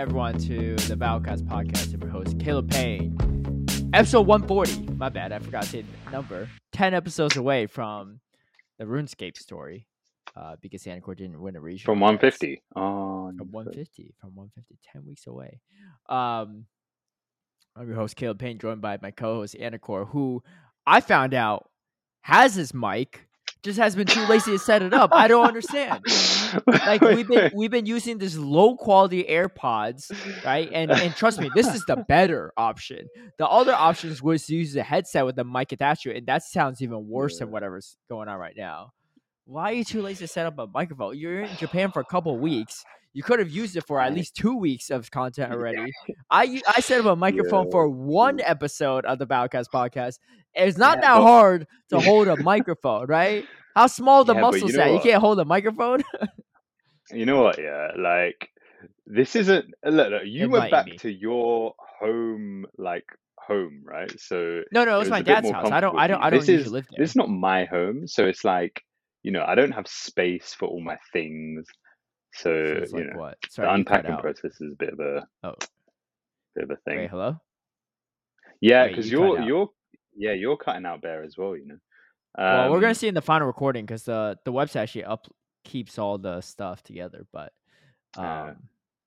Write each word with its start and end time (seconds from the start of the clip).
everyone 0.00 0.38
to 0.38 0.74
the 0.76 0.96
Valcast 0.96 1.42
podcast. 1.42 1.92
I'm 1.92 2.00
your 2.00 2.08
host, 2.08 2.38
Caleb 2.40 2.70
Peng. 2.70 3.18
Episode 3.92 4.26
140. 4.26 4.94
My 4.94 5.10
bad, 5.10 5.30
I 5.30 5.38
forgot 5.40 5.64
to 5.64 5.68
say 5.68 5.82
the 5.82 6.10
number. 6.10 6.48
10 6.72 6.94
episodes 6.94 7.36
away 7.36 7.66
from 7.66 8.18
the 8.78 8.86
RuneScape 8.86 9.36
story 9.36 9.86
uh, 10.34 10.56
because 10.62 10.84
Anicor 10.84 11.14
didn't 11.14 11.38
win 11.38 11.54
a 11.54 11.60
region. 11.60 11.84
From 11.84 12.00
150. 12.00 12.62
Oh, 12.74 13.30
From 13.36 13.52
150. 13.52 14.14
From 14.18 14.34
150. 14.36 14.78
10 14.90 15.04
weeks 15.04 15.26
away. 15.26 15.60
Um, 16.08 16.64
I'm 17.76 17.86
your 17.86 17.96
host, 17.96 18.16
Caleb 18.16 18.38
Peng, 18.38 18.56
joined 18.56 18.80
by 18.80 18.96
my 19.02 19.10
co 19.10 19.34
host, 19.34 19.54
Anicor, 19.60 20.08
who 20.08 20.42
I 20.86 21.02
found 21.02 21.34
out 21.34 21.68
has 22.22 22.54
his 22.54 22.72
mic 22.72 23.28
just 23.62 23.78
has 23.78 23.94
been 23.94 24.06
too 24.06 24.24
lazy 24.26 24.52
to 24.52 24.58
set 24.58 24.82
it 24.82 24.92
up. 24.94 25.10
I 25.12 25.28
don't 25.28 25.46
understand. 25.46 26.04
Like 26.66 27.00
we've 27.00 27.28
been 27.28 27.52
we've 27.54 27.70
been 27.70 27.86
using 27.86 28.18
this 28.18 28.36
low 28.36 28.74
quality 28.76 29.22
AirPods, 29.22 30.10
right? 30.44 30.68
And 30.72 30.90
and 31.02 31.14
trust 31.14 31.40
me, 31.40 31.48
this 31.54 31.72
is 31.72 31.84
the 31.86 31.96
better 32.08 32.52
option. 32.56 33.06
The 33.38 33.46
other 33.46 33.72
options 33.72 34.20
was 34.20 34.46
to 34.46 34.56
use 34.56 34.74
a 34.74 34.82
headset 34.82 35.24
with 35.26 35.38
a 35.38 35.44
mic 35.44 35.70
attached 35.70 36.02
to 36.02 36.10
it, 36.10 36.16
and 36.18 36.26
that 36.26 36.42
sounds 36.42 36.82
even 36.82 37.08
worse 37.08 37.38
than 37.38 37.52
whatever's 37.52 37.96
going 38.08 38.28
on 38.28 38.36
right 38.38 38.56
now. 38.56 38.90
Why 39.44 39.70
are 39.70 39.74
you 39.74 39.84
too 39.84 40.02
lazy 40.02 40.24
to 40.24 40.28
set 40.28 40.46
up 40.46 40.58
a 40.58 40.66
microphone? 40.66 41.16
You're 41.16 41.42
in 41.42 41.56
Japan 41.56 41.92
for 41.92 42.00
a 42.00 42.04
couple 42.04 42.36
weeks. 42.36 42.84
You 43.12 43.22
could 43.22 43.38
have 43.40 43.50
used 43.50 43.76
it 43.76 43.84
for 43.86 44.00
at 44.00 44.12
least 44.14 44.34
two 44.36 44.56
weeks 44.56 44.90
of 44.90 45.08
content 45.12 45.52
already. 45.56 45.92
I 46.30 46.60
I 46.76 46.80
set 46.80 46.98
up 47.00 47.06
a 47.06 47.14
microphone 47.16 47.66
Yeah. 47.66 47.70
for 47.70 47.88
one 47.88 48.40
episode 48.40 49.04
of 49.04 49.18
the 49.20 49.26
Balcast 49.26 49.66
podcast. 49.72 50.18
It's 50.54 50.76
not 50.78 50.98
Yeah, 50.98 51.00
that 51.02 51.14
but- 51.18 51.22
hard 51.22 51.66
to 51.90 52.00
hold 52.08 52.28
a 52.28 52.36
microphone, 52.42 53.06
right? 53.06 53.44
How 53.76 53.86
small 53.86 54.24
the 54.24 54.34
Yeah, 54.34 54.40
but 54.40 54.54
you 54.54 54.60
muscles 54.60 54.74
know 54.74 54.82
at? 54.82 54.92
You 54.92 55.00
can't 55.00 55.20
hold 55.20 55.38
a 55.40 55.44
microphone. 55.44 56.02
You 57.12 57.26
know 57.26 57.42
what? 57.42 57.58
Yeah, 57.58 57.88
like 57.98 58.48
this 59.04 59.34
isn't. 59.34 59.66
Look, 59.84 60.10
look 60.10 60.22
you 60.26 60.48
went 60.48 60.70
back 60.70 60.86
me. 60.86 60.96
to 60.98 61.10
your 61.10 61.74
home, 61.98 62.66
like 62.78 63.04
home, 63.36 63.82
right? 63.84 64.12
So 64.20 64.62
No, 64.70 64.84
no, 64.84 64.94
it 64.94 64.98
was 64.98 65.06
was 65.06 65.10
my 65.10 65.22
dad's 65.22 65.50
house. 65.50 65.72
I 65.72 65.80
don't, 65.80 65.98
I 65.98 66.06
don't. 66.06 66.22
I 66.22 66.30
don't 66.30 66.38
This 66.38 66.48
is 66.48 66.70
live 66.70 66.86
there. 66.90 67.02
this 67.02 67.10
is 67.10 67.16
not 67.16 67.28
my 67.28 67.64
home, 67.64 68.06
so 68.06 68.26
it's 68.26 68.44
like 68.44 68.80
you 69.24 69.32
know 69.32 69.44
I 69.44 69.56
don't 69.56 69.72
have 69.72 69.88
space 69.88 70.54
for 70.54 70.66
all 70.68 70.80
my 70.80 70.98
things. 71.12 71.66
So 72.32 72.84
So 72.86 72.96
you 72.96 73.04
like 73.04 73.12
know 73.14 73.18
what? 73.20 73.38
the 73.42 73.48
Sorry, 73.50 73.68
you 73.68 73.74
unpacking 73.74 74.16
process 74.18 74.60
is 74.60 74.72
a 74.72 74.76
bit 74.76 74.92
of 74.92 75.00
a 75.00 75.26
Oh, 75.42 75.54
bit 76.54 76.62
of 76.64 76.70
a 76.70 76.76
thing. 76.76 76.98
wait, 76.98 77.10
hello. 77.10 77.40
Yeah, 78.60 78.86
because 78.86 79.10
you're 79.10 79.40
you're 79.40 79.68
yeah 80.16 80.32
you're 80.32 80.56
cutting 80.56 80.86
out 80.86 81.02
there 81.02 81.22
as 81.22 81.36
well. 81.36 81.56
You 81.56 81.66
know. 81.66 81.78
well, 82.36 82.70
we're 82.70 82.80
gonna 82.80 82.88
Um, 82.90 82.94
see 82.94 83.08
in 83.08 83.14
the 83.14 83.22
final 83.22 83.46
recording 83.46 83.84
because 83.86 84.04
the 84.04 84.38
the 84.44 84.52
website 84.52 84.82
actually 84.82 85.04
up 85.04 85.26
keeps 85.64 85.98
all 85.98 86.18
the 86.18 86.40
stuff 86.40 86.82
together. 86.82 87.26
But 87.32 87.52
Uh. 88.16 88.22
um, 88.22 88.56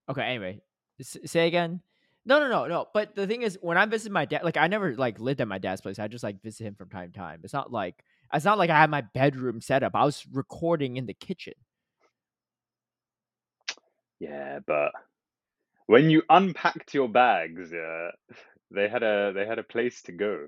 okay. 0.10 0.23
Anyway, 0.23 0.62
S- 1.00 1.18
say 1.26 1.48
again. 1.48 1.82
No, 2.26 2.40
no, 2.40 2.48
no, 2.48 2.68
no. 2.68 2.88
But 2.94 3.16
the 3.16 3.28
thing 3.28 3.42
is, 3.42 3.58
when 3.62 3.78
I 3.78 3.86
visit 3.86 4.10
my 4.10 4.23
dad, 4.23 4.45
like 4.45 4.56
I 4.56 4.68
never 4.68 4.95
like 4.95 5.20
lived 5.20 5.42
at 5.42 5.48
my 5.48 5.58
dad's 5.58 5.82
place. 5.82 6.00
I 6.00 6.08
just 6.08 6.23
like 6.23 6.42
visit 6.42 6.66
him 6.66 6.76
from 6.76 6.90
time 6.90 7.12
to 7.12 7.17
time. 7.20 7.42
It's 7.44 7.52
not 7.54 7.70
like 7.72 8.02
it's 8.34 8.45
not 8.45 8.58
like 8.58 8.70
I 8.70 8.80
had 8.80 8.90
my 8.90 9.02
bedroom 9.02 9.60
set 9.60 9.84
up. 9.84 9.92
I 9.94 10.06
was 10.06 10.26
recording 10.32 10.95
in 10.95 11.06
the 11.06 11.14
kitchen. 11.14 11.54
Yeah, 14.20 14.60
but 14.66 14.92
when 15.88 16.10
you 16.10 16.23
unpacked 16.30 16.94
your 16.94 17.10
bags, 17.10 17.72
yeah, 17.73 18.11
they 18.72 18.88
had 18.88 19.04
a 19.04 19.33
they 19.36 19.45
had 19.45 19.60
a 19.60 19.64
place 19.64 20.02
to 20.04 20.11
go. 20.14 20.48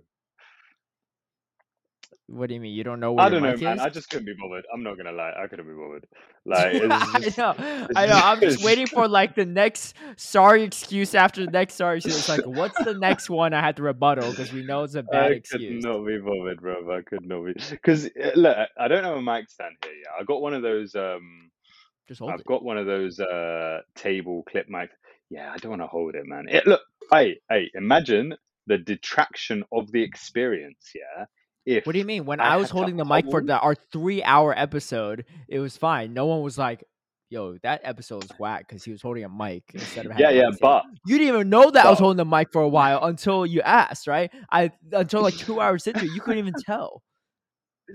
What 2.28 2.50
do 2.50 2.56
you 2.56 2.60
mean? 2.62 2.74
You 2.74 2.84
don't 2.84 3.00
know 3.00 3.14
where 3.14 3.26
I 3.26 3.30
don't 3.30 3.44
know, 3.44 3.56
man. 3.56 3.78
is? 3.78 3.82
I 3.84 3.90
just 3.90 4.10
couldn't 4.10 4.26
be 4.26 4.34
bothered. 4.34 4.66
I'm 4.74 4.82
not 4.84 4.98
gonna 4.98 5.12
lie, 5.12 5.34
I 5.42 5.48
couldn't 5.48 5.68
be 5.68 5.74
bothered. 5.74 6.08
Like 6.48 6.74
it's 6.76 7.40
I 7.40 7.42
know, 7.42 7.88
I 7.96 8.06
know. 8.06 8.14
I'm 8.24 8.40
just 8.40 8.58
just- 8.58 8.66
waiting 8.66 8.86
for 8.86 9.08
like 9.08 9.34
the 9.36 9.46
next 9.46 9.96
sorry 10.16 10.62
excuse 10.62 11.16
after 11.16 11.44
the 11.44 11.52
next 11.52 11.74
sorry 11.74 11.98
excuse. 11.98 12.20
It's 12.20 12.30
like, 12.30 12.46
what's 12.46 12.78
the 12.84 12.94
next 12.94 13.32
one 13.32 13.54
I 13.54 13.62
had 13.62 13.78
to 13.78 13.84
rebuttal 13.84 14.30
because 14.30 14.54
we 14.54 14.64
know 14.64 14.84
it's 14.84 14.94
a 14.94 15.02
bad 15.02 15.24
I 15.24 15.28
could 15.30 15.38
excuse. 15.38 15.84
not 15.84 16.06
be 16.06 16.20
bothered, 16.20 16.62
bro. 16.62 16.96
I 16.96 17.02
could 17.02 17.26
not 17.26 17.46
be 17.46 17.54
because 17.72 18.10
look, 18.36 18.56
I 18.80 18.88
don't 18.88 19.04
have 19.04 19.18
a 19.18 19.22
mic 19.24 19.50
stand 19.50 19.74
here. 19.84 19.94
Yeah, 19.94 20.22
I 20.22 20.24
got 20.24 20.40
one 20.42 20.54
of 20.54 20.62
those. 20.62 20.94
Um, 20.96 21.50
Just 22.08 22.20
hold 22.20 22.32
I've 22.32 22.42
it. 22.42 22.46
got 22.46 22.64
one 22.64 22.78
of 22.78 22.86
those 22.86 23.20
uh 23.20 23.80
table 23.96 24.44
clip 24.48 24.70
mic. 24.70 24.92
Yeah, 25.32 25.52
I 25.52 25.58
don't 25.58 25.72
want 25.72 25.82
to 25.82 25.88
hold 25.88 26.14
it, 26.14 26.28
man. 26.28 26.46
It, 26.48 26.68
look, 26.68 26.82
hey, 27.12 27.40
hey, 27.50 27.72
imagine 27.74 28.36
the 28.68 28.78
detraction 28.78 29.64
of 29.72 29.92
the 29.92 30.04
experience. 30.04 30.92
Yeah, 30.94 31.26
if 31.66 31.86
What 31.86 31.94
do 31.94 32.00
you 32.00 32.06
mean? 32.06 32.26
When 32.26 32.40
I 32.40 32.54
I, 32.54 32.58
was 32.58 32.70
holding 32.70 32.98
the 32.98 33.06
mic 33.06 33.30
for 33.30 33.42
the, 33.42 33.60
our 33.60 33.76
three-hour 33.76 34.58
episode, 34.58 35.26
it 35.48 35.60
was 35.60 35.78
fine. 35.78 36.14
No 36.14 36.28
one 36.28 36.42
was 36.42 36.58
like, 36.58 36.84
"Yo, 37.30 37.58
that 37.64 37.82
episode 37.84 38.24
was 38.24 38.32
whack" 38.38 38.68
because 38.68 38.84
he 38.84 38.92
was 38.92 39.02
holding 39.02 39.24
a 39.24 39.30
mic 39.30 39.64
instead 39.74 40.06
of 40.06 40.20
Yeah, 40.20 40.30
yeah, 40.30 40.50
but 40.62 40.84
you 41.06 41.18
didn't 41.18 41.36
even 41.36 41.50
know 41.50 41.72
that 41.72 41.86
I 41.86 41.90
was 41.90 42.00
holding 42.00 42.18
the 42.18 42.26
mic 42.26 42.52
for 42.52 42.62
a 42.62 42.70
while 42.70 43.04
until 43.04 43.46
you 43.46 43.62
asked, 43.62 44.08
right? 44.08 44.32
I 44.52 44.72
until 44.92 45.22
like 45.22 45.38
two 45.38 45.60
hours 45.60 45.88
into 45.88 46.06
it, 46.06 46.12
you 46.14 46.22
couldn't 46.22 46.40
even 46.40 46.54
tell. 46.66 47.02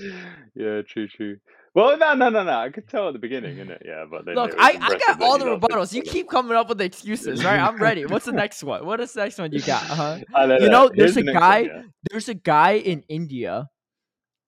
yeah, 0.55 0.83
true, 0.87 1.09
true. 1.09 1.37
Well, 1.73 1.97
no, 1.97 2.15
no, 2.15 2.29
no, 2.31 2.43
no. 2.43 2.53
I 2.59 2.71
could 2.71 2.89
tell 2.89 3.07
at 3.09 3.13
the 3.13 3.21
beginning, 3.21 3.57
innit? 3.59 3.83
Yeah, 3.85 4.05
but 4.11 4.25
then 4.25 4.35
Look, 4.35 4.55
I, 4.59 4.77
I 4.81 4.99
got 5.07 5.23
all 5.23 5.39
the 5.39 5.45
rebuttals. 5.45 5.93
You 5.93 6.03
keep 6.03 6.29
coming 6.29 6.57
up 6.57 6.69
with 6.69 6.79
the 6.79 6.85
excuses, 6.85 7.45
right? 7.45 7.61
I'm 7.61 7.77
ready. 7.77 8.07
What's 8.07 8.25
the 8.27 8.33
next 8.45 8.65
one? 8.65 8.85
What 8.85 8.99
is 9.01 9.13
the 9.13 9.21
next 9.23 9.39
one 9.39 9.53
you 9.53 9.63
got? 9.63 9.89
Uh-huh. 9.89 10.19
You 10.61 10.69
know, 10.69 10.91
here's 10.93 11.15
there's 11.15 11.17
a 11.19 11.21
the 11.21 11.23
next 11.27 11.35
one, 11.35 11.41
guy. 11.43 11.59
yeah. 11.61 11.83
There's 12.11 12.29
a 12.29 12.35
guy 12.35 12.73
in 12.73 13.05
India. 13.09 13.69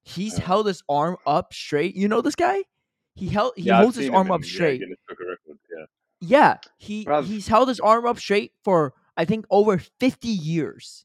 He's 0.02 0.36
Yeah. 0.38 0.44
held 0.46 0.66
his 0.66 0.82
arm 0.88 1.16
up 1.24 1.54
straight. 1.54 1.94
You 1.94 2.08
know 2.08 2.22
this 2.22 2.34
guy? 2.34 2.64
He 3.14 3.28
held. 3.28 3.52
He 3.56 3.62
Yeah, 3.64 3.80
holds 3.82 3.96
his 3.96 4.10
arm 4.10 4.32
up 4.32 4.42
straight. 4.42 4.80
Guinness 4.80 4.98
Book 5.08 5.18
of 5.20 5.26
Records, 5.28 5.60
yeah. 5.70 5.84
Yeah, 6.24 6.56
he 6.78 7.06
he's 7.24 7.46
held 7.46 7.68
his 7.68 7.78
arm 7.78 8.04
up 8.06 8.18
straight 8.18 8.52
for 8.64 8.94
I 9.16 9.24
think 9.26 9.44
over 9.50 9.78
50 9.78 10.26
years. 10.28 11.04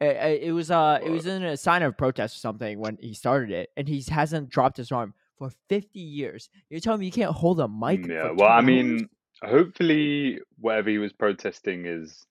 Uh, 0.00 0.06
It 0.06 0.52
was 0.52 0.70
uh 0.70 0.98
it 1.04 1.10
was 1.10 1.26
in 1.26 1.42
a 1.44 1.56
sign 1.56 1.82
of 1.82 1.96
protest 1.96 2.36
or 2.36 2.40
something 2.40 2.78
when 2.78 2.98
he 3.00 3.14
started 3.14 3.50
it, 3.50 3.70
and 3.76 3.88
he 3.88 4.02
hasn't 4.08 4.50
dropped 4.50 4.76
his 4.76 4.90
arm 4.92 5.14
for 5.38 5.50
50 5.68 5.98
years. 5.98 6.48
You're 6.68 6.80
telling 6.80 7.00
me 7.00 7.06
you 7.06 7.12
can't 7.12 7.32
hold 7.32 7.60
a 7.60 7.68
mic? 7.68 8.06
For 8.06 8.12
Yeah, 8.12 8.30
well, 8.32 8.48
I 8.48 8.56
hours? 8.56 8.64
mean, 8.64 9.08
hopefully, 9.42 10.40
whatever 10.58 10.90
he 10.90 10.98
was 10.98 11.12
protesting 11.12 11.86
is, 11.86 12.24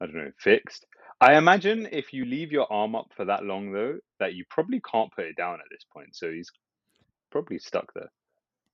I 0.00 0.06
don't 0.06 0.16
know, 0.16 0.32
fixed. 0.38 0.86
I 1.20 1.36
imagine 1.36 1.86
if 1.92 2.12
you 2.14 2.24
leave 2.24 2.50
your 2.52 2.70
arm 2.72 2.94
up 2.94 3.12
for 3.14 3.26
that 3.26 3.44
long, 3.44 3.72
though, 3.72 3.98
that 4.20 4.34
you 4.34 4.44
probably 4.48 4.80
can't 4.80 5.12
put 5.12 5.26
it 5.26 5.36
down 5.36 5.54
at 5.54 5.66
this 5.70 5.84
point. 5.92 6.16
So 6.16 6.30
he's 6.30 6.50
probably 7.30 7.58
stuck 7.58 7.92
there. 7.94 8.10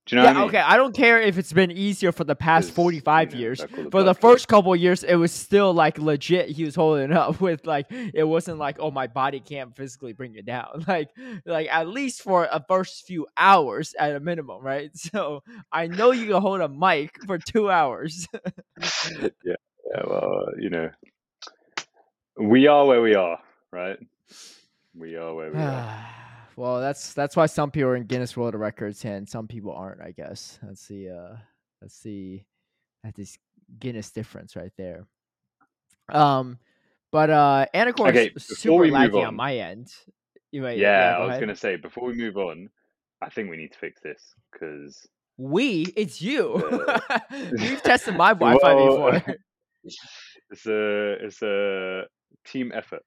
Do 0.07 0.15
you 0.15 0.23
know 0.23 0.29
yeah, 0.29 0.31
I 0.31 0.35
mean? 0.35 0.43
okay. 0.45 0.59
I 0.59 0.77
don't 0.77 0.95
care 0.95 1.21
if 1.21 1.37
it's 1.37 1.53
been 1.53 1.73
easier 1.73 2.13
for 2.13 2.23
the 2.23 2.37
past 2.37 2.69
'Cause, 2.69 2.77
45 2.77 3.31
you 3.31 3.35
know, 3.35 3.41
years. 3.41 3.65
For 3.91 4.05
the 4.05 4.15
first 4.15 4.47
couple 4.47 4.73
of 4.73 4.79
years, 4.79 5.03
it 5.03 5.17
was 5.17 5.33
still 5.33 5.75
like 5.75 5.99
legit. 5.99 6.49
He 6.49 6.65
was 6.65 6.77
holding 6.77 7.13
up 7.13 7.41
with 7.41 7.67
like 7.67 7.87
it 7.91 8.23
wasn't 8.23 8.59
like 8.59 8.77
oh 8.79 8.93
my 8.93 9.09
body 9.09 9.41
can't 9.41 9.75
physically 9.75 10.13
bring 10.13 10.37
it 10.37 10.47
down. 10.47 10.85
Like 10.97 11.11
like 11.45 11.69
at 11.69 11.89
least 11.89 12.23
for 12.23 12.45
a 12.45 12.65
first 12.69 13.07
few 13.07 13.27
hours 13.37 13.95
at 13.99 14.15
a 14.15 14.21
minimum, 14.21 14.63
right? 14.63 14.91
So 14.97 15.43
I 15.73 15.89
know 15.89 16.13
you 16.13 16.27
can 16.27 16.41
hold 16.41 16.61
a 16.61 16.69
mic 16.69 17.19
for 17.27 17.39
two 17.39 17.71
hours. 17.71 18.29
yeah, 19.21 19.29
yeah, 19.45 20.03
well, 20.07 20.45
uh, 20.47 20.53
you 20.59 20.71
know, 20.71 20.91
we 22.39 22.69
are 22.69 22.87
where 22.87 23.03
we 23.03 23.15
are, 23.15 23.41
right? 23.73 23.99
We 24.95 25.17
are 25.17 25.35
where 25.35 25.51
we 25.51 25.59
are. 25.59 26.07
well, 26.57 26.81
that's 26.81 27.13
that's 27.13 27.37
why 27.37 27.47
some 27.47 27.71
people 27.71 27.91
are 27.91 27.97
in 27.97 28.05
Guinness 28.05 28.37
World 28.37 28.55
Records 28.55 29.05
and 29.05 29.29
some 29.29 29.47
people 29.47 29.73
aren't. 29.73 30.01
I 30.01 30.11
guess 30.13 30.59
that's 30.63 30.87
the 30.89 31.11
uh 31.11 31.37
that's 31.81 32.01
the 32.01 32.43
that's 33.05 33.17
this 33.17 33.39
Guinness 33.79 34.11
difference 34.11 34.57
right 34.57 34.73
there. 34.79 35.07
Um, 36.09 36.59
but 37.13 37.31
uh, 37.31 37.67
Anicor 37.75 38.09
Okay, 38.09 38.33
super 38.39 38.85
laggy 38.87 39.19
on. 39.21 39.27
on- 39.27 39.37
my 39.37 39.57
end. 39.57 39.93
You 40.53 40.63
might- 40.63 40.79
Yeah, 40.79 41.17
go 41.17 41.17
I 41.17 41.21
was 41.23 41.29
ahead. 41.31 41.41
gonna 41.41 41.57
say 41.57 41.77
before 41.77 42.09
we 42.09 42.15
move 42.15 42.37
on, 42.37 42.71
I 43.21 43.29
think 43.29 43.51
we 43.51 43.57
need 43.57 43.73
to 43.73 43.79
fix 43.79 44.01
this 44.01 44.35
because 44.53 45.07
We, 45.37 45.93
it's 45.97 46.23
you. 46.23 46.55
Uh, 46.55 47.19
You've 47.59 47.83
tested 47.91 48.15
my 48.17 48.33
Wi-Fi 48.33 48.75
well, 48.75 49.11
before. 49.13 49.37
it's 50.51 50.67
a 50.67 51.13
it's 51.27 51.43
a 51.43 52.05
team 52.47 52.71
effort. 52.75 53.03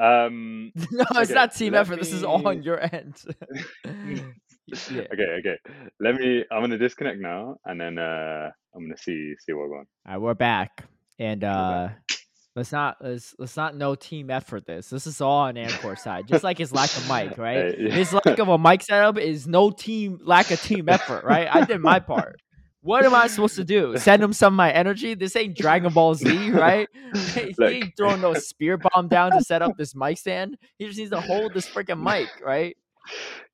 Um, 0.00 0.72
no, 0.90 1.04
it's 1.10 1.30
okay, 1.30 1.34
not 1.34 1.54
team 1.54 1.74
effort. 1.74 1.98
This 1.98 2.12
is 2.12 2.24
all 2.24 2.46
on 2.48 2.62
your 2.62 2.80
end. 2.80 3.22
yeah. 3.84 5.02
Okay, 5.12 5.40
okay. 5.40 5.56
Let 6.00 6.14
me. 6.14 6.44
I'm 6.50 6.62
gonna 6.62 6.78
disconnect 6.78 7.18
now, 7.18 7.56
and 7.66 7.78
then 7.78 7.98
uh, 7.98 8.50
I'm 8.74 8.82
gonna 8.82 8.96
see 8.96 9.34
see 9.38 9.52
what 9.52 9.68
going. 9.68 9.86
All 10.06 10.12
right, 10.12 10.18
we're 10.18 10.34
back, 10.34 10.84
and 11.18 11.44
uh, 11.44 11.88
back. 11.88 12.18
let's 12.56 12.72
not 12.72 12.96
let's 13.02 13.34
let's 13.38 13.56
not 13.58 13.76
no 13.76 13.94
team 13.94 14.30
effort. 14.30 14.64
This 14.66 14.88
this 14.88 15.06
is 15.06 15.20
all 15.20 15.40
on 15.40 15.56
Anicor's 15.56 16.00
side, 16.00 16.26
just 16.26 16.44
like 16.44 16.56
his 16.56 16.72
lack 16.72 16.96
of 16.96 17.06
mic, 17.06 17.36
right? 17.38 17.74
Hey, 17.76 17.90
His 17.90 18.14
lack 18.14 18.38
of 18.38 18.48
a 18.48 18.56
mic 18.56 18.82
setup 18.82 19.18
is 19.18 19.46
no 19.46 19.70
team 19.70 20.18
lack 20.22 20.50
of 20.50 20.62
team 20.62 20.88
effort, 20.88 21.24
right? 21.24 21.46
I 21.50 21.66
did 21.66 21.80
my 21.80 22.00
part. 22.00 22.40
What 22.82 23.04
am 23.04 23.14
I 23.14 23.26
supposed 23.26 23.56
to 23.56 23.64
do? 23.64 23.96
Send 23.98 24.22
him 24.22 24.32
some 24.32 24.54
of 24.54 24.56
my 24.56 24.72
energy? 24.72 25.14
This 25.14 25.36
ain't 25.36 25.56
Dragon 25.56 25.92
Ball 25.92 26.14
Z, 26.14 26.50
right? 26.52 26.88
he 27.34 27.54
ain't 27.60 27.96
throwing 27.96 28.22
no 28.22 28.32
Spirit 28.34 28.80
Bomb 28.92 29.08
down 29.08 29.32
to 29.32 29.44
set 29.44 29.60
up 29.60 29.76
this 29.76 29.94
mic 29.94 30.16
stand. 30.18 30.56
He 30.78 30.86
just 30.86 30.98
needs 30.98 31.10
to 31.10 31.20
hold 31.20 31.52
this 31.52 31.68
freaking 31.68 32.02
mic, 32.02 32.28
right? 32.42 32.76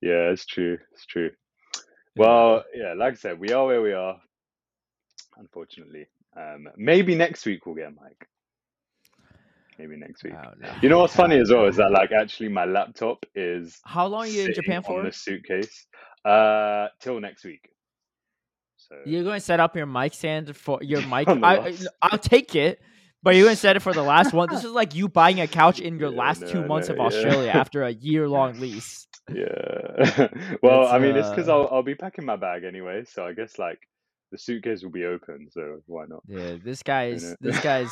Yeah, 0.00 0.30
it's 0.30 0.46
true. 0.46 0.78
It's 0.92 1.06
true. 1.06 1.30
Well, 2.16 2.64
yeah, 2.74 2.94
like 2.94 3.14
I 3.14 3.16
said, 3.16 3.38
we 3.40 3.50
are 3.50 3.66
where 3.66 3.82
we 3.82 3.92
are. 3.92 4.20
Unfortunately, 5.36 6.06
Um, 6.36 6.68
maybe 6.76 7.14
next 7.14 7.46
week 7.46 7.66
we'll 7.66 7.74
get 7.74 7.88
a 7.88 7.90
mic. 7.90 8.28
Maybe 9.78 9.96
next 9.96 10.22
week. 10.22 10.34
Oh, 10.34 10.52
no. 10.58 10.70
You 10.82 10.88
know 10.88 11.00
what's 11.00 11.14
funny 11.16 11.38
as 11.38 11.50
well 11.50 11.66
is 11.66 11.76
that 11.76 11.90
like 12.00 12.12
actually 12.12 12.48
my 12.48 12.64
laptop 12.64 13.24
is 13.34 13.80
How 13.84 14.06
long 14.06 14.22
are 14.24 14.26
you 14.26 14.44
in 14.44 14.54
Japan 14.54 14.78
on 14.78 14.82
for? 14.84 15.02
the 15.02 15.12
suitcase 15.12 15.86
uh 16.24 16.88
till 17.00 17.20
next 17.20 17.44
week. 17.44 17.68
So 18.88 18.96
You're 19.04 19.24
going 19.24 19.36
to 19.38 19.44
set 19.44 19.60
up 19.60 19.76
your 19.76 19.86
mic 19.86 20.14
stand 20.14 20.56
for 20.56 20.78
your 20.82 21.02
mic. 21.06 21.34
I, 21.42 21.74
I'll 22.02 22.18
take 22.18 22.54
it, 22.54 22.80
but 23.22 23.34
you're 23.34 23.44
going 23.46 23.56
to 23.56 23.60
set 23.60 23.76
it 23.76 23.80
for 23.80 23.92
the 23.94 24.02
last 24.02 24.32
one. 24.32 24.48
This 24.50 24.64
is 24.64 24.72
like 24.72 24.94
you 24.94 25.08
buying 25.08 25.40
a 25.40 25.48
couch 25.48 25.80
in 25.80 25.98
your 25.98 26.12
Yeah, 26.12 26.18
last 26.18 26.42
no, 26.42 26.46
two 26.46 26.62
months 26.62 26.88
know, 26.88 26.94
of 26.94 26.98
yeah. 26.98 27.04
Australia 27.04 27.50
after 27.54 27.82
a 27.82 27.90
year 27.90 28.28
long 28.28 28.58
lease. 28.60 29.06
yeah. 29.28 30.28
well, 30.62 30.84
It's, 30.84 30.92
I 30.92 30.98
mean, 30.98 31.16
it's 31.16 31.30
because 31.30 31.48
uh, 31.48 31.48
I'll 31.48 31.68
I'll 31.72 31.82
be 31.82 31.94
packing 31.94 32.24
my 32.24 32.36
bag 32.36 32.64
anyway, 32.64 33.04
so 33.06 33.24
I 33.26 33.32
guess 33.32 33.58
like 33.58 33.80
the 34.32 34.38
suitcase 34.38 34.82
will 34.82 34.90
be 34.90 35.04
open, 35.04 35.48
so 35.50 35.80
why 35.86 36.04
not? 36.08 36.22
Yeah, 36.26 36.56
this 36.62 36.82
guy's 36.84 37.34
this 37.40 37.60
guy's 37.60 37.90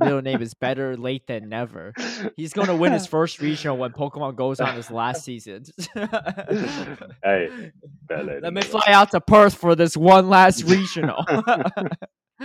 middle 0.00 0.22
name 0.22 0.42
is 0.42 0.54
better 0.54 0.96
late 0.96 1.26
than 1.26 1.48
never. 1.48 1.92
He's 2.36 2.52
going 2.52 2.66
to 2.68 2.74
win 2.76 2.92
his 2.92 3.06
first 3.06 3.40
regional 3.40 3.76
when 3.76 3.92
Pokemon 3.92 4.36
goes 4.36 4.60
on 4.60 4.74
his 4.74 4.90
last 4.90 5.24
season. 5.24 5.64
Hey, 7.24 7.70
Let 8.10 8.52
me 8.52 8.62
fly 8.62 8.84
out 8.88 9.10
to 9.12 9.20
Perth 9.20 9.54
for 9.54 9.74
this 9.74 9.96
one 9.96 10.28
last 10.28 10.62
regional. 10.64 11.24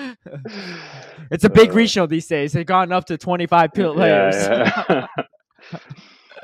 it's 1.32 1.44
a 1.44 1.50
big 1.50 1.70
Uh, 1.70 1.74
regional 1.74 2.08
these 2.08 2.28
days. 2.28 2.54
They've 2.54 2.66
gotten 2.66 2.92
up 2.92 3.06
to 3.06 3.18
25 3.18 3.74
players. 3.74 4.36
Yeah, 4.36 4.86
yeah. 4.90 5.08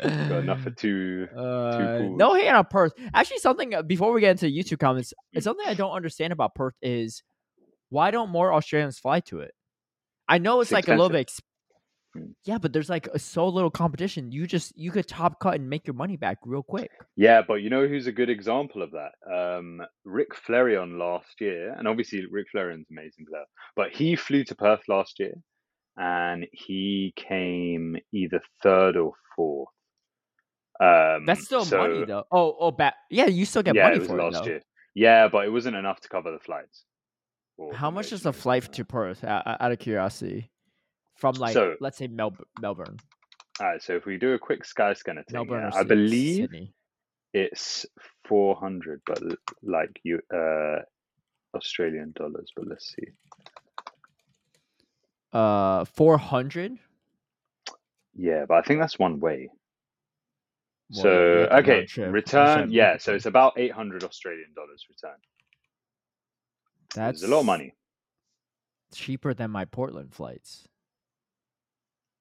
Got 0.03 0.31
enough 0.43 0.61
for 0.61 0.69
two. 0.85 1.27
Uh, 1.35 1.97
pools. 1.99 2.17
no 2.17 2.33
hate 2.33 2.49
on 2.49 2.65
Perth. 2.65 2.93
Actually, 3.13 3.39
something 3.39 3.73
uh, 3.73 3.81
before 3.81 4.11
we 4.11 4.21
get 4.21 4.31
into 4.31 4.47
YouTube 4.47 4.79
comments, 4.79 5.13
Mm. 5.13 5.37
it's 5.37 5.43
something 5.45 5.65
I 5.67 5.73
don't 5.73 5.91
understand 5.91 6.33
about 6.33 6.55
Perth 6.55 6.75
is 6.81 7.23
why 7.89 8.11
don't 8.11 8.29
more 8.29 8.53
Australians 8.53 8.99
fly 8.99 9.19
to 9.21 9.39
it? 9.39 9.53
I 10.27 10.37
know 10.37 10.61
it's, 10.61 10.67
It's 10.69 10.73
like 10.73 10.87
a 10.87 10.91
little 10.91 11.09
bit, 11.09 11.21
expensive. 11.21 11.43
ex- 11.43 11.45
Mm. 12.17 12.33
yeah, 12.43 12.57
but 12.57 12.73
there's 12.73 12.89
like 12.89 13.05
a, 13.13 13.19
so 13.19 13.47
little 13.47 13.69
competition. 13.69 14.31
You 14.31 14.47
just 14.47 14.75
you 14.75 14.89
could 14.89 15.07
top 15.07 15.39
cut 15.39 15.53
and 15.53 15.69
make 15.69 15.85
your 15.85 15.93
money 15.93 16.17
back 16.17 16.39
real 16.43 16.63
quick. 16.63 16.89
Yeah, 17.15 17.43
but 17.47 17.61
you 17.61 17.69
know 17.69 17.87
who's 17.87 18.07
a 18.07 18.11
good 18.11 18.31
example 18.31 18.81
of 18.81 18.89
that? 18.93 19.11
Um, 19.31 19.79
Rick 20.05 20.29
Flareon 20.47 20.97
last 20.97 21.39
year, 21.39 21.75
and 21.77 21.87
obviously 21.87 22.25
Rick 22.25 22.47
Flareon's 22.51 22.87
an 22.89 22.97
amazing 22.97 23.25
player, 23.29 23.43
but 23.75 23.91
he 23.91 24.15
flew 24.15 24.43
to 24.45 24.55
Perth 24.55 24.81
last 24.87 25.19
year, 25.19 25.35
and 25.97 26.47
he 26.51 27.13
came 27.15 27.95
either 28.11 28.41
third 28.63 28.97
or 28.97 29.13
fourth. 29.35 29.69
Um, 30.79 31.25
That's 31.25 31.43
still 31.45 31.65
money 31.65 32.05
though. 32.05 32.23
Oh, 32.31 32.55
oh, 32.59 32.75
yeah, 33.09 33.25
you 33.27 33.45
still 33.45 33.63
get 33.63 33.75
yeah, 33.75 33.83
money 33.83 33.95
it 33.97 33.99
was 33.99 34.07
for 34.07 34.17
last 34.17 34.35
it. 34.37 34.39
though. 34.43 34.49
year. 34.51 34.61
Yeah, 34.95 35.27
but 35.27 35.45
it 35.45 35.49
wasn't 35.49 35.75
enough 35.75 35.99
to 36.01 36.09
cover 36.09 36.31
the 36.31 36.39
flights. 36.39 36.85
How 37.73 37.91
much 37.91 38.13
is 38.13 38.25
a 38.25 38.31
flight 38.31 38.71
to 38.73 38.85
Perth? 38.85 39.23
Out, 39.25 39.71
of 39.71 39.79
curiosity, 39.79 40.49
from 41.15 41.35
like 41.35 41.53
So- 41.53 41.75
let's 41.81 41.97
say 41.97 42.07
Mel- 42.07 42.37
Melbourne. 42.61 42.97
All 43.59 43.67
right, 43.67 43.81
so 43.83 43.93
if 43.97 44.05
we 44.05 44.17
do 44.17 44.33
a 44.33 44.39
quick 44.39 44.63
sky 44.63 44.93
scanner 44.93 45.23
thing, 45.23 45.33
Melbourne, 45.33 45.69
yeah, 45.73 45.79
I 45.79 45.83
believe 45.83 46.43
Sydney. 46.49 46.73
it's 47.33 47.85
400 48.29 49.01
but 49.05 49.21
like 49.61 49.99
you 50.03 50.19
uh 50.33 50.77
australian 51.55 52.11
dollars 52.15 52.49
but 52.55 52.67
let's 52.67 52.93
see 52.95 53.07
Uh, 55.33 55.85
four 55.85 56.17
hundred. 56.17 56.77
yeah 58.15 58.45
but 58.47 58.55
i 58.55 58.61
think 58.61 58.79
that's 58.79 58.97
one 58.97 59.19
way 59.19 59.49
Well, 60.91 61.03
so 61.03 61.09
okay 61.51 61.75
round 61.77 61.87
trip. 61.87 62.07
You 62.07 62.11
return 62.11 62.71
yeah 62.71 62.97
so 62.97 63.13
it's 63.13 63.25
about 63.27 63.53
800 63.57 64.03
australian 64.03 64.53
dollars 64.55 64.85
return 64.89 65.17
That's 66.95 67.19
it's 67.21 67.23
a 67.23 67.31
lot 67.31 67.41
of 67.41 67.45
money 67.45 67.75
Cheaper 68.93 69.35
than 69.35 69.51
my 69.51 69.65
Portland 69.65 70.13
flights. 70.15 70.67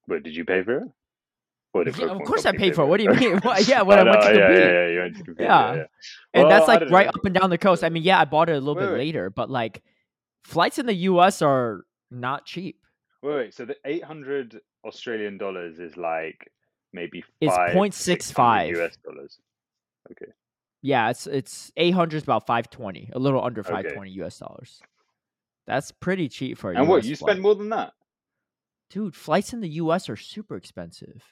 but 0.07 0.23
did 0.23 0.37
you 0.37 0.45
pay 0.45 0.63
for 0.63 0.77
it 0.79 1.85
did 1.85 1.97
Yeah, 1.99 2.07
of 2.07 2.23
course 2.25 2.45
I 2.45 2.53
paid 2.53 2.75
for 2.75 2.83
it. 2.83 2.87
What 2.87 2.99
do 2.99 3.05
you 3.05 3.11
mean? 3.15 3.39
What- 3.43 3.67
yeah, 3.69 3.83
when 3.83 3.99
Oh, 3.99 4.03
I 4.03 4.11
went 4.11 4.23
to 4.23 4.29
yeah, 4.35 4.47
compete. 4.47 4.59
yeah, 4.65 4.71
yeah, 4.73 4.89
you 4.89 4.99
went 4.99 5.17
to 5.17 5.25
compete, 5.25 5.45
Yeah. 5.47 5.71
yeah, 5.71 5.77
yeah. 5.77 5.87
And 6.35 6.43
Well, 6.43 6.49
that's 6.49 6.69
like 6.69 6.81
right 6.91 7.07
know. 7.07 7.11
up 7.11 7.25
and 7.25 7.35
down 7.35 7.51
the 7.51 7.59
coast. 7.59 7.85
I 7.85 7.89
mean, 7.89 8.03
yeah, 8.03 8.21
I 8.21 8.25
bought 8.25 8.49
it 8.51 8.53
a 8.53 8.59
little 8.59 8.75
Wait, 8.75 8.83
bit 8.87 8.93
wait. 8.93 8.99
later, 8.99 9.31
but 9.31 9.49
like 9.51 9.83
flights 10.43 10.79
in 10.79 10.87
the 10.87 10.95
US 10.95 11.41
are 11.43 11.85
not 12.11 12.45
cheap. 12.47 12.81
Wait, 13.23 13.35
wait, 13.35 13.55
so 13.55 13.65
the 13.65 13.77
800 13.85 14.61
Australian 14.85 15.39
dollars 15.39 15.79
is 15.79 15.97
like 15.97 16.51
maybe 16.93 17.25
It's 17.41 17.55
five, 17.55 17.75
0.65. 17.75 17.93
600 17.95 18.77
US 18.79 18.97
dollars. 19.05 19.39
Okay. 20.13 20.33
Yeah, 20.83 21.11
it's 21.11 21.27
it's 21.27 21.73
800 21.77 22.17
is 22.19 22.23
about 22.23 22.47
520, 22.47 23.11
a 23.13 23.19
little 23.19 23.43
under 23.43 23.61
Okay. 23.61 23.71
520 23.71 24.11
US 24.23 24.39
dollars. 24.39 24.81
That's 25.67 25.93
pretty 25.93 26.29
cheap 26.29 26.57
for 26.57 26.73
a 26.73 26.77
And 26.79 26.89
what, 26.89 27.05
you 27.05 27.15
flight. 27.17 27.31
spend 27.31 27.43
more 27.43 27.55
than 27.55 27.69
that? 27.71 27.93
Dude, 28.91 29.15
flights 29.15 29.53
in 29.53 29.61
the 29.61 29.69
US 29.69 30.09
are 30.09 30.17
super 30.17 30.57
expensive. 30.57 31.23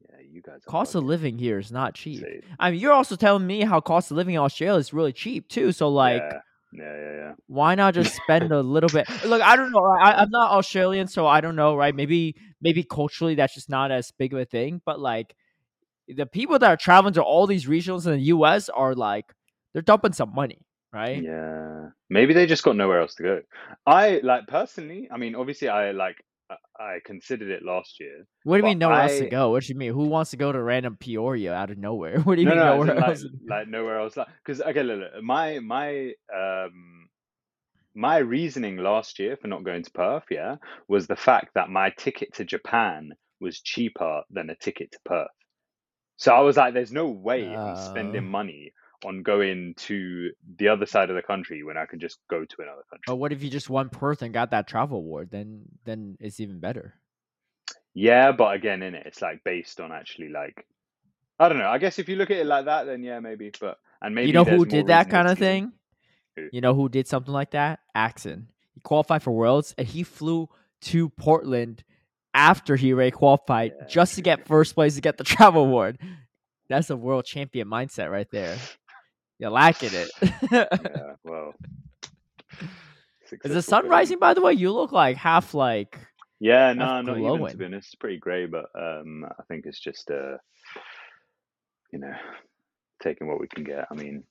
Yeah, 0.00 0.18
you 0.20 0.42
guys 0.42 0.62
Cost 0.66 0.96
of 0.96 1.04
living 1.04 1.38
here 1.38 1.58
is 1.60 1.70
not 1.70 1.94
cheap. 1.94 2.18
Insane. 2.24 2.42
I 2.58 2.72
mean, 2.72 2.80
you're 2.80 2.92
also 2.92 3.14
telling 3.14 3.46
me 3.46 3.60
how 3.60 3.80
cost 3.80 4.10
of 4.10 4.16
living 4.16 4.34
in 4.34 4.40
Australia 4.40 4.80
is 4.80 4.92
really 4.92 5.12
cheap 5.12 5.46
too. 5.48 5.70
So 5.70 5.88
like 5.88 6.22
yeah, 6.22 6.40
yeah, 6.72 6.96
yeah, 6.96 7.12
yeah. 7.16 7.32
why 7.46 7.74
not 7.74 7.94
just 7.94 8.14
spend 8.22 8.50
a 8.52 8.60
little 8.60 8.88
bit 8.88 9.06
look 9.24 9.42
i 9.42 9.56
don't 9.56 9.72
know 9.72 9.84
I, 9.84 10.22
i'm 10.22 10.30
not 10.30 10.50
australian 10.52 11.06
so 11.06 11.26
i 11.26 11.40
don't 11.40 11.56
know 11.56 11.76
right 11.76 11.94
maybe 11.94 12.34
maybe 12.60 12.82
culturally 12.82 13.34
that's 13.34 13.54
just 13.54 13.68
not 13.68 13.90
as 13.90 14.10
big 14.12 14.32
of 14.32 14.40
a 14.40 14.44
thing 14.44 14.80
but 14.84 14.98
like 14.98 15.34
the 16.08 16.26
people 16.26 16.58
that 16.58 16.68
are 16.68 16.76
traveling 16.76 17.14
to 17.14 17.22
all 17.22 17.46
these 17.46 17.68
regions 17.68 18.06
in 18.06 18.18
the 18.18 18.24
us 18.24 18.68
are 18.68 18.94
like 18.94 19.32
they're 19.72 19.82
dumping 19.82 20.12
some 20.12 20.34
money 20.34 20.58
right 20.92 21.22
Yeah, 21.22 21.88
maybe 22.10 22.34
they 22.34 22.46
just 22.46 22.62
got 22.62 22.76
nowhere 22.76 23.00
else 23.00 23.14
to 23.16 23.22
go. 23.22 23.42
I 23.86 24.20
like 24.22 24.46
personally. 24.46 25.08
I 25.10 25.16
mean, 25.16 25.34
obviously, 25.34 25.68
I 25.68 25.92
like 25.92 26.22
I- 26.78 26.82
I 26.94 27.00
considered 27.04 27.50
it 27.50 27.62
last 27.62 28.00
year. 28.00 28.26
what 28.44 28.56
do 28.56 28.58
you 28.60 28.64
mean 28.64 28.78
nowhere 28.78 29.02
else 29.02 29.18
to 29.18 29.28
go 29.28 29.50
what 29.50 29.62
do 29.62 29.68
you 29.72 29.78
mean 29.78 29.92
who 29.92 30.06
wants 30.08 30.30
to 30.32 30.36
go 30.36 30.50
to 30.52 30.62
random 30.62 30.96
peoria 30.96 31.52
out 31.54 31.70
of 31.70 31.78
nowhere 31.78 32.20
what 32.26 32.36
do 32.36 32.42
you 32.42 32.48
No, 32.48 32.54
mean 32.54 32.64
no, 32.64 32.82
nowhere 32.82 32.96
like, 32.96 33.08
else 33.08 33.24
like 33.48 33.68
nowhere 33.68 33.98
else. 34.00 34.16
Because 34.44 34.60
okay, 34.62 34.82
look, 34.82 35.00
look, 35.00 35.22
my 35.22 35.58
my 35.60 36.12
um 36.34 37.08
my 37.94 38.18
reasoning 38.18 38.76
last 38.78 39.18
year 39.18 39.36
for 39.36 39.48
not 39.48 39.64
going 39.64 39.82
to 39.82 39.90
Perth, 39.92 40.24
yeah, 40.30 40.56
was 40.88 41.06
the 41.06 41.16
fact 41.16 41.50
that 41.54 41.68
my 41.70 41.90
ticket 41.98 42.32
to 42.34 42.44
Japan 42.44 43.12
was 43.40 43.60
cheaper 43.60 44.22
than 44.30 44.50
a 44.50 44.56
ticket 44.56 44.92
to 44.92 44.98
Perth. 45.04 45.28
So 46.16 46.32
I 46.34 46.40
was 46.40 46.56
like, 46.56 46.72
"There's 46.74 46.92
no 46.92 47.08
way 47.10 47.56
I'm 47.56 47.74
spending 47.76 48.24
Oh. 48.26 48.30
money 48.38 48.72
on 49.04 49.22
going 49.22 49.74
to 49.76 50.30
the 50.58 50.68
other 50.68 50.86
side 50.86 51.10
of 51.10 51.16
the 51.16 51.22
country 51.22 51.62
when 51.62 51.76
I 51.76 51.86
can 51.86 52.00
just 52.00 52.18
go 52.28 52.44
to 52.44 52.56
another 52.58 52.82
country." 52.88 53.04
but 53.06 53.16
what 53.16 53.32
if 53.32 53.42
you 53.42 53.50
just 53.50 53.70
won 53.70 53.88
perth 53.88 54.22
and 54.22 54.32
got 54.32 54.50
that 54.50 54.66
travel 54.66 54.98
award 54.98 55.30
then 55.30 55.62
then 55.84 56.16
it's 56.20 56.40
even 56.40 56.60
better 56.60 56.94
Yeah, 57.94 58.32
but 58.32 58.54
again, 58.54 58.82
in 58.82 58.94
it, 58.94 59.04
it's 59.06 59.20
like 59.20 59.44
based 59.44 59.80
on 59.80 59.92
actually 59.92 60.30
like 60.30 60.66
I 61.38 61.48
don't 61.48 61.58
know. 61.58 61.68
I 61.68 61.78
guess 61.78 61.98
if 61.98 62.08
you 62.08 62.16
look 62.16 62.30
at 62.30 62.38
it 62.38 62.46
like 62.46 62.66
that, 62.66 62.84
then 62.84 63.02
yeah, 63.02 63.20
maybe. 63.20 63.50
But 63.60 63.78
and 64.00 64.14
maybe 64.14 64.28
you 64.28 64.32
know 64.32 64.44
who 64.44 64.64
did 64.64 64.86
that 64.86 65.10
kind 65.10 65.28
of 65.28 65.38
thing? 65.38 65.72
Who? 66.36 66.48
You 66.52 66.60
know 66.60 66.74
who 66.74 66.88
did 66.88 67.08
something 67.08 67.32
like 67.32 67.50
that? 67.50 67.80
Axon. 67.94 68.48
He 68.74 68.80
qualified 68.80 69.22
for 69.22 69.32
Worlds 69.32 69.74
and 69.76 69.86
he 69.86 70.02
flew 70.02 70.48
to 70.82 71.08
Portland 71.10 71.84
after 72.32 72.76
he 72.76 72.92
already 72.92 73.10
qualified 73.10 73.72
Yeah, 73.78 73.86
just 73.88 74.14
to 74.14 74.22
get 74.22 74.46
first 74.46 74.74
place 74.74 74.94
to 74.94 75.00
get 75.00 75.18
the 75.18 75.24
travel 75.24 75.64
award. 75.64 75.98
That's 76.68 76.90
a 76.90 76.96
world 76.96 77.26
champion 77.26 77.68
mindset 77.68 78.10
right 78.10 78.30
there. 78.30 78.56
You're 79.42 79.50
lacking 79.50 79.90
it. 79.92 80.10
yeah, 80.52 81.14
well. 81.24 81.52
Is 83.44 83.52
the 83.52 83.60
sun 83.60 83.88
rising 83.88 84.20
by 84.20 84.34
the 84.34 84.40
way? 84.40 84.52
You 84.52 84.70
look 84.70 84.92
like 84.92 85.16
half 85.16 85.52
like 85.52 85.98
Yeah, 86.38 86.72
no, 86.74 87.02
not 87.02 87.18
even 87.18 87.48
to 87.48 87.56
be 87.56 87.64
honest. 87.64 87.88
It's 87.88 87.94
pretty 87.96 88.18
grey, 88.18 88.46
but 88.46 88.66
um, 88.78 89.24
I 89.24 89.42
think 89.48 89.66
it's 89.66 89.80
just 89.80 90.12
uh, 90.12 90.36
you 91.90 91.98
know, 91.98 92.14
taking 93.02 93.26
what 93.26 93.40
we 93.40 93.48
can 93.48 93.64
get. 93.64 93.88
I 93.90 93.94
mean, 93.94 94.22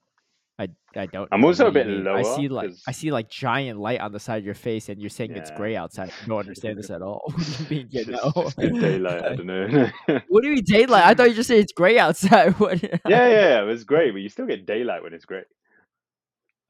I 0.62 0.68
I 0.96 1.08
don't 1.08 1.28
I'm 1.32 1.44
also 1.44 1.68
a 1.68 1.72
bit 1.72 1.88
mean. 1.88 2.08
I 2.08 2.22
see 2.22 2.48
like 2.48 2.72
I 2.88 2.92
see 2.92 3.12
like 3.12 3.30
giant 3.30 3.80
light 3.80 4.00
on 4.00 4.12
the 4.12 4.20
side 4.20 4.38
of 4.38 4.46
your 4.46 4.54
face 4.54 4.90
and 4.90 5.02
you're 5.02 5.10
saying 5.10 5.32
it's 5.32 5.50
gray 5.52 5.76
outside. 5.76 6.12
I 6.24 6.28
don't 6.28 6.40
understand 6.40 6.78
this 6.78 6.90
at 6.96 7.02
all. 7.02 7.24
What 7.34 7.70
do 7.70 7.76
you 7.76 7.82
mean 7.82 7.88
you 7.92 8.06
know? 8.06 8.32
just 8.36 8.58
daylight. 8.58 9.24
I 9.24 9.36
don't 9.36 9.48
know. 9.48 9.90
What 10.30 10.42
do 10.42 10.50
you 10.50 10.56
mean 10.56 10.64
daylight? 10.64 11.04
I 11.06 11.14
thought 11.16 11.30
you 11.30 11.36
just 11.36 11.48
said 11.48 11.58
it's 11.58 11.74
gray 11.74 11.98
outside. 11.98 12.60
What? 12.60 12.82
yeah, 12.84 13.00
yeah, 13.08 13.62
it 13.62 13.66
was 13.66 13.84
great, 13.84 14.12
but 14.12 14.22
you 14.22 14.30
still 14.30 14.46
get 14.46 14.68
daylight 14.68 15.02
when 15.02 15.14
it's 15.14 15.26
gray. 15.26 15.44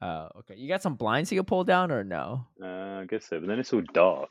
Oh, 0.00 0.28
okay. 0.40 0.54
You 0.56 0.68
got 0.68 0.82
some 0.82 0.94
blinds 0.94 1.30
you 1.30 1.38
can 1.38 1.44
pull 1.44 1.64
down 1.64 1.92
or 1.92 2.02
no? 2.02 2.46
Uh, 2.62 3.02
I 3.02 3.06
guess 3.08 3.26
so, 3.26 3.38
but 3.38 3.46
then 3.46 3.58
it's 3.58 3.72
all 3.72 3.82
dark. 3.92 4.30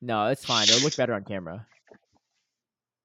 No, 0.00 0.26
it's 0.26 0.44
fine. 0.44 0.64
It'll 0.64 0.82
look 0.82 0.96
better 0.96 1.14
on 1.14 1.24
camera. 1.24 1.66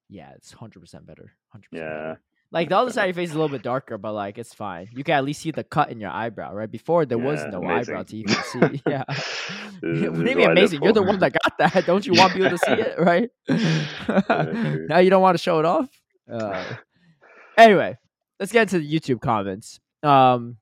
Yeah, 0.08 0.30
it's 0.36 0.52
hundred 0.52 0.80
percent 0.80 1.06
better. 1.06 1.32
Hundred. 1.48 1.68
Yeah, 1.72 2.14
Like 2.52 2.68
the 2.68 2.76
other 2.78 2.92
side 2.92 3.10
of 3.10 3.16
your 3.16 3.22
face 3.22 3.30
is 3.30 3.34
a 3.34 3.38
little 3.38 3.54
bit 3.54 3.62
darker, 3.64 3.98
but 3.98 4.12
like 4.12 4.38
it's 4.38 4.54
fine. 4.54 4.88
You 4.92 5.02
can 5.02 5.14
at 5.14 5.24
least 5.24 5.42
see 5.42 5.50
the 5.50 5.64
cut 5.64 5.90
in 5.90 5.98
your 6.00 6.10
eyebrow, 6.10 6.54
right? 6.54 6.70
Before 6.70 7.04
there 7.04 7.18
was 7.18 7.44
no 7.50 7.58
amazing. 7.62 7.94
eyebrow 7.94 8.02
to 8.04 8.16
even 8.16 8.34
see. 8.44 8.82
Yeah. 8.86 9.04
This- 9.82 9.82
what 9.82 9.82
this 9.82 9.90
do 9.90 9.96
is 9.96 10.02
you 10.04 10.10
what 10.10 10.18
mean 10.18 10.36
I 10.38 10.40
live 10.40 10.50
amazing? 10.52 10.82
You're 10.82 10.92
the 10.92 11.02
one 11.02 11.18
that 11.18 11.32
got 11.32 11.58
that. 11.58 11.84
Don't 11.86 12.06
you 12.06 12.14
want 12.14 12.32
people 12.32 12.50
to 12.50 12.58
see 12.58 12.70
it, 12.72 12.98
right? 12.98 13.28
now 14.88 14.98
you 14.98 15.10
don't 15.10 15.20
want 15.20 15.36
to 15.36 15.42
show 15.42 15.58
it 15.58 15.64
off. 15.64 15.88
Uh, 16.30 16.64
anyway, 17.58 17.98
let's 18.40 18.52
get 18.52 18.62
into 18.72 18.78
the 18.78 18.88
YouTube 19.00 19.20
comments. 19.20 19.80
Um, 20.02 20.56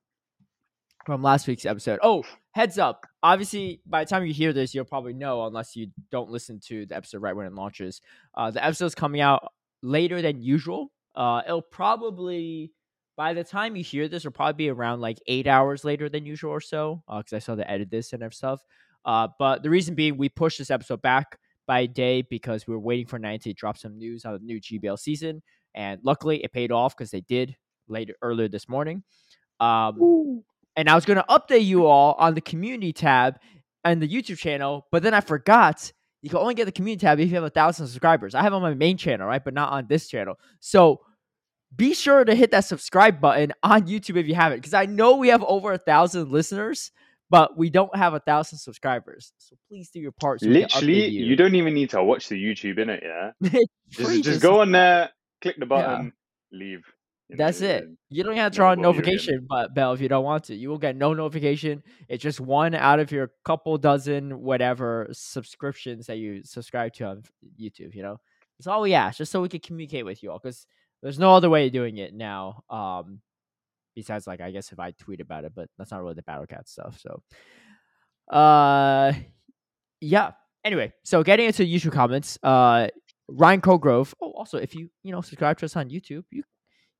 from 1.05 1.23
last 1.23 1.47
week's 1.47 1.67
episode. 1.67 1.99
Oh, 2.03 2.25
heads 2.53 2.79
up. 2.79 3.07
Obviously, 3.23 3.81
by 3.87 4.05
the 4.05 4.09
time 4.11 4.25
you 4.27 4.33
hear 4.33 4.53
this, 4.53 4.75
you'll 4.75 4.85
probably 4.85 5.13
know, 5.13 5.45
unless 5.47 5.77
you 5.77 5.89
don't 6.11 6.31
listen 6.31 6.59
to 6.69 6.87
the 6.87 6.97
episode 6.97 7.23
right 7.23 7.35
when 7.37 7.47
it 7.47 7.53
launches. 7.55 8.01
Uh, 8.35 8.51
the 8.51 8.65
episode's 8.65 8.95
coming 8.95 9.21
out 9.21 9.53
later 9.83 10.23
than 10.23 10.41
usual. 10.43 10.91
Uh, 11.15 11.43
it'll 11.47 11.63
probably 11.63 12.73
by 13.17 13.35
the 13.35 13.45
time 13.45 13.77
you 13.77 13.85
hear 13.85 14.09
this, 14.09 14.23
it'll 14.23 14.33
probably 14.33 14.55
be 14.55 14.71
around 14.71 15.01
like 15.01 15.19
eight 15.27 15.47
hours 15.47 15.85
later 15.85 16.09
than 16.09 16.25
usual 16.25 16.51
or 16.51 16.61
so, 16.61 17.03
because 17.07 17.33
uh, 17.33 17.37
I 17.37 17.39
saw 17.41 17.55
the 17.55 17.71
edit 17.71 17.91
this 17.91 18.13
and 18.13 18.35
stuff. 18.35 18.63
Uh, 19.05 19.29
but 19.39 19.63
the 19.63 19.71
reason 19.71 19.95
being, 19.95 20.17
we 20.17 20.29
pushed 20.29 20.59
this 20.59 20.71
episode 20.71 21.03
back 21.03 21.39
by 21.67 21.81
a 21.81 21.87
day 21.87 22.23
because 22.23 22.67
we 22.67 22.75
were 22.75 22.81
waiting 22.81 23.07
for 23.07 23.19
Niantic 23.19 23.43
to 23.43 23.53
drop 23.53 23.77
some 23.77 23.99
news 23.99 24.25
on 24.25 24.35
the 24.35 24.39
new 24.41 24.61
GBL 24.61 24.99
season, 24.99 25.43
and 25.75 26.01
luckily 26.03 26.43
it 26.43 26.53
paid 26.53 26.73
off 26.73 26.97
because 26.97 27.11
they 27.11 27.21
did 27.21 27.55
later 27.89 28.15
earlier 28.23 28.49
this 28.49 28.69
morning. 28.69 29.03
Um, 29.61 30.43
and 30.77 30.89
I 30.89 30.95
was 30.95 31.05
going 31.05 31.19
to 31.19 31.25
update 31.29 31.65
you 31.65 31.87
all 31.87 32.15
on 32.19 32.35
the 32.35 32.41
community 32.41 32.93
tab 32.93 33.39
and 33.85 34.01
the 34.01 34.09
YouTube 34.09 34.39
channel, 34.39 34.87
but 34.91 35.03
then 35.03 35.15
I 35.15 35.21
forgot 35.21 35.93
you 36.23 36.31
can 36.31 36.39
only 36.39 36.55
get 36.55 36.67
the 36.67 36.73
community 36.73 37.05
tab 37.05 37.19
if 37.19 37.29
you 37.29 37.35
have 37.35 37.45
a 37.45 37.51
thousand 37.51 37.89
subscribers. 37.89 38.35
I 38.35 38.43
have 38.43 38.55
on 38.55 38.63
my 38.63 38.75
main 38.75 38.97
channel, 38.97 39.27
right, 39.27 39.45
but 39.45 39.55
not 39.55 39.73
on 39.73 39.87
this 39.89 40.09
channel. 40.09 40.39
So 40.61 41.01
be 41.75 41.95
sure 41.95 42.25
to 42.25 42.35
hit 42.35 42.53
that 42.53 42.65
subscribe 42.65 43.21
button 43.21 43.53
on 43.63 43.87
YouTube 43.87 44.17
if 44.17 44.27
you 44.27 44.35
haven't, 44.35 44.59
because 44.59 44.75
I 44.75 44.87
know 44.87 45.17
we 45.17 45.29
have 45.29 45.43
over 45.43 45.73
a 45.73 45.79
thousand 45.79 46.31
listeners, 46.31 46.93
but 47.29 47.57
we 47.57 47.71
don't 47.71 47.95
have 47.97 48.15
a 48.15 48.21
thousand 48.21 48.59
subscribers. 48.59 49.33
So 49.39 49.57
please 49.69 49.91
do 49.91 49.99
your 49.99 50.13
part. 50.13 50.41
So 50.41 50.47
Literally, 50.47 51.09
you. 51.09 51.25
you. 51.25 51.37
don't 51.37 51.55
even 51.55 51.75
need 51.75 51.91
to 51.91 52.05
watch 52.05 52.29
the 52.29 52.43
YouTube 52.43 52.79
in 52.79 52.91
it, 52.91 53.03
yeah. 53.03 53.33
just, 53.91 54.23
just 54.23 54.43
go 54.43 54.61
on 54.61 54.71
there, 54.71 55.11
click 55.41 55.57
the 55.59 55.67
button, 55.67 56.13
yeah. 56.53 56.59
leave. 56.59 56.85
That's 57.37 57.61
it. 57.61 57.85
You 58.11 58.23
don't 58.23 58.37
have 58.37 58.53
to 58.53 58.57
turn 58.57 58.67
on 58.67 58.81
notification 58.81 59.47
but 59.49 59.75
bell 59.75 59.93
if 59.93 60.01
you 60.01 60.09
don't 60.09 60.25
want 60.25 60.45
to. 60.45 60.55
You 60.55 60.69
will 60.69 60.79
get 60.79 60.97
no 60.97 61.15
notification. 61.15 61.83
It's 62.09 62.23
just 62.23 62.41
one 62.41 62.75
out 62.75 63.01
of 63.01 63.11
your 63.11 63.31
couple 63.45 63.79
dozen 63.79 64.41
whatever 64.41 65.09
subscriptions 65.13 66.07
that 66.07 66.19
you 66.19 66.43
subscribe 66.45 66.93
to 66.95 67.05
on 67.05 67.23
YouTube. 67.61 67.95
You 67.95 68.03
know, 68.03 68.21
that's 68.59 68.67
all 68.67 68.83
we 68.83 68.95
ask, 68.95 69.19
just 69.19 69.33
so 69.33 69.41
we 69.41 69.49
can 69.49 69.61
communicate 69.61 70.05
with 70.05 70.23
you 70.23 70.31
all. 70.31 70.39
Because 70.39 70.67
there's 71.03 71.19
no 71.19 71.35
other 71.35 71.51
way 71.51 71.67
of 71.67 71.73
doing 71.73 71.97
it 71.97 72.15
now. 72.15 72.65
Um, 72.71 73.21
besides, 73.95 74.27
like 74.27 74.41
I 74.41 74.51
guess 74.51 74.73
if 74.73 74.79
I 74.79 74.93
tweet 74.93 75.21
about 75.21 75.45
it, 75.45 75.53
but 75.55 75.69
that's 75.79 75.91
not 75.91 76.03
really 76.03 76.15
the 76.15 76.23
Battle 76.23 76.47
Cat 76.47 76.69
stuff. 76.69 77.01
So, 77.01 77.23
uh, 78.35 79.13
yeah. 80.01 80.33
Anyway, 80.65 80.93
so 81.03 81.23
getting 81.25 81.47
into 81.47 81.65
YouTube 81.65 81.93
comments, 81.93 82.39
uh, 82.43 82.87
Ryan 83.29 83.61
Colgrove. 83.61 84.15
Oh, 84.21 84.31
also, 84.33 84.59
if 84.59 84.75
you 84.75 84.91
you 85.03 85.13
know 85.13 85.21
subscribe 85.21 85.59
to 85.59 85.65
us 85.65 85.77
on 85.77 85.89
YouTube, 85.91 86.25
you, 86.31 86.45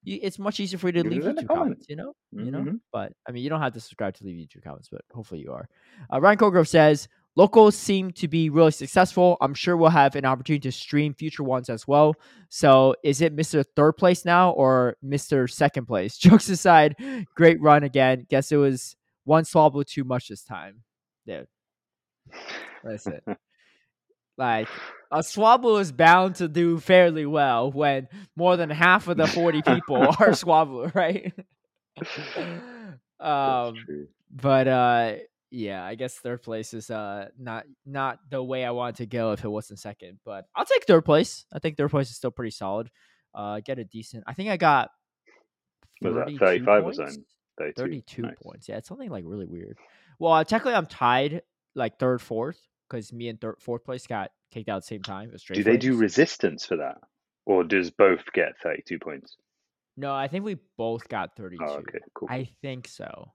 you 0.05 0.19
it's 0.23 0.39
much 0.39 0.61
easier 0.61 0.79
for 0.79 0.89
you 0.89 1.03
to 1.03 1.09
leave 1.09 1.23
YouTube 1.23 1.49
comments. 1.49 1.87
You 1.89 1.97
know, 1.97 2.13
mm-hmm. 2.35 2.45
you 2.45 2.51
know. 2.51 2.61
Mm-hmm. 2.61 2.77
But 2.93 3.13
I 3.29 3.33
mean, 3.33 3.43
you 3.43 3.51
don't 3.51 3.61
have 3.61 3.73
to 3.75 3.81
subscribe 3.81 4.15
to 4.15 4.25
leave 4.25 4.37
YouTube 4.37 4.63
comments, 4.63 4.89
but 4.91 5.03
hopefully 5.13 5.41
you 5.41 5.53
are. 5.53 5.69
Uh, 6.13 6.21
Ryan 6.21 6.39
Colgrove 6.39 6.69
says, 6.69 7.09
Locals 7.35 7.75
seem 7.75 8.11
to 8.13 8.29
be 8.29 8.51
really 8.51 8.71
successful. 8.71 9.39
I'm 9.41 9.55
sure 9.55 9.77
we'll 9.77 9.89
have 9.89 10.17
an 10.17 10.27
opportunity 10.27 10.69
to 10.69 10.73
stream 10.73 11.15
future 11.15 11.43
ones 11.43 11.71
as 11.71 11.89
well. 11.89 12.15
So, 12.51 12.95
is 13.03 13.23
it 13.23 13.35
Mr. 13.35 13.65
Third 13.75 13.95
Place 13.95 14.27
now 14.27 14.51
or 14.51 14.97
Mr. 15.03 15.51
Second 15.51 15.87
Place? 15.87 16.19
Jokes 16.19 16.51
aside, 16.51 16.95
great 17.35 17.61
run 17.61 17.85
again. 17.85 18.27
Guess 18.29 18.53
it 18.53 18.57
was 18.57 18.97
one 19.25 19.45
Swablu 19.45 19.87
too 19.87 20.05
much 20.05 20.29
this 20.29 20.43
time. 20.43 20.83
Dude, 21.27 21.47
listen. 22.85 23.21
like, 24.43 24.69
a 25.13 25.19
Swablu 25.19 25.81
is 25.81 25.93
bound 25.93 26.37
to 26.37 26.49
do 26.49 26.81
fairly 26.81 27.27
well 27.27 27.71
when 27.71 28.09
more 28.35 28.57
than 28.57 28.71
half 28.71 29.07
of 29.09 29.17
the 29.17 29.27
40 29.27 29.63
people 29.67 29.97
are 29.97 30.31
Swablu, 30.31 30.93
right? 30.95 31.33
um, 33.21 33.75
but 34.31 34.67
uh 34.67 35.15
yeah, 35.51 35.85
I 35.85 35.97
guess 35.97 36.15
third 36.15 36.43
place 36.43 36.73
is 36.73 36.91
uh 36.91 37.29
not 37.39 37.67
not 37.85 38.19
the 38.31 38.43
way 38.43 38.65
I 38.65 38.71
wanted 38.71 38.97
to 38.97 39.07
go 39.07 39.33
if 39.33 39.45
it 39.45 39.49
wasn't 39.49 39.79
second, 39.79 40.19
but 40.25 40.47
I'll 40.57 40.65
take 40.65 40.87
third 40.87 41.05
place. 41.05 41.45
I 41.53 41.59
think 41.59 41.77
third 41.77 41.91
place 41.91 42.09
is 42.09 42.17
still 42.17 42.31
pretty 42.31 42.51
solid. 42.51 42.91
Uh, 43.35 43.61
get 43.65 43.79
a 43.79 43.85
decent. 43.85 44.25
I 44.27 44.33
think 44.33 44.49
I 44.49 44.57
got. 44.57 44.91
Was 46.01 46.15
that 46.15 46.39
thirty 46.39 46.65
five 46.65 46.85
or 46.85 46.93
something? 46.93 47.25
32 47.77 48.23
nice. 48.23 48.35
points. 48.43 48.69
Yeah, 48.69 48.79
it's 48.79 48.89
something 48.89 49.11
like 49.11 49.25
really 49.27 49.47
weird. 49.47 49.77
Well, 50.19 50.43
technically, 50.45 50.75
I'm 50.75 50.87
tied 50.87 51.43
like 51.75 51.99
third, 51.99 52.21
fourth 52.21 52.59
because 52.93 53.13
me 53.13 53.29
and 53.29 53.41
third, 53.41 53.57
fourth 53.59 53.85
place 53.85 54.07
got 54.07 54.31
kicked 54.53 54.69
out 54.69 54.77
at 54.77 54.83
the 54.83 54.87
same 54.87 55.03
time. 55.03 55.33
do 55.53 55.65
they 55.65 55.77
do 55.77 55.97
resistance 55.97 56.67
for 56.67 56.77
that, 56.77 56.99
or 57.47 57.65
does 57.65 57.91
both 57.91 58.25
get 58.35 58.53
32 58.63 58.99
points? 58.99 59.37
No, 59.97 60.15
I 60.15 60.29
think 60.29 60.45
we 60.45 60.57
both 60.77 61.09
got 61.09 61.37
32. 61.37 61.65
Oh, 61.65 61.73
okay, 61.75 61.99
cool. 62.15 62.29
I 62.31 62.49
think 62.61 62.89
so. 62.89 63.33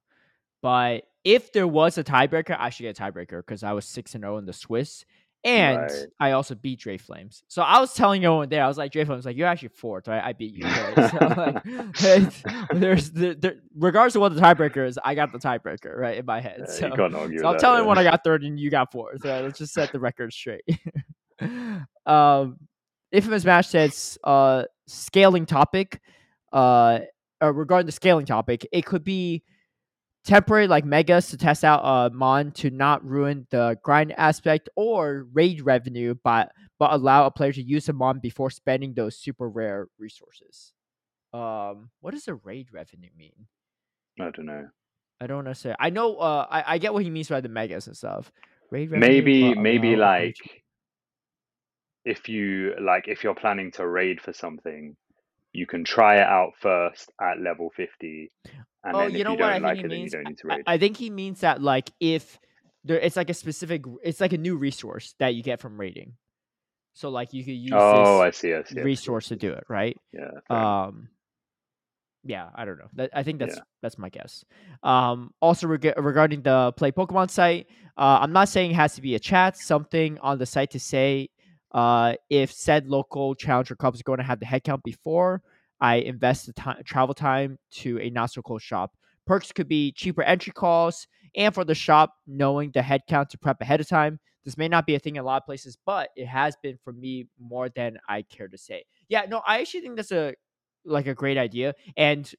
But 0.61 1.03
if 1.23 1.53
there 1.53 1.67
was 1.67 1.97
a 1.97 2.03
tiebreaker, 2.03 2.55
I 2.57 2.69
should 2.69 2.83
get 2.83 2.99
a 2.99 3.01
tiebreaker 3.01 3.39
because 3.45 3.63
I 3.63 3.73
was 3.73 3.85
six 3.85 4.15
and 4.15 4.23
zero 4.23 4.35
oh 4.35 4.37
in 4.37 4.45
the 4.45 4.53
Swiss, 4.53 5.05
and 5.43 5.77
right. 5.79 5.91
I 6.19 6.31
also 6.31 6.55
beat 6.55 6.79
Dre 6.79 6.97
Flames. 6.97 7.43
So 7.47 7.61
I 7.61 7.79
was 7.79 7.93
telling 7.93 8.21
you 8.21 8.31
one 8.33 8.49
there, 8.49 8.63
I 8.63 8.67
was 8.67 8.77
like, 8.77 8.91
Dre 8.91 9.05
Flames, 9.05 9.25
like 9.25 9.37
you're 9.37 9.47
actually 9.47 9.69
fourth, 9.69 10.07
right? 10.07 10.23
I 10.23 10.33
beat 10.33 10.55
you. 10.55 10.63
so 10.95 11.33
like, 11.37 11.63
there's 12.73 13.11
the, 13.11 13.37
there, 13.39 13.55
regardless 13.75 14.15
of 14.15 14.21
what 14.21 14.35
the 14.35 14.41
tiebreaker 14.41 14.87
is, 14.87 14.99
I 15.03 15.15
got 15.15 15.31
the 15.31 15.39
tiebreaker 15.39 15.95
right 15.95 16.17
in 16.17 16.25
my 16.25 16.41
head. 16.41 16.57
Yeah, 16.59 16.65
so, 16.65 16.89
so 16.95 17.03
I'm 17.03 17.11
that, 17.11 17.57
telling 17.59 17.81
yeah. 17.81 17.87
one 17.87 17.97
I 17.97 18.03
got 18.03 18.23
third 18.23 18.43
and 18.43 18.59
you 18.59 18.69
got 18.69 18.91
fourth. 18.91 19.21
So 19.21 19.41
let's 19.41 19.59
just 19.59 19.73
set 19.73 19.91
the 19.91 19.99
record 19.99 20.33
straight. 20.33 20.65
um, 22.05 22.57
Infamous 23.11 23.45
Match 23.45 23.67
says 23.67 24.17
uh, 24.23 24.63
scaling 24.87 25.45
topic. 25.45 26.01
Uh, 26.51 26.99
uh, 27.41 27.53
regarding 27.53 27.85
the 27.85 27.91
scaling 27.91 28.25
topic, 28.25 28.67
it 28.71 28.85
could 28.85 29.03
be 29.03 29.43
temporary 30.27 30.67
like 30.67 30.83
megas 30.83 31.29
to 31.29 31.37
test 31.37 31.63
out 31.63 31.79
uh 31.85 32.09
mon 32.13 32.51
to 32.51 32.69
not 32.69 33.03
ruin 33.03 33.47
the 33.49 33.77
grind 33.81 34.13
aspect 34.17 34.67
or 34.75 35.25
raid 35.31 35.61
revenue 35.61 36.13
but 36.21 36.51
but 36.77 36.91
allow 36.91 37.25
a 37.25 37.31
player 37.31 37.53
to 37.53 37.63
use 37.63 37.87
a 37.87 37.93
mon 37.93 38.19
before 38.19 38.49
spending 38.51 38.93
those 38.93 39.17
super 39.17 39.49
rare 39.49 39.87
resources. 39.97 40.73
Um 41.33 41.89
what 42.01 42.13
does 42.13 42.27
a 42.27 42.35
raid 42.35 42.67
revenue 42.73 43.09
mean? 43.17 43.47
I 44.19 44.29
don't 44.31 44.45
know. 44.45 44.67
I 45.21 45.27
don't 45.27 45.45
necessarily 45.45 45.77
i 45.79 45.89
know 45.89 46.17
uh 46.17 46.45
i, 46.51 46.75
I 46.75 46.77
get 46.77 46.93
what 46.93 47.03
he 47.03 47.09
means 47.09 47.29
by 47.29 47.39
the 47.39 47.49
megas 47.49 47.87
and 47.87 47.95
stuff. 47.95 48.29
Raid 48.69 48.91
revenue, 48.91 49.07
maybe 49.07 49.55
maybe 49.55 49.95
like 49.95 50.35
if 52.03 52.27
you 52.27 52.73
like 52.81 53.07
if 53.07 53.23
you're 53.23 53.33
planning 53.33 53.71
to 53.71 53.87
raid 53.87 54.19
for 54.19 54.33
something 54.33 54.95
you 55.53 55.65
can 55.65 55.83
try 55.83 56.17
it 56.17 56.27
out 56.27 56.53
first 56.59 57.11
at 57.21 57.39
level 57.41 57.71
50 57.75 58.31
and 58.83 58.95
oh, 58.95 58.99
then 58.99 59.11
you 59.11 59.17
if 59.17 59.23
know 59.25 59.31
you 59.31 59.37
don't 59.37 59.61
like 59.61 59.79
it, 59.79 59.87
means, 59.87 60.11
then 60.11 60.19
you 60.19 60.23
don't 60.23 60.29
need 60.31 60.37
to 60.39 60.47
raid. 60.47 60.63
I 60.65 60.77
think 60.77 60.97
he 60.97 61.09
means 61.09 61.41
that 61.41 61.61
like 61.61 61.91
if 61.99 62.39
there, 62.83 62.99
it's 62.99 63.15
like 63.15 63.29
a 63.29 63.33
specific, 63.33 63.83
it's 64.03 64.21
like 64.21 64.33
a 64.33 64.37
new 64.37 64.55
resource 64.55 65.13
that 65.19 65.35
you 65.35 65.43
get 65.43 65.59
from 65.59 65.79
raiding. 65.79 66.13
So 66.93 67.09
like 67.09 67.33
you 67.33 67.43
could 67.43 67.51
use 67.51 67.73
oh, 67.75 68.21
I 68.21 68.31
see, 68.31 68.53
I 68.53 68.63
see, 68.63 68.81
resource 68.81 69.27
I 69.27 69.29
see. 69.29 69.35
to 69.35 69.39
do 69.39 69.53
it, 69.53 69.65
right? 69.67 69.97
Yeah. 70.11 70.31
Um. 70.49 71.09
Yeah, 72.23 72.49
I 72.55 72.65
don't 72.65 72.77
know. 72.79 73.07
I 73.13 73.23
think 73.23 73.39
that's 73.39 73.55
yeah. 73.55 73.61
that's 73.81 73.97
my 73.97 74.09
guess. 74.09 74.43
Um. 74.83 75.31
Also 75.41 75.67
reg- 75.67 75.93
regarding 75.97 76.41
the 76.41 76.73
play 76.75 76.91
Pokemon 76.91 77.29
site, 77.29 77.67
uh, 77.97 78.19
I'm 78.21 78.33
not 78.33 78.49
saying 78.49 78.71
it 78.71 78.75
has 78.75 78.95
to 78.95 79.01
be 79.01 79.15
a 79.15 79.19
chat. 79.19 79.57
Something 79.57 80.17
on 80.19 80.39
the 80.39 80.45
site 80.45 80.71
to 80.71 80.79
say, 80.79 81.29
uh, 81.77 82.15
if 82.31 82.51
said 82.51 82.87
local 82.87 83.35
challenger 83.35 83.75
club 83.75 83.93
is 83.93 84.01
going 84.01 84.17
to 84.17 84.23
have 84.23 84.39
the 84.39 84.47
headcount 84.47 84.81
before 84.83 85.43
I 85.79 85.97
invest 85.97 86.47
the 86.47 86.53
time, 86.53 86.81
travel 86.83 87.13
time 87.13 87.59
to 87.73 87.99
a 87.99 88.09
not 88.09 88.31
so 88.31 88.41
close 88.41 88.63
shop. 88.63 88.97
Perks 89.27 89.51
could 89.51 89.67
be 89.67 89.91
cheaper 89.91 90.23
entry 90.23 90.51
costs, 90.51 91.05
and 91.35 91.53
for 91.53 91.63
the 91.63 91.75
shop, 91.75 92.15
knowing 92.25 92.71
the 92.71 92.79
headcount 92.79 93.29
to 93.29 93.37
prep 93.37 93.61
ahead 93.61 93.79
of 93.79 93.87
time. 93.87 94.19
This 94.43 94.57
may 94.57 94.67
not 94.67 94.87
be 94.87 94.95
a 94.95 94.99
thing 94.99 95.17
in 95.17 95.21
a 95.21 95.25
lot 95.25 95.43
of 95.43 95.45
places, 95.45 95.77
but 95.85 96.09
it 96.15 96.25
has 96.25 96.55
been 96.63 96.79
for 96.83 96.93
me 96.93 97.27
more 97.39 97.69
than 97.69 97.99
I 98.09 98.23
care 98.23 98.47
to 98.47 98.57
say. 98.57 98.85
Yeah, 99.07 99.25
no, 99.29 99.43
I 99.45 99.59
actually 99.59 99.81
think 99.81 99.97
that's 99.97 100.11
a 100.11 100.33
like 100.83 101.05
a 101.05 101.13
great 101.13 101.37
idea. 101.37 101.75
And 101.95 102.33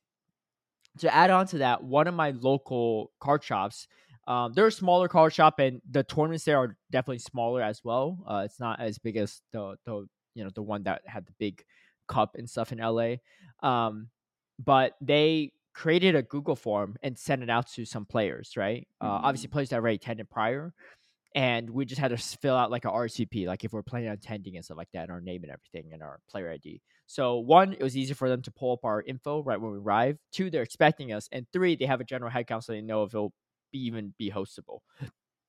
to 0.99 1.14
add 1.14 1.30
on 1.30 1.47
to 1.49 1.59
that, 1.59 1.85
one 1.85 2.09
of 2.09 2.14
my 2.14 2.30
local 2.33 3.12
card 3.21 3.45
shops, 3.45 3.87
um, 4.28 4.52
they're 4.52 4.66
a 4.66 4.73
smaller 4.73 5.08
card 5.08 5.32
shop, 5.32 5.58
and 5.58 5.80
the 5.90 6.04
tournaments 6.04 6.44
there 6.44 6.58
are 6.58 6.76
definitely 6.92 7.18
smaller 7.18 7.62
as 7.62 7.80
well. 7.82 8.18
Uh, 8.28 8.42
it's 8.44 8.61
not 8.61 8.78
as 8.78 8.99
big 8.99 9.16
as 9.16 9.40
the 9.52 9.76
the 9.87 10.06
you 10.35 10.44
know 10.44 10.50
the 10.54 10.62
one 10.62 10.85
that 10.85 11.02
had 11.06 11.26
the 11.26 11.32
big 11.38 11.64
Cup 12.08 12.37
and 12.37 12.49
stuff 12.49 12.73
in 12.73 12.78
LA. 12.78 13.16
Um, 13.62 14.08
but 14.62 14.94
they 15.00 15.52
created 15.75 16.14
a 16.14 16.23
Google 16.23 16.56
form 16.56 16.97
and 17.02 17.16
sent 17.16 17.42
it 17.42 17.50
out 17.50 17.70
to 17.73 17.85
some 17.85 18.04
players, 18.04 18.56
right? 18.56 18.88
Uh, 19.00 19.06
mm-hmm. 19.06 19.25
Obviously, 19.25 19.49
players 19.49 19.68
that 19.70 19.76
already 19.76 19.97
attended 19.97 20.28
prior. 20.28 20.75
And 21.35 21.70
we 21.70 21.85
just 21.85 22.00
had 22.00 22.08
to 22.08 22.16
fill 22.16 22.56
out 22.56 22.70
like 22.70 22.87
a 22.87 22.90
RSVP, 22.90 23.47
like 23.47 23.62
if 23.62 23.73
we're 23.73 23.82
planning 23.82 24.08
on 24.08 24.14
attending 24.14 24.56
and 24.56 24.64
stuff 24.64 24.78
like 24.78 24.88
that, 24.94 25.04
and 25.04 25.12
our 25.12 25.20
name 25.20 25.44
and 25.44 25.52
everything, 25.52 25.92
and 25.92 26.02
our 26.02 26.18
player 26.28 26.50
ID. 26.50 26.80
So 27.06 27.38
one, 27.38 27.75
it 27.75 27.82
was 27.82 27.97
easy 27.97 28.14
for 28.14 28.28
them 28.28 28.42
to 28.42 28.50
pull 28.50 28.73
up 28.73 28.85
our 28.85 29.02
info 29.02 29.42
right 29.42 29.61
when 29.61 29.70
we 29.70 29.78
arrive. 29.78 30.16
Two, 30.32 30.50
they're 30.50 30.62
expecting 30.62 31.12
us, 31.12 31.28
and 31.30 31.47
three, 31.52 31.76
they 31.76 31.85
have 31.85 32.00
a 32.00 32.04
general 32.04 32.30
head 32.30 32.47
count 32.47 32.64
so 32.64 32.73
they 32.73 32.80
know 32.80 33.04
if 33.04 33.14
it'll 33.14 33.32
be 33.72 33.78
even 33.87 34.14
be 34.18 34.30
hostable. 34.30 34.80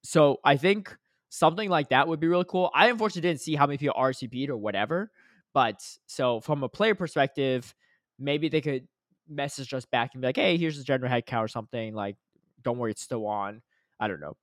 So 0.04 0.38
I 0.44 0.58
think 0.58 0.96
something 1.30 1.70
like 1.70 1.90
that 1.90 2.08
would 2.08 2.20
be 2.20 2.28
really 2.28 2.46
cool. 2.48 2.72
I 2.74 2.90
unfortunately 2.90 3.30
didn't 3.30 3.42
see 3.42 3.56
how 3.56 3.68
many 3.68 3.78
people 3.78 3.96
RSVP'd 3.98 4.50
or 4.50 4.58
whatever, 4.58 5.12
but 5.54 5.82
so 6.08 6.40
from 6.40 6.64
a 6.64 6.70
player 6.70 6.96
perspective, 6.96 7.74
maybe 8.18 8.50
they 8.50 8.62
could 8.62 8.88
message 9.28 9.74
us 9.74 9.86
back 9.86 10.12
and 10.14 10.22
be 10.22 10.28
like, 10.28 10.38
"Hey, 10.38 10.58
here's 10.58 10.78
the 10.78 10.84
general 10.84 11.10
head 11.10 11.26
count 11.26 11.46
or 11.46 11.48
something." 11.48 11.94
Like, 11.94 12.18
don't 12.64 12.78
worry, 12.78 12.92
it's 12.92 13.02
still 13.02 13.28
on. 13.28 13.62
I 14.00 14.08
don't 14.08 14.20
know. 14.20 14.38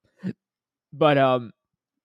But 0.92 1.18
um, 1.18 1.52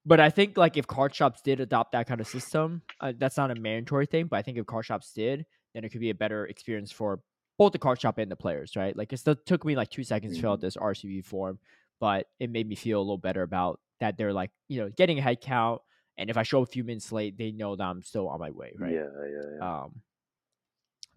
but 0.06 0.20
I 0.20 0.30
think 0.30 0.58
like 0.58 0.78
if 0.78 0.88
card 0.88 1.14
shops 1.14 1.42
did 1.42 1.60
adopt 1.60 1.92
that 1.94 2.08
kind 2.08 2.20
of 2.20 2.28
system, 2.28 2.82
uh, 3.00 3.14
that's 3.18 3.38
not 3.38 3.52
a 3.52 3.56
mandatory 3.56 4.06
thing. 4.06 4.26
But 4.26 4.38
I 4.38 4.42
think 4.42 4.58
if 4.58 4.66
card 4.66 4.86
shops 4.86 5.14
did, 5.14 5.46
then 5.74 5.84
it 5.84 5.90
could 5.90 6.02
be 6.02 6.10
a 6.10 6.16
better 6.16 6.46
experience 6.48 6.92
for 6.92 7.22
both 7.58 7.72
the 7.74 7.80
card 7.80 8.02
shop 8.02 8.18
and 8.18 8.32
the 8.32 8.36
players, 8.36 8.76
right? 8.76 8.96
Like 8.96 9.14
it 9.14 9.18
still 9.18 9.36
took 9.36 9.66
me 9.66 9.76
like 9.76 9.90
two 9.90 10.04
seconds 10.04 10.36
to 10.36 10.42
fill 10.42 10.52
out 10.54 10.60
Mm-hmm. 10.60 10.66
this 10.66 10.78
RSVP 10.78 11.26
form, 11.26 11.60
but 12.00 12.28
it 12.40 12.50
made 12.50 12.68
me 12.68 12.76
feel 12.76 13.00
a 13.00 13.02
little 13.04 13.18
better 13.18 13.44
about 13.44 13.80
that. 14.00 14.18
They're 14.18 14.34
like 14.34 14.52
you 14.68 14.82
know 14.82 14.90
getting 14.90 15.20
a 15.20 15.22
head 15.22 15.42
count, 15.42 15.82
and 16.18 16.30
if 16.30 16.38
I 16.38 16.44
show 16.44 16.62
up 16.62 16.70
a 16.70 16.72
few 16.72 16.84
minutes 16.84 17.12
late, 17.12 17.38
they 17.38 17.52
know 17.52 17.76
that 17.76 17.84
I'm 17.84 18.04
still 18.04 18.28
on 18.30 18.40
my 18.40 18.52
way, 18.52 18.74
right? 18.80 18.92
Yeah, 18.94 19.08
yeah, 19.30 19.42
yeah. 19.58 19.84
Um, 19.84 20.02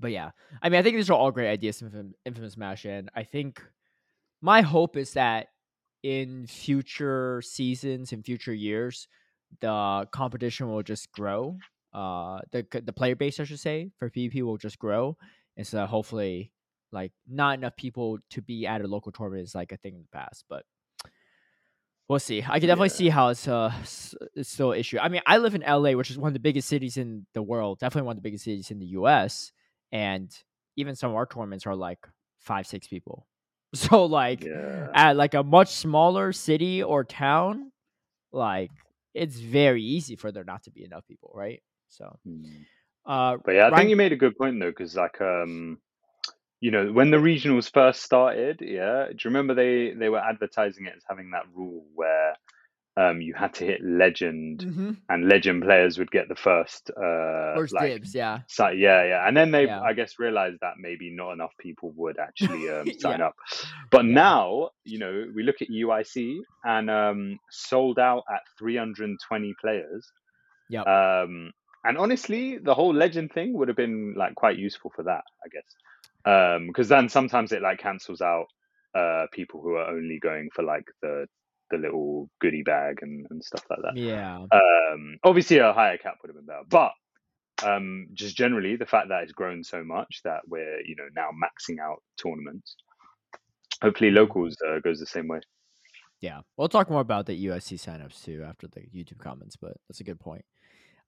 but 0.00 0.10
yeah, 0.10 0.30
I 0.62 0.68
mean, 0.68 0.78
I 0.80 0.82
think 0.82 0.96
these 0.96 1.08
are 1.10 1.14
all 1.14 1.30
great 1.30 1.48
ideas 1.50 1.78
from 1.78 1.90
Infam- 1.90 2.12
Infamous 2.24 2.54
Smash, 2.54 2.84
and 2.84 3.10
I 3.14 3.22
think 3.22 3.62
my 4.42 4.62
hope 4.62 4.96
is 4.96 5.12
that 5.14 5.48
in 6.02 6.46
future 6.46 7.42
seasons, 7.42 8.12
in 8.12 8.22
future 8.22 8.54
years, 8.54 9.08
the 9.60 10.08
competition 10.12 10.68
will 10.68 10.82
just 10.82 11.12
grow. 11.12 11.62
Uh, 11.92 12.40
the 12.52 12.66
the 12.84 12.92
player 12.92 13.14
base, 13.16 13.38
I 13.40 13.44
should 13.44 13.60
say, 13.60 13.90
for 13.98 14.10
PvP 14.10 14.42
will 14.42 14.58
just 14.58 14.78
grow, 14.78 15.16
and 15.56 15.66
so 15.66 15.84
hopefully, 15.86 16.52
like, 16.92 17.12
not 17.28 17.58
enough 17.58 17.76
people 17.76 18.18
to 18.30 18.42
be 18.42 18.66
at 18.66 18.80
a 18.82 18.86
local 18.86 19.12
tournament 19.12 19.42
is 19.46 19.54
like 19.54 19.72
a 19.72 19.76
thing 19.76 19.94
in 19.94 20.02
the 20.02 20.08
past, 20.18 20.44
but. 20.48 20.64
We'll 22.06 22.18
see. 22.18 22.42
I 22.46 22.60
can 22.60 22.68
definitely 22.68 22.88
Yeah. 22.88 22.94
see 22.94 23.08
how 23.08 23.28
it's 23.28 23.48
uh 23.48 23.72
it's 24.34 24.50
still 24.50 24.72
an 24.72 24.78
issue. 24.78 24.98
I 24.98 25.08
mean, 25.08 25.22
I 25.26 25.38
live 25.38 25.54
in 25.54 25.62
LA, 25.62 25.92
which 25.92 26.10
is 26.10 26.18
one 26.18 26.28
of 26.28 26.34
the 26.34 26.38
biggest 26.40 26.68
cities 26.68 26.98
in 26.98 27.24
the 27.32 27.40
world. 27.42 27.78
Definitely 27.78 28.06
one 28.06 28.12
of 28.12 28.22
the 28.22 28.28
biggest 28.28 28.44
cities 28.44 28.70
in 28.70 28.78
the 28.78 28.88
US. 28.98 29.52
And 29.90 30.30
even 30.76 30.96
some 30.96 31.08
of 31.10 31.16
our 31.16 31.24
tournaments 31.24 31.66
are 31.66 31.74
like 31.74 32.06
five, 32.40 32.66
six 32.66 32.86
people. 32.86 33.26
So 33.74 34.04
like 34.04 34.44
yeah. 34.44 34.88
at 34.94 35.16
like 35.16 35.32
a 35.34 35.42
much 35.42 35.68
smaller 35.72 36.32
city 36.32 36.82
or 36.82 37.04
town, 37.04 37.72
like 38.32 38.70
it's 39.14 39.36
very 39.40 39.82
easy 39.82 40.14
for 40.14 40.30
there 40.30 40.44
not 40.44 40.62
to 40.64 40.70
be 40.70 40.84
enough 40.84 41.06
people, 41.08 41.32
right? 41.34 41.62
So 41.88 42.18
Mm. 42.28 42.66
Uh 43.06 43.36
But 43.44 43.52
yeah, 43.52 43.68
I 43.68 43.74
think 43.74 43.90
you 43.90 43.96
made 43.96 44.12
a 44.12 44.16
good 44.16 44.36
point 44.36 44.58
though, 44.60 44.70
because 44.70 44.96
like 44.96 45.20
um, 45.20 45.78
you 46.60 46.70
know, 46.70 46.92
when 46.92 47.10
the 47.10 47.18
regionals 47.18 47.72
first 47.72 48.02
started, 48.02 48.60
yeah, 48.60 49.06
do 49.08 49.14
you 49.14 49.30
remember 49.30 49.54
they 49.54 49.92
they 49.98 50.08
were 50.08 50.20
advertising 50.20 50.86
it 50.86 50.94
as 50.96 51.04
having 51.08 51.30
that 51.32 51.44
rule 51.54 51.84
where 51.94 52.34
um 52.96 53.20
you 53.20 53.34
had 53.34 53.54
to 53.54 53.64
hit 53.64 53.80
legend 53.84 54.64
and 55.08 55.28
legend 55.28 55.62
players 55.62 55.98
would 55.98 56.10
get 56.10 56.28
the 56.28 56.34
first 56.36 56.90
uh 56.96 57.56
first 57.56 57.70
like 57.70 57.94
dibs, 57.94 58.14
yeah. 58.14 58.40
So, 58.48 58.68
yeah, 58.68 59.04
yeah, 59.04 59.26
and 59.26 59.36
then 59.36 59.50
they, 59.50 59.66
Yeah. 59.66 59.82
I 59.84 59.92
guess, 59.94 60.18
realized 60.18 60.58
that 60.60 60.74
maybe 60.78 61.10
not 61.10 61.32
enough 61.32 61.52
people 61.58 61.92
would 61.96 62.18
actually 62.18 62.68
um, 62.68 62.92
sign 62.98 63.20
Yeah. 63.20 63.22
up. 63.22 63.34
But 63.90 64.04
Yeah. 64.06 64.06
now, 64.06 64.70
you 64.84 64.98
know, 64.98 65.26
we 65.34 65.42
look 65.42 65.62
at 65.62 65.70
UIC 65.70 66.42
and 66.64 66.90
um, 66.90 67.38
sold 67.50 67.98
out 67.98 68.24
at 68.32 68.42
320 68.58 69.54
players. 69.60 70.12
Yeah. 70.68 70.84
Um, 70.86 71.52
and 71.84 71.98
honestly, 71.98 72.58
the 72.58 72.74
whole 72.74 72.94
legend 72.94 73.32
thing 73.32 73.52
would 73.54 73.68
have 73.68 73.76
been 73.76 74.14
like 74.16 74.34
quite 74.34 74.58
useful 74.58 74.90
for 74.94 75.02
that, 75.04 75.24
I 75.44 75.48
guess, 75.48 76.66
because 76.66 76.88
then 76.88 77.08
sometimes 77.08 77.52
it 77.52 77.62
like 77.62 77.78
cancels 77.78 78.20
out 78.20 78.46
uh, 78.94 79.26
people 79.32 79.60
who 79.60 79.74
are 79.74 79.90
only 79.90 80.18
going 80.18 80.50
for 80.54 80.62
like 80.62 80.86
the 81.02 81.26
the 81.70 81.78
little 81.78 82.28
goodie 82.40 82.62
bag 82.62 82.98
and, 83.02 83.26
and 83.30 83.42
stuff 83.42 83.64
like 83.70 83.80
that. 83.82 83.96
Yeah. 83.96 84.36
Um, 84.36 85.18
obviously, 85.24 85.58
a 85.58 85.72
higher 85.72 85.96
cap 85.96 86.16
would 86.22 86.28
have 86.28 86.36
been 86.36 86.46
better, 86.46 86.64
but 86.68 86.92
um, 87.62 88.08
just 88.14 88.36
generally 88.36 88.76
the 88.76 88.86
fact 88.86 89.08
that 89.08 89.22
it's 89.22 89.32
grown 89.32 89.64
so 89.64 89.82
much 89.84 90.20
that 90.24 90.40
we're 90.46 90.80
you 90.86 90.96
know 90.96 91.08
now 91.14 91.30
maxing 91.30 91.78
out 91.80 92.02
tournaments. 92.16 92.76
Hopefully, 93.82 94.10
locals 94.10 94.56
uh, 94.66 94.78
goes 94.80 95.00
the 95.00 95.06
same 95.06 95.28
way. 95.28 95.40
Yeah, 96.20 96.40
we'll 96.56 96.68
talk 96.68 96.88
more 96.88 97.00
about 97.00 97.26
the 97.26 97.46
USC 97.46 97.78
signups 97.78 98.24
too 98.24 98.44
after 98.48 98.66
the 98.66 98.80
YouTube 98.94 99.18
comments, 99.18 99.56
but 99.56 99.76
that's 99.88 100.00
a 100.00 100.04
good 100.04 100.20
point. 100.20 100.44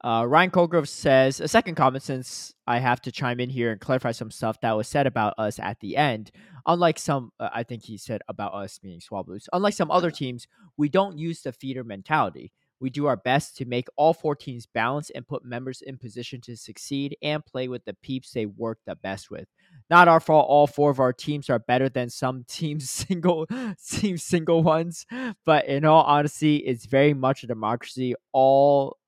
Uh, 0.05 0.25
Ryan 0.27 0.51
Colgrove 0.51 0.89
says 0.89 1.41
a 1.41 1.49
second 1.49 1.75
comment 1.75 2.03
since 2.03 2.55
I 2.67 2.79
have 2.79 3.01
to 3.03 3.13
chime 3.13 3.41
in 3.41 3.51
here 3.51 3.73
and 3.73 3.81
clarify 3.81 4.13
some 4.13 4.31
stuff 4.31 4.61
that 4.61 4.77
was 4.77 4.89
said 4.89 5.07
about 5.07 5.35
us 5.39 5.59
at 5.59 5.81
the 5.81 5.97
end. 5.97 6.31
Unlike 6.67 6.99
some, 6.99 7.33
uh, 7.41 7.49
I 7.53 7.63
think 7.63 7.85
he 7.85 7.97
said 7.97 8.21
about 8.29 8.55
us 8.55 8.81
meaning 8.83 9.01
Swablus. 9.01 9.49
Unlike 9.53 9.75
some 9.75 9.91
other 9.91 10.11
teams, 10.11 10.47
we 10.77 10.89
don't 10.89 11.19
use 11.19 11.43
the 11.43 11.53
feeder 11.53 11.83
mentality. 11.83 12.53
We 12.79 12.91
do 12.91 13.07
our 13.07 13.17
best 13.17 13.57
to 13.57 13.65
make 13.65 13.89
all 13.97 14.13
four 14.13 14.37
teams 14.37 14.67
balance 14.67 15.11
and 15.11 15.27
put 15.27 15.45
members 15.45 15.81
in 15.81 15.97
position 15.97 16.41
to 16.43 16.57
succeed 16.57 17.17
and 17.23 17.45
play 17.45 17.69
with 17.69 17.85
the 17.87 17.95
peeps 17.95 18.33
they 18.33 18.45
work 18.45 18.79
the 18.85 18.97
best 18.97 19.31
with. 19.31 19.49
Not 19.89 20.09
our 20.09 20.21
fault. 20.21 20.47
All 20.49 20.67
four 20.67 20.91
of 20.91 21.01
our 21.01 21.13
teams 21.13 21.49
are 21.49 21.59
better 21.59 21.89
than 21.89 22.11
some 22.11 22.45
teams 22.49 22.91
single 22.91 23.47
team 23.89 24.19
single 24.19 24.63
ones, 24.63 25.07
but 25.47 25.67
in 25.67 25.85
all 25.85 26.03
honesty, 26.03 26.57
it's 26.57 26.87
very 26.87 27.15
much 27.15 27.43
a 27.43 27.47
democracy. 27.47 28.15
All, 28.33 28.99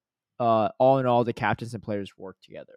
uh, 0.40 0.68
all 0.78 0.98
in 0.98 1.06
all, 1.06 1.24
the 1.24 1.32
captains 1.32 1.74
and 1.74 1.82
players 1.82 2.12
work 2.16 2.36
together. 2.42 2.74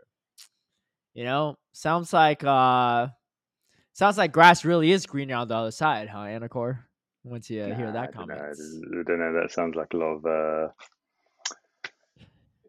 You 1.14 1.24
know, 1.26 1.58
sounds 1.74 2.14
like 2.14 2.44
uh, 2.44 3.08
sounds 3.94 4.18
like 4.18 4.32
grass 4.32 4.64
really 4.64 4.92
is 4.92 5.06
greener 5.06 5.36
on 5.36 5.48
the 5.48 5.56
other 5.56 5.72
side, 5.72 6.08
huh, 6.10 6.20
Anicor? 6.20 6.80
Once 7.24 7.50
you 7.50 7.62
uh, 7.62 7.76
hear 7.76 7.92
that 7.92 8.14
comment, 8.14 8.40
I 8.42 8.46
don't 9.04 9.20
know. 9.20 9.42
That 9.42 9.52
sounds 9.52 9.76
like 9.76 9.94
a 9.94 9.98
lot 9.98 10.16
of. 10.16 10.26
Uh... 10.26 10.68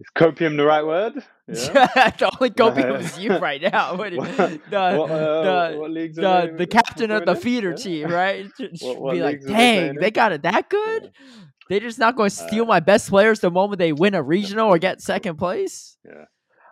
Is 0.00 0.08
copium 0.16 0.56
the 0.56 0.64
right 0.64 0.84
word? 0.84 1.14
Yeah. 1.48 2.10
the 2.18 2.30
only 2.40 2.50
copium 2.50 3.00
is 3.00 3.18
you 3.18 3.36
right 3.38 3.60
now. 3.60 3.94
What, 3.96 4.14
What- 4.14 4.36
the 4.36 4.96
what, 4.96 5.10
uh, 5.10 5.70
the 5.72 5.78
what 5.78 5.94
the, 5.94 6.54
the 6.58 6.66
captain 6.66 7.10
of 7.10 7.26
the 7.26 7.34
feeder 7.36 7.70
Yeah. 7.70 7.76
team, 7.76 8.08
right? 8.10 8.46
What- 8.80 9.12
be 9.12 9.22
like, 9.22 9.40
dang, 9.46 9.94
they 9.96 10.10
got 10.10 10.32
it 10.32 10.42
that 10.42 10.68
good. 10.68 11.12
They're 11.72 11.80
just 11.80 11.98
not 11.98 12.16
going 12.16 12.28
to 12.28 12.36
steal 12.36 12.64
Uh, 12.64 12.66
my 12.66 12.80
best 12.80 13.08
players 13.08 13.40
the 13.40 13.50
moment 13.50 13.78
they 13.78 13.94
win 13.94 14.14
a 14.14 14.22
regional 14.22 14.68
or 14.68 14.76
get 14.76 15.00
second 15.00 15.36
place. 15.38 15.96
Yeah, 16.04 16.26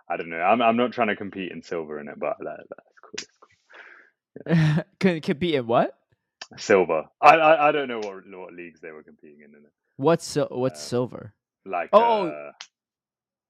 I 0.07 0.15
don't 0.15 0.29
know. 0.29 0.37
I'm 0.39 0.61
I'm 0.61 0.77
not 0.77 0.93
trying 0.93 1.07
to 1.07 1.15
compete 1.15 1.51
in 1.51 1.63
silver 1.63 1.99
in 1.99 2.07
it, 2.07 2.19
but 2.19 2.37
that, 2.39 2.59
that's 2.69 2.99
cool. 3.01 4.45
That's 4.45 4.77
cool. 4.77 4.83
Can 4.99 5.21
compete 5.21 5.55
in 5.55 5.65
what? 5.65 5.97
Silver. 6.57 7.05
I, 7.19 7.35
I 7.35 7.69
I 7.69 7.71
don't 7.71 7.87
know 7.87 7.97
what 7.97 8.21
what 8.27 8.53
leagues 8.53 8.79
they 8.79 8.91
were 8.91 9.01
competing 9.01 9.39
in. 9.39 9.49
in 9.55 9.63
it. 9.65 9.71
What's 9.97 10.35
what's 10.51 10.79
Uh, 10.79 10.83
silver? 10.83 11.33
Like 11.65 11.89
Oh. 11.93 12.27
uh, 12.27 12.51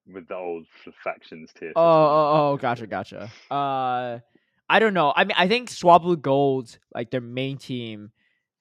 with 0.07 0.29
the 0.29 0.35
old 0.35 0.67
factions 1.03 1.51
tier. 1.59 1.73
Oh, 1.75 1.81
oh, 1.83 2.51
oh, 2.53 2.57
gotcha, 2.57 2.87
gotcha. 2.87 3.29
Uh, 3.51 4.19
I 4.69 4.79
don't 4.79 4.93
know. 4.93 5.11
I 5.13 5.25
mean, 5.25 5.35
I 5.37 5.49
think 5.49 5.69
Swablu 5.69 6.21
Gold, 6.21 6.77
like 6.95 7.11
their 7.11 7.19
main 7.19 7.57
team, 7.57 8.11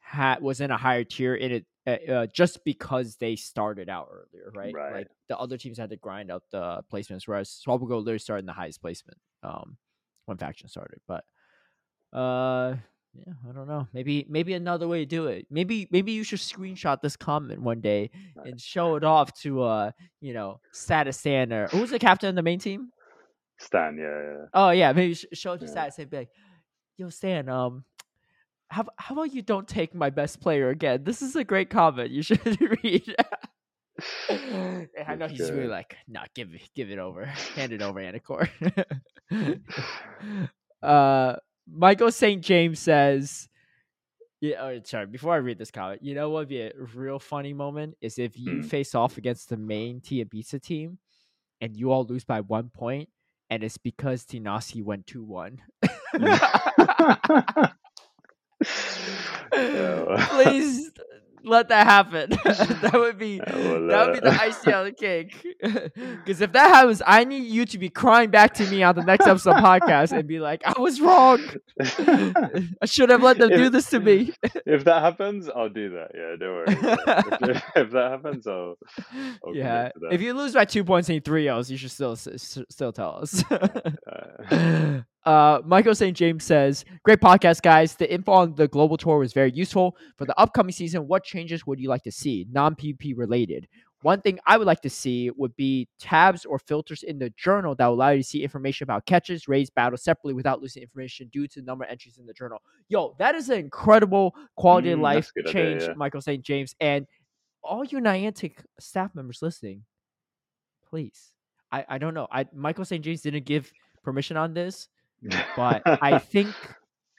had 0.00 0.42
was 0.42 0.60
in 0.60 0.72
a 0.72 0.76
higher 0.76 1.04
tier 1.04 1.36
in 1.36 1.52
it 1.52 1.66
uh, 2.08 2.12
uh, 2.12 2.26
just 2.26 2.64
because 2.64 3.16
they 3.16 3.36
started 3.36 3.88
out 3.88 4.08
earlier, 4.10 4.50
right? 4.54 4.74
Right. 4.74 4.92
Like 4.94 5.08
the 5.28 5.38
other 5.38 5.56
teams 5.58 5.78
had 5.78 5.90
to 5.90 5.96
grind 5.96 6.30
up 6.30 6.44
the 6.50 6.82
placements, 6.92 7.26
whereas 7.26 7.60
Gold 7.66 7.82
literally 7.90 8.18
started 8.18 8.40
in 8.40 8.46
the 8.46 8.52
highest 8.52 8.80
placement 8.80 9.18
um 9.42 9.76
when 10.26 10.36
faction 10.38 10.68
started. 10.68 11.00
But 11.08 11.24
uh, 12.12 12.76
yeah, 13.14 13.32
I 13.48 13.52
don't 13.52 13.66
know. 13.66 13.88
Maybe 13.92 14.26
maybe 14.28 14.54
another 14.54 14.86
way 14.86 15.00
to 15.00 15.06
do 15.06 15.26
it. 15.26 15.46
Maybe 15.50 15.88
maybe 15.90 16.12
you 16.12 16.22
should 16.24 16.38
screenshot 16.38 17.00
this 17.00 17.16
comment 17.16 17.60
one 17.60 17.80
day 17.80 18.10
Right. 18.36 18.48
and 18.48 18.60
show 18.60 18.96
it 18.96 19.04
off 19.04 19.32
to 19.42 19.62
uh 19.62 19.90
you 20.20 20.32
know 20.32 20.60
Status 20.72 21.24
or 21.26 21.68
who's 21.72 21.90
the 21.90 21.98
captain 21.98 22.28
of 22.28 22.34
the 22.36 22.42
main 22.42 22.58
team. 22.58 22.90
Stan, 23.58 23.98
yeah, 23.98 24.04
yeah. 24.22 24.44
Oh 24.54 24.70
yeah, 24.70 24.92
maybe 24.92 25.14
show 25.14 25.52
it 25.54 25.58
to 25.58 25.66
Yeah. 25.66 25.70
Stat 25.70 25.98
and 25.98 26.10
be 26.10 26.16
like, 26.18 26.30
"Yo, 26.96 27.08
Stan, 27.10 27.48
um, 27.48 27.84
how 28.70 28.86
how 28.96 29.14
about 29.14 29.34
you 29.34 29.42
don't 29.42 29.68
take 29.68 29.94
my 29.94 30.10
best 30.10 30.40
player 30.40 30.70
again? 30.70 31.04
This 31.04 31.22
is 31.22 31.36
a 31.36 31.44
great 31.44 31.70
comment. 31.70 32.10
You 32.10 32.22
should 32.28 32.40
read." 32.82 33.14
And 34.28 34.88
I 35.06 35.14
know 35.16 35.28
he's 35.28 35.50
really 35.50 35.66
like, 35.68 35.96
"Nah, 36.08 36.24
give 36.34 36.54
it, 36.54 36.62
give 36.74 36.90
it 36.90 36.98
over, 36.98 37.24
hand 37.56 37.72
it 37.72 37.82
over, 37.82 38.00
Anicor." 38.00 38.48
uh, 40.82 41.36
Michael 41.70 42.10
St. 42.12 42.42
James 42.42 42.78
says. 42.78 43.48
Yeah, 44.42 44.62
oh, 44.62 44.80
sorry. 44.84 45.04
Before 45.04 45.34
I 45.34 45.36
read 45.36 45.58
this 45.58 45.70
comment, 45.70 46.02
you 46.02 46.14
know 46.14 46.30
what 46.30 46.40
would 46.40 46.48
be 46.48 46.62
a 46.62 46.72
real 46.94 47.18
funny 47.18 47.52
moment 47.52 47.98
is 48.00 48.18
if 48.18 48.38
you 48.38 48.62
Hmm. 48.62 48.62
face 48.62 48.94
off 48.94 49.18
against 49.18 49.50
the 49.50 49.58
main 49.58 50.00
Tia 50.00 50.24
Ibiza 50.24 50.62
team, 50.62 50.96
and 51.60 51.76
you 51.76 51.92
all 51.92 52.06
lose 52.06 52.24
by 52.24 52.40
one 52.40 52.70
point, 52.70 53.10
and 53.50 53.62
it's 53.62 53.76
because 53.76 54.24
Tinasi 54.24 54.82
went 54.82 55.06
two 55.06 55.22
one. 55.22 55.60
Please 59.52 60.90
let 61.44 61.68
that 61.68 61.86
happen. 61.86 62.30
that 62.82 62.92
would 62.94 63.18
be 63.18 63.38
that 63.38 63.54
would 63.54 64.14
be 64.14 64.20
the 64.20 64.32
uh, 64.32 64.38
icing 64.40 64.74
on 64.74 64.84
the 64.86 64.92
cake. 64.92 65.34
Because 65.90 66.40
if 66.40 66.52
that 66.52 66.68
happens, 66.68 67.02
I 67.06 67.24
need 67.24 67.44
you 67.44 67.64
to 67.66 67.78
be 67.78 67.88
crying 67.88 68.30
back 68.30 68.54
to 68.54 68.66
me 68.66 68.82
on 68.82 68.94
the 68.94 69.02
next 69.02 69.26
episode 69.26 69.56
podcast 69.56 70.12
and 70.12 70.26
be 70.26 70.40
like, 70.40 70.62
"I 70.64 70.78
was 70.78 71.00
wrong. 71.00 71.40
I 71.80 72.86
should 72.86 73.10
have 73.10 73.22
let 73.22 73.38
them 73.38 73.50
do 73.50 73.68
this 73.70 73.90
to 73.90 74.00
me." 74.00 74.32
if 74.66 74.84
that 74.84 75.02
happens, 75.02 75.48
I'll 75.48 75.68
do 75.68 75.90
that. 75.90 76.10
Yeah, 76.14 76.36
don't 76.38 76.54
worry. 76.54 77.54
If, 77.54 77.64
if 77.76 77.90
that 77.92 78.10
happens, 78.10 78.46
I'll. 78.46 78.76
I'll 79.44 79.54
yeah. 79.54 79.90
that. 80.00 80.12
If 80.12 80.20
you 80.22 80.34
lose 80.34 80.54
by 80.54 80.64
two 80.64 80.84
points 80.84 81.08
in 81.08 81.20
three 81.20 81.48
O's, 81.48 81.70
you 81.70 81.76
should 81.76 81.90
still 81.90 82.16
still 82.16 82.92
tell 82.92 83.20
us. 83.22 83.44
Uh, 84.50 85.02
Uh, 85.26 85.60
Michael 85.64 85.94
St. 85.94 86.16
James 86.16 86.44
says, 86.44 86.84
"Great 87.02 87.20
podcast, 87.20 87.62
guys. 87.62 87.94
The 87.94 88.10
info 88.12 88.32
on 88.32 88.54
the 88.54 88.68
global 88.68 88.96
tour 88.96 89.18
was 89.18 89.32
very 89.32 89.52
useful 89.52 89.96
for 90.16 90.24
the 90.24 90.38
upcoming 90.40 90.72
season. 90.72 91.06
What 91.06 91.24
changes 91.24 91.66
would 91.66 91.78
you 91.78 91.88
like 91.88 92.02
to 92.04 92.12
see, 92.12 92.46
non 92.50 92.74
PP 92.74 93.14
related? 93.16 93.68
One 94.02 94.22
thing 94.22 94.38
I 94.46 94.56
would 94.56 94.66
like 94.66 94.80
to 94.80 94.88
see 94.88 95.30
would 95.32 95.54
be 95.56 95.86
tabs 95.98 96.46
or 96.46 96.58
filters 96.58 97.02
in 97.02 97.18
the 97.18 97.28
journal 97.36 97.74
that 97.74 97.86
will 97.86 97.96
allow 97.96 98.08
you 98.10 98.22
to 98.22 98.26
see 98.26 98.42
information 98.42 98.84
about 98.84 99.04
catches, 99.04 99.46
raids, 99.46 99.68
battles 99.68 100.02
separately 100.02 100.32
without 100.32 100.62
losing 100.62 100.82
information 100.82 101.28
due 101.30 101.46
to 101.48 101.60
the 101.60 101.66
number 101.66 101.84
of 101.84 101.90
entries 101.90 102.16
in 102.16 102.24
the 102.24 102.32
journal. 102.32 102.62
Yo, 102.88 103.14
that 103.18 103.34
is 103.34 103.50
an 103.50 103.58
incredible 103.58 104.34
quality 104.56 104.90
of 104.92 105.00
Mm, 105.00 105.02
life 105.02 105.30
a 105.36 105.42
good 105.42 105.52
change, 105.52 105.76
idea, 105.82 105.88
yeah. 105.88 105.94
Michael 105.96 106.22
St. 106.22 106.42
James. 106.42 106.74
And 106.80 107.06
all 107.62 107.84
you 107.84 107.98
Niantic 107.98 108.64
staff 108.78 109.14
members 109.14 109.42
listening, 109.42 109.84
please. 110.88 111.32
I, 111.70 111.84
I 111.86 111.98
don't 111.98 112.14
know. 112.14 112.26
I 112.32 112.46
Michael 112.54 112.86
St. 112.86 113.04
James 113.04 113.20
didn't 113.20 113.44
give 113.44 113.70
permission 114.02 114.38
on 114.38 114.54
this, 114.54 114.88
but 115.56 115.82
I 116.02 116.18
think 116.18 116.54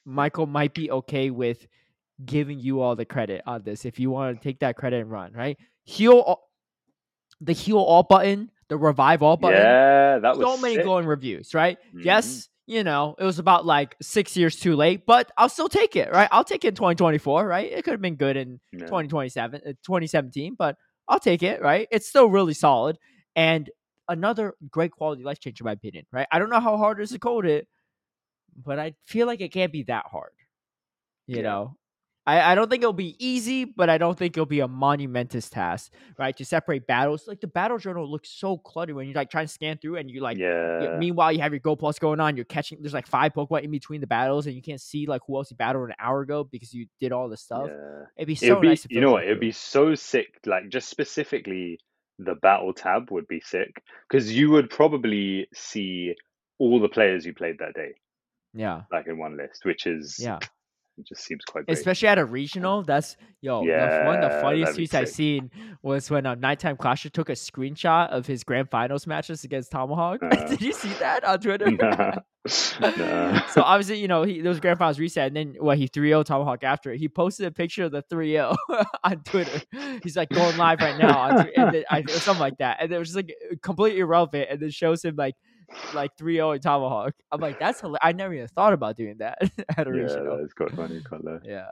Michael 0.06 0.48
might 0.48 0.74
be 0.74 0.90
okay 0.92 1.30
with 1.30 1.68
giving 2.24 2.60
you 2.60 2.82
all 2.82 2.96
the 2.96 3.06
credit 3.06 3.42
on 3.46 3.64
this 3.64 3.86
if 3.86 4.00
you 4.00 4.10
want 4.12 4.38
to 4.38 4.44
take 4.44 4.60
that 4.60 4.76
credit 4.76 5.02
and 5.02 5.10
run, 5.12 5.34
right? 5.34 5.58
Heal 5.84 6.40
the 7.40 7.54
heal 7.54 7.78
all 7.80 8.04
button, 8.04 8.52
the 8.68 8.78
revive 8.78 9.24
all 9.24 9.38
button. 9.38 9.60
yeah, 9.60 10.20
that 10.20 10.38
was 10.38 10.46
so 10.48 10.62
many 10.62 10.76
sick. 10.76 10.84
glowing 10.84 11.06
reviews, 11.06 11.54
right? 11.54 11.78
Mhm. 11.94 12.06
Yes, 12.06 12.50
you 12.68 12.84
know, 12.84 13.16
it 13.20 13.24
was 13.24 13.40
about 13.40 13.66
like 13.66 13.96
six 14.02 14.38
years 14.38 14.56
too 14.60 14.76
late, 14.76 15.06
but 15.08 15.32
I'll 15.38 15.50
still 15.50 15.68
take 15.70 15.96
it, 15.96 16.12
right? 16.12 16.30
I'll 16.32 16.44
take 16.44 16.64
it 16.64 16.70
in 16.70 16.76
2024, 16.76 17.48
right? 17.48 17.72
It 17.72 17.84
could 17.84 17.92
have 17.92 18.02
been 18.02 18.16
good 18.16 18.38
in 18.38 18.60
Yeah. 18.72 18.86
2027, 18.86 19.62
uh, 19.66 19.74
2017, 19.84 20.56
but 20.58 20.78
I'll 21.08 21.20
take 21.20 21.42
it, 21.44 21.62
right? 21.62 21.88
It's 21.92 22.08
still 22.08 22.28
really 22.30 22.54
solid. 22.54 22.98
And 23.36 23.70
another 24.08 24.54
great 24.70 24.92
quality 24.92 25.24
life 25.24 25.40
change, 25.40 25.60
in 25.60 25.66
my 25.66 25.72
opinion, 25.72 26.06
right? 26.12 26.28
I 26.32 26.38
don't 26.40 26.50
know 26.50 26.60
how 26.60 26.78
hard 26.78 27.00
it 27.00 27.04
is 27.04 27.10
to 27.12 27.20
code 27.20 27.46
it, 27.48 27.68
but 28.56 28.80
I 28.80 28.94
feel 29.06 29.28
like 29.28 29.42
it 29.42 29.50
can't 29.50 29.72
be 29.72 29.84
that 29.84 30.06
hard. 30.12 30.32
You 31.28 31.38
Yeah. 31.38 31.42
know, 31.44 31.78
I, 32.28 32.52
I 32.52 32.56
don't 32.56 32.70
think 32.70 32.84
it'll 32.84 32.94
be 32.94 33.16
easy, 33.18 33.66
but 33.66 33.90
I 33.90 33.98
don't 33.98 34.16
think 34.16 34.38
it'll 34.38 34.46
be 34.46 34.60
a 34.60 34.68
monumentous 34.68 35.50
task, 35.50 35.92
right? 36.20 36.38
To 36.38 36.46
separate 36.46 36.86
battles. 36.86 37.28
Like 37.28 37.42
the 37.42 37.48
battle 37.48 37.80
journal 37.80 38.10
looks 38.10 38.30
so 38.30 38.58
cluttered 38.58 38.96
when 38.96 39.08
you're 39.08 39.16
like 39.16 39.32
try 39.32 39.42
and 39.42 39.50
scan 39.50 39.80
through 39.80 39.98
and 39.98 40.10
you 40.10 40.22
like 40.22 40.38
yeah. 40.38 40.84
yeah, 40.84 40.98
meanwhile, 40.98 41.32
you 41.32 41.40
have 41.42 41.52
your 41.52 41.60
Go 41.60 41.76
Plus 41.76 41.98
going 41.98 42.20
on. 42.20 42.36
You're 42.36 42.46
catching. 42.46 42.80
There's 42.80 42.94
like 42.94 43.08
five 43.08 43.34
Pokemon 43.34 43.64
in 43.64 43.72
between 43.72 44.02
the 44.02 44.08
battles, 44.08 44.46
and 44.46 44.56
you 44.56 44.62
can't 44.62 44.80
see 44.82 45.08
like 45.08 45.22
who 45.26 45.36
else 45.36 45.50
you 45.50 45.58
battled 45.58 45.90
an 45.90 45.96
hour 46.00 46.22
ago 46.22 46.44
because 46.44 46.72
you 46.74 46.86
did 47.00 47.12
all 47.12 47.28
this 47.28 47.42
stuff. 47.42 47.68
yeah. 47.70 48.04
It'd 48.18 48.28
be 48.28 48.36
so 48.36 48.54
would 48.54 48.62
be, 48.62 48.68
nice. 48.68 48.86
You 48.90 49.02
know 49.02 49.12
what? 49.14 49.24
It'd 49.24 49.40
be 49.40 49.52
so 49.52 49.96
sick. 49.96 50.28
Like 50.46 50.70
just 50.70 50.90
specifically, 50.90 51.80
the 52.20 52.36
battle 52.36 52.72
tab 52.72 53.10
would 53.10 53.28
be 53.28 53.42
sick 53.42 53.82
because 54.08 54.32
you 54.32 54.52
would 54.52 54.70
probably 54.70 55.48
see 55.56 56.14
all 56.60 56.80
the 56.80 56.88
players 56.90 57.26
you 57.26 57.34
played 57.34 57.58
that 57.58 57.74
day, 57.74 57.96
yeah, 58.54 58.84
like 58.92 59.08
in 59.08 59.18
one 59.18 59.38
list, 59.38 59.66
which 59.66 59.86
is 59.86 60.18
yeah. 60.20 60.40
it 60.98 61.08
just 61.08 61.24
seems 61.24 61.44
quite 61.46 61.66
great. 61.66 61.78
Especially 61.78 62.08
at 62.08 62.18
a 62.18 62.26
regional. 62.26 62.84
That's 62.84 63.16
yo. 63.42 63.66
the, 63.66 64.04
one 64.06 64.24
of 64.24 64.32
the 64.32 64.42
funniest 64.42 64.78
tweets 64.78 64.94
I've 64.94 65.10
seen 65.10 65.52
was 65.82 66.10
when 66.10 66.26
a 66.26 66.36
Nighttime 66.36 66.78
Clasher 66.78 67.12
took 67.12 67.30
a 67.30 67.34
screenshot 67.34 68.10
of 68.10 68.26
his 68.26 68.44
grand 68.44 68.70
finals 68.70 69.08
matches 69.08 69.44
against 69.44 69.72
Tomahawk. 69.72 70.22
Uh, 70.32 70.48
did 70.48 70.62
you 70.62 70.72
see 70.72 70.90
that 70.94 71.24
on 71.26 71.40
Twitter? 71.40 71.70
Nah. 72.82 72.90
Nah. 72.98 73.46
so 73.50 73.62
obviously, 73.62 74.00
you 74.00 74.08
know, 74.08 74.24
he 74.24 74.42
those 74.42 74.60
grand 74.60 74.80
finals 74.80 74.98
reset, 74.98 75.28
and 75.28 75.36
then 75.36 75.56
what 75.60 75.78
he 75.78 75.88
3-0 75.88 76.26
Tomahawk 76.26 76.64
after 76.64 76.92
it. 76.92 76.98
He 76.98 77.08
posted 77.08 77.46
a 77.46 77.52
picture 77.52 77.84
of 77.84 77.92
the 77.92 78.02
3-0 78.12 78.56
on 79.04 79.18
Twitter. 79.24 79.62
He's 80.02 80.16
like 80.18 80.30
going 80.30 80.58
live 80.58 80.80
right 80.80 80.98
now 80.98 81.20
on 81.20 81.50
and 81.56 81.72
then, 81.76 81.84
I, 81.92 82.00
or 82.00 82.08
something 82.08 82.42
like 82.42 82.58
that. 82.58 82.78
And 82.80 82.92
it 82.92 82.98
was 82.98 83.10
just 83.10 83.16
like 83.16 83.36
completely 83.62 84.00
irrelevant, 84.00 84.48
and 84.50 84.60
then 84.60 84.72
shows 84.72 85.06
him 85.06 85.16
like 85.18 85.36
like 85.92 86.16
3-0 86.18 86.56
in 86.56 86.62
Tomahawk. 86.62 87.14
I'm 87.32 87.42
like, 87.42 87.58
that's 87.60 87.82
hilarious. 87.82 88.00
I 88.04 88.12
never 88.14 88.34
even 88.34 88.48
thought 88.48 88.74
about 88.74 88.96
doing 88.98 89.18
that 89.20 89.40
at 89.78 89.88
a 89.88 89.92
yeah, 89.92 90.06
regional. 90.06 90.38
that's 90.38 90.54
quite 90.54 90.76
funny. 90.76 91.02
Quite 91.02 91.24
low. 91.24 91.40
Yeah. 91.44 91.66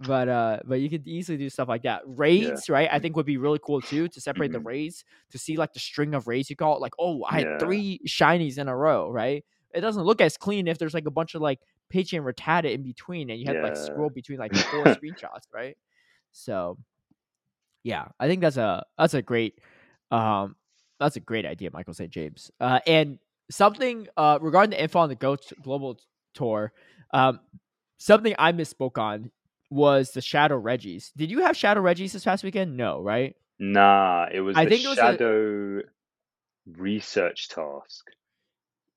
But 0.00 0.28
uh 0.28 0.60
but 0.64 0.80
you 0.80 0.88
could 0.88 1.08
easily 1.08 1.38
do 1.38 1.50
stuff 1.50 1.68
like 1.68 1.82
that. 1.82 2.02
Raids, 2.06 2.68
right? 2.68 2.88
I 2.90 3.00
think 3.00 3.16
would 3.16 3.26
be 3.26 3.36
really 3.36 3.58
cool 3.64 3.82
too 3.82 4.06
to 4.08 4.20
separate 4.20 4.52
the 4.52 4.60
Mhm. 4.60 4.66
raids 4.66 5.04
to 5.30 5.38
see 5.38 5.56
like 5.56 5.72
the 5.72 5.80
string 5.80 6.14
of 6.14 6.28
raids 6.28 6.48
you 6.50 6.54
call 6.56 6.76
it. 6.76 6.80
Like, 6.80 6.94
oh, 7.00 7.24
I 7.24 7.38
had 7.38 7.48
three 7.58 8.00
shinies 8.06 8.58
in 8.58 8.68
a 8.68 8.76
row, 8.76 9.10
right? 9.10 9.44
It 9.74 9.80
doesn't 9.80 10.04
look 10.04 10.20
as 10.20 10.36
clean 10.36 10.68
if 10.68 10.78
there's 10.78 10.94
like 10.94 11.06
a 11.06 11.10
bunch 11.10 11.34
of 11.34 11.42
like 11.42 11.58
Pidgey 11.92 12.16
and 12.16 12.24
Rattata 12.26 12.72
in 12.72 12.82
between 12.84 13.28
and 13.30 13.40
you 13.40 13.46
had 13.46 13.56
to 13.56 13.60
like 13.60 13.76
scroll 13.76 14.08
between 14.10 14.38
like 14.38 14.54
four 14.70 14.86
screenshots, 14.94 15.48
right? 15.52 15.76
So 16.30 16.78
yeah, 17.82 18.06
I 18.20 18.28
think 18.28 18.40
that's 18.40 18.56
a 18.56 18.84
that's 18.96 19.14
a 19.14 19.22
great 19.22 19.58
um 20.10 20.56
that's 21.00 21.16
a 21.16 21.20
great 21.20 21.46
idea, 21.46 21.70
Michael 21.72 21.94
St. 21.94 22.10
James. 22.10 22.50
Uh 22.60 22.80
and 22.86 23.18
something 23.50 24.08
uh 24.16 24.38
regarding 24.40 24.70
the 24.70 24.82
info 24.82 25.00
on 25.00 25.08
the 25.08 25.14
Go 25.14 25.36
Global 25.62 25.98
Tour, 26.34 26.72
um 27.12 27.40
something 27.98 28.34
I 28.38 28.52
misspoke 28.52 28.98
on 28.98 29.30
was 29.70 30.12
the 30.12 30.20
Shadow 30.22 30.56
Regis. 30.56 31.12
Did 31.16 31.30
you 31.30 31.40
have 31.42 31.56
Shadow 31.56 31.80
Regis 31.80 32.12
this 32.12 32.24
past 32.24 32.44
weekend? 32.44 32.76
No, 32.76 33.02
right? 33.02 33.36
Nah, 33.58 34.26
it 34.32 34.40
was 34.40 34.56
I 34.56 34.64
the 34.64 34.70
think 34.70 34.84
it 34.84 34.88
was 34.88 34.98
a- 34.98 35.00
shadow 35.00 35.80
research 36.76 37.48
task. 37.48 38.06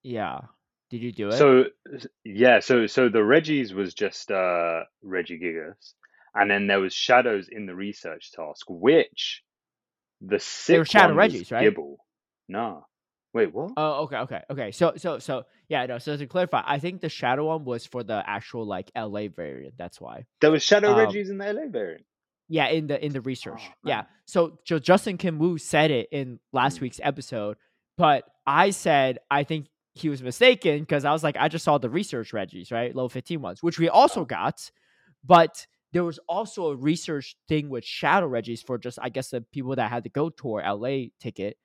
Yeah. 0.04 0.42
Did 0.90 1.02
you 1.04 1.12
do 1.14 1.30
it? 1.30 1.38
So 1.38 1.66
yeah, 2.26 2.60
so 2.60 2.86
so 2.88 3.08
the 3.08 3.24
Regis 3.24 3.72
was 3.72 3.94
just 3.94 4.30
uh 4.30 4.82
Regigigas, 5.06 5.94
and 6.36 6.52
then 6.52 6.68
there 6.68 6.82
was 6.82 6.94
shadows 6.94 7.48
in 7.50 7.66
the 7.66 7.74
research 7.76 8.32
task, 8.34 8.66
which 8.70 9.42
the 10.20 10.38
sick 10.40 10.80
were 10.80 10.86
Shadow 10.86 11.14
Regis, 11.14 11.50
right? 11.52 11.64
Gibble. 11.64 12.06
Nah, 12.50 12.82
wait, 13.34 13.54
what? 13.54 13.72
oh, 13.78 14.04
okay, 14.04 14.17
okay, 14.17 14.41
okay. 14.50 14.72
So, 14.72 14.94
so, 14.98 15.20
so, 15.20 15.44
yeah, 15.70 15.86
no. 15.86 15.98
So 15.98 16.17
to 16.17 16.26
clarify, 16.28 16.63
I 16.65 16.80
think 16.80 17.02
the 17.02 17.10
Shadow 17.10 17.48
one 17.48 17.65
was 17.65 17.86
for 17.86 18.04
the 18.04 18.24
actual 18.28 18.65
like 18.65 18.91
LA 18.96 19.28
variant. 19.28 19.76
That's 19.78 20.00
why. 20.02 20.26
there 20.41 20.52
was 20.52 20.63
Shadow 20.63 20.91
um, 20.94 21.00
Regis 21.00 21.30
in 21.30 21.38
the 21.38 21.52
LA 21.54 21.67
variant. 21.70 22.06
Yeah, 22.50 22.67
in 22.67 22.88
the 22.88 23.04
in 23.04 23.13
the 23.13 23.22
research. 23.22 23.62
Oh, 23.65 23.74
yeah. 23.86 24.04
So, 24.26 24.60
so 24.65 24.78
Justin 24.80 25.17
Kim 25.17 25.39
Woo 25.39 25.58
said 25.58 25.89
it 25.91 26.10
in 26.12 26.39
last 26.52 26.78
Mm. 26.78 26.82
week's 26.82 27.00
episode, 27.02 27.56
but 27.98 28.26
I 28.46 28.72
said 28.72 29.20
I 29.30 29.44
think 29.46 29.67
he 29.94 30.10
was 30.10 30.22
mistaken 30.22 30.80
because 30.82 31.06
I 31.06 31.12
was 31.13 31.24
like, 31.24 31.38
I 31.38 31.48
just 31.48 31.63
saw 31.65 31.78
the 31.78 31.89
research 31.89 32.34
Regis, 32.34 32.72
right? 32.72 32.94
Low 32.96 33.08
15 33.10 33.41
ones, 33.41 33.62
which 33.63 33.80
we 33.80 33.88
also 33.89 34.22
Oh. 34.22 34.26
got, 34.26 34.70
but 35.24 35.65
there 35.94 36.04
was 36.04 36.20
also 36.28 36.72
a 36.72 36.76
research 36.76 37.36
thing 37.48 37.70
with 37.70 37.84
Shadow 37.86 38.28
Regis 38.28 38.62
for 38.62 38.78
just 38.78 39.00
I 39.02 39.10
guess 39.10 39.30
the 39.30 39.41
people 39.41 39.76
that 39.78 39.89
had 39.89 40.04
the 40.04 40.10
Go 40.10 40.30
Tour 40.30 40.62
LA 40.65 41.08
ticket. 41.20 41.58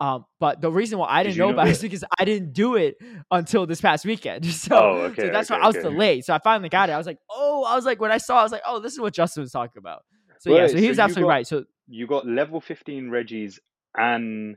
Um, 0.00 0.24
but 0.38 0.62
the 0.62 0.72
reason 0.72 0.98
why 0.98 1.08
I 1.10 1.22
Did 1.22 1.30
didn't 1.30 1.36
you 1.36 1.40
know 1.42 1.46
know 1.48 1.52
about 1.54 1.68
it 1.68 1.72
is 1.72 1.82
because 1.82 2.04
I 2.18 2.24
didn't 2.24 2.54
do 2.54 2.76
it 2.76 2.96
until 3.30 3.66
this 3.66 3.80
past 3.82 4.06
weekend. 4.06 4.46
So, 4.52 4.74
Oh, 4.76 4.96
okay, 5.10 5.26
so 5.26 5.28
that's 5.30 5.50
why 5.50 5.58
I 5.58 5.66
was 5.66 5.76
okay. 5.76 5.88
delayed. 5.90 6.24
So 6.24 6.32
I 6.34 6.38
finally 6.38 6.70
got 6.70 6.88
it. 6.88 6.92
I 6.92 6.96
was 6.98 7.06
like, 7.06 7.18
oh, 7.30 7.64
I 7.64 7.76
was 7.76 7.84
like, 7.84 8.00
when 8.00 8.10
I 8.10 8.16
saw, 8.16 8.40
I 8.40 8.42
was 8.42 8.50
like, 8.52 8.62
oh, 8.66 8.80
this 8.80 8.94
is 8.94 9.00
what 9.00 9.12
Justin 9.12 9.42
was 9.42 9.52
talking 9.52 9.78
about. 9.78 10.04
So 10.38 10.56
yeah, 10.56 10.66
so 10.68 10.76
he 10.78 10.84
so 10.84 10.88
was 10.88 10.98
absolutely 10.98 11.24
got- 11.28 11.34
right. 11.34 11.46
So 11.46 11.64
You 11.86 12.06
got 12.06 12.26
level 12.26 12.62
fifteen 12.62 13.10
Regis 13.10 13.60
and 13.94 14.56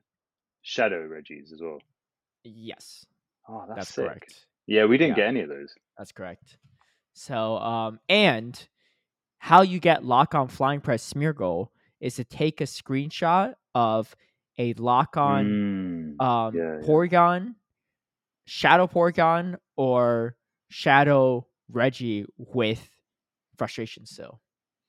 Shadow 0.61 1.01
Regis 1.01 1.51
as 1.51 1.59
well. 1.61 1.79
yes, 2.43 3.05
Oh, 3.49 3.65
that's, 3.67 3.77
that's 3.77 3.95
correct. 3.95 4.45
Yeah, 4.65 4.85
we 4.85 4.97
didn't 4.97 5.17
Yeah. 5.17 5.23
get 5.23 5.27
any 5.27 5.41
of 5.41 5.49
those. 5.49 5.73
That's 5.97 6.13
correct. 6.13 6.57
So 7.13 7.57
um, 7.57 7.99
and 8.07 8.65
how 9.39 9.61
you 9.61 9.79
get 9.79 10.05
lock 10.05 10.33
on 10.35 10.47
flying 10.47 10.79
press 10.79 11.11
Smeargle 11.13 11.67
is 11.99 12.15
to 12.15 12.23
take 12.23 12.61
a 12.61 12.65
screenshot 12.65 13.55
of 13.75 14.15
a 14.57 14.73
lock 14.75 15.17
on 15.17 16.15
Mm, 16.19 16.23
um 16.23 16.55
yeah, 16.55 16.79
yeah. 16.81 17.49
Shadow 18.45 18.87
Porygon, 18.87 19.55
or 19.77 20.35
Shadow 20.69 21.47
Regi 21.69 22.25
with 22.37 22.89
frustration 23.57 24.05
still. 24.05 24.41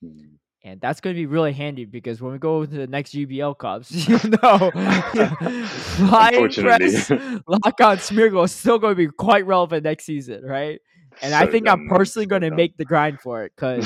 mm. 0.05 0.39
And 0.67 0.81
that's 0.81 1.03
going 1.03 1.15
to 1.15 1.21
be 1.21 1.27
really 1.27 1.53
handy 1.53 1.85
because 1.85 2.23
when 2.23 2.33
we 2.33 2.39
go 2.39 2.65
to 2.65 2.71
the 2.71 2.87
next 2.87 3.13
GBL 3.13 3.59
Cups, 3.59 3.93
you 4.09 4.15
know, 4.43 4.71
flying 6.09 6.51
press 6.51 7.11
lock 7.47 7.81
on 7.83 7.99
Smeargle 7.99 8.47
is 8.47 8.53
still 8.53 8.79
going 8.79 8.93
to 8.93 8.97
be 8.97 9.09
quite 9.09 9.47
relevant 9.47 9.85
next 9.85 10.05
season, 10.05 10.43
right? 10.43 10.81
And 11.21 11.35
I 11.35 11.47
think 11.47 11.67
dumb, 11.67 11.81
I'm 11.83 11.89
personally 11.89 12.25
so 12.25 12.31
going 12.31 12.43
to 12.43 12.51
make 12.51 12.79
the 12.79 12.87
grind 12.87 13.21
for 13.21 13.45
it 13.45 13.53
because 13.55 13.85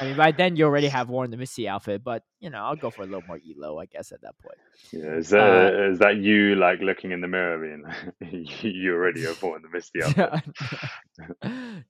I 0.00 0.04
mean, 0.04 0.16
by 0.16 0.32
then 0.32 0.56
you 0.56 0.64
already 0.64 0.88
have 0.98 1.08
worn 1.08 1.30
the 1.30 1.36
Misty 1.36 1.68
outfit, 1.68 2.04
but 2.04 2.22
you 2.40 2.50
know, 2.50 2.58
I'll 2.64 2.76
go 2.76 2.90
for 2.90 3.02
a 3.02 3.06
little 3.06 3.22
more 3.26 3.38
elo, 3.38 3.78
I 3.80 3.86
guess, 3.86 4.12
at 4.12 4.20
that 4.22 4.38
point. 4.38 4.58
Yeah, 4.92 5.16
is 5.16 5.30
that 5.30 5.74
Uh, 5.74 5.90
is 5.92 5.98
that 5.98 6.16
you 6.18 6.54
like 6.56 6.80
looking 6.80 7.10
in 7.12 7.20
the 7.20 7.28
mirror 7.28 7.58
being 8.20 8.44
you 8.62 8.94
already 8.94 9.22
have 9.24 9.42
worn 9.42 9.62
the 9.62 9.68
misty 9.68 10.02
outfit? 10.04 10.44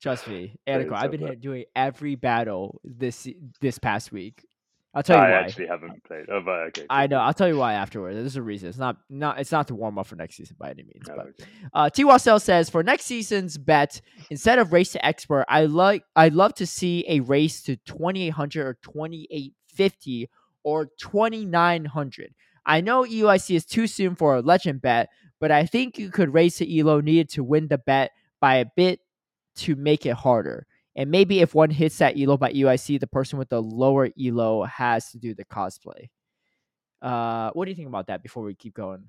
Trust 0.00 0.28
me, 0.28 0.56
Anicor, 0.66 0.92
I've 0.94 1.10
been 1.10 1.26
bad. 1.26 1.40
doing 1.40 1.64
every 1.76 2.14
battle 2.14 2.80
this 2.84 3.28
this 3.60 3.78
past 3.78 4.12
week. 4.12 4.44
I'll 4.94 5.02
tell 5.02 5.16
you 5.16 5.22
why. 5.22 5.28
I 5.28 5.40
why. 5.40 5.46
actually 5.46 5.66
haven't 5.68 6.04
played. 6.04 6.26
Oh, 6.30 6.40
but 6.44 6.60
okay. 6.68 6.84
I 6.90 7.06
know. 7.06 7.16
I'll 7.18 7.32
tell 7.32 7.48
you 7.48 7.56
why 7.56 7.72
afterwards. 7.74 8.14
There's 8.16 8.36
a 8.36 8.42
reason. 8.42 8.68
It's 8.68 8.76
not 8.78 8.98
not. 9.08 9.38
It's 9.40 9.50
not 9.52 9.68
to 9.68 9.74
warm 9.74 9.98
up 9.98 10.06
for 10.06 10.16
next 10.16 10.36
season 10.36 10.56
by 10.58 10.70
any 10.70 10.82
means. 10.82 11.06
cool. 11.06 11.16
But 11.16 11.26
Oh, 11.26 11.28
okay. 11.30 11.44
uh, 11.72 11.90
T. 11.90 12.04
Wassell 12.04 12.40
says 12.40 12.68
for 12.68 12.82
next 12.82 13.06
season's 13.06 13.56
bet, 13.56 14.00
instead 14.30 14.58
of 14.58 14.72
race 14.72 14.92
to 14.92 15.04
expert, 15.04 15.46
I 15.48 15.64
like 15.64 16.04
I'd 16.14 16.34
love 16.34 16.54
to 16.56 16.66
see 16.66 17.04
a 17.08 17.20
race 17.20 17.62
to 17.62 17.76
2800 17.76 18.66
or 18.66 18.74
2850 18.82 20.28
or 20.62 20.86
2900. 20.98 22.34
I 22.64 22.80
know 22.80 23.02
EUIC 23.04 23.56
is 23.56 23.64
too 23.64 23.86
soon 23.86 24.14
for 24.14 24.36
a 24.36 24.40
legend 24.42 24.82
bet, 24.82 25.08
but 25.40 25.50
I 25.50 25.66
think 25.66 25.98
you 25.98 26.10
could 26.10 26.32
raise 26.32 26.58
the 26.58 26.78
elo 26.80 27.00
needed 27.00 27.28
to 27.30 27.42
win 27.42 27.68
the 27.68 27.78
bet 27.78 28.12
by 28.40 28.56
a 28.56 28.66
bit 28.76 29.00
to 29.56 29.74
make 29.74 30.06
it 30.06 30.14
harder. 30.14 30.66
And 30.94 31.10
maybe 31.10 31.40
if 31.40 31.54
one 31.54 31.70
hits 31.70 31.98
that 31.98 32.18
elo 32.18 32.36
by 32.36 32.52
UIC, 32.52 33.00
the 33.00 33.06
person 33.06 33.38
with 33.38 33.48
the 33.48 33.62
lower 33.62 34.10
elo 34.20 34.64
has 34.64 35.10
to 35.12 35.18
do 35.18 35.34
the 35.34 35.44
cosplay. 35.44 36.08
Uh, 37.00 37.50
what 37.54 37.64
do 37.64 37.70
you 37.70 37.74
think 37.74 37.88
about 37.88 38.06
that 38.08 38.22
before 38.22 38.44
we 38.44 38.54
keep 38.54 38.74
going? 38.74 39.08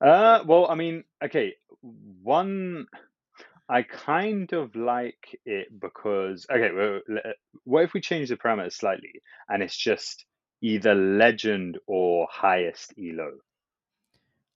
Uh, 0.00 0.44
well, 0.46 0.68
I 0.68 0.74
mean, 0.74 1.04
okay, 1.24 1.54
one, 1.80 2.86
I 3.68 3.82
kind 3.82 4.52
of 4.52 4.76
like 4.76 5.38
it 5.46 5.68
because, 5.80 6.46
okay, 6.50 6.70
well, 6.72 7.00
what 7.64 7.84
if 7.84 7.94
we 7.94 8.00
change 8.00 8.28
the 8.28 8.36
parameters 8.36 8.74
slightly 8.74 9.12
and 9.48 9.62
it's 9.62 9.76
just 9.76 10.26
either 10.60 10.94
legend 10.94 11.78
or 11.86 12.28
highest 12.30 12.92
elo 12.98 13.32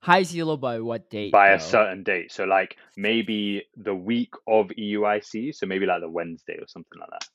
Highest 0.00 0.34
elo 0.36 0.56
by 0.56 0.80
what 0.80 1.10
date? 1.10 1.32
by 1.32 1.50
a 1.50 1.60
certain 1.60 2.02
date? 2.04 2.30
So, 2.30 2.44
like 2.44 2.76
maybe 2.96 3.64
the 3.76 3.94
week 3.94 4.32
of 4.46 4.68
EUIC, 4.68 5.54
so 5.54 5.66
maybe 5.66 5.86
like 5.86 6.00
the 6.00 6.08
Wednesday 6.08 6.56
or 6.60 6.68
something 6.68 6.98
like 7.00 7.10
that. 7.10 7.28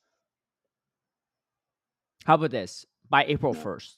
How 2.26 2.36
about 2.36 2.52
this? 2.52 2.86
By 3.10 3.26
April 3.26 3.54
1st. 3.54 3.96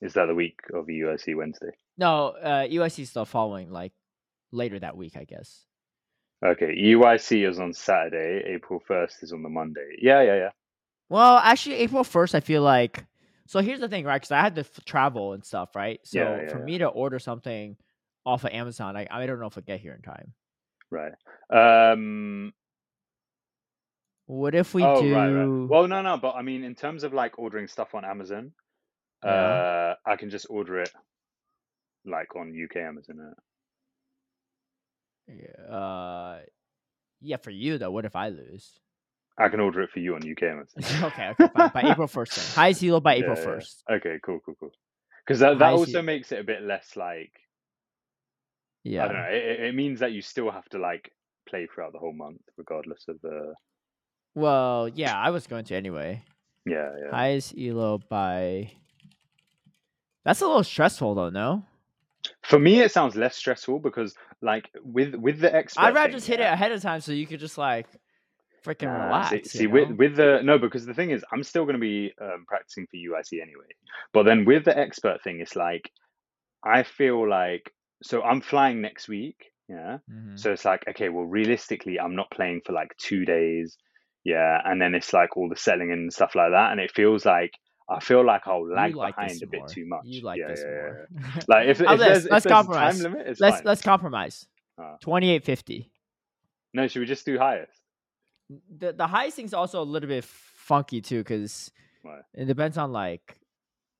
Is 0.00 0.12
that 0.14 0.26
the 0.26 0.34
week 0.34 0.58
of 0.74 0.86
EUIC 0.86 1.36
Wednesday? 1.36 1.70
No, 1.96 2.28
uh, 2.42 2.66
UIC 2.66 3.00
is 3.00 3.10
still 3.10 3.24
following 3.24 3.70
like 3.70 3.92
later 4.50 4.78
that 4.80 4.96
week, 4.96 5.16
I 5.16 5.24
guess. 5.24 5.64
Okay, 6.44 6.74
EUIC 6.76 7.48
is 7.48 7.58
on 7.58 7.72
Saturday. 7.72 8.44
April 8.54 8.82
1st 8.88 9.22
is 9.22 9.32
on 9.32 9.42
the 9.42 9.48
Monday. 9.48 9.96
Yeah, 10.00 10.22
yeah, 10.22 10.36
yeah. 10.36 10.50
Well, 11.08 11.38
actually, 11.38 11.76
April 11.76 12.04
1st, 12.04 12.34
I 12.34 12.40
feel 12.40 12.62
like. 12.62 13.04
So 13.48 13.60
here's 13.60 13.80
the 13.80 13.88
thing, 13.88 14.04
right? 14.04 14.16
Because 14.20 14.30
I 14.30 14.40
had 14.40 14.54
to 14.56 14.60
f- 14.60 14.84
travel 14.84 15.32
and 15.32 15.42
stuff, 15.42 15.74
right? 15.74 16.00
So 16.04 16.18
Yeah, 16.18 16.42
yeah, 16.42 16.50
for 16.50 16.58
yeah. 16.58 16.64
me 16.66 16.78
to 16.78 16.86
order 16.86 17.18
something 17.18 17.76
off 18.26 18.44
of 18.44 18.52
Amazon, 18.52 18.94
I, 18.94 19.06
I 19.10 19.24
don't 19.24 19.40
know 19.40 19.46
if 19.46 19.56
it'll 19.56 19.66
get 19.66 19.80
here 19.80 19.94
in 19.94 20.02
time. 20.02 20.34
Right. 20.90 21.12
Um, 21.50 22.52
What 24.26 24.54
if 24.54 24.74
we 24.74 24.82
oh, 24.82 25.00
do. 25.00 25.14
right, 25.14 25.32
right. 25.32 25.68
Well, 25.70 25.88
no, 25.88 26.02
no, 26.02 26.18
but 26.18 26.34
I 26.34 26.42
mean, 26.42 26.62
in 26.62 26.74
terms 26.74 27.04
of 27.04 27.14
like 27.14 27.38
ordering 27.38 27.68
stuff 27.68 27.94
on 27.94 28.04
Amazon, 28.04 28.52
uh, 29.22 29.94
I 30.04 30.16
can 30.16 30.28
just 30.28 30.46
order 30.50 30.80
it 30.80 30.90
like 32.04 32.36
on 32.36 32.52
UK 32.52 32.76
Amazon. 32.76 33.32
Yeah, 35.26 35.74
uh, 35.74 36.40
yeah, 37.20 37.36
for 37.38 37.50
you 37.50 37.78
though. 37.78 37.90
What 37.90 38.04
if 38.04 38.14
I 38.14 38.28
lose? 38.28 38.78
I 39.38 39.48
can 39.48 39.60
order 39.60 39.82
it 39.82 39.90
for 39.90 40.00
you 40.00 40.14
on 40.14 40.20
UK 40.28 40.42
Amazon. 40.44 41.04
okay, 41.12 41.28
okay, 41.30 41.48
fine. 41.54 41.70
By 41.72 41.90
April 41.92 42.08
1st, 42.08 42.34
then. 42.34 42.54
Highest 42.56 42.82
elo 42.82 43.00
by 43.00 43.14
April 43.14 43.36
Yeah, 43.36 43.42
yeah. 43.44 43.50
1st. 43.50 43.74
Okay, 43.96 44.18
cool, 44.24 44.40
cool, 44.44 44.54
cool. 44.58 44.72
Because 45.24 45.40
that, 45.40 45.58
that 45.58 45.72
also 45.72 46.02
makes 46.02 46.32
it 46.32 46.40
a 46.40 46.44
bit 46.44 46.62
less 46.62 46.96
like 46.96 47.32
Yeah. 48.82 49.04
I 49.04 49.08
don't 49.08 49.16
know. 49.16 49.28
It, 49.30 49.60
it- 49.60 49.74
means 49.74 50.00
that 50.00 50.12
you 50.12 50.22
still 50.22 50.50
have 50.50 50.64
to 50.70 50.78
like 50.78 51.12
play 51.48 51.66
throughout 51.72 51.92
the 51.92 51.98
whole 51.98 52.12
month, 52.12 52.40
regardless 52.56 53.04
of 53.08 53.20
the. 53.22 53.54
Well, 54.34 54.88
yeah, 54.88 55.16
I 55.16 55.30
was 55.30 55.46
going 55.46 55.64
to 55.66 55.74
anyway. 55.76 56.22
Yeah, 56.66 56.90
yeah. 57.00 57.10
Highest 57.10 57.54
elo 57.58 57.98
by. 58.08 58.72
That's 60.24 60.40
a 60.40 60.46
little 60.46 60.64
stressful 60.64 61.14
though, 61.14 61.30
no? 61.30 61.64
For 62.42 62.58
me, 62.58 62.80
it 62.80 62.90
sounds 62.92 63.14
less 63.14 63.36
stressful 63.36 63.78
because, 63.78 64.14
like, 64.42 64.68
with 64.82 65.14
with 65.14 65.38
the 65.40 65.54
expert. 65.54 65.80
I'd 65.82 65.94
rather 65.94 66.12
just 66.12 66.26
hit 66.26 66.40
it 66.40 66.44
ahead 66.52 66.72
of 66.72 66.82
time 66.82 67.00
so 67.00 67.12
you 67.12 67.26
could 67.26 67.40
just 67.40 67.56
like 67.56 67.86
freaking 68.64 68.84
Nah, 68.84 69.06
relax. 69.06 69.30
see, 69.30 69.58
see 69.58 69.66
with 69.66 69.90
with 69.92 70.16
the 70.16 70.40
no, 70.42 70.58
because 70.58 70.86
the 70.86 70.94
thing 70.94 71.10
is, 71.10 71.24
I'm 71.32 71.42
still 71.42 71.64
going 71.64 71.74
to 71.74 71.80
be 71.80 72.12
um, 72.20 72.44
practicing 72.46 72.86
for 72.86 72.96
UIC 72.96 73.40
anyway. 73.42 73.66
But 74.12 74.24
then 74.24 74.44
with 74.44 74.64
the 74.64 74.76
expert 74.76 75.22
thing, 75.22 75.40
it's 75.40 75.56
like 75.56 75.90
I 76.64 76.82
feel 76.82 77.28
like 77.28 77.72
so 78.02 78.22
I'm 78.22 78.40
flying 78.40 78.80
next 78.80 79.08
week, 79.08 79.36
yeah. 79.68 79.98
Mhm. 80.10 80.38
So 80.38 80.52
it's 80.52 80.64
like 80.64 80.84
okay, 80.88 81.08
well, 81.08 81.24
realistically, 81.24 81.98
I'm 82.00 82.14
not 82.16 82.30
playing 82.30 82.62
for 82.64 82.72
like 82.72 82.96
two 82.98 83.24
days, 83.24 83.76
yeah, 84.24 84.60
and 84.64 84.80
then 84.80 84.94
it's 84.94 85.12
like 85.12 85.36
all 85.36 85.48
the 85.48 85.56
settling 85.56 85.92
and 85.92 86.12
stuff 86.12 86.34
like 86.34 86.50
that, 86.52 86.72
and 86.72 86.80
it 86.80 86.90
feels 86.92 87.24
like 87.26 87.52
I 87.90 88.00
feel 88.00 88.24
like 88.24 88.42
I'll 88.46 88.68
lag 88.68 88.94
like 88.94 89.16
behind 89.16 89.42
a 89.42 89.46
bit 89.46 89.60
more. 89.60 89.68
too 89.68 89.86
much. 89.86 90.02
You 90.04 90.22
like 90.22 90.38
yeah, 90.38 90.48
this 90.48 90.60
yeah, 90.62 90.70
more. 90.70 91.08
yeah. 91.14 91.40
Like 91.48 91.68
if, 91.68 91.80
if 91.80 91.98
there's, 91.98 92.24
if 92.26 92.30
Let's 92.30 92.44
there's 92.44 92.46
a 92.46 92.48
compromise. 92.50 93.02
time 93.02 93.12
limit, 93.12 93.26
let's 93.40 93.56
fine. 93.56 93.62
let's 93.64 93.82
compromise. 93.82 94.46
Ah. 94.78 94.96
Twenty 95.00 95.30
eight 95.30 95.44
fifty. 95.44 95.90
No, 96.74 96.86
should 96.86 97.00
we 97.00 97.06
just 97.06 97.24
do 97.24 97.38
highest? 97.38 97.77
The 98.78 98.92
the 98.92 99.06
highest 99.06 99.36
thing's 99.36 99.54
also 99.54 99.82
a 99.82 99.84
little 99.84 100.08
bit 100.08 100.24
funky 100.24 101.00
too, 101.00 101.18
because 101.18 101.70
it 102.34 102.46
depends 102.46 102.78
on 102.78 102.92
like. 102.92 103.38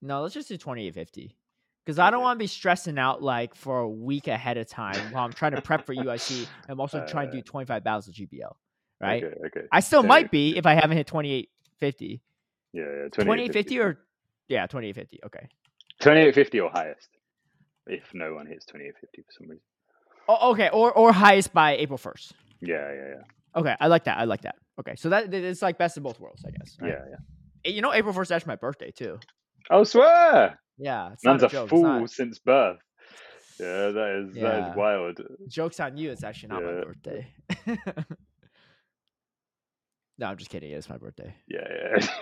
No, 0.01 0.23
let's 0.23 0.35
just 0.35 0.49
do 0.49 0.57
twenty 0.57 0.87
eight 0.87 0.95
fifty. 0.95 1.37
Because 1.85 1.99
I 1.99 2.11
don't 2.11 2.23
want 2.23 2.39
to 2.39 2.43
be 2.43 2.47
stressing 2.47 2.99
out 2.99 3.23
like 3.23 3.55
for 3.55 3.81
a 3.81 3.89
week 3.89 4.29
ahead 4.29 4.57
of 4.59 4.69
time 4.69 5.13
while 5.13 5.25
I'm 5.25 5.33
trying 5.33 5.53
to 5.53 5.63
prep 5.63 5.87
for 5.87 5.95
UIC. 5.95 6.47
I'm 6.69 6.81
also 6.81 7.05
trying 7.07 7.29
to 7.29 7.33
do 7.33 7.39
Uh, 7.39 7.43
twenty 7.43 7.67
five 7.67 7.83
battles 7.83 8.09
of 8.09 8.15
GBL. 8.15 8.55
Right. 9.01 9.25
Okay, 9.25 9.35
okay. 9.47 9.67
I 9.73 9.81
still 9.81 10.03
So, 10.03 10.09
might 10.09 10.31
be 10.31 10.57
if 10.57 10.67
I 10.67 10.75
haven't 10.75 10.97
hit 10.97 11.07
twenty 11.07 11.33
eight 11.33 11.51
fifty. 11.81 12.21
Yeah, 12.73 12.83
yeah. 12.85 13.09
2850 13.13 13.81
or 13.81 13.99
yeah 14.49 14.67
2850 14.67 15.21
okay 15.27 15.49
2850 16.01 16.61
or 16.61 16.71
highest. 16.71 17.09
If 17.87 18.13
no 18.13 18.35
one 18.35 18.47
hits 18.47 18.67
2850 18.67 19.23
for 19.23 19.33
some 19.33 19.49
reason. 19.49 19.63
oh, 20.29 20.51
okay 20.53 20.69
or 20.71 20.93
or 20.93 21.13
highest 21.13 21.55
by 21.55 21.73
april 21.77 21.99
1st 21.99 22.33
Yeah, 22.61 22.77
yeah, 22.93 23.09
yeah. 23.17 23.23
Okay 23.57 23.75
i 23.81 23.87
like 23.87 24.05
that 24.05 24.19
i 24.19 24.25
like 24.25 24.43
that 24.43 24.57
okay 24.79 24.95
so 24.97 25.09
that 25.09 25.31
that- 25.31 25.43
it's 25.45 25.63
like 25.63 25.79
best 25.79 25.97
of 25.97 26.03
both 26.03 26.19
worlds 26.21 26.45
i 26.47 26.51
guess 26.51 26.77
right? 26.81 26.91
Yeah, 26.91 27.05
yeah. 27.11 27.17
Eh, 27.65 27.71
you 27.71 27.81
know 27.83 27.93
april 27.93 28.13
1st 28.15 28.23
is 28.23 28.31
actually 28.33 28.51
my 28.51 28.57
birthday 28.57 28.91
too 28.91 29.19
Oh, 29.71 29.85
swear! 29.85 30.59
yeah 30.79 31.13
it's 31.13 31.25
Man's 31.25 31.43
a, 31.43 31.47
a 31.47 31.67
fool 31.69 32.07
since 32.07 32.39
birth. 32.39 32.79
Yeah, 33.61 33.91
that 33.91 34.25
is 34.29 34.35
that 34.35 34.41
Yeah. 34.41 34.71
is 34.71 34.77
wild. 34.77 35.21
joke's 35.49 35.81
on 35.81 35.97
you 35.97 36.11
it's 36.11 36.25
actually 36.25 36.51
not 36.51 36.63
my 36.63 36.73
birthday 36.85 37.27
no 40.19 40.27
i'm 40.27 40.37
just 40.37 40.51
kidding 40.51 40.71
it's 40.73 40.89
my 40.89 40.97
birthday 40.97 41.35
Yeah, 41.47 41.67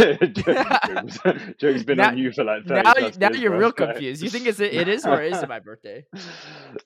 yeah. 0.01 0.17
Joke's, 0.27 1.19
joke's 1.59 1.83
been 1.85 1.99
Now- 1.99 2.09
on 2.09 2.19
you 2.19 2.33
for 2.33 2.45
like 2.45 2.65
30 2.67 2.83
now, 2.83 2.95
you- 2.97 3.13
now 3.19 3.31
you're 3.31 3.57
real 3.57 3.73
confused 3.73 4.23
you 4.23 4.31
think 4.31 4.47
it's 4.47 4.61
it 4.61 4.89
is 4.89 5.07
or 5.07 5.23
it 5.23 5.33
isn't 5.33 5.49
my 5.49 5.61
birthday 5.61 6.05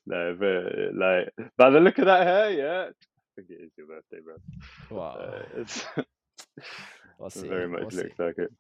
no, 0.07 0.37
but 0.39 0.95
like 0.95 1.33
by 1.57 1.71
the 1.71 1.81
look 1.81 1.99
of 1.99 2.07
that 2.07 2.27
hair, 2.27 2.51
yeah. 2.51 2.89
I 3.39 3.41
think 3.43 3.51
it 3.51 3.63
is 3.63 3.71
your 3.77 3.87
birthday, 3.87 4.19
bro. 4.25 4.37
wow 4.97 5.17
Uh, 5.19 5.43
it's 5.57 5.85
we'll 7.19 7.31
see 7.31 7.49
very 7.49 7.69
much 7.69 7.81
we'll 7.83 7.91
see. 7.91 7.97
looks 7.99 8.19
like 8.19 8.39
it. 8.39 8.53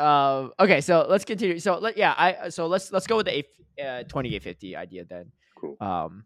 Um. 0.00 0.52
Okay. 0.60 0.80
So 0.82 1.06
let's 1.08 1.24
continue. 1.24 1.58
So 1.58 1.78
let 1.78 1.96
yeah. 1.96 2.14
I 2.16 2.50
so 2.50 2.66
let's 2.66 2.92
let's 2.92 3.06
go 3.06 3.16
with 3.16 3.26
the 3.26 3.44
uh, 3.82 4.02
twenty 4.04 4.34
eight 4.34 4.42
fifty 4.42 4.76
idea 4.76 5.04
then. 5.04 5.32
Cool. 5.58 5.76
Um. 5.80 6.24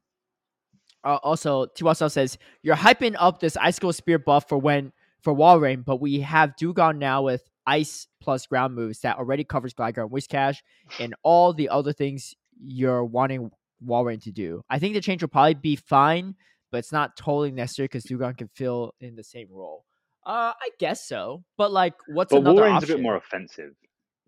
Uh, 1.02 1.18
also, 1.22 1.66
Tiwasa 1.66 2.10
says 2.10 2.36
you're 2.62 2.76
hyping 2.76 3.14
up 3.18 3.40
this 3.40 3.56
icicle 3.56 3.92
spear 3.92 4.18
buff 4.18 4.48
for 4.48 4.58
when 4.58 4.92
for 5.22 5.34
Walrein, 5.34 5.84
but 5.84 6.00
we 6.00 6.20
have 6.20 6.54
Dewgong 6.60 6.98
now 6.98 7.22
with 7.22 7.48
ice 7.66 8.06
plus 8.20 8.46
ground 8.46 8.74
moves 8.74 9.00
that 9.00 9.16
already 9.18 9.44
covers 9.44 9.72
Gligar 9.72 10.02
and 10.02 10.10
Whiscash 10.10 10.58
and 10.98 11.14
all 11.22 11.52
the 11.52 11.68
other 11.68 11.92
things 11.92 12.34
you're 12.60 13.04
wanting 13.04 13.50
Walrein 13.86 14.20
to 14.24 14.32
do. 14.32 14.62
I 14.68 14.78
think 14.78 14.94
the 14.94 15.00
change 15.00 15.22
will 15.22 15.28
probably 15.28 15.54
be 15.54 15.76
fine, 15.76 16.34
but 16.70 16.78
it's 16.78 16.92
not 16.92 17.16
totally 17.16 17.50
necessary 17.50 17.86
because 17.86 18.04
Dewgong 18.04 18.36
can 18.38 18.48
fill 18.54 18.94
in 19.00 19.16
the 19.16 19.24
same 19.24 19.48
role. 19.50 19.84
Uh, 20.26 20.52
I 20.60 20.70
guess 20.78 21.06
so. 21.06 21.44
But 21.56 21.72
like, 21.72 21.94
what's 22.08 22.30
But 22.32 22.40
another 22.40 22.62
Walrein's 22.62 22.82
option? 22.84 22.94
a 22.94 22.96
bit 22.98 23.02
more 23.02 23.16
offensive, 23.16 23.72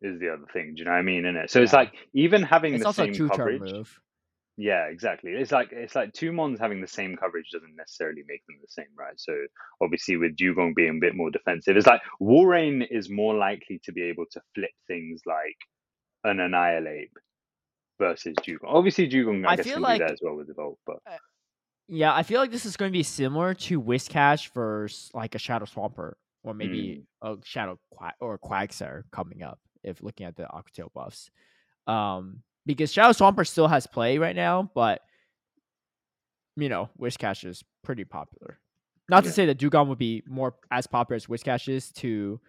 is 0.00 0.18
the 0.20 0.30
other 0.32 0.46
thing. 0.52 0.74
Do 0.74 0.80
you 0.80 0.84
know 0.86 0.92
what 0.92 0.98
I 0.98 1.02
mean? 1.02 1.24
In 1.26 1.36
it, 1.36 1.50
so 1.50 1.62
it's 1.62 1.72
like 1.72 1.92
even 2.14 2.42
having 2.42 2.74
It's 2.74 2.84
the 2.84 2.92
same 2.92 3.14
coverage. 3.28 3.60
move. 3.72 3.98
Yeah, 4.58 4.86
exactly. 4.88 5.30
It's 5.32 5.50
like 5.50 5.68
it's 5.72 5.94
like 5.94 6.12
two 6.12 6.30
mons 6.32 6.60
having 6.60 6.80
the 6.82 6.86
same 6.86 7.16
coverage 7.16 7.46
doesn't 7.52 7.74
necessarily 7.74 8.22
make 8.28 8.44
them 8.46 8.56
the 8.60 8.68
same, 8.68 8.86
right? 8.98 9.14
So 9.18 9.32
obviously 9.80 10.16
with 10.18 10.36
Dewgong 10.36 10.74
being 10.74 10.98
a 10.98 11.00
bit 11.00 11.14
more 11.16 11.30
defensive, 11.30 11.76
it's 11.76 11.86
like 11.86 12.02
Walrein 12.20 12.86
is 12.90 13.08
more 13.08 13.34
likely 13.34 13.80
to 13.84 13.92
be 13.92 14.02
able 14.02 14.26
to 14.32 14.40
flip 14.54 14.70
things 14.86 15.22
like 15.24 15.56
an 16.24 16.38
Annihilape 16.38 17.16
versus 17.98 18.34
Dewgong. 18.46 18.68
Obviously 18.68 19.08
Dewgong 19.08 19.46
I, 19.46 19.52
I 19.52 19.56
guess 19.56 19.66
can 19.72 19.80
like- 19.80 20.00
do 20.00 20.04
that 20.06 20.12
as 20.12 20.20
well 20.22 20.36
with 20.36 20.50
Evolve, 20.50 20.76
but 20.86 20.96
Yeah, 21.88 22.14
I 22.14 22.22
feel 22.22 22.40
like 22.40 22.50
this 22.50 22.64
is 22.64 22.76
going 22.76 22.90
to 22.90 22.96
be 22.96 23.02
similar 23.02 23.54
to 23.54 23.80
Whiscash 23.80 24.50
versus 24.52 25.10
like 25.14 25.34
a 25.34 25.38
Shadow 25.38 25.66
Swampert 25.66 26.14
or 26.44 26.54
maybe 26.54 27.04
a 27.22 27.36
Shadow 27.44 27.78
Qua- 27.92 28.12
or 28.20 28.38
Quagsire 28.38 29.02
coming 29.12 29.42
up 29.42 29.58
if 29.82 30.02
looking 30.02 30.26
at 30.26 30.36
the 30.36 30.44
Aquatail 30.44 30.92
buffs. 30.94 31.30
Um, 31.86 32.42
because 32.64 32.92
Shadow 32.92 33.10
Swampert 33.12 33.48
still 33.48 33.68
has 33.68 33.86
play 33.86 34.18
right 34.18 34.36
now, 34.36 34.70
but 34.74 35.02
you 36.56 36.68
know, 36.68 36.88
Whiscash 37.00 37.44
is 37.44 37.62
pretty 37.82 38.04
popular. 38.04 38.58
Not 39.08 39.24
Yeah. 39.24 39.30
to 39.30 39.34
say 39.34 39.46
that 39.46 39.58
Dewgong 39.58 39.88
would 39.88 39.98
be 39.98 40.22
more 40.26 40.54
as 40.70 40.86
popular 40.86 41.16
as 41.16 41.26
Whiscash 41.26 41.68
is 41.68 41.90
to 41.92 42.40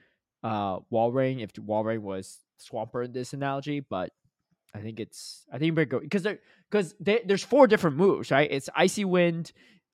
uh 0.43 0.79
Walrein 0.91 1.41
if 1.41 1.53
Walrein 1.53 1.99
was 2.01 2.37
Swampert 2.61 3.05
in 3.05 3.11
this 3.13 3.33
analogy, 3.33 3.79
but 3.79 4.11
I 4.73 4.79
think 4.79 4.99
it's 4.99 5.45
I 5.51 5.57
think 5.59 5.75
we're 5.75 5.85
going 5.85 6.03
because 6.03 6.23
there 6.23 6.39
because 6.69 6.95
there's 6.99 7.43
four 7.43 7.67
different 7.67 7.97
moves, 7.97 8.31
right? 8.31 8.49
It's 8.51 8.69
Icy 8.75 9.05
Wind, 9.05 9.51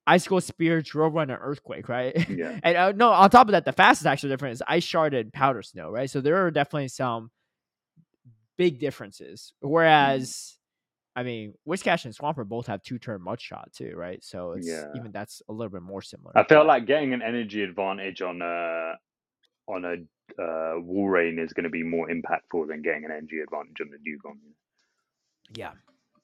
Icicle 0.07 0.41
Spear, 0.41 0.81
Drill 0.81 1.09
Run, 1.09 1.29
and 1.29 1.39
Earthquake, 1.41 1.89
right? 1.89 2.15
yeah. 2.29 2.59
and 2.63 2.77
uh, 2.77 2.91
no, 2.93 3.09
on 3.11 3.29
top 3.29 3.47
of 3.47 3.51
that, 3.51 3.65
the 3.65 3.73
fastest 3.73 4.07
actually 4.07 4.29
different 4.29 4.53
is 4.53 4.63
Ice 4.67 4.83
Shard 4.83 5.13
and 5.13 5.33
Powder 5.33 5.61
Snow, 5.61 5.89
right? 5.89 6.09
So 6.09 6.21
there 6.21 6.45
are 6.45 6.51
definitely 6.51 6.87
some 6.87 7.31
big 8.57 8.79
differences. 8.79 9.53
Whereas 9.59 10.55
I 11.15 11.23
mean, 11.23 11.53
Whiscash 11.67 12.05
and 12.05 12.15
Swampert 12.15 12.47
both 12.47 12.67
have 12.67 12.81
two 12.81 12.97
turn 12.97 13.21
mud 13.21 13.41
shot 13.41 13.73
too, 13.73 13.93
right? 13.95 14.23
So 14.23 14.53
it's 14.53 14.67
Yeah. 14.67 14.85
even 14.95 15.11
that's 15.11 15.41
a 15.49 15.53
little 15.53 15.71
bit 15.71 15.81
more 15.81 16.01
similar. 16.01 16.31
I 16.37 16.43
felt 16.43 16.67
like 16.67 16.85
getting 16.85 17.13
an 17.13 17.21
energy 17.21 17.63
advantage 17.63 18.21
on 18.21 18.41
a 18.41 18.93
on 19.67 19.85
a 19.85 19.93
uh, 20.41 20.75
Walrein 20.79 21.39
is 21.43 21.53
going 21.53 21.63
to 21.63 21.69
be 21.69 21.83
more 21.83 22.07
impactful 22.07 22.67
than 22.67 22.81
getting 22.81 23.03
an 23.05 23.11
energy 23.11 23.39
advantage 23.39 23.81
on 23.81 23.89
the 23.89 23.97
Dewgong. 23.97 24.37
Yeah, 25.53 25.71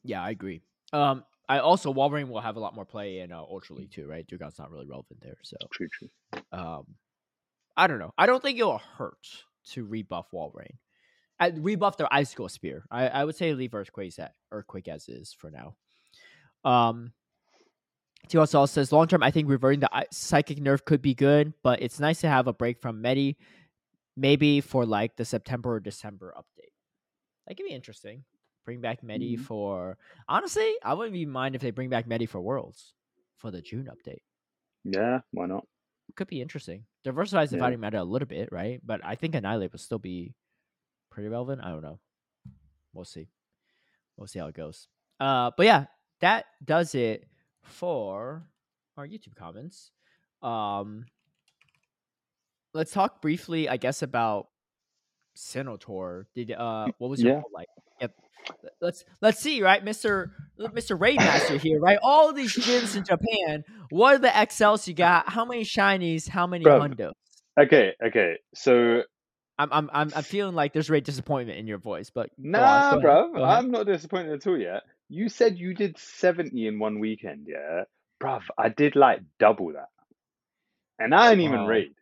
yeah, 0.03 0.23
I 0.23 0.29
agree. 0.29 0.61
Um, 0.93 1.23
I 1.47 1.59
also 1.59 1.93
Walrein 1.93 2.29
will 2.29 2.41
have 2.41 2.55
a 2.55 2.59
lot 2.59 2.75
more 2.75 2.85
play 2.85 3.19
in 3.19 3.31
uh, 3.31 3.39
Ultra 3.39 3.75
League 3.75 3.91
too, 3.91 4.07
right? 4.07 4.25
Dewgong's 4.27 4.57
not 4.59 4.71
really 4.71 4.87
relevant 4.87 5.19
there, 5.21 5.37
so 5.43 5.57
True, 5.71 5.87
true. 5.91 6.09
um, 6.51 6.85
I 7.77 7.87
don't 7.87 7.99
know. 7.99 8.13
I 8.17 8.25
don't 8.25 8.41
think 8.41 8.59
it'll 8.59 8.81
hurt 8.97 9.27
to 9.71 9.85
rebuff 9.85 10.27
Walrein. 10.33 10.77
I, 11.39 11.49
rebuff 11.49 11.97
their 11.97 12.11
icicle 12.13 12.47
spear. 12.49 12.85
I, 12.89 13.07
I 13.07 13.25
would 13.25 13.35
say 13.35 13.53
leave 13.53 13.73
Earthquake 13.73 14.17
at 14.19 14.33
Earthquake 14.51 14.87
as 14.87 15.09
is 15.09 15.33
for 15.37 15.51
now. 15.51 15.75
Um, 16.63 17.11
TSL 18.27 18.69
says 18.69 18.91
long 18.91 19.07
term, 19.07 19.21
I 19.21 19.31
think 19.31 19.49
reverting 19.49 19.81
the 19.81 20.05
psychic 20.11 20.59
nerf 20.59 20.83
could 20.85 21.01
be 21.01 21.13
good, 21.13 21.53
but 21.61 21.81
it's 21.81 21.99
nice 21.99 22.21
to 22.21 22.29
have 22.29 22.47
a 22.47 22.53
break 22.53 22.79
from 22.79 23.01
Medi, 23.01 23.37
maybe 24.15 24.61
for 24.61 24.85
like 24.85 25.15
the 25.15 25.25
September 25.25 25.73
or 25.75 25.79
December 25.79 26.33
update. 26.37 26.71
That 27.47 27.57
could 27.57 27.67
be 27.67 27.73
interesting. 27.73 28.23
Bring 28.65 28.81
back 28.81 29.03
Medi 29.03 29.37
Mhm. 29.37 29.41
for 29.41 29.97
honestly, 30.27 30.73
I 30.83 30.93
wouldn't 30.95 31.15
even 31.15 31.31
mind 31.31 31.55
if 31.55 31.61
they 31.61 31.71
bring 31.71 31.89
back 31.89 32.07
Medi 32.07 32.25
for 32.25 32.41
Worlds 32.41 32.93
for 33.35 33.51
the 33.51 33.61
June 33.61 33.85
update 33.87 34.23
Yeah, 34.83 35.21
why 35.31 35.45
not? 35.45 35.67
could 36.15 36.27
be 36.27 36.41
interesting. 36.41 36.85
Diversifies 37.03 37.51
the 37.51 37.57
Yeah. 37.57 37.63
fighting 37.63 37.79
meta 37.79 38.01
a 38.01 38.03
little 38.03 38.27
bit, 38.27 38.49
right? 38.51 38.79
But 38.85 39.03
I 39.05 39.15
think 39.15 39.35
Annihilape 39.35 39.71
will 39.73 39.79
still 39.79 39.99
be 39.99 40.33
pretty 41.11 41.29
relevant. 41.29 41.61
I 41.63 41.69
don't 41.69 41.81
know. 41.81 41.99
We'll 42.93 43.05
see. 43.05 43.29
We'll 44.17 44.27
see 44.27 44.39
how 44.39 44.47
it 44.47 44.55
goes. 44.55 44.87
Uh, 45.19 45.51
but 45.57 45.65
yeah, 45.65 45.85
that 46.21 46.45
does 46.63 46.95
it 46.95 47.27
for 47.63 48.49
our 48.97 49.05
YouTube 49.07 49.35
comments. 49.35 49.91
Um, 50.41 51.05
let's 52.73 52.91
talk 52.91 53.21
briefly, 53.21 53.67
I 53.69 53.77
guess, 53.77 54.01
about 54.01 54.49
Sinnoh 55.35 55.79
Tour. 55.79 56.27
Did 56.33 56.51
uh, 56.51 56.91
what 56.97 57.09
was 57.09 57.21
your 57.21 57.33
Yeah. 57.33 57.41
like? 57.53 57.67
Let's 58.81 59.05
let's 59.21 59.39
see, 59.39 59.61
right, 59.61 59.83
Mister 59.83 60.31
Mister 60.73 60.97
Raidmaster 60.97 61.59
here, 61.59 61.79
right? 61.79 61.99
All 62.03 62.33
these 62.33 62.55
gyms 62.57 62.95
in 62.95 63.03
Japan. 63.03 63.63
What 63.89 64.15
are 64.15 64.19
the 64.19 64.27
XLs 64.29 64.87
you 64.87 64.93
got? 64.93 65.29
How 65.29 65.45
many 65.45 65.63
shinies? 65.63 66.27
How 66.27 66.47
many 66.47 66.65
Bruv. 66.65 66.95
hundos? 66.95 67.11
Okay, 67.59 67.93
okay. 68.05 68.37
So 68.53 69.03
I'm 69.57 69.69
I'm 69.71 69.89
I'm 69.93 70.11
I'm 70.15 70.23
feeling 70.23 70.55
like 70.55 70.73
there's 70.73 70.89
great 70.89 71.05
disappointment 71.05 71.57
in 71.59 71.67
your 71.67 71.77
voice, 71.77 72.09
but 72.09 72.29
on, 72.37 72.51
nah, 72.51 72.91
go 72.95 72.99
bro, 72.99 73.35
ahead. 73.35 73.57
I'm 73.57 73.71
not 73.71 73.85
disappointed 73.85 74.33
at 74.33 74.47
all 74.47 74.57
yet. 74.57 74.83
You 75.07 75.29
said 75.29 75.57
you 75.57 75.73
did 75.73 75.97
70 75.97 76.67
in 76.67 76.79
one 76.79 76.99
weekend, 76.99 77.47
yeah? 77.47 77.83
Bruv, 78.21 78.41
I 78.57 78.69
did 78.69 78.95
like 78.95 79.21
double 79.39 79.73
that. 79.73 79.89
And 80.99 81.13
I 81.13 81.29
didn't 81.29 81.45
even 81.45 81.59
Wow. 81.59 81.67
raid. 81.67 81.93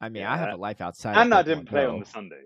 I 0.00 0.08
mean, 0.08 0.24
I 0.24 0.36
have 0.36 0.54
a 0.54 0.56
life 0.56 0.80
outside. 0.80 1.16
And 1.16 1.32
I 1.34 1.42
didn't 1.42 1.66
play 1.66 1.82
Go. 1.82 1.92
on 1.92 2.00
the 2.00 2.06
Sunday. 2.06 2.42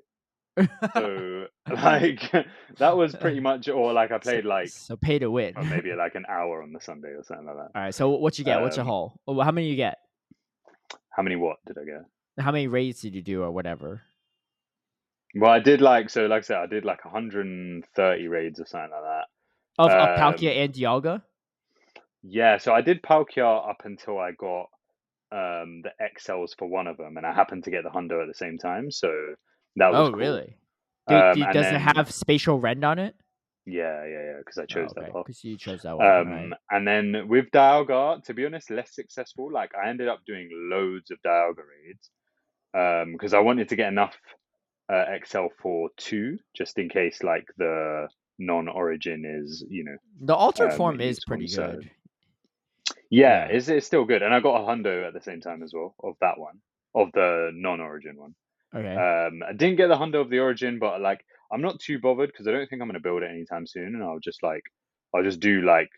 So 0.95 1.47
like 1.71 2.33
that 2.79 2.97
was 2.97 3.15
pretty 3.17 3.41
much 3.41 3.69
or 3.69 3.93
like 3.93 4.13
I 4.13 4.19
played 4.23 4.45
so, 4.45 4.49
like 4.49 4.69
so 4.69 4.97
pay 4.97 5.19
to 5.19 5.31
win. 5.31 5.55
or 5.57 5.65
maybe 5.65 5.93
like 5.95 6.15
an 6.15 6.25
hour 6.29 6.63
on 6.63 6.73
the 6.73 6.81
Sunday 6.81 7.09
or 7.09 7.23
something 7.25 7.47
like 7.47 7.57
that. 7.57 7.71
All 7.75 7.83
right. 7.83 7.95
So 7.95 8.11
what 8.11 8.39
you 8.39 8.45
get? 8.45 8.61
What's 8.61 8.77
your 8.77 8.83
Um, 8.85 8.89
haul? 8.89 9.21
How 9.43 9.51
many 9.51 9.69
you 9.69 9.77
get? 9.77 9.99
How 11.11 11.23
many 11.23 11.37
what 11.37 11.57
did 11.67 11.77
I 11.79 11.85
get? 11.85 12.45
How 12.45 12.53
many 12.53 12.67
raids 12.67 13.01
did 13.01 13.15
you 13.15 13.23
do, 13.23 13.43
or 13.43 13.51
whatever? 13.53 14.03
Well, 15.37 15.51
I 15.51 15.59
did 15.59 15.81
like 15.81 16.11
so 16.11 16.27
like 16.27 16.39
I 16.39 16.43
said, 16.43 16.57
I 16.59 16.67
did 16.67 16.85
like 16.85 17.05
130 17.05 18.29
raids 18.29 18.61
or 18.61 18.67
something 18.67 18.91
like 18.91 19.03
that. 19.03 19.25
Of, 19.79 19.91
of 19.91 20.19
Palkia 20.19 20.53
Um, 20.53 20.59
and 20.65 20.73
Dialga. 20.73 21.23
Yeah, 22.23 22.59
so 22.59 22.73
I 22.73 22.81
did 22.81 23.03
Palkia 23.03 23.69
up 23.69 23.83
until 23.85 24.19
I 24.19 24.31
got 24.33 24.67
um 25.33 25.83
the 25.83 25.91
XLs 26.01 26.51
for 26.57 26.69
one 26.69 26.87
of 26.87 26.97
them, 26.97 27.17
and 27.17 27.27
I 27.27 27.33
happened 27.33 27.65
to 27.65 27.71
get 27.71 27.83
the 27.83 27.91
Hundo 27.91 28.23
at 28.23 28.29
the 28.29 28.35
same 28.35 28.57
time, 28.59 28.91
so 28.91 29.11
that 29.77 29.91
was 29.93 30.09
Oh, 30.09 30.11
cool. 30.11 30.19
really? 30.21 30.57
Do, 31.09 31.15
Um, 31.15 31.35
do- 31.35 31.45
does 31.53 31.55
then- 31.67 31.75
it 31.77 31.79
have 31.81 32.11
spatial 32.11 32.59
rend 32.61 32.85
on 32.85 32.99
it? 32.99 33.15
Yeah, 33.67 34.05
yeah, 34.05 34.25
yeah, 34.25 34.39
because 34.39 34.59
I 34.59 34.63
Oh, 34.65 34.67
chose 34.67 34.91
okay, 34.91 35.07
that 35.07 35.13
because 35.15 35.43
you 35.43 35.57
chose 35.57 35.83
that 35.83 35.97
one. 35.97 36.07
Um, 36.07 36.29
right. 36.29 36.53
and 36.71 36.87
then 36.87 37.29
with 37.29 37.51
Dialga, 37.51 38.23
to 38.25 38.35
be 38.35 38.45
honest, 38.45 38.71
less 38.71 38.95
successful. 38.95 39.51
Like 39.51 39.75
I 39.75 39.89
ended 39.89 40.07
up 40.09 40.21
doing 40.27 40.51
loads 40.53 41.11
of 41.11 41.19
Dialga 41.23 41.63
raids 41.67 42.11
um 42.75 43.13
because 43.13 43.33
I 43.33 43.39
wanted 43.41 43.69
to 43.71 43.77
get 43.77 43.89
enough 43.89 44.17
uh, 44.91 45.07
XL 45.25 45.47
for 45.63 45.89
two, 45.97 46.39
just 46.55 46.79
in 46.79 46.91
case 46.91 47.23
like 47.23 47.47
the 47.57 48.07
non-origin 48.39 49.25
is, 49.25 49.65
you 49.71 49.83
know, 49.85 49.97
The 50.21 50.35
altered 50.35 50.73
um, 50.73 50.77
form 50.77 51.01
is 51.01 51.25
pretty 51.25 51.47
so- 51.47 51.73
good. 51.73 51.91
yeah, 53.09 53.47
Yeah. 53.49 53.57
it's 53.57 53.69
it's 53.69 53.87
still 53.87 54.05
good. 54.05 54.23
And 54.23 54.35
I 54.35 54.41
got 54.41 54.61
a 54.61 54.67
hundo 54.67 55.07
at 55.07 55.15
the 55.15 55.23
same 55.23 55.41
time 55.41 55.63
as 55.63 55.73
well 55.73 55.95
of 56.03 56.17
that 56.21 56.39
one, 56.39 56.61
of 56.95 57.13
the 57.13 57.51
non-origin 57.55 58.17
one. 58.19 58.35
Okay. 58.75 58.95
Um, 58.97 59.43
I 59.49 59.53
didn't 59.53 59.77
get 59.77 59.89
the 59.89 59.97
hundo 59.97 60.21
of 60.21 60.31
the 60.31 60.41
origin, 60.41 60.79
but 60.79 61.01
like 61.01 61.25
I'm 61.53 61.61
not 61.63 61.79
too 61.81 61.99
bothered 61.99 62.31
because 62.33 62.47
I 62.49 62.53
don't 62.53 62.69
think 62.69 62.83
I'm 62.83 62.89
going 62.89 62.95
to 62.95 63.01
build 63.09 63.23
it 63.23 63.31
anytime 63.31 63.67
soon, 63.67 63.95
and 63.95 64.03
I'll 64.03 64.19
just 64.19 64.43
like 64.43 64.65
I'll 65.15 65.23
just 65.23 65.41
do 65.41 65.63
like 65.63 65.91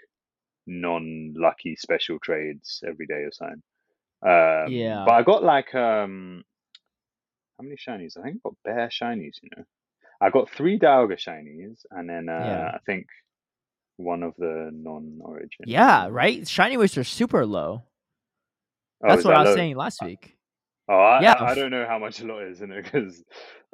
non-lucky 0.66 1.76
special 1.76 2.18
trades 2.18 2.82
every 2.86 3.06
day 3.06 3.22
or 3.22 3.32
something. 3.32 3.62
Um, 4.22 4.72
Yeah. 4.72 5.04
But 5.06 5.12
I 5.14 5.22
got 5.22 5.42
like 5.42 5.74
um, 5.74 6.44
how 7.58 7.64
many 7.64 7.76
shinies? 7.76 8.16
I 8.18 8.22
think 8.22 8.36
I 8.44 8.48
got 8.48 8.56
bare 8.64 8.88
shinies. 8.88 9.36
You 9.42 9.50
know, 9.56 9.64
I 10.20 10.30
got 10.30 10.50
three 10.50 10.78
Dialga 10.78 11.16
shinies, 11.16 11.84
and 11.90 12.08
then 12.08 12.28
uh, 12.28 12.32
Yeah. 12.44 12.70
I 12.74 12.78
think 12.84 13.06
one 13.96 14.22
of 14.22 14.34
the 14.36 14.70
non-origin. 14.74 15.64
yeah, 15.64 16.08
right. 16.10 16.46
Shiny 16.46 16.76
waves 16.76 16.98
are 16.98 17.04
super 17.04 17.46
low. 17.46 17.82
Oh, 19.02 19.08
That's 19.08 19.24
what 19.24 19.30
that 19.30 19.36
I 19.38 19.40
was 19.42 19.48
low? 19.50 19.56
saying 19.56 19.76
last 19.76 20.02
week. 20.02 20.35
Oh, 20.88 20.94
I, 20.94 21.20
Yeah, 21.20 21.32
I, 21.32 21.50
I 21.50 21.54
don't 21.54 21.70
know 21.70 21.86
how 21.86 21.98
much 21.98 22.20
a 22.20 22.26
lot 22.26 22.42
is 22.42 22.60
in 22.62 22.70
it 22.70 22.84
because. 22.84 23.22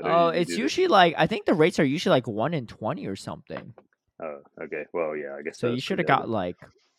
Oh, 0.03 0.29
it's 0.29 0.57
usually 0.57 0.89
like 0.89 1.15
I 1.17 1.27
think 1.27 1.47
the 1.47 1.55
rates 1.55 1.79
are 1.79 1.85
usually 1.85 2.15
like 2.15 2.27
one 2.27 2.55
in 2.55 2.67
twenty 2.67 3.07
or 3.07 3.17
something. 3.17 3.75
Oh, 4.21 4.41
okay. 4.63 4.87
Well, 4.93 5.17
yeah, 5.17 5.37
I 5.39 5.43
guess. 5.43 5.59
So 5.59 5.71
you 5.71 5.81
should 5.81 5.99
have 5.99 6.09
got 6.09 6.29
like 6.29 6.57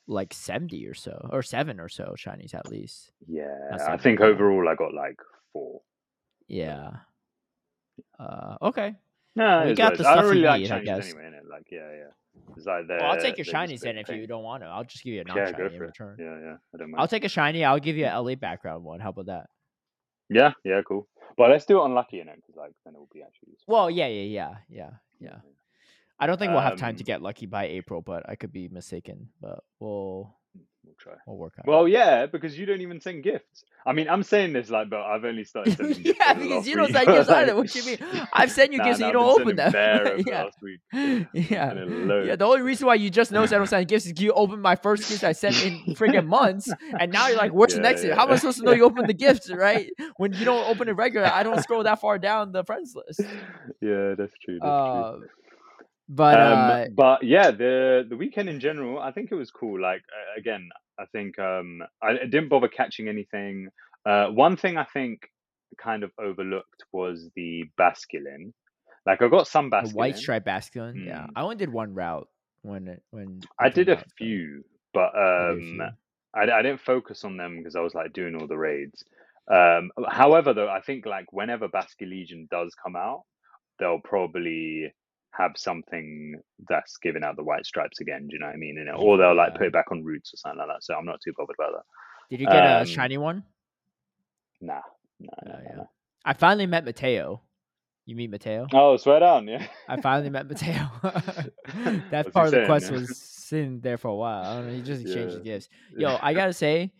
like 0.07 0.33
seventy 0.33 0.85
or 0.85 0.93
so, 0.93 1.29
or 1.31 1.41
seven 1.41 1.79
or 1.79 1.89
so 1.89 2.15
shinies 2.17 2.53
at 2.53 2.69
least. 2.69 3.11
Yeah, 3.27 3.47
I 3.87 3.97
think 3.97 4.21
overall 4.21 4.67
I 4.69 4.75
got 4.75 4.93
like 4.93 5.19
four. 5.51 5.81
Yeah. 6.47 6.91
Uh, 8.19 8.57
okay. 8.61 8.95
No, 9.35 9.63
Well, 9.65 9.75
got 9.75 9.95
the 9.95 10.01
is. 10.01 10.05
I 10.05 10.13
stuff 10.13 10.25
really 10.25 10.41
you 10.41 10.45
like 10.45 10.61
need, 10.61 10.71
I 10.71 10.83
guess. 10.83 11.05
anyway. 11.05 11.31
Innit? 11.31 11.49
Like, 11.49 11.65
yeah, 11.71 11.89
yeah. 11.91 12.53
It's 12.55 12.65
like 12.65 12.87
Well, 12.87 13.11
I'll 13.11 13.19
take 13.19 13.37
your 13.37 13.45
shinies 13.45 13.79
then 13.79 13.97
if 13.97 14.09
you 14.09 14.27
don't 14.27 14.43
want 14.43 14.63
to. 14.63 14.67
I'll 14.67 14.83
just 14.83 15.03
give 15.03 15.13
you 15.13 15.21
a 15.21 15.23
non 15.23 15.37
Yeah, 15.37 15.49
in 15.49 15.79
return. 15.79 16.17
Yeah, 16.19 16.39
yeah. 16.39 16.55
I 16.73 16.77
don't 16.77 16.91
mind. 16.91 17.01
I'll 17.01 17.07
take 17.07 17.23
a 17.23 17.29
shiny. 17.29 17.63
I'll 17.63 17.79
give 17.79 17.97
you 17.97 18.05
a 18.05 18.19
LA 18.19 18.35
background 18.35 18.83
one. 18.83 18.99
How 18.99 19.09
about 19.09 19.27
that? 19.27 19.47
Yeah, 20.29 20.53
yeah, 20.63 20.81
cool. 20.87 21.07
But 21.37 21.49
let's 21.49 21.65
do 21.65 21.79
it 21.79 21.81
on 21.81 21.93
lucky 21.93 22.19
in 22.19 22.27
it 22.27 22.35
because 22.35 22.55
like 22.55 22.71
then 22.85 22.95
it 22.95 22.99
will 22.99 23.09
be 23.13 23.21
actually 23.21 23.51
useful. 23.51 23.73
Well, 23.73 23.89
yeah, 23.89 24.07
yeah, 24.07 24.23
yeah, 24.23 24.55
yeah, 24.69 24.89
yeah. 25.19 25.39
I 26.19 26.27
don't 26.27 26.37
think 26.37 26.51
we'll 26.51 26.61
have 26.61 26.77
time 26.77 26.95
to 26.95 27.01
Um, 27.01 27.05
get 27.05 27.21
lucky 27.21 27.45
by 27.47 27.65
April, 27.65 28.01
but 28.01 28.29
I 28.29 28.35
could 28.35 28.51
be 28.51 28.69
mistaken. 28.69 29.29
But 29.41 29.63
we'll 29.79 30.35
We'll 30.85 30.95
try. 30.99 31.13
we'll 31.25 31.37
work 31.37 31.53
on 31.59 31.63
Well, 31.67 31.87
yeah, 31.87 32.25
because 32.25 32.57
you 32.57 32.65
don't 32.65 32.81
even 32.81 32.99
send 32.99 33.23
gifts. 33.23 33.63
I 33.85 33.91
mean, 33.91 34.07
I'm 34.09 34.23
saying 34.23 34.53
this 34.53 34.69
like, 34.69 34.89
but 34.89 35.01
I've 35.01 35.25
only 35.25 35.43
started 35.43 35.75
sending 35.77 36.03
gifts. 36.03 36.19
yeah, 36.19 36.33
because 36.33 36.67
you 36.67 36.75
don't 36.75 36.91
send 36.91 37.07
gifts 37.07 37.29
either. 37.37 37.55
What 37.55 37.73
you 37.75 37.83
mean? 37.85 37.97
I've 38.31 38.51
sent 38.51 38.71
you 38.71 38.77
Nah, 38.79 38.83
gifts 38.85 38.99
nah, 38.99 39.05
and 39.07 39.13
you 39.13 39.19
don't 39.19 39.41
open 39.41 39.55
them. 39.55 39.73
yeah, 40.25 40.45
yeah. 41.33 41.69
Sending. 41.69 42.25
Yeah, 42.27 42.35
the 42.35 42.45
only 42.45 42.61
reason 42.61 42.87
why 42.87 42.95
you 42.95 43.09
just 43.09 43.31
noticed 43.31 43.53
I 43.53 43.57
don't 43.57 43.67
send 43.67 43.87
gifts 43.87 44.05
is 44.05 44.13
you 44.21 44.31
opened 44.33 44.61
my 44.61 44.75
first 44.75 45.07
gift 45.07 45.23
I 45.23 45.31
sent 45.33 45.57
in 45.57 45.79
freaking 45.95 46.27
months, 46.27 46.71
and 46.99 47.11
now 47.11 47.27
you're 47.27 47.37
like, 47.37 47.51
"Where's 47.51 47.73
the 47.73 47.79
Yeah, 47.79 47.83
next 47.89 48.03
yeah. 48.03 48.15
How 48.15 48.23
am 48.25 48.31
I 48.31 48.35
supposed 48.37 48.59
to 48.59 48.63
know 48.65 48.71
you 48.73 48.85
opened 48.85 49.09
the 49.09 49.13
gifts, 49.13 49.51
right? 49.51 49.89
When 50.17 50.33
you 50.33 50.45
don't 50.45 50.65
open 50.69 50.87
it 50.87 50.93
regular, 50.93 51.27
I 51.27 51.43
don't 51.43 51.59
scroll 51.61 51.83
that 51.83 51.99
far 51.99 52.17
down 52.19 52.51
the 52.51 52.63
friends 52.63 52.95
list. 52.95 53.21
Yeah, 53.81 54.15
that's 54.17 54.33
true. 54.43 54.59
That's 54.61 54.89
true. 54.91 55.03
Um, 55.03 55.25
But 56.09 56.39
um, 56.39 56.59
uh, 56.59 56.85
but 56.95 57.23
yeah, 57.23 57.51
the 57.51 58.05
the 58.07 58.17
weekend 58.17 58.49
in 58.49 58.59
general, 58.59 58.99
I 58.99 59.11
think 59.11 59.31
it 59.31 59.35
was 59.35 59.51
cool. 59.51 59.81
Like 59.81 60.01
uh, 60.01 60.39
again, 60.39 60.69
I 60.99 61.05
think 61.05 61.39
um, 61.39 61.81
I, 62.01 62.13
didn't 62.13 62.49
bother 62.49 62.67
catching 62.67 63.07
anything. 63.07 63.69
Uh, 64.05 64.27
one 64.27 64.57
thing 64.57 64.77
I 64.77 64.83
think 64.83 65.21
kind 65.81 66.03
of 66.03 66.11
overlooked 66.19 66.83
was 66.91 67.29
the 67.35 67.65
basculin. 67.79 68.51
Like 69.05 69.21
I 69.21 69.27
got 69.29 69.47
some 69.47 69.71
basculin. 69.71 69.93
white 69.93 70.17
stripe 70.17 70.45
basculin, 70.45 71.05
yeah, 71.05 71.23
Mm. 71.23 71.29
I 71.35 71.41
only 71.41 71.55
did 71.55 71.71
one 71.71 71.93
route 71.93 72.27
when 72.63 72.87
it 72.87 73.03
when 73.11 73.41
I 73.59 73.69
did 73.69 73.89
a 73.89 73.97
out, 73.97 74.05
few, 74.17 74.63
but 74.93 75.15
I 75.15 75.53
did 75.55 75.79
a 75.79 75.83
um. 75.83 75.97
I, 76.35 76.41
I 76.51 76.61
didn't 76.63 76.81
focus 76.81 77.23
on 77.23 77.37
them 77.37 77.57
because 77.57 77.75
I 77.75 77.81
was 77.81 77.93
like 77.93 78.11
doing 78.13 78.35
all 78.35 78.47
the 78.47 78.57
raids. 78.57 79.03
Um, 79.51 79.91
however, 80.09 80.53
though, 80.53 80.69
I 80.69 80.81
think 80.81 81.05
like 81.05 81.31
whenever 81.31 81.67
Basculegion 81.67 82.49
does 82.49 82.73
come 82.81 82.95
out, 82.95 83.23
they'll 83.79 83.99
probably 84.03 84.93
have 85.37 85.51
something 85.55 86.39
that's 86.69 86.97
giving 86.97 87.23
out 87.23 87.35
the 87.35 87.43
white 87.43 87.65
stripes 87.65 87.99
again. 87.99 88.27
Do 88.27 88.33
you 88.35 88.39
know 88.39 88.45
what 88.47 88.53
I 88.55 88.57
mean? 88.57 88.77
And 88.79 88.87
it- 88.89 88.95
or 88.97 89.17
they'll 89.17 89.35
like 89.35 89.55
put 89.55 89.67
it 89.67 89.73
back 89.73 89.91
on 89.91 90.03
roots 90.03 90.33
or 90.33 90.37
something 90.37 90.59
like 90.59 90.67
that. 90.67 90.83
So 90.83 90.93
I'm 90.95 91.05
not 91.05 91.21
too 91.21 91.33
bothered 91.35 91.55
about 91.59 91.71
that. 91.73 91.83
Did 92.29 92.39
you 92.41 92.47
get 92.47 92.63
a 92.63 92.79
um, 92.81 92.85
shiny 92.85 93.17
one? 93.17 93.43
Nah, 94.61 94.75
nah, 95.19 95.29
Oh, 95.43 95.49
nah, 95.49 95.53
nah, 95.55 95.59
yeah. 95.63 95.75
nah. 95.77 95.83
I 96.25 96.33
finally 96.33 96.65
met 96.67 96.85
Mateo. 96.85 97.41
You 98.05 98.15
meet 98.15 98.29
Mateo? 98.29 98.67
Oh, 98.73 98.97
swear 98.97 99.19
down, 99.21 99.47
yeah. 99.47 99.65
I 99.87 99.99
finally 100.01 100.29
met 100.37 100.47
Mateo. 100.47 100.89
that 102.11 102.31
part 102.33 102.47
of 102.47 102.51
the 102.51 102.57
saying, 102.57 102.65
quest 102.65 102.91
yeah? 102.91 102.97
was 102.99 103.17
sitting 103.17 103.79
there 103.81 103.97
for 103.97 104.09
a 104.09 104.15
while. 104.15 104.43
I 104.51 104.55
don't 104.57 104.67
know. 104.67 104.73
He 104.75 104.81
just 104.81 105.01
exchanged 105.01 105.35
Yeah. 105.37 105.43
gifts. 105.43 105.69
Yo, 105.97 106.17
I 106.21 106.33
gotta 106.33 106.53
say, 106.53 106.91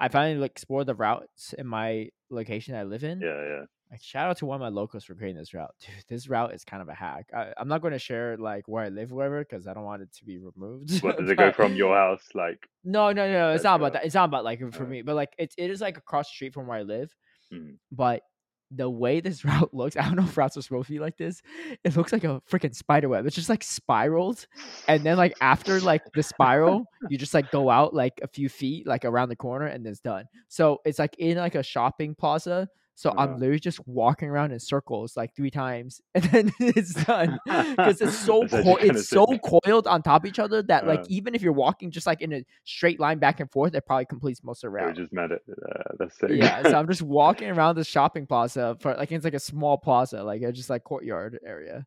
I 0.00 0.08
finally 0.08 0.38
like 0.40 0.52
explored 0.52 0.86
the 0.86 0.94
routes 0.94 1.52
in 1.52 1.66
my 1.66 2.08
location 2.30 2.74
I 2.74 2.82
live 2.84 3.04
in. 3.04 3.20
yeah, 3.20 3.44
yeah. 3.44 3.64
Like, 3.92 4.02
shout 4.02 4.28
out 4.30 4.38
to 4.38 4.46
one 4.46 4.56
of 4.56 4.60
my 4.62 4.70
locals 4.70 5.04
for 5.04 5.14
creating 5.14 5.36
this 5.36 5.52
route. 5.52 5.70
Dude, 5.80 5.90
this 6.08 6.26
route 6.26 6.54
is 6.54 6.64
kind 6.64 6.80
of 6.82 6.88
a 6.88 6.94
hack. 6.94 7.26
I, 7.36 7.52
I'm 7.58 7.68
not 7.68 7.82
going 7.82 7.92
to 7.92 7.98
share 7.98 8.36
like 8.38 8.66
where 8.66 8.82
I 8.84 8.88
live, 8.88 9.12
wherever, 9.12 9.40
because 9.44 9.66
I 9.66 9.74
don't 9.74 9.84
want 9.84 10.00
it 10.02 10.10
to 10.14 10.24
be 10.24 10.38
removed. 10.38 11.00
What 11.04 11.18
does 11.18 11.28
it 11.30 11.36
go 11.36 11.52
from 11.52 11.74
your 11.76 11.94
house? 11.94 12.24
Like, 12.34 12.66
No, 12.84 13.12
no, 13.12 13.30
no. 13.30 13.50
It's 13.52 13.64
not 13.64 13.76
about 13.76 13.92
that. 13.92 14.04
It's 14.06 14.14
not 14.14 14.24
about 14.24 14.44
like 14.44 14.60
for 14.72 14.84
Uh, 14.84 14.86
me, 14.86 15.02
but 15.02 15.14
like 15.14 15.34
it, 15.38 15.54
it 15.58 15.70
is 15.70 15.80
like 15.82 15.98
across 15.98 16.28
the 16.30 16.34
street 16.34 16.54
from 16.54 16.66
where 16.66 16.78
I 16.78 16.82
live. 16.82 17.14
Mhm. 17.52 17.76
But 17.92 18.22
the 18.74 18.88
way 18.88 19.20
this 19.20 19.44
route 19.44 19.74
looks, 19.74 19.98
I 19.98 20.04
don't 20.06 20.16
know 20.16 20.22
if 20.24 20.38
routes 20.38 20.56
are 20.56 20.62
supposed 20.62 20.86
to 20.86 20.92
be 20.94 20.98
like 20.98 21.18
this. 21.18 21.42
It 21.84 21.94
looks 21.94 22.10
like 22.14 22.24
a 22.24 22.40
freaking 22.50 22.74
spider 22.74 23.10
web. 23.10 23.26
It's 23.26 23.36
just 23.36 23.50
like 23.50 23.62
spiraled, 23.62 24.46
and 24.88 25.04
then 25.04 25.18
like 25.18 25.34
after 25.42 25.78
like 25.80 26.00
the 26.14 26.22
spiral, 26.22 26.86
you 27.10 27.18
just 27.18 27.34
like 27.34 27.50
go 27.50 27.68
out 27.68 27.92
like 27.92 28.14
a 28.22 28.28
few 28.28 28.48
feet, 28.48 28.86
like 28.86 29.04
around 29.04 29.28
the 29.28 29.36
corner, 29.36 29.66
and 29.66 29.84
then 29.84 29.90
it's 29.90 30.00
done. 30.00 30.24
So 30.48 30.80
it's 30.86 30.98
like 30.98 31.14
in 31.18 31.36
like 31.36 31.56
a 31.56 31.62
shopping 31.62 32.14
plaza. 32.14 32.70
So 32.94 33.10
Uh-huh. 33.10 33.20
I'm 33.20 33.38
literally 33.40 33.58
just 33.58 33.86
walking 33.88 34.28
around 34.28 34.52
in 34.52 34.60
circles 34.60 35.16
like 35.16 35.34
three 35.34 35.50
times, 35.50 36.00
and 36.14 36.24
then 36.24 36.52
it's 36.60 36.92
done 37.04 37.38
because 37.46 38.00
it's 38.00 38.18
so 38.18 38.46
co- 38.46 38.76
it's 38.76 39.08
so 39.08 39.26
coiled 39.64 39.86
on 39.86 40.02
top 40.02 40.22
of 40.22 40.28
each 40.28 40.38
other 40.38 40.62
that 40.64 40.86
like 40.86 41.00
Uh. 41.00 41.06
even 41.08 41.34
if 41.34 41.40
you're 41.42 41.52
walking 41.54 41.90
just 41.90 42.06
like 42.06 42.20
in 42.20 42.32
a 42.34 42.44
straight 42.64 43.00
line 43.00 43.18
back 43.18 43.40
and 43.40 43.50
forth, 43.50 43.74
it 43.74 43.86
probably 43.86 44.04
completes 44.06 44.44
most 44.44 44.62
of 44.62 44.68
the 44.68 44.76
we 44.78 44.84
route. 44.84 44.96
just 44.96 45.12
met 45.12 45.32
it. 45.32 45.42
Uh, 45.50 45.82
that's 45.98 46.18
sick. 46.18 46.30
Yeah, 46.30 46.62
so 46.62 46.78
I'm 46.78 46.86
just 46.86 47.02
walking 47.02 47.48
around 47.50 47.76
the 47.76 47.84
shopping 47.84 48.26
plaza 48.26 48.76
for 48.80 48.94
like 48.94 49.10
it's 49.10 49.24
like 49.24 49.34
a 49.34 49.40
small 49.40 49.78
plaza, 49.78 50.22
like 50.22 50.42
a 50.42 50.52
just 50.52 50.68
like 50.70 50.84
courtyard 50.84 51.38
area, 51.44 51.86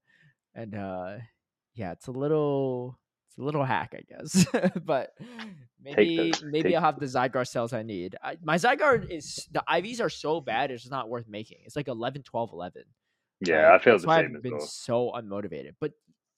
and 0.56 0.74
uh 0.76 1.18
yeah, 1.76 1.92
it's 1.92 2.08
a 2.08 2.12
little 2.12 2.98
it's 3.36 3.42
a 3.42 3.44
little 3.44 3.64
hack, 3.64 3.94
I 3.98 4.02
guess, 4.10 4.46
but 4.86 5.14
maybe 5.84 6.32
maybe 6.44 6.70
take 6.70 6.76
I'll 6.76 6.82
have 6.82 7.00
the 7.00 7.06
Zygarde 7.06 7.48
cells 7.48 7.74
I 7.74 7.84
need. 7.84 8.16
I, 8.24 8.38
my 8.44 8.56
Zygarde 8.56 9.10
is 9.10 9.48
the 9.52 9.64
IVs 9.70 10.02
are 10.02 10.10
so 10.10 10.40
bad, 10.42 10.72
it's 10.72 10.84
just 10.84 10.92
not 10.92 11.10
worth 11.10 11.28
making. 11.28 11.60
It's 11.66 11.76
like 11.76 11.88
11, 11.88 12.24
12, 12.24 12.54
11. 12.54 12.84
yeah, 13.42 13.56
I 13.56 13.72
Like, 13.74 13.84
feel 13.84 13.94
that's 13.94 14.04
the 14.04 14.08
why 14.08 14.22
same 14.22 14.34
I've 14.38 14.44
been 14.44 14.58
well. 14.58 14.62
so 14.66 15.12
unmotivated. 15.16 15.76
But 15.80 15.92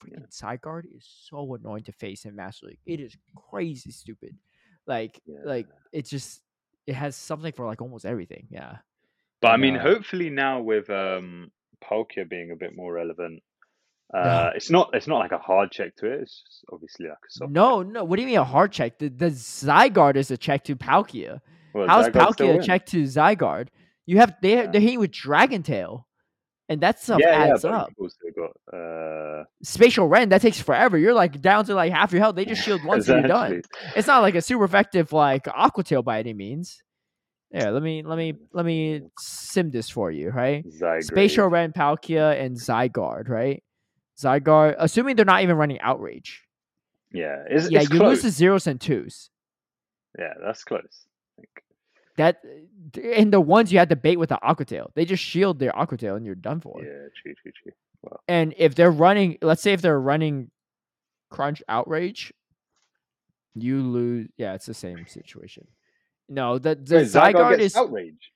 Yeah. 0.08 0.20
Zygarde 0.32 0.96
is 0.96 1.08
so 1.30 1.54
annoying 1.56 1.84
to 1.84 1.92
face 1.92 2.26
in 2.26 2.36
Master 2.36 2.68
League. 2.68 2.80
It 2.86 3.00
is 3.00 3.16
crazy 3.50 3.92
stupid. 3.92 4.36
Like 4.86 5.20
like 5.44 5.68
it's 5.92 6.10
just 6.10 6.42
it 6.86 6.96
has 6.96 7.16
something 7.16 7.52
for 7.52 7.66
like 7.66 7.82
almost 7.82 8.06
everything. 8.06 8.48
Yeah. 8.50 8.78
But 9.42 9.50
I 9.52 9.58
mean, 9.58 9.76
uh, 9.76 9.82
hopefully 9.82 10.30
now 10.30 10.62
with 10.62 10.90
um, 10.90 11.52
Palkia 11.84 12.28
being 12.28 12.52
a 12.52 12.56
bit 12.56 12.76
more 12.76 12.94
relevant, 12.94 13.44
Yeah. 14.14 14.20
uh, 14.20 14.52
it's 14.56 14.70
not 14.70 14.90
it's 14.94 15.08
not 15.08 15.18
like 15.20 15.32
a 15.34 15.38
hard 15.38 15.72
check 15.72 15.96
to 15.98 16.06
it. 16.12 16.22
It's 16.22 16.42
just 16.46 16.64
obviously 16.72 17.08
like 17.08 17.18
a 17.18 17.30
soft. 17.32 17.52
No, 17.52 17.84
no. 17.84 18.04
What 18.04 18.16
do 18.16 18.22
you 18.22 18.28
mean 18.28 18.38
a 18.38 18.44
hard 18.44 18.72
check? 18.72 19.00
The 19.00 19.10
the 19.10 19.28
Zygarde 19.32 20.16
is 20.16 20.32
a 20.32 20.38
check 20.38 20.64
to 20.66 20.76
Palkia. 20.76 21.42
Well, 21.74 21.88
How's 21.88 22.08
Zygarde 22.08 22.14
Palkia 22.38 22.60
a 22.60 22.64
check 22.66 22.86
to 22.88 23.04
Zygarde? 23.04 23.68
You 24.06 24.18
have 24.20 24.36
they 24.42 24.56
Yeah. 24.56 24.68
they're 24.72 24.82
hitting 24.82 25.00
with 25.00 25.12
Dragon 25.12 25.62
Tail. 25.64 26.06
And 26.70 26.82
that 26.82 27.00
stuff 27.00 27.20
Yeah, 27.22 27.46
yeah, 27.46 27.54
adds 27.54 27.62
but 27.62 27.72
up. 27.74 27.90
also 27.98 28.18
got 28.36 28.78
uh, 28.78 29.46
Spatial 29.64 30.08
Rend, 30.10 30.34
that 30.34 30.42
takes 30.42 30.60
forever. 30.62 30.98
You're 30.98 31.14
like 31.14 31.40
down 31.42 31.64
to 31.66 31.74
like 31.74 31.94
half 31.94 32.12
your 32.12 32.20
health. 32.22 32.36
They 32.36 32.44
just 32.44 32.62
shield 32.62 32.84
once 32.86 33.08
and 33.08 33.20
you're 33.22 33.28
done. 33.30 33.62
It's 33.96 34.06
not 34.08 34.22
like 34.22 34.36
a 34.36 34.42
super 34.42 34.66
effective 34.66 35.14
like 35.14 35.48
Aqua 35.48 35.84
Tail 35.86 36.02
by 36.04 36.20
any 36.20 36.34
means. 36.34 36.82
Yeah, 37.52 37.70
let 37.70 37.82
me 37.82 38.04
let 38.04 38.18
me 38.18 38.34
let 38.52 38.66
me 38.66 39.02
sim 39.18 39.72
this 39.72 39.90
for 39.90 40.12
you, 40.12 40.30
right? 40.30 40.66
Zygarde. 40.66 41.04
Spatial 41.04 41.48
Rend, 41.48 41.74
Palkia, 41.74 42.38
and 42.38 42.58
Zygarde, 42.58 43.30
right? 43.30 43.64
Zygarde, 44.20 44.76
assuming 44.78 45.16
they're 45.16 45.26
not 45.26 45.44
even 45.44 45.58
running 45.58 45.80
Outrage. 45.82 46.44
Yeah, 47.12 47.44
it's, 47.50 47.70
yeah, 47.70 47.82
it's 47.82 47.90
you 47.90 47.98
close. 47.98 48.10
lose 48.10 48.22
the 48.24 48.30
zeros 48.32 48.68
and 48.68 48.82
twos. 48.82 49.30
Yeah, 50.18 50.34
that's 50.44 50.64
close. 50.64 51.06
That 52.18 52.42
and 53.02 53.32
the 53.32 53.40
ones 53.40 53.72
you 53.72 53.78
had 53.78 53.90
to 53.90 53.96
bait 53.96 54.18
with 54.18 54.30
the 54.30 54.42
Aqua 54.42 54.66
Tail, 54.66 54.92
they 54.96 55.06
just 55.06 55.24
shield 55.24 55.60
their 55.60 55.78
Aqua 55.78 55.98
Tail 55.98 56.16
and 56.16 56.26
you're 56.26 56.36
done 56.36 56.60
for. 56.60 56.82
Yeah, 56.82 57.08
true, 57.22 57.34
true, 57.42 57.52
true. 57.64 57.72
Well, 58.02 58.20
And 58.28 58.56
if 58.58 58.74
they're 58.74 58.92
running, 58.92 59.38
let's 59.42 59.62
say 59.62 59.74
if 59.74 59.82
they're 59.82 60.00
running 60.00 60.50
Crunch 61.30 61.62
Outrage, 61.70 62.34
you 63.54 63.82
lose. 63.82 64.30
Yeah, 64.38 64.54
it's 64.54 64.66
the 64.66 64.74
same 64.74 65.06
situation. 65.08 65.68
No, 66.28 66.58
the 66.58 66.76
the 66.76 66.98
Wait, 66.98 67.08
Zygarde 67.08 67.60
is 67.60 67.76
outrage. 67.76 68.32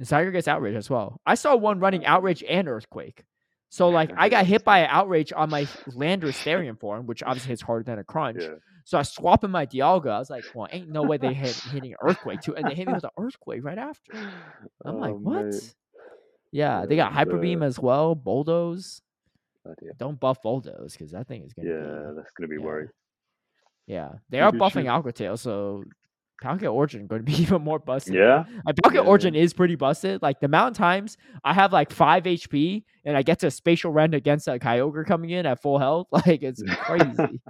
Zygarde 0.00 0.32
gets 0.32 0.48
Outrage 0.48 0.76
as 0.76 0.88
well. 0.88 1.20
I 1.26 1.34
saw 1.34 1.54
one 1.56 1.78
running 1.78 2.04
oh. 2.04 2.08
Outrage 2.08 2.42
and 2.48 2.68
Earthquake. 2.68 3.24
So 3.70 3.88
like 3.88 4.10
I 4.16 4.28
got 4.28 4.46
hit 4.46 4.64
by 4.64 4.80
an 4.80 4.88
Outrage 4.90 5.32
on 5.34 5.48
my 5.48 5.64
Landorus 5.88 6.42
Therian 6.44 6.78
form, 6.78 7.06
which 7.06 7.22
obviously 7.22 7.50
hits 7.50 7.62
harder 7.62 7.84
than 7.84 7.98
a 8.00 8.04
Crunch. 8.04 8.42
Yeah. 8.42 8.54
So 8.84 8.98
I 8.98 9.02
swap 9.02 9.44
in 9.44 9.50
my 9.52 9.64
Dialga. 9.64 10.08
I 10.10 10.18
was 10.18 10.28
like, 10.28 10.44
well, 10.54 10.66
ain't 10.72 10.88
no 10.88 11.02
way 11.02 11.18
they 11.18 11.32
hit 11.32 11.54
hitting 11.70 11.94
Earthquake 12.02 12.40
too, 12.40 12.56
and 12.56 12.66
they 12.68 12.74
hit 12.74 12.88
me 12.88 12.94
with 12.94 13.04
an 13.04 13.10
Earthquake 13.16 13.62
right 13.62 13.78
after. 13.78 14.12
I'm 14.84 14.98
like, 14.98 15.12
Oh, 15.12 15.18
what? 15.18 15.44
mate. 15.46 15.74
Yeah, 16.52 16.84
they 16.84 16.96
got 16.96 17.12
Hyper 17.12 17.38
Beam 17.38 17.62
as 17.62 17.78
well. 17.78 18.16
Bulldoze. 18.16 19.02
Oh, 19.64 19.74
Bloody. 19.78 19.92
Don't 19.98 20.18
buff 20.18 20.42
Bulldoze 20.42 20.92
because 20.92 21.12
that 21.12 21.28
thing 21.28 21.44
is 21.44 21.52
gonna 21.52 21.68
Yeah, 21.68 22.10
be. 22.10 22.16
that's 22.16 22.32
gonna 22.32 22.48
be 22.48 22.56
yeah. 22.56 22.64
worried. 22.64 22.88
Yeah, 23.86 24.12
they 24.30 24.40
are 24.40 24.50
buffing 24.50 24.82
shit. 24.82 24.86
Aqua 24.88 25.12
Tail, 25.12 25.36
so 25.36 25.84
Palkia 26.42 26.72
Origin 26.72 27.06
going 27.06 27.24
to 27.24 27.24
be 27.24 27.32
even 27.42 27.62
more 27.62 27.78
busted. 27.78 28.14
Yeah. 28.14 28.44
Like 28.64 28.76
Palkia 28.76 28.94
Yeah. 28.94 29.00
Origin 29.00 29.34
is 29.34 29.52
pretty 29.52 29.74
busted. 29.76 30.22
Like 30.22 30.40
the 30.40 30.46
amount 30.46 30.72
of 30.76 30.78
times 30.78 31.16
I 31.44 31.52
have 31.54 31.72
like 31.72 31.90
five 31.92 32.24
HP 32.24 32.84
and 33.04 33.16
I 33.16 33.22
get 33.22 33.38
to 33.40 33.50
spatial 33.50 33.92
rend 33.92 34.14
against 34.14 34.48
a 34.48 34.58
Kyogre 34.58 35.06
coming 35.06 35.30
in 35.30 35.46
at 35.46 35.60
full 35.62 35.78
health, 35.78 36.08
like 36.12 36.42
it's 36.42 36.62
crazy. 36.66 37.40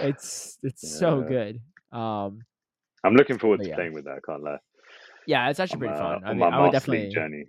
it's 0.00 0.58
it's 0.62 0.98
so 0.98 1.22
good. 1.22 1.60
Um, 1.92 2.40
I'm 3.04 3.14
looking 3.14 3.38
forward 3.38 3.60
to 3.60 3.68
yeah. 3.68 3.74
playing 3.74 3.94
with 3.94 4.04
that. 4.04 4.18
I 4.18 4.20
can't 4.26 4.42
lie. 4.42 4.58
yeah, 5.26 5.48
it's 5.48 5.60
actually 5.60 5.76
On 5.76 5.80
pretty 5.80 5.94
my, 5.94 5.98
fun. 6.00 6.24
I 6.24 6.34
mean, 6.34 6.42
I 6.42 6.60
would 6.62 6.72
definitely. 6.72 7.08
journey. 7.12 7.44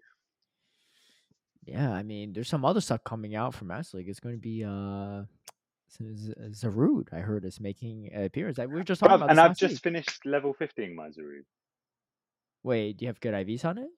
Yeah, 1.66 1.92
I 1.92 2.04
mean, 2.04 2.34
there's 2.34 2.50
some 2.50 2.66
other 2.66 2.82
stuff 2.82 3.04
coming 3.04 3.36
out 3.36 3.54
from 3.54 3.68
Master 3.68 3.98
League. 3.98 4.10
It's 4.10 4.20
going 4.20 4.36
to 4.36 4.42
be 4.42 4.64
uh, 4.64 5.24
Z- 5.98 6.16
Z- 6.16 6.34
I 7.12 7.20
heard 7.20 7.46
is 7.46 7.60
making 7.60 8.12
an 8.14 8.24
appearance. 8.26 8.58
We 8.58 8.68
were 8.68 8.84
just 8.84 9.02
talking 9.02 9.16
about 9.16 9.30
and 9.30 9.40
I've 9.40 9.58
just 9.58 9.76
week. 9.76 9.82
finished 9.84 10.26
level 10.26 10.54
15 10.54 10.96
my 10.96 11.10
Zarude. 11.10 11.46
Wait, 12.64 12.98
do 12.98 13.06
you 13.06 13.10
have 13.10 13.20
good 13.20 13.34
IVs 13.34 13.66
on 13.66 13.78
it? 13.80 13.90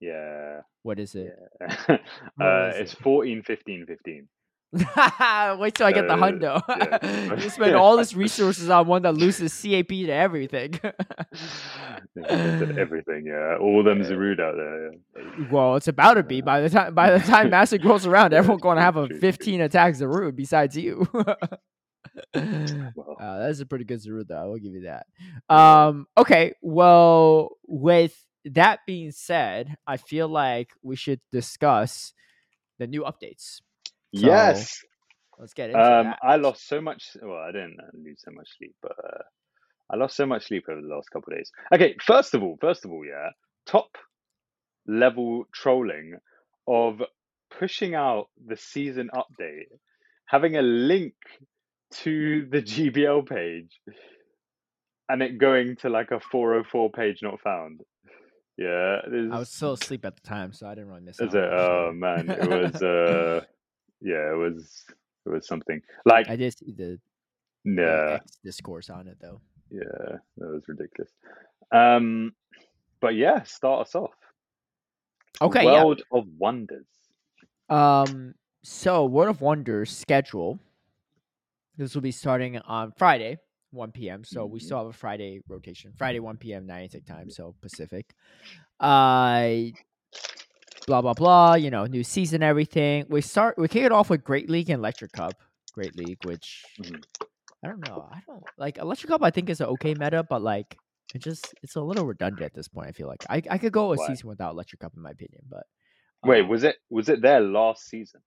Yeah. 0.00 0.62
What 0.82 0.98
is 1.00 1.14
it? 1.14 1.34
Yeah. 1.60 1.98
Uh, 2.40 2.72
was 2.72 2.76
it's 2.78 2.94
it? 2.94 2.98
14, 3.00 3.42
15, 3.42 3.86
15. 3.86 4.28
Wait 4.72 5.74
till 5.74 5.86
I 5.86 5.92
get 5.92 6.06
the 6.06 6.14
hundo. 6.16 6.62
yeah. 6.68 7.34
you 7.42 7.50
spend 7.50 7.74
all 7.74 7.96
this 7.96 8.14
resources 8.24 8.70
on 8.70 8.86
one 8.86 9.02
that 9.02 9.14
loses 9.14 9.52
CAP 9.60 9.88
to 9.88 10.08
everything. 10.10 10.78
Everything, 12.28 13.24
yeah. 13.26 13.56
All 13.60 13.82
them. 13.82 14.00
Zarude 14.02 14.40
out 14.40 14.54
there. 14.56 14.92
Yeah. 14.92 15.48
well, 15.50 15.76
it's 15.76 15.88
about 15.88 16.14
to 16.14 16.22
be 16.22 16.40
by 16.40 16.60
the 16.60 16.70
time 16.70 16.94
by 16.94 17.10
the 17.10 17.18
time 17.18 17.50
Master 17.50 17.78
rolls 17.82 18.06
around. 18.06 18.32
Everyone's 18.32 18.62
going 18.62 18.76
to 18.76 18.82
have 18.82 18.96
a. 18.96 19.08
15 19.08 19.60
attacks 19.60 19.98
Zarude 20.00 20.36
besides 20.36 20.76
you. 20.76 21.06
Well, 21.12 21.36
Uh, 23.20 23.38
that's 23.40 23.60
a 23.60 23.66
pretty 23.66 23.84
good 23.84 24.00
Zarude, 24.00 24.28
though. 24.28 24.36
I 24.40 24.44
will 24.46 24.58
give 24.58 24.72
you 24.72 24.82
that. 24.82 25.06
Um, 25.54 26.06
okay, 26.16 26.54
well, 26.62 27.56
with 27.66 28.14
that 28.46 28.80
being 28.86 29.10
said, 29.10 29.76
I 29.86 29.96
feel 29.96 30.28
like 30.28 30.70
we 30.82 30.96
should 30.96 31.20
discuss 31.32 32.12
the 32.78 32.86
new 32.86 33.02
updates. 33.02 33.60
So, 34.14 34.26
yes. 34.26 34.80
Let's 35.38 35.54
get 35.54 35.70
into 35.70 35.80
Um, 35.80 36.06
that. 36.06 36.18
I 36.22 36.36
lost 36.36 36.66
so 36.68 36.80
much. 36.80 37.16
Well, 37.22 37.38
I 37.38 37.52
didn't 37.52 37.78
lose 37.94 38.20
so 38.24 38.30
much 38.32 38.48
sleep, 38.58 38.74
but 38.82 38.92
uh, 38.92 39.22
I 39.90 39.96
lost 39.96 40.16
so 40.16 40.26
much 40.26 40.46
sleep 40.48 40.64
over 40.68 40.80
the 40.80 40.86
last 40.88 41.10
couple 41.10 41.32
of 41.32 41.38
days. 41.38 41.50
Okay, 41.72 41.96
first 42.04 42.34
of 42.34 42.42
all, 42.42 42.58
first 42.60 42.84
of 42.84 42.90
all, 42.90 43.04
yeah, 43.06 43.30
top 43.66 43.88
level 44.86 45.44
trolling 45.54 46.16
of 46.66 47.00
pushing 47.58 47.94
out 47.94 48.28
the 48.46 48.56
season 48.56 49.08
update, 49.14 49.68
having 50.26 50.56
a 50.56 50.62
link 50.62 51.14
to 52.02 52.46
the 52.50 52.60
GBL 52.62 53.26
page, 53.28 53.80
and 55.08 55.22
it 55.22 55.38
going 55.38 55.76
to 55.76 55.88
like 55.88 56.10
a 56.10 56.20
404 56.20 56.90
page 56.90 57.20
not 57.22 57.40
found. 57.40 57.80
Yeah, 58.58 58.98
I 59.32 59.38
was 59.38 59.48
still 59.48 59.72
asleep 59.72 60.04
at 60.04 60.16
the 60.16 60.28
time, 60.28 60.52
so 60.52 60.66
I 60.68 60.74
didn't 60.74 60.90
really 60.90 61.00
miss. 61.00 61.18
Is 61.18 61.32
it? 61.32 61.42
Oh 61.42 61.92
man, 61.94 62.28
it 62.28 62.46
was. 62.74 62.82
uh 62.82 63.40
Yeah, 64.00 64.32
it 64.32 64.36
was. 64.36 64.84
It 65.26 65.30
was 65.30 65.46
something 65.46 65.80
like. 66.06 66.28
I 66.28 66.36
did 66.36 66.56
see 66.56 66.72
the, 66.72 66.98
the 67.64 67.70
Yeah, 67.82 68.14
X 68.14 68.38
discourse 68.42 68.88
on 68.90 69.06
it 69.06 69.18
though. 69.20 69.40
yeah, 69.70 70.18
that 70.38 70.48
was 70.48 70.62
ridiculous. 70.66 71.10
Um, 71.72 72.34
but 73.00 73.14
yeah, 73.14 73.42
start 73.42 73.86
us 73.86 73.94
off. 73.94 74.10
Okay, 75.42 75.64
yeah. 75.64 75.84
World 75.84 76.02
of 76.12 76.24
Wonders. 76.38 76.86
Um, 77.68 78.34
so 78.62 79.04
World 79.04 79.30
of 79.30 79.40
Wonders 79.40 79.90
schedule. 79.96 80.58
This 81.76 81.94
will 81.94 82.02
be 82.02 82.10
starting 82.12 82.58
on 82.58 82.92
Friday, 82.92 83.38
1 83.70 83.92
p.m. 83.92 84.24
So 84.24 84.44
we 84.44 84.58
Mhm. 84.58 84.62
still 84.62 84.78
have 84.78 84.86
a 84.88 84.92
Friday 84.92 85.40
rotation. 85.48 85.92
Friday, 85.96 86.20
1 86.20 86.36
p.m. 86.38 86.66
Niantic 86.66 87.06
time, 87.06 87.30
so 87.30 87.54
Pacific. 87.60 88.14
Uh 88.80 89.56
blah 90.86 91.00
blah 91.02 91.14
blah. 91.14 91.54
You 91.54 91.70
know, 91.70 91.86
new 91.86 92.04
season, 92.04 92.42
everything. 92.42 93.06
We 93.08 93.20
start 93.20 93.58
we 93.58 93.68
kick 93.68 93.84
it 93.84 93.92
off 93.92 94.10
with 94.10 94.24
Great 94.24 94.48
League 94.50 94.70
and 94.70 94.78
Electric 94.78 95.12
Cup. 95.12 95.34
Great 95.72 95.96
League, 95.96 96.18
which 96.24 96.64
Mhm. 96.80 97.02
I 97.62 97.68
don't 97.68 97.86
know. 97.86 98.08
I 98.10 98.20
don't 98.26 98.42
like 98.58 98.78
Electric 98.78 99.08
Cup. 99.10 99.22
I 99.22 99.30
think 99.30 99.50
is 99.50 99.60
an 99.60 99.66
okay 99.68 99.94
meta, 99.94 100.22
but 100.22 100.42
like 100.42 100.76
it 101.14 101.18
just 101.18 101.54
it's 101.62 101.76
a 101.76 101.80
little 101.80 102.06
redundant 102.06 102.42
at 102.42 102.54
this 102.54 102.68
point. 102.68 102.88
I 102.88 102.92
feel 102.92 103.06
like 103.08 103.24
I 103.28 103.42
I 103.50 103.58
could 103.58 103.72
go 103.72 103.92
a 103.92 103.96
Why? 103.96 104.06
season 104.06 104.28
without 104.28 104.52
Electric 104.52 104.80
Cup 104.80 104.92
in 104.96 105.02
my 105.02 105.10
opinion, 105.10 105.42
but 105.48 105.64
Wait, 106.24 106.42
um, 106.42 106.48
was 106.48 106.64
it 106.64 106.76
was 106.90 107.08
it 107.08 107.20
there 107.22 107.40
last 107.40 107.88
season? 107.88 108.20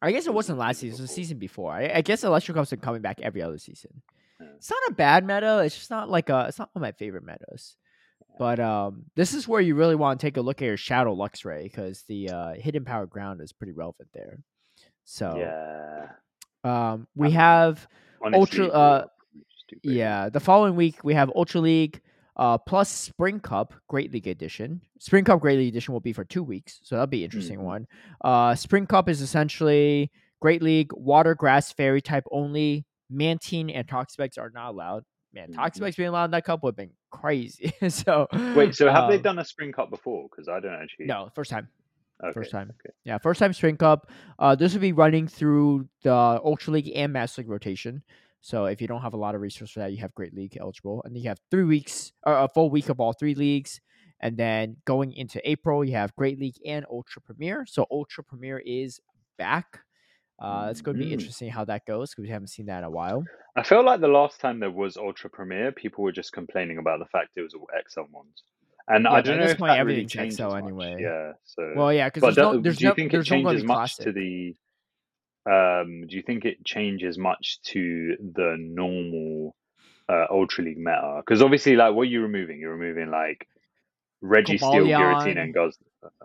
I 0.00 0.10
guess 0.10 0.26
it 0.26 0.30
was 0.30 0.46
wasn't 0.46 0.58
last 0.58 0.80
season 0.80 0.96
season. 0.96 1.00
It 1.00 1.02
was 1.04 1.10
the 1.10 1.14
season 1.14 1.38
before. 1.38 1.72
I, 1.72 1.92
I 1.94 2.00
guess 2.00 2.24
Electric 2.24 2.56
Cup's 2.56 2.70
been 2.70 2.80
coming 2.80 3.02
back 3.02 3.20
every 3.20 3.40
other 3.42 3.58
season. 3.58 4.02
Yeah. 4.40 4.48
It's 4.56 4.70
not 4.70 4.80
a 4.88 4.94
bad 4.94 5.24
meta. 5.24 5.60
It's 5.64 5.76
just 5.76 5.90
not 5.90 6.10
like 6.10 6.28
a. 6.28 6.46
It's 6.48 6.58
not 6.58 6.70
one 6.72 6.80
of 6.82 6.86
my 6.88 6.92
favorite 6.92 7.24
metas. 7.24 7.76
But 8.38 8.58
um, 8.60 9.04
this 9.14 9.34
is 9.34 9.46
where 9.46 9.60
you 9.60 9.74
really 9.74 9.94
want 9.94 10.20
to 10.20 10.26
take 10.26 10.36
a 10.36 10.40
look 10.40 10.60
at 10.62 10.64
your 10.66 10.76
Shadow 10.76 11.14
Luxray 11.14 11.64
because 11.64 12.02
the 12.08 12.30
uh, 12.30 12.52
hidden 12.54 12.84
power 12.84 13.06
ground 13.06 13.40
is 13.40 13.52
pretty 13.52 13.72
relevant 13.72 14.08
there. 14.14 14.38
So 15.04 15.36
Yeah. 15.36 16.08
um, 16.64 17.06
we 17.14 17.28
Um, 17.28 17.32
have 17.34 17.88
Honestly, 18.24 18.40
Ultra- 18.40 18.66
uh, 18.68 18.98
probably 19.00 19.44
just 19.50 19.68
do 19.68 19.76
Great 19.76 19.86
League. 19.90 19.96
yeah. 19.98 20.28
The 20.28 20.40
following 20.40 20.76
week 20.76 21.02
we 21.04 21.14
have 21.14 21.30
Ultra 21.34 21.60
League 21.60 22.00
uh, 22.36 22.56
plus 22.58 22.88
Spring 22.90 23.40
Cup 23.40 23.74
Great 23.88 24.12
League 24.12 24.26
Edition. 24.26 24.80
Spring 24.98 25.24
Cup 25.24 25.40
Great 25.40 25.58
League 25.58 25.68
Edition 25.68 25.92
will 25.92 26.00
be 26.00 26.12
for 26.14 26.24
two 26.24 26.42
weeks, 26.42 26.80
so 26.82 26.94
that'll 26.94 27.06
be 27.06 27.18
an 27.18 27.24
interesting 27.24 27.58
Mhm. 27.58 27.64
one. 27.64 27.86
Uh, 28.24 28.54
Spring 28.54 28.86
Cup 28.86 29.08
is 29.08 29.20
essentially 29.20 30.10
Great 30.40 30.62
League 30.62 30.92
water, 30.94 31.34
grass, 31.34 31.72
fairy 31.72 32.00
type 32.00 32.24
only. 32.32 32.86
Mantine 33.10 33.68
and 33.68 33.86
Toxapex 33.86 34.38
are 34.38 34.50
not 34.54 34.70
allowed. 34.70 35.04
Man, 35.34 35.50
Mhm. 35.52 35.56
Toxapex 35.56 35.96
being 35.96 36.08
allowed 36.08 36.26
in 36.26 36.30
that 36.30 36.44
cup 36.44 36.62
would 36.62 36.70
have 36.70 36.76
been 36.76 36.92
crazy. 37.12 37.72
so 37.88 38.26
Wait, 38.56 38.74
so 38.74 38.90
have 38.90 39.08
they 39.08 39.16
um, 39.16 39.22
done 39.22 39.38
a 39.38 39.44
spring 39.44 39.70
cup 39.70 39.90
before? 39.90 40.28
Because 40.28 40.48
I 40.48 40.58
don't 40.58 40.74
actually. 40.74 41.06
No, 41.06 41.30
first 41.34 41.50
time. 41.50 41.68
Okay, 42.22 42.32
first 42.32 42.50
time. 42.50 42.70
Okay. 42.70 42.94
Yeah, 43.04 43.18
first 43.18 43.40
time 43.40 43.52
Spring 43.52 43.76
Cup. 43.76 44.10
Uh, 44.38 44.54
this 44.54 44.74
will 44.74 44.80
be 44.80 44.92
running 44.92 45.26
through 45.26 45.88
the 46.02 46.12
Ultra 46.12 46.74
League 46.74 46.90
and 46.94 47.12
Master 47.12 47.42
League 47.42 47.50
rotation. 47.50 48.02
So 48.40 48.66
if 48.66 48.80
you 48.80 48.88
don't 48.88 49.02
have 49.02 49.14
a 49.14 49.16
lot 49.16 49.34
of 49.34 49.40
resources 49.40 49.72
for 49.72 49.80
that, 49.80 49.92
you 49.92 49.98
have 49.98 50.14
Great 50.14 50.34
League 50.34 50.56
eligible, 50.60 51.02
and 51.04 51.16
you 51.16 51.28
have 51.28 51.38
three 51.50 51.64
weeks 51.64 52.12
or 52.24 52.34
a 52.34 52.48
full 52.48 52.70
week 52.70 52.88
of 52.88 53.00
all 53.00 53.12
three 53.12 53.34
leagues. 53.34 53.80
And 54.20 54.36
then 54.36 54.76
going 54.84 55.12
into 55.12 55.40
April, 55.48 55.84
you 55.84 55.94
have 55.94 56.14
Great 56.14 56.38
League 56.38 56.60
and 56.64 56.86
Ultra 56.88 57.22
Premier. 57.22 57.66
So 57.66 57.86
Ultra 57.90 58.22
Premier 58.22 58.62
is 58.64 59.00
back. 59.36 59.80
Uh, 60.42 60.68
it's 60.70 60.80
going 60.80 60.96
to 60.96 61.02
be 61.04 61.10
Mm. 61.10 61.14
interesting 61.14 61.48
how 61.50 61.64
that 61.64 61.86
goes 61.86 62.10
because 62.10 62.22
we 62.24 62.28
haven't 62.30 62.48
seen 62.48 62.66
that 62.66 62.78
in 62.78 62.84
a 62.84 62.90
while. 62.90 63.24
I 63.56 63.62
feel 63.62 63.84
like 63.84 64.00
the 64.00 64.08
last 64.08 64.40
time 64.40 64.58
there 64.60 64.70
was 64.70 64.96
Ultra 64.96 65.30
Premiere, 65.30 65.70
people 65.72 66.02
were 66.04 66.12
just 66.12 66.32
complaining 66.32 66.78
about 66.78 66.98
the 66.98 67.06
fact 67.06 67.30
it 67.36 67.42
was 67.42 67.54
all 67.54 67.68
XL 67.88 68.02
ones, 68.10 68.42
and 68.88 69.04
Yeah, 69.04 69.10
I 69.12 69.20
don't 69.20 69.34
at 69.34 69.40
know 69.40 69.44
this 69.46 69.52
if 69.52 69.58
that 69.60 69.86
really 69.86 70.06
changes 70.06 70.36
XL 70.38 70.48
much. 70.48 70.62
anyway. 70.64 70.96
Yeah. 71.00 71.32
So. 71.44 71.72
Well, 71.76 71.92
yeah, 71.92 72.08
because 72.08 72.22
there's 72.22 72.36
no, 72.36 72.58
there's 72.60 72.78
do 72.78 72.84
you 72.84 72.90
no, 72.90 72.94
think 72.94 73.12
it 73.12 73.16
there's 73.18 73.30
no 73.30 73.36
changes 73.36 73.64
much 73.64 73.76
classic. 73.76 74.04
to 74.06 74.12
the? 74.12 74.56
Um, 75.44 76.06
do 76.06 76.16
you 76.16 76.22
think 76.22 76.44
it 76.44 76.64
changes 76.64 77.18
much 77.18 77.60
to 77.72 78.16
the 78.34 78.56
normal 78.58 79.56
uh, 80.08 80.26
Ultra 80.30 80.64
League 80.64 80.78
meta? 80.78 81.20
Because 81.24 81.42
obviously, 81.42 81.74
like, 81.76 81.94
what 81.94 82.02
are 82.02 82.04
you 82.16 82.22
removing? 82.22 82.58
You're 82.60 82.76
removing 82.76 83.10
like 83.10 83.46
Registeel, 84.22 84.86
Giratina, 84.86 85.42
and 85.42 85.54
Guz. 85.54 85.76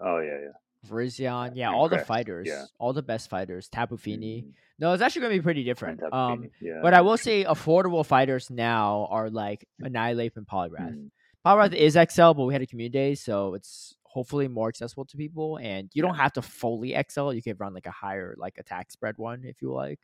Oh 0.01 0.19
yeah, 0.19 0.37
yeah. 0.43 0.51
Virizion, 0.85 1.51
yeah, 1.55 1.71
all 1.71 1.89
the 1.89 1.99
fighters, 1.99 2.47
yeah. 2.47 2.65
all 2.79 2.93
the 2.93 3.01
best 3.01 3.29
fighters. 3.29 3.67
Tapu 3.69 3.97
Fini. 3.97 4.43
Mm, 4.43 4.53
No, 4.79 4.93
it's 4.93 5.01
actually 5.01 5.21
going 5.21 5.33
to 5.33 5.39
be 5.39 5.43
pretty 5.43 5.63
different. 5.63 6.01
Um, 6.13 6.49
yeah. 6.61 6.79
But 6.81 6.93
I 6.93 7.01
will 7.01 7.17
say 7.17 7.43
affordable 7.43 8.05
fighters 8.05 8.49
now 8.49 9.07
are 9.09 9.29
like 9.29 9.67
Annihilape 9.79 10.37
and 10.37 10.47
Poliwrath. 10.47 10.93
Mm, 10.93 11.09
Poliwrath 11.45 11.73
is 11.73 11.93
XL, 11.93 12.33
but 12.33 12.45
we 12.45 12.53
had 12.53 12.61
a 12.61 12.67
community 12.67 12.93
day, 12.97 13.15
so 13.15 13.53
it's 13.53 13.95
hopefully 14.03 14.47
more 14.47 14.67
accessible 14.69 15.05
to 15.05 15.17
people. 15.17 15.57
And 15.57 15.89
you 15.93 16.01
don't 16.01 16.15
have 16.15 16.33
to 16.33 16.41
fully 16.41 16.95
XL. 17.09 17.33
You 17.33 17.41
can 17.41 17.57
run 17.57 17.73
like 17.73 17.85
a 17.85 17.91
higher 17.91 18.35
like 18.37 18.57
attack 18.57 18.91
spread 18.91 19.17
one 19.17 19.43
if 19.45 19.61
you 19.61 19.71
like. 19.73 19.99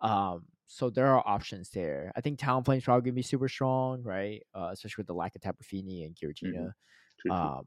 Um, 0.00 0.44
so 0.66 0.90
there 0.90 1.06
are 1.06 1.22
options 1.26 1.70
there. 1.70 2.12
I 2.14 2.20
think 2.20 2.38
Talonflame's 2.38 2.84
probably 2.84 3.10
gonna 3.10 3.14
be 3.14 3.22
super 3.22 3.48
strong, 3.48 4.02
right? 4.02 4.42
Uh, 4.54 4.70
especially 4.72 5.02
with 5.02 5.06
the 5.08 5.14
lack 5.14 5.34
of 5.34 5.40
Tapu 5.40 5.64
Fini 5.64 6.04
and 6.04 6.14
Giratina. 6.14 6.72
true. 7.20 7.32
Um, 7.32 7.62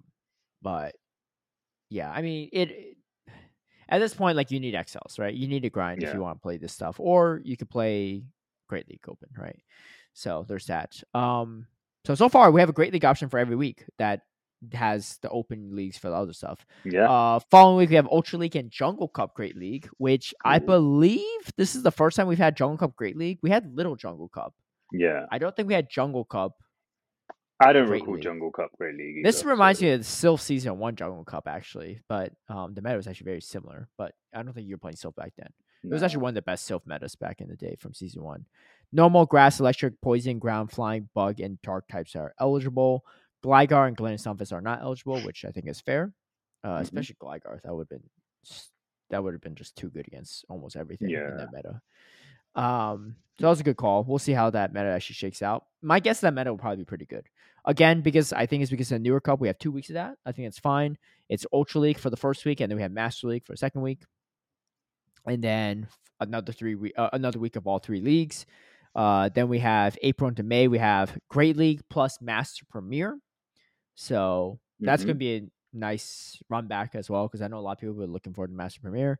but 0.62 0.96
yeah, 1.92 2.10
I 2.12 2.22
mean 2.24 2.50
it. 2.52 2.72
it- 2.72 2.98
At 3.90 4.00
this 4.00 4.14
point, 4.14 4.38
like 4.38 4.52
you 4.52 4.60
need 4.62 4.74
XLs, 4.74 5.20
right? 5.20 5.34
You 5.34 5.48
need 5.50 5.64
to 5.64 5.70
grind 5.70 6.02
if 6.02 6.10
you 6.16 6.22
want 6.22 6.38
to 6.38 6.42
play 6.42 6.56
this 6.58 6.72
stuff, 6.72 6.96
or 6.98 7.42
you 7.44 7.58
could 7.58 7.70
play 7.70 8.24
Great 8.70 8.88
League 8.90 9.04
Open, 9.10 9.28
right? 9.38 9.60
So 10.14 10.46
there's 10.48 10.68
that. 10.68 11.04
Um, 11.14 11.68
so 12.06 12.16
so 12.16 12.30
far 12.30 12.52
we 12.52 12.62
have 12.62 12.70
a 12.70 12.74
Great 12.80 12.94
League 12.94 13.04
option 13.04 13.28
for 13.28 13.38
every 13.38 13.58
week 13.58 13.84
that 13.98 14.22
has 14.74 15.18
the 15.24 15.30
open 15.30 15.76
leagues 15.76 15.98
for 15.98 16.10
the 16.10 16.16
other 16.16 16.32
stuff. 16.34 16.66
yeah. 16.86 17.10
Uh, 17.12 17.40
following 17.50 17.78
week 17.80 17.90
we 17.90 17.96
have 17.98 18.08
Ultra 18.08 18.40
League 18.40 18.56
and 18.56 18.72
Jungle 18.72 19.08
Cup 19.10 19.34
Great 19.36 19.58
League, 19.58 19.90
which 19.98 20.34
I 20.46 20.60
believe 20.60 21.42
this 21.58 21.76
is 21.76 21.84
the 21.84 21.92
first 21.92 22.16
time 22.16 22.28
we've 22.28 22.38
had 22.38 22.56
Jungle 22.56 22.78
Cup 22.78 22.96
Great 22.96 23.18
League. 23.18 23.40
We 23.42 23.50
had 23.50 23.76
Little 23.76 23.96
Jungle 23.98 24.30
Cup. 24.30 24.54
yeah. 24.94 25.26
I 25.32 25.38
don't 25.38 25.54
think 25.56 25.68
we 25.68 25.74
had 25.74 25.90
Jungle 25.90 26.24
Cup 26.26 26.54
I 27.62 27.74
don't 27.74 27.90
recall 27.90 28.14
League. 28.16 28.24
Jungle 28.24 28.52
Cup 28.52 28.72
Great 28.78 28.96
League. 28.98 29.24
This 29.24 29.44
reminds 29.44 29.80
so- 29.80 29.86
me 29.86 29.92
of 29.92 30.00
the 30.02 30.06
Silph 30.06 30.40
Season 30.42 30.78
1 30.78 30.96
Jungle 30.96 31.24
Cup, 31.24 31.48
actually. 31.48 32.02
But 32.10 32.34
um, 32.50 32.74
the 32.74 32.82
meta 32.82 32.98
was 32.98 33.08
actually 33.08 33.26
very 33.26 33.42
similar. 33.42 33.88
But 33.98 34.14
I 34.34 34.42
don't 34.44 34.54
think 34.54 34.68
you 34.68 34.76
were 34.76 34.80
playing 34.80 34.96
Silph 34.96 35.16
back 35.16 35.34
then. 35.38 35.50
It 35.84 35.90
was 35.92 36.04
actually 36.04 36.22
one 36.22 36.30
of 36.30 36.36
the 36.36 36.44
best 36.44 36.70
Silph 36.70 36.86
metas 36.86 37.16
back 37.16 37.42
in 37.42 37.48
the 37.48 37.56
day 37.56 37.76
from 37.80 37.94
Season 37.96 38.22
1. 38.22 38.46
Normal, 38.92 39.26
Grass, 39.26 39.60
Electric, 39.60 40.00
Poison, 40.02 40.38
Ground, 40.38 40.72
Flying, 40.72 41.10
Bug, 41.16 41.40
and 41.40 41.60
Dark 41.64 41.88
types 41.88 42.16
are 42.16 42.34
eligible. 42.40 43.04
Gligar 43.44 43.88
and 43.88 43.98
Glen 43.98 44.18
are 44.52 44.62
not 44.62 44.82
eligible, 44.82 45.20
which 45.22 45.44
I 45.44 45.50
think 45.50 45.68
is 45.68 45.82
fair. 45.82 46.14
Uh, 46.64 46.78
Mhm. 46.78 46.82
Especially 46.82 47.16
Gligar. 47.20 47.62
That 47.64 47.74
would 47.74 47.88
have 47.92 48.02
been 48.02 48.10
that 49.10 49.24
would 49.24 49.34
have 49.34 49.42
been 49.42 49.56
just 49.56 49.76
too 49.76 49.90
good 49.90 50.08
against 50.08 50.46
almost 50.50 50.76
everything 50.78 51.10
in 51.10 51.38
that 51.38 51.50
meta. 51.52 51.82
Um, 52.56 53.16
so 53.40 53.44
that 53.46 53.50
was 53.50 53.60
a 53.60 53.64
good 53.64 53.76
call. 53.78 54.04
We'll 54.04 54.20
see 54.20 54.32
how 54.34 54.50
that 54.52 54.74
meta 54.74 54.88
actually 54.88 55.16
shakes 55.16 55.42
out. 55.42 55.66
My 55.82 56.00
guess 56.00 56.18
is 56.18 56.22
that 56.22 56.34
meta 56.34 56.52
will 56.52 56.58
probably 56.58 56.78
be 56.78 56.86
pretty 56.86 57.06
good. 57.06 57.26
Again, 57.66 58.02
because 58.02 58.34
I 58.34 58.46
think 58.48 58.62
it's 58.64 58.72
because 58.72 58.92
of 58.92 58.96
the 58.96 59.00
newer 59.04 59.22
cup, 59.22 59.40
we 59.40 59.48
have 59.48 59.60
two 59.60 59.72
weeks 59.72 59.90
of 59.90 59.94
that. 59.96 60.16
I 60.26 60.32
think 60.32 60.48
it's 60.48 60.60
fine. 60.60 60.98
It's 61.30 61.46
Ultra 61.54 61.82
League 61.82 62.00
for 62.00 62.10
the 62.10 62.18
first 62.18 62.44
week, 62.46 62.60
and 62.60 62.70
then 62.72 62.76
we 62.76 62.82
have 62.82 62.92
Master 62.92 63.28
League 63.28 63.46
for 63.46 63.54
the 63.54 63.58
second 63.58 63.82
week, 63.82 64.02
and 65.28 65.44
then 65.44 65.88
another 66.20 66.52
three 66.52 66.76
week, 66.76 66.94
uh, 66.98 67.10
another 67.14 67.40
week 67.40 67.56
of 67.56 67.68
all 67.68 67.80
three 67.80 68.02
leagues. 68.02 68.46
Uh, 68.96 69.30
then 69.34 69.48
we 69.48 69.60
have 69.60 69.98
April 70.02 70.28
into 70.28 70.44
May. 70.44 70.68
We 70.68 70.80
have 70.80 71.18
Great 71.30 71.56
League 71.56 71.82
plus 71.90 72.20
Master 72.22 72.66
Premier. 72.70 73.18
So 73.96 74.60
that's 74.80 75.04
Mhm. 75.04 75.06
going 75.06 75.16
to 75.16 75.20
be 75.20 75.36
a 75.38 75.48
nice 75.74 76.42
run 76.50 76.68
back 76.68 76.96
as 76.96 77.10
well 77.10 77.28
because 77.28 77.42
I 77.42 77.48
know 77.48 77.60
a 77.60 77.62
lot 77.62 77.74
of 77.74 77.78
people 77.80 77.96
were 77.96 78.08
looking 78.08 78.34
forward 78.34 78.50
to 78.50 78.54
Master 78.54 78.82
Premier. 78.82 79.20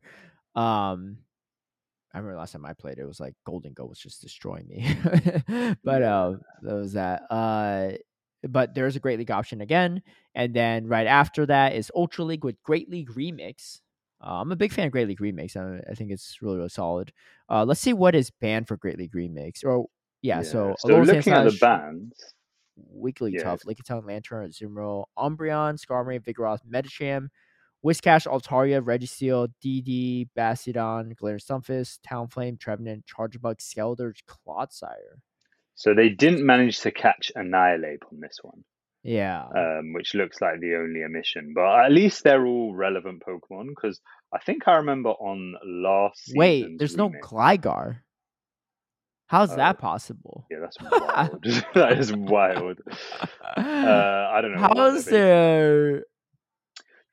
Um, 0.54 1.18
I 2.12 2.18
remember 2.18 2.36
last 2.36 2.52
time 2.52 2.66
I 2.66 2.74
played, 2.74 2.98
it 2.98 3.06
was 3.06 3.20
like 3.20 3.34
Golden 3.46 3.72
Go 3.72 3.86
was 3.86 3.98
just 3.98 4.20
destroying 4.20 4.68
me. 4.68 4.84
but 5.84 6.02
uh, 6.02 6.34
that 6.62 6.74
was 6.74 6.92
that. 6.92 7.22
Uh, 7.30 7.92
but 8.48 8.74
there's 8.74 8.96
a 8.96 9.00
Great 9.00 9.18
League 9.18 9.30
option 9.30 9.60
again, 9.60 10.02
and 10.34 10.54
then 10.54 10.86
right 10.86 11.06
after 11.06 11.46
that 11.46 11.74
is 11.74 11.90
Ultra 11.94 12.24
League 12.24 12.44
with 12.44 12.62
Great 12.62 12.88
League 12.90 13.10
Remix. 13.10 13.80
Uh, 14.24 14.40
I'm 14.40 14.52
a 14.52 14.56
big 14.56 14.72
fan 14.72 14.86
of 14.86 14.92
Great 14.92 15.08
League 15.08 15.20
Remix. 15.20 15.56
I, 15.56 15.82
I 15.90 15.94
think 15.94 16.10
it's 16.10 16.38
really 16.40 16.56
really 16.56 16.68
solid. 16.68 17.12
Uh, 17.48 17.64
let's 17.64 17.80
see 17.80 17.92
what 17.92 18.14
is 18.14 18.30
banned 18.30 18.68
for 18.68 18.76
Great 18.76 18.98
League 18.98 19.12
Remix. 19.12 19.64
Or 19.64 19.86
yeah, 20.22 20.42
so 20.42 20.74
so 20.78 20.88
Alolan 20.88 21.06
looking 21.06 21.32
at 21.32 21.44
the 21.44 21.58
bans. 21.60 22.14
Weekly 22.90 23.32
Yeah. 23.34 23.42
Tough, 23.42 23.62
Lickitung, 23.62 24.06
Lanturn, 24.06 24.48
Azumarill, 24.48 25.04
Umbreon, 25.18 25.78
Skarmory, 25.78 26.20
Vigoroth, 26.20 26.60
Medicham, 26.68 27.28
Whiscash, 27.84 28.26
Altaria, 28.26 28.80
Registeel, 28.80 29.48
DD, 29.64 30.28
Bastiodon, 30.36 31.16
Galar 31.16 31.38
Stunfisk, 31.38 31.98
Talonflame, 32.06 32.58
Trevenant, 32.58 33.04
Charjabug, 33.06 33.58
Skeletor, 33.58 34.14
Clodsire. 34.26 35.18
So 35.74 35.94
they 35.94 36.08
didn't 36.10 36.44
manage 36.44 36.80
to 36.80 36.90
catch 36.90 37.32
Annihilape 37.34 38.04
on 38.12 38.20
this 38.20 38.38
one, 38.42 38.62
Yeah. 39.02 39.44
um, 39.56 39.92
which 39.94 40.14
looks 40.14 40.40
like 40.40 40.60
the 40.60 40.76
only 40.76 41.02
omission. 41.02 41.52
But 41.54 41.86
at 41.86 41.92
least 41.92 42.22
they're 42.24 42.46
all 42.46 42.74
relevant 42.74 43.22
Pokemon 43.26 43.68
because 43.70 44.00
I 44.32 44.38
think 44.38 44.68
I 44.68 44.76
remember 44.76 45.10
on 45.10 45.54
last 45.64 46.32
Wait, 46.34 46.78
there's 46.78 46.96
no 46.96 47.08
Gligar. 47.10 47.98
How's 49.26 49.52
Oh. 49.52 49.56
that 49.56 49.78
possible? 49.78 50.46
Yeah, 50.50 50.58
that's 50.60 50.76
wild. 50.80 51.42
that 51.74 51.98
is 51.98 52.12
wild. 52.14 52.78
Uh, 53.56 53.56
I 53.56 54.40
don't 54.42 54.52
know. 54.52 54.58
How 54.60 54.86
is 54.94 55.06
basing 55.06 55.18
it 55.18 55.22
on. 55.22 55.26
there? 55.28 56.04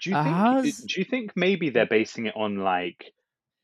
Do 0.02 0.10
you 0.10 0.16
Uh, 0.18 0.24
think? 0.24 0.36
how's- 0.36 0.78
Do 0.84 1.00
you 1.00 1.06
think 1.06 1.32
maybe 1.36 1.70
they're 1.70 1.86
basing 1.86 2.26
it 2.28 2.36
on 2.36 2.58
like 2.58 3.14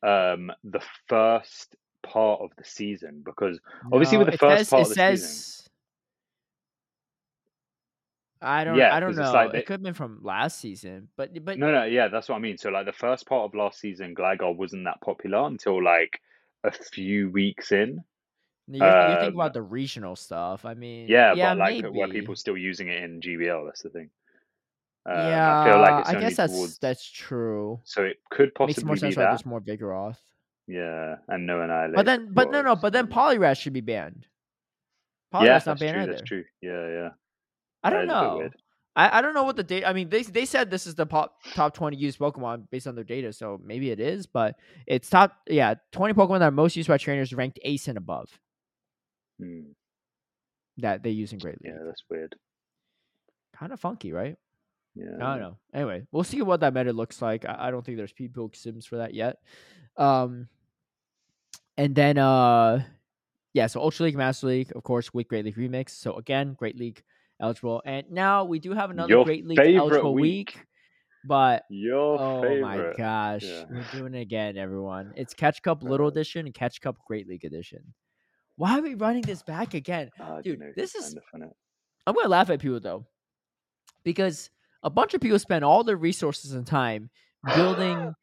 um 0.03 0.51
the 0.63 0.81
first 1.07 1.75
part 2.05 2.41
of 2.41 2.51
the 2.57 2.63
season? 2.63 3.21
Because 3.25 3.59
Obviously 3.91 4.17
with 4.17 4.31
the 4.31 4.37
first 4.37 4.61
says, 4.61 4.69
part 4.69 4.81
of 4.83 4.89
the 4.89 4.95
says, 4.95 5.21
season. 5.21 5.61
I 8.41 8.63
don't. 8.63 8.75
Yeah, 8.77 8.93
I 8.93 8.99
don't 8.99 9.15
know. 9.15 9.31
like 9.31 9.51
they- 9.53 9.59
it 9.59 9.65
could 9.65 9.73
have 9.75 9.83
been 9.83 9.93
from 9.93 10.19
last 10.21 10.59
season, 10.59 11.09
but 11.15 11.31
but 11.43 11.57
no, 11.57 11.71
no, 11.71 11.83
yeah, 11.85 12.09
that's 12.09 12.29
what 12.29 12.35
I 12.35 12.39
mean. 12.39 12.57
So 12.57 12.69
like 12.69 12.85
the 12.85 12.93
first 12.93 13.25
part 13.27 13.43
of 13.45 13.55
last 13.55 13.79
season, 13.79 14.13
Gligar 14.13 14.55
wasn't 14.55 14.83
that 14.85 15.01
popular 15.01 15.47
until 15.47 15.81
like 15.83 16.21
a 16.63 16.71
few 16.71 17.29
weeks 17.31 17.71
in. 17.71 18.03
thinking 18.69 18.83
um, 18.83 19.33
about 19.33 19.53
the 19.53 19.61
regional 19.61 20.15
stuff. 20.15 20.65
I 20.65 20.73
mean, 20.73 21.07
Yeah, 21.07 21.33
yeah, 21.33 21.51
but 21.53 21.57
like 21.59 21.83
maybe. 21.83 21.89
where 21.97 22.07
people 22.07 22.35
still 22.35 22.57
using 22.57 22.87
it 22.89 23.01
in 23.03 23.21
GBL. 23.21 23.65
That's 23.65 23.81
the 23.81 23.89
thing. 23.89 24.09
Um, 25.07 25.17
yeah, 25.17 25.61
I 25.61 25.69
feel 25.69 25.79
like 25.81 25.99
it's 26.01 26.09
I 26.09 26.19
guess 26.19 26.35
that's 26.35 26.53
towards. 26.53 26.77
that's 26.79 27.09
true. 27.09 27.79
So 27.83 28.03
it 28.03 28.17
could 28.29 28.53
possibly 28.53 28.73
Makes 28.73 28.83
more 28.85 28.95
be 28.95 28.99
sense 28.99 29.15
that. 29.15 29.29
there's 29.29 29.45
more 29.45 29.61
Vigoroth. 29.61 30.17
Yeah, 30.67 31.15
and 31.27 31.45
no 31.45 31.61
Annihilape. 31.61 31.95
But 31.95 32.05
then, 32.05 32.29
but 32.31 32.49
no, 32.51 32.61
no, 32.61 32.75
but 32.75 32.91
then 32.93 33.07
Poliwrath 33.07 33.59
should 33.59 33.73
be 33.73 33.81
banned. 33.81 34.25
yeah, 35.33 35.39
Poliwrath's 35.39 35.65
that's 35.65 35.65
not 35.65 35.77
true. 35.77 35.87
banned 35.87 36.01
either. 36.01 36.11
That's 36.13 36.27
true. 36.27 36.43
Yeah, 36.61 36.87
yeah. 36.87 37.09
I 37.83 37.89
That 37.91 37.95
don't 37.97 38.03
is 38.05 38.09
a 38.15 38.37
bit 38.39 38.43
know. 38.43 38.49
I, 38.97 39.17
I 39.19 39.21
don't 39.21 39.33
know 39.33 39.43
what 39.43 39.57
the 39.57 39.63
data. 39.63 39.87
I 39.87 39.93
mean, 39.93 40.09
they 40.09 40.23
they 40.23 40.45
said 40.45 40.71
this 40.71 40.87
is 40.87 40.95
the 40.95 41.05
pop, 41.05 41.35
top 41.53 41.73
twenty 41.75 41.97
used 41.97 42.17
Pokemon 42.17 42.69
based 42.71 42.87
on 42.87 42.95
their 42.95 43.03
data, 43.03 43.33
so 43.33 43.59
maybe 43.63 43.91
it 43.91 43.99
is. 43.99 44.25
But 44.25 44.55
it's 44.87 45.09
top, 45.09 45.33
yeah, 45.47 45.75
twenty 45.91 46.13
Pokemon 46.13 46.39
that 46.39 46.45
are 46.47 46.51
most 46.51 46.75
used 46.77 46.87
by 46.87 46.97
trainers 46.97 47.33
ranked 47.33 47.59
Ace 47.63 47.87
and 47.89 47.97
above 47.97 48.29
Hmm, 49.39 49.63
that 50.77 51.03
they 51.03 51.09
use 51.09 51.33
in 51.33 51.39
Great 51.39 51.61
League. 51.61 51.73
yeah, 51.75 51.83
that's 51.85 52.03
weird. 52.09 52.35
Kind 53.53 53.73
of 53.73 53.79
funky, 53.81 54.13
right? 54.13 54.37
Yeah. 54.95 55.15
I 55.21 55.33
don't 55.33 55.39
know. 55.41 55.57
Anyway, 55.73 56.03
we'll 56.13 56.23
see 56.23 56.41
what 56.41 56.61
that 56.61 56.73
meta 56.73 56.93
looks 56.93 57.21
like. 57.21 57.43
I, 57.45 57.67
I 57.67 57.71
don't 57.71 57.85
think 57.85 57.97
there's 57.97 58.13
people 58.13 58.49
sims 58.53 58.85
for 58.85 58.97
that 58.97 59.13
yet. 59.13 59.39
Um, 59.97 60.47
and 61.77 61.95
then 61.95 62.17
uh, 62.17 62.83
yeah. 63.53 63.67
So 63.67 63.81
Ultra 63.81 64.05
League, 64.05 64.15
Master 64.17 64.47
League, 64.47 64.71
of 64.75 64.83
course, 64.83 65.13
with 65.13 65.27
Great 65.27 65.45
League 65.45 65.55
Remix. 65.57 65.91
So 65.91 66.15
again, 66.15 66.53
Great 66.53 66.77
League 66.77 67.03
eligible, 67.41 67.81
and 67.85 68.09
now 68.11 68.43
we 68.45 68.59
do 68.59 68.71
have 68.73 68.89
another 68.91 69.09
Your 69.09 69.25
Great 69.25 69.45
League 69.45 69.59
eligible 69.59 70.13
week. 70.13 70.55
week. 70.55 70.65
But 71.27 71.63
Your 71.71 72.19
oh 72.21 72.41
favorite. 72.43 72.61
my 72.61 72.93
gosh, 72.95 73.43
Yeah. 73.43 73.63
we're 73.69 73.83
doing 73.91 74.13
it 74.13 74.21
again, 74.21 74.57
everyone. 74.57 75.11
It's 75.15 75.33
Catch 75.33 75.63
Cup 75.63 75.81
Little 75.81 76.05
Uh, 76.05 76.09
Edition 76.09 76.45
and 76.45 76.53
Catch 76.53 76.81
Cup 76.81 76.97
Great 77.07 77.27
League 77.27 77.43
Edition. 77.43 77.81
Why 78.57 78.77
are 78.77 78.81
we 78.83 78.93
running 78.93 79.23
this 79.23 79.41
back 79.41 79.73
again? 79.73 80.11
I 80.19 80.41
Dude, 80.41 80.59
know. 80.59 80.71
this 80.77 80.93
is-. 80.93 81.15
I'm 81.33 82.13
gonna 82.13 82.29
laugh 82.29 82.51
at 82.51 82.59
people 82.59 82.79
though, 82.79 83.05
because 84.03 84.51
a 84.83 84.89
bunch 84.91 85.15
of 85.15 85.21
people 85.21 85.39
spend 85.39 85.65
all 85.65 85.83
their 85.83 85.97
resources 85.97 86.51
and 86.53 86.65
time 86.65 87.09
building 87.55 88.13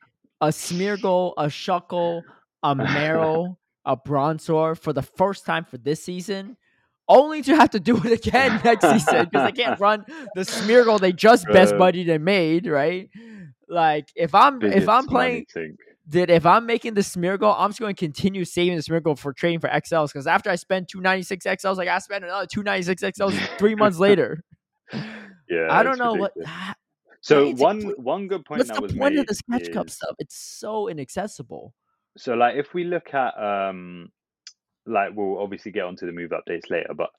a 0.41 0.47
Smeargle, 0.47 1.35
a 1.37 1.47
Shuckle, 1.47 2.23
a 2.63 2.75
Marill, 2.75 3.57
a 3.85 3.97
Bronzor 3.97 4.79
for 4.79 4.93
the 4.93 5.03
first 5.03 5.45
time 5.47 5.65
for 5.65 5.79
this 5.79 6.03
season, 6.03 6.57
only 7.09 7.43
to 7.43 7.55
have 7.57 7.71
to 7.71 7.81
do 7.81 7.97
it 7.99 8.27
again 8.27 8.61
next 8.65 8.89
season 8.91 9.25
because 9.25 9.53
they 9.53 9.63
can't 9.63 9.79
run 9.81 10.05
the 10.35 10.43
Smeargle 10.43 11.01
they 11.01 11.13
just 11.13 11.47
best 11.47 11.77
buddied 11.77 12.09
and 12.09 12.25
made, 12.25 12.67
right? 12.67 13.11
Like 13.69 14.09
if 14.15 14.35
I'm 14.35 14.63
if 14.63 14.89
I'm 14.89 15.07
playing 15.07 15.47
that 16.09 16.31
if 16.31 16.45
I'm 16.47 16.67
making 16.67 16.95
the 16.95 17.01
Smeargle, 17.01 17.55
I'm 17.57 17.71
just 17.71 17.81
going 17.81 17.95
to 17.95 17.99
continue 17.99 18.45
saving 18.45 18.77
the 18.77 18.83
Smeargle 18.83 19.19
for 19.19 19.33
trading 19.33 19.61
for 19.61 19.69
XLs 19.69 20.09
because 20.09 20.27
after 20.27 20.51
I 20.51 20.57
spend 20.57 20.89
296 20.89 21.47
XLs, 21.47 21.77
like 21.77 21.89
I 21.89 21.99
spend 21.99 22.25
another 22.25 22.47
296 22.47 23.03
XLs 23.03 23.59
three 23.59 23.75
months 23.75 23.99
later. 24.01 24.43
Yeah. 25.49 25.69
I 25.71 25.83
don't 25.83 25.99
know 25.99 26.15
what. 26.15 26.33
ridiculous. 26.37 26.49
ah, 26.49 26.75
So 27.21 27.51
one 27.55 27.83
one 27.97 28.29
good 28.29 28.45
point 28.45 28.59
What's 28.59 28.71
that 28.71 28.77
the 28.77 28.83
was 28.83 28.93
point 28.93 29.15
made 29.15 29.21
of 29.21 29.27
this 29.27 29.41
catch 29.51 29.73
cup 29.73 29.91
stuff? 29.91 30.15
It's 30.19 30.37
so 30.37 30.89
inaccessible. 30.89 31.73
So 32.17 32.35
like 32.35 32.57
if 32.57 32.75
we 32.75 32.85
look 32.85 33.15
at 33.15 33.35
um 33.39 34.11
like 34.87 35.11
we'll 35.15 35.39
obviously 35.39 35.73
get 35.73 35.85
onto 35.85 36.07
the 36.07 36.13
move 36.13 36.33
updates 36.33 36.71
later, 36.71 36.95
but 36.95 37.11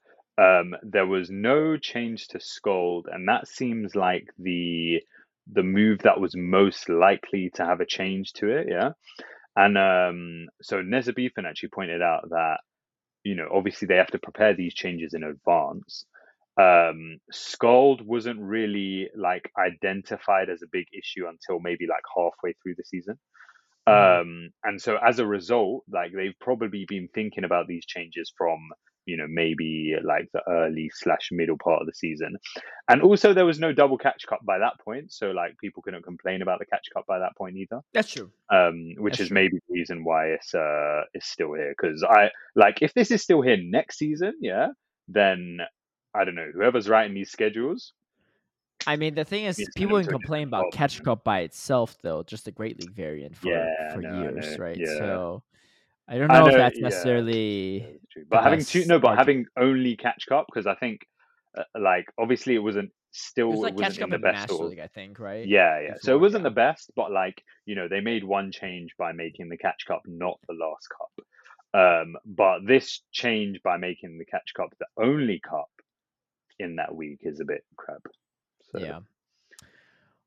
um 0.42 0.76
there 0.84 1.08
was 1.08 1.30
no 1.30 1.78
change 1.78 2.28
to 2.30 2.40
Scald, 2.40 3.08
and 3.12 3.28
that 3.28 3.48
seems 3.48 3.96
like 3.96 4.28
the 4.38 5.02
the 5.52 5.64
move 5.64 6.00
that 6.00 6.20
was 6.20 6.36
most 6.36 6.90
likely 6.90 7.52
to 7.56 7.66
have 7.66 7.82
a 7.82 7.86
change 7.86 8.34
to 8.34 8.50
it, 8.50 8.68
yeah. 8.70 8.92
And 9.56 9.78
um 9.78 10.48
so 10.62 10.82
Nezabethan 10.82 11.46
actually 11.48 11.70
pointed 11.70 12.02
out 12.02 12.30
that, 12.30 12.60
you 13.24 13.36
know, 13.36 13.50
obviously 13.54 13.88
they 13.88 13.98
have 13.98 14.12
to 14.12 14.20
prepare 14.20 14.56
these 14.56 14.74
changes 14.74 15.14
in 15.14 15.24
advance. 15.24 16.06
Um 16.60 17.20
Scald 17.32 18.06
wasn't 18.06 18.40
really 18.42 19.10
like 19.16 19.52
identified 19.58 20.50
as 20.50 20.62
a 20.64 20.68
big 20.72 20.88
issue 20.98 21.28
until 21.28 21.60
maybe 21.60 21.88
like 21.88 22.04
halfway 22.16 22.54
through 22.64 22.76
the 22.78 22.86
season. 22.86 23.20
Mhm. 23.88 24.22
Um, 24.22 24.50
and 24.64 24.82
so 24.82 24.98
as 25.06 25.20
a 25.20 25.28
result, 25.28 25.84
like 25.92 26.12
they've 26.14 26.38
probably 26.40 26.86
been 26.88 27.10
thinking 27.14 27.44
about 27.44 27.68
these 27.68 27.86
changes 27.86 28.32
from, 28.38 28.60
you 29.06 29.18
know, 29.18 29.26
maybe 29.28 29.96
like 30.04 30.30
the 30.34 30.42
early 30.50 30.90
slash 30.94 31.30
middle 31.32 31.58
part 31.58 31.82
of 31.82 31.88
the 31.88 31.94
season. 31.94 32.38
And 32.88 33.02
also 33.02 33.34
there 33.34 33.46
was 33.46 33.60
no 33.60 33.74
double 33.74 33.98
catch 33.98 34.26
cup 34.28 34.40
by 34.46 34.60
that 34.60 34.74
point. 34.84 35.12
So 35.12 35.32
like 35.32 35.58
people 35.60 35.84
couldn't 35.84 36.04
complain 36.04 36.42
about 36.42 36.60
the 36.60 36.66
catch 36.66 36.88
cup 36.94 37.06
by 37.08 37.20
that 37.20 37.36
point 37.38 37.58
either. 37.58 37.82
That's 37.94 38.12
true. 38.12 38.32
Um, 38.50 38.94
which 38.98 39.14
That's 39.14 39.24
is 39.24 39.28
true. 39.28 39.36
maybe 39.36 39.58
the 39.68 39.74
reason 39.74 40.06
why 40.06 40.28
it's 40.28 40.54
uh 40.56 41.02
it's 41.14 41.28
still 41.28 41.54
here. 41.54 41.76
Cause 41.80 42.04
I 42.08 42.30
like 42.56 42.82
if 42.82 42.94
this 42.94 43.12
is 43.12 43.22
still 43.22 43.42
here 43.42 43.58
next 43.62 43.98
season, 43.98 44.34
yeah, 44.40 44.68
then 45.10 45.60
I 46.16 46.24
don't 46.24 46.36
know, 46.36 46.52
whoever's 46.54 46.88
writing 46.88 47.16
these 47.16 47.32
schedules, 47.32 47.92
I 48.88 48.96
mean, 48.96 49.16
the 49.16 49.26
thing 49.26 49.46
is, 49.46 49.60
It's 49.60 49.70
people 49.76 50.00
can 50.00 50.10
complain 50.10 50.48
about 50.48 50.72
catch 50.74 51.02
cup 51.04 51.24
by 51.24 51.42
itself, 51.42 51.98
though, 52.02 52.24
just 52.24 52.46
the 52.46 52.52
Great 52.52 52.80
League 52.80 52.96
variant 52.96 53.36
for 53.38 53.50
Yeah, 53.50 53.94
for 53.94 54.02
no, 54.02 54.22
years, 54.22 54.58
know, 54.58 54.64
right? 54.64 54.78
yeah. 54.78 54.98
So 54.98 55.44
I 56.08 56.18
don't 56.18 56.32
I 56.32 56.40
know, 56.40 56.48
if 56.48 56.56
that's 56.56 56.78
yeah. 56.78 56.84
necessarily. 56.84 57.80
That's 57.80 58.06
true. 58.12 58.26
But 58.30 58.44
having 58.44 58.64
two, 58.64 58.86
no, 58.86 59.00
but 59.00 59.18
having 59.18 59.46
only 59.58 59.96
catch 59.96 60.26
cup 60.28 60.48
because 60.48 60.68
I 60.68 60.76
think, 60.76 61.02
uh, 61.58 61.64
like, 61.80 62.06
obviously 62.18 62.56
it 62.56 62.60
wasn't 62.60 62.92
still 63.12 63.48
It 63.48 63.50
was 63.50 63.60
it 63.60 63.64
like 63.64 63.90
wasn't 63.90 64.12
the 64.12 64.18
best 64.20 64.52
of. 64.52 64.60
League, 64.60 64.80
I 64.80 64.88
think, 64.88 65.20
right? 65.20 65.48
Yeah, 65.48 65.80
yeah. 65.80 65.94
So 66.00 66.16
it 66.16 66.20
wasn't 66.20 66.44
the 66.44 66.52
best, 66.52 66.92
but 66.96 67.12
like 67.12 67.42
you 67.66 67.76
know, 67.76 67.88
they 67.88 68.02
made 68.02 68.24
one 68.24 68.52
change 68.52 68.92
by 68.98 69.14
making 69.14 69.50
the 69.50 69.58
catch 69.58 69.86
cup 69.88 70.02
not 70.06 70.40
the 70.48 70.56
last 70.56 70.88
cup. 70.90 71.26
Um, 71.76 72.16
but 72.26 72.60
this 72.68 73.02
change 73.12 73.60
by 73.64 73.78
making 73.78 74.18
the 74.20 74.26
catch 74.26 74.54
cup 74.56 74.70
the 74.80 74.86
only 75.04 75.40
cup 75.40 75.70
in 76.60 76.76
that 76.76 76.94
week 76.94 77.20
is 77.22 77.40
a 77.40 77.46
bit 77.46 77.64
crap. 77.78 78.04
So, 78.74 78.80
yeah. 78.80 79.00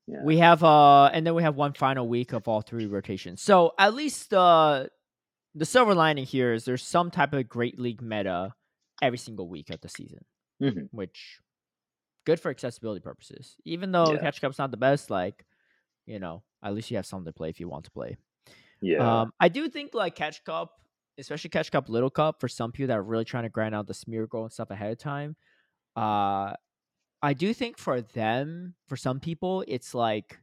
yeah. 0.06 0.22
We 0.24 0.38
have 0.38 0.62
uh 0.64 1.06
and 1.06 1.26
then 1.26 1.34
we 1.34 1.42
have 1.42 1.56
one 1.56 1.72
final 1.72 2.08
week 2.08 2.32
of 2.32 2.48
all 2.48 2.60
three 2.62 2.86
rotations. 2.86 3.42
So 3.42 3.72
at 3.78 3.94
least 3.94 4.32
uh 4.32 4.86
the 5.54 5.64
silver 5.64 5.94
lining 5.94 6.24
here 6.26 6.52
is 6.52 6.64
there's 6.64 6.82
some 6.84 7.10
type 7.10 7.32
of 7.32 7.48
great 7.48 7.78
league 7.78 8.02
meta 8.02 8.54
every 9.02 9.18
single 9.18 9.48
week 9.48 9.70
of 9.70 9.80
the 9.80 9.88
season, 9.88 10.24
Mhm. 10.60 10.88
which 10.92 11.40
good 12.24 12.38
for 12.40 12.50
accessibility 12.50 13.00
purposes. 13.00 13.56
Even 13.64 13.90
though 13.92 14.12
Yeah. 14.12 14.18
catch 14.20 14.40
cup's 14.40 14.58
not 14.58 14.70
the 14.70 14.76
best, 14.76 15.10
like, 15.10 15.44
you 16.06 16.18
know, 16.18 16.42
at 16.62 16.74
least 16.74 16.90
you 16.90 16.96
have 16.96 17.06
something 17.06 17.32
to 17.32 17.36
play 17.36 17.48
if 17.50 17.58
you 17.60 17.68
want 17.68 17.84
to 17.86 17.90
play. 17.90 18.16
yeah. 18.80 19.20
Um 19.22 19.32
I 19.40 19.48
do 19.48 19.68
think 19.68 19.94
like 19.94 20.14
catch 20.14 20.44
cup, 20.44 20.78
especially 21.18 21.50
catch 21.50 21.72
cup 21.72 21.88
little 21.88 22.10
cup 22.10 22.40
for 22.40 22.48
some 22.48 22.70
people 22.70 22.88
that 22.88 22.98
are 22.98 23.02
really 23.02 23.24
trying 23.24 23.44
to 23.44 23.48
grind 23.48 23.74
out 23.74 23.86
the 23.86 23.94
Smeargle 23.94 24.42
and 24.42 24.52
stuff 24.52 24.70
ahead 24.70 24.92
of 24.92 24.98
time. 24.98 25.34
Uh 25.96 26.52
I 27.26 27.32
do 27.32 27.52
think 27.52 27.76
for 27.76 28.00
them, 28.00 28.74
for 28.86 28.96
some 28.96 29.18
people, 29.18 29.64
it's 29.66 29.94
like 29.96 30.38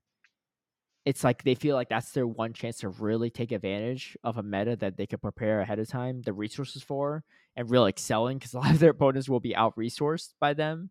it's 1.05 1.23
like 1.23 1.41
they 1.43 1.55
feel 1.55 1.75
like 1.75 1.88
that's 1.88 2.11
their 2.11 2.27
one 2.27 2.51
chance 2.51 2.79
to 2.79 2.89
really 2.89 3.29
take 3.29 3.53
advantage 3.53 4.17
of 4.21 4.38
a 4.38 4.43
meta 4.43 4.75
that 4.75 4.97
they 4.97 5.07
could 5.07 5.21
prepare 5.21 5.61
ahead 5.61 5.79
of 5.79 5.88
time, 5.88 6.21
the 6.23 6.34
resources 6.34 6.84
for, 6.84 7.23
and 7.55 7.71
really 7.71 7.88
excelling 7.88 8.38
because 8.38 8.53
a 8.53 8.59
lot 8.59 8.71
of 8.71 8.79
their 8.79 8.89
opponents 8.89 9.29
will 9.29 9.39
be 9.39 9.55
out 9.55 9.77
resourced 9.77 10.34
by 10.41 10.53
them. 10.53 10.89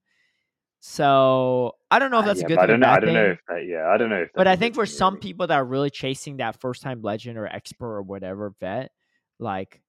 So 0.80 1.72
I 1.90 1.98
don't 1.98 2.10
know 2.10 2.20
if 2.20 2.24
Uh, 2.24 2.28
that's 2.28 2.40
yeah, 2.40 2.46
a 2.46 2.48
good 2.48 2.56
but 2.56 2.62
I 2.64 2.66
thing. 2.68 2.70
don't 2.72 2.80
know. 2.80 2.88
I 2.88 3.00
don't 3.00 3.12
know 3.14 3.30
if 3.32 3.38
that. 3.48 3.66
Yeah, 3.66 3.86
I 3.88 3.98
don't 3.98 4.08
know 4.08 4.22
if. 4.22 4.30
but 4.34 4.46
I 4.46 4.56
think 4.56 4.74
for 4.74 4.86
thing, 4.86 4.94
some 4.96 5.18
people 5.18 5.46
that 5.46 5.56
are 5.56 5.64
really 5.64 5.90
chasing 5.90 6.38
that 6.38 6.58
first 6.58 6.80
time 6.80 7.02
legend 7.02 7.36
or 7.36 7.46
expert 7.46 7.98
or 7.98 8.02
whatever 8.02 8.54
vet, 8.60 8.92
like 9.38 9.82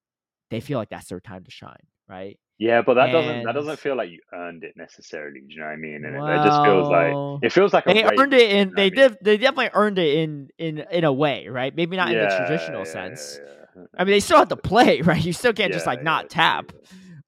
they 0.50 0.60
feel 0.60 0.80
like 0.80 0.90
that's 0.90 1.08
their 1.08 1.22
time 1.22 1.46
to 1.46 1.52
shine, 1.52 1.88
right? 2.10 2.38
Yeah, 2.64 2.82
but 2.82 2.94
that 2.94 3.12
doesn't 3.12 3.44
that 3.44 3.52
doesn't 3.52 3.80
feel 3.80 3.98
like 3.98 4.10
you 4.10 4.20
earned 4.32 4.64
it 4.64 4.74
necessarily. 4.78 5.42
Do 5.42 5.48
you 5.54 5.60
know 5.60 5.66
what 5.66 5.74
I 5.74 5.76
mean? 5.76 6.06
And 6.06 6.16
it, 6.16 6.24
it 6.30 6.44
just 6.44 6.64
feels 6.64 6.90
like 6.90 7.44
it 7.44 7.52
feels 7.52 7.74
like 7.74 7.86
a 7.88 7.94
they 7.94 8.04
race, 8.06 8.20
earned 8.20 8.34
it 8.34 8.50
you 8.52 8.66
know 8.66 8.72
they 8.78 8.84
I 8.84 8.90
mean? 8.90 8.96
did 8.96 9.18
they 9.22 9.38
definitely 9.38 9.70
earned 9.74 10.00
it 10.00 10.18
in 10.20 10.50
in 10.58 10.78
in 10.90 11.04
a 11.04 11.12
way, 11.12 11.50
right? 11.50 11.76
Maybe 11.76 11.98
not 11.98 12.08
in 12.12 12.20
the 12.20 12.28
traditional 12.38 12.86
Yeah, 12.86 12.94
yeah, 12.94 13.10
sense. 13.10 13.40
yeah, 13.44 13.66
yeah. 13.76 13.84
I 13.98 14.04
mean, 14.06 14.12
they 14.14 14.22
still 14.22 14.38
have 14.38 14.48
to 14.50 14.56
play, 14.56 15.02
right? 15.12 15.24
You 15.24 15.34
still 15.34 15.52
can't 15.54 15.74
just 15.74 15.86
like 15.86 16.02
not 16.04 16.30
tap. 16.30 16.72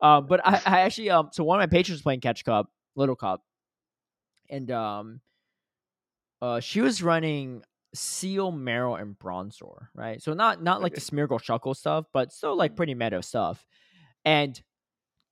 yeah. 0.02 0.18
Um, 0.18 0.28
but 0.28 0.40
I, 0.46 0.62
I 0.66 0.80
actually 0.82 1.10
um 1.10 1.30
so 1.34 1.44
one 1.44 1.60
of 1.60 1.70
my 1.70 1.76
patrons 1.78 2.02
playing 2.02 2.22
catch 2.22 2.46
cup, 2.46 2.70
little 2.96 3.18
cup, 3.18 3.44
and 4.50 4.72
um, 4.72 5.20
uh, 6.42 6.62
she 6.62 6.80
was 6.82 7.04
running 7.04 7.62
Seel, 7.94 8.52
marrow, 8.52 8.96
and 8.96 9.18
bronzor, 9.18 9.88
right? 9.94 10.22
So 10.22 10.34
not 10.34 10.62
not 10.64 10.82
like 10.82 10.94
the 10.94 11.02
Smeargle 11.02 11.42
Shuckle 11.42 11.76
stuff, 11.76 12.06
but 12.14 12.32
still 12.32 12.56
like 12.56 12.76
pretty 12.76 12.94
meta 12.94 13.22
stuff. 13.22 13.66
And 14.26 14.62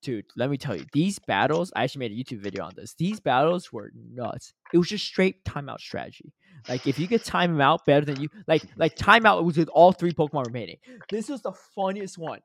dude, 0.04 0.26
let 0.36 0.50
me 0.50 0.58
tell 0.58 0.76
you, 0.76 0.86
these 0.94 1.18
battles. 1.20 1.72
I 1.76 1.84
actually 1.84 2.08
made 2.08 2.12
a 2.12 2.16
YouTube 2.16 2.42
video 2.42 2.66
on 2.66 2.74
this. 2.76 2.94
These 2.94 3.20
battles 3.20 3.72
were 3.72 3.92
nuts. 3.96 4.54
It 4.74 4.78
was 4.78 4.90
just 4.90 5.06
straight 5.06 5.44
timeout 5.46 5.80
strategy. 5.80 6.34
Like 6.70 6.86
if 6.88 7.00
you 7.00 7.08
could 7.08 7.24
time 7.24 7.54
them 7.54 7.62
out 7.62 7.86
better 7.86 8.06
than 8.06 8.22
you, 8.22 8.30
like 8.48 8.64
like 8.78 8.96
timeout 8.96 9.44
was 9.44 9.58
with 9.58 9.70
all 9.70 9.92
three 9.92 10.14
Pokemon 10.14 10.46
remaining. 10.46 10.78
This 11.10 11.30
was 11.30 11.42
the 11.42 11.54
funniest 11.76 12.18
one. 12.18 12.40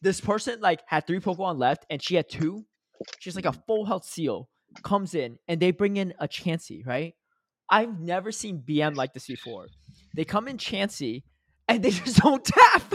This 0.00 0.20
person 0.20 0.60
like 0.60 0.80
had 0.86 1.06
three 1.06 1.20
Pokemon 1.20 1.58
left, 1.58 1.84
and 1.90 2.02
she 2.02 2.14
had 2.14 2.28
two. 2.28 2.64
She's 3.18 3.36
like 3.36 3.46
a 3.46 3.52
full 3.52 3.84
health 3.84 4.04
Seel 4.04 4.48
comes 4.82 5.14
in, 5.14 5.38
and 5.48 5.60
they 5.60 5.70
bring 5.70 5.96
in 5.96 6.14
a 6.18 6.28
Chansey. 6.28 6.86
Right? 6.86 7.14
I've 7.68 8.00
never 8.00 8.32
seen 8.32 8.62
BM 8.66 8.96
like 8.96 9.12
this 9.12 9.26
before. 9.26 9.66
They 10.14 10.24
come 10.24 10.48
in 10.48 10.56
Chansey, 10.56 11.24
and 11.66 11.82
they 11.82 11.90
just 12.04 12.18
don't 12.18 12.44
tap. 12.44 12.94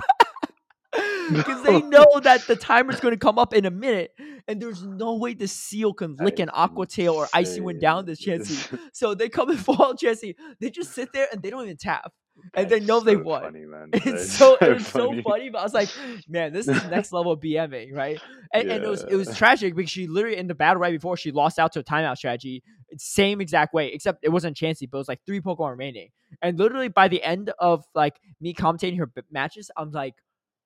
Because 1.32 1.64
they 1.64 1.82
know 1.82 2.20
that 2.22 2.46
the 2.48 2.56
timer's 2.56 3.00
going 3.00 3.14
to 3.14 3.20
come 3.20 3.38
up 3.38 3.54
in 3.54 3.66
a 3.66 3.72
minute, 3.72 4.14
and 4.48 4.62
there's 4.62 4.84
no 4.84 5.16
way 5.16 5.34
the 5.34 5.48
Seel 5.48 5.94
can 5.94 6.16
lick 6.16 6.40
an 6.40 6.50
aqua 6.54 6.86
tail 6.86 7.14
or 7.14 7.28
icy 7.34 7.62
wind 7.62 7.82
down 7.82 8.06
this 8.06 8.24
Chansey. 8.24 8.80
So 8.94 9.16
they 9.16 9.30
come 9.30 9.50
and 9.50 9.60
fall 9.66 9.94
Chansey. 9.94 10.36
They 10.60 10.70
just 10.70 10.94
sit 10.94 11.14
there 11.14 11.28
and 11.32 11.42
they 11.42 11.50
don't 11.50 11.64
even 11.64 11.78
tap. 11.78 12.12
And 12.56 12.68
they 12.68 12.80
That's 12.80 12.88
know 12.88 13.00
they 13.00 13.14
so 13.14 13.24
won. 13.24 13.42
Funny. 13.44 13.66
It's 13.94 14.32
so 14.32 14.58
it 14.60 14.74
was 14.74 14.88
so 14.88 15.10
funny. 15.10 15.22
funny, 15.22 15.50
but 15.50 15.60
I 15.60 15.64
was 15.64 15.74
like, 15.74 15.90
man, 16.28 16.52
this 16.52 16.68
is 16.68 16.84
next 16.86 17.14
level 17.14 17.38
BMing, 17.38 17.94
right? 17.94 18.20
And, 18.54 18.70
and 18.70 18.84
it 18.84 18.90
was 18.90 19.04
it 19.04 19.16
was 19.16 19.36
tragic 19.38 19.76
because 19.76 19.92
she 19.92 20.08
literally 20.08 20.38
in 20.38 20.48
the 20.48 20.56
battle 20.56 20.82
right 20.82 20.92
before 20.92 21.16
she 21.16 21.32
lost 21.32 21.60
out 21.60 21.74
to 21.74 21.80
a 21.80 21.84
timeout 21.84 22.18
strategy, 22.18 22.64
same 22.98 23.40
exact 23.40 23.74
way, 23.74 23.92
except 23.94 24.20
it 24.24 24.30
wasn't 24.30 24.58
Chansey, 24.58 24.90
but 24.90 24.98
it 24.98 25.02
was 25.02 25.08
like 25.08 25.22
three 25.26 25.42
Pokemon 25.42 25.72
remaining. 25.72 26.10
And 26.42 26.58
literally 26.58 26.90
by 26.90 27.08
the 27.08 27.24
end 27.24 27.52
of 27.60 27.86
like 27.94 28.20
me 28.42 28.54
commentating 28.54 28.98
her 28.98 29.12
matches, 29.32 29.70
I'm 29.78 29.92
like, 29.92 30.16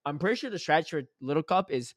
I'm 0.07 0.19
pretty 0.19 0.37
sure 0.37 0.49
the 0.49 0.59
strategy 0.59 0.89
for 0.89 1.01
Little 1.21 1.43
Cup 1.43 1.71
is 1.71 1.93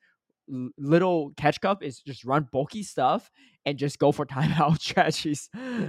Little 0.78 1.32
Catch 1.36 1.60
Cup 1.60 1.82
is 1.82 2.00
just 2.00 2.24
run 2.24 2.48
bulky 2.52 2.82
stuff 2.82 3.30
and 3.64 3.78
just 3.78 3.98
go 3.98 4.10
for 4.10 4.26
timeout 4.36 4.80
strategies. 4.80 5.48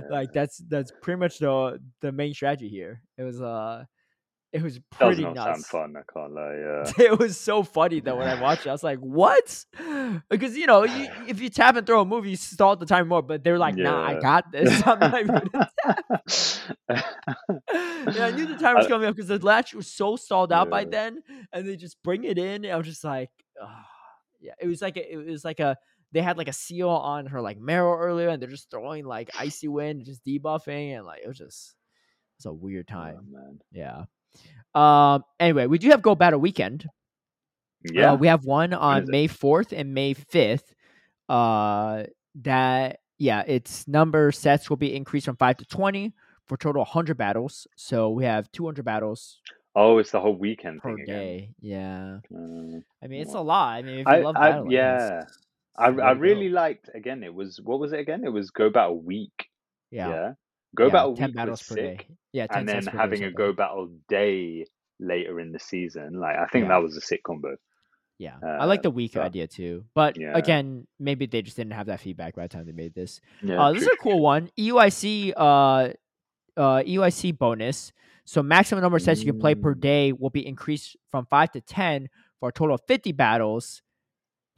Like 0.09 0.33
that's 0.33 0.57
that's 0.69 0.91
pretty 1.01 1.19
much 1.19 1.39
the 1.39 1.79
the 2.01 2.11
main 2.11 2.33
strategy 2.33 2.69
here. 2.69 3.01
It 3.17 3.23
was 3.23 3.41
uh 3.41 3.85
it 4.53 4.61
was 4.61 4.79
pretty 4.91 5.23
nuts. 5.23 5.67
fun. 5.69 5.95
I 5.95 6.01
can't 6.11 6.33
lie. 6.33 6.55
Yeah. 6.55 6.91
It 7.11 7.19
was 7.19 7.37
so 7.39 7.63
funny 7.63 7.99
though 8.01 8.17
when 8.17 8.27
I 8.27 8.41
watched 8.41 8.65
it. 8.65 8.69
I 8.69 8.73
was 8.73 8.83
like, 8.83 8.99
"What?" 8.99 9.65
Because 10.29 10.57
you 10.57 10.65
know, 10.67 10.83
you, 10.83 11.07
if 11.27 11.39
you 11.41 11.49
tap 11.49 11.75
and 11.77 11.85
throw 11.87 12.01
a 12.01 12.05
move, 12.05 12.25
you 12.25 12.35
stall 12.35 12.75
the 12.75 12.85
time 12.85 13.07
more. 13.07 13.21
But 13.21 13.43
they 13.43 13.51
were 13.51 13.57
like, 13.57 13.75
"Nah, 13.75 14.05
I 14.07 14.19
got 14.19 14.51
this." 14.51 14.81
I'm 14.85 14.99
not 14.99 15.19
even 15.21 15.41
and 16.87 18.17
I 18.19 18.31
knew 18.31 18.45
the 18.45 18.57
time 18.59 18.75
was 18.75 18.87
coming 18.87 19.07
up 19.07 19.15
because 19.15 19.29
the 19.29 19.39
latch 19.39 19.73
was 19.73 19.87
so 19.87 20.15
stalled 20.15 20.51
out 20.51 20.69
by 20.69 20.85
then, 20.85 21.23
and 21.53 21.67
they 21.67 21.75
just 21.75 22.01
bring 22.03 22.23
it 22.23 22.37
in. 22.37 22.65
And 22.65 22.73
I 22.73 22.77
was 22.77 22.87
just 22.87 23.03
like, 23.03 23.29
"Ah." 23.61 23.85
"Yeah." 24.39 24.53
It 24.59 24.67
was 24.67 24.81
like 24.81 24.97
a, 24.97 25.11
it 25.13 25.17
was 25.17 25.45
like 25.45 25.59
a 25.59 25.77
they 26.11 26.21
had 26.21 26.37
like 26.37 26.49
a 26.49 26.53
Seel 26.53 26.89
on 26.89 27.27
her 27.27 27.41
like 27.41 27.57
marrow 27.59 27.97
earlier, 27.97 28.29
and 28.29 28.41
they're 28.41 28.49
just 28.49 28.69
throwing 28.69 29.05
like 29.05 29.29
icy 29.39 29.67
wind, 29.67 30.05
just 30.05 30.25
debuffing, 30.25 30.97
and 30.97 31.05
like 31.05 31.21
it 31.23 31.27
was 31.27 31.37
just 31.37 31.75
it's 32.37 32.45
a 32.45 32.53
weird 32.53 32.87
Oh, 32.89 32.93
time. 32.93 33.27
man. 33.31 33.59
Yeah. 33.71 34.03
Um. 34.73 35.23
Anyway, 35.39 35.67
we 35.67 35.77
do 35.77 35.89
have 35.89 36.01
Go 36.01 36.15
Battle 36.15 36.39
Weekend. 36.39 36.87
Yeah. 37.83 38.11
Uh, 38.11 38.15
we 38.15 38.27
have 38.27 38.45
one 38.45 38.73
on? 38.73 39.05
May 39.07 39.27
4th 39.27 39.71
and 39.77 39.93
May 39.93 40.13
5th. 40.13 40.73
Uh, 41.27 42.03
that, 42.35 42.99
yeah, 43.17 43.41
its 43.47 43.87
number 43.87 44.31
sets 44.31 44.69
will 44.69 44.77
be 44.77 44.95
increased 44.95 45.25
from 45.25 45.35
5 45.37 45.57
to 45.57 45.65
20 45.65 46.13
for 46.45 46.57
total 46.57 46.81
100 46.81 47.17
battles. 47.17 47.65
So 47.75 48.09
we 48.11 48.25
have 48.25 48.51
200 48.51 48.85
battles 48.85 49.39
oh, 49.75 49.97
it's 49.99 50.11
the 50.11 50.19
whole 50.19 50.35
weekend 50.35 50.81
per 50.81 50.89
thing 50.93 51.03
again. 51.03 51.15
day. 51.19 51.49
Yeah. 51.61 52.17
Uh, 52.33 52.81
I 53.01 53.07
mean, 53.07 53.21
it's 53.21 53.33
a 53.33 53.39
lot. 53.39 53.77
I 53.77 53.81
mean, 53.81 53.99
if 53.99 54.05
you 54.07 54.13
I- 54.13 54.19
love 54.21 54.35
I- 54.35 54.51
battling, 54.51 54.71
yeah. 54.71 55.23
I 55.77 55.87
it's 55.87 55.95
the 55.95 56.01
way 56.01 56.03
I 56.03 56.09
to 56.09 56.15
go. 56.15 56.19
really 56.21 56.49
liked 56.49 56.89
again. 56.93 57.23
It 57.23 57.33
was 57.33 57.59
what 57.63 57.79
was 57.79 57.93
it 57.93 57.99
again? 57.99 58.25
It 58.25 58.29
was 58.33 58.51
Go 58.51 58.69
Battle 58.69 58.99
Week. 59.01 59.47
yeah. 59.89 60.09
Yeah. 60.09 60.33
Go 60.75 60.85
yeah, 60.87 60.91
Battle 60.91 61.15
10 61.15 61.27
Week 61.29 61.35
battles 61.35 61.61
per 61.63 61.75
sick, 61.75 61.97
day. 61.99 62.07
Yeah. 62.33 62.47
10 62.47 62.59
and 62.59 62.69
then 62.69 62.75
sets 62.81 62.85
per 62.87 62.91
day 62.91 62.97
or 62.97 63.01
having 63.01 63.23
a. 63.23 63.31
Go 63.31 63.53
Battle 63.53 63.89
Day 64.07 64.65
later 64.99 65.39
in 65.39 65.51
the 65.51 65.59
season. 65.59 66.13
Like 66.19 66.37
I 66.37 66.45
think 66.47 66.63
Yeah. 66.63 66.69
that 66.69 66.83
was 66.83 66.95
a 66.97 67.01
sick 67.01 67.23
combo. 67.23 67.55
Yeah, 68.19 68.37
I 68.43 68.65
like 68.65 68.81
Uh, 68.81 68.83
the 68.83 68.91
week 68.91 69.13
but- 69.15 69.23
idea 69.23 69.47
too, 69.47 69.83
but 69.95 70.15
Yeah. 70.15 70.37
again, 70.37 70.85
maybe 70.99 71.25
they 71.25 71.41
just 71.41 71.57
didn't 71.57 71.73
have 71.73 71.87
that 71.87 71.99
feedback 72.01 72.35
by 72.35 72.43
the 72.43 72.49
time 72.49 72.65
they 72.67 72.71
made 72.71 72.93
this. 72.93 73.19
Yeah. 73.41 73.59
uh, 73.59 73.71
this 73.73 73.81
is 73.81 73.87
a 73.87 73.97
cool 73.97 74.19
one. 74.21 74.49
EUIC 74.59 75.33
uh 75.35 75.89
uh 76.55 76.83
EUIC 76.83 77.31
bonus. 77.37 77.91
So 78.25 78.43
maximum 78.43 78.81
number 78.83 78.97
of 78.97 79.01
sets 79.01 79.23
you 79.23 79.31
can 79.31 79.41
play 79.41 79.55
per 79.55 79.73
Mm. 79.73 79.79
day 79.81 80.13
will 80.13 80.29
be 80.29 80.45
increased 80.45 80.95
from 81.09 81.25
five 81.25 81.51
to 81.53 81.61
ten 81.61 82.09
for 82.39 82.49
a 82.49 82.51
total 82.51 82.75
of 82.75 82.81
fifty 82.87 83.11
battles 83.11 83.81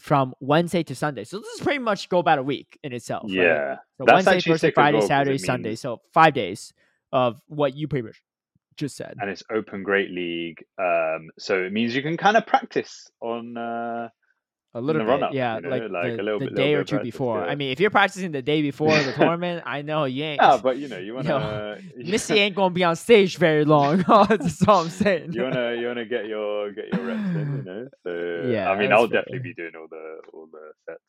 from 0.03 0.33
Wednesday 0.41 0.83
to 0.83 0.93
Sunday. 0.93 1.23
So 1.23 1.39
this 1.39 1.47
is 1.47 1.61
pretty 1.61 1.79
much 1.79 2.09
go 2.09 2.19
about 2.19 2.37
a 2.37 2.43
week 2.43 2.77
in 2.83 2.91
itself. 2.91 3.23
right? 3.23 3.31
Yeah. 3.31 3.75
So 3.97 4.03
That's 4.05 4.25
Wednesday, 4.25 4.51
Thursday, 4.51 4.71
Friday, 4.71 4.99
Saturday, 4.99 5.37
Sunday. 5.37 5.75
So 5.75 6.01
five 6.13 6.33
days 6.33 6.73
of 7.13 7.39
what 7.47 7.73
you 7.73 7.87
pretty 7.87 8.07
much 8.07 8.21
just 8.75 8.97
said. 8.97 9.15
and 9.21 9.29
it's 9.29 9.43
Open 9.49 9.81
Great 9.81 10.11
League. 10.11 10.65
Um, 10.77 11.29
so 11.39 11.63
it 11.63 11.71
means 11.71 11.95
you 11.95 12.01
can 12.01 12.17
kind 12.17 12.35
of 12.35 12.45
practice 12.45 13.09
on. 13.21 13.55
Uh, 13.55 14.09
A 14.75 14.81
little 14.81 15.03
bit, 15.03 15.07
run-up, 15.07 15.33
yeah, 15.33 15.57
you 15.57 15.61
know, 15.61 15.69
like, 15.69 15.83
like 15.91 16.13
a 16.13 16.17
the, 16.17 16.23
little 16.23 16.39
the 16.39 16.45
bit- 16.47 16.55
day 16.55 16.69
little 16.69 16.81
or 16.81 16.83
two 16.83 16.95
practice, 16.95 17.11
before. 17.13 17.43
I 17.47 17.53
mean, 17.53 17.69
if 17.71 17.79
you're 17.79 17.91
practicing 17.91 18.31
the 18.31 18.41
day 18.41 18.61
before 18.71 18.89
the 18.97 19.13
tournament, 19.13 19.61
I 19.67 19.83
know 19.83 20.05
you 20.05 20.23
ain't. 20.23 20.41
yeah, 20.41 20.59
but 20.61 20.77
you 20.77 20.87
know, 20.87 20.97
you 20.97 21.13
want 21.13 21.27
Yo, 21.31 21.37
to. 21.77 21.79
Missy 21.95 22.39
ain't 22.39 22.55
gonna 22.55 22.73
be 22.73 22.83
on 22.83 22.95
stage 22.95 23.37
very 23.37 23.65
long. 23.65 24.03
That's 24.07 24.67
all 24.67 24.81
I'm 24.81 24.89
saying. 24.89 25.33
you 25.33 25.43
wanna 25.43 25.75
you 25.75 25.85
wanna 25.87 26.05
get 26.05 26.25
your 26.25 26.71
get 26.71 26.91
your 26.91 27.05
reps 27.05 27.19
in, 27.35 27.57
you 27.57 27.63
know. 27.63 27.87
So 28.03 28.49
Yeah, 28.49 28.71
I 28.71 28.77
mean, 28.79 28.91
I'll 28.91 29.07
fair. 29.07 29.21
definitely 29.21 29.39
be 29.49 29.53
doing 29.53 29.73
all 29.75 29.87
the 29.87 30.17
all 30.33 30.47
the 30.51 30.71
sets. 30.89 31.01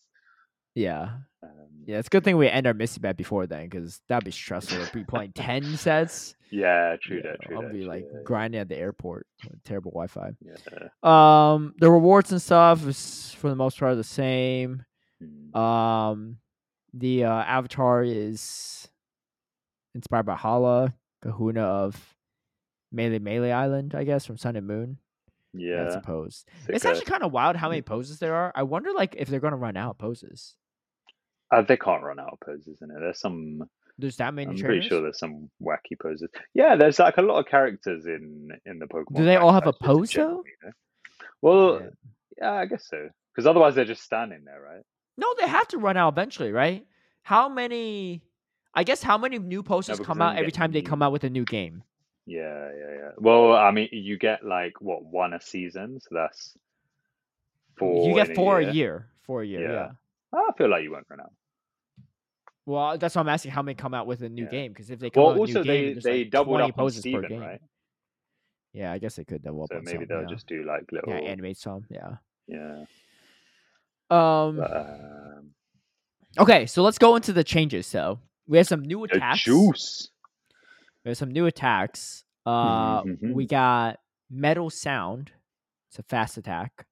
Yeah, 0.75 1.11
Um, 1.43 1.51
yeah. 1.87 1.99
It's 1.99 2.09
a 2.09 2.11
good 2.11 2.25
thing 2.25 2.37
we 2.37 2.49
end 2.49 2.67
our 2.67 2.75
Missy 2.75 3.01
bet 3.01 3.17
before 3.17 3.47
then, 3.47 3.69
because 3.69 4.01
that'd 4.09 4.25
be 4.25 4.31
stressful 4.31 4.85
to 4.85 4.93
be 4.93 5.05
playing 5.09 5.33
ten 5.33 5.77
sets. 5.77 6.35
yeah, 6.51 6.97
true 7.01 7.23
that. 7.23 7.41
True 7.43 7.57
I'll 7.57 7.63
that, 7.63 7.73
be 7.73 7.81
true 7.81 7.89
like 7.89 8.05
that, 8.13 8.25
grinding 8.25 8.61
at 8.61 8.69
the 8.69 8.77
airport. 8.77 9.27
with 9.49 9.63
Terrible 9.65 9.93
Wi-Fi. 9.93 10.33
Yeah. 10.41 10.55
Um, 11.03 11.75
the 11.79 11.91
rewards 11.91 12.33
and 12.33 12.43
stuff 12.43 12.87
is 12.87 13.33
for 13.39 13.49
the 13.51 13.57
most 13.57 13.79
part 13.79 13.97
the 13.97 14.05
same. 14.05 14.85
Mm. 15.23 15.57
Um, 15.57 16.39
the 16.93 17.25
uh, 17.25 17.31
avatar 17.33 18.03
is 18.03 18.89
inspired 19.95 20.27
by 20.27 20.35
Hala, 20.35 20.95
Kahuna 21.23 21.63
of 21.63 22.15
Melemele 22.95 23.53
Island, 23.53 23.95
I 23.95 24.05
guess, 24.05 24.27
from 24.27 24.37
Sun 24.39 24.57
and 24.57 24.67
Moon. 24.67 24.99
I 25.57 25.59
Yeah, 25.61 25.91
suppose. 25.91 26.45
sick, 26.67 26.75
It's 26.75 26.85
actually 26.85 27.05
kind 27.05 27.23
of 27.23 27.31
wild 27.33 27.55
how 27.57 27.69
many 27.69 27.81
poses 27.83 28.19
there 28.19 28.35
are. 28.35 28.51
I 28.57 28.65
wonder, 28.65 28.91
like, 28.93 29.15
if 29.19 29.29
they're 29.29 29.39
gonna 29.41 29.57
run 29.57 29.77
out 29.77 29.99
poses. 29.99 30.57
Uh, 31.59 31.63
they 31.63 31.77
can't 31.77 32.03
run 32.03 32.19
out 32.19 32.31
of 32.33 32.41
poses 32.41 32.81
in 32.83 32.91
it. 32.91 32.97
There's 33.01 33.21
some. 33.21 33.69
There's 33.97 34.17
that 34.17 34.35
many 34.35 34.51
I'm 34.51 34.57
trainers. 34.57 34.67
pretty 34.67 34.89
sure 34.89 35.01
there's 35.03 35.19
some 35.19 35.49
wacky 35.63 35.99
poses. 36.01 36.29
Yeah, 36.53 36.75
there's 36.77 36.99
like 36.99 37.17
a 37.17 37.23
lot 37.23 37.39
of 37.39 37.47
characters 37.47 38.07
in 38.07 38.51
in 38.67 38.79
the 38.81 38.87
Pokemon. 38.87 39.17
Do 39.17 39.25
they 39.25 39.37
all 39.37 39.53
have 39.53 39.67
a 39.67 39.73
franchise, 39.73 40.09
just 40.11 40.17
in 40.17 40.25
pose, 40.25 40.35
though? 40.35 40.45
you 40.45 40.69
know? 40.69 40.73
Well, 41.43 41.81
Yeah. 41.81 41.89
yeah, 42.39 42.53
I 42.53 42.67
guess 42.67 42.87
so. 42.89 43.09
Because 43.33 43.47
otherwise 43.47 43.75
they're 43.75 43.85
just 43.85 44.03
standing 44.03 44.45
there, 44.45 44.61
right? 44.61 44.83
No, 45.17 45.33
they 45.39 45.47
have 45.47 45.69
to 45.69 45.79
run 45.79 45.97
out 45.97 46.13
eventually, 46.13 46.51
right? 46.53 46.85
How 47.23 47.49
many? 47.49 48.23
I 48.75 48.83
guess 48.83 49.03
how 49.03 49.17
many 49.17 49.39
new 49.39 49.63
poses 49.63 49.99
because 49.99 50.07
come 50.07 50.21
out 50.21 50.37
every 50.37 50.51
time 50.51 50.73
they 50.73 50.83
come 50.83 51.01
out 51.03 51.13
with 51.13 51.23
a 51.23 51.31
new 51.31 51.45
game? 51.45 51.85
Yeah, 52.27 52.71
yeah, 52.77 52.95
yeah. 52.97 53.11
Well, 53.19 53.53
I 53.53 53.71
mean, 53.71 53.89
you 53.93 54.19
get 54.19 54.45
like 54.45 54.81
what 54.81 55.05
one 55.05 55.35
a 55.35 55.41
season, 55.41 56.01
so 56.01 56.09
that's 56.13 56.57
four. 57.77 58.09
you 58.09 58.15
get 58.15 58.35
four 58.35 58.59
a 58.59 58.63
year. 58.63 58.71
a 58.71 58.75
year. 58.75 59.09
Four 59.27 59.43
a 59.43 59.47
year, 59.47 59.61
yeah. 59.63 59.73
Yeah. 59.73 59.91
I 60.49 60.53
feel 60.59 60.69
like 60.69 60.83
you 60.83 60.91
won't 60.91 61.07
run 61.09 61.21
out. 61.21 61.33
Well, 62.67 62.97
that's 62.99 63.15
why 63.15 63.21
I'm 63.21 63.29
asking 63.29 63.51
how 63.53 63.63
many 63.63 63.75
come 63.75 63.93
out 63.95 64.07
with 64.07 64.23
a 64.23 64.29
new 64.29 64.45
Yeah. 64.45 64.51
game. 64.51 64.73
Because 64.73 64.91
if 64.91 64.99
they 64.99 65.11
come 65.11 65.23
out 65.23 65.27
Well, 65.35 65.41
with 65.41 65.51
a 65.55 65.59
also 65.59 65.63
new 65.63 65.65
game, 65.75 65.85
they 65.87 65.93
there's 65.95 66.05
they 66.05 66.19
like 66.25 66.31
doubled 66.31 66.61
up 66.61 66.75
poses 66.77 67.03
per 67.05 67.23
game. 67.29 67.41
right? 67.41 67.61
Yeah, 68.73 68.93
I 68.93 68.99
guess 68.99 69.17
they 69.17 69.25
could 69.25 69.43
double 69.43 69.63
up 69.65 69.69
So 69.71 69.81
maybe 69.83 69.99
some, 69.99 70.07
they'll 70.09 70.21
yeah. 70.23 70.27
just 70.27 70.47
do 70.47 70.65
like 70.65 70.91
little. 70.91 71.11
yeah 71.13 71.21
animate 71.21 71.59
some. 71.59 71.85
Yeah. 71.91 72.17
yeah. 72.49 72.85
Um. 74.11 74.57
But, 74.57 74.77
um, 74.77 75.51
Okay, 76.39 76.67
so 76.67 76.83
let's 76.83 76.99
go 76.99 77.15
into 77.17 77.33
the 77.33 77.45
changes. 77.45 77.87
So 77.87 78.19
we 78.49 78.57
have 78.59 78.67
some 78.67 78.83
new 78.83 79.05
attacks. 79.05 79.43
juice. 79.45 80.11
We 81.05 81.11
have 81.11 81.17
some 81.19 81.31
new 81.31 81.47
attacks. 81.47 82.25
Uh, 82.47 83.03
Mhm, 83.03 83.33
we 83.35 83.47
got 83.47 84.01
metal 84.31 84.69
sound. 84.71 85.31
It's 85.91 85.99
a 85.99 86.03
fast 86.03 86.37
attack. 86.37 86.87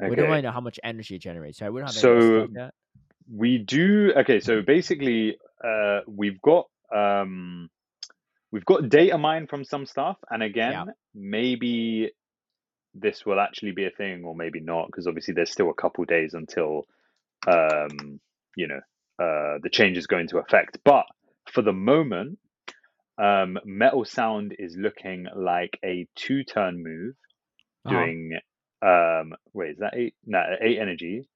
We 0.00 0.16
don't 0.16 0.28
really 0.28 0.42
know 0.42 0.50
how 0.50 0.60
much 0.60 0.80
energy 0.82 1.14
it 1.14 1.20
generates. 1.20 1.62
Right? 1.62 1.70
We 1.72 1.80
don't 1.80 1.86
have 1.86 1.94
So- 1.94 2.12
like 2.40 2.52
that. 2.54 2.74
We 3.30 3.58
do 3.58 4.12
okay 4.16 4.40
so 4.40 4.62
basically 4.62 5.36
uh 5.64 6.00
we've 6.06 6.40
got 6.42 6.66
um 6.94 7.68
we've 8.50 8.64
got 8.64 8.88
data 8.88 9.18
mine 9.18 9.46
from 9.46 9.64
some 9.64 9.86
stuff 9.86 10.16
and 10.30 10.42
again 10.42 10.86
maybe 11.14 12.10
this 12.94 13.24
will 13.24 13.40
actually 13.40 13.72
be 13.72 13.86
a 13.86 13.90
thing 13.90 14.24
or 14.24 14.34
maybe 14.34 14.60
not 14.60 14.86
because 14.86 15.06
obviously 15.06 15.34
there's 15.34 15.50
still 15.50 15.70
a 15.70 15.74
couple 15.74 16.04
days 16.04 16.34
until 16.34 16.82
um 17.46 18.20
you 18.56 18.68
know 18.68 18.80
uh 19.18 19.58
the 19.62 19.70
change 19.70 19.96
is 19.96 20.06
going 20.06 20.28
to 20.28 20.38
affect. 20.38 20.78
But 20.84 21.06
for 21.52 21.62
the 21.62 21.72
moment 21.72 22.38
um 23.18 23.58
metal 23.64 24.04
sound 24.04 24.54
is 24.58 24.76
looking 24.76 25.26
like 25.34 25.78
a 25.84 26.06
two 26.16 26.44
turn 26.44 26.82
move 26.82 27.14
Uh-huh. 27.86 28.06
doing 28.06 28.38
um 28.82 29.32
wait 29.54 29.70
is 29.72 29.78
that 29.78 29.94
eight? 29.96 30.14
No 30.26 30.42
eight 30.60 30.78
energy. 30.78 31.28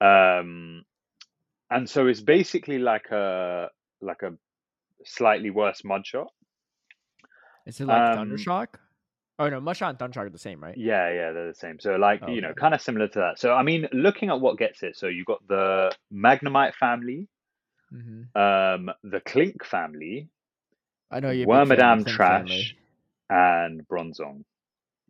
Um 0.00 0.84
and 1.70 1.88
so 1.88 2.06
it's 2.06 2.20
basically 2.20 2.78
like 2.78 3.10
a 3.10 3.68
like 4.00 4.22
a 4.22 4.32
slightly 5.04 5.50
worse 5.50 5.82
mud 5.84 6.06
shot 6.06 6.28
Is 7.66 7.80
it 7.80 7.86
like 7.86 8.02
um, 8.02 8.18
Thundershock? 8.18 8.68
Oh 9.38 9.48
no, 9.50 9.60
Mudshot 9.60 9.90
and 9.90 9.98
Thundershock 9.98 10.26
are 10.26 10.30
the 10.30 10.38
same, 10.38 10.62
right? 10.62 10.76
yeah 10.78 11.10
yeah 11.12 11.32
they're 11.32 11.48
the 11.48 11.54
same 11.54 11.78
so 11.78 11.96
like 11.96 12.20
you 12.28 12.40
know 12.40 12.48
Okay. 12.48 12.60
kind 12.60 12.74
of 12.74 12.80
similar 12.80 13.08
to 13.08 13.18
that 13.18 13.38
so 13.38 13.52
i 13.54 13.62
mean 13.62 13.86
looking 13.92 14.28
at 14.30 14.40
what 14.40 14.58
gets 14.58 14.82
it 14.82 14.96
so 14.96 15.06
you've 15.06 15.26
got 15.26 15.46
the 15.48 15.92
magnemite 16.12 16.74
family 16.74 17.28
Mm-hmm. 17.94 18.40
um 18.40 18.90
the 19.04 19.20
Klink 19.20 19.64
family 19.64 20.28
I 21.10 21.20
know 21.20 21.30
you're. 21.30 21.44
a 21.44 21.46
big 21.46 21.68
fan 21.68 21.92
of 21.92 22.04
wormadam 22.04 22.06
trash 22.06 22.48
family. 22.48 22.78
and 23.30 23.88
bronzong 23.88 24.44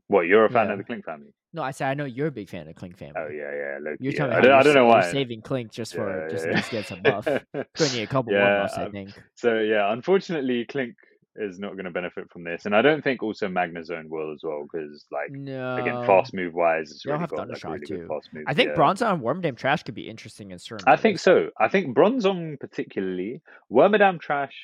what 0.09 0.27
you're 0.27 0.45
a 0.45 0.51
fan 0.51 0.67
Yeah. 0.67 0.73
of 0.73 0.79
the 0.79 0.85
Klink 0.85 1.05
family 1.05 1.33
No, 1.53 1.63
I 1.63 1.71
said 1.71 1.89
I 1.89 1.95
know 1.95 2.05
you're 2.05 2.27
a 2.27 2.33
big 2.33 2.49
fan 2.49 2.69
of 2.69 2.75
Klink 2.75 2.99
family. 2.99 3.15
Oh 3.17 3.29
yeah, 3.29 3.51
yeah. 3.55 3.79
Loki, 3.81 3.97
You're 4.01 4.13
yeah. 4.13 4.19
telling 4.19 4.33
me 4.33 4.37
I 4.39 4.41
don't, 4.43 4.53
I 4.53 4.63
don't 4.63 4.75
know 4.75 4.87
why. 4.87 5.03
you're 5.03 5.11
saving 5.13 5.43
Klink 5.43 5.73
just 5.73 5.95
for 5.95 6.25
Yeah, 6.25 6.31
just 6.31 6.47
yeah. 6.47 6.61
he 6.61 6.77
gets 6.77 6.91
a 6.91 6.97
buff. 6.97 7.25
To 7.25 7.93
need 7.93 8.03
a 8.03 8.07
couple 8.07 8.33
more 8.33 8.41
Yeah, 8.43 8.63
buffs, 8.63 8.77
I 8.77 8.85
um, 8.85 8.93
think. 8.93 9.11
So 9.37 9.59
yeah, 9.59 9.93
unfortunately, 9.93 10.65
Klink 10.67 10.97
is 11.39 11.59
not 11.59 11.73
going 11.73 11.85
to 11.85 11.91
benefit 11.91 12.31
from 12.31 12.45
this, 12.45 12.65
and 12.67 12.75
I 12.75 12.81
don't 12.83 13.03
think 13.05 13.23
also 13.23 13.47
Magnezone 13.49 14.09
will 14.09 14.33
as 14.33 14.41
well 14.43 14.67
because 14.71 15.05
like 15.13 15.31
No. 15.31 15.77
again, 15.77 16.05
fast 16.07 16.33
move 16.35 16.55
wise, 16.55 16.91
it's 16.91 17.05
really 17.07 17.19
have 17.21 17.31
got 17.31 17.49
like, 17.49 17.63
really 17.63 17.87
too. 17.87 18.07
fast 18.09 18.29
move. 18.33 18.45
I 18.47 18.55
think 18.55 18.71
yeah. 18.71 18.77
Bronzong 18.77 19.15
and 19.15 19.23
Wormadam 19.23 19.57
Trash 19.57 19.83
could 19.83 19.95
be 19.95 20.09
interesting 20.09 20.51
in 20.51 20.59
certain. 20.59 20.89
I 20.89 20.97
think 20.97 21.19
so. 21.19 21.51
I 21.61 21.69
think 21.69 21.95
Bronzong 21.97 22.59
particularly, 22.59 23.41
Wormadam 23.73 24.21
Trash. 24.21 24.55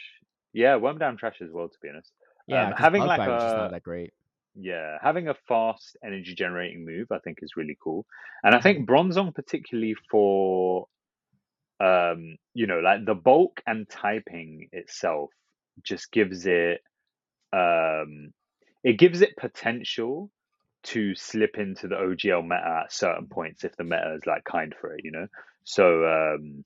Yeah, 0.54 0.78
Wormadam 0.78 1.18
Trash 1.18 1.36
as 1.42 1.50
well. 1.50 1.68
To 1.68 1.76
be 1.82 1.88
honest, 1.90 2.10
Yeah, 2.46 2.68
um, 2.68 2.74
having 2.76 3.00
Bug 3.02 3.08
like 3.08 3.18
Bite 3.18 3.28
was 3.28 3.42
just 3.42 3.54
a- 3.54 3.58
not 3.58 3.70
that 3.70 3.82
great. 3.82 4.12
Yeah, 4.54 4.98
having 5.02 5.28
a 5.28 5.34
fast 5.48 5.96
energy 6.04 6.34
generating 6.34 6.84
move, 6.84 7.08
I 7.12 7.18
think 7.18 7.38
is 7.42 7.56
really 7.56 7.76
cool. 7.82 8.06
And 8.44 8.54
I 8.54 8.60
Mm-hmm. 8.60 8.60
think 8.60 8.88
Bronzong 8.88 9.34
particularly 9.34 9.94
for, 10.10 10.86
um, 11.80 12.36
you 12.54 12.66
know, 12.66 12.80
like 12.80 13.04
the 13.06 13.14
bulk 13.14 13.60
and 13.66 13.88
typing 13.88 14.68
itself 14.72 15.30
just 15.82 16.12
gives 16.12 16.46
it, 16.46 16.82
um, 17.52 18.32
it 18.84 18.98
gives 18.98 19.22
it 19.22 19.36
potential 19.36 20.30
to 20.84 21.14
slip 21.14 21.58
into 21.58 21.88
the 21.88 21.96
OGL 21.96 22.42
meta 22.42 22.82
at 22.84 22.92
certain 22.92 23.28
points 23.28 23.64
if 23.64 23.76
the 23.76 23.84
meta 23.84 24.14
is 24.16 24.26
like 24.26 24.44
kind 24.44 24.74
for 24.80 24.94
it, 24.94 25.04
you 25.04 25.12
know. 25.12 25.26
So 25.64 26.04
um, 26.06 26.64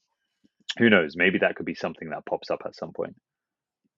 who 0.78 0.90
knows? 0.90 1.16
Maybe 1.16 1.38
that 1.40 1.56
could 1.56 1.66
be 1.66 1.74
something 1.74 2.10
that 2.10 2.26
pops 2.26 2.50
up 2.50 2.62
at 2.66 2.76
some 2.76 2.92
point. 2.92 3.16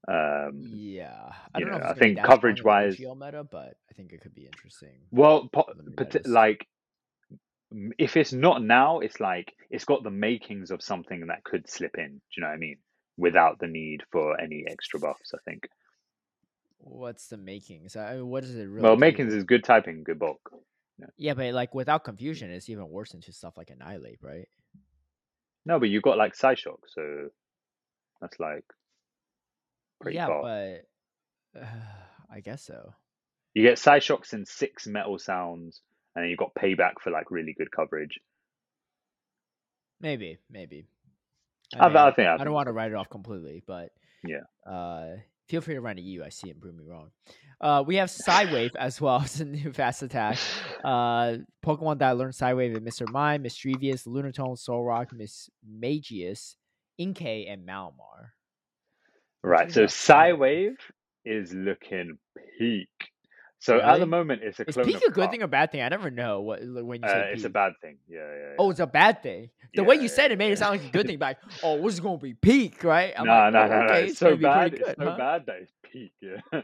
Um, 0.07 0.62
Yeah, 0.62 1.32
I 1.55 1.61
don't 1.61 1.70
know. 1.70 1.78
know, 1.78 1.84
I 1.84 1.90
it's 1.90 1.92
gonna 1.92 1.94
be 1.94 1.99
think 2.01 2.16
that 2.16 2.22
strong 2.22 2.22
in 2.22 2.22
the 2.22 2.28
coverage-wise- 2.28 2.96
OGL 2.99 3.14
meta, 3.18 3.44
but 3.44 3.76
I 3.90 3.94
think 3.94 4.12
it 4.12 4.20
could 4.20 4.34
be 4.34 4.46
interesting. 4.46 5.07
Well, 5.11 5.49
po- 5.49 5.72
like 6.26 6.68
if 7.99 8.16
it's 8.16 8.32
not 8.32 8.62
now, 8.62 9.01
it's 9.01 9.20
like 9.20 9.55
it's 9.70 9.84
got 9.84 10.03
the 10.03 10.11
makings 10.11 10.70
of 10.70 10.82
something 10.82 11.26
that 11.26 11.44
could 11.44 11.68
slip 11.68 11.99
in. 11.99 12.09
Do 12.14 12.20
you 12.36 12.40
know 12.42 12.49
what 12.49 12.55
I 12.55 12.59
mean? 12.59 12.78
Without 13.16 13.59
the 13.59 13.66
need 13.66 14.03
for 14.12 14.40
any 14.40 14.64
extra 14.66 15.01
buffs, 15.01 15.32
I 15.34 15.38
think. 15.44 15.68
What's 16.78 17.26
the 17.26 17.36
makings? 17.36 17.96
I 17.96 18.14
mean, 18.14 18.28
what 18.28 18.42
does 18.44 18.55
it 18.55 18.64
really? 18.64 18.82
well, 18.84 18.94
do? 18.94 19.01
makings 19.01 19.34
is 19.34 19.44
good 19.44 19.64
typing, 19.64 20.05
good 20.05 20.18
bulk. 20.18 20.40
Yeah, 21.16 21.34
but 21.34 21.53
like 21.53 21.74
without 21.74 22.05
confusion, 22.05 22.51
it's 22.51 22.68
even 22.70 22.88
worse 22.88 23.12
into 23.14 23.32
stuff 23.32 23.57
like 23.57 23.70
Annihilape, 23.70 24.22
right? 24.22 24.49
No, 25.66 25.78
but 25.78 25.88
you 25.90 26.01
got 26.01 26.16
like 26.16 26.34
Psyshock, 26.34 26.78
so 26.86 27.28
that's 28.20 28.40
like 28.40 28.64
pretty 30.01 30.16
yeah, 30.16 30.26
far. 30.26 30.42
but 30.42 31.61
uh, 31.61 31.66
I 32.32 32.40
guess 32.40 32.62
so. 32.64 32.94
You 33.55 33.62
get 33.62 33.78
Psyshocks 33.78 34.32
and 34.32 34.46
six 34.46 34.86
metal 34.86 35.18
sounds, 35.18 35.80
and 36.14 36.24
then 36.24 36.30
you've 36.30 36.38
got 36.38 36.55
payback 36.55 36.94
for 37.03 37.11
like 37.11 37.30
really 37.30 37.55
good 37.57 37.70
coverage. 37.72 38.20
Maybe, 40.01 40.38
maybe. 40.51 40.86
I, 41.78 41.88
mean, 41.88 41.96
I 41.96 42.11
think 42.12 42.28
I, 42.28 42.34
I 42.34 42.44
don't 42.44 42.53
want 42.53 42.68
to 42.68 42.72
write 42.72 42.92
it 42.92 42.94
off 42.94 43.11
completely, 43.11 43.62
but 43.66 43.90
Yeah. 44.24 44.42
Uh, 44.70 45.16
feel 45.49 45.61
free 45.61 45.74
to 45.74 45.80
run 45.80 45.99
a 45.99 46.01
U. 46.01 46.24
I 46.24 46.28
see 46.28 46.51
it. 46.51 46.61
Prove 46.61 46.76
me 46.76 46.84
wrong. 46.86 47.11
Uh, 47.61 47.82
we 47.86 47.96
have 47.96 48.09
Psywave 48.09 48.74
as 48.78 49.01
well 49.01 49.20
as 49.24 49.40
a 49.40 49.44
new 49.44 49.72
fast 49.72 50.03
attack. 50.03 50.38
Uh, 50.84 51.38
Pokemon 51.64 51.99
that 51.99 52.16
learned 52.16 52.34
Psywave 52.34 52.76
are 52.76 52.80
Mr. 52.80 53.11
Mime, 53.11 53.42
Misdreavus, 53.42 54.07
Lunatone, 54.07 54.57
Solrock, 54.59 55.12
Miss 55.12 55.51
Magius, 55.66 56.57
Inkay, 57.01 57.53
and 57.53 57.66
Malamar. 57.66 58.30
Right. 59.43 59.72
So 59.72 59.84
Psywave. 59.84 60.39
Psywave 60.39 60.76
is 61.24 61.53
looking 61.53 62.18
peak. 62.59 62.89
So 63.61 63.80
at 63.80 63.99
the 63.99 64.07
moment, 64.07 64.43
it's 64.45 64.61
a 64.61 64.68
Is 64.68 64.76
peak 64.76 64.97
a 64.99 65.11
good 65.11 65.14
Car- 65.14 65.30
thing 65.32 65.43
or 65.43 65.49
bad 65.49 65.72
thing? 65.72 65.82
I 65.82 65.89
never 65.89 66.11
know 66.12 66.43
what 66.43 66.61
when 66.62 67.03
you 67.03 67.09
Uh, 67.09 67.12
say 67.12 67.30
it's 67.34 67.45
a 67.45 67.51
bad 67.51 67.72
thing. 67.82 67.99
Yeah, 68.09 68.18
yeah. 68.20 68.36
yeah. 68.51 68.55
Oh, 68.59 68.70
it's 68.70 68.78
a 68.78 68.86
bad 68.86 69.20
thing. 69.22 69.51
The 69.74 69.82
way 69.82 69.97
Yeah, 69.97 70.03
you 70.03 70.09
said 70.09 70.30
it 70.30 70.39
made 70.39 70.53
it 70.53 70.59
sound 70.59 70.78
like 70.78 70.89
a 70.89 70.93
good 70.93 71.07
thing. 71.09 71.18
Like, 71.18 71.39
oh, 71.64 71.74
what's 71.74 71.99
gonna 71.99 72.18
be 72.18 72.34
peak, 72.34 72.84
right? 72.84 73.12
I'm 73.16 73.26
no, 73.26 73.32
like, 73.32 73.53
no, 73.53 73.62
oh, 73.62 73.66
no, 73.66 73.78
no. 73.80 73.84
okay, 73.86 74.03
It's 74.05 74.11
it's 74.12 74.18
so 74.20 74.36
bad. 74.36 74.70
good, 74.72 74.80
it's 74.80 74.99
so 75.01 75.05
huh? 75.11 75.16
bad 75.18 75.47
that 75.47 75.57
it's 75.62 75.72
peak. 75.82 76.12
Yeah. 76.20 76.41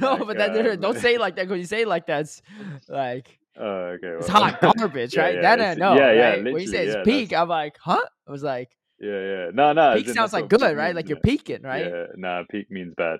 No, 0.00 0.14
Like, 0.16 0.26
but 0.26 0.36
that 0.38 0.66
um, 0.74 0.80
don't 0.80 0.98
say 0.98 1.14
it 1.14 1.20
like 1.20 1.36
that. 1.36 1.48
When 1.48 1.58
you 1.58 1.64
say 1.66 1.80
it 1.82 1.88
like 1.88 2.06
that's 2.06 2.42
like 2.88 3.38
Oh, 3.58 3.96
okay. 3.96 4.08
it's 4.18 4.28
hot 4.28 4.60
garbage, 4.60 5.16
yeah, 5.16 5.22
right? 5.22 5.34
yeah, 5.36 5.56
that 5.56 5.60
I 5.60 5.74
know, 5.80 5.94
yeah, 5.96 6.12
yeah, 6.12 6.28
right? 6.30 6.44
when 6.44 6.60
you 6.60 6.66
say 6.66 6.84
it's 6.84 6.94
yeah, 6.96 7.02
peak, 7.04 7.30
that's- 7.30 7.42
I'm 7.42 7.48
like, 7.48 7.76
huh? 7.80 8.04
I 8.28 8.30
was 8.30 8.42
like, 8.42 8.70
Yeah, 9.04 9.20
yeah. 9.20 9.50
No, 9.52 9.72
no. 9.72 9.94
peak 9.96 10.08
sounds 10.08 10.32
like 10.32 10.48
peak 10.48 10.58
good, 10.58 10.76
right? 10.76 10.86
means, 10.86 10.96
Like 10.96 11.08
you're 11.08 11.20
peaking, 11.20 11.62
right? 11.62 11.86
Yeah. 11.86 12.06
No, 12.16 12.44
peak 12.50 12.70
means 12.70 12.94
bad. 12.96 13.18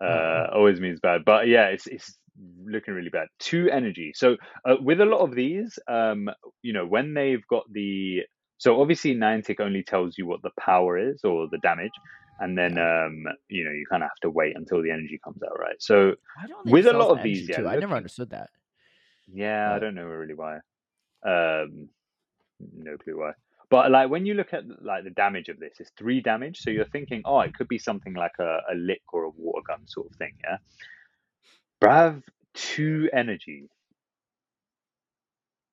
Uh, 0.00 0.04
Uh-uh. 0.06 0.50
always 0.54 0.80
means 0.80 1.00
bad. 1.00 1.24
But 1.24 1.48
yeah, 1.48 1.66
it's 1.66 1.86
it's 1.86 2.16
looking 2.64 2.94
really 2.94 3.10
bad. 3.10 3.28
Two 3.38 3.68
energy. 3.70 4.12
So 4.14 4.36
uh, 4.64 4.76
with 4.80 5.00
a 5.00 5.04
lot 5.04 5.20
of 5.20 5.34
these, 5.34 5.78
um, 5.86 6.30
you 6.62 6.72
know, 6.72 6.86
when 6.86 7.14
they've 7.14 7.46
got 7.50 7.64
the 7.72 8.20
so 8.56 8.80
obviously 8.80 9.14
Niantic 9.14 9.60
only 9.60 9.82
tells 9.82 10.16
you 10.16 10.26
what 10.26 10.42
the 10.42 10.50
power 10.58 10.96
is 10.98 11.20
or 11.24 11.48
the 11.50 11.58
damage, 11.58 11.92
and 12.40 12.56
then 12.56 12.78
um, 12.78 13.24
you 13.48 13.64
know, 13.64 13.70
you 13.70 13.84
kind 13.90 14.02
of 14.02 14.08
have 14.08 14.20
to 14.22 14.30
wait 14.30 14.56
until 14.56 14.82
the 14.82 14.90
energy 14.90 15.20
comes 15.22 15.42
out, 15.42 15.58
right? 15.58 15.76
So 15.80 16.14
Why 16.36 16.46
don't 16.48 16.64
they 16.64 16.72
with 16.72 16.86
a 16.86 16.92
lot 16.92 17.10
of 17.16 17.22
these, 17.22 17.48
yeah, 17.48 17.58
too? 17.58 17.68
I 17.68 17.76
never 17.76 17.96
understood 17.96 18.30
that. 18.30 18.50
Yeah, 19.32 19.74
I 19.74 19.78
don't 19.78 19.94
know 19.94 20.04
really 20.04 20.34
why. 20.34 20.56
Um, 21.22 21.90
no 22.74 22.96
clue 22.96 23.18
why. 23.18 23.32
But 23.70 23.90
like 23.90 24.10
when 24.10 24.24
you 24.24 24.34
look 24.34 24.52
at 24.52 24.64
like 24.82 25.04
the 25.04 25.10
damage 25.10 25.48
of 25.48 25.58
this, 25.58 25.74
it's 25.78 25.90
three 25.98 26.20
damage. 26.20 26.60
So 26.60 26.70
you're 26.70 26.86
thinking, 26.86 27.22
oh, 27.24 27.40
it 27.40 27.54
could 27.54 27.68
be 27.68 27.78
something 27.78 28.14
like 28.14 28.32
a, 28.40 28.58
a 28.72 28.74
lick 28.74 29.02
or 29.12 29.24
a 29.24 29.30
water 29.30 29.62
gun 29.66 29.86
sort 29.86 30.06
of 30.10 30.16
thing. 30.16 30.32
Yeah. 30.42 30.56
Brav 31.80 32.22
two 32.54 33.08
energy 33.12 33.68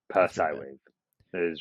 per 0.09 0.21
That's 0.21 0.37
pretty 0.37 0.53
bad. 0.53 0.61
Psywave. 0.61 0.77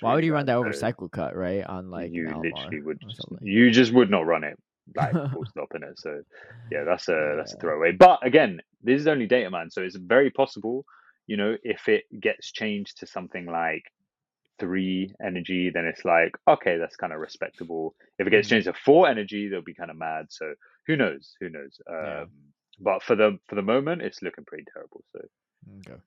Why 0.01 0.15
would 0.15 0.25
you 0.25 0.33
run 0.35 0.47
that 0.47 0.57
over 0.57 0.73
Psycho 0.73 1.09
Cut, 1.09 1.35
right? 1.35 1.65
On 1.65 1.91
like 1.91 2.13
you 2.13 2.29
literally 2.29 2.81
would 2.81 3.01
just, 3.01 3.27
you 3.41 3.71
just 3.73 3.93
would 3.93 4.09
not 4.09 4.25
run 4.25 4.45
it 4.45 4.57
like 4.97 5.13
full 5.33 5.45
stop 5.47 5.69
in 5.75 5.83
it. 5.83 5.99
So 5.99 6.23
yeah, 6.71 6.85
that's 6.85 7.09
a 7.09 7.35
that's 7.37 7.55
a 7.55 7.57
throwaway. 7.57 7.93
But 7.93 8.25
again, 8.25 8.61
this 8.83 9.01
is 9.01 9.07
only 9.07 9.27
data 9.27 9.51
man, 9.51 9.71
so 9.71 9.83
it's 9.83 9.97
very 9.97 10.31
possible. 10.31 10.85
You 11.27 11.37
know, 11.37 11.57
if 11.63 11.89
it 11.89 12.05
gets 12.21 12.53
changed 12.53 12.99
to 12.99 13.07
something 13.07 13.47
like 13.47 13.85
three 14.59 15.13
energy, 15.23 15.71
then 15.71 15.85
it's 15.85 16.05
like 16.05 16.37
okay, 16.49 16.77
that's 16.79 16.97
kind 16.97 17.13
of 17.13 17.19
respectable. 17.21 17.95
If 18.19 18.27
it 18.27 18.31
gets 18.31 18.47
Mhm. 18.47 18.51
changed 18.51 18.67
to 18.67 18.75
four 18.75 19.09
energy, 19.09 19.49
they'll 19.49 19.63
be 19.63 19.75
kind 19.75 19.91
of 19.91 19.97
mad. 19.97 20.27
So 20.31 20.55
who 20.87 20.97
knows? 20.97 21.37
Who 21.41 21.49
knows? 21.51 21.81
Um, 21.89 21.97
Yeah. 22.05 22.25
But 22.81 23.03
for 23.03 23.15
the 23.15 23.39
for 23.49 23.55
the 23.55 23.63
moment, 23.63 24.03
it's 24.03 24.21
looking 24.23 24.45
pretty 24.45 24.65
terrible. 24.73 25.05
So 25.13 25.21
Okay. 25.81 26.01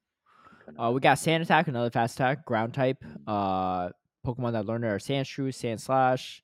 Uh, 0.78 0.92
we 0.92 1.00
got 1.00 1.18
Sand 1.18 1.42
Attack, 1.44 1.68
another 1.68 1.90
fast 1.90 2.16
attack, 2.16 2.46
ground 2.46 2.74
type. 2.74 3.04
Uh, 3.26 3.90
Pokemon 4.26 4.52
that 4.52 4.66
learned 4.66 4.84
are 4.84 5.00
Sandshrew, 5.00 5.50
Sandslash, 5.50 6.42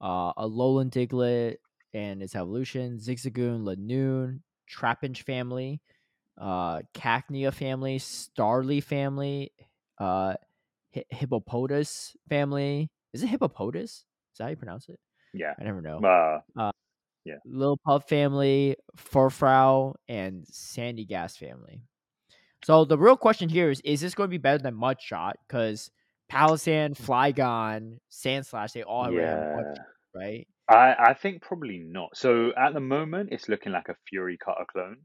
uh, 0.00 0.32
Alolan 0.34 0.90
Diglett 0.90 1.56
and 1.94 2.22
its 2.22 2.36
evolution, 2.36 2.98
Zigzagoon, 2.98 3.62
Linoone, 3.62 4.40
Trapinch 4.70 5.22
family, 5.22 5.80
uh, 6.38 6.80
Cacnea 6.94 7.52
family, 7.52 7.98
Starly 7.98 8.82
family, 8.82 9.52
uh, 9.98 10.34
Hi- 10.94 11.04
Hippopotas 11.10 12.16
family. 12.28 12.90
Is 13.12 13.22
it 13.22 13.28
Hippopotas? 13.28 13.90
Is 13.90 14.38
that 14.38 14.44
how 14.44 14.50
you 14.50 14.56
pronounce 14.56 14.88
it? 14.88 14.98
yeah. 15.34 15.54
I 15.58 15.64
never 15.64 15.80
know. 15.80 15.98
Uh, 16.56 16.70
Lillipup 17.46 18.08
family, 18.08 18.76
Furfrou, 18.96 19.94
and 20.08 20.44
Sandygast 20.46 21.38
family. 21.38 21.82
So 22.64 22.84
the 22.84 22.98
real 22.98 23.16
question 23.16 23.48
here 23.48 23.70
is: 23.70 23.80
Is 23.84 24.00
this 24.00 24.14
going 24.14 24.28
to 24.28 24.30
be 24.30 24.38
better 24.38 24.62
than 24.62 24.74
Mudshot? 24.74 25.32
Because 25.46 25.90
Palossand, 26.30 26.96
Flygon, 26.96 27.98
Sandslash, 28.10 28.72
they 28.72 28.82
all 28.82 29.04
have 29.04 29.14
yeah. 29.14 29.56
Mudshot, 29.56 29.84
right? 30.14 30.48
I, 30.68 30.94
I 30.98 31.14
think 31.14 31.42
probably 31.42 31.78
not. 31.78 32.16
So 32.16 32.52
at 32.56 32.72
the 32.72 32.80
moment, 32.80 33.30
it's 33.32 33.48
looking 33.48 33.72
like 33.72 33.88
a 33.88 33.96
Fury 34.08 34.38
Cutter 34.42 34.64
clone. 34.70 34.98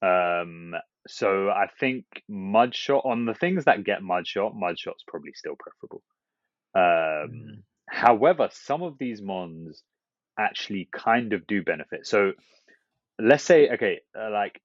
Um, 0.00 0.74
so 1.08 1.50
I 1.50 1.68
think 1.80 2.06
Mudshot 2.30 3.06
on 3.06 3.26
the 3.26 3.34
things 3.34 3.66
that 3.66 3.84
get 3.84 4.02
Mudshot, 4.02 4.54
Mudshot's 4.56 5.04
probably 5.08 5.32
still 5.34 5.56
preferable. 5.58 6.02
Um, 6.74 7.30
Mm. 7.30 7.62
however, 7.88 8.48
some 8.52 8.82
of 8.82 8.98
these 8.98 9.22
mons 9.22 9.82
actually 10.38 10.88
kind 10.92 11.32
of 11.34 11.46
do 11.46 11.62
benefit. 11.62 12.06
So 12.06 12.32
let's 13.20 13.44
say, 13.44 13.70
okay, 13.70 14.00
uh, 14.18 14.30
like 14.32 14.60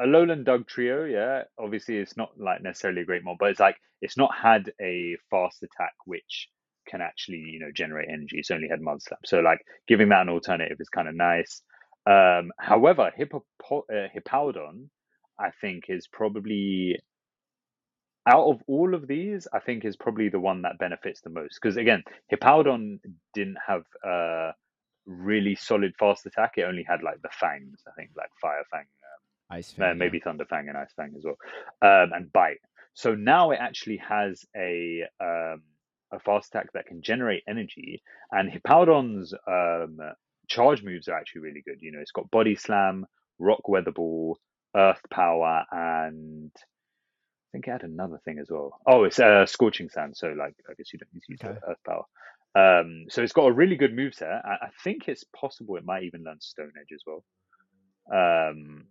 a 0.00 0.04
Alolan 0.06 0.44
Dugtrio, 0.44 1.10
yeah, 1.10 1.44
obviously 1.58 1.98
it's 1.98 2.18
not 2.18 2.32
like 2.38 2.62
necessarily 2.62 3.02
a 3.02 3.06
great 3.06 3.24
mod, 3.24 3.38
but 3.40 3.50
it's 3.50 3.60
like 3.60 3.76
it's 4.02 4.18
not 4.18 4.32
had 4.36 4.72
a 4.80 5.16
fast 5.30 5.62
attack 5.64 5.94
which 6.06 6.48
can 6.88 7.02
actually, 7.02 7.38
you 7.38 7.60
know, 7.60 7.72
generate 7.74 8.10
energy. 8.10 8.38
It's 8.38 8.52
only 8.52 8.68
had 8.68 8.82
Mud 8.82 9.02
Slap. 9.02 9.20
So 9.26 9.40
like 9.40 9.60
giving 9.88 10.10
that 10.10 10.22
an 10.22 10.30
alternative 10.30 10.78
is 10.80 10.90
kind 10.90 11.08
of 11.08 11.16
nice. 11.16 11.62
Um, 12.06 12.52
however, 12.58 13.12
Hippopo- 13.18 13.86
uh, 13.92 14.08
Hippowdon, 14.14 14.90
I 15.38 15.50
think, 15.60 15.84
is 15.88 16.06
probably 16.06 16.98
out 18.26 18.46
of 18.46 18.62
all 18.66 18.94
of 18.94 19.06
these, 19.06 19.48
I 19.52 19.58
think 19.58 19.84
is 19.84 19.96
probably 19.96 20.28
the 20.28 20.40
one 20.40 20.62
that 20.62 20.78
benefits 20.78 21.20
the 21.22 21.30
most. 21.30 21.58
Because 21.60 21.76
again, 21.76 22.02
Hippowdon 22.32 22.98
didn't 23.32 23.56
have 23.66 23.84
a 24.04 24.50
really 25.06 25.54
solid 25.54 25.94
fast 25.98 26.26
attack. 26.26 26.52
It 26.56 26.62
only 26.62 26.84
had 26.86 27.02
like 27.02 27.22
the 27.22 27.30
fangs, 27.30 27.80
I 27.86 27.92
think, 27.96 28.10
like 28.16 28.28
Fire 28.40 28.64
Fang, 28.70 28.84
Ice 29.50 29.72
uh, 29.76 29.78
Fang, 29.78 29.98
maybe 29.98 30.20
Thunder 30.20 30.44
Fang 30.44 30.68
and 30.68 30.76
Ice 30.76 30.92
Fang 30.94 31.14
as 31.16 31.24
well, 31.24 31.38
um, 31.80 32.12
and 32.12 32.32
Bite. 32.32 32.60
so 32.92 33.14
now 33.14 33.50
it 33.50 33.58
actually 33.60 33.96
has 33.96 34.44
a 34.54 35.04
um, 35.20 35.62
a 36.12 36.18
fast 36.20 36.48
attack 36.48 36.72
that 36.74 36.86
can 36.86 37.00
generate 37.02 37.42
energy, 37.48 38.02
and 38.30 38.50
Hippowdon's 38.50 39.32
um, 39.46 39.98
charge 40.48 40.82
moves 40.82 41.08
are 41.08 41.16
actually 41.16 41.42
really 41.42 41.62
good. 41.64 41.78
You 41.80 41.92
know, 41.92 42.00
it's 42.00 42.12
got 42.12 42.30
Body 42.30 42.56
Slam, 42.56 43.06
Rock 43.38 43.68
Weather 43.68 43.92
Ball, 43.92 44.38
Earth 44.76 45.00
Power, 45.10 45.64
and 45.70 46.50
I 46.54 47.48
think 47.52 47.66
it 47.66 47.70
had 47.70 47.82
another 47.82 48.20
thing 48.24 48.38
as 48.38 48.48
well. 48.50 48.78
Oh, 48.86 49.04
it's 49.04 49.18
uh, 49.18 49.46
Scorching 49.46 49.88
Sand. 49.88 50.16
So, 50.16 50.28
like, 50.28 50.54
I 50.68 50.74
guess 50.74 50.92
you 50.92 50.98
don't 50.98 51.12
need 51.14 51.22
to 51.22 51.32
use 51.32 51.40
Okay. 51.44 51.58
Earth 51.68 51.78
Power. 51.86 52.04
Um, 52.54 53.06
so 53.08 53.22
it's 53.22 53.32
got 53.32 53.46
a 53.46 53.52
really 53.52 53.76
good 53.76 53.94
moveset. 53.94 54.44
I, 54.44 54.66
I 54.66 54.68
think 54.82 55.08
it's 55.08 55.24
possible 55.24 55.76
it 55.76 55.84
might 55.84 56.04
even 56.04 56.24
learn 56.24 56.40
Stone 56.40 56.72
Edge 56.80 56.92
as 56.94 57.02
well. 57.06 57.24
Um, 58.10 58.86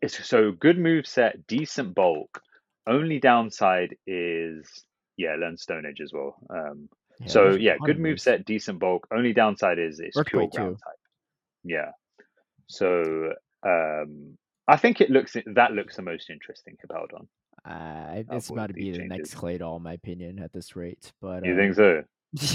it's 0.00 0.26
so 0.26 0.52
good 0.52 0.78
move 0.78 1.06
set, 1.06 1.46
decent 1.46 1.94
bulk. 1.94 2.40
Only 2.86 3.18
downside 3.18 3.96
is 4.06 4.84
yeah, 5.16 5.34
learn 5.38 5.56
Stone 5.56 5.86
Edge 5.86 6.00
as 6.00 6.12
well. 6.12 6.36
Um, 6.50 6.88
Yeah, 7.20 7.28
so 7.28 7.50
yeah, 7.54 7.76
good 7.84 7.98
move 7.98 8.20
set, 8.20 8.44
decent 8.44 8.78
bulk. 8.78 9.06
Only 9.12 9.32
downside 9.32 9.78
is 9.78 10.00
it's 10.00 10.16
Work 10.16 10.28
pure 10.28 10.48
ground 10.48 10.78
too. 10.78 10.84
type. 10.84 10.98
Yeah. 11.64 11.90
So 12.66 13.32
um, 13.62 14.36
I 14.66 14.76
think 14.76 15.00
it 15.00 15.10
looks 15.10 15.36
that 15.54 15.72
looks 15.72 15.96
the 15.96 16.02
most 16.02 16.30
interesting 16.30 16.76
Hippowdon. 16.84 17.26
Uh, 17.64 18.22
it's 18.30 18.50
all 18.50 18.56
about 18.58 18.68
to 18.68 18.74
be 18.74 18.90
the 18.92 19.04
next. 19.04 19.34
Claydol, 19.34 19.76
in 19.78 19.82
my 19.82 19.92
opinion, 19.94 20.38
at 20.38 20.52
this 20.52 20.76
rate. 20.76 21.12
But 21.20 21.44
You 21.44 21.54
uh, 21.54 21.56
think 21.56 21.74
so? 21.74 22.02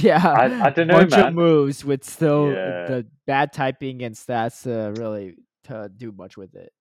Yeah, 0.01 0.21
I- 0.25 0.67
I 0.67 0.69
dunno, 0.71 0.93
bunch 0.99 1.13
of 1.13 1.33
moves 1.33 1.85
with 1.85 2.03
still 2.03 2.51
Yeah. 2.51 2.85
the 2.87 3.07
bad 3.25 3.53
typing 3.53 4.03
and 4.03 4.13
stats 4.15 4.63
to 4.63 4.99
really 5.01 5.35
to 5.65 5.89
do 5.95 6.11
much 6.11 6.35
with 6.37 6.53
it. 6.55 6.71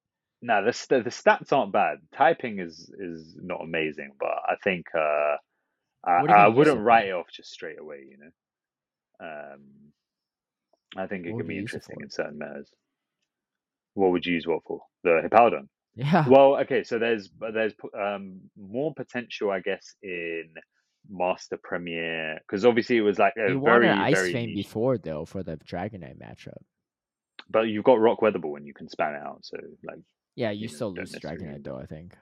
No, 0.43 0.65
the 0.65 0.73
st- 0.73 1.05
the 1.05 1.11
stats 1.11 1.53
aren't 1.53 1.73
bad. 1.73 1.99
Typing 2.17 2.59
is 2.59 2.91
is 2.99 3.37
not 3.41 3.61
amazing, 3.63 4.13
but 4.19 4.29
I 4.49 4.55
think 4.65 4.87
uh, 4.95 5.37
I, 6.05 6.21
What 6.23 6.27
do 6.29 6.33
you 6.33 6.39
I 6.39 6.49
wouldn't 6.49 6.81
write 6.81 7.09
it 7.09 7.13
off 7.13 7.27
just 7.33 7.51
straight 7.51 7.79
away. 7.79 8.05
You 8.11 8.19
know, 8.19 9.27
um, 9.27 9.63
I 10.97 11.07
think 11.07 11.27
it 11.27 11.33
What 11.33 11.41
can 11.41 11.49
be 11.49 11.57
it 11.57 11.61
interesting 11.61 11.99
in 12.01 12.11
certain 12.11 12.39
matters. 12.39 12.71
What 13.95 14.11
would 14.13 14.27
you 14.27 14.35
use 14.35 14.47
what 14.47 14.63
for? 14.65 14.81
The 15.09 15.29
Hippowdon. 15.29 15.69
Yeah, 15.95 16.29
Well, 16.29 16.57
okay, 16.61 16.85
so 16.85 16.99
there's 16.99 17.29
there's 17.53 17.75
um 17.99 18.41
more 18.57 18.95
potential, 18.95 19.51
I 19.51 19.61
guess, 19.61 19.97
in 20.03 20.55
Master 21.11 21.59
Premier 21.63 22.39
because 22.47 22.65
obviously 22.65 22.99
it 22.99 23.01
was 23.03 23.19
like 23.19 23.35
a 23.37 23.51
you 23.51 23.61
very 23.61 23.89
wanted 23.89 24.03
Ice 24.03 24.15
very 24.15 24.33
Fang 24.33 24.47
niche. 24.47 24.67
before 24.67 24.99
though 24.99 25.25
for 25.25 25.43
the 25.43 25.57
Dragonite 25.57 26.19
matchup. 26.19 26.63
But 27.51 27.63
you've 27.63 27.85
got 27.85 27.99
Rock 27.99 28.21
Weatherball 28.21 28.59
and 28.59 28.67
you 28.67 28.75
can 28.75 28.87
spam 28.87 29.17
it 29.17 29.27
out. 29.27 29.39
So 29.43 29.57
like, 29.85 29.99
Yeah, 30.37 30.51
you 30.51 30.63
You 30.63 30.69
still 30.69 30.93
don't 30.93 31.11
lose 31.11 31.15
Dragonite 31.15 31.65
though. 31.65 31.79
I 31.79 31.87
think 31.87 32.15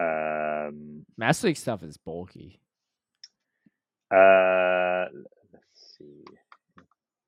um, 0.00 1.06
Master 1.16 1.46
League 1.46 1.56
stuff 1.56 1.82
is 1.82 1.96
bulky, 1.96 2.60
uh, 4.10 5.06
let's 5.52 5.96
see, 5.98 6.24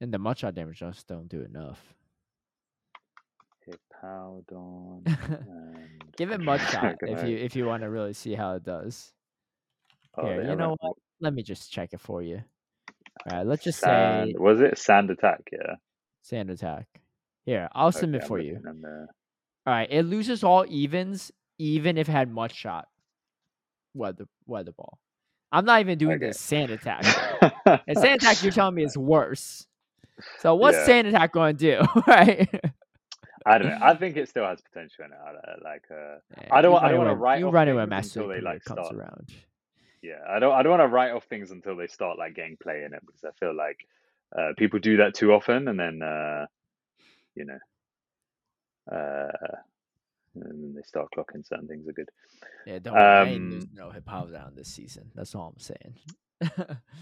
and 0.00 0.12
the 0.12 0.18
much 0.18 0.42
damage 0.42 0.80
just 0.80 1.06
don't 1.06 1.28
do 1.28 1.42
enough. 1.42 1.80
Hippowdon. 4.02 5.02
and... 5.06 5.88
Give 6.16 6.30
it 6.30 6.40
mud 6.40 6.60
shot 6.60 6.96
if 7.02 7.28
you 7.28 7.36
if 7.36 7.54
you 7.56 7.66
want 7.66 7.82
to 7.82 7.90
really 7.90 8.12
see 8.12 8.34
how 8.34 8.54
it 8.54 8.64
does. 8.64 9.12
Oh, 10.16 10.26
Here, 10.26 10.42
you 10.42 10.56
know 10.56 10.76
what? 10.78 10.94
Let 11.20 11.34
me 11.34 11.42
just 11.42 11.70
check 11.72 11.90
it 11.92 12.00
for 12.00 12.22
you. 12.22 12.42
All 13.30 13.38
right, 13.38 13.46
let's 13.46 13.64
just 13.64 13.80
Sand, 13.80 14.30
say 14.30 14.34
was 14.38 14.60
it 14.60 14.78
Sand 14.78 15.10
Attack? 15.10 15.48
Yeah. 15.52 15.74
sand 16.22 16.50
attack. 16.50 16.86
Here, 17.44 17.68
I'll 17.72 17.92
submit 17.92 18.22
Okay, 18.22 18.24
I'm 18.24 18.28
for 18.28 18.38
you. 18.38 18.54
looking 18.54 18.68
on 18.68 18.80
the- 18.80 19.06
All 19.66 19.72
right, 19.74 19.88
it 19.90 20.02
loses 20.04 20.44
all 20.44 20.64
evens, 20.68 21.32
even 21.58 21.96
if 21.98 22.08
it 22.08 22.12
had 22.12 22.30
mud 22.30 22.52
shot. 22.52 22.86
Weather 23.94 24.26
weather 24.46 24.72
ball. 24.72 24.98
I'm 25.50 25.64
not 25.64 25.80
even 25.80 25.98
doing 25.98 26.16
Okay. 26.16 26.28
the 26.28 26.34
sand 26.34 26.70
attack. 26.70 27.04
and 27.86 27.98
sand 27.98 28.22
attack, 28.22 28.42
you're 28.42 28.52
telling 28.52 28.74
me 28.74 28.84
is 28.84 28.96
worse. 28.96 29.66
So 30.40 30.54
what's 30.56 30.76
Yeah. 30.78 30.86
sand 30.86 31.08
attack 31.08 31.32
going 31.32 31.56
to 31.56 31.78
do? 31.78 32.02
right? 32.06 32.48
I 33.46 33.58
don't 33.58 33.68
know. 33.68 33.78
I 33.80 33.94
think 34.00 34.16
it 34.16 34.28
still 34.28 34.44
has 34.44 34.60
potential 34.60 35.04
in 35.04 35.12
it. 35.12 35.18
I 35.22 35.62
Like, 35.62 35.84
uh, 35.90 36.18
Yeah, 36.42 36.48
I 36.50 36.60
don't 36.62 36.82
I 36.82 36.88
don't 36.90 36.98
wanna 36.98 37.14
write 37.14 37.40
You 37.40 37.48
off 37.48 37.54
run 37.54 37.68
when 37.68 37.76
things 37.88 37.90
Master 37.90 38.20
until 38.20 38.34
they, 38.34 38.40
like, 38.40 38.64
comes 38.64 38.86
start. 38.86 38.96
around. 38.96 39.32
yeah, 40.02 40.20
I 40.28 40.38
don't. 40.38 40.52
I 40.54 40.62
don't 40.62 40.70
want 40.78 40.82
to 40.82 40.88
write 40.94 41.12
off 41.12 41.24
things 41.24 41.50
until 41.50 41.76
they 41.76 41.86
start 41.86 42.18
like 42.18 42.34
getting 42.34 42.56
play 42.56 42.84
in 42.84 42.94
it 42.94 43.00
because 43.06 43.24
I 43.24 43.30
feel 43.38 43.54
like 43.54 43.86
uh, 44.36 44.52
people 44.56 44.78
do 44.78 44.98
that 44.98 45.14
too 45.14 45.32
often, 45.32 45.68
and 45.68 45.78
then 45.78 46.02
uh, 46.02 46.46
you 47.34 47.44
know, 47.46 47.58
uh, 48.90 49.56
and 50.34 50.44
then 50.44 50.74
they 50.76 50.82
start 50.82 51.08
clocking 51.16 51.46
certain 51.46 51.66
things 51.68 51.88
are 51.88 51.92
good. 51.92 52.10
Yeah, 52.66 52.78
don't. 52.78 52.96
Um, 52.96 53.50
losing 53.50 53.70
no 53.74 53.90
Hippowdon 53.90 54.54
this 54.54 54.68
season. 54.68 55.10
That's 55.14 55.34
all 55.34 55.54
I'm 55.54 55.60
saying. 55.60 55.94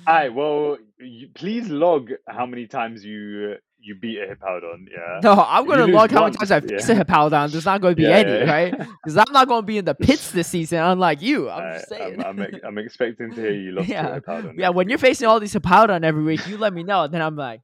All 0.07 0.14
right. 0.14 0.28
Well, 0.34 0.78
you, 0.99 1.28
please 1.34 1.68
log 1.68 2.11
how 2.26 2.47
many 2.47 2.66
times 2.66 3.05
you 3.05 3.57
you 3.79 3.95
beat 3.95 4.18
a 4.18 4.35
Hippowdon. 4.35 4.87
Yeah. 4.91 5.20
No, 5.22 5.33
I'm 5.47 5.66
gonna 5.66 5.87
log 5.87 6.11
how 6.11 6.24
many 6.24 6.37
times 6.37 6.51
I 6.51 6.61
face 6.61 6.89
yeah. 6.89 6.97
a 7.01 7.05
Hippowdon. 7.05 7.53
There's 7.53 7.64
not 7.66 7.81
going 7.81 7.93
to 7.93 7.97
be 7.97 8.03
Yeah, 8.03 8.16
any, 8.16 8.31
yeah, 8.33 8.45
yeah. 8.45 8.53
right? 8.53 8.79
Because 8.79 9.16
I'm 9.16 9.33
not 9.33 9.47
going 9.47 9.62
to 9.62 9.66
be 9.66 9.79
in 9.79 9.85
the 9.85 9.95
pits 9.95 10.31
this 10.33 10.49
season, 10.49 10.79
unlike 10.79 11.22
you. 11.22 11.49
I'm 11.51 11.74
just 11.74 11.89
saying. 11.89 12.22
I'm, 12.24 12.41
I'm, 12.41 12.61
I'm 12.64 12.79
expecting 12.79 13.31
to 13.31 13.41
hear 13.41 13.53
you 13.53 13.72
lost 13.77 13.89
Yeah. 13.89 14.03
to 14.09 14.14
a 14.16 14.20
Hippowdon. 14.20 14.55
yeah, 14.59 14.70
when 14.70 14.89
you're 14.89 14.99
facing 14.99 15.29
all 15.29 15.39
these 15.39 15.55
Hippowdon 15.55 16.03
every 16.05 16.24
week, 16.24 16.47
you 16.49 16.57
let 16.59 16.72
me 16.72 16.83
know. 16.83 17.07
Then 17.07 17.22
I'm 17.22 17.37
like, 17.37 17.61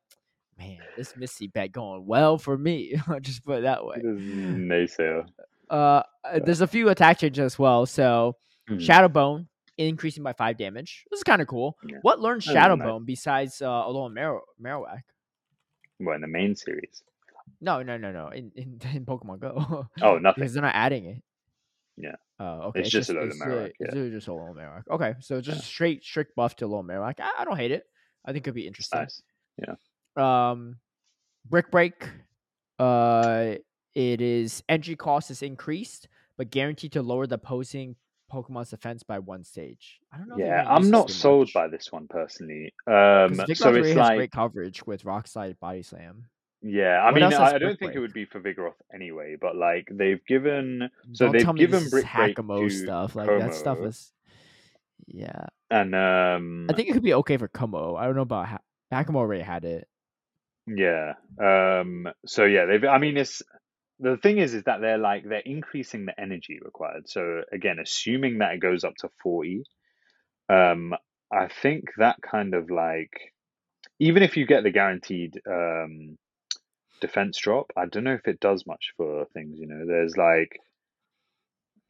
man, 0.58 0.78
this 0.96 1.16
Misty 1.16 1.48
bet 1.48 1.72
going 1.72 2.06
well 2.06 2.38
for 2.38 2.56
me. 2.56 2.94
I'll 3.08 3.18
just 3.20 3.44
put 3.44 3.58
it 3.58 3.62
that 3.62 3.84
way. 3.84 3.96
naysayer. 3.98 5.26
Uh, 5.70 6.02
uh, 6.24 6.38
there's 6.44 6.60
a 6.60 6.66
few 6.66 6.88
attack 6.88 7.18
changes 7.18 7.44
as 7.54 7.58
well. 7.58 7.86
So 7.86 8.36
Mhm. 8.70 8.80
Shadow 8.80 9.08
Bone 9.08 9.48
increasing 9.78 10.22
by 10.22 10.32
five 10.34 10.56
damage. 10.58 11.04
This 11.10 11.18
is 11.18 11.24
kind 11.24 11.42
of 11.42 11.48
cool. 11.48 11.76
Yeah. 11.88 11.96
What 12.02 12.20
learns 12.20 12.46
Oh, 12.48 12.52
Shadow 12.52 12.76
nice. 12.76 12.86
Bone 12.86 13.04
besides 13.04 13.60
uh, 13.62 13.66
Alolan 13.68 14.12
Marrow- 14.12 14.42
Marowak? 14.62 15.00
Well, 16.04 16.14
in 16.14 16.20
the 16.20 16.26
main 16.28 16.54
series. 16.56 17.02
No, 17.60 17.82
no, 17.82 17.96
no, 17.96 18.12
no. 18.12 18.28
In 18.28 18.50
in, 18.56 18.80
in 18.94 19.04
Pokemon 19.06 19.40
Go. 19.40 19.86
Oh, 20.00 20.18
nothing. 20.18 20.42
because 20.42 20.54
they're 20.54 20.62
not 20.62 20.74
adding 20.74 21.06
it. 21.06 21.22
Yeah. 21.96 22.16
Oh, 22.38 22.68
okay. 22.68 22.80
It's 22.80 22.90
just 22.90 23.10
a 23.10 23.12
Alolan 23.14 23.26
it's, 23.28 23.38
Marowak, 23.42 23.72
It's 23.78 23.94
yeah. 23.94 24.08
just 24.08 24.28
a 24.28 24.32
little 24.32 24.54
Marowak. 24.54 24.82
Okay, 24.90 25.14
so 25.20 25.40
just 25.40 25.56
Yeah. 25.58 25.62
a 25.62 25.64
straight 25.64 26.02
strict 26.04 26.34
buff 26.34 26.56
to 26.56 26.66
Alolan 26.66 26.86
Marowak. 26.86 27.20
I, 27.20 27.30
I 27.40 27.44
don't 27.44 27.56
hate 27.58 27.70
it. 27.70 27.84
I 28.24 28.32
think 28.32 28.44
it'd 28.46 28.54
be 28.54 28.66
interesting. 28.66 28.98
Nice. 29.00 29.22
Um, 30.16 30.76
Brick 31.48 31.70
Break. 31.70 32.08
Uh, 32.78 33.56
it 33.94 34.20
is 34.20 34.62
entry 34.68 34.96
cost 34.96 35.30
is 35.30 35.42
increased, 35.42 36.08
but 36.36 36.50
guaranteed 36.50 36.92
to 36.92 37.02
lower 37.02 37.26
the 37.26 37.34
opposing 37.36 37.94
Pokemon's 38.32 38.70
defense 38.70 39.02
by 39.02 39.18
one 39.18 39.44
stage. 39.44 40.00
I 40.12 40.18
don't 40.18 40.28
know. 40.28 40.36
Yeah, 40.38 40.64
I'm 40.66 40.90
not 40.90 41.10
sold 41.10 41.48
much, 41.48 41.54
by 41.54 41.68
this 41.68 41.92
one 41.92 42.06
personally. 42.08 42.72
Um, 42.86 43.34
so 43.54 43.74
it's 43.74 43.88
has 43.88 43.96
like, 43.96 44.16
great 44.16 44.32
coverage 44.32 44.86
with 44.86 45.04
Rock 45.04 45.26
Slide 45.26 45.58
Body 45.60 45.82
Slam. 45.82 46.26
yeah, 46.62 47.00
I 47.02 47.06
What 47.06 47.14
mean, 47.14 47.24
I, 47.24 47.54
I 47.54 47.58
don't 47.58 47.78
think 47.78 47.94
it 47.94 48.00
would 48.00 48.14
be 48.14 48.24
for 48.24 48.40
Vigoroth 48.40 48.74
anyway, 48.94 49.36
but 49.40 49.56
like 49.56 49.88
they've 49.90 50.24
given, 50.26 50.88
so 51.12 51.26
don't 51.26 51.32
they've 51.32 51.56
given 51.56 51.88
Brick 51.90 52.06
Break 52.14 52.36
to 52.36 52.70
stuff. 52.70 53.14
Like 53.14 53.28
that 53.28 53.54
stuff 53.54 53.78
is. 53.80 54.12
Yeah, 55.06 55.46
and 55.70 55.94
um, 55.94 56.66
I 56.70 56.74
think 56.74 56.88
it 56.88 56.92
could 56.92 57.02
be 57.02 57.14
okay 57.14 57.36
for 57.36 57.48
Como. 57.48 57.96
I 57.96 58.06
don't 58.06 58.16
know 58.16 58.22
about 58.22 58.46
ha- 58.46 58.58
Hakamo 58.92 59.16
already 59.16 59.42
had 59.42 59.64
it. 59.64 59.88
Yeah. 60.66 61.14
Um 61.40 62.08
so 62.26 62.44
yeah, 62.44 62.66
they've 62.66 62.84
I 62.84 62.98
mean 62.98 63.16
it's 63.16 63.42
the 64.02 64.18
thing 64.18 64.38
is 64.38 64.54
is 64.54 64.64
that 64.64 64.82
they're 64.82 64.98
like 64.98 65.24
they're 65.28 65.40
increasing 65.40 66.06
the 66.06 66.20
energy 66.20 66.60
required. 66.64 67.08
So 67.08 67.42
again, 67.52 67.78
assuming 67.80 68.40
that 68.40 68.54
it 68.54 68.60
goes 68.60 68.84
up 68.84 68.96
to 69.00 69.10
40, 69.22 69.64
um 70.50 70.94
I 71.32 71.48
think 71.48 71.86
that 71.98 72.16
kind 72.22 72.54
of 72.54 72.70
like 72.70 73.12
even 74.00 74.22
if 74.22 74.36
you 74.36 74.46
get 74.46 74.64
the 74.64 74.70
guaranteed 74.72 75.40
um 75.48 76.18
defense 77.00 77.38
drop, 77.38 77.72
I 77.76 77.86
don't 77.86 78.04
know 78.04 78.14
if 78.14 78.28
it 78.28 78.40
does 78.40 78.66
much 78.66 78.94
for 78.96 79.26
things, 79.34 79.58
you 79.60 79.68
know. 79.68 79.86
There's 79.86 80.16
like 80.16 80.58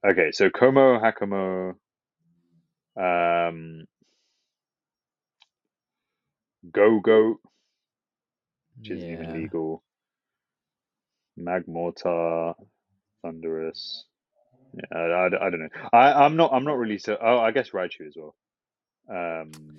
okay, 0.08 0.32
so 0.32 0.50
Como 0.50 1.00
Hakamo 1.00 1.74
um 2.96 3.86
Go 6.72 7.00
Go 7.00 7.40
which 8.76 8.90
isn't 8.90 9.10
even 9.10 9.32
legal. 9.32 9.82
Magmortar, 11.38 12.54
Thundurus. 13.24 14.04
Yeah, 14.74 14.84
I, 14.96 15.00
I, 15.00 15.26
I 15.26 15.50
don't 15.50 15.60
know. 15.60 15.68
I, 15.92 16.12
I'm 16.24 16.36
not. 16.36 16.52
I'm 16.52 16.64
not 16.64 16.78
really 16.78 16.98
so. 16.98 17.16
Oh, 17.20 17.38
I 17.38 17.50
guess 17.50 17.70
Raichu 17.70 18.06
as 18.06 18.14
well. 18.16 18.34
Um, 19.10 19.76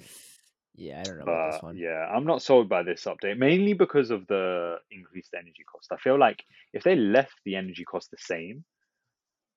Yeah, 0.76 1.01
I 1.01 1.04
don't 1.04 1.18
know 1.18 1.24
about 1.24 1.54
this 1.54 1.64
one. 1.64 1.78
yeah, 1.78 2.06
I'm 2.14 2.26
not 2.26 2.41
sold 2.41 2.70
by 2.70 2.84
this 2.84 3.06
update 3.06 3.38
mainly 3.38 3.74
because 3.74 4.12
of 4.12 4.28
the 4.28 4.78
increased 4.91 5.34
energy 5.34 5.64
cost. 5.72 5.91
I 5.91 5.97
feel 5.97 6.20
like 6.20 6.43
if 6.74 6.84
they 6.84 6.95
left 6.95 7.34
the 7.45 7.56
energy 7.56 7.84
cost 7.86 8.12
the 8.12 8.18
same, 8.20 8.64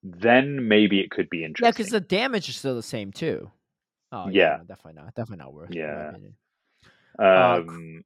then 0.02 0.68
maybe 0.68 1.00
it 1.00 1.10
could 1.10 1.28
be 1.28 1.44
interesting. 1.44 1.66
Yeah, 1.66 1.72
because 1.72 1.90
the 1.90 2.00
damage 2.00 2.48
is 2.48 2.56
still 2.56 2.76
the 2.76 2.82
same 2.82 3.12
too. 3.12 3.50
Oh 4.12 4.28
Yeah. 4.30 4.58
no, 4.58 4.64
definitely 4.64 5.02
not. 5.02 5.14
Definitely 5.14 5.44
not 5.44 5.52
worth. 5.54 5.70
it, 5.70 5.76
in 5.78 5.94
my 5.94 6.02
Yeah. 6.02 6.12
uh, 7.18 7.56
um, 7.56 8.04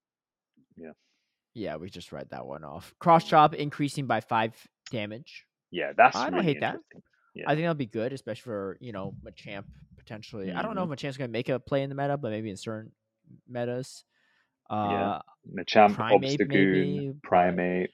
Yeah, 1.54 1.76
we 1.76 1.90
just 1.90 2.12
read 2.12 2.28
that 2.30 2.46
one 2.46 2.64
off. 2.64 2.94
Cross 2.98 3.24
chop 3.28 3.54
increasing 3.54 4.06
by 4.06 4.20
five 4.20 4.54
damage. 4.90 5.44
yeah, 5.70 5.92
that's 5.96 6.16
I 6.16 6.24
don't 6.30 6.34
really 6.34 6.46
hate 6.46 6.60
that. 6.60 6.78
Yeah. 7.34 7.44
I 7.46 7.54
think 7.54 7.62
that'll 7.62 7.74
be 7.74 7.86
good, 7.86 8.12
especially 8.12 8.42
for 8.42 8.76
you 8.80 8.92
know 8.92 9.14
Machamp 9.24 9.64
potentially. 9.96 10.52
I 10.52 10.62
don't 10.62 10.74
know 10.74 10.82
if 10.84 10.88
Machamp's 10.90 11.16
gonna 11.16 11.28
make 11.28 11.48
a 11.48 11.58
play 11.58 11.82
in 11.82 11.88
the 11.88 11.94
meta, 11.94 12.16
but 12.16 12.30
maybe 12.30 12.50
in 12.50 12.56
certain 12.56 12.92
metas. 13.48 14.04
Uh, 14.68 15.20
Machamp, 15.52 15.96
Primeape, 15.96 16.38
Obstagoon, 16.38 17.56
maybe. 17.56 17.88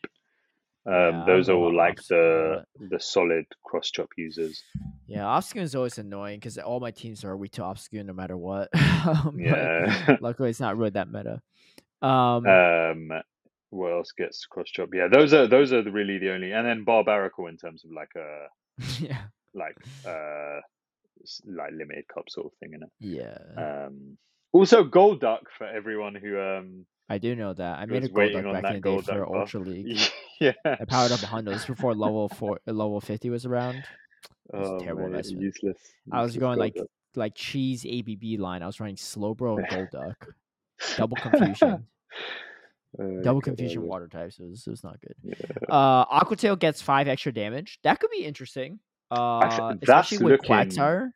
Um, 0.87 0.93
Yeah, 0.93 1.25
those 1.27 1.49
are 1.49 1.55
all 1.57 1.75
like 1.75 2.01
the 2.09 2.65
the 2.91 3.01
solid 3.01 3.45
cross 3.65 3.91
chop 3.91 4.09
users. 4.17 4.63
Yeah, 5.07 5.23
Obstagoon 5.25 5.63
is 5.63 5.75
always 5.75 5.99
annoying 5.99 6.39
because 6.39 6.59
all 6.59 6.81
my 6.81 6.91
teams 6.91 7.25
are 7.25 7.37
weak 7.37 7.53
to 7.53 7.63
Obstagoon 7.63 8.07
no 8.07 8.13
matter 8.13 8.37
what. 8.37 8.69
Yeah. 9.37 10.17
luckily, 10.21 10.51
it's 10.51 10.61
not 10.61 10.77
really 10.77 10.91
that 10.91 11.11
meta. 11.11 11.41
Um, 12.03 12.47
um, 12.47 13.13
what 13.71 13.93
else 13.93 14.13
gets 14.13 14.47
cross 14.47 14.69
chop? 14.69 14.91
Yeah, 14.95 15.09
those 15.13 15.33
are 15.35 15.47
those 15.47 15.73
are 15.73 15.83
the, 15.83 15.91
really 15.91 16.19
the 16.19 16.33
only, 16.33 16.53
and 16.53 16.67
then 16.67 16.85
Barbaracle 16.85 17.49
in 17.49 17.57
terms 17.57 17.85
of 17.85 17.91
like 17.93 18.11
a 18.17 18.47
yeah, 19.01 19.23
like 19.55 19.77
uh 20.07 20.61
like 21.47 21.73
limited 21.73 22.07
cup 22.09 22.25
sort 22.29 22.47
of 22.47 22.53
thing 22.61 22.75
in 22.75 22.83
it. 22.83 22.91
yeah, 23.01 23.87
Um, 23.87 24.17
also 24.53 24.85
Golduck 24.85 25.43
for 25.57 25.67
everyone 25.67 26.15
who 26.15 26.39
um 26.41 26.87
I 27.09 27.19
do 27.19 27.37
know 27.37 27.53
that. 27.53 27.79
I 27.79 27.87
made 27.87 28.05
a 28.05 28.09
Golduck 28.09 28.47
on 28.47 28.61
back 28.63 28.75
in 28.75 28.81
the 28.81 28.91
day 28.97 29.01
for 29.03 29.25
buff. 29.27 29.35
Ultra 29.55 29.61
League. 29.71 29.99
yeah. 30.41 30.53
I 30.65 30.85
powered 30.87 31.13
up 31.13 31.23
100. 31.23 31.51
This 31.55 31.69
was 31.69 31.77
before 31.77 31.95
level 31.95 32.29
four, 32.29 32.59
uh, 32.67 32.73
level 32.73 33.01
50 33.01 33.31
was 33.31 33.47
around. 33.47 33.85
was 34.53 34.69
a 34.69 34.73
Oh, 34.73 34.79
terrible 34.81 35.03
mate, 35.03 35.07
investment. 35.11 35.43
useless. 35.45 35.79
I 36.11 36.23
was 36.23 36.37
going 36.37 36.59
like 36.59 36.75
Golduck. 36.75 36.87
like 37.15 37.35
cheese 37.37 37.87
ABB 37.87 38.41
line. 38.41 38.63
I 38.63 38.67
was 38.67 38.81
running 38.81 38.97
Slowbro 38.97 39.59
and 39.59 39.69
Golduck. 39.93 40.17
Double 40.97 41.17
confusion. 41.17 41.87
Oh, 42.99 43.21
Double 43.23 43.41
confusion 43.41 43.83
Golduck. 43.83 43.87
water 43.87 44.09
types. 44.09 44.39
It 44.39 44.49
was, 44.49 44.67
it 44.67 44.71
was 44.71 44.85
not 44.85 44.99
good. 45.01 45.15
Yeah. 45.23 45.35
Uh, 45.69 46.05
Aquatail 46.07 46.59
gets 46.59 46.81
five 46.81 47.09
extra 47.09 47.33
damage. 47.33 47.79
That 47.85 48.01
could 48.01 48.11
be 48.11 48.25
interesting. 48.25 48.79
Uh, 49.11 49.41
that's 49.41 49.83
especially 49.83 50.19
with 50.25 50.33
looking- 50.41 50.51
Quagsire. 50.57 51.11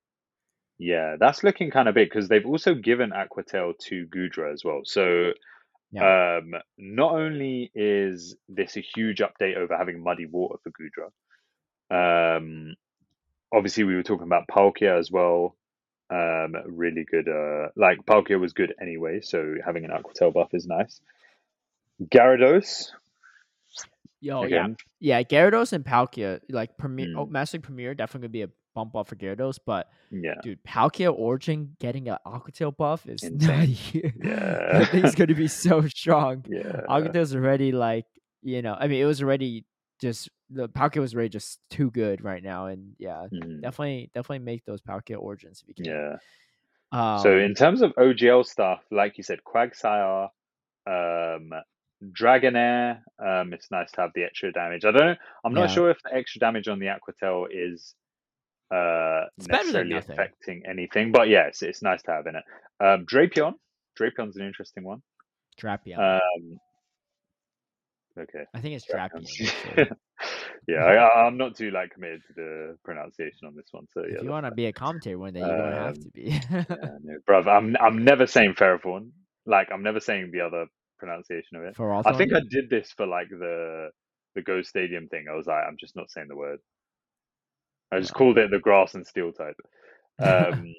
Yeah, 0.79 1.17
that's 1.21 1.43
looking 1.45 1.71
kind 1.71 1.89
of 1.89 1.95
big 1.95 2.09
because 2.09 2.29
they've 2.29 2.47
also 2.47 2.75
given 2.75 3.11
Aquatail 3.11 3.77
to 3.89 4.07
Goodra 4.07 4.53
as 4.53 4.65
well. 4.65 4.81
So, 4.85 5.33
um, 5.99 6.55
not 6.79 7.13
only 7.13 7.71
is 7.75 8.35
this 8.49 8.77
a 8.77 8.81
huge 8.81 9.19
update 9.19 9.57
over 9.57 9.77
having 9.77 10.03
muddy 10.03 10.25
water 10.27 10.57
for 10.63 10.71
Goodra, 10.71 12.37
um, 12.37 12.75
obviously 13.53 13.85
we 13.85 13.95
were 13.95 14.03
talking 14.03 14.27
about 14.27 14.49
Palkia 14.49 14.99
as 14.99 15.11
well. 15.11 15.57
Um, 16.09 16.55
really 16.67 17.05
good. 17.05 17.29
Uh, 17.29 17.69
like 17.77 18.05
Palkia 18.07 18.41
was 18.41 18.53
good 18.53 18.75
anyway, 18.81 19.21
so 19.21 19.57
having 19.65 19.85
an 19.85 19.91
Aquatail 19.91 20.33
buff 20.33 20.55
is 20.55 20.67
nice. 20.67 21.01
Gyarados, 22.03 22.91
Yo, 24.23 24.41
yeah, 24.43 24.47
again, 24.47 24.77
yeah. 25.01 25.23
Gyarados 25.23 25.73
and 25.73 25.85
Palkia, 25.85 26.41
like 26.51 26.77
Premier, 26.77 27.07
Mm. 27.07 27.19
oh, 27.19 27.27
Master 27.27 27.59
Premier, 27.59 27.95
definitely 27.95 28.27
gonna 28.29 28.33
be 28.33 28.43
a 28.43 28.51
bump 28.75 28.95
up 28.95 29.09
for 29.09 29.17
Gyarados. 29.17 29.59
But 29.65 29.89
yeah, 30.11 30.35
dude, 30.43 30.63
Palkia 30.63 31.13
Origin 31.17 31.75
getting 31.81 32.09
an 32.09 32.19
Aquatail 32.27 32.77
buff 32.77 33.07
is 33.07 33.23
nutty. 33.31 34.13
Yeah. 34.23 34.85
thing's 34.87 35.15
gonna 35.15 35.35
be 35.35 35.49
so 35.49 35.81
strong. 35.89 36.45
yeah, 36.49 36.83
Aquatail's 36.89 37.35
already 37.35 37.73
like, 37.73 38.05
you 38.43 38.61
know, 38.63 38.77
I 38.79 38.89
mean, 38.89 39.01
it 39.01 39.07
was 39.07 39.23
already 39.23 39.65
just 40.03 40.29
the 40.51 40.69
Palkia 40.69 41.01
was 41.01 41.15
already 41.15 41.29
just 41.31 41.59
too 41.71 41.91
good 41.91 42.23
right 42.23 42.43
now, 42.43 42.67
and 42.67 42.95
yeah, 42.99 43.27
Mhm. 43.33 43.63
definitely, 43.63 44.11
definitely 44.15 44.45
make 44.45 44.65
those 44.67 44.81
Palkia 44.83 45.19
Origins 45.19 45.63
if 45.63 45.69
you 45.69 45.75
can. 45.75 45.85
yeah. 45.87 46.17
Um, 46.93 47.21
So 47.23 47.39
in 47.39 47.55
terms 47.55 47.81
of 47.83 47.93
OGL 47.97 48.45
stuff, 48.45 48.83
like 48.91 49.17
you 49.17 49.23
said, 49.25 49.39
Quagsire, 49.47 50.29
um, 50.87 51.53
Dragonair, 52.03 53.01
um, 53.19 53.53
it's 53.53 53.71
nice 53.71 53.91
to 53.93 54.01
have 54.03 54.11
the 54.15 54.25
extra 54.25 54.53
damage. 54.53 54.85
I 54.85 54.91
don't 54.93 55.07
know. 55.07 55.17
I'm 55.45 55.53
not 55.55 55.69
Yeah. 55.69 55.75
sure 55.75 55.91
if 55.91 55.99
the 56.03 56.15
extra 56.15 56.39
damage 56.41 56.67
on 56.69 56.79
the 56.79 56.87
Aquatail 56.87 57.47
is 57.51 57.95
uh, 58.73 59.25
It's 59.37 59.49
necessarily 59.49 59.97
affecting 59.97 60.63
anything, 60.69 61.11
but 61.13 61.29
yeah, 61.29 61.47
it's, 61.49 61.61
it's 61.63 61.83
nice 61.83 62.03
to 62.03 62.13
have 62.13 62.27
in 62.27 62.37
it. 62.37 62.45
Um, 62.79 63.05
Drapion, 63.05 63.55
Drapion's 63.99 64.37
an 64.37 64.47
interesting 64.47 64.85
one. 64.85 65.03
Drapion. 65.61 65.99
Um, 65.99 66.61
okay. 68.19 68.45
I 68.55 68.61
think 68.61 68.77
it's 68.77 68.87
Drapion. 68.87 69.27
Drapion. 69.27 69.97
yeah, 70.69 70.77
I, 70.85 71.27
I'm 71.27 71.37
not 71.37 71.57
too 71.57 71.71
like 71.71 71.91
committed 71.91 72.23
to 72.29 72.33
the 72.35 72.79
pronunciation 72.85 73.47
on 73.47 73.55
this 73.57 73.67
one. 73.73 73.87
So 73.93 74.03
yeah, 74.07 74.17
if 74.19 74.23
you 74.23 74.31
want 74.31 74.47
to 74.47 74.53
be 74.53 74.67
a 74.67 74.73
commentator 74.73 75.19
one 75.19 75.33
day, 75.35 75.41
you're 75.41 75.49
gonna 75.49 75.77
have 75.77 75.97
Um, 75.97 76.03
to 76.03 76.11
be. 76.11 76.23
Yeah, 76.51 76.65
no, 77.03 77.19
bruv, 77.29 77.47
I'm 77.49 77.77
I'm 77.81 78.05
never 78.05 78.27
saying 78.27 78.55
Ferrothorn. 78.55 79.11
Like 79.47 79.69
I'm 79.73 79.83
never 79.83 80.01
saying 80.01 80.31
the 80.33 80.43
other 80.43 80.67
pronunciation 81.01 81.57
of 81.57 81.65
it. 81.65 81.75
For 81.77 81.93
all 81.93 82.03
I 82.07 82.13
think 82.13 82.33
I 82.33 82.41
did 82.49 82.71
this 82.71 82.93
for 82.93 83.07
like 83.07 83.29
the 83.31 83.91
the 84.37 84.43
Go 84.43 84.63
Stadium 84.63 85.09
thing. 85.09 85.25
I 85.29 85.35
was 85.35 85.47
like, 85.47 85.65
I'm 85.67 85.77
just 85.79 85.97
not 85.97 86.11
saying 86.11 86.29
the 86.29 86.37
word. 86.37 86.61
I 87.91 87.99
just 87.99 88.15
called 88.15 88.39
it 88.39 88.51
the 88.53 88.61
grass 88.61 88.95
and 88.95 89.05
steel 89.05 89.33
type. 89.33 89.57
Um, 90.21 90.75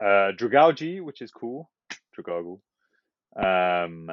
uh, 0.00 0.30
Dragalge, 0.38 1.02
which 1.02 1.20
is 1.22 1.32
cool. 1.32 1.68
Dragargle. 2.16 2.60
Um, 3.36 4.10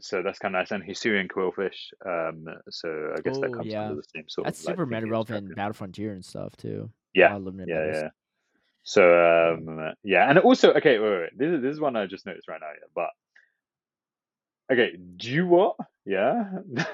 so 0.00 0.22
that's 0.22 0.38
kind 0.38 0.56
of 0.56 0.60
nice. 0.60 0.70
And 0.72 0.82
Hisuian 0.82 1.28
Qwilfish. 1.28 1.92
Um, 2.04 2.46
so 2.70 3.12
I 3.16 3.20
guess 3.20 3.38
that 3.38 3.50
Oh, 3.50 3.52
comes 3.52 3.66
yeah. 3.66 3.84
under 3.84 3.96
the 3.96 4.08
same 4.14 4.28
sort 4.28 4.46
That's 4.46 4.60
of. 4.60 4.66
like, 4.66 4.72
super 4.72 4.86
thing 4.86 4.94
meta 5.00 5.06
relevant 5.06 5.48
in 5.48 5.54
Battle 5.54 5.74
Frontier 5.74 6.12
and 6.12 6.24
stuff 6.24 6.56
too. 6.56 6.90
Yeah, 7.14 7.28
A 7.28 7.32
lot 7.34 7.36
of 7.38 7.44
limited 7.44 7.68
yeah, 7.68 8.00
yeah. 8.02 8.08
So 8.84 9.54
um, 9.54 9.92
yeah, 10.02 10.28
and 10.30 10.38
also 10.38 10.72
okay, 10.72 10.98
wait, 10.98 11.10
wait, 11.10 11.20
wait. 11.20 11.38
This 11.38 11.52
is 11.52 11.62
this 11.62 11.72
is 11.74 11.80
one 11.80 11.94
I 11.94 12.06
just 12.06 12.24
noticed 12.26 12.48
right 12.48 12.60
now. 12.60 12.68
Yeah, 12.68 12.88
but 12.94 13.10
okay, 14.70 14.96
Do 15.16 15.46
what? 15.46 15.76
yeah. 16.04 16.44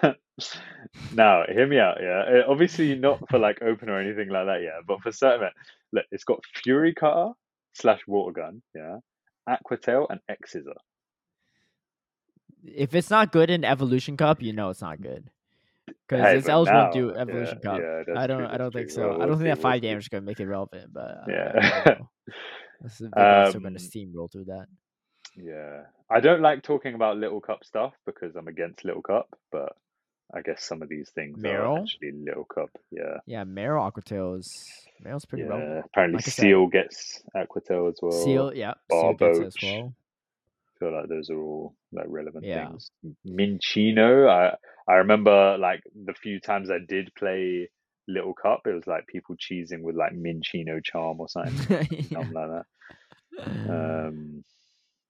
now 1.13 1.45
hear 1.49 1.67
me 1.67 1.79
out. 1.79 1.99
Yeah, 2.01 2.25
Uh, 2.47 2.51
obviously 2.51 2.95
not 2.97 3.29
for 3.31 3.39
like 3.39 3.63
open 3.63 3.89
or 3.89 4.01
anything 4.01 4.29
like 4.29 4.47
that. 4.47 4.63
Yeah, 4.63 4.81
but 4.87 5.01
for 5.03 5.13
certain, 5.13 5.51
look, 5.93 6.05
it's 6.11 6.25
got 6.25 6.41
Fury 6.63 6.95
Cutter 6.95 7.33
slash 7.75 8.01
Water 8.07 8.33
Gun. 8.33 8.63
Yeah, 8.75 8.99
Aquatail 9.49 10.07
and 10.11 10.21
X 10.29 10.53
Scissor. 10.53 10.75
If 12.65 12.95
it's 12.95 13.11
not 13.11 13.31
good 13.33 13.51
in 13.51 13.65
Evolution 13.65 14.17
Cup, 14.17 14.43
you 14.43 14.53
know 14.53 14.71
it's 14.71 14.81
not 14.81 15.01
good. 15.01 15.29
Because 15.87 16.25
Hey, 16.25 16.39
its 16.39 16.49
L's 16.49 16.69
won't 16.71 16.93
do 16.95 17.15
Evolution 17.15 17.61
yeah, 17.63 17.71
Cup. 17.71 17.81
Yeah, 18.09 18.15
I 18.19 18.27
don't. 18.27 18.39
true, 18.39 18.49
I 18.51 18.57
don't 18.57 18.73
think 18.73 18.87
true. 18.89 18.95
so. 18.95 19.03
Well, 19.09 19.13
I 19.13 19.17
we'll 19.19 19.27
don't 19.29 19.37
think 19.39 19.49
that 19.51 19.57
we'll 19.59 19.63
five 19.63 19.81
see. 19.83 19.87
damage 19.89 20.05
is 20.05 20.09
gonna 20.09 20.23
make 20.23 20.41
it 20.41 20.47
relevant. 20.47 20.93
But 20.93 21.01
uh, 21.11 21.25
Yeah. 21.29 21.53
I 21.55 21.85
don't 21.85 22.01
know. 22.01 22.09
This 22.81 22.93
is- 22.95 23.01
Big 23.01 23.11
Bots 23.13 23.55
are 23.55 23.61
gonna 23.61 23.69
Um, 23.77 23.77
steamroll 23.77 24.33
through 24.33 24.45
that. 24.47 24.67
Yeah, 25.37 25.83
I 26.11 26.21
don't 26.21 26.43
like 26.43 26.63
talking 26.63 26.95
about 26.95 27.17
Little 27.17 27.41
Cup 27.41 27.65
stuff 27.65 27.93
because 28.07 28.37
I'm 28.37 28.49
against 28.49 28.85
Little 28.85 29.03
Cup, 29.03 29.29
but 29.51 29.77
I 30.35 30.41
guess 30.43 30.65
some 30.65 30.81
of 30.83 30.89
these 30.89 31.11
things 31.11 31.39
Marill? 31.43 31.77
are 31.77 31.79
actually 31.83 32.13
Little 32.13 32.45
Cup. 32.45 32.71
Yeah, 32.91 33.19
Yeah, 33.27 33.45
Marill 33.45 33.91
Aquatail 33.93 34.39
is 34.39 34.87
Marill's 35.05 35.25
pretty 35.25 35.45
yeah. 35.45 35.51
relevant. 35.51 35.87
Apparently, 35.87 36.17
Like 36.17 36.29
I 36.29 36.31
said- 36.31 36.43
Seel 36.43 36.67
gets 36.69 37.23
Aquatail 37.37 37.89
as 37.91 37.99
well. 38.01 38.13
Seel, 38.13 38.55
yeah, 38.55 38.75
Seel 38.91 39.15
gets 39.15 39.39
it 39.39 39.47
as 39.47 39.57
well. 39.63 39.95
I 39.95 40.79
feel 40.79 40.93
like 40.93 41.09
those 41.09 41.31
are 41.31 41.39
all 41.41 41.75
like 41.93 42.07
relevant 42.09 42.45
Yeah. 42.45 42.69
things. 42.69 42.91
Minccino, 43.27 44.29
I 44.29 44.57
I 44.91 44.97
remember 44.97 45.57
like 45.59 45.83
the 45.95 46.15
few 46.15 46.41
times 46.41 46.71
I 46.71 46.79
did 46.87 47.15
play 47.17 47.69
Little 48.09 48.35
Cup, 48.35 48.63
it 48.67 48.73
was 48.75 48.87
like 48.87 49.07
people 49.07 49.35
cheesing 49.37 49.83
with 49.83 49.97
like 49.97 50.13
Minccino 50.13 50.83
charm 50.85 51.21
or 51.21 51.29
something, 51.29 51.55
Yeah. 51.91 52.03
something 52.21 52.33
like 52.33 52.51
that. 52.51 52.67
Um, 53.69 54.45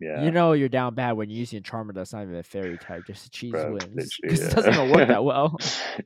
yeah, 0.01 0.25
You 0.25 0.31
know 0.31 0.53
you're 0.53 0.69
down 0.69 0.95
bad 0.95 1.13
when 1.13 1.31
you're 1.31 1.39
using 1.39 1.59
a 1.59 1.63
charmer 1.63 1.93
that's 1.93 2.13
not 2.13 2.23
even 2.23 2.37
a 2.37 2.43
fairy 2.43 2.79
type, 2.79 3.07
just 3.07 3.33
cheese 3.33 3.53
Bruh, 3.53 3.73
wins. 3.73 4.19
Because 4.23 4.41
it 4.47 4.55
doesn't 4.55 4.75
even 4.75 4.91
work 4.91 5.09
that 5.09 5.25
well. 5.31 5.57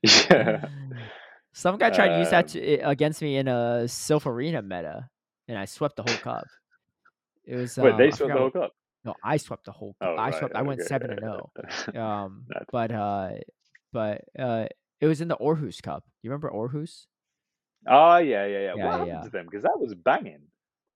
yeah. 0.02 0.64
Some 1.52 1.78
guy 1.78 1.90
tried 1.90 2.08
to 2.08 2.18
use 2.18 2.30
that 2.30 2.44
Um, 2.54 2.60
to, 2.62 2.74
against 2.88 3.20
me 3.22 3.36
in 3.36 3.48
a 3.48 3.82
Silph 3.86 4.26
Arena 4.26 4.62
meta, 4.62 5.08
and 5.48 5.58
I 5.58 5.64
swept 5.64 5.96
the 5.96 6.02
whole 6.02 6.18
cup. 6.18 6.44
It 7.44 7.56
was 7.56 7.76
Wait, 7.76 7.92
um, 7.92 7.98
they 7.98 8.08
I 8.08 8.10
swept 8.10 8.32
the 8.32 8.38
whole 8.38 8.50
cup. 8.50 8.72
No, 9.04 9.14
I 9.24 9.36
swept 9.38 9.64
the 9.64 9.72
whole. 9.72 9.96
Oh, 10.00 10.14
I 10.14 10.28
right, 10.30 10.38
swept. 10.38 10.54
I 10.54 10.62
went 10.62 10.82
seven 10.82 11.10
and 11.10 11.20
zero. 11.20 11.50
Um, 11.96 12.44
but 12.70 12.92
uh, 12.92 13.30
but 13.92 14.22
uh, 14.38 14.66
it 15.00 15.06
was 15.06 15.20
in 15.20 15.28
the 15.28 15.36
Orhus 15.36 15.82
Cup. 15.82 16.04
You 16.22 16.30
remember 16.30 16.50
Orhus? 16.50 17.06
Oh 17.86 18.18
yeah, 18.18 18.44
yeah, 18.46 18.58
yeah. 18.58 18.72
Yeah, 18.76 18.84
what 18.84 18.92
happened 18.92 19.08
yeah. 19.08 19.22
to 19.22 19.30
them? 19.30 19.46
Because 19.46 19.62
that 19.62 19.78
was 19.78 19.94
banging. 19.94 20.42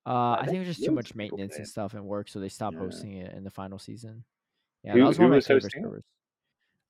Uh, 0.04 0.32
I 0.32 0.36
think 0.40 0.48
think 0.48 0.56
it 0.56 0.68
was 0.68 0.76
just 0.76 0.84
too 0.84 0.92
much 0.92 1.14
maintenance 1.14 1.56
and 1.56 1.66
stuff 1.66 1.94
and 1.94 2.04
work, 2.04 2.28
so 2.28 2.40
they 2.40 2.48
stopped 2.48 2.74
Yeah. 2.74 2.80
hosting 2.80 3.12
it 3.18 3.32
in 3.34 3.44
the 3.44 3.50
final 3.50 3.78
season. 3.78 4.24
Yeah, 4.82 4.94
Who- 4.94 5.00
that 5.00 5.06
was 5.06 5.16
who 5.16 5.22
one 5.24 5.32
of 5.32 5.36
my 5.36 5.40
favorite 5.40 5.72
servers. 5.72 6.04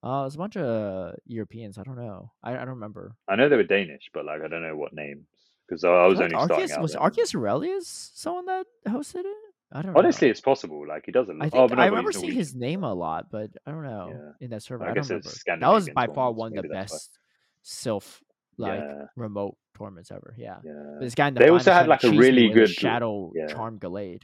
Uh, 0.03 0.21
it 0.21 0.25
was 0.25 0.35
a 0.35 0.37
bunch 0.37 0.57
of 0.57 1.15
Europeans. 1.25 1.77
I 1.77 1.83
don't 1.83 1.95
know. 1.95 2.31
I, 2.43 2.53
I 2.55 2.59
don't 2.59 2.69
remember. 2.69 3.15
I 3.29 3.35
know 3.35 3.47
they 3.47 3.55
were 3.55 3.63
Danish, 3.63 4.09
but 4.13 4.25
like 4.25 4.41
I 4.41 4.47
don't 4.47 4.61
know 4.61 4.75
what 4.75 4.93
names 4.93 5.27
because 5.67 5.83
I, 5.83 5.89
I 5.89 6.07
was 6.07 6.19
only 6.19 6.31
starting 6.31 6.71
out. 6.71 6.81
was 6.81 6.93
then. 6.93 7.01
Arceus 7.01 7.35
Aurelius 7.35 8.11
someone 8.13 8.45
that 8.47 8.65
hosted 8.87 9.21
it? 9.25 9.37
I 9.71 9.81
don't 9.81 9.93
know. 9.93 9.99
Honestly, 9.99 10.29
it's 10.29 10.41
possible. 10.41 10.85
Like 10.87 11.05
he 11.05 11.11
doesn't. 11.11 11.41
I 11.41 11.47
oh, 11.47 11.49
think 11.49 11.69
but 11.69 11.75
no, 11.77 11.83
I 11.83 11.85
remember 11.87 12.11
seeing 12.11 12.33
his 12.33 12.53
name 12.53 12.83
a 12.83 12.93
lot, 12.93 13.31
but 13.31 13.51
I 13.65 13.71
don't 13.71 13.83
know 13.83 14.09
Yeah. 14.11 14.45
in 14.45 14.49
that 14.51 14.61
server. 14.63 14.83
I 14.83 14.91
I, 14.91 14.93
don't 14.93 15.07
remember. 15.07 15.29
That 15.59 15.69
was 15.69 15.89
by 15.89 16.07
far 16.07 16.31
one 16.31 16.49
of 16.49 16.55
the 16.55 16.61
maybe 16.63 16.73
that's 16.73 16.91
why. 16.91 16.95
best 16.97 17.19
self 17.61 18.23
like 18.57 18.79
Yeah. 18.79 19.05
remote 19.15 19.55
tournaments 19.77 20.11
ever. 20.11 20.33
Yeah. 20.37 20.57
Yeah. 20.63 20.73
But 20.97 21.01
this 21.05 21.15
guy 21.15 21.27
in 21.29 21.33
the 21.35 21.39
They 21.41 21.49
also 21.49 21.71
had, 21.71 21.87
like, 21.87 22.03
a 22.03 22.11
really 22.11 22.49
good- 22.49 22.69
shadow 22.69 23.31
yeah. 23.35 23.47
charm 23.47 23.79
Gallade. 23.79 24.23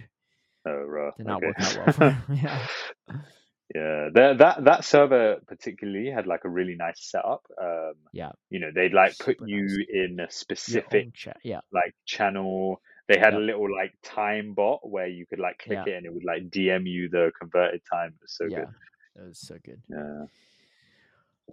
Oh, 0.68 0.72
right. 0.72 1.14
Did 1.18 1.26
not 1.28 1.38
okay. 1.44 1.48
work 1.48 1.60
out 1.62 1.78
well 1.78 1.94
for 1.94 2.10
him. 2.34 2.38
yeah. 2.44 2.68
Yeah, 3.76 4.10
the, 4.12 4.36
that 4.40 4.64
that 4.66 4.84
server 4.84 5.38
particularly 5.48 6.10
had 6.10 6.26
like 6.26 6.42
a 6.44 6.50
really 6.50 6.76
nice 6.76 7.00
setup. 7.12 7.44
Um, 7.62 7.94
Yeah. 8.14 8.32
you 8.50 8.60
know, 8.60 8.72
they'd 8.74 8.94
like 8.94 9.16
put 9.20 9.38
Super 9.38 9.48
you 9.48 9.62
nice. 9.66 9.88
in 9.94 10.20
a 10.20 10.32
specific 10.32 11.14
chat. 11.14 11.38
Yeah. 11.44 11.60
like 11.72 11.94
channel. 12.06 12.82
They 13.08 13.20
had 13.20 13.36
a 13.36 13.40
little 13.40 13.72
like 13.72 13.94
time 14.04 14.54
bot 14.56 14.80
where 14.90 15.08
you 15.08 15.26
could 15.28 15.40
like 15.40 15.60
click 15.60 15.80
Yeah. 15.86 15.94
it 15.94 15.98
and 15.98 16.06
it 16.08 16.14
would 16.14 16.24
like 16.26 16.50
DM 16.50 16.88
you 16.88 17.10
the 17.10 17.32
converted 17.40 17.82
time. 17.92 18.10
It 18.10 18.22
was 18.22 18.34
so 18.36 18.46
yeah. 18.50 18.58
good. 18.60 18.68
That 19.16 19.28
was 19.28 19.40
so 19.40 19.56
good. 19.64 19.82
Yeah. 19.88 20.26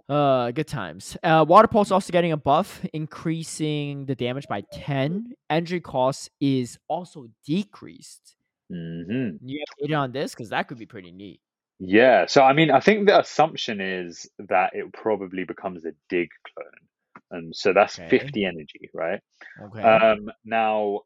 Uh, 0.09 0.51
good 0.51 0.67
times. 0.67 1.17
Uh, 1.23 1.45
water 1.47 1.67
pulse 1.67 1.91
also 1.91 2.11
getting 2.11 2.31
a 2.31 2.37
buff, 2.37 2.85
increasing 2.93 4.05
the 4.05 4.15
damage 4.15 4.47
by 4.47 4.61
ten. 4.71 5.33
Energy 5.49 5.79
cost 5.79 6.29
is 6.39 6.77
also 6.87 7.27
decreased. 7.45 8.35
Mm-hmm. 8.71 9.47
You 9.47 9.59
have 9.59 9.87
data 9.87 9.95
on 9.95 10.11
this 10.11 10.33
because 10.33 10.49
that 10.49 10.67
could 10.67 10.77
be 10.77 10.85
pretty 10.85 11.11
neat. 11.11 11.39
Yeah. 11.79 12.25
So 12.25 12.41
I 12.43 12.53
mean, 12.53 12.71
I 12.71 12.79
think 12.79 13.07
the 13.07 13.19
assumption 13.19 13.79
is 13.81 14.29
that 14.39 14.71
it 14.73 14.91
probably 14.93 15.43
becomes 15.43 15.85
a 15.85 15.91
dig 16.09 16.29
clone, 16.53 17.31
and 17.31 17.55
so 17.55 17.73
that's 17.73 17.99
Okay. 17.99 18.09
fifty 18.09 18.45
energy, 18.45 18.89
right? 18.93 19.21
Okay. 19.63 19.81
Um, 19.81 20.31
now, 20.43 21.01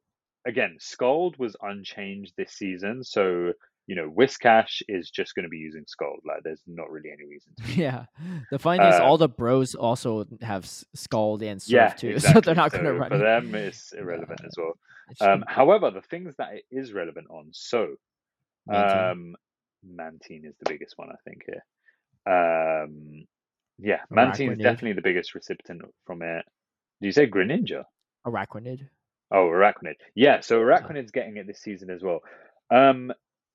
again, 0.45 0.77
Scald 0.80 1.38
was 1.38 1.55
unchanged 1.61 2.34
this 2.38 2.53
season, 2.53 3.03
so 3.03 3.53
you 3.91 3.95
know, 3.95 4.09
Whiscash 4.09 4.81
is 4.88 5.09
just 5.09 5.35
going 5.35 5.43
to 5.43 5.49
be 5.49 5.57
using 5.57 5.84
Scald. 5.85 6.22
Like, 6.26 6.43
there's 6.43 6.61
not 6.65 6.89
really 6.89 7.09
any 7.11 7.26
reason 7.27 7.51
to. 7.57 7.73
yeah. 7.85 8.05
The 8.49 8.57
funny 8.57 8.80
thing 8.80 8.88
is, 8.88 8.99
Uh, 9.01 9.03
all 9.03 9.18
the 9.18 9.27
bros 9.27 9.76
also 9.76 10.23
have 10.41 10.63
Scald 10.95 11.43
and 11.43 11.61
Surf 11.61 11.72
Yeah, 11.73 11.89
too, 11.89 12.09
exactly. 12.11 12.34
so 12.41 12.45
they're 12.45 12.55
not 12.55 12.72
going 12.72 12.85
to 12.85 12.93
run 12.93 13.09
for 13.09 13.18
them. 13.18 13.53
It's 13.53 13.91
irrelevant 14.01 14.39
Yeah. 14.41 14.47
as 14.47 14.55
well. 14.57 15.30
Um, 15.34 15.43
however, 15.45 15.91
the 15.91 16.01
things 16.03 16.34
that 16.38 16.53
it 16.53 16.63
is 16.72 16.93
relevant 16.93 17.27
on, 17.30 17.49
so 17.51 17.95
Mantine. 18.65 19.11
um, 19.11 19.35
Mantine 19.84 20.45
is 20.45 20.55
the 20.63 20.69
biggest 20.72 20.93
one, 20.97 21.09
I 21.09 21.19
think 21.27 21.41
here. 21.45 21.63
Um, 22.34 23.26
yeah, 23.77 23.99
Mantine 24.09 24.53
is 24.53 24.57
definitely 24.59 24.93
the 24.93 25.01
biggest 25.01 25.35
recipient 25.35 25.81
from 26.05 26.22
it. 26.22 26.45
Do 27.01 27.07
you 27.07 27.11
say 27.11 27.27
Greninja? 27.27 27.84
Araquanid. 28.26 28.88
Oh, 29.34 29.47
Arachnid. 29.47 29.95
Yeah, 30.15 30.39
so 30.41 30.59
Arachnid's 30.61 31.11
getting 31.11 31.38
it 31.38 31.47
this 31.47 31.59
season 31.61 31.89
as 31.89 32.01
well. 32.03 32.19
Um, 32.69 33.11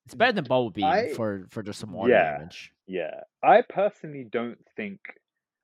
It's 0.07 0.15
better 0.15 0.33
than 0.33 0.45
Bubble 0.45 0.71
Beam 0.71 0.85
I- 0.87 1.13
for 1.15 1.47
for 1.51 1.63
just 1.63 1.81
some 1.81 1.93
water 1.93 2.13
yeah. 2.13 2.39
damage. 2.39 2.73
Yeah, 2.87 3.21
I 3.43 3.63
personally 3.69 4.27
don't 4.31 4.59
think. 4.77 5.01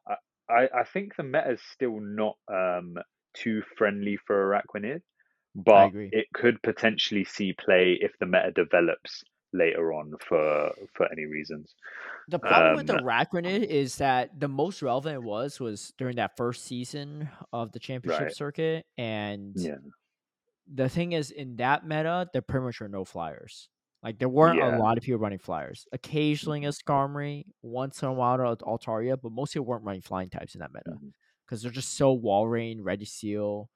I 0.07 0.17
I, 0.51 0.69
I 0.81 0.85
think 0.85 1.17
the 1.17 1.23
meta 1.23 1.53
is 1.53 1.63
still 1.73 2.01
not 2.01 2.37
um 2.49 2.97
too 3.35 3.63
friendly 3.79 4.19
for 4.27 4.37
Araquanid, 4.51 5.03
but 5.55 5.93
it 5.95 6.27
could 6.35 6.61
potentially 6.63 7.25
see 7.25 7.53
play 7.55 7.97
if 8.01 8.13
the 8.19 8.27
meta 8.27 8.51
develops 8.53 9.23
later 9.53 9.93
on 9.93 10.13
for 10.29 10.73
for 10.95 11.11
any 11.13 11.27
reasons. 11.27 11.75
The 12.29 12.39
problem 12.41 12.75
with 12.77 12.87
the 12.89 12.99
Um, 12.99 13.45
is 13.45 13.97
that 13.99 14.39
the 14.41 14.49
most 14.49 14.83
relevant 14.83 15.15
it 15.15 15.23
was 15.23 15.61
was 15.61 15.93
during 15.99 16.17
that 16.17 16.37
first 16.37 16.65
season 16.65 17.29
of 17.53 17.71
the 17.73 17.79
championship 17.79 18.23
Right. 18.23 18.37
circuit, 18.37 18.87
and 18.99 19.55
Yeah, 19.57 19.77
the 20.67 20.89
thing 20.89 21.13
is, 21.13 21.31
in 21.31 21.57
that 21.57 21.87
meta, 21.87 22.29
there 22.33 22.43
pretty 22.43 22.65
much 22.65 22.81
are 22.81 22.89
no 22.89 23.05
flyers. 23.05 23.69
Like 24.03 24.19
there 24.19 24.29
weren't 24.29 24.59
Yeah. 24.59 24.63
a 24.63 24.69
lot 24.69 24.99
of 24.99 25.05
people 25.05 25.21
running 25.21 25.39
flyers. 25.39 25.87
Occasionally 25.93 26.65
a 26.65 26.71
Skarmory, 26.71 27.45
once 27.63 28.03
in 28.03 28.09
a 28.09 28.13
while 28.13 28.41
a 28.41 28.57
Altaria, 28.59 29.21
but 29.21 29.33
most 29.33 29.53
people 29.55 29.67
weren't 29.67 29.85
running 29.85 30.03
flying 30.03 30.31
types 30.31 30.55
in 30.55 30.61
that 30.61 30.73
meta 30.73 30.97
because 31.47 31.63
they're 31.63 31.71
just 31.73 31.95
so 31.95 32.17
Walrein, 32.19 32.79
Ready 32.83 33.05
Seal, 33.05 33.71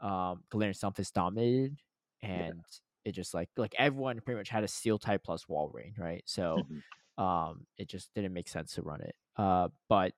um, 0.00 0.44
Galarian 0.52 0.78
Stunfisk 0.78 1.12
dominated, 1.12 1.78
and 2.22 2.64
it 3.04 3.12
just 3.12 3.34
like 3.34 3.50
like 3.56 3.74
everyone 3.78 4.20
pretty 4.20 4.38
much 4.38 4.48
had 4.48 4.64
a 4.64 4.68
Steel 4.68 4.98
type 4.98 5.22
plus 5.24 5.46
Walrein, 5.46 5.98
right? 5.98 6.22
So 6.26 6.68
Mhm. 6.68 6.82
um, 7.18 7.66
it 7.78 7.88
just 7.88 8.14
didn't 8.14 8.32
make 8.34 8.48
sense 8.48 8.74
to 8.74 8.82
run 8.82 9.02
it. 9.02 9.14
Uh, 9.36 9.68
but 9.88 10.14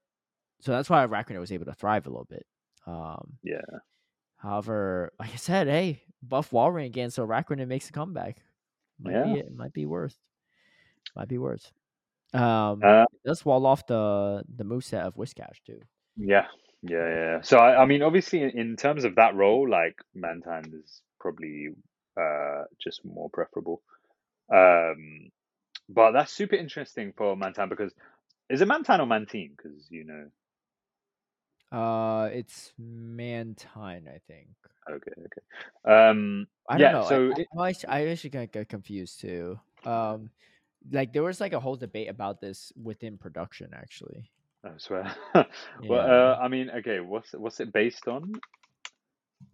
so 0.60 0.72
that's 0.72 0.90
why 0.90 1.06
Arachnid 1.06 1.38
was 1.40 1.52
able 1.52 1.66
to 1.66 1.74
thrive 1.74 2.06
a 2.06 2.10
little 2.10 2.26
bit. 2.26 2.46
Um, 2.86 3.38
yeah, 3.42 3.78
However, 4.36 5.12
like 5.18 5.32
I 5.32 5.36
said, 5.36 5.68
hey, 5.68 6.02
buff 6.22 6.50
Walrein 6.50 6.86
again, 6.86 7.10
so 7.10 7.26
Arachnid 7.26 7.66
makes 7.68 7.88
a 7.88 7.92
comeback. 7.92 8.42
Might 9.02 9.12
Yeah. 9.12 9.24
be 9.24 9.38
it 9.38 9.54
might 9.54 9.72
be 9.72 9.86
worth. 9.86 10.16
Might 11.16 11.28
be 11.28 11.38
worth. 11.38 11.72
Um 12.34 12.80
uh, 12.82 13.04
does 13.24 13.44
wall 13.44 13.66
off 13.66 13.86
the 13.86 14.44
the 14.56 14.64
moveset 14.64 15.02
of 15.06 15.16
Whiscash 15.16 15.62
too. 15.66 15.80
yeah, 16.16 16.46
yeah, 16.82 17.08
yeah. 17.08 17.40
So 17.42 17.58
I, 17.58 17.82
I 17.82 17.86
mean, 17.86 18.02
obviously, 18.02 18.42
in, 18.42 18.50
in 18.50 18.76
terms 18.76 19.04
of 19.04 19.16
that 19.16 19.34
role, 19.34 19.68
like 19.68 19.96
mantan 20.14 20.72
is 20.84 21.02
probably 21.20 21.68
uh 22.20 22.64
just 22.82 23.04
more 23.04 23.30
preferable. 23.30 23.82
Um, 24.52 25.30
but 25.88 26.12
that's 26.12 26.32
super 26.32 26.56
interesting 26.56 27.12
for 27.16 27.36
mantan 27.36 27.68
because 27.68 27.92
is 28.50 28.60
it 28.60 28.68
mantan 28.68 29.00
or 29.00 29.06
Mantine? 29.06 29.54
Because 29.56 29.88
you 29.90 30.04
know, 30.04 30.26
Uh 31.72 32.28
it's 32.32 32.72
Mantine, 32.78 34.06
I 34.06 34.20
think. 34.28 34.48
okay, 34.90 35.12
okay. 35.18 36.08
Um, 36.08 36.46
I 36.68 36.76
don't 36.76 36.92
know. 36.92 37.08
So 37.08 37.32
I, 37.58 37.68
I, 37.68 37.74
I 37.88 38.06
actually, 38.08 38.46
got, 38.46 38.68
confused 38.68 39.20
too. 39.20 39.58
Um 39.84 40.30
like 40.90 41.12
there 41.12 41.22
was 41.22 41.40
like 41.40 41.52
a 41.52 41.60
whole 41.60 41.76
debate 41.76 42.08
about 42.08 42.40
this 42.40 42.72
within 42.80 43.16
production 43.16 43.70
actually. 43.74 44.30
I 44.64 44.70
swear. 44.76 45.14
well, 45.34 45.46
Yeah. 45.82 45.96
uh, 45.96 46.38
I 46.40 46.48
mean, 46.48 46.70
okay. 46.70 47.00
What's 47.00 47.32
what's 47.32 47.60
it 47.60 47.72
based 47.72 48.06
on? 48.06 48.32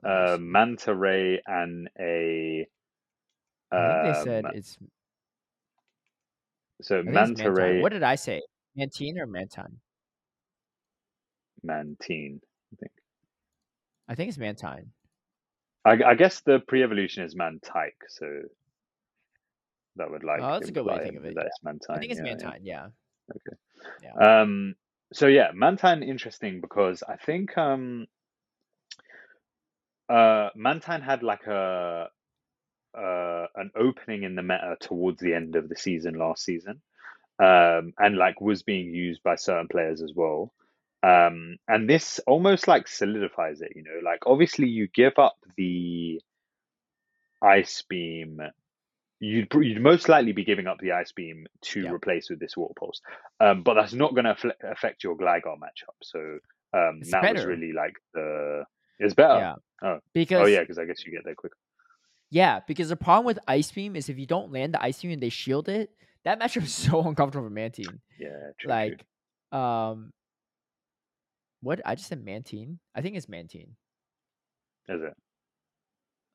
Uh. 0.04 0.38
Manta 0.40 0.94
Ray 0.94 1.40
and 1.46 1.88
a. 1.98 2.66
I 3.70 3.76
think 3.76 4.16
they 4.16 4.24
said 4.24 4.44
um, 4.46 4.50
it's 4.54 4.78
so 6.80 7.02
Manta 7.02 7.50
Ray 7.50 7.80
What 7.80 7.92
did 7.92 8.02
I 8.02 8.14
say? 8.14 8.42
Mantine 8.76 9.18
or 9.18 9.26
Mantine? 9.26 9.80
Mantine. 11.62 12.40
I 12.72 12.76
think. 12.76 12.92
I 14.08 14.14
think 14.14 14.28
it's 14.28 14.38
Mantine. 14.38 14.92
I, 15.84 15.98
I 16.04 16.14
guess 16.14 16.40
the 16.40 16.58
pre-evolution 16.58 17.24
is 17.24 17.34
Mantyke, 17.34 17.92
so 18.08 18.26
that 19.96 20.10
would 20.10 20.24
like 20.24 20.40
Oh, 20.42 20.52
that's 20.52 20.68
a 20.68 20.72
good 20.72 20.84
way 20.84 20.98
to 20.98 21.02
think 21.02 21.16
of 21.16 21.24
it, 21.24 21.34
that 21.34 21.46
it's 21.46 21.62
Mantine. 21.62 21.96
I 21.96 21.98
think 21.98 22.12
it's 22.12 22.20
yeah, 22.20 22.56
yeah. 22.62 22.86
Mantine, 23.28 23.58
yeah. 24.02 24.40
Um, 24.40 24.74
so 25.12 25.26
yeah, 25.26 25.50
Mantine 25.54 26.02
interesting 26.02 26.60
because 26.60 27.02
I 27.02 27.16
think 27.16 27.56
um, 27.56 28.06
uh, 30.08 30.50
Mantine 30.54 31.00
had 31.00 31.22
like 31.22 31.46
a 31.46 32.08
uh, 32.96 33.46
an 33.54 33.70
opening 33.76 34.24
in 34.24 34.34
the 34.34 34.42
meta 34.42 34.76
towards 34.80 35.20
the 35.20 35.34
end 35.34 35.56
of 35.56 35.68
the 35.68 35.76
season 35.76 36.14
last 36.14 36.44
season, 36.44 36.80
um, 37.38 37.92
and 37.98 38.16
like 38.16 38.40
was 38.40 38.62
being 38.62 38.94
used 38.94 39.22
by 39.22 39.36
certain 39.36 39.68
players 39.68 40.02
as 40.02 40.12
well. 40.14 40.52
Um, 41.02 41.56
and 41.68 41.88
this 41.88 42.18
almost 42.26 42.66
like 42.66 42.88
solidifies 42.88 43.60
it, 43.60 43.72
you 43.76 43.82
know, 43.84 44.00
like 44.04 44.20
obviously 44.26 44.68
you 44.68 44.88
give 44.92 45.18
up 45.18 45.36
the 45.56 46.20
ice 47.42 47.82
beam. 47.88 48.40
You'd, 49.20 49.52
you'd 49.54 49.80
most 49.82 50.08
likely 50.08 50.32
be 50.32 50.44
giving 50.44 50.66
up 50.68 50.78
the 50.80 50.92
ice 50.92 51.10
beam 51.12 51.46
to 51.62 51.82
Yeah. 51.82 51.90
replace 51.92 52.30
with 52.30 52.38
this 52.38 52.56
water 52.56 52.74
pulse, 52.78 53.00
um, 53.40 53.62
but 53.64 53.74
that's 53.74 53.92
not 53.92 54.14
going 54.14 54.24
to 54.26 54.36
affect 54.62 55.02
your 55.02 55.16
Gligar 55.16 55.56
matchup. 55.56 55.96
So 56.02 56.38
um, 56.72 57.00
that 57.10 57.34
was 57.34 57.44
really 57.44 57.72
like 57.72 57.94
the 58.14 58.64
it's 59.00 59.14
better. 59.14 59.38
yeah. 59.38 59.54
Oh. 59.82 59.98
Because 60.12 60.40
Oh 60.42 60.46
yeah, 60.46 60.60
because 60.60 60.78
I 60.78 60.84
guess 60.84 61.04
you 61.04 61.12
get 61.12 61.24
there 61.24 61.34
quicker. 61.34 61.56
yeah, 62.30 62.60
because 62.66 62.88
the 62.90 62.96
problem 62.96 63.24
with 63.26 63.38
Ice 63.48 63.70
Beam 63.72 63.94
is 63.96 64.08
if 64.08 64.18
you 64.18 64.26
don't 64.26 64.52
land 64.52 64.74
the 64.74 64.82
Ice 64.82 65.00
Beam 65.02 65.12
and 65.12 65.22
they 65.22 65.28
shield 65.30 65.68
it, 65.68 65.90
that 66.24 66.40
matchup 66.40 66.62
is 66.64 66.74
so 66.86 67.02
uncomfortable 67.02 67.46
for 67.46 67.50
Mantine. 67.52 68.00
Yeah, 68.18 68.28
true, 68.58 68.68
true. 68.68 68.70
like, 68.70 69.04
um, 69.52 70.12
what 71.60 71.80
I 71.84 71.94
just 71.94 72.08
said 72.08 72.24
Mantine. 72.24 72.78
I 72.94 73.00
think 73.02 73.16
it's 73.16 73.28
Mantine. 73.28 73.76
Is 74.88 75.02
it? 75.02 75.12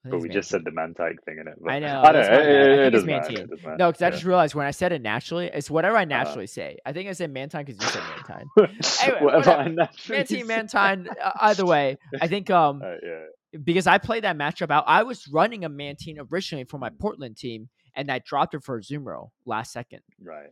But 0.06 0.20
we 0.20 0.28
just 0.28 0.50
said 0.50 0.66
the 0.66 0.72
Mantyke 0.72 1.16
thing 1.26 1.38
in 1.40 1.48
it. 1.48 1.54
I 1.66 1.80
know. 1.80 2.02
I 2.02 2.12
don't 2.12 2.30
know. 2.30 2.38
It, 2.40 2.46
it, 2.46 2.50
it 2.50 2.80
it's 2.88 2.92
doesn't 2.94 3.08
matter. 3.08 3.22
Mantine. 3.30 3.38
It 3.46 3.50
doesn't 3.50 3.64
matter. 3.64 3.78
No, 3.78 3.90
because 3.90 4.02
I 4.02 4.10
just 4.10 4.26
realized 4.26 4.54
when 4.54 4.68
I 4.68 4.72
said 4.72 4.92
it 4.92 5.02
naturally, 5.02 5.50
it's 5.54 5.72
whatever 5.72 5.96
I 5.96 6.02
Uh, 6.02 6.06
naturally 6.06 6.46
say. 6.48 6.78
I 6.86 6.92
think 6.92 7.08
I 7.08 7.14
said 7.14 7.32
Mantine 7.32 7.64
because 7.66 7.82
you 7.82 7.88
said 7.88 8.04
Mantine. 8.28 8.48
whatever, 8.54 9.26
whatever. 9.26 9.52
I 9.52 9.68
naturally 9.70 10.18
Mantine. 10.44 10.48
Mantine. 10.48 11.08
Uh, 11.24 11.32
either 11.40 11.66
way, 11.66 11.96
I 12.22 12.28
think 12.28 12.50
um 12.50 12.82
Uh, 12.84 12.96
yeah. 13.02 13.60
because 13.64 13.88
I 13.88 13.98
played 13.98 14.26
that 14.26 14.38
matchup 14.38 14.72
out. 14.72 14.84
I 14.88 15.04
was 15.04 15.26
running 15.30 15.64
a 15.64 15.70
Mantine 15.70 16.18
originally 16.32 16.66
for 16.66 16.78
my 16.78 16.90
Portland 16.90 17.38
team, 17.38 17.70
and 17.96 18.12
I 18.12 18.20
dropped 18.20 18.54
it 18.56 18.64
for 18.66 18.76
a 18.78 18.82
Zumro 18.82 19.30
last 19.46 19.72
second. 19.72 20.02
Right. 20.22 20.50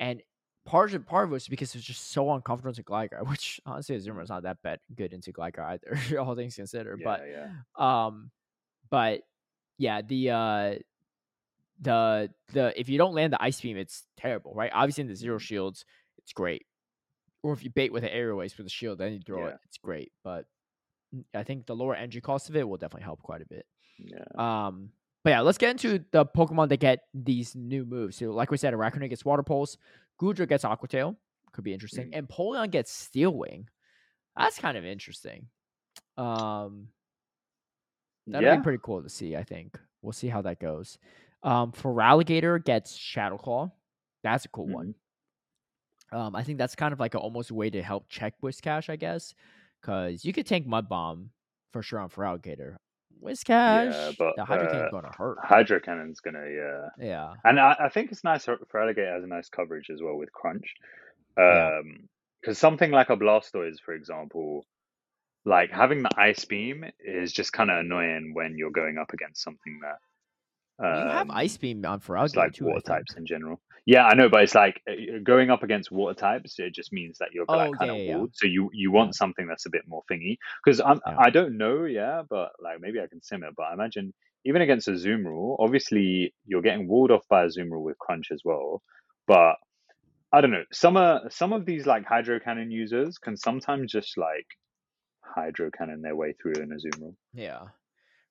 And 0.00 0.22
part 0.68 0.92
of 0.94 1.06
part 1.06 1.24
of 1.24 1.30
it 1.30 1.34
was 1.34 1.48
because 1.48 1.70
it 1.74 1.78
was 1.78 1.84
just 1.84 2.10
so 2.12 2.30
uncomfortable 2.32 2.74
to 2.74 2.82
Gligar, 2.82 3.26
which 3.28 3.60
honestly 3.66 3.96
Zumro's 3.96 4.28
not 4.28 4.42
that 4.42 4.62
bad 4.62 4.80
good 4.94 5.12
into 5.12 5.32
Gligar 5.32 5.64
either, 5.64 6.18
all 6.20 6.34
things 6.36 6.54
considered. 6.56 7.00
Yeah, 7.00 7.04
but 7.04 7.22
yeah. 7.28 7.48
um, 8.06 8.30
but 8.90 9.22
yeah, 9.78 10.02
the 10.02 10.30
uh, 10.30 10.74
the 11.80 12.30
the 12.52 12.78
if 12.78 12.88
you 12.88 12.98
don't 12.98 13.14
land 13.14 13.32
the 13.32 13.42
ice 13.42 13.60
beam, 13.60 13.76
it's 13.76 14.04
terrible, 14.16 14.52
right? 14.54 14.70
Obviously, 14.74 15.02
in 15.02 15.06
the 15.08 15.14
Mm-hmm. 15.14 15.20
zero 15.20 15.38
shields, 15.38 15.84
it's 16.18 16.32
great. 16.32 16.66
Or 17.42 17.52
if 17.52 17.62
you 17.62 17.70
bait 17.70 17.92
with 17.92 18.02
an 18.02 18.10
aerial 18.10 18.42
ace 18.42 18.56
with 18.58 18.66
a 18.66 18.70
shield, 18.70 18.98
then 18.98 19.12
you 19.12 19.20
throw 19.24 19.44
Yeah. 19.44 19.50
it, 19.52 19.60
it's 19.64 19.78
great. 19.78 20.10
But 20.24 20.46
mm, 21.14 21.24
I 21.34 21.44
think 21.44 21.66
the 21.66 21.76
lower 21.76 21.94
energy 21.94 22.20
cost 22.20 22.48
of 22.50 22.56
it 22.56 22.68
will 22.68 22.76
definitely 22.78 23.04
help 23.04 23.22
quite 23.22 23.42
a 23.42 23.46
bit. 23.46 23.64
Yeah. 23.98 24.24
Um, 24.36 24.90
but 25.22 25.30
yeah, 25.30 25.40
let's 25.42 25.58
get 25.58 25.70
into 25.70 26.04
the 26.10 26.26
Pokemon 26.26 26.68
that 26.70 26.78
get 26.78 27.00
these 27.14 27.54
new 27.54 27.84
moves. 27.84 28.16
So, 28.16 28.32
like 28.32 28.50
we 28.50 28.56
said, 28.56 28.74
Arachnid 28.74 29.08
gets 29.10 29.24
Water 29.24 29.42
Pulse, 29.44 29.76
Goodra 30.20 30.48
gets 30.48 30.64
Aqua 30.64 30.88
Tail, 30.88 31.16
could 31.52 31.64
be 31.64 31.72
interesting, 31.72 32.10
Mm. 32.10 32.18
and 32.18 32.28
Polion 32.28 32.70
gets 32.70 32.90
Steel 32.92 33.32
Wing. 33.34 33.68
That's 34.36 34.58
kind 34.58 34.76
of 34.76 34.84
interesting. 34.84 35.46
Um, 36.16 36.88
that'd 38.26 38.44
yeah, 38.46 38.56
be 38.56 38.62
pretty 38.62 38.80
cool 38.82 39.02
to 39.02 39.08
see. 39.08 39.36
I 39.36 39.42
think 39.44 39.78
we'll 40.02 40.12
see 40.12 40.28
how 40.28 40.42
that 40.42 40.60
goes. 40.60 40.98
Um, 41.42 41.72
Feraligatr 41.72 42.64
gets 42.64 42.94
Shadow 42.96 43.38
Claw. 43.38 43.70
That's 44.22 44.44
a 44.44 44.48
cool 44.48 44.66
one. 44.68 44.94
Um, 46.10 46.34
I 46.34 46.42
think 46.42 46.58
that's 46.58 46.74
kind 46.74 46.92
of 46.92 47.00
like 47.00 47.14
a, 47.14 47.18
almost 47.18 47.50
a 47.50 47.54
way 47.54 47.70
to 47.70 47.82
help 47.82 48.08
check 48.08 48.34
Whiscash, 48.42 48.88
I 48.88 48.96
guess, 48.96 49.34
because 49.80 50.24
you 50.24 50.32
could 50.32 50.46
tank 50.46 50.66
Mud 50.66 50.88
Bomb 50.88 51.30
for 51.72 51.82
sure 51.82 52.00
on 52.00 52.08
Feraligatr. 53.22 53.28
Whiscash, 53.28 54.18
but, 54.18 54.36
the 54.36 54.44
Hydro 54.44 54.66
uh, 54.66 54.70
Cannon's 54.70 54.90
gonna 54.90 55.12
hurt. 55.16 55.38
Hydro 55.42 55.80
Cannon's 55.80 56.20
gonna 56.20 56.46
yeah, 56.48 56.88
Yeah, 56.98 57.34
and 57.44 57.58
I, 57.60 57.76
I 57.78 57.88
think 57.88 58.12
it's 58.12 58.24
nice 58.24 58.44
for, 58.44 58.58
Alligator 58.74 59.12
has 59.12 59.24
a 59.24 59.26
nice 59.26 59.48
coverage 59.48 59.90
as 59.90 60.00
well 60.02 60.16
with 60.16 60.32
Crunch. 60.32 60.74
Yeah. 61.36 61.78
Um, 61.80 62.08
because 62.40 62.58
something 62.58 62.92
like 62.92 63.10
a 63.10 63.16
Blastoise, 63.16 63.80
for 63.84 63.94
example, 63.94 64.64
like 65.44 65.70
having 65.72 66.02
the 66.02 66.10
Ice 66.16 66.44
Beam 66.44 66.84
is 67.00 67.32
just 67.32 67.52
kind 67.52 67.70
of 67.70 67.78
annoying 67.78 68.32
when 68.32 68.56
you're 68.56 68.70
going 68.70 68.96
up 68.96 69.12
against 69.12 69.42
something 69.42 69.80
that. 69.82 69.98
Um, 70.78 70.94
you 70.94 71.08
have 71.10 71.30
Ice 71.30 71.56
Beam 71.56 71.84
on 71.84 72.00
Alligator 72.08 72.38
like 72.40 72.52
too. 72.52 72.64
Water 72.66 72.80
types 72.80 73.14
in 73.16 73.26
general. 73.26 73.60
Yeah, 73.86 74.04
I 74.04 74.14
know, 74.14 74.28
but 74.28 74.42
it's 74.42 74.54
like 74.54 74.82
uh, 74.88 75.18
going 75.22 75.50
up 75.50 75.62
against 75.62 75.90
water 75.90 76.14
types. 76.14 76.58
It 76.58 76.74
just 76.74 76.92
means 76.92 77.18
that 77.18 77.28
you're 77.32 77.46
like 77.48 77.70
Oh, 77.70 77.72
kind 77.72 77.90
yeah, 77.96 78.12
of 78.12 78.18
walled. 78.18 78.30
So 78.34 78.46
you 78.46 78.70
you 78.72 78.92
want 78.92 79.14
something 79.14 79.46
that's 79.46 79.66
a 79.66 79.70
bit 79.70 79.82
more 79.88 80.02
thingy. 80.10 80.36
Because 80.62 80.80
I'm 80.80 81.00
Yeah. 81.06 81.16
I 81.18 81.30
don't 81.30 81.56
know, 81.56 81.84
yeah, 81.84 82.22
but 82.28 82.50
like 82.62 82.80
maybe 82.80 83.00
I 83.00 83.06
can 83.06 83.22
sim 83.22 83.42
it. 83.42 83.54
But 83.56 83.64
I 83.64 83.72
imagine 83.72 84.12
even 84.44 84.62
against 84.62 84.88
a 84.88 84.98
Zoom 84.98 85.26
rule, 85.26 85.56
obviously 85.58 86.34
you're 86.44 86.62
getting 86.62 86.86
walled 86.86 87.10
off 87.10 87.26
by 87.28 87.44
a 87.44 87.50
Zoom 87.50 87.72
rule 87.72 87.82
with 87.82 87.98
Crunch 87.98 88.28
as 88.30 88.42
well. 88.44 88.82
But 89.26 89.56
I 90.32 90.42
don't 90.42 90.50
know. 90.50 90.64
Some 90.72 90.96
uh, 90.96 91.20
some 91.30 91.52
of 91.52 91.64
these 91.64 91.86
like 91.86 92.04
Hydro 92.04 92.40
Cannon 92.40 92.70
users 92.70 93.18
can 93.18 93.36
sometimes 93.36 93.90
just 93.90 94.18
like 94.18 94.46
Hydro 95.22 95.70
Cannon 95.76 96.02
their 96.02 96.14
way 96.16 96.34
through 96.40 96.62
in 96.62 96.72
a 96.72 96.78
Zoom 96.78 97.00
rule. 97.00 97.16
Yeah, 97.32 97.62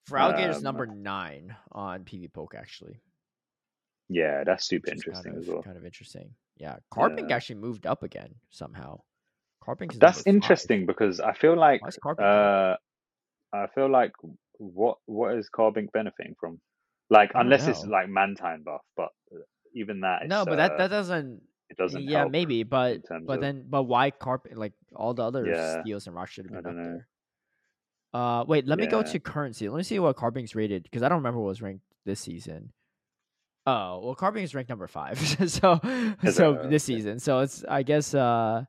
Feraligatr's 0.09 0.57
Um, 0.57 0.63
number 0.63 0.85
nine 0.88 1.55
on 1.71 2.03
PvPoke 2.05 2.55
actually. 2.55 2.99
Yeah, 4.09 4.43
that's 4.45 4.65
super 4.67 4.89
interesting 4.91 5.34
kind 5.34 5.38
of, 5.38 5.43
as 5.43 5.49
well. 5.49 5.63
Kind 5.63 5.77
of 5.77 5.85
interesting. 5.85 6.34
Yeah, 6.55 6.77
Carbink 6.93 7.29
Yeah. 7.29 7.35
actually 7.35 7.55
moved 7.55 7.85
up 7.85 8.03
again 8.03 8.35
somehow. 8.49 9.01
Carbink 9.61 9.93
is 9.93 9.99
That's 9.99 10.17
number 10.19 10.23
five. 10.23 10.34
interesting 10.35 10.85
because 10.85 11.19
I 11.19 11.34
feel 11.34 11.57
like? 11.57 11.81
Uh, 12.17 12.75
I 13.53 13.67
feel 13.75 13.89
like 13.89 14.13
what 14.59 14.97
what 15.05 15.35
is 15.38 15.49
Carbink 15.49 15.91
benefiting 15.91 16.35
from? 16.39 16.59
Like 17.09 17.31
unless 17.35 17.67
it's 17.67 17.85
like 17.85 18.07
Mantine 18.09 18.63
buff, 18.63 18.81
but 18.95 19.09
uh, 19.34 19.39
even 19.73 20.01
that, 20.01 20.27
no, 20.27 20.45
but 20.45 20.55
that 20.55 20.71
uh, 20.73 20.77
that 20.77 20.88
doesn't. 20.89 21.41
it 21.69 21.77
doesn't. 21.77 22.01
yeah, 22.03 22.25
maybe, 22.25 22.63
but 22.63 23.01
but 23.25 23.35
of- 23.35 23.41
then 23.41 23.65
but 23.69 23.84
why 23.84 24.11
Carbink? 24.11 24.55
Like 24.55 24.73
all 24.95 25.13
the 25.13 25.23
other 25.23 25.45
Yeah, 25.45 25.81
steals 25.81 26.07
and 26.07 26.15
rocks 26.15 26.31
should 26.31 26.45
have 26.45 26.63
been 26.63 26.71
up 26.71 26.75
know. 26.77 26.84
there. 26.84 27.07
Uh, 28.13 28.43
wait, 28.47 28.65
let 28.65 28.79
me 28.79 28.88
go 28.88 29.03
to 29.03 29.19
currency. 29.19 29.69
Let 29.69 29.77
me 29.77 29.84
see 29.84 29.99
what 29.99 30.15
Carbink's 30.15 30.55
rated 30.55 30.84
because 30.84 31.03
I 31.03 31.09
don't 31.09 31.17
remember 31.19 31.39
what 31.39 31.49
was 31.49 31.61
ranked 31.61 31.84
this 32.05 32.19
season. 32.19 32.71
Oh 33.65 33.99
well, 34.03 34.15
Carbink 34.15 34.43
is 34.43 34.55
ranked 34.55 34.69
number 34.69 34.88
five. 34.88 35.19
so 35.49 35.79
so 36.31 36.53
it? 36.53 36.69
this 36.69 36.84
season. 36.85 37.19
So 37.19 37.39
it's 37.39 37.65
I 37.67 37.84
guess 37.84 38.13
uh 38.13 38.63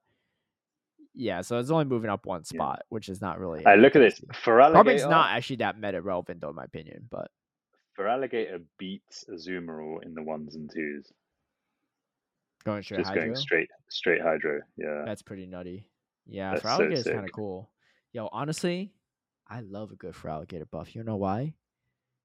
yeah. 1.15 1.41
So 1.43 1.59
it's 1.59 1.71
only 1.71 1.85
moving 1.85 2.11
up 2.11 2.27
one 2.27 2.41
Yeah. 2.51 2.57
spot, 2.57 2.83
which 2.89 3.09
is 3.09 3.21
not 3.21 3.39
really. 3.39 3.65
I 3.65 3.77
look 3.77 3.95
at 3.95 4.01
this. 4.01 4.21
Feraligatr, 4.45 5.09
not 5.09 5.31
actually 5.31 5.57
that 5.57 5.79
meta 5.79 6.03
relevant 6.03 6.41
though, 6.41 6.51
in 6.51 6.57
my 6.57 6.65
opinion. 6.65 7.07
But 7.09 7.31
Feraligatr 7.97 8.63
beats 8.77 9.25
Azumarill 9.33 10.03
in 10.05 10.15
the 10.15 10.23
ones 10.23 10.57
and 10.57 10.69
twos. 10.73 11.13
going 12.65 12.83
straight 12.83 12.99
Just 12.99 13.09
hydro, 13.11 13.25
going 13.25 13.37
straight 13.37 13.69
straight 13.89 14.21
hydro. 14.21 14.61
Yeah. 14.77 15.05
that's 15.07 15.23
pretty 15.23 15.47
nutty. 15.47 15.87
Yeah, 16.27 16.51
That's 16.51 16.63
for 16.63 16.69
so 16.69 16.75
alligator 16.75 16.95
is 17.01 17.05
kind 17.07 17.25
of 17.25 17.33
cool. 17.33 17.71
Yo, 18.13 18.29
honestly, 18.33 18.93
I 19.49 19.61
love 19.61 19.91
a 19.93 19.97
good 19.97 20.15
Feraligatr 20.15 20.71
buff. 20.71 20.95
You 20.95 21.05
know 21.05 21.17
why? 21.17 21.55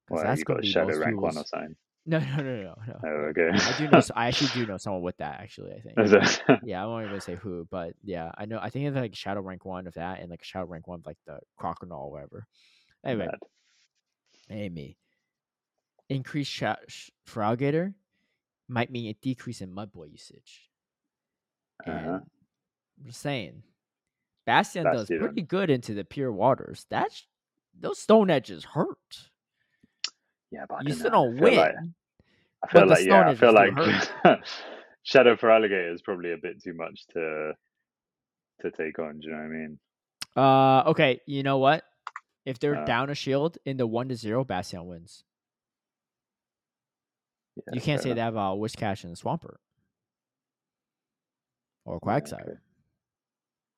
Because 0.07 0.23
Well, 0.23 0.31
that's 0.31 0.39
you 0.39 0.45
gonna 0.45 0.57
got 0.57 0.59
a 0.59 0.67
be 0.67 0.71
shadow 0.71 0.97
rank 0.99 1.21
one 1.21 1.37
or 1.37 1.45
something. 1.45 1.75
No, 2.05 2.19
no, 2.19 2.35
no, 2.37 2.43
no, 2.43 2.75
no. 2.85 2.99
Oh, 3.05 3.07
okay. 3.31 3.49
I 3.53 3.77
do 3.77 3.87
know. 3.87 4.01
I 4.13 4.27
actually 4.27 4.49
do 4.65 4.65
know 4.71 4.77
someone 4.77 5.01
with 5.03 5.15
that. 5.17 5.39
Actually, 5.39 5.71
I 5.73 5.79
think. 5.79 6.59
Yeah, 6.65 6.83
I 6.83 6.85
won't 6.85 7.05
even 7.07 7.21
say 7.21 7.35
who, 7.35 7.65
but 7.71 7.93
yeah, 8.03 8.31
I 8.37 8.45
know. 8.45 8.59
I 8.61 8.69
think 8.69 8.87
it's 8.87 8.95
like 8.97 9.15
shadow 9.15 9.39
rank 9.41 9.63
one 9.63 9.87
of 9.87 9.93
that, 9.93 10.19
and 10.19 10.29
like 10.29 10.43
shadow 10.43 10.65
rank 10.65 10.85
one 10.87 10.99
of 10.99 11.05
like 11.05 11.17
the 11.25 11.39
crocodile 11.57 11.97
or 11.99 12.11
whatever. 12.11 12.45
Anyway, 13.05 13.27
Mad. 13.27 13.39
Amy, 14.49 14.97
increased 16.09 16.51
sh- 16.51 17.09
Feraligatr 17.27 17.93
might 18.67 18.91
mean 18.91 19.09
a 19.09 19.13
decrease 19.21 19.61
in 19.61 19.73
mudboy 19.73 20.11
usage. 20.11 20.69
And 21.85 21.95
Uh-huh. 21.95 22.19
I'm 22.99 23.05
just 23.05 23.21
saying, 23.21 23.63
Bastion 24.45 24.83
does 24.83 25.07
pretty 25.07 25.41
good 25.41 25.69
into 25.69 25.93
the 25.93 26.03
pure 26.03 26.31
waters. 26.31 26.85
That's 26.89 27.25
those 27.79 27.99
stone 27.99 28.29
edges 28.29 28.63
hurt. 28.65 29.29
Yeah, 30.51 30.65
but 30.67 30.75
I 30.75 30.81
You 30.83 30.93
still 30.93 31.11
don't 31.11 31.33
feel 31.35 31.43
win. 31.43 31.55
like- 31.55 31.75
I 32.63 32.67
feel 32.71 32.87
like 32.87 33.05
yeah, 33.05 33.27
I 33.29 33.35
feel 33.35 33.53
like 33.53 33.73
Shadow 35.03 35.35
Feraligatr 35.35 35.93
is 35.93 36.01
probably 36.01 36.31
a 36.31 36.37
bit 36.37 36.61
too 36.63 36.73
much 36.73 37.05
to 37.13 37.53
to 38.61 38.71
take 38.71 38.99
on. 38.99 39.19
Do 39.19 39.27
you 39.27 39.33
know 39.33 39.39
what 39.39 39.43
I 39.43 39.47
mean? 39.49 39.79
Uh, 40.35 40.83
okay, 40.91 41.19
you 41.27 41.43
know 41.43 41.57
what? 41.57 41.83
If 42.45 42.59
they're 42.59 42.77
Uh. 42.83 42.85
down 42.85 43.09
a 43.09 43.15
shield 43.15 43.57
in 43.65 43.75
the 43.77 43.85
one 43.87 44.07
to 44.09 44.15
zero, 44.15 44.43
Bastion 44.45 44.85
wins. 44.87 45.23
Yeah, 47.57 47.63
you 47.73 47.81
can't 47.81 48.01
say 48.01 48.11
enough. 48.11 48.17
that 48.17 48.29
about 48.29 48.57
Whiscash 48.59 49.03
and 49.03 49.15
Swampert 49.17 49.57
or 51.85 51.99
Quagsire. 51.99 52.41
okay. 52.41 52.53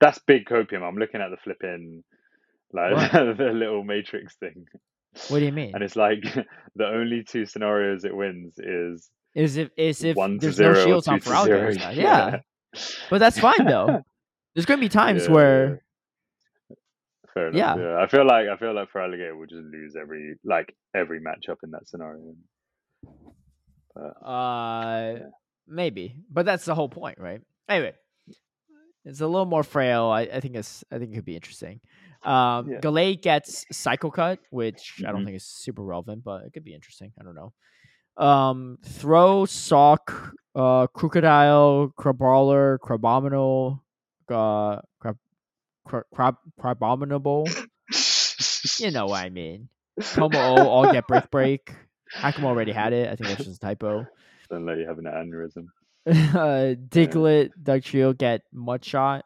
That's 0.01 0.19
big 0.19 0.45
copium. 0.45 0.83
I'm 0.83 0.97
looking 0.97 1.21
at 1.21 1.29
the 1.29 1.37
flipping 1.37 2.03
like 2.73 3.11
the 3.13 3.51
little 3.53 3.83
matrix 3.83 4.35
thing, 4.35 4.65
What 5.29 5.39
do 5.39 5.45
you 5.45 5.51
mean? 5.51 5.71
and 5.73 5.83
it's 5.83 5.95
like 5.95 6.21
the 6.75 6.85
only 6.87 7.23
two 7.23 7.45
scenarios 7.45 8.03
it 8.03 8.15
wins 8.15 8.55
is 8.57 9.09
Is 9.33 9.55
if 9.57 9.69
is 9.77 10.03
if 10.03 10.15
one 10.17 10.37
there's 10.37 10.55
zero 10.55 10.73
no 10.73 10.85
shields 10.85 11.07
on 11.07 11.19
Feraligatr 11.21 11.95
Yeah. 11.95 12.39
but 13.09 13.19
that's 13.19 13.39
fine 13.39 13.65
though. 13.65 14.01
There's 14.53 14.65
gonna 14.65 14.81
be 14.81 14.89
times 14.89 15.25
Yeah, 15.27 15.31
where 15.33 15.81
Fair 17.33 17.49
enough. 17.49 17.57
Yeah. 17.57 17.75
Yeah. 17.77 17.97
I 18.01 18.07
feel 18.07 18.25
like 18.25 18.47
I 18.47 18.57
feel 18.57 18.73
like 18.73 18.89
Feraligatr 18.91 19.37
we'll 19.37 19.47
just 19.47 19.63
lose 19.63 19.95
every 19.95 20.35
like 20.43 20.73
every 20.93 21.19
matchup 21.21 21.57
in 21.63 21.71
that 21.71 21.87
scenario. 21.87 22.33
But 23.93 24.27
uh 24.27 25.13
Yeah. 25.17 25.25
maybe, 25.67 26.15
but 26.29 26.45
that's 26.45 26.65
the 26.65 26.75
whole 26.75 26.89
point, 26.89 27.17
right? 27.19 27.41
Anyway, 27.69 27.93
it's 29.05 29.21
a 29.21 29.27
little 29.27 29.45
more 29.45 29.63
frail. 29.63 30.05
I, 30.05 30.21
I 30.21 30.39
think 30.39 30.55
it's 30.55 30.83
I 30.91 30.97
think 30.97 31.11
it 31.11 31.15
could 31.15 31.25
be 31.25 31.35
interesting. 31.35 31.79
Um, 32.23 32.69
Yeah. 32.69 32.79
Gallade 32.81 33.21
gets 33.21 33.65
Psycho 33.71 34.09
Cut, 34.09 34.39
which 34.49 35.03
I 35.05 35.11
don't 35.11 35.21
Mhm. 35.21 35.25
think 35.25 35.35
is 35.37 35.45
super 35.45 35.83
relevant, 35.83 36.23
but 36.23 36.43
it 36.45 36.53
could 36.53 36.63
be 36.63 36.73
interesting. 36.73 37.13
I 37.19 37.23
don't 37.23 37.35
know. 37.35 37.53
Um, 38.17 38.77
Throh, 38.83 39.45
Sawk, 39.45 40.33
uh, 40.55 40.87
Krookodile, 40.87 41.93
Crabrawler, 41.95 42.77
crabominal, 42.79 43.81
uh, 44.29 44.81
crab, 44.99 45.17
crab, 45.85 46.05
crab, 46.13 46.35
crabominable. 46.59 47.47
you 48.79 48.91
know 48.91 49.05
what 49.07 49.23
I 49.23 49.29
mean. 49.29 49.69
Como 50.13 50.37
O 50.39 50.67
all 50.67 50.91
get 50.91 51.07
break 51.07 51.29
break. 51.29 51.75
Hakim 52.11 52.45
already 52.45 52.71
had 52.71 52.93
it. 52.93 53.09
I 53.09 53.15
think 53.15 53.29
that's 53.29 53.43
just 53.45 53.57
a 53.57 53.59
typo. 53.59 54.05
don't 54.49 54.65
let 54.65 54.77
you 54.77 54.87
have 54.87 54.97
an 54.99 55.05
aneurysm. 55.05 55.67
uh, 56.35 56.75
Diglett, 56.89 57.51
Dugtrio 57.61 58.17
get 58.17 58.41
mud 58.51 58.83
shot. 58.85 59.25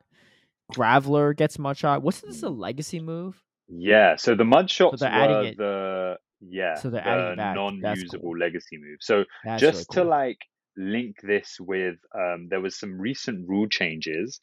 Graveler 0.74 1.36
gets 1.36 1.60
mud 1.60 1.78
shot. 1.78 2.04
What's 2.04 2.22
this 2.22 2.44
a 2.44 2.50
legacy 2.50 3.00
move? 3.00 3.42
Yeah, 3.68 4.16
so 4.16 4.36
the 4.36 4.46
mud 4.46 4.70
shots 4.70 5.02
they're 5.02 5.10
adding 5.10 5.38
were 5.38 5.44
it- 5.46 5.58
the 5.58 6.16
yeah 6.42 6.76
so 6.76 6.90
they're 6.90 7.06
adding 7.06 7.26
the 7.26 7.32
it 7.34 7.38
back. 7.38 7.56
Non-usable 7.56 8.22
cool. 8.22 8.38
legacy 8.38 8.78
move. 8.78 9.00
So 9.02 9.26
That's 9.44 9.60
just 9.62 9.94
really 9.94 10.04
to 10.04 10.10
like 10.10 10.38
link 10.78 11.18
this 11.22 11.58
with 11.60 11.98
um 12.16 12.48
there 12.50 12.62
was 12.62 12.80
some 12.80 13.00
recent 13.00 13.48
rule 13.50 13.68
changes 13.68 14.40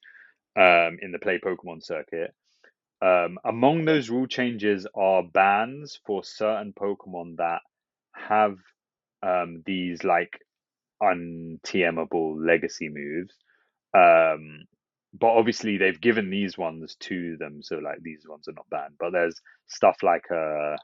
um 0.56 0.98
in 1.00 1.12
the 1.12 1.18
play 1.18 1.38
Pokemon 1.38 1.82
circuit. 1.82 2.34
Um 3.00 3.38
among 3.44 3.84
those 3.86 4.10
rule 4.10 4.26
changes 4.26 4.86
are 4.94 5.22
bans 5.22 5.98
for 6.06 6.22
certain 6.22 6.74
Pokemon 6.78 7.36
that 7.38 7.60
have 8.14 8.56
um 9.22 9.62
these 9.64 10.04
like 10.04 10.38
untmable 11.02 12.36
legacy 12.44 12.88
moves. 12.88 13.34
Um 13.94 14.64
but 15.18 15.28
obviously 15.28 15.78
they've 15.78 16.00
given 16.00 16.28
these 16.28 16.58
ones 16.58 16.96
to 17.00 17.36
them, 17.38 17.62
so 17.62 17.76
like 17.76 18.02
these 18.02 18.24
ones 18.28 18.48
are 18.48 18.52
not 18.52 18.68
banned. 18.70 18.94
But 18.98 19.12
there's 19.12 19.40
stuff 19.66 19.96
like 20.02 20.24
uh 20.30 20.76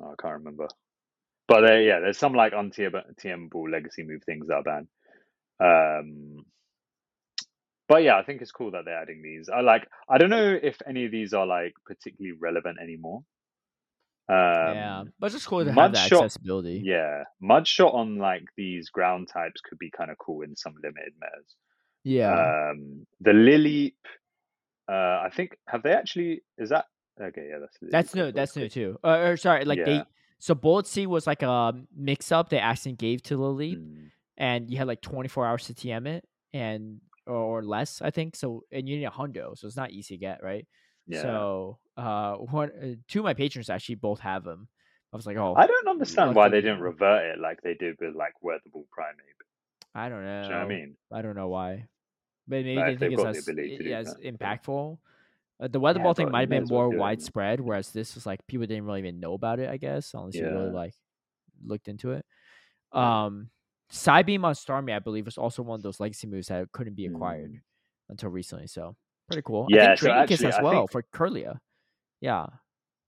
oh, 0.00 0.12
I 0.12 0.14
can't 0.20 0.34
remember. 0.34 0.68
But 1.48 1.62
yeah, 1.82 2.00
there's 2.00 2.18
some 2.18 2.34
like 2.34 2.52
untmable 2.52 3.70
legacy 3.70 4.02
move 4.02 4.22
things 4.24 4.48
that 4.48 4.54
are 4.54 4.62
banned. 4.62 4.88
Um, 5.60 6.44
but 7.88 8.02
yeah, 8.02 8.18
I 8.18 8.24
think 8.24 8.42
it's 8.42 8.50
cool 8.50 8.72
that 8.72 8.84
they're 8.84 9.00
adding 9.00 9.22
these. 9.22 9.48
I 9.48 9.60
like. 9.60 9.86
I 10.08 10.18
don't 10.18 10.30
know 10.30 10.58
if 10.60 10.76
any 10.88 11.04
of 11.04 11.12
these 11.12 11.32
are 11.32 11.46
like 11.46 11.74
particularly 11.84 12.36
relevant 12.38 12.78
anymore. 12.82 13.22
Um, 14.28 14.36
yeah, 14.74 15.04
but 15.20 15.26
it's 15.26 15.36
just 15.36 15.46
cool 15.46 15.64
to 15.64 15.72
have 15.72 15.92
that 15.92 16.08
shot- 16.08 16.24
accessibility. 16.24 16.82
yeah, 16.84 17.22
mud 17.40 17.66
shot 17.66 17.94
on 17.94 18.16
like 18.18 18.44
these 18.56 18.88
ground 18.90 19.28
types 19.32 19.60
could 19.60 19.78
be 19.78 19.90
kind 19.90 20.10
of 20.10 20.18
cool 20.18 20.42
in 20.42 20.56
some 20.56 20.74
limited 20.82 21.12
metas. 21.20 21.54
Yeah. 22.02 22.70
Um, 22.72 23.06
the 23.20 23.32
Lily, 23.32 23.94
uh, 24.88 24.92
I 25.24 25.30
think 25.32 25.56
have 25.68 25.82
they 25.82 25.92
actually? 25.92 26.42
Is 26.58 26.70
that 26.70 26.86
okay? 27.20 27.48
Yeah, 27.50 27.58
that's 27.60 27.76
That's 27.80 28.14
new. 28.14 28.32
That's 28.32 28.56
new 28.56 28.68
too. 28.68 28.98
Uh, 29.04 29.18
or 29.18 29.36
sorry, 29.36 29.64
like 29.64 29.84
they 29.84 30.02
so 30.38 30.54
Bullet 30.54 30.86
Seed 30.86 31.08
was 31.08 31.26
like 31.26 31.42
a 31.42 31.72
mix 31.96 32.30
up 32.32 32.48
they 32.48 32.58
accidentally 32.58 32.96
gave 32.96 33.22
to 33.24 33.36
Lily, 33.36 33.76
Mm, 33.76 34.10
and 34.36 34.70
you 34.70 34.76
had 34.76 34.86
like 34.86 35.00
24 35.00 35.46
hours 35.46 35.64
to 35.66 35.74
TM 35.74 36.06
it, 36.06 36.24
and 36.52 37.00
or 37.26 37.64
less, 37.64 38.02
I 38.02 38.10
think. 38.10 38.36
So 38.36 38.64
and 38.70 38.88
you 38.88 38.98
need 38.98 39.04
a 39.04 39.10
hundo, 39.10 39.56
so 39.56 39.66
it's 39.66 39.76
not 39.76 39.92
easy 39.92 40.16
to 40.16 40.18
get, 40.20 40.42
right? 40.42 40.66
Yeah. 41.08 41.22
So 41.22 41.78
uh, 41.96 42.34
one, 42.36 42.70
uh, 42.70 42.94
two 43.08 43.20
of 43.20 43.24
my 43.24 43.34
patrons 43.34 43.70
actually 43.70 43.96
both 43.96 44.20
have 44.20 44.44
them. 44.44 44.68
I 45.12 45.16
was 45.16 45.26
like, 45.26 45.36
oh, 45.36 45.54
I 45.56 45.66
don't 45.66 45.88
understand 45.88 46.34
why 46.34 46.48
they 46.48 46.60
didn't 46.60 46.80
revert 46.80 47.24
it 47.24 47.40
like 47.40 47.62
they 47.62 47.74
did 47.74 47.96
with 48.00 48.14
like 48.14 48.34
Weatherball 48.44 48.88
Primate. 48.90 49.24
I 49.94 50.08
don't 50.08 50.24
know. 50.24 50.42
Do 50.42 50.48
you 50.48 50.54
know 50.54 50.66
what 50.66 50.72
I 50.72 50.76
mean? 50.76 50.96
I 51.12 51.22
don't 51.22 51.36
know 51.36 51.48
why, 51.48 51.86
but 52.46 52.56
maybe 52.56 52.76
Like, 52.76 52.86
they 52.86 52.96
think 52.96 53.12
it's 53.14 53.24
as, 53.24 53.48
ability 53.48 53.78
to 53.78 53.84
do 53.84 53.90
i- 53.90 53.94
as 53.94 54.16
yeah. 54.20 54.30
impactful. 54.32 54.98
Uh, 55.58 55.68
the 55.68 55.80
weather 55.80 55.98
Yeah, 55.98 56.04
ball 56.04 56.12
thing 56.14 56.30
might 56.30 56.40
have 56.40 56.50
been 56.50 56.64
more 56.68 56.90
it, 56.92 56.98
widespread, 56.98 57.60
whereas 57.60 57.92
this 57.92 58.14
was 58.14 58.26
like 58.26 58.46
people 58.46 58.66
didn't 58.66 58.84
really 58.84 58.98
even 58.98 59.20
know 59.20 59.32
about 59.32 59.58
it. 59.58 59.70
I 59.70 59.78
guess 59.78 60.12
unless 60.12 60.34
you 60.34 60.42
really 60.50 60.70
like 60.70 60.92
looked 61.64 61.88
into 61.88 62.12
it. 62.12 62.26
Yeah. 62.94 63.24
Um, 63.26 63.50
Psybeam 63.90 64.44
on 64.44 64.54
Starmie, 64.54 64.94
I 64.94 64.98
believe, 64.98 65.24
was 65.24 65.38
also 65.38 65.62
one 65.62 65.78
of 65.78 65.82
those 65.82 66.00
legacy 66.00 66.26
moves 66.26 66.48
that 66.48 66.70
couldn't 66.72 66.94
be 66.94 67.06
acquired 67.06 67.52
Mm. 67.52 67.60
until 68.10 68.30
recently. 68.30 68.66
So 68.66 68.96
pretty 69.28 69.42
cool. 69.42 69.66
Yeah, 69.68 69.84
I 69.84 69.86
think 69.88 69.98
so 70.00 70.10
actually, 70.10 70.46
as 70.48 70.58
well 70.62 70.72
think- 70.86 70.92
for 70.92 71.02
Kirlia. 71.12 71.60
Yeah. 72.20 72.46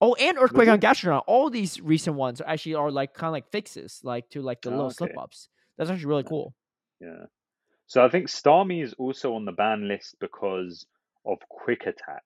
Oh, 0.00 0.14
and 0.14 0.38
Earthquake 0.38 0.68
on? 0.68 0.78
Gastrodon. 0.80 1.22
All 1.26 1.50
these 1.50 1.80
recent 1.80 2.16
ones 2.16 2.40
actually 2.46 2.74
are 2.74 2.90
like 2.90 3.14
kind 3.14 3.28
of 3.28 3.32
like 3.32 3.50
fixes, 3.50 4.00
like 4.04 4.28
to 4.30 4.42
like 4.42 4.60
the 4.62 4.68
Oh, 4.70 4.72
little 4.72 4.86
okay. 4.86 4.94
slip 4.94 5.18
ups. 5.18 5.48
That's 5.76 5.90
actually 5.90 6.06
really 6.06 6.22
cool. 6.24 6.54
Yeah. 7.00 7.24
So 7.86 8.04
I 8.04 8.08
think 8.08 8.28
Starmie 8.28 8.82
is 8.84 8.94
also 8.94 9.34
on 9.34 9.44
the 9.44 9.52
ban 9.52 9.88
list 9.88 10.16
because 10.20 10.86
of 11.26 11.38
quick 11.48 11.82
attack. 11.86 12.22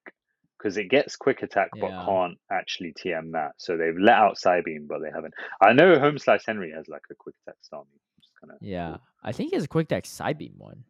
Because 0.59 0.77
it 0.77 0.91
gets 0.91 1.17
quick 1.17 1.43
attack 1.43 1.71
but 1.81 1.91
Yeah. 1.91 2.05
can't 2.05 2.39
actually 2.51 2.93
TM 2.93 3.33
that. 3.33 3.53
So 3.57 3.77
they've 3.77 3.97
let 3.99 4.15
out 4.17 4.37
Psybeam, 4.37 4.87
but 4.87 5.01
they 5.01 5.11
haven't. 5.11 5.35
I 5.61 5.73
know 5.73 5.99
Home 5.99 6.19
Slice 6.19 6.45
Henry 6.47 6.73
has 6.73 6.89
like 6.89 7.03
a 7.11 7.15
quick 7.15 7.35
attack 7.47 7.57
Starmie. 7.63 7.87
Which 8.17 8.27
is 8.27 8.33
kind 8.41 8.53
of 8.53 8.59
Yeah, 8.61 8.99
I 9.25 9.33
think 9.33 9.51
he 9.51 9.57
has 9.57 9.65
a 9.65 9.69
quick 9.69 9.89
deck 9.89 10.05
Psybeam 10.05 10.57
one. 10.59 10.85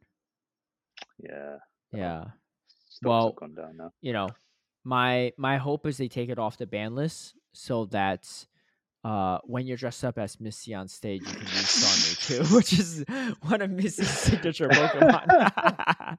yeah. 1.19 1.59
Yeah. 1.93 2.24
Well, 3.09 3.33
gone 3.33 3.55
down 3.55 3.77
now. 3.77 3.93
you 4.01 4.12
know, 4.12 4.29
my 4.85 5.33
my 5.37 5.59
hope 5.59 5.87
is 5.87 5.97
they 5.97 6.09
take 6.09 6.29
it 6.29 6.39
off 6.39 6.57
the 6.59 6.66
ban 6.66 6.95
list 6.95 7.35
so 7.53 7.85
that 7.87 8.27
uh 9.05 9.39
when 9.45 9.66
you're 9.66 9.77
dressed 9.77 10.05
up 10.05 10.19
as 10.19 10.41
Misty 10.41 10.74
on 10.74 10.89
stage, 10.89 11.23
you 11.23 11.33
can 11.33 11.41
use 11.43 11.66
Starmie 11.66 12.27
too, 12.27 12.45
which 12.57 12.73
is 12.73 13.05
one 13.43 13.61
of 13.62 13.70
Misty's 13.70 14.09
signature 14.11 14.69
Pokemon. 14.69 16.16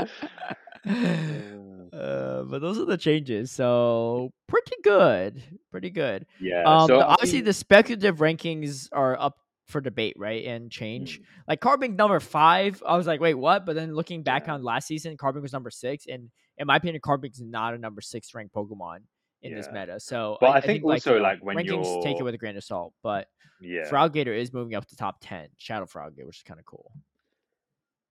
uh, 0.86 2.42
but 2.44 2.60
those 2.60 2.78
are 2.78 2.84
the 2.86 2.96
changes, 2.98 3.50
so 3.50 4.30
pretty 4.48 4.76
good, 4.82 5.42
pretty 5.70 5.90
good. 5.90 6.26
Yeah. 6.40 6.62
Um, 6.64 6.86
so 6.88 6.98
the- 6.98 7.06
obviously 7.06 7.40
the 7.40 7.52
speculative 7.52 8.18
rankings 8.18 8.88
are 8.92 9.18
up 9.20 9.36
for 9.70 9.80
debate, 9.80 10.14
right, 10.16 10.44
and 10.44 10.70
change. 10.70 11.20
Mm, 11.20 11.24
Like 11.48 11.60
Carbink 11.60 11.96
number 11.96 12.20
five, 12.20 12.82
I 12.86 12.96
was 12.96 13.06
like, 13.06 13.20
wait, 13.20 13.34
what? 13.34 13.64
But 13.66 13.76
then 13.76 13.94
looking 13.94 14.22
back 14.22 14.46
Yeah. 14.46 14.54
on 14.54 14.62
last 14.62 14.86
season, 14.88 15.16
Carbink 15.16 15.42
was 15.42 15.52
number 15.52 15.70
six, 15.70 16.06
and 16.06 16.30
in 16.58 16.66
my 16.66 16.76
opinion, 16.76 17.00
Carbink's 17.00 17.40
not 17.40 17.74
a 17.74 17.78
number 17.78 18.00
six 18.00 18.34
ranked 18.34 18.54
Pokemon 18.54 18.98
in 19.42 19.54
this 19.54 19.68
meta. 19.72 19.98
So, 19.98 20.36
But 20.40 20.50
I 20.50 20.60
think 20.60 20.84
also, 20.84 21.12
you 21.14 21.16
know, 21.18 21.22
like, 21.22 21.42
when 21.42 21.56
rankings 21.56 22.02
take 22.02 22.20
it 22.20 22.22
with 22.22 22.34
a 22.34 22.38
grain 22.38 22.56
of 22.58 22.64
salt. 22.64 22.92
But 23.02 23.28
yeah. 23.60 23.88
Feraligatr 23.88 24.36
is 24.38 24.52
moving 24.52 24.74
up 24.74 24.84
to 24.88 24.96
top 24.96 25.16
ten, 25.22 25.48
Shadow 25.56 25.86
Feraligatr, 25.86 26.26
which 26.26 26.36
is 26.38 26.42
kind 26.42 26.60
of 26.60 26.66
cool. 26.66 26.90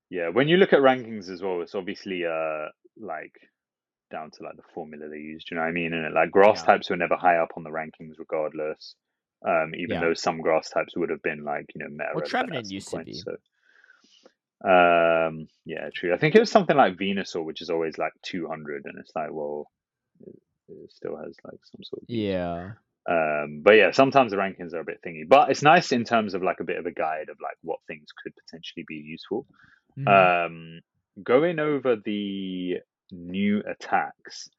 Yeah, 0.10 0.30
when 0.30 0.48
you 0.48 0.58
look 0.58 0.74
at 0.74 0.80
rankings 0.80 1.30
as 1.30 1.42
well, 1.44 1.62
it's 1.62 1.76
obviously 1.76 2.26
uh 2.26 2.70
like 2.98 3.34
down 4.12 4.32
to 4.32 4.44
like 4.44 4.56
the 4.56 4.64
formula 4.74 5.08
they 5.08 5.18
use. 5.18 5.46
Do 5.46 5.54
you 5.54 5.58
know 5.58 5.66
what 5.66 5.70
I 5.70 5.74
mean? 5.74 5.94
And 5.94 6.14
like 6.16 6.32
grass 6.32 6.62
Yeah. 6.62 6.66
types 6.66 6.90
were 6.90 6.98
never 6.98 7.16
high 7.16 7.38
up 7.38 7.50
on 7.56 7.64
the 7.64 7.70
rankings, 7.70 8.18
regardless. 8.18 8.96
Um, 9.46 9.74
even 9.76 9.92
Yeah. 9.92 10.02
though 10.02 10.14
some 10.14 10.42
grass 10.42 10.70
types 10.70 10.96
would 10.98 11.10
have 11.10 11.22
been 11.22 11.44
like 11.44 11.68
you 11.74 11.80
know 11.84 11.90
meta 11.90 12.12
Well, 12.14 12.26
Trevenant 12.26 12.70
used 12.70 12.90
to 12.90 13.04
be. 13.04 13.14
So, 13.14 13.38
um, 14.68 15.48
yeah, 15.66 15.90
true. 15.96 16.14
I 16.14 16.18
think 16.18 16.36
it 16.36 16.40
was 16.40 16.52
something 16.52 16.76
like 16.76 16.98
Venusaur, 16.98 17.46
which 17.46 17.62
is 17.62 17.70
always 17.70 17.98
like 17.98 18.14
two 18.22 18.48
hundred, 18.48 18.86
and 18.86 19.00
it's 19.00 19.12
like, 19.16 19.30
well, 19.32 19.72
it, 20.26 20.36
it 20.68 20.92
still 20.92 21.16
has 21.16 21.36
like 21.46 21.60
some 21.64 21.84
sort 21.84 22.02
of. 22.02 22.10
Yeah, 22.10 22.72
Um, 23.10 23.62
but 23.64 23.76
yeah, 23.76 23.92
sometimes 23.92 24.32
the 24.32 24.38
rankings 24.38 24.74
are 24.74 24.82
a 24.82 24.86
bit 24.86 25.02
thingy, 25.06 25.28
but 25.28 25.50
it's 25.50 25.64
nice 25.64 25.92
in 25.92 26.04
terms 26.04 26.34
of 26.34 26.44
like 26.44 26.60
a 26.60 26.66
bit 26.66 26.78
of 26.78 26.86
a 26.86 26.92
guide 26.92 27.30
of 27.30 27.38
like 27.42 27.58
what 27.62 27.80
things 27.88 28.10
could 28.22 28.34
potentially 28.36 28.84
be 28.88 28.96
useful. 28.96 29.48
Mhm. 29.98 30.46
Um, 30.46 30.82
going 31.24 31.60
over 31.60 31.96
the 31.96 32.80
new 33.12 33.64
attacks, 33.66 34.50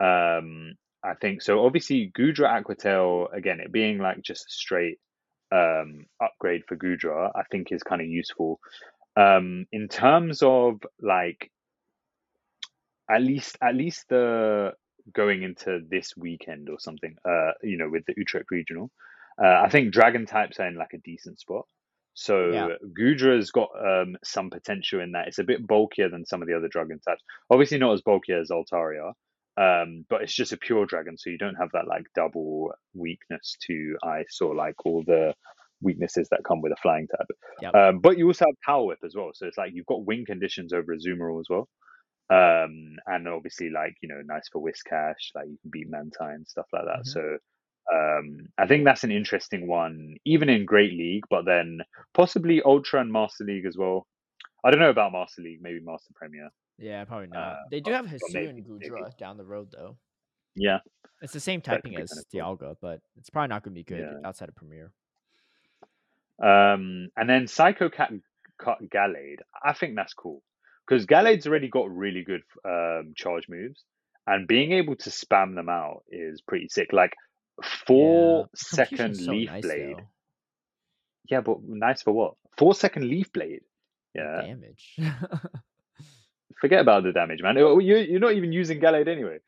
um, 0.00 0.74
I 1.04 1.14
think 1.14 1.42
so. 1.42 1.64
Obviously, 1.64 2.12
Goodra 2.16 2.62
Aquatail 2.62 3.32
again, 3.32 3.60
it 3.60 3.72
being 3.72 3.98
like 3.98 4.22
just 4.22 4.46
a 4.46 4.50
straight 4.50 4.98
um, 5.52 6.06
upgrade 6.22 6.62
for 6.66 6.76
Goodra, 6.76 7.30
I 7.34 7.42
think 7.50 7.70
is 7.70 7.82
kind 7.82 8.00
of 8.00 8.08
useful. 8.08 8.60
Um, 9.16 9.66
in 9.72 9.88
terms 9.88 10.42
of 10.42 10.80
like 11.00 11.50
at 13.10 13.22
least 13.22 13.56
at 13.62 13.74
least 13.74 14.06
the 14.08 14.72
going 15.14 15.42
into 15.42 15.80
this 15.88 16.16
weekend 16.16 16.68
or 16.68 16.78
something, 16.78 17.16
uh, 17.24 17.52
you 17.62 17.78
know, 17.78 17.88
with 17.88 18.04
the 18.06 18.14
Utrecht 18.16 18.50
regional, 18.50 18.90
uh, 19.42 19.62
I 19.64 19.68
think 19.70 19.92
Dragon 19.92 20.26
types 20.26 20.60
are 20.60 20.66
in 20.66 20.76
like 20.76 20.92
a 20.94 20.98
decent 20.98 21.40
spot. 21.40 21.66
So 22.14 22.50
Yeah. 22.50 22.68
Goodra's 22.98 23.52
got 23.52 23.70
um, 23.78 24.16
some 24.24 24.50
potential 24.50 25.00
in 25.00 25.12
that. 25.12 25.28
It's 25.28 25.38
a 25.38 25.44
bit 25.44 25.66
bulkier 25.66 26.08
than 26.08 26.26
some 26.26 26.42
of 26.42 26.48
the 26.48 26.54
other 26.54 26.68
dragon 26.68 26.98
types. 26.98 27.22
Obviously, 27.48 27.78
not 27.78 27.92
as 27.92 28.02
bulky 28.02 28.32
as 28.32 28.50
Altaria, 28.50 29.12
um, 29.58 30.04
but 30.08 30.22
it's 30.22 30.34
just 30.34 30.52
a 30.52 30.56
pure 30.56 30.86
dragon, 30.86 31.18
so 31.18 31.30
you 31.30 31.38
don't 31.38 31.56
have 31.56 31.70
that 31.72 31.88
like 31.88 32.04
double 32.14 32.72
weakness 32.94 33.56
to 33.66 33.96
ice 34.04 34.38
or 34.40 34.54
like 34.54 34.86
all 34.86 35.02
the 35.04 35.34
weaknesses 35.80 36.28
that 36.30 36.44
come 36.46 36.60
with 36.60 36.72
a 36.72 36.76
flying 36.82 37.06
type. 37.08 37.26
Yep. 37.62 37.74
Um, 37.74 37.98
but 38.00 38.18
you 38.18 38.26
also 38.26 38.44
have 38.46 38.54
Power 38.64 38.86
Whip 38.86 38.98
as 39.04 39.14
well, 39.16 39.30
so 39.34 39.46
it's 39.46 39.58
like 39.58 39.72
you've 39.74 39.86
got 39.86 40.06
wing 40.06 40.24
conditions 40.26 40.72
over 40.72 40.94
Azumarill 40.94 41.40
as 41.40 41.46
well. 41.50 41.68
Um, 42.30 42.96
and 43.06 43.26
obviously, 43.26 43.70
like 43.70 43.94
you 44.00 44.08
know, 44.08 44.20
nice 44.24 44.48
for 44.52 44.62
Whiscash, 44.62 45.34
like 45.34 45.48
you 45.48 45.58
can 45.62 45.70
beat 45.70 45.90
Mantine 45.90 46.34
and 46.34 46.46
stuff 46.46 46.66
like 46.72 46.84
that. 46.84 47.00
Mhm. 47.00 47.06
So 47.06 47.38
um, 47.92 48.48
I 48.58 48.66
think 48.66 48.84
that's 48.84 49.04
an 49.04 49.10
interesting 49.10 49.66
one, 49.66 50.16
even 50.24 50.48
in 50.48 50.66
Great 50.66 50.92
League, 50.92 51.24
but 51.30 51.46
then 51.46 51.80
possibly 52.14 52.62
Ultra 52.62 53.00
and 53.00 53.12
Master 53.12 53.44
League 53.44 53.66
as 53.66 53.76
well. 53.76 54.06
I 54.64 54.70
don't 54.70 54.80
know 54.80 54.90
about 54.90 55.12
Master 55.12 55.42
League, 55.42 55.60
maybe 55.62 55.80
Master 55.82 56.12
Premier. 56.14 56.50
Yeah, 56.78 57.04
probably 57.04 57.28
not. 57.28 57.38
uh, 57.52 57.56
they 57.70 57.80
do 57.80 57.90
have 57.92 58.04
maybe- 58.06 58.46
and 58.46 58.56
maybe. 58.68 58.88
Goodra 58.88 59.16
down 59.18 59.36
the 59.36 59.44
road 59.44 59.68
though. 59.72 59.96
Yeah, 60.54 60.78
It's 61.22 61.32
the 61.32 61.40
same 61.40 61.60
typing 61.60 61.96
as 61.96 62.10
kinda 62.12 62.24
cool. 62.32 62.56
Dialga, 62.70 62.76
but 62.80 63.00
it's 63.16 63.30
probably 63.30 63.48
not 63.48 63.62
going 63.62 63.74
to 63.74 63.78
be 63.78 63.84
good 63.84 64.00
Yeah. 64.00 64.26
outside 64.28 64.48
of 64.48 64.54
Premier. 64.56 64.92
Um, 66.40 67.08
and 67.16 67.28
then 67.28 67.46
Psycho 67.46 67.88
Cat 67.88 68.12
Cut 68.58 68.78
Gallade. 68.88 69.38
I 69.64 69.72
think 69.72 69.94
that's 69.96 70.14
cool 70.14 70.42
because 70.86 71.06
Gallade's 71.06 71.46
already 71.46 71.68
got 71.68 71.90
really 71.94 72.22
good 72.24 72.42
um, 72.64 73.12
charge 73.16 73.48
moves, 73.48 73.84
and 74.26 74.46
being 74.48 74.72
able 74.72 74.96
to 74.96 75.10
spam 75.10 75.54
them 75.54 75.68
out 75.68 76.04
is 76.10 76.40
pretty 76.40 76.68
sick. 76.68 76.92
Like 76.92 77.14
four 77.86 78.40
Yeah, 78.40 78.46
second 78.54 79.14
so 79.16 79.32
Leaf 79.32 79.48
nice, 79.50 79.62
Blade. 79.62 79.96
though. 79.96 80.08
Yeah, 81.28 81.40
but 81.40 81.58
nice 81.62 82.02
for 82.02 82.12
what? 82.12 82.34
Four 82.56 82.74
second 82.74 83.08
Leaf 83.08 83.32
Blade. 83.32 83.62
Yeah, 84.14 84.40
Damage. 84.42 84.96
forget 86.60 86.80
about 86.80 87.02
the 87.04 87.12
damage, 87.12 87.42
man. 87.42 87.56
Oh, 87.58 87.78
You 87.78 87.96
you're 87.96 88.20
not 88.20 88.32
even 88.34 88.52
using 88.52 88.80
Gallade 88.80 89.08
anyway. 89.08 89.38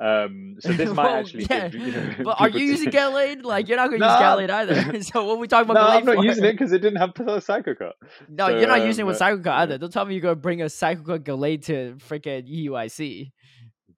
Um, 0.00 0.56
so 0.60 0.72
this 0.72 0.90
might 0.94 1.10
actually. 1.18 1.46
yeah, 1.50 1.68
give, 1.68 1.80
you 1.82 1.90
know, 1.92 2.14
but 2.22 2.36
are 2.40 2.48
you 2.48 2.64
using 2.66 2.90
Gallade? 2.98 3.42
Like 3.42 3.66
you're 3.68 3.76
not 3.76 3.88
going 3.88 4.00
to 4.00 4.06
No. 4.06 4.12
use 4.12 4.22
Gallade 4.22 4.50
either. 4.50 5.02
so 5.02 5.24
what 5.24 5.38
we 5.40 5.48
talking 5.48 5.70
about? 5.70 5.90
No? 5.90 5.96
I'm 5.98 6.04
not 6.04 6.16
for? 6.16 6.24
using 6.24 6.44
it 6.44 6.52
because 6.52 6.72
it 6.72 6.78
didn't 6.78 6.98
have 7.00 7.12
Psycho 7.42 7.74
Cut. 7.74 7.96
No, 8.28 8.46
So, 8.48 8.58
you're 8.58 8.68
not 8.68 8.84
using 8.84 9.02
it 9.04 9.06
with 9.06 9.16
um, 9.16 9.18
Psycho 9.18 9.42
Cut 9.42 9.54
either. 9.54 9.78
Don't 9.78 9.92
tell 9.92 10.04
me 10.04 10.14
you're 10.14 10.20
going 10.22 10.36
to 10.36 10.40
bring 10.40 10.62
a 10.62 10.68
Psycho 10.68 11.02
Cut 11.02 11.24
Gallade 11.24 11.64
to 11.64 11.96
freaking 12.08 12.46
E 12.48 12.68
UIC. 12.68 13.32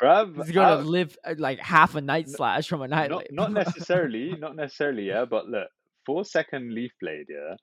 Bruv, 0.01 0.39
It's 0.41 0.51
going 0.51 0.67
I- 0.67 0.77
to 0.77 0.83
live 0.83 1.19
uh, 1.23 1.35
like 1.37 1.59
half 1.59 1.95
a 1.95 2.01
night 2.01 2.31
slash 2.31 2.67
from 2.69 2.81
a 2.81 2.89
night. 2.89 3.11
not 3.11 3.25
not 3.31 3.53
necessarily, 3.53 4.35
not 4.39 4.57
necessarily, 4.57 5.03
yeah. 5.09 5.27
But 5.27 5.49
look, 5.51 5.69
four 6.07 6.25
second 6.25 6.73
leaf 6.73 6.93
blade, 7.03 7.27
yeah. 7.29 7.57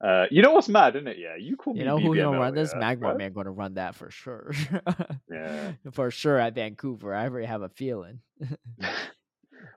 Uh, 0.00 0.24
you 0.30 0.40
know 0.42 0.52
what's 0.52 0.68
mad, 0.68 0.96
isn't 0.96 1.08
it? 1.08 1.18
Yeah, 1.18 1.36
you 1.36 1.56
call 1.56 1.74
me. 1.74 1.80
You 1.80 1.86
know 1.86 1.98
who's 1.98 2.16
gonna 2.16 2.38
run 2.38 2.54
this? 2.54 2.72
yeah, 2.74 2.94
Magmar? 2.94 3.18
Man 3.18 3.32
gonna 3.32 3.50
run 3.50 3.74
that 3.74 3.94
for 3.94 4.10
sure. 4.10 4.52
Yeah. 5.30 5.72
for 5.92 6.10
sure 6.10 6.38
at 6.38 6.54
Vancouver. 6.54 7.14
I 7.14 7.24
already 7.24 7.46
have 7.46 7.62
a 7.62 7.68
feeling. 7.68 8.20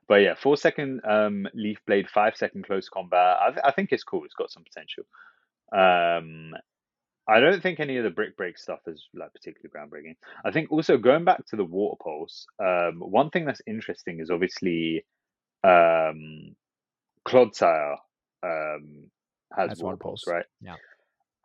But 0.06 0.16
yeah, 0.16 0.34
four 0.34 0.56
second 0.56 1.00
um 1.06 1.46
leaf 1.54 1.78
blade, 1.86 2.08
five 2.10 2.36
second 2.36 2.66
close 2.66 2.88
combat. 2.90 3.38
I, 3.40 3.50
th- 3.50 3.64
I 3.64 3.70
think 3.70 3.90
it's 3.90 4.04
cool. 4.04 4.24
It's 4.24 4.34
got 4.34 4.50
some 4.50 4.62
potential. 4.64 5.04
Um, 5.72 6.54
I 7.26 7.40
don't 7.40 7.62
think 7.62 7.80
any 7.80 7.96
of 7.96 8.04
the 8.04 8.10
brick 8.10 8.36
break 8.36 8.58
stuff 8.58 8.80
is 8.86 9.02
like 9.14 9.32
particularly 9.32 9.70
groundbreaking. 9.74 10.16
I 10.44 10.50
think 10.50 10.70
also 10.70 10.98
going 10.98 11.24
back 11.24 11.46
to 11.46 11.56
the 11.56 11.64
water 11.64 11.96
pulse. 12.02 12.46
Um, 12.62 13.00
one 13.00 13.30
thing 13.30 13.46
that's 13.46 13.62
interesting 13.66 14.20
is 14.20 14.30
obviously 14.30 15.04
Um, 15.62 16.54
Clodsire 17.26 17.96
um, 18.42 19.10
has 19.56 19.78
water 19.78 19.84
water 19.84 19.96
pulse, 19.96 20.24
right? 20.26 20.46
Yeah. 20.60 20.76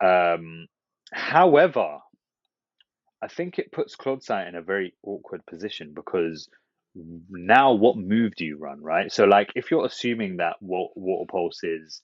Um, 0.02 0.66
however, 1.12 1.98
I 3.22 3.28
think 3.28 3.58
it 3.58 3.72
puts 3.72 3.96
Clodsire 3.96 4.48
in 4.48 4.54
a 4.54 4.62
very 4.62 4.94
awkward 5.02 5.44
position 5.46 5.92
because 5.94 6.48
now 6.94 7.72
what 7.72 7.96
move 7.96 8.34
do 8.34 8.44
you 8.44 8.56
run, 8.56 8.82
right? 8.82 9.12
So, 9.12 9.24
like, 9.24 9.50
if 9.54 9.70
you're 9.70 9.86
assuming 9.86 10.38
that 10.38 10.56
water 10.60 11.24
pulse 11.30 11.62
is, 11.62 12.00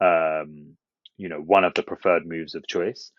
um, 0.00 0.76
you 1.16 1.28
know, 1.28 1.40
one 1.40 1.64
of 1.64 1.74
the 1.74 1.82
preferred 1.82 2.26
moves 2.26 2.54
of 2.54 2.66
choice, 2.66 3.12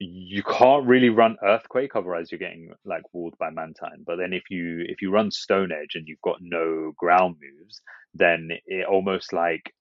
you 0.00 0.42
can't 0.42 0.86
really 0.86 1.10
run 1.10 1.36
earthquake 1.44 1.94
otherwise 1.94 2.32
you're 2.32 2.38
getting 2.38 2.72
like 2.86 3.02
walled 3.12 3.34
by 3.38 3.50
mantine 3.50 4.02
but 4.06 4.16
then 4.16 4.32
if 4.32 4.44
you 4.48 4.82
if 4.88 5.02
you 5.02 5.10
run 5.10 5.30
stone 5.30 5.70
edge 5.70 5.94
and 5.94 6.08
you've 6.08 6.20
got 6.22 6.38
no 6.40 6.92
ground 6.96 7.36
moves 7.38 7.82
then 8.14 8.48
it 8.66 8.86
almost 8.86 9.34
like 9.34 9.74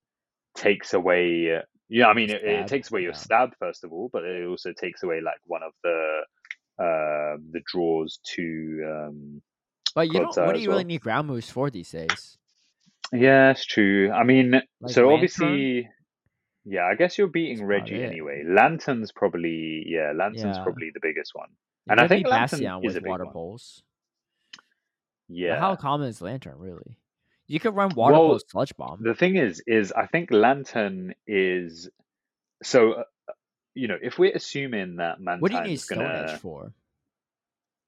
takes 0.60 0.94
away 0.94 1.61
yeah 1.90 2.07
i 2.07 2.14
mean 2.14 2.30
it, 2.30 2.44
it 2.44 2.68
takes 2.68 2.91
away 2.91 3.02
your 3.02 3.14
stab 3.14 3.49
first 3.57 3.84
of 3.84 3.91
all 3.91 4.10
but 4.14 4.23
it 4.23 4.45
also 4.48 4.72
takes 4.73 5.02
away 5.03 5.22
like 5.22 5.40
one 5.45 5.64
of 5.64 5.72
the 5.84 6.22
uh 6.80 7.38
the 7.53 7.61
draws 7.72 8.19
to 8.23 8.45
um 8.94 9.41
But 9.95 10.07
you 10.07 10.19
don't. 10.19 10.38
What 10.45 10.53
do 10.56 10.61
you 10.61 10.69
really 10.69 10.84
well. 10.84 10.94
need 10.94 11.02
ground 11.02 11.27
moves 11.27 11.49
for 11.49 11.69
these 11.72 11.90
days? 11.91 12.38
yeah 13.11 13.49
it's 13.52 13.65
true 13.65 14.11
i 14.11 14.23
mean 14.23 14.52
Like 14.52 14.64
so 14.94 15.02
Lanturn? 15.07 15.14
obviously 15.15 15.90
yeah 16.65 16.86
i 16.86 16.94
guess 16.94 17.18
you're 17.18 17.27
beating 17.40 17.57
That's 17.57 17.90
Regi 17.90 18.03
anyway 18.03 18.44
Lanturn's 18.45 19.11
probably 19.11 19.84
yeah 19.88 20.11
Lanturn's 20.15 20.57
Yeah. 20.57 20.64
probably 20.64 20.91
the 20.94 20.99
biggest 21.02 21.31
one 21.34 21.49
You 21.88 21.91
And 21.94 21.99
I 22.02 22.07
think 22.07 22.27
Lanturn 22.27 22.60
Bastion 22.60 22.84
is 22.84 22.94
with 22.94 22.98
a 22.98 23.02
big 23.02 23.10
water 23.10 23.26
one. 23.26 23.34
But 23.34 24.61
yeah 25.30 25.60
How 25.60 25.76
common 25.76 26.07
is 26.10 26.22
Lanturn 26.22 26.56
really? 26.60 26.98
You 27.49 27.59
could 27.59 27.76
run 27.76 27.89
water 27.95 28.13
Well, 28.13 28.39
sludge 28.47 28.77
bomb. 28.77 28.99
The 29.01 29.15
thing 29.15 29.35
is, 29.35 29.61
is 29.65 29.91
I 29.91 30.05
think 30.05 30.31
Lanturn 30.31 31.15
is 31.27 31.89
so. 32.63 32.93
Uh, 32.93 33.03
you 33.73 33.88
know, 33.88 33.97
if 34.01 34.19
we're 34.19 34.35
assuming 34.35 34.97
that 34.97 35.19
Mantine's 35.19 35.41
What 35.41 35.51
do 35.51 35.57
you 35.57 35.63
need 35.63 35.80
Stone 35.80 35.97
gonna 35.99 36.31
Edge 36.34 36.39
for? 36.39 36.73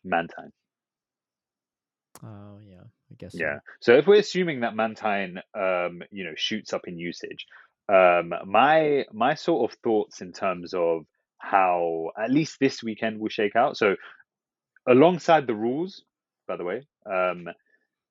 Mantine, 0.03 0.51
Oh 2.23 2.59
yeah, 2.67 2.83
I 3.11 3.15
guess. 3.19 3.33
so. 3.33 3.37
yeah. 3.39 3.59
So 3.81 3.93
if 3.97 4.07
we're 4.07 4.19
assuming 4.19 4.61
that 4.61 4.75
Mantine, 4.75 5.37
um, 5.53 6.01
you 6.11 6.23
know, 6.23 6.33
shoots 6.35 6.73
up 6.73 6.87
in 6.87 6.97
usage, 6.97 7.45
um, 7.87 8.33
my 8.45 9.05
my 9.11 9.35
sort 9.35 9.71
of 9.71 9.77
thoughts 9.83 10.21
in 10.21 10.33
terms 10.33 10.73
of 10.73 11.05
how 11.37 12.11
at 12.17 12.31
least 12.31 12.57
this 12.59 12.81
weekend 12.81 13.19
will 13.19 13.29
shake 13.29 13.55
out. 13.55 13.77
So 13.77 13.95
alongside 14.87 15.45
the 15.45 15.55
rules, 15.55 16.03
by 16.47 16.57
the 16.57 16.63
way, 16.63 16.87
um, 17.05 17.47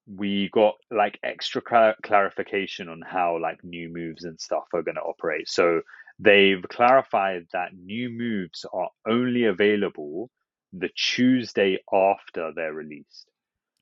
we 0.06 0.48
got 0.52 0.74
like 0.90 1.18
extra 1.22 1.60
cla 1.62 1.94
clarification 2.02 2.88
on 2.88 3.00
how 3.06 3.38
like 3.40 3.62
new 3.64 3.88
moves 3.92 4.24
and 4.24 4.40
stuff 4.40 4.64
are 4.74 4.82
going 4.82 4.96
to 4.96 5.00
operate. 5.02 5.48
So 5.48 5.82
they've 6.18 6.62
clarified 6.68 7.46
that 7.52 7.74
new 7.76 8.10
moves 8.10 8.66
are 8.72 8.90
only 9.06 9.44
available 9.44 10.30
the 10.72 10.90
Tuesday 10.96 11.78
after 11.92 12.52
they're 12.54 12.72
released. 12.72 13.28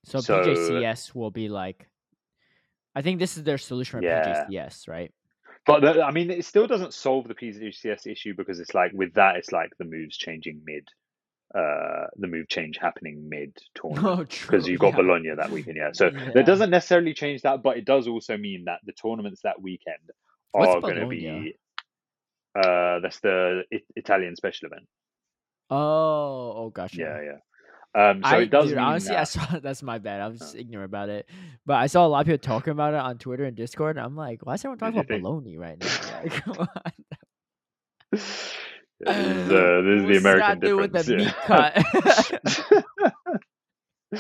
So, 0.05 0.20
So- 0.20 0.43
PJCS 0.43 1.15
will 1.15 1.31
be 1.31 1.49
like. 1.49 1.89
I 2.95 3.03
think 3.03 3.20
this 3.20 3.36
is 3.36 3.45
their 3.45 3.59
solution 3.59 4.01
for 4.01 4.05
Yeah. 4.05 4.47
PJCS, 4.49 4.89
right? 4.89 5.12
But 5.66 5.81
the, 5.82 6.03
I 6.03 6.11
mean, 6.11 6.31
it 6.31 6.45
still 6.45 6.66
doesn't 6.66 6.95
solve 6.95 7.28
the 7.28 7.35
PCS 7.35 8.07
issue 8.07 8.35
because 8.35 8.59
it's 8.59 8.74
like 8.74 8.90
with 8.93 9.12
that, 9.15 9.36
it's 9.36 9.53
like 9.53 9.70
the 9.78 9.85
moves 9.85 10.16
changing 10.16 10.62
mid, 10.65 10.89
uh, 11.55 12.07
the 12.16 12.27
move 12.27 12.49
change 12.49 12.79
happening 12.79 13.29
mid 13.29 13.57
tournament. 13.75 14.07
Oh, 14.07 14.25
because 14.25 14.66
you've 14.69 14.81
got 14.81 14.91
yeah. 14.91 14.97
Bologna 14.97 15.31
that 15.37 15.51
weekend. 15.51 15.77
Yeah, 15.77 15.91
so 15.93 16.07
Yeah. 16.15 16.31
that 16.35 16.47
doesn't 16.47 16.70
necessarily 16.70 17.15
change 17.15 17.43
that, 17.43 17.62
but 17.62 17.77
it 17.79 17.85
does 17.85 18.07
also 18.09 18.37
mean 18.37 18.65
that 18.66 18.81
the 18.85 18.93
tournaments 18.93 19.41
that 19.45 19.61
weekend 19.61 19.97
What's 20.53 20.69
are 20.75 20.81
going 20.81 20.97
to 20.97 21.01
Bologna? 21.03 21.41
be. 21.41 21.55
Uh, 22.55 23.01
that's 23.01 23.20
the 23.20 23.62
I- 23.73 23.81
Italian 23.97 24.37
special 24.37 24.66
event. 24.66 24.87
Oh, 25.70 26.53
oh, 26.57 26.70
gotcha. 26.75 26.97
Yeah, 26.99 27.20
yeah. 27.23 27.39
Um, 27.95 28.23
so 28.23 28.29
I, 28.29 28.39
it 28.43 28.51
does 28.51 28.69
dude, 28.69 28.79
honestly, 28.79 29.16
I 29.16 29.25
saw 29.25 29.59
that's 29.62 29.83
my 29.83 29.99
bad. 29.99 30.20
I 30.20 30.29
was 30.29 30.39
just 30.39 30.55
ignorant 30.55 30.87
about 30.87 31.09
it, 31.09 31.27
but 31.65 31.75
I 31.77 31.87
saw 31.87 32.07
a 32.07 32.09
lot 32.09 32.20
of 32.20 32.27
people 32.27 32.39
talking 32.39 32.73
about 32.73 32.95
it 32.95 33.01
on 33.01 33.19
Twitter 33.19 33.45
and 33.45 33.57
Discord. 33.57 33.97
And 33.97 34.05
I'm 34.05 34.16
like, 34.16 34.45
why 34.45 34.55
is 34.55 34.61
everyone 34.61 34.79
talking 34.79 34.99
about 34.99 35.09
think? 35.09 35.25
baloney 35.25 35.59
right 35.59 35.79
now? 35.79 36.20
Like, 36.23 36.33
come 36.43 36.57
on. 36.59 36.69
Yeah, 38.12 38.19
this 39.01 39.16
is, 39.16 39.53
uh, 39.59 39.81
this 39.85 40.03
is 40.03 40.09
the 40.09 40.16
American 40.19 40.77
with 40.77 40.93
the 40.93 41.03
difference. 41.05 42.33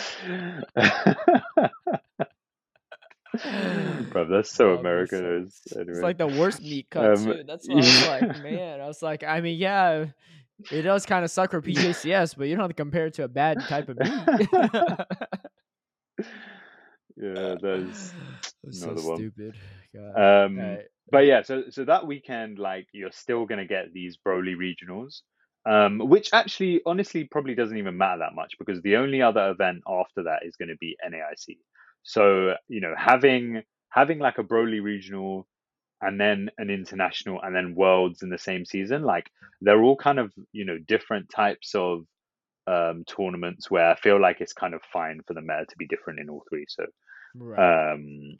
Bro, 4.10 4.28
that's 4.30 4.50
so 4.50 4.70
Oh, 4.70 4.78
American. 4.78 5.42
It's, 5.44 5.60
It's 5.66 5.76
anyway. 5.76 6.00
like 6.00 6.18
the 6.18 6.26
worst 6.26 6.60
meat 6.62 6.86
cut 6.90 7.18
Um, 7.18 7.24
too. 7.24 7.44
That's 7.46 7.68
what 7.68 7.76
I 7.76 7.80
was 7.80 8.06
like, 8.08 8.42
man. 8.42 8.80
I 8.80 8.86
was 8.86 9.02
like, 9.02 9.22
I 9.22 9.40
mean, 9.40 9.58
yeah, 9.58 10.06
it 10.70 10.82
does 10.82 11.06
kind 11.06 11.24
of 11.24 11.30
suck 11.30 11.50
for 11.50 11.62
PJCS, 11.62 12.36
but 12.36 12.48
you 12.48 12.54
don't 12.54 12.62
have 12.62 12.70
to 12.70 12.74
compare 12.74 13.06
it 13.06 13.14
to 13.14 13.24
a 13.24 13.28
bad 13.28 13.60
type 13.68 13.88
of 13.88 13.98
meat. 13.98 14.48
yeah, 17.16 17.54
that's 17.62 18.12
so 18.70 18.88
one. 18.94 19.16
stupid. 19.16 19.54
God. 19.94 20.44
um. 20.46 20.78
But 21.10 21.26
yeah, 21.26 21.42
so 21.42 21.64
so 21.70 21.84
that 21.84 22.06
weekend, 22.06 22.58
like 22.58 22.86
you're 22.92 23.12
still 23.12 23.46
gonna 23.46 23.66
get 23.66 23.92
these 23.92 24.18
Broly 24.18 24.54
regionals, 24.56 25.22
um, 25.66 25.98
which 26.00 26.30
actually, 26.32 26.82
honestly, 26.86 27.24
probably 27.24 27.54
doesn't 27.54 27.76
even 27.76 27.96
matter 27.98 28.20
that 28.20 28.34
much 28.34 28.54
because 28.58 28.80
the 28.82 28.96
only 28.96 29.22
other 29.22 29.50
event 29.50 29.82
after 29.88 30.24
that 30.24 30.40
is 30.44 30.56
going 30.56 30.68
to 30.68 30.76
be 30.76 30.96
NAIC. 31.06 31.58
So 32.02 32.54
you 32.68 32.80
know, 32.80 32.94
having 32.96 33.62
having 33.90 34.18
like 34.18 34.38
a 34.38 34.44
Broly 34.44 34.82
regional 34.82 35.46
and 36.02 36.20
then 36.20 36.50
an 36.58 36.70
international 36.70 37.40
and 37.42 37.54
then 37.54 37.74
worlds 37.74 38.22
in 38.22 38.30
the 38.30 38.38
same 38.38 38.64
season, 38.64 39.02
like 39.02 39.30
they're 39.60 39.82
all 39.82 39.96
kind 39.96 40.18
of 40.18 40.32
you 40.52 40.64
know 40.64 40.78
different 40.78 41.28
types 41.30 41.74
of 41.74 42.04
um, 42.66 43.04
tournaments 43.06 43.70
where 43.70 43.90
I 43.90 43.96
feel 43.96 44.20
like 44.20 44.40
it's 44.40 44.52
kind 44.52 44.74
of 44.74 44.82
fine 44.92 45.20
for 45.26 45.34
the 45.34 45.40
meta 45.42 45.66
to 45.68 45.76
be 45.78 45.86
different 45.86 46.20
in 46.20 46.30
all 46.30 46.44
three. 46.48 46.66
So 46.68 46.84
Right. 47.34 47.70
um, 47.94 48.38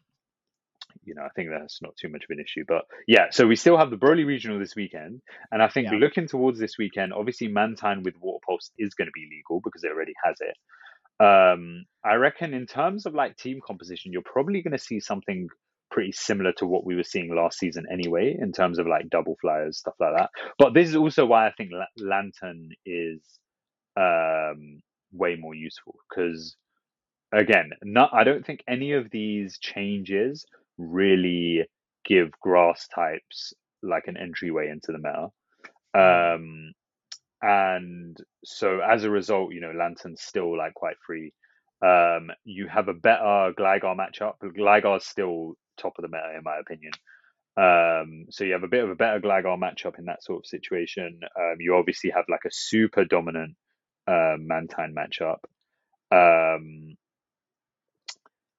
you 1.05 1.15
know, 1.15 1.23
I 1.23 1.28
think 1.36 1.51
that's 1.51 1.81
not 1.82 1.97
too 1.97 2.09
much 2.09 2.24
of 2.24 2.31
an 2.31 2.40
issue. 2.40 2.65
But 2.66 2.82
yeah, 3.06 3.27
so 3.31 3.47
we 3.47 3.56
still 3.56 3.78
have 3.78 3.90
the 3.90 3.97
Broly 3.97 4.27
Regional 4.27 4.59
this 4.59 4.77
weekend, 4.77 5.20
and 5.51 5.62
I 5.62 5.69
think 5.69 5.89
Yeah. 5.90 5.98
looking 5.98 6.28
towards 6.28 6.59
this 6.59 6.77
weekend, 6.78 7.12
obviously 7.12 7.48
Mantine 7.48 8.02
with 8.02 8.15
Water 8.20 8.40
Pulse 8.47 8.70
is 8.78 8.94
going 8.94 9.09
to 9.09 9.12
be 9.12 9.28
legal 9.31 9.60
because 9.62 9.85
it 9.85 9.90
already 9.93 10.15
has 10.24 10.36
it. 10.40 10.56
Um, 11.20 11.85
I 12.05 12.15
reckon 12.15 12.55
in 12.55 12.66
terms 12.66 13.06
of 13.06 13.15
like 13.15 13.36
team 13.36 13.60
composition, 13.66 14.12
you're 14.12 14.23
probably 14.23 14.62
going 14.62 14.73
to 14.73 14.78
see 14.78 15.01
something 15.01 15.48
pretty 15.90 16.12
similar 16.12 16.52
to 16.52 16.66
what 16.66 16.85
we 16.85 16.94
were 16.94 17.02
seeing 17.02 17.35
last 17.35 17.59
season 17.59 17.86
anyway, 17.90 18.36
in 18.39 18.52
terms 18.52 18.78
of 18.78 18.86
like 18.86 19.09
double 19.10 19.36
flyers, 19.40 19.78
stuff 19.78 19.94
like 19.98 20.15
that. 20.16 20.31
But 20.59 20.74
this 20.74 20.89
is 20.89 20.97
also 20.97 21.27
why 21.27 21.47
I 21.48 21.52
think 21.52 21.70
La- 21.73 21.86
Lanturn 21.97 22.70
is 22.86 23.20
um, 23.97 24.81
way 25.12 25.36
more 25.36 25.55
useful 25.55 25.97
because 26.09 26.56
again, 27.32 27.70
not 27.82 28.10
I 28.12 28.24
don't 28.24 28.44
think 28.44 28.62
any 28.69 28.93
of 28.93 29.10
these 29.10 29.59
changes 29.59 30.47
really 30.78 31.66
give 32.05 32.30
grass 32.40 32.88
types 32.94 33.52
like 33.82 34.05
an 34.06 34.16
entryway 34.16 34.68
into 34.70 34.92
the 34.92 34.98
meta. 34.98 35.28
Mm. 35.94 36.34
Um, 36.34 36.72
and 37.40 38.16
so 38.44 38.80
as 38.80 39.05
a 39.05 39.10
result, 39.10 39.52
you 39.52 39.60
know, 39.60 39.72
Lanturn's 39.72 40.22
still 40.22 40.56
like 40.56 40.74
quite 40.74 40.96
free. 41.06 41.32
Um, 41.80 42.30
you 42.44 42.66
have 42.66 42.88
a 42.88 42.94
better 42.94 43.52
Gligar 43.56 43.96
matchup. 43.96 44.34
Gligar's 44.42 45.05
still 45.05 45.55
top 45.76 45.94
of 45.98 46.02
the 46.02 46.09
meta 46.09 46.36
in 46.36 46.42
my 46.42 46.59
opinion. 46.59 46.92
Um, 47.56 48.26
so 48.30 48.44
you 48.44 48.52
have 48.52 48.64
a 48.64 48.68
bit 48.68 48.84
of 48.84 48.90
a 48.90 48.96
better 48.96 49.20
Gligar 49.20 49.59
matchup 49.59 49.98
in 49.98 50.06
that 50.06 50.24
sort 50.24 50.40
of 50.40 50.46
situation. 50.46 51.20
Um, 51.38 51.56
you 51.60 51.76
obviously 51.76 52.10
have 52.10 52.24
like 52.28 52.44
a 52.44 52.52
super 52.52 53.05
dominant 53.05 53.56
uh, 54.06 54.36
Mantine 54.38 54.94
matchup. 54.94 55.38
Um, 56.10 56.96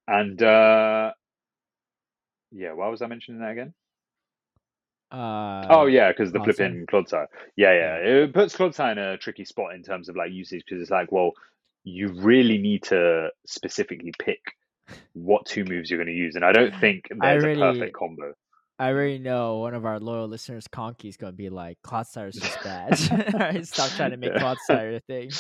and 0.08 0.42
uh, 0.42 1.12
yeah, 2.52 2.74
why 2.74 2.88
was 2.88 3.02
I 3.02 3.08
mentioning 3.08 3.42
that 3.42 3.52
again? 3.52 3.74
Uh, 5.12 5.66
oh 5.70 5.86
yeah, 5.88 6.12
because 6.12 6.32
the 6.32 6.40
flipping 6.40 6.86
Clodsire. 6.86 7.28
Yeah, 7.56 7.74
yeah, 7.74 7.96
it 7.96 8.34
puts 8.34 8.56
Clodsire 8.56 8.92
in 8.92 8.98
a 9.00 9.18
tricky 9.18 9.46
spot 9.46 9.74
in 9.74 9.82
terms 9.84 10.08
of 10.08 10.16
like 10.16 10.32
usage 10.32 10.64
because 10.66 10.82
it's 10.82 10.92
like, 10.92 11.12
well, 11.12 11.32
you 11.84 12.10
really 12.14 12.58
need 12.60 12.84
to 12.84 13.30
specifically 13.48 14.14
pick 14.20 14.40
what 15.14 15.46
two 15.46 15.64
moves 15.64 15.90
you're 15.90 15.98
going 15.98 16.08
to 16.08 16.14
use, 16.14 16.36
and 16.36 16.46
I 16.46 16.52
don't 16.52 16.76
think 16.80 17.06
there's 17.10 17.44
really- 17.44 17.62
a 17.62 17.74
perfect 17.74 17.96
combo. 17.96 18.34
I 18.80 18.90
already 18.92 19.20
know 19.20 19.58
one 19.58 19.74
of 19.76 19.86
our 19.86 20.00
loyal 20.00 20.28
listeners, 20.28 20.68
Conky's 20.68 21.18
gonna 21.18 21.34
be 21.34 21.50
like, 21.50 21.80
Clodsire 21.84 22.30
is 22.30 22.40
just 22.40 22.64
bad. 22.64 22.98
Stop 23.66 23.94
trying 23.94 24.12
to 24.12 24.18
make 24.18 24.34
Yeah. 24.36 24.40
Clodsire 24.40 24.96
a 24.98 25.02
thing. 25.02 25.40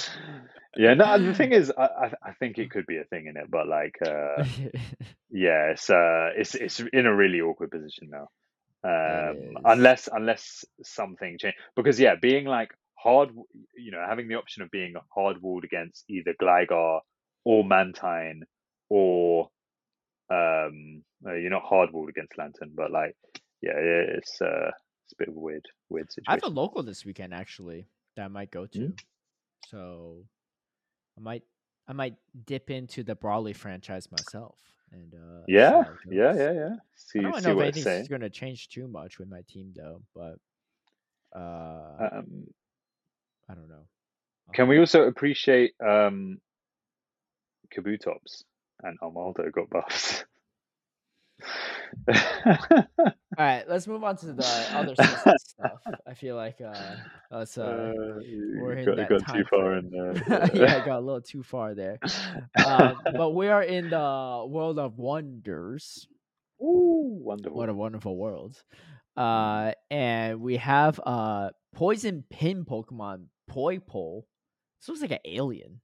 Yeah, 0.76 0.94
no, 0.94 1.18
the 1.18 1.34
thing 1.34 1.52
is, 1.53 1.72
I, 1.78 1.84
I 1.86 2.11
I 2.30 2.34
think 2.34 2.57
it 2.57 2.72
could 2.72 2.86
be 2.86 2.98
a 2.98 3.03
thing 3.06 3.28
in 3.28 3.38
it, 3.38 3.49
but 3.49 3.68
like, 3.68 3.95
uh, 4.06 4.44
yeah, 5.32 5.72
it's 5.72 5.90
uh, 5.90 6.32
it's 6.36 6.56
it's 6.56 6.80
in 6.94 7.06
a 7.06 7.16
really 7.16 7.41
awkward 7.41 7.72
position 7.72 8.10
now. 8.11 8.28
Um, 8.84 9.56
unless 9.66 10.07
unless 10.11 10.66
something 10.84 11.38
change, 11.40 11.56
because 11.76 11.99
yeah, 11.99 12.16
being 12.22 12.45
like 12.45 12.72
hard, 12.95 13.30
you 13.78 13.91
know, 13.91 14.03
having 14.07 14.28
the 14.28 14.36
option 14.36 14.64
of 14.64 14.72
being 14.72 14.94
hard 15.14 15.41
walled 15.41 15.64
against 15.66 16.06
either 16.10 16.34
Gligar 16.41 17.02
or 17.45 17.64
Mantine 17.64 18.44
or 18.90 19.49
um 20.32 21.03
Uh, 21.26 21.34
you're 21.34 21.50
not 21.50 21.66
hardballed 21.66 22.10
against 22.10 22.38
Lanturn, 22.38 22.72
but 22.74 22.91
like, 22.91 23.16
yeah, 23.62 23.74
it's 23.76 24.41
uh, 24.41 24.72
it's 25.04 25.14
a 25.14 25.16
bit 25.18 25.28
of 25.28 25.36
a 25.36 25.40
weird, 25.40 25.66
weird 25.90 26.12
situation. 26.12 26.26
I 26.28 26.34
have 26.34 26.44
a 26.44 26.60
local 26.60 26.84
this 26.84 27.06
weekend 27.06 27.34
actually 27.34 27.88
that 28.16 28.26
I 28.26 28.28
might 28.28 28.52
go 28.52 28.66
to. 28.68 28.80
Mm. 28.80 29.00
So 29.68 30.24
I 31.18 31.22
might 31.22 31.44
I 31.88 31.94
might 31.94 32.16
dip 32.46 32.70
into 32.70 33.04
the 33.04 33.16
Brawley 33.16 33.54
franchise 33.54 34.10
myself 34.12 34.58
and 34.91 35.14
uh 35.14 35.41
see 35.46 35.54
Yeah, 35.54 35.84
yeah, 36.10 36.34
yeah, 36.34 36.52
yeah. 36.52 36.76
I 37.18 37.22
don't 37.22 37.41
see 37.41 37.48
know 37.48 37.60
if 37.60 37.76
anything's 37.76 38.08
going 38.08 38.22
to 38.22 38.30
change 38.30 38.70
too 38.70 38.88
much 38.88 39.20
with 39.20 39.30
my 39.30 39.41
team 39.48 39.74
though, 39.76 40.02
but 40.16 40.40
uh 41.38 42.10
Um, 42.12 42.48
I 43.50 43.56
don't 43.56 43.70
know. 43.70 43.88
Can 44.54 44.68
we 44.68 44.80
also 44.80 45.04
appreciate 45.04 45.74
um, 45.86 46.40
Kabutops 47.76 48.44
and 48.84 49.00
Armaldo 49.00 49.52
got 49.52 49.70
buffs? 49.70 50.24
All 52.07 53.16
right, 53.38 53.64
let's 53.70 53.88
move 53.88 54.03
on 54.03 54.18
to 54.18 54.34
the 54.34 54.68
other 54.74 54.95
stuff. 55.38 55.82
I 56.06 56.14
feel 56.14 56.36
like 56.36 56.60
uh 56.61 56.95
let's 57.32 57.57
uh 57.57 57.94
Uh, 57.95 58.20
we're 58.60 58.74
in 58.74 58.86
got, 58.86 58.95
that 58.98 59.10
got 59.10 59.34
too 59.34 59.44
far 59.49 59.78
in 59.78 59.90
there. 59.90 60.14
yeah, 60.53 60.82
I 60.82 60.86
got 60.86 60.98
a 60.98 60.99
little 60.99 61.22
too 61.22 61.44
far 61.44 61.74
there. 61.74 61.99
Um, 62.66 62.99
but 63.14 63.32
we 63.32 63.48
are 63.48 63.64
in 63.64 63.90
the 63.90 64.45
world 64.48 64.80
of 64.80 64.98
wonders. 64.98 66.07
Ooh, 66.61 67.20
wonderful. 67.22 67.57
What 67.57 67.70
a 67.70 67.74
wonderful 67.74 68.18
world. 68.18 68.61
Uh, 69.16 69.72
and 69.90 70.41
we 70.41 70.57
have 70.57 70.99
uh 71.06 71.49
poison 71.74 72.24
pin 72.30 72.66
Pokemon 72.66 73.26
Poipole. 73.49 74.24
This 74.80 74.90
looks 74.90 75.02
like 75.02 75.11
an 75.11 75.20
alien. 75.26 75.82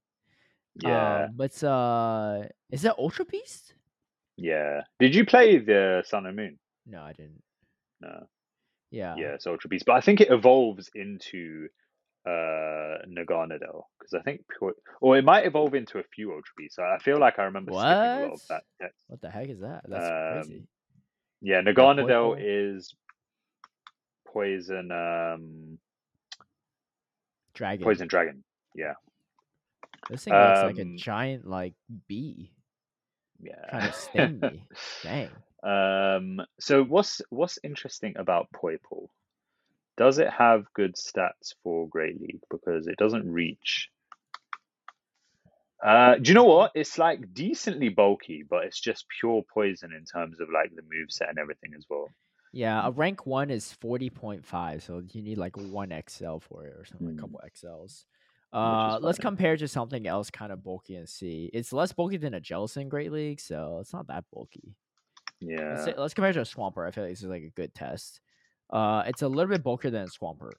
Yeah, 0.83 1.25
Um, 1.25 1.31
but 1.35 1.63
uh, 1.63 2.43
is 2.69 2.81
that 2.81 2.97
Ultra 2.97 3.23
Beast? 3.25 3.73
Yeah. 4.37 4.81
Did 4.99 5.15
you 5.15 5.25
play 5.25 5.57
the 5.57 6.03
Sun 6.05 6.25
and 6.25 6.35
Moon? 6.35 6.59
No, 6.85 7.01
I 7.01 7.13
didn't. 7.13 7.41
No. 8.01 8.27
Yeah. 8.91 9.15
Yeah, 9.17 9.33
it's 9.33 9.47
Ultra 9.47 9.69
Beast, 9.69 9.85
but 9.85 9.93
I 9.93 10.01
think 10.01 10.21
it 10.21 10.31
evolves 10.31 10.89
into 10.95 11.67
uh 12.25 12.97
Naganadel 13.07 13.83
because 13.99 14.13
I 14.15 14.21
think, 14.23 14.41
or 15.01 15.17
it 15.17 15.23
might 15.23 15.45
evolve 15.45 15.75
into 15.75 15.99
a 15.99 16.03
few 16.03 16.31
Ultra 16.31 16.53
Beasts. 16.57 16.79
I 16.79 16.97
feel 16.99 17.19
like 17.19 17.37
I 17.39 17.43
remember 17.43 17.71
skipping 17.71 17.87
a 17.87 17.91
lot 17.91 18.21
What? 18.21 18.31
of 18.33 18.41
that 18.49 18.63
text. 18.81 19.03
What 19.07 19.21
the 19.21 19.29
heck 19.29 19.49
is 19.49 19.59
that? 19.59 19.83
That's 19.87 20.05
Um, 20.05 20.47
crazy. 20.47 20.67
Yeah, 21.41 21.61
Naganadel 21.61 22.37
is 22.39 22.95
poison, 24.27 24.91
um, 24.91 25.77
Dragon. 27.53 27.83
poison 27.83 28.07
dragon. 28.07 28.43
Yeah, 28.73 28.93
This 30.09 30.23
thing 30.25 30.33
looks 30.33 30.63
like 30.63 30.77
a 30.79 30.81
Um, 30.81 30.97
giant 30.97 31.45
like 31.47 31.73
bee. 32.07 32.51
Yeah. 33.45 33.69
Trying 33.69 33.91
to 33.91 33.93
sting 33.97 34.39
me. 34.39 34.67
Dang. 35.03 35.29
Um, 35.63 36.45
so 36.59 36.83
what's 36.83 37.21
what's 37.29 37.57
interesting 37.63 38.15
about 38.17 38.47
Poipole? 38.51 39.07
Does 39.97 40.19
it 40.19 40.29
have 40.29 40.65
good 40.73 40.95
stats 40.95 41.53
for 41.63 41.87
Great 41.87 42.19
League? 42.19 42.41
Because 42.51 42.87
it 42.87 42.97
doesn't 42.97 43.31
reach. 43.31 43.89
Uh, 45.83 46.15
do 46.15 46.29
you 46.29 46.33
know 46.35 46.45
what? 46.45 46.71
It's 46.73 46.97
like 46.97 47.33
decently 47.33 47.89
bulky, 47.89 48.43
but 48.49 48.65
it's 48.65 48.79
just 48.79 49.05
pure 49.19 49.43
poison 49.53 49.91
in 49.93 50.05
terms 50.05 50.39
of 50.39 50.49
like 50.49 50.75
the 50.75 50.81
move 50.81 51.11
set 51.11 51.29
and 51.29 51.37
everything 51.37 51.73
as 51.77 51.85
well. 51.89 52.09
Yeah, 52.53 52.87
a 52.87 52.91
rank 52.91 53.25
one 53.25 53.49
is 53.49 53.73
forty 53.73 54.09
point 54.09 54.45
five, 54.45 54.81
so 54.83 55.01
you 55.11 55.21
need 55.21 55.37
like 55.37 55.57
one 55.57 55.89
XL 56.07 56.37
for 56.39 56.65
it 56.65 56.73
or 56.77 56.85
something, 56.85 57.09
Mm. 57.09 57.17
a 57.17 57.21
couple 57.21 57.41
XLs. 57.45 58.05
Uh, 58.53 58.97
let's 59.01 59.19
compare 59.19 59.57
to 59.57 59.67
something 59.67 60.07
else 60.07 60.29
kind 60.29 60.51
of 60.51 60.63
bulky 60.63 60.95
and 60.95 61.09
see. 61.09 61.49
It's 61.53 61.73
less 61.73 61.91
bulky 61.91 62.17
than 62.17 62.33
a 62.35 62.39
Jellicent 62.41 62.89
Great 62.89 63.11
League, 63.11 63.39
so 63.41 63.79
it's 63.81 63.91
not 63.93 64.07
that 64.07 64.25
bulky. 64.33 64.75
Let's, 65.41 65.61
Yeah, 65.61 65.85
say, 65.85 65.93
let's 65.97 66.13
compare 66.13 66.33
to 66.33 66.41
a 66.41 66.43
Swampert. 66.43 66.87
I 66.87 66.91
feel 66.91 67.03
like 67.03 67.11
this 67.13 67.23
is 67.23 67.29
like 67.29 67.43
a 67.43 67.49
good 67.49 67.73
test. 67.75 68.21
Uh, 68.69 69.03
it's 69.07 69.21
a 69.21 69.27
little 69.27 69.51
bit 69.51 69.63
bulkier 69.63 69.91
than 69.91 70.03
a 70.03 70.07
Swampert, 70.07 70.53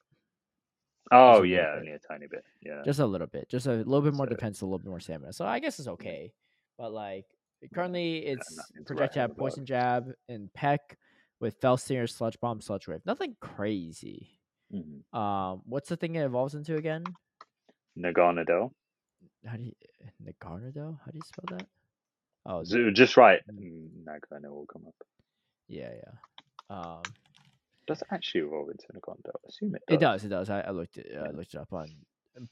Oh 1.12 1.40
little 1.40 1.46
yeah, 1.46 1.74
only 1.76 1.92
a 1.92 1.98
tiny 1.98 2.26
bit. 2.26 2.44
Yeah. 2.62 2.82
just 2.84 2.98
a 2.98 3.06
little 3.06 3.26
bit, 3.28 3.48
just 3.48 3.66
a 3.66 3.72
little 3.74 4.02
bit 4.02 4.14
more 4.14 4.26
defense, 4.26 4.60
a 4.60 4.66
little 4.66 4.78
bit 4.78 4.88
more 4.88 5.00
stamina. 5.00 5.32
So 5.32 5.46
I 5.46 5.58
guess 5.60 5.78
it's 5.78 5.88
okay. 5.88 6.32
But 6.78 6.92
like 6.92 7.26
currently, 7.74 8.18
it's 8.26 8.56
to 8.56 8.84
projected 8.84 8.98
write 9.00 9.12
to 9.12 9.20
have 9.20 9.30
about. 9.30 9.38
Poison 9.38 9.64
Jab 9.66 10.12
and 10.28 10.52
Peck 10.52 10.98
with 11.40 11.56
Fell 11.60 11.76
Stinger, 11.76 12.06
Sludge 12.06 12.38
Bomb, 12.40 12.60
Sludge 12.60 12.88
Wave. 12.88 13.00
Nothing 13.06 13.36
crazy. 13.40 14.40
Mhm. 14.72 15.04
Um, 15.16 15.62
what's 15.64 15.88
the 15.88 15.96
thing 15.96 16.16
it 16.16 16.24
evolves 16.24 16.54
into 16.54 16.76
again? 16.76 17.04
Naganadel. 17.98 18.70
How 19.46 19.56
do 19.56 19.62
you 19.64 19.72
Nagarnado? 20.24 20.98
How 21.04 21.10
do 21.10 21.16
you 21.18 21.22
spell 21.24 21.56
that? 21.58 21.66
Oh, 22.44 22.62
So 22.64 22.90
just 22.90 23.16
right. 23.16 23.40
Mm. 23.52 23.88
Mm, 24.06 24.42
will 24.50 24.66
come 24.72 24.84
up. 24.86 24.94
yeah, 25.68 25.90
yeah. 25.92 26.12
Um, 26.76 27.02
Does 27.86 28.02
it 28.02 28.08
actually 28.10 28.42
evolve 28.42 28.70
into 28.70 28.86
Naganadel? 28.94 29.30
I 29.44 29.48
assume 29.48 29.74
it 29.74 29.82
it 29.88 30.00
does. 30.00 30.22
does, 30.22 30.24
it 30.24 30.28
does. 30.28 30.50
I, 30.50 30.60
I 30.60 30.70
looked 30.70 30.98
it, 30.98 31.16
I 31.16 31.30
looked 31.30 31.54
it 31.54 31.60
up 31.60 31.72
on 31.72 31.88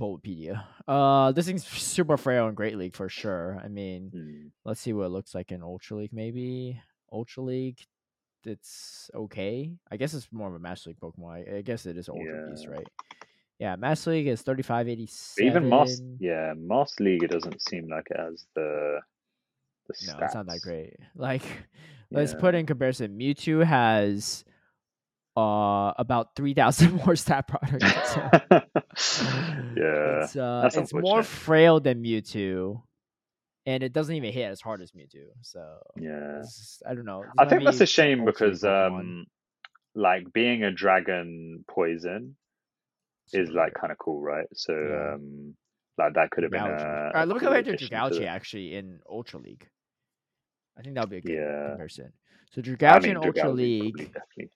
Bulbapedia. 0.00 0.64
Uh, 0.88 1.32
this 1.32 1.46
thing's 1.46 1.66
super 1.66 2.16
frail 2.16 2.48
in 2.48 2.54
Great 2.54 2.76
League 2.76 2.96
for 2.96 3.08
sure. 3.08 3.60
I 3.62 3.68
mean, 3.68 4.10
Mm, 4.14 4.50
let's 4.64 4.80
see 4.80 4.92
what 4.92 5.04
it 5.04 5.10
looks 5.10 5.34
like 5.34 5.52
in 5.52 5.62
Ultra 5.62 5.98
League. 5.98 6.12
Maybe 6.12 6.80
Ultra 7.12 7.42
League, 7.42 7.78
it's 8.44 9.10
okay. 9.14 9.72
I 9.90 9.96
guess 9.96 10.14
it's 10.14 10.28
more 10.32 10.48
of 10.48 10.54
a 10.54 10.58
Master 10.58 10.90
League 10.90 11.00
Pokemon. 11.00 11.52
I, 11.52 11.56
I 11.58 11.62
guess 11.62 11.86
it 11.86 11.96
is 11.96 12.08
Ultra 12.08 12.48
Beast, 12.50 12.66
right? 12.66 12.88
Yeah, 13.64 13.76
Master 13.76 14.10
League 14.10 14.26
is 14.26 14.42
thirty 14.42 14.62
five 14.62 14.90
eighty 14.90 15.06
seven. 15.06 15.48
even 15.50 15.68
Master, 15.70 16.04
yeah, 16.20 16.52
Master 16.54 17.02
League, 17.04 17.22
it 17.22 17.30
doesn't 17.30 17.62
seem 17.62 17.88
like 17.88 18.08
it 18.10 18.18
has 18.20 18.44
the 18.54 19.00
the 19.88 19.94
No, 20.06 20.12
stats. 20.12 20.24
it's 20.26 20.34
not 20.34 20.46
that 20.48 20.60
great. 20.60 20.96
Like, 21.16 21.42
let's 22.10 22.32
Yeah. 22.34 22.40
put 22.40 22.54
in 22.54 22.66
comparison. 22.66 23.16
Mewtwo 23.18 23.64
has 23.64 24.44
uh 25.34 25.92
about 25.96 26.36
three 26.36 26.52
thousand 26.52 26.92
more 27.06 27.16
stat 27.16 27.48
products. 27.48 28.12
so 28.12 28.20
yeah, 29.80 30.24
it's 30.24 30.36
uh, 30.36 30.68
it's 30.72 30.92
more 30.92 31.22
frail 31.22 31.80
than 31.80 32.02
Mewtwo, 32.02 32.82
and 33.64 33.82
it 33.82 33.94
doesn't 33.94 34.14
even 34.14 34.30
hit 34.30 34.44
as 34.50 34.60
hard 34.60 34.82
as 34.82 34.92
Mewtwo. 34.92 35.24
So 35.40 35.64
yeah. 35.96 36.40
just- 36.42 36.82
I 36.86 36.92
don't 36.94 37.06
know. 37.06 37.24
I 37.38 37.46
think 37.48 37.64
that's 37.64 37.80
a 37.80 37.86
shame 37.86 38.26
because 38.26 38.62
um, 38.62 39.24
like 39.94 40.32
being 40.34 40.64
a 40.64 40.70
dragon 40.70 41.64
poison 41.66 42.36
is 43.32 43.50
like 43.50 43.74
kind 43.74 43.90
of 43.92 43.98
cool, 43.98 44.20
right? 44.20 44.46
So 44.54 44.72
Yeah. 44.72 45.14
um, 45.14 45.54
like 45.98 46.14
that 46.14 46.30
could 46.30 46.42
have 46.44 46.52
been 46.52 46.60
a. 46.60 46.64
Dragalge. 46.64 46.84
All 46.84 47.12
right, 47.14 47.28
let 47.28 47.34
me 47.34 47.40
compare 47.40 47.58
it 47.58 48.12
to 48.12 48.26
actually 48.26 48.74
in 48.74 49.00
Ultra 49.08 49.40
League. 49.40 49.68
I 50.76 50.82
think 50.82 50.94
that 50.94 51.02
would 51.02 51.10
be 51.10 51.16
a 51.18 51.20
good 51.20 51.32
Yeah. 51.32 51.68
comparison. 51.70 52.12
So 52.52 52.60
I 52.60 52.98
mean, 53.00 53.10
in 53.12 53.16
Ultra 53.16 53.32
Dragalge 53.32 53.36
is 53.36 53.40
probably 53.40 53.64
League, 53.64 54.12
definitely. 54.12 54.50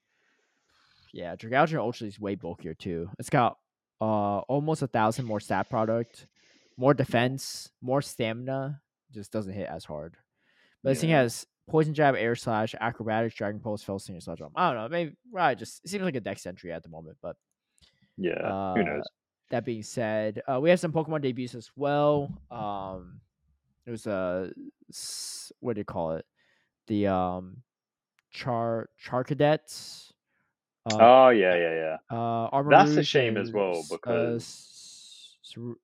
yeah, 1.12 1.36
Dragalge 1.36 1.73
in 1.73 1.78
Ultra 1.78 2.05
League 2.05 2.15
is 2.15 2.20
way 2.20 2.35
bulkier 2.35 2.74
too. 2.74 3.11
It's 3.19 3.31
got 3.31 3.59
uh 4.01 4.39
almost 4.40 4.82
a 4.82 4.86
thousand 4.86 5.24
more 5.27 5.40
stat 5.40 5.69
product, 5.70 6.27
more 6.77 6.95
defense, 6.95 7.70
more 7.81 8.03
stamina. 8.03 8.81
Just 9.11 9.32
doesn't 9.32 9.53
hit 9.53 9.69
as 9.69 9.85
hard. 9.85 10.16
But 10.82 10.90
this 10.90 11.01
thing 11.01 11.11
has 11.11 11.47
poison 11.69 11.95
jab, 11.95 12.15
air 12.15 12.36
slash, 12.36 12.74
acrobatics, 12.81 13.35
dragon 13.35 13.61
pulse, 13.61 13.82
fell 13.82 13.99
stinger, 13.99 14.20
sludge 14.20 14.39
bomb. 14.40 14.53
I 14.55 14.73
don't 14.73 14.82
know. 14.82 14.89
Maybe 14.89 15.16
right. 15.32 15.59
Just 15.59 15.81
it 15.85 15.89
seems 15.89 16.05
like 16.05 16.15
a 16.15 16.20
dex 16.20 16.47
entry 16.47 16.73
at 16.73 16.82
the 16.82 16.89
moment. 16.89 17.16
But 17.23 17.36
Yeah, 18.19 18.32
uh, 18.35 18.74
who 18.74 18.85
knows? 18.85 19.05
that 19.51 19.65
being 19.65 19.82
said, 19.82 20.43
uh, 20.47 20.59
we 20.61 20.69
have 20.70 20.81
some 20.81 20.93
Pokemon 20.93 21.23
debuts 21.23 21.55
as 21.55 21.70
well. 21.77 22.31
Um, 22.51 23.20
it 23.86 23.90
was 23.90 24.07
a 24.07 24.53
s- 24.90 25.53
what 25.61 25.74
do 25.74 25.81
you 25.81 25.85
call 25.85 26.12
it? 26.16 26.27
The 26.89 27.07
um, 27.07 27.62
char 28.31 28.89
Charcadets. 29.03 30.12
Uh, 30.90 30.97
oh 31.01 31.28
yeah, 31.31 31.55
yeah, 31.55 31.74
yeah. 31.74 31.97
uh, 32.11 32.49
Armor 32.53 32.70
That's 32.70 32.93
a 32.93 32.97
Rouge 32.97 33.07
shame 33.07 33.36
as 33.36 33.53
well, 33.53 33.78
uh, 33.81 33.82
because- 33.90 34.43
s- 34.45 35.55
Ceruledge? 35.55 35.78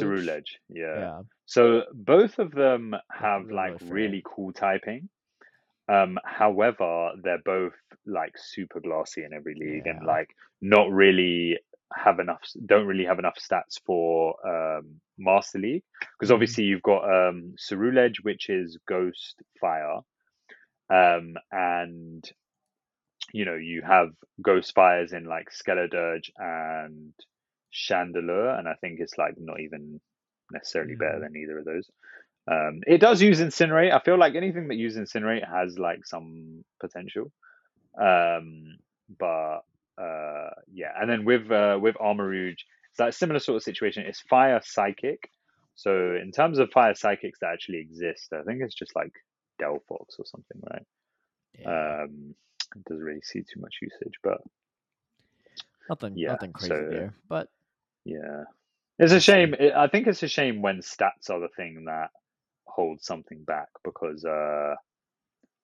Ceruledge, 0.00 0.48
yeah. 0.68 0.98
Yeah. 0.98 1.22
So 1.46 1.82
both 1.92 2.38
of 2.38 2.52
them 2.52 2.94
have 3.10 3.46
really, 3.46 3.54
like 3.56 3.76
really 3.82 4.22
cool 4.24 4.52
typing. 4.52 5.08
Um, 5.88 6.16
however, 6.24 7.10
they're 7.24 7.42
both 7.44 7.72
like 8.06 8.32
super 8.38 8.78
glassy 8.80 9.24
in 9.24 9.32
every 9.32 9.56
league 9.56 9.86
and 9.88 10.06
like 10.06 10.28
not 10.60 10.90
really 10.92 11.58
have 11.94 12.20
enough 12.20 12.42
don't 12.66 12.86
really 12.86 13.04
have 13.04 13.18
enough 13.18 13.36
stats 13.38 13.80
for 13.84 14.34
um 14.46 15.00
Master 15.18 15.58
League. 15.58 15.82
Because 16.18 16.30
obviously 16.30 16.64
you've 16.64 16.82
got 16.82 17.04
um 17.04 17.54
Ceruledge, 17.58 18.22
which 18.22 18.48
is 18.48 18.78
Ghost 18.86 19.36
Fire. 19.60 20.00
Um 20.90 21.34
and 21.50 22.24
you 23.32 23.44
know, 23.44 23.54
you 23.54 23.82
have 23.82 24.08
Ghost 24.42 24.74
Fires 24.74 25.12
in 25.12 25.24
like 25.24 25.48
Skeledirge 25.50 26.30
and 26.36 27.12
Chandelure, 27.72 28.58
and 28.58 28.68
I 28.68 28.74
think 28.80 29.00
it's 29.00 29.18
like 29.18 29.34
not 29.38 29.60
even 29.60 30.00
necessarily 30.52 30.96
better 30.96 31.18
Mhm. 31.18 31.20
than 31.20 31.36
either 31.36 31.58
of 31.58 31.64
those. 31.64 31.90
Um, 32.48 32.80
it 32.86 32.98
does 32.98 33.22
use 33.22 33.40
Incinerate. 33.40 33.92
I 33.92 34.00
feel 34.00 34.18
like 34.18 34.34
anything 34.34 34.68
that 34.68 34.76
uses 34.76 35.12
Incinerate 35.12 35.48
has 35.48 35.78
like 35.78 36.04
some 36.06 36.64
potential. 36.80 37.30
Um, 37.96 38.78
but 39.18 39.60
uh, 40.00 40.50
yeah, 40.72 40.92
and 41.00 41.10
then 41.10 41.24
with 41.24 41.50
uh, 41.50 41.78
with 41.80 41.96
Armarouge, 41.96 42.52
it's 42.90 42.98
that 42.98 43.14
similar 43.14 43.38
sort 43.38 43.56
of 43.56 43.62
situation. 43.62 44.04
It's 44.06 44.20
Fire 44.20 44.60
Psychic. 44.64 45.30
So 45.74 46.16
in 46.20 46.32
terms 46.32 46.58
of 46.58 46.70
Fire 46.70 46.94
Psychics 46.94 47.38
that 47.40 47.52
actually 47.52 47.78
exist, 47.78 48.32
I 48.32 48.42
think 48.42 48.60
it's 48.62 48.74
just 48.74 48.94
like 48.96 49.12
Delphox 49.60 50.18
or 50.18 50.26
something, 50.26 50.60
right? 50.70 50.86
Yeah. 51.58 52.02
Um, 52.02 52.34
it 52.76 52.84
doesn't 52.84 53.04
really 53.04 53.22
see 53.22 53.40
too 53.40 53.60
much 53.60 53.76
usage, 53.82 54.14
but 54.22 54.38
nothing, 55.88 56.14
yeah, 56.16 56.32
nothing 56.32 56.52
crazy 56.52 56.68
so- 56.68 56.88
there. 56.90 57.14
But 57.28 57.48
yeah, 58.04 58.44
it's 58.98 59.12
a 59.12 59.20
shame. 59.20 59.54
It, 59.58 59.72
I 59.74 59.88
think 59.88 60.06
it's 60.06 60.22
a 60.22 60.28
shame 60.28 60.62
when 60.62 60.78
stats 60.78 61.30
are 61.30 61.40
the 61.40 61.48
thing 61.56 61.84
that 61.86 62.10
holds 62.64 63.04
something 63.04 63.42
back 63.44 63.68
because 63.82 64.24
uh, 64.24 64.74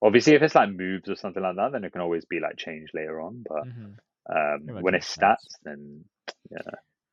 obviously 0.01 0.33
if 0.33 0.41
it's 0.41 0.55
like 0.55 0.69
moves 0.69 1.09
or 1.09 1.15
something 1.15 1.41
like 1.41 1.55
that, 1.55 1.71
then 1.71 1.83
it 1.83 1.91
can 1.91 2.01
always 2.01 2.25
be 2.25 2.39
like 2.39 2.57
changed 2.57 2.91
later 2.93 3.21
on. 3.21 3.43
But 3.47 3.63
mhm. 3.67 3.95
Um, 4.29 4.71
when 4.81 4.95
it 4.95 5.01
stats, 5.03 5.57
then 5.63 6.05
yeah, 6.51 6.61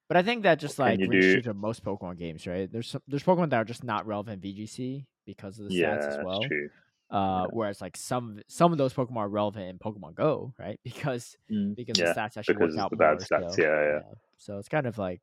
but 0.09 0.17
I 0.17 0.23
think 0.23 0.43
that 0.43 0.59
just 0.59 0.79
What 0.79 0.85
like 0.87 1.01
you 1.01 1.09
do? 1.09 1.43
to 1.43 1.55
most 1.55 1.85
Pokemon 1.85 2.19
games, 2.19 2.47
right? 2.47 2.71
There's 2.71 2.89
some, 2.89 3.03
there's 3.09 3.23
Pokemon 3.25 3.51
that 3.51 3.57
are 3.57 3.65
just 3.65 3.85
not 3.85 4.07
relevant 4.07 4.43
VGC 4.43 5.07
because 5.27 5.59
of 5.59 5.65
the 5.65 5.71
yeah, 5.71 5.97
stats 5.97 6.09
as 6.09 6.21
well. 6.21 6.39
that's 6.39 6.47
true. 6.47 6.69
Uh, 7.11 7.47
whereas 7.51 7.81
like 7.81 7.97
some 7.97 8.41
some 8.49 8.73
of 8.73 8.79
those 8.79 8.93
Pokemon 8.95 9.17
are 9.19 9.29
relevant 9.29 9.67
in 9.69 9.79
Pokemon 9.79 10.15
Go, 10.15 10.55
right? 10.59 10.79
Because 10.85 11.37
Mm, 11.51 11.77
because 11.77 11.97
yeah, 11.99 12.15
the 12.15 12.21
stats 12.21 12.37
actually 12.37 12.59
because 12.59 12.75
work 12.75 12.79
out 12.79 12.91
the 12.91 12.97
bad 12.97 13.19
more. 13.19 13.19
stats, 13.19 13.57
so, 13.57 13.63
yeah, 13.63 13.85
yeah. 13.85 14.01
So 14.39 14.59
it's 14.59 14.69
kind 14.69 14.87
of 14.87 14.99
like 14.99 15.21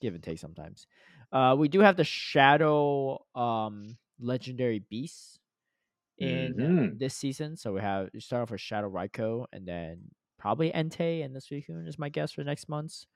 give 0.00 0.14
and 0.14 0.22
take 0.22 0.38
sometimes. 0.38 0.86
Uh, 1.32 1.56
we 1.58 1.68
do 1.68 1.80
have 1.80 1.96
the 1.96 2.04
Shadow 2.04 3.24
um 3.34 3.96
legendary 4.20 4.80
beasts 4.80 5.38
in 6.18 6.54
Mhm. 6.58 6.98
this 6.98 7.14
season. 7.14 7.56
So 7.56 7.72
we 7.74 7.80
have 7.80 8.10
you 8.12 8.20
start 8.20 8.42
off 8.42 8.50
with 8.50 8.60
Shadow 8.60 8.90
Raikou 8.90 9.46
and 9.52 9.66
then 9.66 10.10
probably 10.42 10.72
Entei 10.72 11.24
and 11.24 11.34
the 11.34 11.38
Suicune 11.38 11.86
is 11.86 12.00
my 12.00 12.08
guess 12.08 12.32
for 12.32 12.42
next 12.42 12.68
month's. 12.68 13.06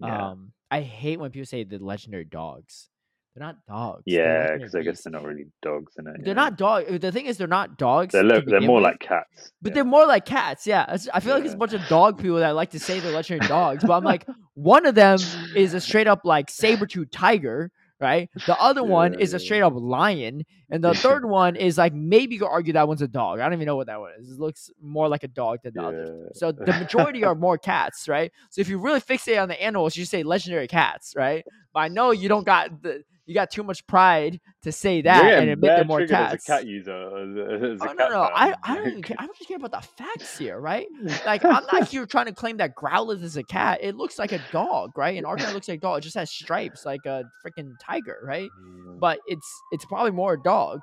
yeah, 0.00 0.30
Um, 0.30 0.52
I 0.72 0.80
hate 0.80 1.20
when 1.20 1.30
people 1.30 1.46
say 1.46 1.62
the 1.62 1.78
legendary 1.78 2.24
dogs. 2.24 2.88
They're 3.34 3.46
not 3.46 3.56
dogs. 3.66 4.02
yeah, 4.06 4.56
because 4.56 4.74
I 4.74 4.82
guess 4.82 5.02
they're 5.02 5.12
not 5.12 5.24
really 5.24 5.46
dogs 5.62 5.92
in 5.98 6.06
it. 6.06 6.14
They're 6.18 6.28
yeah. 6.28 6.34
not 6.34 6.56
dog. 6.56 6.86
The 7.00 7.10
thing 7.10 7.26
is, 7.26 7.36
they're 7.36 7.48
not 7.48 7.78
dogs. 7.78 8.12
They're 8.12 8.22
look, 8.22 8.44
they're 8.46 8.60
more 8.60 8.76
with, 8.76 8.84
like 8.84 9.00
cats. 9.00 9.52
but 9.62 9.70
yeah. 9.70 9.74
they're 9.74 9.84
more 9.84 10.06
like 10.06 10.24
cats. 10.24 10.66
Yeah, 10.66 10.84
I 11.12 11.20
feel 11.20 11.34
like 11.34 11.44
it's 11.44 11.54
a 11.54 11.56
bunch 11.56 11.72
of 11.72 11.84
dog 11.88 12.18
people 12.18 12.36
that 12.36 12.50
like 12.50 12.70
to 12.70 12.78
say 12.80 13.00
they're 13.00 13.12
legendary 13.12 13.48
dogs. 13.48 13.84
But 13.84 13.94
I'm 13.94 14.04
like, 14.04 14.26
one 14.54 14.86
of 14.86 14.94
them 14.94 15.18
is 15.56 15.74
a 15.74 15.80
straight 15.80 16.06
up 16.06 16.20
like 16.24 16.48
saber 16.50 16.86
tooth 16.86 17.10
tiger, 17.10 17.72
right? 18.04 18.28
The 18.46 18.56
other 18.60 18.84
one 18.84 19.14
is 19.18 19.32
a 19.32 19.38
straight 19.38 19.62
up 19.62 19.72
lion, 19.74 20.44
and 20.70 20.84
the 20.84 20.94
third 20.94 21.24
one 21.28 21.56
is 21.56 21.78
like 21.78 21.94
maybe 21.94 22.34
you 22.34 22.40
could 22.40 22.48
argue 22.48 22.74
that 22.74 22.86
one's 22.86 23.00
a 23.00 23.08
dog. 23.08 23.40
I 23.40 23.44
don't 23.44 23.54
even 23.54 23.64
know 23.64 23.76
what 23.76 23.86
that 23.86 23.98
one 23.98 24.12
is. 24.20 24.30
It 24.30 24.38
looks 24.38 24.70
more 24.82 25.08
like 25.08 25.24
a 25.24 25.28
dog 25.28 25.60
than 25.64 25.72
the 25.74 25.82
others. 25.82 26.10
Yeah. 26.12 26.28
So 26.34 26.52
the 26.52 26.72
majority 26.72 27.24
are 27.24 27.34
more 27.34 27.56
cats, 27.56 28.06
right? 28.06 28.30
So 28.50 28.60
if 28.60 28.68
you 28.68 28.78
really 28.78 29.00
fixate 29.00 29.40
on 29.40 29.48
the 29.48 29.60
animals, 29.60 29.96
you 29.96 30.04
say 30.04 30.22
legendary 30.22 30.68
cats, 30.68 31.14
right? 31.16 31.44
But 31.72 31.80
I 31.80 31.88
know 31.88 32.10
you 32.10 32.28
don't 32.28 32.44
got 32.44 32.82
the 32.82 33.02
you 33.26 33.34
got 33.34 33.50
too 33.50 33.62
much 33.62 33.86
pride 33.86 34.40
to 34.62 34.72
say 34.72 35.00
that 35.02 35.24
You're 35.24 35.38
and 35.38 35.50
admit 35.50 35.68
they're 35.76 35.84
more 35.84 36.06
cats. 36.06 36.34
As 36.34 36.42
a 36.42 36.46
cat 36.46 36.66
user, 36.66 36.92
as 36.92 37.62
as 37.76 37.80
Oh 37.82 37.86
cat 37.86 37.96
no, 37.96 38.08
no, 38.10 38.22
I, 38.22 38.54
I 38.62 38.74
don't 38.76 38.88
even 38.88 39.02
care. 39.08 39.16
I 39.18 39.26
don't 39.26 39.36
just 39.36 39.48
care 39.48 39.56
about 39.56 39.70
the 39.72 39.80
facts 39.80 40.36
here, 40.38 40.60
right? 40.60 40.86
Like 41.24 41.44
I'm 41.44 41.64
not 41.72 41.88
here 41.88 42.04
trying 42.06 42.26
to 42.26 42.32
claim 42.32 42.58
that 42.58 42.74
Growlithe 42.74 43.22
is 43.22 43.36
a 43.36 43.42
cat. 43.42 43.78
It 43.82 43.94
looks 43.96 44.18
like 44.18 44.32
a 44.32 44.40
dog, 44.52 44.90
right? 44.96 45.16
And 45.16 45.26
Arcanine 45.26 45.54
looks 45.54 45.68
like 45.68 45.78
a 45.78 45.80
dog. 45.80 45.98
It 45.98 46.02
just 46.02 46.16
has 46.16 46.30
stripes 46.30 46.84
like 46.84 47.06
a 47.06 47.24
freaking 47.44 47.72
tiger, 47.80 48.18
right? 48.24 48.50
Mm, 48.62 48.98
But 49.00 49.20
it's 49.26 49.50
it's 49.72 49.84
probably 49.86 50.10
more 50.12 50.34
a 50.34 50.42
dog. 50.42 50.80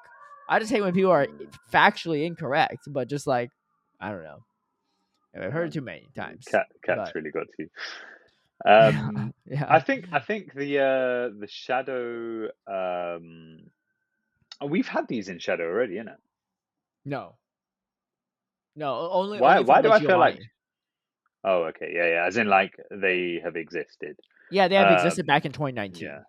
I 0.50 0.60
just 0.60 0.72
hate 0.72 0.82
when 0.82 0.94
people 0.94 1.12
are 1.12 1.28
factually 1.72 2.26
incorrect, 2.26 2.80
but 2.88 3.08
just 3.08 3.28
like 3.28 3.52
I 4.00 4.10
don't 4.10 4.24
know. 4.24 4.40
I've 5.40 5.54
heard 5.54 5.68
it 5.70 5.74
too 5.74 5.82
many 5.82 6.08
times. 6.16 6.44
cat, 6.46 6.66
cat's 6.84 6.98
but- 7.12 7.16
really 7.16 7.32
got 7.32 7.46
to. 7.58 7.68
Um, 8.66 9.34
yeah, 9.46 9.66
I 9.68 9.80
think 9.80 10.06
I 10.12 10.20
think 10.20 10.54
the 10.54 10.80
uh, 10.80 11.40
the 11.40 11.48
shadow. 11.50 12.46
Um, 12.68 13.60
oh, 14.60 14.68
we've 14.68 14.88
had 14.88 15.08
these 15.08 15.30
in 15.30 15.40
shadow 15.40 15.66
already, 15.66 15.96
innit? 15.96 16.18
no, 17.06 17.36
no, 18.76 19.10
only. 19.12 19.40
Why- 19.40 19.58
only 19.58 19.66
why 19.66 19.82
do 19.82 19.92
I 19.92 20.00
feel 20.00 20.20
like- 20.20 20.40
Oh, 21.44 21.64
okay, 21.70 21.92
yeah, 21.96 22.06
yeah. 22.08 22.26
As 22.28 22.38
in, 22.38 22.46
like 22.48 22.76
they 22.92 23.42
have 23.44 23.56
existed. 23.56 24.16
Yeah, 24.52 24.68
they 24.68 24.76
have 24.76 24.92
existed 24.92 25.24
um, 25.24 25.26
back 25.28 25.46
in 25.46 25.52
2019. 25.52 26.04
Yeah, 26.08 26.20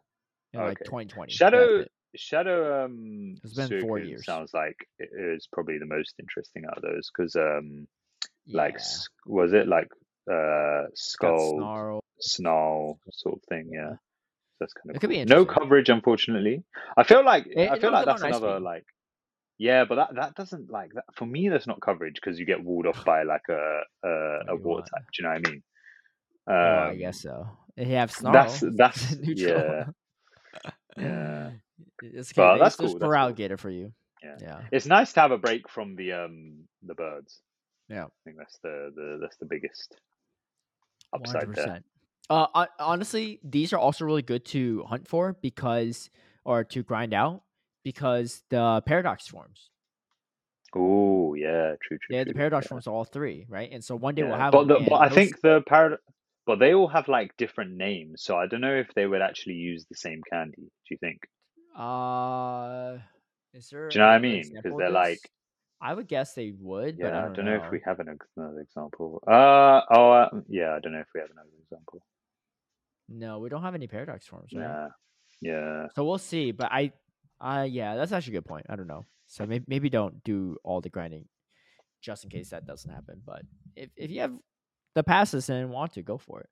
in 0.54 0.60
like 0.60 0.78
2020. 0.84 1.32
Shadow. 1.32 1.80
it. 1.80 1.92
Shadow. 2.16 2.84
Um, 2.86 3.36
It's 3.44 3.54
been 3.54 3.80
four 3.82 3.98
years. 3.98 4.24
Sounds 4.24 4.54
like 4.54 4.76
it 4.98 5.10
is 5.14 5.46
probably 5.52 5.78
the 5.78 5.84
most 5.86 6.14
interesting 6.18 6.64
out 6.66 6.78
of 6.78 6.82
those 6.82 7.10
because, 7.14 7.36
um, 7.36 7.86
like, 8.46 8.72
Yeah. 8.74 8.80
s- 8.80 9.08
was 9.26 9.52
it 9.52 9.66
like 9.68 9.88
uh, 10.30 10.84
skull, 10.94 12.01
snarl. 12.22 12.98
sort 13.12 13.36
of 13.38 13.42
thing? 13.48 13.70
Yeah. 13.72 13.94
That's 14.60 14.72
kind 14.74 14.90
of 14.90 14.96
It 14.96 15.00
could 15.00 15.10
be 15.10 15.24
no 15.24 15.44
coverage, 15.44 15.88
unfortunately. 15.88 16.62
I 16.96 17.02
feel 17.02 17.24
like 17.24 17.46
It- 17.48 17.70
I 17.70 17.78
feel 17.78 17.90
like 17.92 18.06
that's 18.06 18.22
another 18.22 18.54
speed. 18.56 18.62
like. 18.64 18.84
Yeah, 19.58 19.84
but 19.84 19.94
that 19.96 20.14
that 20.16 20.34
doesn't 20.34 20.70
like 20.70 20.92
that 20.94 21.04
for 21.14 21.26
me. 21.26 21.48
That's 21.48 21.66
not 21.66 21.80
coverage 21.80 22.14
because 22.16 22.38
you 22.38 22.46
get 22.46 22.62
walled 22.64 22.86
off 22.86 23.04
by 23.04 23.22
like 23.24 23.48
a 23.48 23.80
a, 24.04 24.08
a 24.48 24.56
water 24.56 24.82
type. 24.82 25.04
Do 25.12 25.22
you 25.22 25.28
know 25.28 25.34
what 25.34 25.48
I 25.48 25.50
mean? 25.50 25.62
Oh, 26.48 26.52
I 26.52 26.90
Um, 26.90 26.98
guess 26.98 27.20
so. 27.22 27.46
They 27.76 27.84
have 27.86 28.10
snarl. 28.12 28.32
that's 28.32 28.60
that's 28.76 29.16
neutral. 29.16 29.58
yeah 29.58 29.84
yeah. 30.96 31.50
It's 32.02 32.32
But 32.32 32.58
that's 32.58 32.76
cool, 32.76 32.88
for 32.88 32.98
that's 32.98 33.04
cool. 33.08 33.14
alligator 33.14 33.56
for 33.56 33.70
you. 33.70 33.92
Yeah. 34.22 34.36
Yeah. 34.40 34.60
It's 34.72 34.86
nice 34.86 35.12
to 35.14 35.20
have 35.20 35.30
a 35.32 35.38
break 35.38 35.68
from 35.68 35.94
the 35.96 36.12
um 36.12 36.68
the 36.82 36.94
birds. 36.94 37.40
Yeah. 37.88 38.04
I 38.04 38.08
think 38.24 38.36
that's 38.38 38.58
the 38.62 38.92
the 38.94 39.18
that's 39.20 39.36
the 39.38 39.46
biggest 39.46 39.96
upside 41.12 41.52
there. 41.54 41.80
100%. 42.32 42.48
Uh, 42.54 42.66
honestly, 42.78 43.40
these 43.42 43.72
are 43.72 43.78
also 43.78 44.04
really 44.04 44.22
good 44.22 44.44
to 44.46 44.84
hunt 44.84 45.08
for 45.08 45.36
because, 45.40 46.10
or 46.44 46.64
to 46.64 46.82
grind 46.82 47.14
out 47.14 47.42
because 47.84 48.42
the 48.48 48.82
paradox 48.86 49.26
forms. 49.28 49.70
Oh 50.74 51.34
yeah, 51.34 51.74
true, 51.82 51.98
true. 51.98 52.16
Yeah, 52.16 52.24
the 52.24 52.32
paradox 52.32 52.64
yeah. 52.64 52.68
forms 52.70 52.86
are 52.86 52.94
all 52.94 53.04
three, 53.04 53.46
right? 53.48 53.70
And 53.70 53.84
so 53.84 53.94
one 53.94 54.14
day 54.14 54.22
Yeah, 54.22 54.28
we'll 54.28 54.38
have. 54.38 54.52
but 54.52 54.68
the, 54.68 54.80
but 54.88 54.96
I 54.96 55.08
those- 55.08 55.14
think 55.14 55.40
the 55.42 55.62
paradox, 55.66 56.02
but 56.46 56.58
they 56.58 56.74
all 56.74 56.88
have 56.88 57.08
like 57.08 57.36
different 57.36 57.76
names, 57.76 58.22
so 58.22 58.36
I 58.36 58.46
don't 58.46 58.62
know 58.62 58.74
if 58.74 58.88
they 58.94 59.06
would 59.06 59.20
actually 59.20 59.54
use 59.54 59.84
the 59.88 59.96
same 59.96 60.22
candy. 60.32 60.62
Do 60.62 60.88
you 60.90 60.96
think? 60.96 61.20
Uh, 61.76 62.98
is 63.52 63.68
there? 63.68 63.88
Do 63.90 63.98
you 63.98 64.00
know 64.00 64.08
what 64.08 64.14
I 64.14 64.18
mean? 64.18 64.50
Because 64.54 64.76
they're 64.78 64.90
like, 64.90 65.20
I 65.80 65.92
would 65.92 66.08
guess 66.08 66.34
they 66.34 66.52
would, 66.58 66.98
but 66.98 67.12
yeah, 67.12 67.18
I 67.18 67.34
don't, 67.34 67.44
know. 67.44 67.60
if 67.62 67.70
we 67.70 67.80
have 67.84 68.00
an, 68.00 68.18
another 68.36 68.60
example. 68.60 69.22
Uh 69.26 69.82
oh, 69.90 70.10
uh, 70.10 70.28
yeah, 70.48 70.74
I 70.74 70.80
don't 70.80 70.92
know 70.92 71.00
if 71.00 71.08
we 71.14 71.20
have 71.20 71.30
another 71.30 71.50
example. 71.62 72.02
No, 73.08 73.38
we 73.38 73.48
don't 73.48 73.62
have 73.62 73.74
any 73.74 73.86
paradox 73.86 74.26
forms, 74.26 74.50
right? 74.54 74.62
Yeah, 74.62 74.88
yeah, 75.40 75.86
So 75.94 76.04
we'll 76.04 76.18
see. 76.18 76.52
But 76.52 76.70
I, 76.72 76.92
uh, 77.40 77.66
yeah, 77.68 77.96
that's 77.96 78.12
actually 78.12 78.36
a 78.36 78.40
good 78.40 78.48
point. 78.48 78.66
I 78.68 78.76
don't 78.76 78.86
know. 78.86 79.04
So 79.26 79.46
maybe 79.46 79.64
maybe 79.66 79.88
don't 79.88 80.22
do 80.24 80.56
all 80.62 80.80
the 80.80 80.90
grinding, 80.90 81.26
just 82.00 82.24
in 82.24 82.30
case 82.30 82.50
that 82.50 82.66
doesn't 82.66 82.90
happen. 82.90 83.22
But 83.24 83.42
if 83.76 83.90
if 83.96 84.10
you 84.10 84.20
have 84.20 84.32
the 84.94 85.02
passes 85.02 85.48
and 85.48 85.70
want 85.70 85.94
to, 85.94 86.02
go 86.02 86.18
for 86.18 86.40
it. 86.40 86.48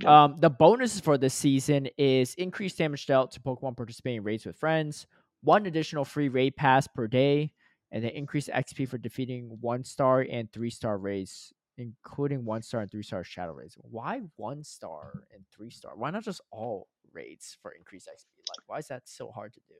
Yeah. 0.00 0.24
Um, 0.24 0.36
the 0.38 0.50
bonuses 0.50 1.00
for 1.00 1.18
this 1.18 1.34
season 1.34 1.88
is 1.98 2.34
increased 2.34 2.78
damage 2.78 3.06
dealt 3.06 3.32
to 3.32 3.40
Pokemon 3.40 3.76
participating 3.76 4.18
in 4.18 4.24
raids 4.24 4.46
with 4.46 4.56
friends, 4.56 5.06
one 5.42 5.66
additional 5.66 6.04
free 6.04 6.28
raid 6.28 6.56
pass 6.56 6.86
per 6.86 7.06
day, 7.08 7.52
and 7.90 8.04
then 8.04 8.12
increased 8.12 8.48
XP 8.48 8.88
for 8.88 8.98
defeating 8.98 9.56
one 9.60 9.84
star 9.84 10.20
and 10.20 10.50
three 10.52 10.70
star 10.70 10.98
raids, 10.98 11.52
including 11.78 12.44
one 12.44 12.62
star 12.62 12.82
and 12.82 12.90
three 12.90 13.04
star 13.04 13.24
shadow 13.24 13.54
raids. 13.54 13.76
Why 13.80 14.22
one 14.36 14.64
star 14.64 15.24
and 15.32 15.44
three 15.52 15.70
star? 15.70 15.96
Why 15.96 16.10
not 16.10 16.24
just 16.24 16.42
all 16.50 16.88
raids 17.12 17.56
for 17.62 17.72
increased 17.72 18.08
XP? 18.08 18.42
Like, 18.48 18.60
why 18.66 18.78
is 18.78 18.88
that 18.88 19.08
so 19.08 19.30
hard 19.32 19.54
to 19.54 19.60
do? 19.68 19.76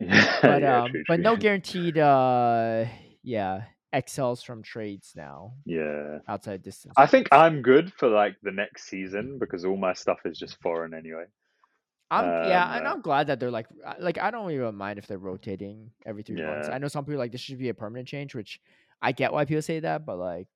But 0.44 0.62
yeah, 0.62 0.80
um, 0.80 0.90
true, 0.90 1.04
but 1.08 1.20
true. 1.20 1.24
no 1.24 1.36
guaranteed. 1.36 1.98
Uh, 1.98 2.86
yeah, 3.22 3.64
XLs 3.92 4.42
from 4.44 4.62
trades 4.62 5.14
now 5.16 5.54
Yeah, 5.64 6.20
outside 6.28 6.62
distance. 6.62 6.96
I 6.96 7.06
think. 7.06 7.28
I'm 7.32 7.62
good 7.62 7.92
for 7.94 8.08
like 8.08 8.36
the 8.42 8.52
next 8.52 8.84
season 8.84 9.38
because 9.38 9.64
all 9.64 9.76
my 9.76 9.94
stuff 9.94 10.20
is 10.24 10.38
just 10.38 10.60
foreign 10.62 10.94
anyway. 10.94 11.26
I'm 12.10 12.34
yeah, 12.40 12.66
Um, 12.66 12.76
and 12.76 12.86
uh, 12.86 12.88
I'm 12.88 13.02
glad 13.02 13.28
that 13.28 13.38
they're 13.38 13.50
like 13.52 13.68
like 14.00 14.18
I 14.18 14.30
don't 14.32 14.50
even 14.50 14.74
mind 14.74 14.98
if 14.98 15.06
they're 15.06 15.18
rotating 15.18 15.92
every 16.04 16.22
three 16.24 16.38
months. 16.38 16.68
I 16.68 16.78
know 16.78 16.88
some 16.88 17.04
people 17.04 17.14
are 17.14 17.18
like 17.18 17.32
this 17.32 17.40
should 17.40 17.58
be 17.58 17.68
a 17.68 17.74
permanent 17.74 18.08
change, 18.08 18.34
which 18.34 18.60
I 19.00 19.12
get 19.12 19.32
why 19.32 19.44
people 19.44 19.62
say 19.62 19.80
that, 19.80 20.04
but 20.04 20.18
like 20.18 20.48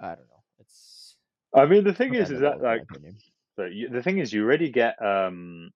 I 0.00 0.08
don't 0.08 0.18
know. 0.18 0.42
It's 0.60 1.16
I 1.54 1.66
mean, 1.66 1.84
the 1.84 1.94
thing 1.94 2.14
is, 2.14 2.30
is 2.30 2.40
that 2.40 2.60
world, 2.60 2.80
in 2.80 3.02
my 3.02 3.08
like. 3.08 3.14
So 3.56 3.64
you, 3.64 3.88
the 3.88 4.02
thing 4.02 4.18
is, 4.18 4.32
you 4.32 4.44
already 4.44 4.70
get 4.70 5.00
um, 5.04 5.70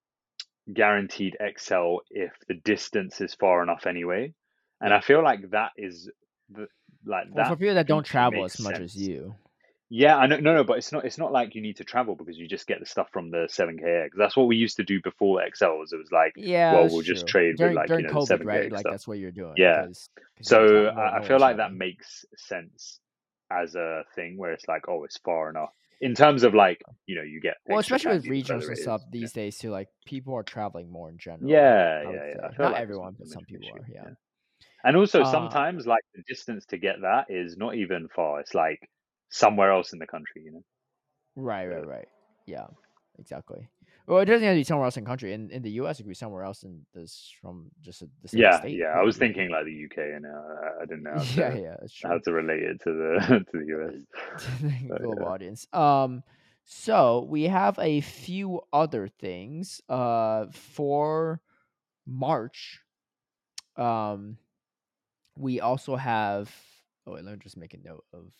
guaranteed 0.73 1.35
XL 1.57 1.97
if 2.09 2.31
the 2.47 2.55
distance 2.55 3.21
is 3.21 3.33
far 3.35 3.61
enough 3.61 3.85
anyway, 3.85 4.33
and 4.81 4.93
I 4.93 5.01
feel 5.01 5.23
like 5.23 5.51
that 5.51 5.71
is 5.77 6.09
the, 6.49 6.67
like 7.05 7.25
well, 7.31 7.43
that. 7.43 7.49
for 7.49 7.55
people 7.57 7.75
that 7.75 7.87
don't 7.87 8.05
travel 8.05 8.45
as 8.45 8.59
much 8.59 8.79
as 8.79 8.95
you, 8.95 9.35
Yeah, 9.89 10.15
I 10.17 10.27
know. 10.27 10.37
No, 10.37 10.55
no, 10.55 10.63
but 10.63 10.77
it's 10.77 10.91
not. 10.91 11.05
It's 11.05 11.17
not 11.17 11.31
like 11.31 11.53
you 11.55 11.61
need 11.61 11.77
to 11.77 11.83
travel 11.83 12.15
because 12.15 12.37
you 12.37 12.47
just 12.47 12.65
get 12.67 12.79
the 12.79 12.85
stuff 12.85 13.09
from 13.11 13.29
the 13.29 13.47
seven 13.49 13.77
K 13.77 13.85
eggs. 14.05 14.15
That's 14.17 14.35
what 14.35 14.47
we 14.47 14.55
used 14.55 14.77
to 14.77 14.83
do 14.83 15.01
before 15.01 15.41
XLs. 15.41 15.93
It 15.93 15.97
was 15.97 16.11
like, 16.11 16.33
yeah, 16.37 16.73
well, 16.73 16.87
we'll 16.89 17.01
just 17.01 17.27
true. 17.27 17.41
trade 17.41 17.51
with, 17.53 17.57
during 17.57 17.75
like, 17.75 17.89
you 17.89 18.01
know, 18.01 18.09
COVID, 18.09 18.27
7K 18.27 18.45
right? 18.45 18.71
Like 18.71 18.79
stuff. 18.79 18.93
that's 18.93 19.07
what 19.07 19.19
you're 19.19 19.31
doing. 19.31 19.53
Yeah. 19.57 19.81
'cause 19.83 20.09
you 20.39 20.43
so 20.45 20.67
don't 20.67 20.85
have- 20.85 20.95
no- 20.95 21.01
I, 21.01 21.17
I 21.19 21.27
feel 21.27 21.39
like 21.39 21.57
that 21.57 21.73
makes 21.73 22.25
sense 22.37 22.99
as 23.51 23.75
a 23.75 24.03
thing 24.15 24.37
where 24.37 24.51
it's 24.51 24.67
like, 24.67 24.87
oh, 24.87 25.03
it's 25.03 25.17
far 25.17 25.49
enough 25.49 25.71
in 26.01 26.13
terms 26.13 26.43
of 26.43 26.53
like, 26.53 26.81
you 27.07 27.15
know, 27.15 27.21
you 27.23 27.39
get 27.39 27.55
Well, 27.67 27.79
especially 27.79 28.13
with 28.13 28.25
regionals 28.25 28.67
and 28.67 28.77
stuff 28.77 29.01
these 29.11 29.31
days 29.31 29.57
too. 29.57 29.71
Like 29.71 29.87
people 30.05 30.33
are 30.35 30.43
traveling 30.43 30.89
more 30.91 31.09
in 31.09 31.17
general. 31.17 31.49
Yeah, 31.49 32.03
yeah, 32.03 32.11
yeah. 32.11 32.49
Not 32.59 32.73
like 32.73 32.81
everyone, 32.81 33.15
but 33.17 33.27
some 33.27 33.41
much 33.41 33.43
of 33.43 33.55
an 33.55 33.61
people 33.61 33.77
issue, 33.79 33.99
are. 33.99 34.05
Yeah. 34.07 34.13
And 34.83 34.97
also 34.97 35.21
Uh, 35.21 35.31
sometimes 35.31 35.87
like 35.87 36.03
the 36.13 36.23
distance 36.27 36.65
to 36.67 36.77
get 36.77 37.01
that 37.01 37.25
is 37.29 37.57
not 37.57 37.75
even 37.75 38.07
far. 38.15 38.39
It's 38.39 38.53
like 38.53 38.79
somewhere 39.29 39.71
else 39.71 39.93
in 39.93 39.99
the 39.99 40.07
country, 40.07 40.43
you 40.43 40.51
know. 40.51 40.63
Right, 41.35 41.67
right, 41.67 41.85
right. 41.85 42.07
Yeah, 42.45 42.67
exactly. 43.17 43.67
Well, 44.07 44.19
it 44.19 44.25
doesn't 44.25 44.45
have 44.45 44.53
to 44.55 44.59
be 44.59 44.63
somewhere 44.63 44.85
else 44.85 44.97
in 44.97 45.03
the 45.03 45.09
country. 45.09 45.33
In 45.33 45.49
in 45.49 45.63
the 45.63 45.71
U.S., 45.71 45.99
it 45.99 46.03
could 46.03 46.09
be 46.09 46.15
somewhere 46.15 46.43
else 46.43 46.63
in 46.63 46.85
this 46.93 47.33
from 47.41 47.71
just 47.81 48.03
a, 48.03 48.09
the 48.21 48.27
same 48.27 48.41
Yeah, 48.41 48.59
state. 48.59 48.77
yeah. 48.77 48.93
could 48.93 48.99
I 48.99 49.03
was 49.03 49.17
thinking 49.17 49.49
like 49.49 49.65
the 49.65 49.85
UK, 49.85 49.97
and 50.15 50.25
uh, 50.25 50.81
I 50.81 50.85
didn't 50.85 51.03
know 51.03 51.13
how 51.15 51.23
to, 51.23 51.33
yeah, 51.35 51.55
yeah, 51.55 51.75
that's 51.79 51.93
true. 51.93 52.09
how 52.11 52.19
to 52.19 52.31
relate 52.31 52.61
it 52.63 52.81
to 52.83 52.93
the 52.93 53.45
to 53.51 53.57
the 53.57 53.65
US. 53.75 54.43
to 54.43 54.63
the 54.63 54.87
global 54.99 55.21
yeah. 55.21 55.27
audience. 55.27 55.67
Um, 55.73 56.23
so 56.65 57.25
we 57.29 57.43
have 57.43 57.77
a 57.79 58.01
few 58.01 58.61
other 58.71 59.07
things. 59.07 59.81
Uh, 59.89 60.47
for 60.51 61.41
March, 62.05 62.81
um, 63.75 64.37
we 65.37 65.61
also 65.61 65.95
have. 65.95 66.53
Oh 67.07 67.13
wait, 67.13 67.23
let 67.23 67.33
me 67.33 67.39
just 67.41 67.57
make 67.57 67.73
a 67.73 67.77
note 67.77 68.05
of 68.13 68.31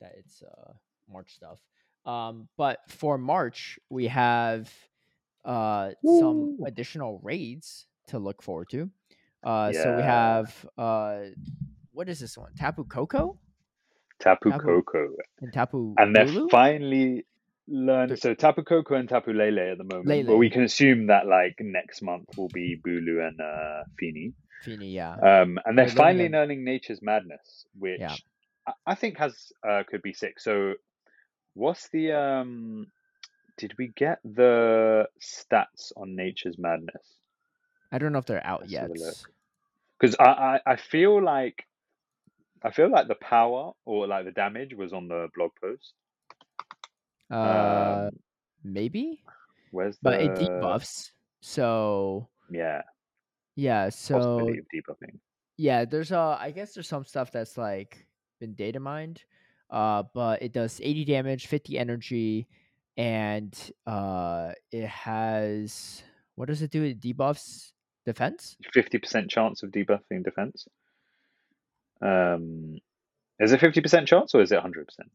that. 0.00 0.12
It's 0.18 0.42
uh 0.42 0.72
March 1.10 1.34
stuff. 1.34 1.58
Um, 2.04 2.48
but 2.56 2.78
for 2.88 3.18
March, 3.18 3.78
we 3.90 4.08
have 4.08 4.72
uh 5.44 5.90
some 6.04 6.58
additional 6.66 7.20
raids 7.22 7.86
to 8.08 8.18
look 8.18 8.42
forward 8.42 8.68
to. 8.70 8.90
Uh, 9.44 9.72
so 9.72 9.96
we 9.96 10.02
have 10.02 10.66
uh, 10.78 11.18
what 11.92 12.08
is 12.08 12.20
this 12.20 12.36
one? 12.38 12.52
Tapu 12.58 12.84
Koko 12.84 13.38
Tapu 14.20 14.50
Tapu 14.50 14.82
Koko, 14.82 15.08
and 15.40 15.52
Tapu 15.52 15.94
and 15.98 16.14
they're 16.14 16.28
finally 16.50 17.26
learn. 17.66 18.16
So 18.16 18.34
Tapu 18.34 18.62
Koko 18.62 18.94
and 18.94 19.08
Tapu 19.08 19.32
Lele 19.32 19.72
at 19.72 19.78
the 19.78 19.84
moment, 19.84 20.26
but 20.26 20.36
we 20.36 20.50
can 20.50 20.62
assume 20.62 21.08
that 21.08 21.26
like 21.26 21.56
next 21.60 22.02
month 22.02 22.36
will 22.36 22.48
be 22.48 22.76
Bulu 22.86 23.26
and 23.26 23.40
uh, 23.40 23.82
Fini. 23.98 24.32
Fini, 24.62 24.92
yeah. 24.92 25.14
Um, 25.14 25.58
and 25.64 25.76
they're 25.76 25.86
They're 25.86 25.94
learning 25.94 25.96
finally 25.96 26.26
a- 26.26 26.30
learning 26.30 26.64
Nature's 26.64 27.02
Madness, 27.02 27.66
which 27.76 27.98
Yeah. 27.98 28.14
I, 28.66 28.72
I 28.86 28.94
think 28.94 29.18
has 29.18 29.34
uh, 29.68 29.82
could 29.88 30.02
be 30.02 30.12
sick. 30.12 30.38
So, 30.38 30.74
what's 31.54 31.88
the 31.88 32.12
um? 32.12 32.86
Did 33.58 33.74
we 33.78 33.88
get 33.88 34.18
the 34.24 35.08
stats 35.20 35.92
on 35.96 36.16
Nature's 36.16 36.58
Madness? 36.58 37.18
I 37.92 37.98
don't 37.98 38.12
know 38.12 38.18
if 38.18 38.26
they're 38.26 38.44
out 38.46 38.62
Let's 38.62 38.72
yet. 38.72 38.90
a. 38.90 39.14
Because 40.00 40.16
I, 40.18 40.24
I 40.24 40.60
I 40.72 40.76
feel 40.76 41.22
like 41.22 41.66
I 42.62 42.70
feel 42.70 42.90
like 42.90 43.08
the 43.08 43.14
power 43.16 43.72
or 43.84 44.06
like 44.06 44.24
the 44.24 44.32
damage 44.32 44.74
was 44.74 44.92
on 44.92 45.08
the 45.08 45.28
blog 45.34 45.50
post. 45.60 45.94
Uh, 47.30 48.06
Um, 48.08 48.10
maybe, 48.64 49.22
where's 49.70 49.98
but 50.02 50.18
the 50.18 50.24
it 50.24 50.34
debuffs. 50.34 51.10
So 51.40 52.28
Yeah, 52.50 52.82
yeah, 53.56 53.88
so 53.90 54.48
of 54.48 54.56
debuffing. 54.74 55.18
yeah, 55.56 55.84
there's 55.84 56.12
uh, 56.12 56.36
I 56.40 56.50
guess 56.50 56.74
there's 56.74 56.88
some 56.88 57.04
stuff 57.04 57.30
that's 57.30 57.58
like 57.58 58.06
been 58.40 58.54
data 58.54 58.80
mined, 58.80 59.22
uh, 59.70 60.04
but 60.14 60.42
it 60.42 60.52
does 60.52 60.80
80 60.82 61.04
damage, 61.04 61.46
50 61.46 61.78
energy, 61.78 62.48
and 62.96 63.56
uh, 63.86 64.52
it 64.70 64.86
has 64.86 66.02
what 66.34 66.48
does 66.48 66.62
it 66.62 66.70
do? 66.70 66.82
It 66.82 67.00
debuffs 67.00 67.72
defense. 68.06 68.56
Fifty 68.72 68.98
percent 68.98 69.30
chance 69.30 69.62
of 69.62 69.70
debuffing 69.70 70.24
defense. 70.24 70.66
Um, 72.00 72.78
is 73.38 73.52
it 73.52 73.60
fifty 73.60 73.80
percent 73.80 74.08
chance 74.08 74.34
or 74.34 74.42
is 74.42 74.52
it 74.52 74.60
hundred 74.60 74.86
percent? 74.88 75.10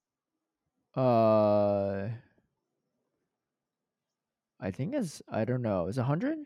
Uh, 0.96 2.10
I 4.60 4.72
think 4.72 4.94
it's 4.96 5.22
I 5.30 5.46
don't 5.46 5.62
know. 5.62 5.88
Is 5.88 5.98
it 5.98 6.04
hundred? 6.04 6.38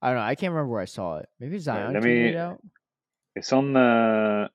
I 0.00 0.08
don't 0.08 0.16
know. 0.16 0.22
I 0.22 0.34
can't 0.34 0.52
remember 0.52 0.72
where 0.72 0.80
I 0.82 0.86
saw 0.86 1.18
it. 1.18 1.28
Maybe 1.40 1.58
Zion 1.58 1.92
let 1.94 2.02
tweeted 2.02 2.04
me- 2.24 2.28
it 2.30 2.36
out. 2.36 2.60
It's 3.34 3.52
on 3.52 3.72
the 3.72 4.50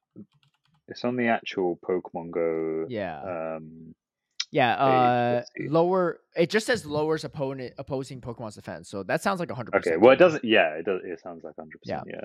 it's 0.88 1.03
on 1.03 1.15
the 1.15 1.27
actual 1.27 1.77
Pokemon 1.84 2.31
Go. 2.31 2.85
Yeah, 2.89 3.55
Um, 3.57 3.95
yeah. 4.51 4.75
Uh, 4.75 5.43
lower. 5.67 6.19
It 6.35 6.49
just 6.49 6.65
says 6.65 6.85
lowers 6.85 7.23
opponent 7.23 7.73
opposing 7.77 8.21
Pokemon's 8.21 8.55
defense. 8.55 8.89
So 8.89 9.03
that 9.03 9.21
sounds 9.21 9.39
like 9.39 9.51
hundred 9.51 9.71
percent. 9.71 9.95
okay. 9.95 10.01
Well, 10.01 10.11
it 10.13 10.17
doesn't. 10.17 10.43
Yeah, 10.43 10.69
it 10.75 10.85
does. 10.85 11.01
It 11.03 11.19
sounds 11.21 11.43
like 11.43 11.55
hundred 11.57 11.79
Yeah. 11.83 11.99
percent. 12.01 12.15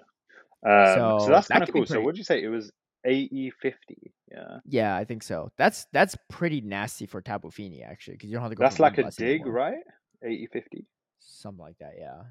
Yeah. 0.65 0.93
Um, 0.93 0.95
so, 0.95 1.27
So 1.27 1.31
that's 1.33 1.49
that 1.49 1.55
kind 1.55 1.63
of 1.69 1.73
cool. 1.73 1.87
So 1.87 2.01
what'd 2.01 2.17
you 2.19 2.25
say? 2.25 2.43
It 2.43 2.49
was 2.49 2.71
AE 3.05 3.51
fifty. 3.61 4.13
Yeah. 4.31 4.59
Yeah, 4.65 4.97
I 4.97 5.05
think 5.05 5.23
so. 5.25 5.51
That's 5.59 5.87
that's 5.93 6.17
pretty 6.31 6.61
nasty 6.61 7.07
for 7.07 7.21
Tapu 7.21 7.51
Fini 7.51 7.83
actually, 7.83 8.15
because 8.15 8.29
you 8.31 8.35
don't 8.37 8.43
have 8.43 8.53
to 8.53 8.57
go. 8.57 8.63
That's 8.63 8.79
like 8.79 8.99
a 8.99 9.11
dig, 9.11 9.41
anymore. 9.41 9.53
right? 9.53 9.83
AE 10.25 10.47
fifty. 10.53 10.87
Something 11.21 11.61
like 11.61 11.79
that. 11.81 11.95
Yeah. 11.99 12.23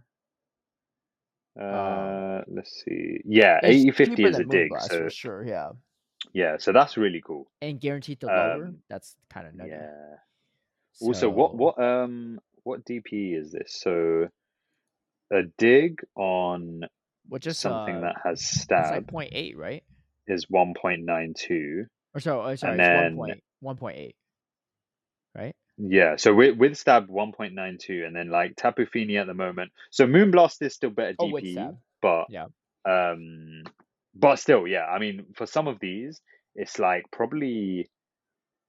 Uh, 1.62 2.42
let's 2.48 2.82
see. 2.86 3.20
Yeah, 3.26 3.60
AE 3.64 3.92
fifty 3.92 4.24
is 4.24 4.40
a 4.40 4.46
dig. 4.46 4.70
So 4.80 5.04
for 5.04 5.10
sure. 5.10 5.46
Yeah, 5.46 5.72
yeah, 6.34 6.58
so 6.58 6.72
that's 6.74 6.98
really 6.98 7.22
cool. 7.26 7.50
and 7.62 7.80
guaranteed 7.80 8.20
to 8.22 8.28
lower. 8.28 8.66
Um, 8.66 8.78
That's 8.90 9.16
kind 9.30 9.48
of 9.48 9.56
nutty. 9.56 9.72
Yeah. 9.72 10.16
Also, 11.02 11.30
what 11.30 11.56
what 11.56 11.82
um 11.82 12.40
what 12.64 12.86
DP 12.86 13.38
is 13.40 13.52
this? 13.52 13.80
So 13.82 14.28
a 15.32 15.44
dig 15.58 16.02
on 16.16 16.82
What 17.30 17.42
just 17.42 17.60
something 17.62 17.96
uh, 17.98 18.02
that 18.02 18.16
has 18.26 18.40
It's 18.42 18.62
stab 18.62 19.12
like 19.14 19.32
0.8, 19.32 19.56
right? 19.56 19.84
is 20.28 20.46
one 20.50 20.74
point 20.80 21.04
nine 21.06 21.34
two. 21.38 21.86
Or 22.14 22.20
so, 22.20 22.42
oh, 22.42 22.56
sorry, 22.56 22.78
then- 22.78 23.14
it's 23.14 23.16
1. 23.62 23.78
1.8. 23.78 24.14
Right? 25.36 25.56
Yeah, 25.78 26.18
so 26.18 26.34
with 26.34 26.58
with 26.58 26.78
stab 26.78 27.08
one 27.10 27.32
point 27.32 27.54
nine 27.56 27.78
two, 27.82 28.04
and 28.06 28.14
then 28.16 28.30
like 28.30 28.56
Tapu 28.58 28.86
Fini 28.86 29.18
at 29.18 29.26
the 29.28 29.34
moment. 29.34 29.72
So 29.90 30.06
Moonblast 30.06 30.62
is 30.62 30.76
still 30.76 30.90
better 30.92 31.16
Oh, 31.20 31.28
DP, 31.32 31.54
stab. 31.54 31.78
but 32.02 32.26
Yeah. 32.30 32.48
um, 32.86 33.64
but 34.16 34.38
still, 34.38 34.68
yeah. 34.68 34.86
I 34.86 35.00
mean, 35.00 35.26
for 35.36 35.46
some 35.46 35.68
of 35.68 35.80
these, 35.80 36.22
it's 36.56 36.80
like 36.80 37.04
probably 37.12 37.90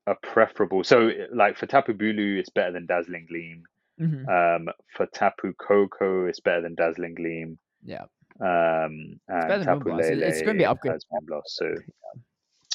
a 0.07 0.15
preferable. 0.23 0.85
So 0.85 1.11
like 1.35 1.57
for 1.57 1.67
Tapu 1.67 1.95
Bulu, 1.95 2.39
it's 2.39 2.51
better 2.51 2.73
than 2.73 2.87
Dazzling 2.87 3.27
Gleam. 3.29 3.65
Mm-hmm. 4.01 4.29
Um, 4.29 4.75
for 4.97 5.07
Tapu 5.07 5.53
Koko, 5.55 6.27
it's 6.27 6.41
better 6.41 6.63
than 6.63 6.75
Dazzling 6.75 7.15
Gleam. 7.15 7.59
Yeah. 7.85 8.05
Um, 8.41 9.21
and 9.29 9.65
Tapu 9.65 9.91
Moonblast. 9.91 10.11
It- 10.11 10.19
it's 10.23 10.41
gonna 10.43 10.55
be 10.55 10.61
Lele 10.61 10.73
upgrade- 10.73 10.93
has 10.95 11.05
Moonblast. 11.13 11.43
So 11.47 11.75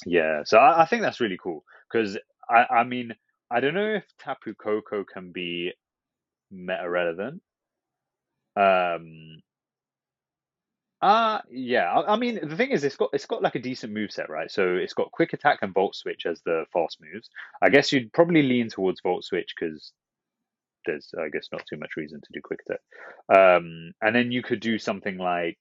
yeah, 0.05 0.41
so 0.45 0.57
I, 0.57 0.83
I 0.83 0.85
think 0.85 1.01
that's 1.01 1.19
really 1.19 1.37
cool 1.41 1.63
because 1.91 2.17
I, 2.49 2.65
I 2.69 2.83
mean, 2.83 3.13
I 3.49 3.59
don't 3.59 3.73
know 3.73 3.95
if 3.95 4.03
Tapu 4.19 4.53
Koko 4.53 5.03
can 5.03 5.31
be 5.31 5.73
meta 6.51 6.89
relevant. 6.89 7.41
Um. 8.55 9.41
Uh 11.01 11.39
yeah. 11.51 11.91
I, 11.91 12.13
I 12.13 12.15
mean, 12.17 12.39
the 12.47 12.55
thing 12.55 12.71
is, 12.71 12.83
it's 12.83 12.95
got 12.95 13.09
it's 13.13 13.25
got 13.25 13.41
like 13.43 13.55
a 13.55 13.59
decent 13.59 13.93
move 13.93 14.11
set, 14.11 14.29
right? 14.29 14.49
So 14.49 14.75
it's 14.75 14.93
got 14.93 15.11
quick 15.11 15.33
attack 15.33 15.59
and 15.61 15.73
volt 15.73 15.95
switch 15.95 16.25
as 16.25 16.41
the 16.41 16.65
fast 16.73 16.97
moves. 17.01 17.29
I 17.61 17.69
guess 17.69 17.91
you'd 17.91 18.13
probably 18.13 18.41
lean 18.43 18.69
towards 18.69 19.01
volt 19.01 19.23
switch 19.23 19.53
because 19.59 19.91
there's, 20.87 21.13
I 21.19 21.29
guess, 21.29 21.49
not 21.51 21.63
too 21.69 21.77
much 21.77 21.97
reason 21.97 22.19
to 22.21 22.27
do 22.33 22.39
quick 22.41 22.61
attack. 22.67 22.79
Um, 23.29 23.91
and 24.01 24.15
then 24.15 24.31
you 24.31 24.41
could 24.41 24.59
do 24.59 24.79
something 24.79 25.17
like 25.17 25.57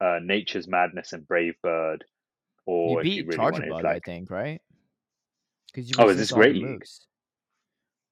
uh, 0.00 0.18
Nature's 0.20 0.66
Madness 0.66 1.12
and 1.12 1.28
Brave 1.28 1.54
Bird, 1.62 2.04
or 2.66 3.04
you 3.04 3.04
beat 3.04 3.26
really 3.26 3.36
Charger 3.36 3.52
wanted, 3.52 3.70
Bug, 3.70 3.84
I 3.84 4.00
think, 4.00 4.30
right? 4.30 4.60
Because 5.72 5.90
you 5.90 5.96
Oh, 5.98 6.08
is 6.08 6.16
this 6.16 6.32
Great 6.32 6.56
League? 6.56 6.84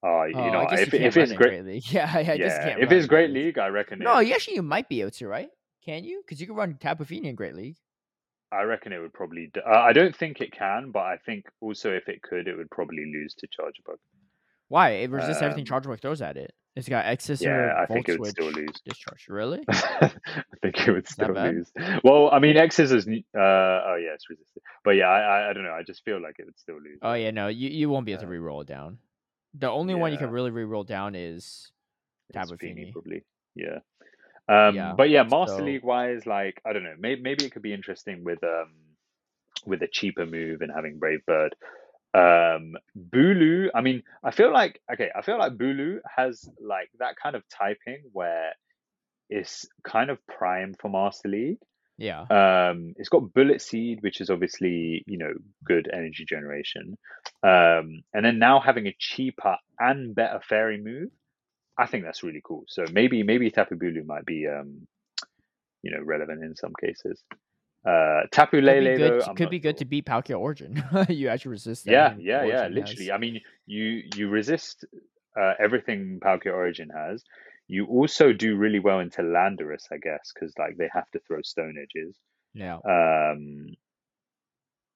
oh, 0.05 0.24
you 0.24 0.34
Oh, 0.34 0.51
know, 0.51 0.68
if 0.70 0.92
you 0.92 1.01
if 1.01 1.16
it's 1.16 1.32
great, 1.32 1.48
Great 1.51 1.64
League. 1.64 1.92
Yeah, 1.92 2.10
I, 2.12 2.20
I 2.20 2.22
just 2.22 2.38
yeah, 2.38 2.68
can't. 2.68 2.82
if 2.82 2.92
it's 2.92 3.06
Great 3.06 3.30
League, 3.38 3.59
I 3.59 3.68
reckon. 3.68 3.98
No, 3.98 4.18
it, 4.18 4.30
actually 4.32 4.55
you 4.56 4.62
might 4.62 4.88
be 4.88 5.01
able 5.01 5.10
to, 5.12 5.26
right? 5.26 5.48
Can 5.85 6.05
you? 6.05 6.23
Because 6.24 6.40
you 6.40 6.47
can 6.47 6.57
run 6.57 6.77
Tapu 6.81 7.05
Fini 7.05 7.28
in 7.28 7.35
Great 7.35 7.55
League. 7.55 7.77
I 8.52 8.62
reckon 8.62 8.93
it 8.93 8.98
would 8.98 9.12
probably. 9.12 9.51
d- 9.52 9.61
Uh, 9.65 9.70
I 9.78 9.93
don't 9.93 10.15
think 10.15 10.40
it 10.40 10.52
can, 10.52 10.90
but 10.90 11.01
I 11.05 11.16
think 11.24 11.47
also 11.61 11.93
if 11.93 12.09
it 12.09 12.20
could, 12.23 12.48
it 12.48 12.57
would 12.57 12.70
probably 12.70 13.05
lose 13.12 13.35
to 13.35 13.47
Charjabug. 13.47 13.97
Why? 14.69 14.90
It 14.90 15.11
resists 15.11 15.43
everything 15.43 15.70
Um, 15.73 15.81
Charjabug 15.81 16.01
throws 16.01 16.20
at 16.23 16.36
it. 16.36 16.52
It's 16.77 16.89
got 16.89 17.05
Exis 17.05 17.40
Yeah, 17.40 17.74
I 17.78 17.86
think 17.86 18.09
it 18.09 18.20
would 18.20 18.31
still 18.31 18.51
lose. 18.51 18.81
discharge. 18.85 19.27
Really? 19.28 19.65
I 19.69 20.11
think 20.62 20.86
it 20.86 20.93
would 20.93 21.09
still 21.09 21.32
lose. 21.35 21.70
Well, 22.05 22.31
I 22.32 22.39
mean, 22.39 22.57
X's 22.57 22.93
is. 22.93 23.07
Uh, 23.07 23.11
oh 23.39 23.97
yeah, 24.01 24.15
it's 24.15 24.28
resisted. 24.31 24.62
But 24.85 24.93
yeah, 24.93 25.07
I, 25.09 25.19
I 25.20 25.51
I 25.51 25.52
don't 25.52 25.65
know. 25.65 25.73
I 25.73 25.82
just 25.82 26.05
feel 26.05 26.20
like 26.20 26.36
it 26.39 26.44
would 26.47 26.59
still 26.59 26.77
lose. 26.77 26.98
Oh 27.02 27.15
yeah, 27.15 27.31
no, 27.32 27.48
you, 27.48 27.69
you 27.70 27.89
won't 27.90 28.07
be 28.07 28.12
able 28.12 28.23
to 28.23 28.27
Uh, 28.27 28.31
re-roll 28.31 28.61
it 28.61 28.69
down. 28.69 28.98
The 29.55 29.69
only 29.69 29.94
one 29.94 30.12
you 30.12 30.19
can 30.19 30.31
really 30.31 30.51
re-roll 30.52 30.85
down 30.85 31.15
is 31.16 31.73
It's 32.28 32.35
Tapu 32.36 32.57
Fini, 32.57 32.74
Fini. 32.74 32.93
probably. 32.93 33.24
Yeah. 33.57 33.78
Um, 34.51 34.74
Yeah, 34.74 34.94
but 34.97 35.10
yeah, 35.10 35.22
Master 35.22 35.59
so- 35.59 35.64
League 35.64 35.85
wise, 35.85 36.27
like 36.27 36.60
I 36.66 36.72
don't 36.72 36.82
know, 36.82 36.97
maybe 36.98 37.22
maybe 37.22 37.44
it 37.44 37.52
could 37.52 37.62
be 37.62 37.72
interesting 37.72 38.24
with 38.24 38.43
um 38.43 38.72
with 39.66 39.82
a 39.82 39.89
cheaper 39.89 40.27
move 40.27 40.60
and 40.62 40.72
having 40.74 40.98
Brave 40.98 41.24
Bird. 41.27 41.55
Um, 42.12 42.74
Bulu, 42.98 43.68
I 43.74 43.82
mean, 43.82 44.02
I 44.24 44.32
feel 44.32 44.52
like 44.52 44.81
okay, 44.93 45.10
I 45.16 45.22
feel 45.22 45.39
like 45.39 45.52
Bulu 45.52 45.98
has 46.16 46.48
like 46.60 46.90
that 46.98 47.14
kind 47.22 47.36
of 47.36 47.44
typing 47.48 48.02
where 48.12 48.52
it's 49.28 49.66
kind 49.85 50.10
of 50.10 50.18
prime 50.27 50.74
for 50.81 50.90
Master 50.90 51.28
League. 51.28 51.59
Yeah. 51.98 52.22
Um, 52.22 52.94
it's 52.97 53.10
got 53.10 53.32
Bullet 53.35 53.60
Seed, 53.60 54.02
which 54.02 54.20
is 54.20 54.31
obviously 54.31 55.05
you 55.06 55.18
know 55.18 55.32
good 55.64 55.89
energy 55.93 56.24
generation. 56.24 56.98
Um, 57.44 58.02
and 58.12 58.24
then 58.24 58.40
now 58.40 58.59
having 58.59 58.89
a 58.89 58.97
cheaper 58.98 59.56
and 59.78 60.14
better 60.14 60.40
fairy 60.48 60.81
move, 60.82 61.10
I 61.78 61.86
think 61.86 62.05
that's 62.05 62.22
really 62.22 62.42
cool. 62.44 62.64
So 62.68 62.84
maybe 62.92 63.22
maybe 63.22 63.51
Tapu 63.51 63.76
Bulu 63.76 64.05
might 64.05 64.26
be 64.26 64.47
um, 64.47 64.86
you 65.82 65.90
know 65.90 66.02
relevant 66.02 66.44
in 66.44 66.56
some 66.56 66.72
cases. 66.80 67.22
Uh, 67.84 68.22
Tapu 68.30 68.60
Could 68.60 68.66
be 68.66 68.97
good. 68.97 69.22
though, 69.22 69.34
could 69.34 69.51
be 69.51 69.59
good 69.59 69.76
sure. 69.76 69.78
to 69.78 69.84
beat 69.86 70.05
Palkia 70.05 70.38
Origin. 70.38 70.84
you 71.09 71.28
actually 71.28 71.52
resist. 71.52 71.86
Yeah, 71.86 72.14
yeah, 72.18 72.44
yeah. 72.44 72.68
Literally, 72.68 73.06
has. 73.06 73.14
I 73.14 73.18
mean, 73.18 73.40
you 73.66 74.02
you 74.14 74.28
resist 74.28 74.84
uh, 75.40 75.55
everything 75.59 76.20
Palkia 76.22 76.52
Origin 76.52 76.90
has. 76.90 77.24
You 77.68 77.86
also 77.86 78.32
do 78.32 78.56
really 78.56 78.80
well 78.80 78.98
into 78.98 79.22
Landorus, 79.22 79.84
I 79.92 79.97
guess, 79.97 80.32
because 80.34 80.52
like 80.59 80.76
they 80.76 80.90
have 80.92 81.10
to 81.12 81.20
throw 81.20 81.40
Stone 81.42 81.76
Edges. 81.80 82.16
Yeah. 82.52 82.78
Um, 82.84 83.76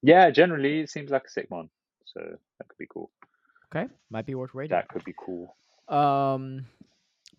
yeah, 0.02 0.30
generally 0.30 0.80
it 0.80 0.90
seems 0.90 1.10
like 1.10 1.24
a 1.26 1.30
sick 1.30 1.46
one, 1.48 1.70
so 2.04 2.20
that 2.20 2.68
could 2.68 2.78
be 2.78 2.88
cool. 2.92 3.10
Okay. 3.74 3.88
Might 4.10 4.26
be 4.26 4.34
worth 4.34 4.54
rating. 4.54 4.74
That 4.76 4.88
could 4.88 5.04
be 5.04 5.14
cool. 5.16 5.56
Um, 5.88 6.66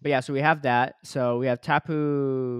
but 0.01 0.09
yeah, 0.09 0.19
so 0.19 0.33
we 0.33 0.41
have 0.41 0.63
that. 0.63 0.95
So 1.03 1.37
we 1.37 1.47
have 1.47 1.61
Tapu 1.61 2.59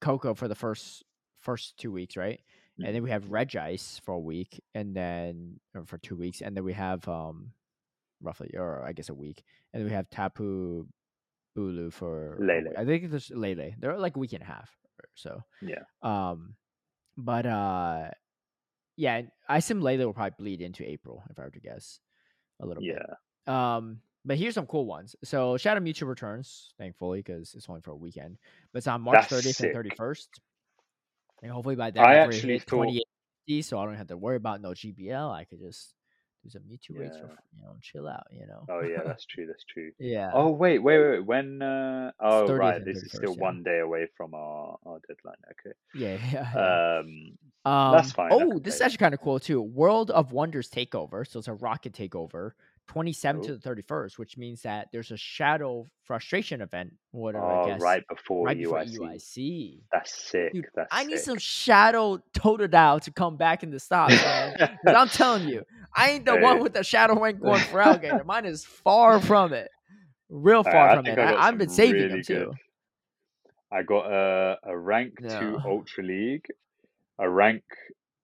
Koko 0.00 0.34
for 0.34 0.48
the 0.48 0.54
first 0.54 1.04
first 1.40 1.76
two 1.78 1.92
weeks, 1.92 2.16
right? 2.16 2.40
And 2.78 2.94
then 2.94 3.02
we 3.02 3.10
have 3.10 3.30
Regice 3.30 4.02
for 4.02 4.14
a 4.14 4.20
week, 4.20 4.62
and 4.74 4.94
then 4.94 5.60
or 5.74 5.86
for 5.86 5.96
two 5.96 6.14
weeks, 6.14 6.42
and 6.42 6.54
then 6.54 6.62
we 6.62 6.74
have 6.74 7.08
um, 7.08 7.52
roughly, 8.20 8.50
or 8.54 8.84
I 8.84 8.92
guess 8.92 9.08
a 9.08 9.14
week, 9.14 9.42
and 9.72 9.80
then 9.80 9.88
we 9.88 9.94
have 9.94 10.10
Tapu 10.10 10.86
Bulu 11.56 11.90
for 11.90 12.36
Lele. 12.38 12.74
I 12.76 12.84
think 12.84 13.10
there's 13.10 13.30
Lele. 13.30 13.70
They're 13.78 13.96
like 13.98 14.16
a 14.16 14.18
week 14.18 14.34
and 14.34 14.42
a 14.42 14.46
half 14.46 14.70
or 15.00 15.08
so. 15.14 15.42
Yeah. 15.62 15.84
Um, 16.02 16.54
but 17.16 17.46
uh, 17.46 18.08
yeah, 18.96 19.22
I 19.48 19.56
assume 19.56 19.80
Lele 19.80 20.04
will 20.04 20.12
probably 20.12 20.34
bleed 20.38 20.60
into 20.60 20.88
April 20.88 21.22
if 21.30 21.38
I 21.38 21.44
were 21.44 21.50
to 21.50 21.60
guess 21.60 22.00
a 22.60 22.66
little 22.66 22.82
bit. 22.82 22.98
Yeah. 23.46 23.76
Um, 23.76 24.00
but 24.26 24.36
here's 24.36 24.54
some 24.54 24.66
cool 24.66 24.84
ones. 24.86 25.14
So 25.24 25.56
Shadow 25.56 25.80
Mewtwo 25.80 26.08
returns, 26.08 26.70
thankfully, 26.78 27.20
because 27.20 27.54
it's 27.54 27.68
only 27.68 27.80
for 27.80 27.92
a 27.92 27.96
weekend. 27.96 28.38
But 28.72 28.78
it's 28.78 28.86
on 28.88 29.00
March 29.00 29.28
That's 29.28 29.46
30th 29.46 29.54
sick. 29.54 29.74
and 29.74 29.90
31st. 29.92 30.26
And 31.42 31.52
hopefully 31.52 31.76
by 31.76 31.90
then 31.92 32.04
I 32.04 32.16
actually 32.16 32.58
thought- 32.58 32.84
28, 33.46 33.62
so 33.62 33.78
I 33.78 33.84
don't 33.84 33.94
have 33.94 34.08
to 34.08 34.16
worry 34.16 34.36
about 34.36 34.60
no 34.60 34.70
GBL. 34.70 35.30
I 35.32 35.44
could 35.44 35.60
just 35.60 35.94
do 36.42 36.50
some 36.50 36.62
Mewtwo 36.62 36.98
race 36.98 37.16
for 37.16 37.28
you 37.28 37.62
know, 37.62 37.76
chill 37.80 38.08
out. 38.08 38.26
You 38.32 38.46
know. 38.46 38.66
Oh 38.68 38.80
yeah, 38.80 39.02
that's 39.06 39.24
true. 39.26 39.46
That's 39.46 39.64
true. 39.64 39.92
yeah. 40.00 40.30
Oh 40.34 40.50
wait, 40.50 40.80
wait, 40.80 40.98
wait. 40.98 41.24
When? 41.24 41.62
Uh, 41.62 42.10
oh 42.20 42.46
right, 42.52 42.84
this 42.84 42.98
is 42.98 43.12
still 43.12 43.34
yeah. 43.34 43.40
one 43.40 43.62
day 43.62 43.78
away 43.78 44.08
from 44.16 44.34
our, 44.34 44.76
our 44.84 44.98
deadline. 45.06 45.36
Okay. 45.52 45.74
yeah, 45.94 46.18
yeah. 46.32 46.50
yeah. 46.54 46.98
Um, 46.98 47.38
Um, 47.66 47.92
That's 47.96 48.12
fine, 48.12 48.30
Oh, 48.32 48.60
this 48.60 48.76
is 48.76 48.80
actually 48.80 48.98
kind 48.98 49.14
of 49.14 49.20
cool 49.20 49.40
too. 49.40 49.60
World 49.60 50.12
of 50.12 50.30
Wonders 50.30 50.70
takeover. 50.70 51.26
So 51.26 51.40
it's 51.40 51.48
a 51.48 51.54
rocket 51.54 51.92
takeover, 51.92 52.52
27th 52.88 53.42
to 53.44 53.56
the 53.56 53.68
31st, 53.68 54.18
which 54.18 54.36
means 54.36 54.62
that 54.62 54.88
there's 54.92 55.10
a 55.10 55.16
Shadow 55.16 55.86
Frustration 56.04 56.60
event. 56.60 56.92
Whatever 57.10 57.46
I 57.46 57.62
oh, 57.62 57.66
guess. 57.66 57.80
right 57.80 58.02
before 58.08 58.46
right 58.46 58.58
before 58.58 58.78
UIC. 58.78 58.98
UIC. 58.98 59.80
That's 59.92 60.14
sick. 60.14 60.52
Dude, 60.52 60.66
That's 60.74 60.88
I 60.92 61.04
need 61.04 61.18
some 61.18 61.38
Shadow 61.38 62.18
Totodile 62.34 63.00
to 63.02 63.10
come 63.10 63.36
back 63.36 63.62
in 63.62 63.70
the 63.70 63.80
man. 63.90 64.54
'Cause 64.84 64.94
I'm 64.94 65.08
telling 65.08 65.48
you, 65.48 65.64
I 65.94 66.10
ain't 66.10 66.24
the 66.26 66.36
one 66.36 66.60
with 66.60 66.74
the 66.74 66.84
Shadow 66.84 67.18
rank 67.20 67.40
going 67.40 67.60
for 67.60 67.80
Alligator. 67.80 68.22
Mine 68.26 68.44
is 68.44 68.64
far 68.64 69.20
from 69.20 69.52
it. 69.52 69.68
Real 70.28 70.62
far 70.64 70.90
I 70.90 70.96
from 70.96 71.04
think 71.04 71.18
it. 71.18 71.20
I 71.22 71.32
I, 71.32 71.48
I've 71.48 71.58
been 71.58 71.68
saving 71.68 72.02
really 72.02 72.08
them 72.08 72.22
too. 72.22 72.34
good. 72.46 72.54
I 73.72 73.82
got 73.82 74.06
a 74.10 74.58
a 74.64 74.76
rank 74.78 75.14
Yeah. 75.22 75.40
two 75.40 75.58
Ultra 75.64 76.04
League, 76.04 76.46
a 77.18 77.28
rank. 77.28 77.62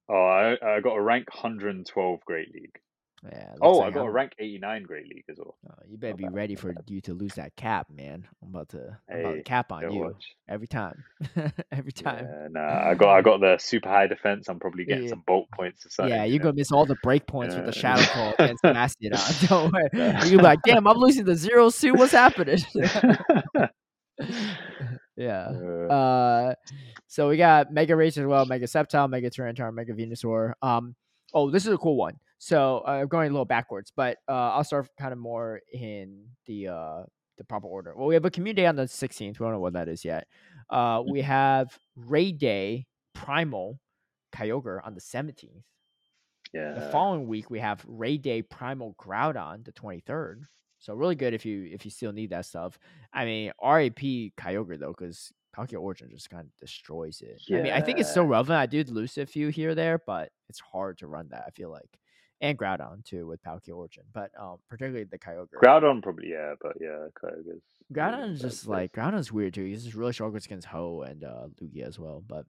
Oh, 0.09 0.15
I, 0.27 0.77
I 0.77 0.81
got 0.81 0.95
a 0.97 1.01
rank 1.01 1.33
112 1.33 2.21
Great 2.27 2.53
League. 2.53 2.79
Yeah, 3.25 3.55
Oh, 3.61 3.83
I 3.83 3.91
got 3.91 4.01
a 4.01 4.05
I'm- 4.07 4.13
rank 4.13 4.33
89 4.41 4.83
Great 4.83 5.07
League 5.09 5.25
as 5.31 5.39
well. 5.39 5.57
Oh, 5.71 5.75
you 5.89 5.97
better 5.97 6.13
Not 6.15 6.19
be 6.19 6.25
bad, 6.25 6.35
ready 6.35 6.55
for 6.57 6.75
you 6.89 7.01
to 7.03 7.15
lose 7.15 7.35
that 7.35 7.55
cap, 7.55 7.87
man. 7.89 8.27
I'm 8.43 8.49
about 8.49 8.71
to, 8.71 8.99
I'm 9.09 9.21
about 9.21 9.33
to 9.35 9.43
cap 9.45 9.71
on 9.71 9.93
you 9.93 10.01
watch. 10.01 10.35
every 10.49 10.67
time, 10.67 11.05
every 11.73 11.93
time. 11.93 12.27
Yeah, 12.29 12.49
nah, 12.51 12.89
I 12.91 12.95
got 12.95 13.11
I 13.17 13.21
got 13.23 13.41
the 13.41 13.59
super 13.59 13.89
high 13.89 14.09
defense. 14.09 14.49
I'm 14.49 14.59
probably 14.59 14.85
getting 14.85 15.05
Yeah. 15.05 15.11
some 15.11 15.23
bulk 15.25 15.49
points 15.53 15.87
or 15.87 15.91
something. 15.91 16.13
Yeah, 16.13 16.25
you 16.25 16.33
you're 16.33 16.41
know? 16.41 16.45
gonna 16.47 16.57
miss 16.57 16.73
all 16.73 16.85
the 16.85 16.97
break 17.05 17.27
points 17.29 17.55
with 17.55 17.67
the 17.67 17.73
shadow 17.73 18.03
call 18.03 18.35
against 18.41 18.63
Mastodon. 18.65 19.21
Don't 19.47 19.73
worry. 19.73 20.29
You're 20.29 20.43
like, 20.43 20.59
damn, 20.67 20.89
I'm 20.89 20.97
losing 20.99 21.25
the 21.25 21.37
zero 21.37 21.71
suit. 21.71 21.97
What's 21.97 22.11
happening? 22.13 22.59
yeah. 25.17 25.45
Uh, 25.91 26.55
so 27.07 27.29
we 27.29 27.37
got 27.37 27.73
Mega 27.73 27.95
Race 27.95 28.17
as 28.17 28.27
well, 28.27 28.47
Mega 28.47 28.67
Sceptile, 28.67 29.09
Mega 29.09 29.31
Tyranitar, 29.31 29.73
Mega 29.73 29.93
Venusaur. 29.93 30.55
Um, 30.63 30.95
oh, 31.35 31.51
this 31.51 31.67
is 31.67 31.73
a 31.73 31.79
cool 31.79 31.97
one. 31.97 32.19
So 32.43 32.83
uh, 32.85 32.91
I'm 32.91 33.07
going 33.07 33.29
a 33.29 33.33
little 33.33 33.45
backwards, 33.45 33.93
but 33.95 34.19
uh, 34.29 34.33
I'll 34.51 34.65
start 34.65 34.89
kind 34.99 35.13
of 35.13 35.19
more 35.21 35.61
in 35.73 36.25
the 36.47 36.67
uh 36.67 37.03
the 37.39 37.45
proper 37.45 37.69
order. 37.69 37.95
Well, 37.97 38.09
we 38.09 38.15
have 38.15 38.25
a 38.25 38.33
community 38.33 38.63
day 38.63 38.67
on 38.67 38.75
the 38.75 38.83
16th. 38.83 39.39
We 39.39 39.45
don't 39.45 39.53
know 39.53 39.61
what 39.61 39.75
that 39.75 39.89
is 39.89 40.05
yet. 40.05 40.27
Uh, 40.69 41.05
we 41.09 41.21
have 41.21 41.79
Raid 41.95 42.39
Day 42.39 42.87
Primal 43.15 43.79
Kyogre 44.35 44.81
on 44.85 44.95
the 44.95 45.01
17th. 45.01 45.63
yeah. 46.53 46.73
The 46.73 46.91
following 46.91 47.29
week 47.29 47.49
we 47.49 47.61
have 47.61 47.85
Ray 47.87 48.19
Day 48.19 48.43
Primal 48.43 48.97
Groudon 49.01 49.65
the 49.65 49.71
23rd. 49.73 50.43
So 50.81 50.95
really 50.95 51.15
good 51.15 51.35
if 51.35 51.47
you 51.47 51.69
if 51.73 51.85
you 51.85 51.93
still 51.93 52.11
need 52.13 52.31
that 52.31 52.47
stuff. 52.47 52.77
I 53.15 53.25
mean 53.25 53.53
RAP 53.63 54.01
Kyogre 54.37 54.81
though, 54.81 54.95
because 54.99 55.33
Palkia 55.57 55.81
Origin 55.81 56.09
just 56.11 56.29
kind 56.29 56.45
of 56.45 56.57
destroys 56.61 57.21
it. 57.21 57.41
I 57.61 57.63
mean 57.63 57.73
I 57.73 57.81
think 57.81 58.01
it's 58.01 58.11
still 58.11 58.27
relevant. 58.27 58.59
I 58.59 58.67
did 58.67 58.91
lose 58.91 59.17
a 59.17 59.27
few 59.27 59.49
here 59.51 59.71
or 59.71 59.75
there, 59.77 60.01
but 60.05 60.31
it's 60.49 60.59
hard 60.59 60.99
to 60.99 61.07
run 61.07 61.29
that. 61.31 61.45
I 61.47 61.51
feel 61.51 61.71
like, 61.71 61.89
and 62.43 62.59
Groudon 62.59 63.05
too 63.05 63.27
with 63.27 63.43
Palkia 63.43 63.75
Origin, 63.75 64.03
but 64.13 64.31
um 64.39 64.59
particularly 64.69 65.05
the 65.05 65.19
Kyogre. 65.19 65.63
Groudon 65.65 66.03
probably 66.03 66.29
yeah, 66.31 66.55
but 66.61 66.77
yeah, 66.81 67.07
Kyogre's 67.23 67.63
Groudon 67.95 68.33
is 68.35 68.41
just 68.41 68.67
like 68.67 68.93
Groudon's 68.93 69.33
weird 69.33 69.55
too. 69.55 69.65
He's 69.65 69.85
just 69.85 69.97
really 69.97 70.13
struggles 70.13 70.45
against 70.45 70.67
Ho 70.69 71.03
and 71.03 71.25
uh, 71.25 71.47
Lugia 71.63 71.87
as 71.87 71.99
well. 71.99 72.23
But 72.27 72.45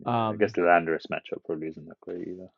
Yeah, 0.00 0.10
I 0.10 0.28
um, 0.30 0.38
guess 0.38 0.52
the 0.52 0.62
Landorus 0.62 1.06
matchup 1.10 1.44
probably 1.46 1.68
isn't 1.68 1.86
that 1.86 2.00
great 2.00 2.28
either. 2.28 2.48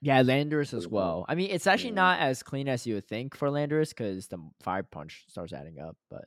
Yeah, 0.00 0.22
Landorus 0.22 0.74
as 0.74 0.86
well. 0.86 1.18
well. 1.18 1.26
I 1.28 1.34
mean, 1.34 1.50
it's 1.50 1.66
actually 1.66 1.90
Yeah. 1.90 1.94
not 2.06 2.20
as 2.20 2.42
clean 2.42 2.68
as 2.68 2.86
you 2.86 2.94
would 2.94 3.06
think 3.08 3.36
for 3.36 3.48
Landorus 3.48 3.90
because 3.90 4.28
the 4.28 4.38
fire 4.62 4.82
punch 4.82 5.24
starts 5.28 5.52
adding 5.52 5.78
up. 5.78 5.96
But 6.10 6.26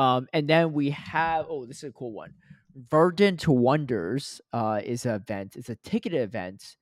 um, 0.00 0.28
and 0.32 0.48
then 0.48 0.72
we 0.72 0.90
have 0.90 1.46
oh, 1.48 1.66
this 1.66 1.78
is 1.78 1.90
a 1.90 1.92
cool 1.92 2.12
one. 2.12 2.34
Verdant 2.76 3.46
Wonders 3.48 4.40
uh 4.52 4.80
is 4.84 5.06
an 5.06 5.14
event. 5.14 5.56
It's 5.56 5.68
a 5.70 5.76
ticketed 5.76 6.20
event. 6.20 6.76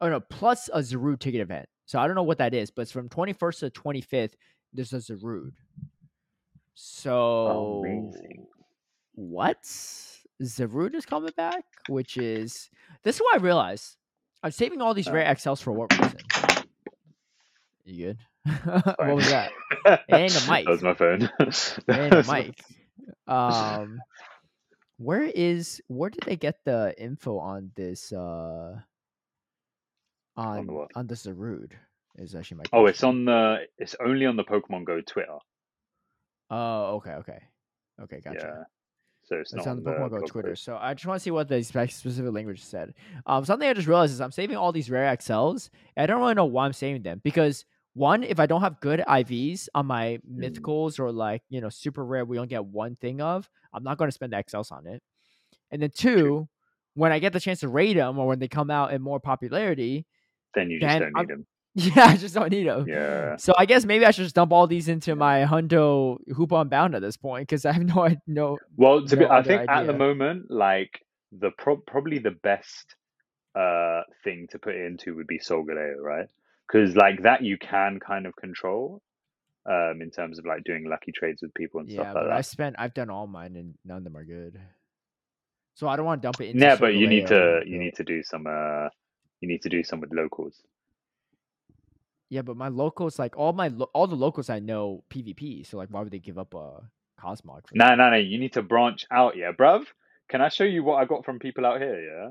Oh 0.00 0.08
no, 0.08 0.20
plus 0.20 0.68
a 0.72 0.78
Zarude 0.80 1.20
ticket 1.20 1.40
event. 1.40 1.68
So 1.86 1.98
I 1.98 2.06
don't 2.06 2.16
know 2.16 2.22
what 2.22 2.38
that 2.38 2.54
is, 2.54 2.70
but 2.70 2.82
it's 2.82 2.92
from 2.92 3.08
21st 3.08 3.58
to 3.60 3.70
25th. 3.70 4.32
There's 4.72 4.92
a 4.92 4.96
Zarude. 4.98 5.52
So 6.74 7.82
Amazing. 7.84 8.46
what? 9.14 9.62
Zarude 10.42 10.94
is 10.94 11.04
coming 11.04 11.32
back, 11.36 11.64
which 11.88 12.16
is 12.16 12.70
this 13.02 13.16
is 13.16 13.20
what 13.20 13.40
I 13.40 13.42
realized. 13.44 13.96
I'm 14.42 14.52
saving 14.52 14.80
all 14.80 14.94
these 14.94 15.08
Oh. 15.08 15.12
rare 15.12 15.26
XLs 15.34 15.60
for 15.62 15.72
what 15.72 15.92
reason? 15.98 16.18
You 17.84 18.06
good? 18.06 18.18
what 18.98 19.14
was 19.16 19.28
that? 19.30 19.52
Ain't 20.10 20.46
a 20.46 20.50
mic. 20.50 20.64
That 20.64 20.70
was 20.70 20.82
my 20.82 20.94
phone. 20.94 21.30
Ain't 21.90 22.14
a 22.14 22.32
mic. 22.32 22.62
Um, 23.26 24.00
where 24.96 25.24
is 25.24 25.82
where 25.88 26.08
did 26.08 26.22
they 26.22 26.36
get 26.36 26.64
the 26.64 26.94
info 26.96 27.38
on 27.38 27.72
this? 27.74 28.12
Uh, 28.12 28.80
on 30.36 30.66
the 30.66 30.86
on 30.96 31.06
the 31.06 31.14
Zarude 31.14 31.72
is 32.16 32.34
actually 32.34 32.58
my. 32.58 32.64
Oh, 32.72 32.86
it's 32.86 33.02
on 33.02 33.24
the. 33.24 33.66
It's 33.78 33.96
only 34.04 34.26
on 34.26 34.36
the 34.36 34.44
Pokemon 34.44 34.84
Go 34.84 35.00
Twitter. 35.00 35.38
Oh, 36.50 36.96
okay, 36.96 37.12
okay, 37.12 37.38
okay, 38.02 38.20
gotcha. 38.20 38.38
Yeah. 38.58 38.64
So 39.22 39.36
it's, 39.36 39.52
It's 39.52 39.64
not 39.66 39.72
on 39.72 39.82
the 39.84 39.90
Pokemon 39.90 40.10
Go 40.10 40.18
blog 40.18 40.30
Twitter. 40.30 40.56
So 40.56 40.76
I 40.80 40.94
just 40.94 41.06
want 41.06 41.20
to 41.20 41.22
see 41.22 41.30
what 41.30 41.48
the 41.48 41.62
specific 41.62 42.32
language 42.32 42.62
said. 42.62 42.94
Um, 43.26 43.44
something 43.44 43.68
I 43.68 43.74
just 43.74 43.86
realized 43.86 44.12
is 44.12 44.20
I'm 44.20 44.32
saving 44.32 44.56
all 44.56 44.72
these 44.72 44.90
rare 44.90 45.14
XLs. 45.16 45.70
And 45.96 46.02
I 46.04 46.06
don't 46.06 46.20
really 46.20 46.34
know 46.34 46.46
why 46.46 46.64
I'm 46.66 46.72
saving 46.72 47.02
them 47.02 47.20
because 47.22 47.64
one, 47.94 48.22
if 48.24 48.40
I 48.40 48.46
don't 48.46 48.62
have 48.62 48.80
good 48.80 49.00
IVs 49.06 49.68
on 49.74 49.86
my 49.86 50.16
Hmm. 50.26 50.42
mythicals 50.42 50.98
or 50.98 51.12
like 51.12 51.42
you 51.48 51.60
know 51.60 51.68
super 51.68 52.04
rare, 52.04 52.24
we 52.24 52.38
only 52.38 52.48
get 52.48 52.64
one 52.64 52.96
thing 52.96 53.20
of. 53.20 53.48
I'm 53.72 53.84
not 53.84 53.98
going 53.98 54.08
to 54.08 54.12
spend 54.12 54.32
the 54.32 54.38
XLs 54.38 54.72
on 54.72 54.86
it. 54.86 55.02
And 55.70 55.80
then 55.80 55.90
two, 55.90 56.48
when 56.94 57.12
I 57.12 57.20
get 57.20 57.32
the 57.32 57.38
chance 57.40 57.60
to 57.60 57.68
raid 57.68 57.96
them 57.96 58.18
or 58.18 58.26
when 58.26 58.40
they 58.40 58.48
come 58.48 58.70
out 58.70 58.92
in 58.92 59.00
more 59.02 59.20
popularity, 59.20 60.06
Then 60.54 60.70
you 60.70 60.80
just 60.80 60.88
then 60.98 61.00
don't 61.12 61.16
I'm- 61.16 61.26
need 61.26 61.32
them. 61.34 61.46
yeah, 61.76 62.06
I 62.06 62.16
just 62.16 62.34
don't 62.34 62.50
need 62.50 62.66
them. 62.66 62.84
Yeah. 62.88 63.36
So 63.36 63.52
I 63.56 63.64
guess 63.64 63.84
maybe 63.84 64.04
I 64.04 64.10
should 64.10 64.24
just 64.24 64.34
dump 64.34 64.50
all 64.52 64.66
these 64.66 64.88
into 64.88 65.14
my 65.14 65.44
Hundo 65.44 66.18
Hoopa 66.32 66.62
Unbound 66.62 66.96
at 66.96 67.00
this 67.02 67.16
point 67.16 67.46
because 67.46 67.64
I 67.64 67.70
have 67.72 67.84
no 67.96 68.08
no 68.26 68.58
Well, 68.76 69.06
to 69.06 69.16
be, 69.16 69.24
I 69.24 69.42
think 69.44 69.70
at 69.70 69.86
the 69.86 69.92
moment, 69.92 70.50
like 70.50 71.00
the 71.30 71.52
pro- 71.56 71.76
probably 71.76 72.18
the 72.18 72.32
best 72.32 72.96
uh 73.54 74.02
thing 74.24 74.48
to 74.50 74.58
put 74.58 74.74
into 74.74 75.14
would 75.14 75.28
be 75.28 75.38
Solgaleo, 75.38 75.96
right? 76.00 76.26
Because 76.66 76.96
like 76.96 77.22
that 77.22 77.42
you 77.44 77.56
can 77.56 78.00
kind 78.00 78.26
of 78.26 78.34
control, 78.34 79.00
um, 79.64 80.00
in 80.02 80.10
terms 80.10 80.40
of 80.40 80.46
like 80.46 80.64
doing 80.64 80.86
lucky 80.88 81.12
trades 81.12 81.40
with 81.40 81.54
people 81.54 81.78
and 81.80 81.88
Yeah, 81.88 82.02
stuff 82.02 82.14
like 82.16 82.24
but 82.24 82.32
I 82.32 82.36
that. 82.38 82.46
spent 82.46 82.76
I've 82.80 82.94
done 82.94 83.10
all 83.10 83.28
mine 83.28 83.54
and 83.54 83.74
none 83.84 83.98
of 83.98 84.04
them 84.04 84.16
are 84.16 84.24
good. 84.24 84.58
So 85.74 85.86
I 85.86 85.94
don't 85.94 86.04
want 86.04 86.20
to 86.20 86.26
dump 86.26 86.40
it 86.40 86.48
into 86.50 86.64
Yeah, 86.66 86.74
but 86.76 86.94
you 86.94 87.06
need 87.06 87.28
to 87.28 87.60
you 87.64 87.78
need 87.78 87.94
to 87.94 88.02
do 88.04 88.24
some 88.24 88.46
uh 88.48 88.88
you 89.40 89.48
need 89.48 89.62
to 89.62 89.68
do 89.68 89.82
some 89.82 90.00
with 90.00 90.12
locals. 90.12 90.62
Yeah, 92.28 92.42
but 92.42 92.56
my 92.56 92.68
locals 92.68 93.18
like 93.18 93.36
all 93.36 93.52
my 93.52 93.68
lo- 93.68 93.90
all 93.92 94.06
the 94.06 94.14
locals 94.14 94.48
I 94.50 94.60
know 94.60 95.02
PvP. 95.10 95.66
So 95.66 95.76
like, 95.78 95.88
why 95.90 96.00
would 96.02 96.12
they 96.12 96.20
give 96.20 96.38
up 96.38 96.54
a 96.54 96.82
Cosmog? 97.20 97.66
For 97.68 97.74
No, 97.74 97.94
no, 97.96 98.10
no. 98.10 98.16
You 98.16 98.38
need 98.38 98.52
to 98.52 98.62
branch 98.62 99.04
out, 99.10 99.36
yeah, 99.36 99.50
bruv. 99.52 99.84
Can 100.28 100.40
I 100.40 100.48
show 100.48 100.64
you 100.64 100.84
what 100.84 100.96
I 100.96 101.06
got 101.06 101.24
from 101.24 101.40
people 101.40 101.66
out 101.66 101.80
here? 101.80 102.00
Yeah. 102.00 102.30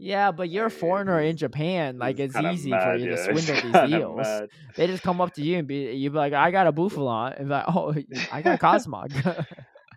Yeah, 0.00 0.30
but 0.30 0.48
you're 0.48 0.66
a 0.66 0.70
foreigner 0.70 1.20
in 1.20 1.36
Japan. 1.36 1.98
Like 1.98 2.20
it's 2.20 2.34
kinda 2.34 2.52
easy 2.52 2.70
mad, 2.70 2.82
for 2.84 2.96
you 2.98 3.08
to 3.08 3.14
yeah, 3.14 3.30
it's 3.30 3.46
swindle 3.46 3.72
these 3.72 3.90
deals. 3.90 4.16
mad. 4.18 4.48
They 4.76 4.86
just 4.86 5.02
come 5.02 5.20
up 5.20 5.34
to 5.34 5.42
you 5.42 5.58
and 5.58 5.66
be 5.66 5.92
you 5.92 6.10
be 6.10 6.16
like, 6.16 6.34
I 6.34 6.50
got 6.50 6.66
a 6.68 6.72
Bouffalant, 6.72 7.36
and 7.38 7.48
be 7.48 7.54
like, 7.54 7.64
oh, 7.68 7.94
I 8.30 8.42
got 8.42 8.60
Cosmog. 8.60 9.12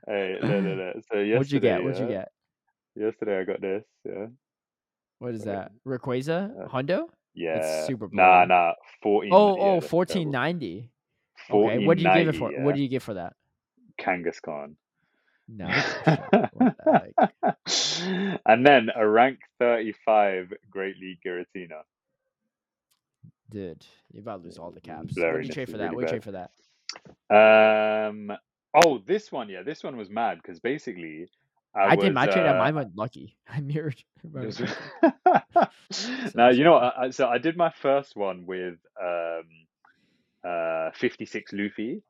Hey, 0.07 0.37
no, 0.41 0.61
no, 0.61 0.75
no. 0.75 0.93
So 1.11 1.19
yesterday, 1.19 1.33
What'd 1.37 1.51
you 1.51 1.59
get? 1.59 1.83
What'd 1.83 1.99
you 1.99 2.07
get? 2.07 2.31
Yesterday 2.95 3.39
I 3.39 3.43
got 3.43 3.61
this. 3.61 3.83
Yeah, 4.05 4.27
What 5.21 5.35
is 5.35 5.43
that? 5.43 5.71
Rayquaza? 5.87 6.65
Uh, 6.65 6.67
Hundo? 6.67 7.03
yeah. 7.35 7.85
super 7.85 8.09
Nah, 8.11 8.43
blue. 8.45 8.55
nah. 8.55 8.73
Fourteen. 9.03 9.31
Oh, 9.31 9.55
yeah, 9.55 9.61
oh, 9.63 9.73
that's 9.79 9.87
fourteen 9.87 10.31
double. 10.31 10.45
ninety. 10.45 10.89
Okay, 11.47 11.85
what 11.85 11.97
do 11.99 12.03
you 12.03 12.13
give 12.13 12.27
it 12.29 12.35
for? 12.37 12.51
Yeah. 12.51 12.63
What 12.63 12.73
do 12.73 12.81
you 12.81 12.87
give 12.89 13.03
for 13.03 13.13
that? 13.13 13.33
Kangaskhan. 14.01 14.75
No. 15.53 15.65
what 15.67 16.75
the 16.77 17.11
heck? 17.17 18.39
and 18.45 18.65
then 18.65 18.89
a 18.95 19.05
rank 19.05 19.39
35 19.59 20.53
Great 20.69 20.95
League 20.97 21.17
Giratina. 21.25 21.81
Dude, 23.49 23.85
you 24.13 24.21
about 24.21 24.37
to 24.39 24.45
lose 24.45 24.57
all 24.57 24.71
the 24.71 24.79
caps. 24.79 25.13
What 25.17 25.41
do 25.41 25.47
you 25.47 25.51
trade 25.51 25.69
for 25.69 25.77
that? 25.77 25.91
really 25.91 25.95
What 25.95 26.07
do 26.07 26.15
you 26.15 26.21
trade 26.21 26.23
for 26.23 26.47
that? 27.29 28.07
Um. 28.09 28.31
Oh, 28.85 28.99
this 29.05 29.29
one, 29.31 29.49
yeah, 29.49 29.61
this 29.63 29.83
one 29.83 29.97
was 29.97 30.09
mad 30.09 30.39
because 30.41 30.61
basically, 30.61 31.27
I, 31.73 31.91
I, 31.91 31.95
did 31.95 32.09
was, 32.09 32.15
my 32.15 32.25
trade 32.25 32.45
and 32.45 32.55
uh, 32.55 32.59
mine 32.59 32.75
went 32.75 32.95
lucky. 32.95 33.37
I 33.47 33.61
mirrored. 33.61 34.03
This- 34.23 34.59
mirror. 34.59 35.69
now 36.35 36.49
you 36.49 36.63
know? 36.63 36.75
I, 36.75 37.09
so 37.11 37.27
I 37.27 37.37
did 37.37 37.55
my 37.57 37.71
first 37.81 38.15
one 38.15 38.45
with 38.45 38.75
um, 39.01 39.43
uh, 40.47 40.91
56 40.95 41.53
Luffy, 41.53 42.03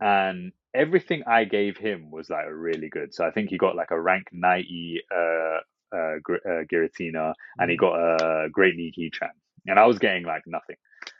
and 0.00 0.52
everything 0.74 1.22
I 1.26 1.44
gave 1.44 1.76
him 1.76 2.10
was 2.10 2.28
like 2.28 2.46
really 2.50 2.88
good. 2.88 3.14
So 3.14 3.24
I 3.24 3.30
think 3.30 3.50
he 3.50 3.56
got 3.58 3.76
like 3.76 3.90
a 3.90 4.00
rank 4.00 4.28
90 4.32 5.02
uh, 5.10 5.16
uh, 5.16 5.96
uh, 5.96 6.18
Giratina, 6.70 7.34
and 7.58 7.70
he 7.70 7.76
Mhm. 7.76 7.80
got 7.80 7.94
a 7.96 8.48
Great 8.50 8.76
Niki 8.76 9.10
Heatran, 9.10 9.30
and 9.66 9.78
I 9.78 9.86
was 9.86 9.98
getting 9.98 10.24
like 10.24 10.42
nothing. 10.46 10.76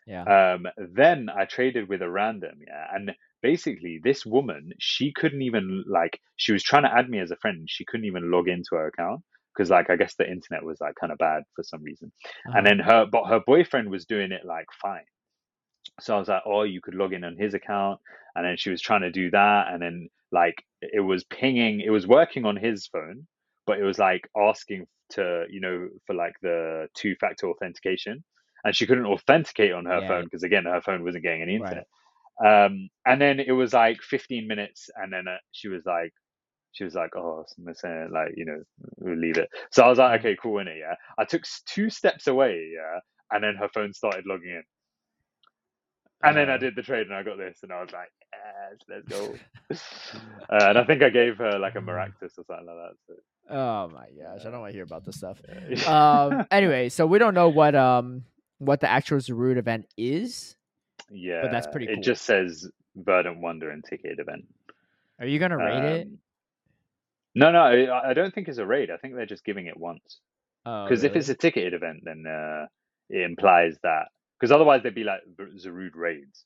Yeah. 0.06 0.24
Um, 0.24 0.66
then 0.77 1.31
I 1.35 1.44
traded 1.47 1.89
with 1.89 2.02
a 2.02 2.10
random, 2.10 2.59
yeah, 2.66 2.86
and 2.94 3.15
basically 3.43 4.01
this 4.02 4.27
woman, 4.27 4.73
she 4.78 5.12
couldn't 5.12 5.43
even 5.43 5.85
like 5.89 6.20
she 6.36 6.52
was 6.52 6.62
trying 6.62 6.85
to 6.85 6.94
add 6.94 7.09
me 7.09 7.20
as 7.20 7.31
a 7.31 7.36
friend, 7.36 7.66
she 7.69 7.85
couldn't 7.85 8.06
even 8.06 8.31
log 8.31 8.48
into 8.48 8.70
her 8.73 8.89
account 8.89 9.23
because 9.55 9.70
like 9.70 9.90
I 9.90 9.97
guess 9.97 10.15
the 10.16 10.31
internet 10.31 10.65
was 10.65 10.81
like 10.81 10.94
kind 11.01 11.12
of 11.12 11.19
bad 11.19 11.43
for 11.56 11.62
some 11.65 11.82
reason. 11.82 12.12
Uh-huh. 12.48 12.59
And 12.59 12.66
then 12.66 12.78
her, 12.78 13.06
but 13.10 13.27
her 13.27 13.40
boyfriend 13.40 13.90
was 13.90 14.06
doing 14.06 14.32
it 14.32 14.44
like 14.44 14.66
fine. 14.81 15.05
So 16.01 16.15
I 16.15 16.19
was 16.19 16.28
like, 16.28 16.43
oh, 16.47 16.62
you 16.62 16.81
could 16.81 16.94
log 16.94 17.12
in 17.12 17.24
on 17.24 17.36
his 17.36 17.55
account, 17.55 18.01
and 18.35 18.44
then 18.44 18.56
she 18.56 18.70
was 18.70 18.81
trying 18.81 19.02
to 19.02 19.10
do 19.10 19.31
that, 19.31 19.69
and 19.73 19.82
then 19.82 20.09
like 20.31 20.65
it 20.81 21.01
was 21.01 21.24
pinging, 21.24 21.81
it 21.81 21.90
was 21.90 22.06
working 22.06 22.44
on 22.44 22.56
his 22.56 22.86
phone, 22.86 23.27
but 23.66 23.78
it 23.78 23.85
was 23.85 23.98
like 23.98 24.28
asking 24.36 24.86
to 25.10 25.44
you 25.51 25.60
know 25.60 25.89
for 26.06 26.15
like 26.15 26.35
the 26.43 26.89
two 26.94 27.16
factor 27.20 27.48
authentication, 27.48 28.23
and 28.65 28.77
she 28.77 28.86
couldn't 28.86 29.06
authenticate 29.06 29.73
on 29.73 29.86
her 29.86 30.02
Yeah. 30.02 30.09
phone 30.09 30.24
because 30.24 30.43
again 30.44 30.65
her 30.66 30.81
phone 30.81 31.02
wasn't 31.02 31.24
getting 31.24 31.43
any 31.43 31.59
Right. 31.59 31.85
Um, 32.44 32.89
and 33.06 33.20
then 33.20 33.40
it 33.40 33.52
was 33.52 33.73
like 33.73 34.01
15 34.02 34.47
minutes, 34.48 34.90
and 34.97 35.12
then 35.12 35.28
uh, 35.28 35.39
she 35.52 35.69
was 35.69 35.82
like, 35.86 36.12
she 36.73 36.85
was 36.85 36.94
like, 36.94 37.16
oh, 37.16 37.44
I'm 37.66 37.74
saying 37.74 38.10
like 38.12 38.35
you 38.36 38.44
know 38.47 38.62
we'll 38.98 39.16
leave 39.19 39.39
it. 39.39 39.48
So 39.73 39.82
I 39.85 39.89
was 39.89 39.98
like, 39.98 40.20
Mhm. 40.20 40.20
okay, 40.20 40.36
cool, 40.43 40.59
in 40.60 40.69
it, 40.69 40.78
yeah. 40.78 40.94
I 41.19 41.24
took 41.24 41.43
two 41.66 41.90
steps 41.90 42.27
away, 42.28 42.70
yeah, 42.74 43.01
and 43.32 43.43
then 43.44 43.56
her 43.56 43.69
phone 43.74 43.93
started 43.94 44.27
logging 44.27 44.51
in. 44.51 44.62
And 46.23 46.36
then 46.36 46.51
I 46.51 46.56
Uh, 46.56 46.59
did 46.59 46.74
the 46.77 46.82
trade 46.82 47.06
and 47.06 47.15
I 47.15 47.23
got 47.23 47.39
this, 47.39 47.60
and 47.62 47.73
I 47.73 47.81
was 47.81 47.93
like, 47.93 48.10
yes, 48.32 48.81
let's 48.89 49.06
go. 49.09 49.40
uh, 49.73 50.69
and 50.70 50.78
I 50.78 50.85
think 50.85 51.02
I 51.02 51.10
gave 51.10 51.39
her 51.39 51.59
like 51.59 51.77
a 51.77 51.81
Maractus 51.81 52.39
or 52.39 52.44
something 52.47 52.66
like 52.66 52.77
that. 52.77 52.94
So, 53.06 53.15
Oh 53.51 53.89
my 53.89 54.09
gosh, 54.20 54.44
I 54.47 54.51
don't 54.51 54.60
want 54.60 54.73
to 54.73 54.77
hear 54.77 54.85
about 54.85 55.05
this 55.06 55.16
stuff. 55.16 55.40
Um. 55.86 56.47
anyway, 56.51 56.90
so 56.90 57.06
we 57.06 57.19
don't 57.19 57.35
know 57.35 57.48
what 57.48 57.74
um 57.74 58.24
what 58.59 58.81
the 58.81 58.90
actual 58.90 59.19
Zarude 59.19 59.56
event 59.59 59.86
is. 59.97 60.56
Yeah, 61.10 61.43
but 61.43 61.51
that's 61.51 61.66
pretty 61.66 61.86
It 61.86 62.02
just 62.02 62.24
says 62.24 62.68
Verdant 62.97 63.40
Wonder 63.40 63.70
and 63.70 63.85
Ticket 63.85 64.18
Event. 64.18 64.47
Are 65.18 65.26
you 65.26 65.39
gonna 65.39 65.56
rate 65.56 65.85
it? 65.85 66.06
Um, 66.06 66.18
No, 67.35 67.51
no, 67.51 67.60
I 67.60 68.10
I 68.10 68.14
don't 68.14 68.35
think 68.35 68.48
it's 68.48 68.59
a 68.59 68.66
raid. 68.66 68.90
I 68.90 68.97
think 68.97 69.14
they're 69.14 69.26
just 69.26 69.44
giving 69.44 69.66
it 69.66 69.76
once. 69.76 70.20
Oh, 70.66 70.85
Because 70.85 71.05
if 71.05 71.16
it's 71.16 71.28
a 71.28 71.35
ticketed 71.35 71.74
event, 71.74 72.01
then 72.05 72.24
uh, 72.26 72.66
it 73.09 73.22
implies 73.22 73.76
that. 73.82 74.06
Because 74.39 74.52
otherwise 74.52 74.82
they'd 74.82 74.94
be 74.94 75.05
like 75.05 75.20
Zarude 75.56 75.94
raids. 75.94 76.44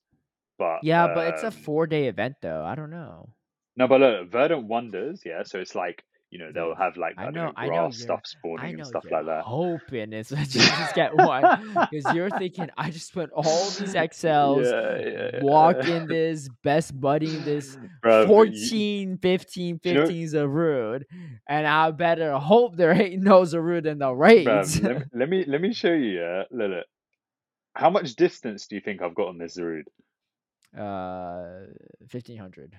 But 0.59 0.78
yeah, 0.82 1.12
but 1.14 1.28
it's 1.28 1.43
a 1.43 1.48
um, 1.48 1.52
four 1.52 1.86
day 1.86 2.06
event 2.06 2.36
though. 2.40 2.64
I 2.64 2.74
don't 2.74 2.90
know. 2.90 3.30
No, 3.76 3.89
but 3.89 4.01
look, 4.01 4.30
Verdant 4.30 4.66
Wonders, 4.66 5.22
yeah. 5.24 5.43
So 5.44 5.59
it's 5.59 5.74
like 5.74 6.05
you 6.32 6.38
know 6.38 6.50
they'll 6.50 6.74
have 6.74 6.96
like 6.96 7.14
I 7.18 7.22
I, 7.22 7.24
don't 7.26 7.34
know- 7.34 7.44
know, 7.48 7.52
I 7.56 7.66
know 7.66 7.72
grass 7.72 7.98
you're- 7.98 8.04
stuff 8.04 8.20
I 8.24 8.28
spawning 8.28 8.72
know 8.76 8.78
and 8.78 8.86
stuff 8.86 9.04
like 9.10 9.26
that. 9.26 9.42
hoping 9.44 10.12
it's 10.14 10.30
you 10.54 10.60
just 10.62 10.94
get 10.94 11.14
one 11.14 11.42
because 11.90 12.14
you're 12.14 12.30
thinking 12.30 12.70
I 12.76 12.90
just 12.90 13.12
put 13.12 13.30
all 13.32 13.66
these 13.78 13.92
XLs, 13.94 14.64
Yeah, 14.64 14.96
yeah, 15.10 15.30
yeah. 15.34 15.42
walk 15.44 15.86
in 15.86 16.06
this 16.06 16.48
best 16.64 16.98
buddy 16.98 17.36
in 17.36 17.44
this 17.44 17.76
you- 18.04 18.26
14, 18.26 19.18
15, 19.18 19.80
you 19.84 19.92
know- 19.94 20.00
15 20.06 20.26
Zarude, 20.28 21.02
and 21.46 21.66
I 21.66 21.90
better 21.90 22.38
hope 22.38 22.76
there 22.76 22.92
ain't 22.92 23.22
no 23.22 23.42
Zarude 23.42 23.84
in 23.86 23.98
the 23.98 24.10
raids. 24.14 24.80
bruv, 24.80 24.82
let, 24.82 24.96
me, 24.96 25.04
let 25.14 25.28
me 25.28 25.44
let 25.48 25.60
me 25.60 25.72
show 25.74 25.92
you. 25.92 26.18
Yeah, 26.18 26.44
look, 26.50 26.70
look. 26.70 26.86
How 27.74 27.90
much 27.90 28.14
distance 28.16 28.66
do 28.68 28.74
you 28.76 28.80
think 28.80 29.02
I've 29.02 29.14
got 29.14 29.28
on 29.28 29.36
this 29.38 29.59
Zarude? 29.59 29.84
uh, 30.78 31.66
fifteen 32.09 32.38
hundred. 32.38 32.74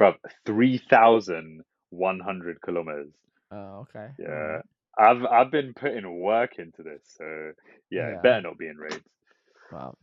Bruv, 0.00 0.14
three 0.46 0.78
thousand 0.78 1.62
one 1.90 2.20
hundred 2.20 2.60
kilometers. 2.62 3.12
Oh, 3.52 3.86
okay. 3.88 4.08
Yeah. 4.18 4.62
I've 4.98 5.24
I've 5.24 5.50
been 5.50 5.74
putting 5.74 6.20
work 6.20 6.58
into 6.58 6.82
this, 6.82 7.02
so 7.16 7.52
yeah, 7.90 8.10
Yeah. 8.10 8.20
better 8.22 8.42
not 8.42 8.58
be 8.58 8.66
in 8.68 8.76
raids. 8.76 9.00
Wow. 9.72 9.96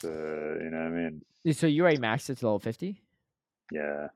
So 0.00 0.08
you 0.08 0.70
know 0.70 0.78
what 0.78 0.86
I 0.86 0.90
mean? 0.90 1.22
So 1.52 1.66
you 1.66 1.82
already 1.82 1.98
maxed 1.98 2.30
it 2.30 2.38
to 2.38 2.46
level 2.46 2.58
fifty. 2.58 3.00
Yeah. 3.72 4.08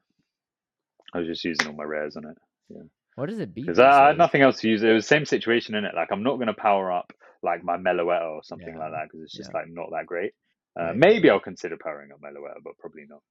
I 1.14 1.18
was 1.18 1.26
just 1.26 1.44
using 1.44 1.66
all 1.68 1.72
my 1.74 1.84
rares 1.84 2.16
on 2.16 2.24
it. 2.26 2.36
Yeah. 2.68 2.82
What 3.14 3.28
does 3.30 3.38
it 3.38 3.54
beat? 3.54 3.66
Because 3.66 3.78
I, 3.78 4.04
I 4.04 4.06
had 4.08 4.18
nothing 4.18 4.42
else 4.42 4.60
to 4.60 4.68
use. 4.68 4.82
It 4.82 4.92
was 4.92 5.04
the 5.04 5.08
same 5.08 5.24
situation 5.24 5.74
in 5.74 5.84
it. 5.84 5.94
Like 5.94 6.08
I'm 6.12 6.22
not 6.22 6.36
going 6.36 6.48
to 6.48 6.54
power 6.54 6.92
up 6.92 7.12
like 7.42 7.64
my 7.64 7.76
Meloetta 7.76 8.30
or 8.30 8.42
something 8.44 8.76
like 8.76 8.90
that 8.92 9.04
because 9.08 9.22
it's 9.22 9.32
just 9.36 9.50
yeah. 9.52 9.60
like 9.60 9.70
not 9.70 9.90
that 9.90 10.06
great. 10.06 10.32
Uh, 10.78 10.84
Right, 10.88 10.96
maybe. 10.96 11.30
I'll 11.30 11.40
consider 11.40 11.76
powering 11.82 12.12
up 12.12 12.20
Meloetta, 12.20 12.62
but 12.62 12.78
probably 12.78 13.06
not. 13.08 13.22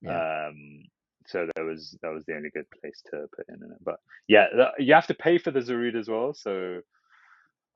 Yeah. 0.00 0.48
Um, 0.48 0.84
so 1.28 1.46
that 1.54 1.62
was 1.62 1.96
that 2.02 2.08
was 2.08 2.24
the 2.26 2.34
only 2.34 2.50
good 2.50 2.66
place 2.80 3.02
to 3.10 3.26
put 3.36 3.46
in 3.48 3.56
it. 3.56 3.78
But 3.84 3.96
yeah, 4.26 4.46
you 4.78 4.94
have 4.94 5.06
to 5.08 5.14
pay 5.14 5.38
for 5.38 5.50
the 5.50 5.60
Zarude 5.60 5.94
as 5.98 6.08
well. 6.08 6.34
So 6.34 6.80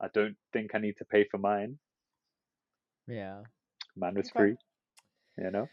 I 0.01 0.07
don't 0.13 0.35
think 0.51 0.71
I 0.73 0.79
need 0.79 0.97
to 0.97 1.05
pay 1.05 1.25
for 1.29 1.37
mine. 1.37 1.77
Yeah. 3.07 3.41
Mine 3.95 4.15
was 4.15 4.27
Okay. 4.27 4.39
free. 4.39 4.57
You 5.37 5.51
know. 5.51 5.69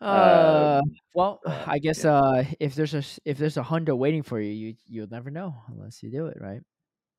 Uh, 0.00 0.80
Um, 0.82 0.96
well, 1.12 1.40
uh, 1.44 1.64
I 1.66 1.78
guess 1.78 2.04
yeah. 2.04 2.12
uh, 2.12 2.44
if 2.58 2.74
there's 2.74 2.94
a 2.94 3.02
if 3.24 3.36
there's 3.36 3.58
a 3.58 3.62
hundo 3.62 3.96
waiting 3.96 4.22
for 4.22 4.40
you, 4.40 4.50
you 4.50 4.74
you'll 4.86 5.10
never 5.10 5.30
know 5.30 5.54
unless 5.68 6.02
you 6.02 6.10
do 6.10 6.26
it, 6.26 6.38
right? 6.40 6.62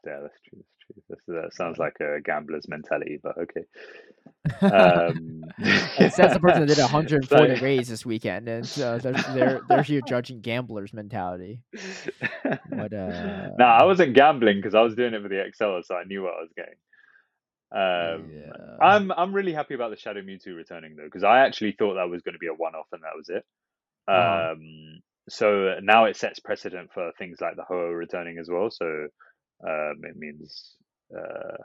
Yeah, 0.06 0.19
that's 0.22 0.40
true. 0.49 0.57
That's 0.57 0.78
true. 0.80 0.81
That's, 1.10 1.22
that 1.28 1.54
sounds 1.54 1.78
like 1.78 1.98
a 2.00 2.22
gambler's 2.22 2.68
mentality, 2.68 3.20
but 3.22 3.38
okay. 3.38 3.66
Um, 4.62 5.44
it 5.60 6.14
says 6.14 6.34
the 6.34 6.40
person 6.40 6.62
that 6.62 6.68
did 6.68 6.80
140 6.80 7.28
Sorry. 7.28 7.60
raids 7.62 7.90
this 7.90 8.06
weekend, 8.06 8.48
and 8.48 8.68
so 8.68 8.98
they're 8.98 9.14
they're, 9.34 9.62
they're 9.68 10.02
judging 10.08 10.42
gamblers' 10.42 10.94
mentality. 10.94 11.62
What, 12.70 12.92
uh, 12.94 13.50
no, 13.60 13.66
I 13.66 13.84
wasn't 13.84 14.16
gambling 14.16 14.58
because 14.58 14.74
I 14.74 14.82
was 14.82 14.96
doing 14.96 15.14
it 15.14 15.22
for 15.22 15.30
the 15.30 15.44
XL, 15.56 15.86
so 15.86 15.96
I 15.96 16.06
knew 16.06 16.24
what 16.24 16.34
I 16.34 16.42
was 16.42 16.50
getting. 16.56 16.76
Um, 17.72 18.32
Yeah. 18.32 18.78
I'm 18.82 19.12
I'm 19.12 19.34
really 19.34 19.54
happy 19.54 19.76
about 19.76 19.92
the 19.92 19.98
Shadow 19.98 20.22
Mewtwo 20.22 20.56
returning 20.56 20.96
though, 20.96 21.06
because 21.06 21.24
I 21.24 21.46
actually 21.46 21.74
thought 21.78 21.96
that 21.96 22.10
was 22.10 22.22
going 22.24 22.34
to 22.34 22.40
be 22.40 22.48
a 22.48 22.54
one-off 22.54 22.88
and 22.92 23.04
that 23.04 23.16
was 23.16 23.30
it. 23.30 23.46
Uh-huh. 24.08 24.54
Um, 24.54 25.02
so 25.30 25.76
now 25.82 26.06
it 26.06 26.18
sets 26.18 26.40
precedent 26.40 26.90
for 26.94 27.12
things 27.18 27.40
like 27.40 27.56
the 27.56 27.64
Ho 27.64 27.76
returning 27.76 28.38
as 28.40 28.50
well. 28.50 28.70
So 28.72 29.08
um, 29.68 30.02
it 30.04 30.16
means 30.16 30.76
uh, 31.16 31.58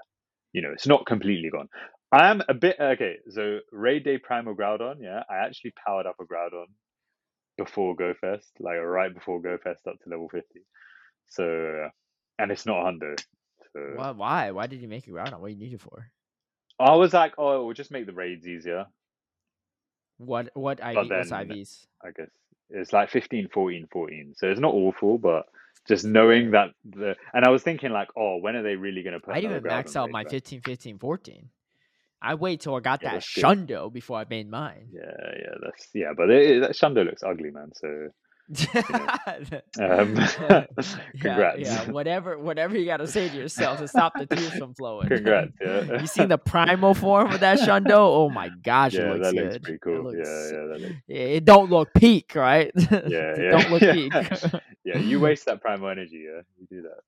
you 0.52 0.62
know 0.62 0.70
it's 0.72 0.86
not 0.86 1.06
completely 1.06 1.50
gone. 1.50 1.68
I 2.12 2.28
am 2.30 2.42
a 2.48 2.54
bit 2.54 2.76
okay. 2.80 3.16
So 3.30 3.58
Raid 3.72 4.04
Day 4.04 4.18
Primal 4.18 4.54
Groudon, 4.54 4.96
yeah, 5.00 5.22
I 5.28 5.46
actually 5.46 5.72
powered 5.86 6.06
up 6.06 6.16
a 6.20 6.24
Groudon 6.24 6.66
before 7.58 7.96
Go 7.96 8.14
Fest, 8.20 8.50
like 8.60 8.76
right 8.78 9.12
before 9.12 9.40
Go 9.40 9.58
Fest 9.62 9.86
up 9.86 9.96
to 10.02 10.10
level 10.10 10.28
fifty. 10.28 10.60
So 11.28 11.88
and 12.38 12.50
it's 12.50 12.66
not 12.66 12.80
a 12.80 12.84
hundo. 12.84 13.18
So 13.72 13.80
Why? 13.96 14.10
Why? 14.12 14.50
Why 14.52 14.66
did 14.66 14.80
you 14.80 14.88
make 14.88 15.06
it 15.06 15.12
Groudon? 15.12 15.40
What 15.40 15.48
do 15.48 15.54
you 15.54 15.58
need 15.58 15.74
it 15.74 15.80
for? 15.80 16.10
I 16.78 16.94
was 16.94 17.14
like, 17.14 17.34
oh, 17.38 17.60
it 17.60 17.64
will 17.64 17.72
just 17.72 17.90
make 17.90 18.06
the 18.06 18.12
raids 18.12 18.46
easier. 18.46 18.86
What? 20.18 20.50
What 20.54 20.80
IV? 20.80 21.08
Then- 21.08 21.28
IVs? 21.28 21.86
I 22.04 22.10
guess 22.10 22.28
it's 22.70 22.92
like 22.92 23.10
15, 23.10 23.48
14, 23.52 23.88
14. 23.90 24.34
So 24.36 24.48
it's 24.48 24.60
not 24.60 24.74
awful, 24.74 25.18
but 25.18 25.46
just 25.88 26.04
knowing 26.04 26.52
that 26.52 26.70
the 26.84 27.16
and 27.34 27.44
I 27.44 27.50
was 27.50 27.62
thinking 27.62 27.92
like, 27.92 28.08
oh, 28.16 28.38
when 28.38 28.56
are 28.56 28.62
they 28.62 28.76
really 28.76 29.02
going 29.02 29.14
to 29.14 29.20
put? 29.20 29.36
I 29.36 29.40
didn't 29.40 29.52
even 29.52 29.66
max 29.66 29.96
out 29.96 30.10
my 30.10 30.24
back? 30.24 30.32
15, 30.32 30.62
15, 30.62 30.98
14. 30.98 31.50
I 32.22 32.34
wait 32.34 32.60
till 32.60 32.74
I 32.76 32.80
got 32.80 33.02
Yeah, 33.02 33.10
that 33.10 33.22
good. 33.34 33.46
Shundo 33.46 33.92
before 33.92 34.18
I 34.18 34.26
made 34.28 34.50
mine. 34.50 34.88
Yeah, 34.92 35.02
yeah, 35.38 35.54
that's 35.62 35.88
yeah, 35.94 36.12
but 36.16 36.30
it, 36.30 36.56
it, 36.56 36.60
that 36.60 36.72
Shundo 36.72 37.04
looks 37.04 37.22
ugly, 37.22 37.50
man. 37.50 37.72
So 37.74 38.08
Um, 39.78 40.14
yeah, 40.50 40.66
congrats. 41.20 41.58
yeah. 41.60 41.90
Whatever, 41.90 42.38
whatever 42.38 42.76
you 42.78 42.86
got 42.86 42.98
to 42.98 43.06
say 43.06 43.28
to 43.28 43.36
yourself 43.36 43.78
to 43.78 43.88
stop 43.88 44.12
the 44.18 44.26
tears 44.26 44.52
from 44.54 44.74
flowing. 44.74 45.08
Congrats. 45.08 45.52
Yeah. 45.60 46.00
you 46.00 46.06
seen 46.06 46.28
the 46.28 46.38
primal 46.38 46.94
form 46.94 47.32
of 47.32 47.40
that 47.40 47.58
Shundo? 47.58 47.90
Oh 47.96 48.28
my 48.30 48.48
gosh, 48.62 48.94
it 48.94 49.06
looks 49.06 49.26
that 49.26 49.34
good. 49.34 49.44
looks 49.44 49.58
pretty 49.58 49.78
cool. 49.80 50.04
looks- 50.04 50.16
Yeah, 50.18 50.58
yeah, 50.60 50.66
that 50.68 50.80
looks. 50.80 50.94
It 51.08 51.44
don't 51.44 51.70
look 51.70 51.92
peak, 51.94 52.34
right? 52.34 52.70
Yeah, 52.76 52.88
It 52.90 53.10
yeah, 53.10 53.50
don't 53.50 53.70
look 53.70 53.82
yeah. 53.82 53.92
peak. 53.92 54.12
Yeah, 54.84 54.98
you 54.98 55.18
waste 55.20 55.46
that 55.46 55.60
primal 55.60 55.88
energy. 55.88 56.24
Yeah, 56.26 56.42
you 56.58 56.66
do 56.70 56.82
that. 56.82 57.00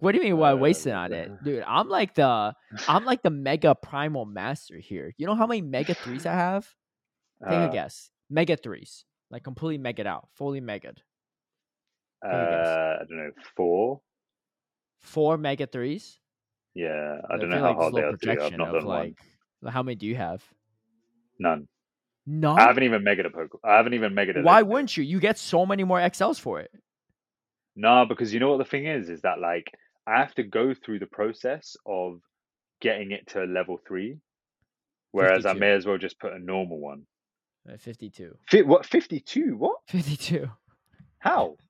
what 0.00 0.12
do 0.12 0.18
you 0.18 0.24
mean? 0.24 0.36
Why 0.38 0.52
Uh, 0.52 0.56
wasting 0.56 0.92
on 0.94 1.12
it, 1.12 1.30
dude? 1.44 1.62
I'm 1.66 1.88
like 1.88 2.14
the 2.14 2.54
I'm 2.88 3.04
like 3.04 3.22
the 3.22 3.30
mega 3.30 3.74
primal 3.74 4.24
master 4.24 4.78
here. 4.78 5.14
You 5.18 5.26
know 5.26 5.34
how 5.34 5.46
many 5.46 5.60
mega 5.62 5.94
threes 5.94 6.24
I 6.26 6.32
have? 6.32 6.66
Take 7.44 7.52
a 7.52 7.56
Uh, 7.56 7.68
guess. 7.68 8.10
Mega 8.30 8.56
threes, 8.56 9.04
like 9.30 9.44
completely 9.44 9.82
megaed 9.82 10.06
out, 10.06 10.28
fully 10.34 10.60
megaed. 10.60 10.98
uh, 12.24 12.30
Take 12.30 12.32
a 12.32 12.50
guess. 12.50 12.68
I 12.68 13.04
don't 13.08 13.18
know, 13.18 13.30
four. 13.56 14.00
Four 15.00 15.38
mega 15.38 15.66
threes. 15.66 16.18
Yeah, 16.74 17.18
I 17.30 17.36
don't 17.36 17.50
know 17.50 17.58
how 17.58 17.68
like 17.68 17.76
hard 17.76 17.94
they 17.94 18.02
are 18.02 18.10
to 18.12 18.16
do. 18.16 18.30
I've 18.42 18.52
not 18.58 18.72
done 18.72 18.84
like 18.84 19.16
one. 19.60 19.72
how 19.72 19.82
many 19.82 19.94
do 19.96 20.06
you 20.06 20.16
have? 20.16 20.42
None. 21.38 21.68
None. 22.26 22.58
I 22.58 22.62
haven't 22.62 22.82
even 22.82 23.02
megaed 23.02 23.26
a 23.26 23.30
Pokemon. 23.30 23.60
I 23.64 23.76
haven't 23.76 23.94
even 23.94 24.14
megaed 24.14 24.38
a 24.38 24.42
Why 24.42 24.62
wouldn't 24.62 24.96
you? 24.96 25.02
You 25.04 25.18
get 25.18 25.38
so 25.38 25.64
many 25.64 25.84
more 25.84 25.98
XLs 25.98 26.38
for 26.38 26.60
it. 26.60 26.70
No, 27.74 28.04
because 28.06 28.34
you 28.34 28.40
know 28.40 28.50
what 28.50 28.58
the 28.58 28.64
thing 28.64 28.86
is, 28.86 29.08
is 29.08 29.22
that 29.22 29.40
like 29.40 29.66
I 30.06 30.18
have 30.18 30.34
to 30.34 30.42
go 30.42 30.74
through 30.74 30.98
the 30.98 31.06
process 31.06 31.76
of 31.86 32.20
getting 32.80 33.12
it 33.12 33.26
to 33.28 33.44
level 33.44 33.78
three, 33.86 34.18
whereas 35.12 35.46
I 35.46 35.52
may 35.54 35.72
as 35.72 35.86
well 35.86 35.98
just 35.98 36.18
put 36.18 36.32
a 36.32 36.38
normal 36.38 36.78
one. 36.80 37.06
Uh, 37.68 37.76
52. 37.76 38.36
Fi- 38.48 38.62
what 38.62 38.86
fifty 38.86 39.20
two? 39.20 39.56
What? 39.58 39.76
52. 39.88 40.48
How? 41.18 41.56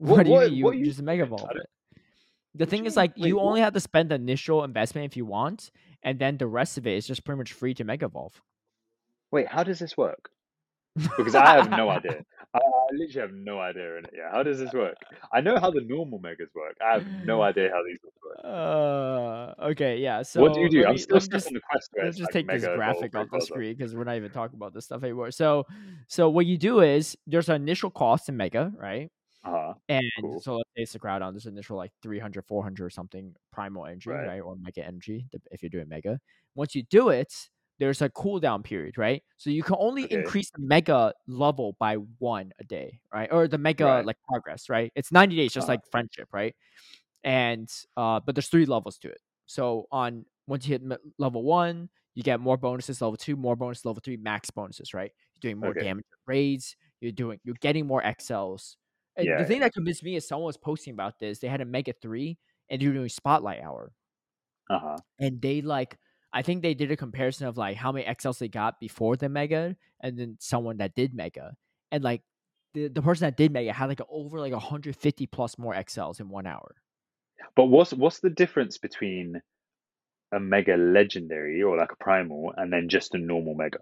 What, 0.00 0.18
What- 0.18 0.22
do 0.26 0.28
you 0.30 0.34
what- 0.34 0.48
mean? 0.48 0.54
You 0.58 0.64
what 0.64 0.76
you- 0.76 0.84
just 0.84 1.02
mega 1.02 1.24
I 1.24 1.26
it. 1.56 1.66
The 2.54 2.66
thing 2.66 2.86
is, 2.86 2.94
mean? 2.94 3.02
like, 3.02 3.16
Wait, 3.16 3.28
you 3.28 3.40
only 3.40 3.60
have 3.60 3.72
to 3.74 3.80
spend 3.80 4.10
the 4.10 4.14
initial 4.16 4.64
investment 4.64 5.04
if 5.06 5.16
you 5.16 5.24
want, 5.24 5.70
and 6.02 6.18
then 6.18 6.38
the 6.38 6.46
rest 6.46 6.78
of 6.78 6.86
it 6.86 6.94
is 6.96 7.06
just 7.06 7.24
pretty 7.24 7.38
much 7.38 7.52
free 7.52 7.74
to 7.74 7.84
mega 7.84 8.06
evolve. 8.06 8.40
Wait, 9.30 9.46
how 9.48 9.62
does 9.64 9.78
this 9.80 9.96
work? 9.96 10.30
Because 11.16 11.34
I 11.34 11.56
have 11.56 11.70
no 11.70 11.88
idea. 11.98 12.24
I, 12.54 12.58
I 12.58 12.92
literally 12.92 13.20
have 13.20 13.32
no 13.32 13.60
idea 13.60 13.98
in 13.98 14.04
it. 14.04 14.10
Yeah, 14.16 14.30
how 14.32 14.42
does 14.42 14.58
this 14.58 14.72
work? 14.72 14.96
I 15.32 15.40
know 15.40 15.58
how 15.58 15.70
the 15.70 15.82
normal 15.82 16.18
megas 16.18 16.48
work. 16.54 16.76
I 16.84 16.94
have 16.94 17.06
no 17.24 17.42
idea 17.50 17.70
how 17.70 17.82
these 17.86 17.98
work. 18.02 18.38
Uh, 18.44 19.66
okay, 19.70 19.98
yeah. 19.98 20.22
So 20.22 20.40
what 20.40 20.54
do 20.54 20.60
you 20.60 20.70
do? 20.70 20.84
I'm 20.86 20.92
me, 20.92 20.98
still 20.98 21.20
stuck 21.20 21.32
just, 21.32 21.46
on 21.48 21.54
the 21.54 21.60
quest. 21.60 21.90
Let's 21.96 22.16
just 22.16 22.28
like 22.34 22.46
take 22.46 22.48
this 22.48 22.64
graphic 22.64 23.14
off 23.14 23.28
the 23.30 23.40
screen 23.40 23.76
because 23.76 23.94
we're 23.94 24.04
not 24.04 24.16
even 24.16 24.30
talking 24.30 24.56
about 24.56 24.74
this 24.74 24.86
stuff 24.86 25.02
anymore. 25.02 25.30
So, 25.30 25.66
so 26.06 26.30
what 26.30 26.46
you 26.46 26.56
do 26.58 26.80
is 26.80 27.16
there's 27.26 27.48
an 27.48 27.56
initial 27.56 27.90
cost 27.90 28.28
in 28.28 28.36
mega, 28.36 28.72
right? 28.76 29.10
Uh-huh. 29.44 29.74
And 29.88 30.04
Cool. 30.20 30.40
so 30.40 30.56
let's 30.56 30.70
say 30.76 30.82
it's 30.82 31.04
a 31.04 31.08
on 31.08 31.34
this 31.34 31.46
initial 31.46 31.76
like 31.76 31.92
300, 32.02 32.44
400 32.44 32.84
or 32.84 32.90
something 32.90 33.34
primal 33.52 33.86
energy, 33.86 34.10
Right. 34.10 34.26
right? 34.26 34.40
Or 34.40 34.56
mega 34.56 34.84
energy 34.86 35.26
if 35.50 35.62
you're 35.62 35.70
doing 35.70 35.88
mega. 35.88 36.18
Once 36.54 36.74
you 36.74 36.82
do 36.82 37.10
it, 37.10 37.32
there's 37.78 38.02
a 38.02 38.08
cooldown 38.10 38.64
period, 38.64 38.98
right? 38.98 39.22
So 39.36 39.50
you 39.50 39.62
can 39.62 39.76
only 39.78 40.04
Okay. 40.04 40.12
increase 40.12 40.50
the 40.50 40.60
mega 40.60 41.12
level 41.28 41.76
by 41.78 41.96
one 41.96 42.52
a 42.60 42.64
day, 42.64 43.00
right? 43.12 43.28
Or 43.32 43.48
the 43.48 43.58
mega 43.58 43.86
Right. 43.86 44.04
like 44.04 44.16
progress, 44.28 44.68
right? 44.68 44.92
It's 44.96 45.12
90 45.12 45.36
days, 45.36 45.52
just 45.52 45.68
Uh-huh. 45.68 45.72
like 45.72 45.80
friendship, 45.90 46.28
right? 46.32 46.54
And 47.24 47.68
uh, 47.96 48.20
but 48.20 48.34
there's 48.34 48.48
three 48.48 48.66
levels 48.66 48.98
to 48.98 49.08
it. 49.10 49.20
So 49.46 49.86
on 49.92 50.24
once 50.46 50.66
you 50.68 50.78
hit 50.78 50.82
level 51.18 51.42
one, 51.42 51.88
you 52.14 52.22
get 52.22 52.40
more 52.40 52.56
bonuses. 52.56 53.00
Level 53.02 53.16
two, 53.16 53.36
more 53.36 53.56
bonus. 53.56 53.84
Level 53.84 54.00
three, 54.04 54.16
max 54.16 54.50
bonuses, 54.50 54.94
right? 54.94 55.12
You're 55.34 55.50
doing 55.52 55.60
more 55.60 55.74
Okay. 55.74 55.80
damage 55.80 56.06
raids. 56.26 56.76
You're 57.00 57.12
doing, 57.12 57.38
you're 57.44 57.56
getting 57.60 57.86
more 57.86 58.02
XLs. 58.02 58.76
And 59.16 59.28
Yeah, 59.28 59.38
the 59.38 59.44
thing 59.44 59.60
that 59.60 59.72
convinced 59.74 60.02
me 60.04 60.16
is 60.16 60.26
someone 60.26 60.46
was 60.46 60.56
posting 60.56 60.92
about 60.94 61.18
this. 61.18 61.38
They 61.40 61.48
had 61.48 61.60
a 61.60 61.64
Mega 61.64 61.92
3 62.00 62.38
and 62.70 62.80
they're 62.80 62.92
doing 62.92 63.08
Spotlight 63.08 63.62
Hour. 63.62 63.92
Uh-huh. 64.70 64.98
And 65.18 65.40
they 65.40 65.60
like, 65.62 65.96
I 66.32 66.42
think 66.42 66.62
they 66.62 66.74
did 66.74 66.90
a 66.90 66.96
comparison 66.96 67.46
of 67.46 67.56
like 67.56 67.76
how 67.76 67.90
many 67.92 68.04
XLs 68.06 68.38
they 68.38 68.48
got 68.48 68.80
before 68.80 69.16
the 69.16 69.28
Mega 69.28 69.76
and 70.00 70.18
then 70.18 70.36
someone 70.40 70.76
that 70.78 70.94
did 70.94 71.14
Mega. 71.14 71.56
And 71.90 72.04
like 72.04 72.22
the, 72.74 72.88
the 72.88 73.00
person 73.00 73.26
that 73.26 73.36
did 73.36 73.50
Mega 73.52 73.72
had 73.72 73.88
like 73.88 74.00
over 74.10 74.38
like 74.38 74.52
150 74.52 75.26
plus 75.26 75.56
more 75.58 75.74
XLs 75.74 76.20
in 76.20 76.28
one 76.28 76.46
hour. 76.46 76.74
But 77.56 77.66
what's 77.66 77.92
what's 77.94 78.20
the 78.20 78.30
difference 78.30 78.76
between 78.78 79.40
a 80.32 80.38
mega 80.38 80.76
legendary 80.76 81.62
or 81.62 81.76
like 81.78 81.92
a 81.92 81.96
primal 81.96 82.52
and 82.56 82.70
then 82.72 82.88
just 82.88 83.14
a 83.14 83.18
normal 83.18 83.54
mega? 83.54 83.78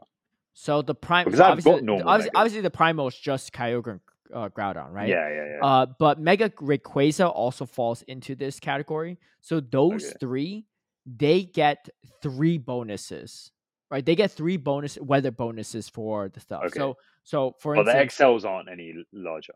So 0.55 0.81
the 0.83 0.95
prime, 0.95 1.25
Because 1.25 1.39
so 1.39 1.45
I've 1.45 1.51
obviously, 1.53 1.73
got 1.73 1.81
the- 1.81 1.85
normal 1.87 2.09
obviously, 2.09 2.31
Megas. 2.31 2.39
obviously 2.41 2.61
the 2.63 2.71
Primal 2.71 3.09
is 3.09 3.19
just 3.19 3.53
Kyogre 3.53 3.91
and 3.91 4.01
uh, 4.33 4.49
Groudon, 4.49 4.91
right? 4.91 5.07
Yeah, 5.09 5.29
yeah, 5.29 5.45
yeah. 5.59 5.67
Uh, 5.67 5.87
but 5.99 6.19
Mega 6.19 6.49
Rayquaza 6.49 7.31
also 7.31 7.67
falls 7.67 8.01
into 8.03 8.35
this 8.35 8.59
category. 8.59 9.19
So 9.43 9.61
those 9.61 10.07
Okay. 10.07 10.17
three, 10.19 10.65
they 11.07 11.45
get 11.45 11.89
three 12.21 12.59
bonuses, 12.59 13.53
right? 13.91 14.05
They 14.05 14.17
get 14.17 14.33
three 14.33 14.57
bonus 14.57 14.99
weather 14.99 15.31
bonuses 15.31 15.89
for 15.89 16.29
the 16.29 16.41
stuff. 16.41 16.65
Okay. 16.65 16.79
So, 16.79 16.97
so 17.23 17.55
for 17.61 17.75
well, 17.77 17.85
the 17.85 17.93
XLs 17.93 18.45
aren't 18.45 18.69
any 18.69 18.95
larger. 19.13 19.55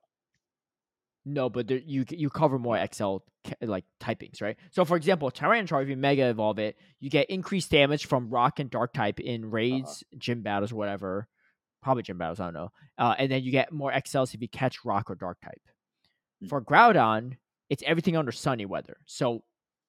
no, 1.25 1.51
but 1.51 1.67
there, 1.67 1.79
you 1.79 2.05
you 2.11 2.31
cover 2.31 2.59
more 2.59 2.79
XL 2.93 3.19
like 3.63 3.85
typings, 4.01 4.41
right? 4.41 4.57
So 4.71 4.85
for 4.85 4.97
example, 4.97 5.31
Tyranitar, 5.31 5.83
if 5.83 5.89
you 5.89 5.97
Mega 5.97 6.29
Evolve 6.29 6.59
it, 6.59 6.77
you 7.01 7.11
get 7.11 7.29
increased 7.31 7.71
damage 7.71 8.07
from 8.07 8.31
Rock 8.31 8.61
and 8.61 8.71
Dark 8.71 8.93
type 8.93 9.19
in 9.21 9.51
raids, 9.51 10.05
gym 10.17 10.43
battles, 10.43 10.73
whatever. 10.73 11.29
Probably 11.83 12.03
gym 12.03 12.19
battles, 12.19 12.41
I 12.41 12.45
don't 12.45 12.55
know. 12.55 12.73
Uh, 12.99 13.15
and 13.19 13.33
then 13.33 13.43
you 13.43 13.51
get 13.51 13.73
more 13.73 13.91
XLs 13.91 14.35
if 14.35 14.43
you 14.43 14.49
catch 14.49 14.85
Rock 14.85 15.11
or 15.11 15.15
Dark 15.15 15.39
type. 15.41 15.63
Mm. 16.45 16.51
For 16.51 16.61
Groudon, 16.61 17.39
it's 17.71 17.83
everything 17.87 18.19
under 18.19 18.33
sunny 18.33 18.67
weather. 18.67 18.99
So 19.07 19.45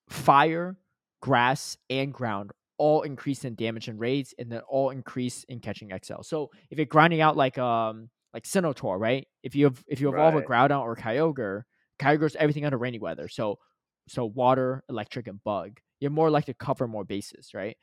fire, 0.08 0.78
grass, 1.22 1.78
and 1.90 2.14
ground 2.14 2.52
all 2.78 3.04
increase 3.04 3.46
in 3.46 3.54
damage 3.56 3.88
and 3.88 4.00
raids, 4.00 4.34
and 4.40 4.52
then 4.52 4.62
all 4.68 4.90
increase 4.90 5.44
in 5.46 5.60
catching 5.60 5.92
XL. 6.04 6.24
So 6.24 6.50
if 6.72 6.80
you're 6.80 6.86
grinding 6.88 7.22
out 7.22 7.38
like 7.38 7.58
um 7.60 8.10
like 8.34 8.46
Sinotaur, 8.46 8.98
right? 8.98 9.28
If 9.44 9.56
you 9.56 9.66
have, 9.66 9.84
if 9.88 10.00
you 10.02 10.10
evolve 10.10 10.34
Right. 10.36 10.44
a 10.44 10.48
Groudon 10.48 10.82
or 10.82 10.96
Kyogre, 10.96 11.64
Kyogre's 12.00 12.36
everything 12.38 12.66
under 12.66 12.78
rainy 12.78 12.98
weather. 13.00 13.28
So 13.28 13.60
so 14.08 14.26
water, 14.26 14.84
electric, 14.90 15.28
and 15.28 15.44
bug. 15.44 15.80
You're 16.00 16.12
more 16.12 16.32
likely 16.32 16.54
to 16.54 16.58
cover 16.58 16.88
more 16.88 17.04
bases, 17.04 17.54
right? 17.54 17.78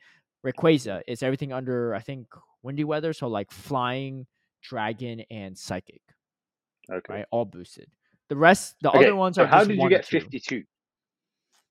Rayquaza 0.45 1.01
is 1.07 1.23
everything 1.23 1.53
under 1.53 1.95
I 1.95 1.99
think 2.01 2.27
windy 2.63 2.83
weather, 2.83 3.13
so 3.13 3.27
like 3.27 3.51
flying, 3.51 4.27
dragon, 4.61 5.21
and 5.31 5.57
psychic, 5.57 6.01
Okay. 6.91 7.13
right? 7.13 7.25
All 7.31 7.45
boosted. 7.45 7.89
The 8.27 8.35
rest, 8.35 8.75
the 8.81 8.89
Okay, 8.89 9.05
other 9.05 9.15
ones 9.15 9.37
so 9.37 9.43
are. 9.43 9.47
how 9.47 9.63
did 9.63 9.77
you 9.77 9.89
get 9.89 10.05
two. 10.05 10.19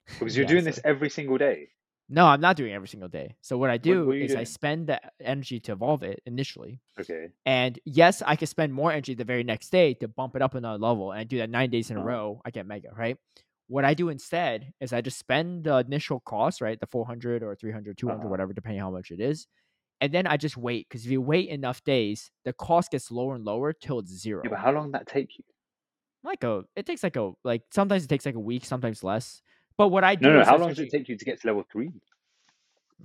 52? 0.08 0.18
Because 0.24 0.36
you're 0.36 0.44
Yeah, 0.44 0.48
doing 0.48 0.64
so- 0.64 0.70
this 0.70 0.80
every 0.84 1.10
single 1.10 1.38
day. 1.38 1.68
No, 2.10 2.24
I'm 2.26 2.40
not 2.40 2.56
doing 2.56 2.72
it 2.72 2.74
every 2.74 2.88
single 2.88 3.10
day. 3.10 3.36
So 3.42 3.58
what 3.58 3.68
I 3.68 3.76
do 3.76 4.06
what 4.06 4.16
you 4.16 4.24
is 4.24 4.34
I 4.34 4.44
spend 4.44 4.86
the 4.86 4.98
energy 5.20 5.60
to 5.60 5.72
evolve 5.72 6.02
it 6.02 6.22
initially. 6.24 6.80
Okay. 6.98 7.28
And 7.44 7.78
yes, 7.84 8.22
I 8.24 8.34
can 8.34 8.46
spend 8.46 8.72
more 8.72 8.90
energy 8.90 9.12
the 9.14 9.24
very 9.24 9.44
next 9.44 9.68
day 9.70 9.92
to 9.94 10.08
bump 10.08 10.34
it 10.34 10.40
up 10.40 10.54
another 10.54 10.78
level. 10.78 11.12
And 11.12 11.20
I 11.20 11.24
do 11.24 11.36
that 11.38 11.50
nine 11.50 11.68
days 11.68 11.90
in 11.90 11.96
a 11.98 12.00
Uh-huh. 12.00 12.08
row. 12.08 12.40
I 12.46 12.50
get 12.50 12.66
mega, 12.66 12.88
right? 12.96 13.18
What 13.66 13.84
I 13.84 13.92
do 13.92 14.08
instead 14.08 14.72
is 14.80 14.94
I 14.94 15.02
just 15.02 15.18
spend 15.18 15.64
the 15.64 15.76
initial 15.78 16.20
cost, 16.20 16.62
right? 16.62 16.80
The 16.80 16.86
400 16.86 17.42
or 17.42 17.54
300, 17.54 17.98
200, 17.98 18.20
Uh-huh. 18.20 18.28
whatever, 18.30 18.54
depending 18.54 18.80
how 18.80 18.90
much 18.90 19.10
it 19.10 19.20
is. 19.20 19.46
And 20.00 20.10
then 20.14 20.26
I 20.26 20.38
just 20.38 20.56
wait. 20.56 20.88
Because 20.88 21.04
if 21.04 21.10
you 21.12 21.20
wait 21.20 21.50
enough 21.50 21.84
days, 21.84 22.30
the 22.46 22.54
cost 22.54 22.90
gets 22.90 23.10
lower 23.10 23.34
and 23.34 23.44
lower 23.44 23.74
till 23.74 23.98
it's 23.98 24.12
zero. 24.12 24.40
Yeah, 24.44 24.50
but 24.50 24.60
how 24.60 24.72
long 24.72 24.84
did 24.86 24.94
that 24.94 25.06
take 25.08 25.36
you? 25.38 25.44
like 26.24 26.42
a, 26.42 26.64
it 26.74 26.84
takes 26.86 27.02
like 27.02 27.16
a, 27.16 27.32
like 27.44 27.62
sometimes 27.70 28.04
it 28.04 28.08
takes 28.08 28.26
like 28.26 28.34
a 28.34 28.40
week, 28.40 28.64
sometimes 28.64 29.04
less. 29.04 29.42
But 29.78 29.88
what 29.88 30.04
I 30.04 30.16
do 30.16 30.26
No, 30.26 30.32
no. 30.34 30.40
is 30.40 30.48
How 30.48 30.58
long 30.58 30.68
does 30.70 30.78
it 30.80 30.90
take 30.90 31.08
you 31.08 31.16
to 31.16 31.24
get 31.24 31.40
to 31.40 31.46
level 31.46 31.64
three? 31.72 31.90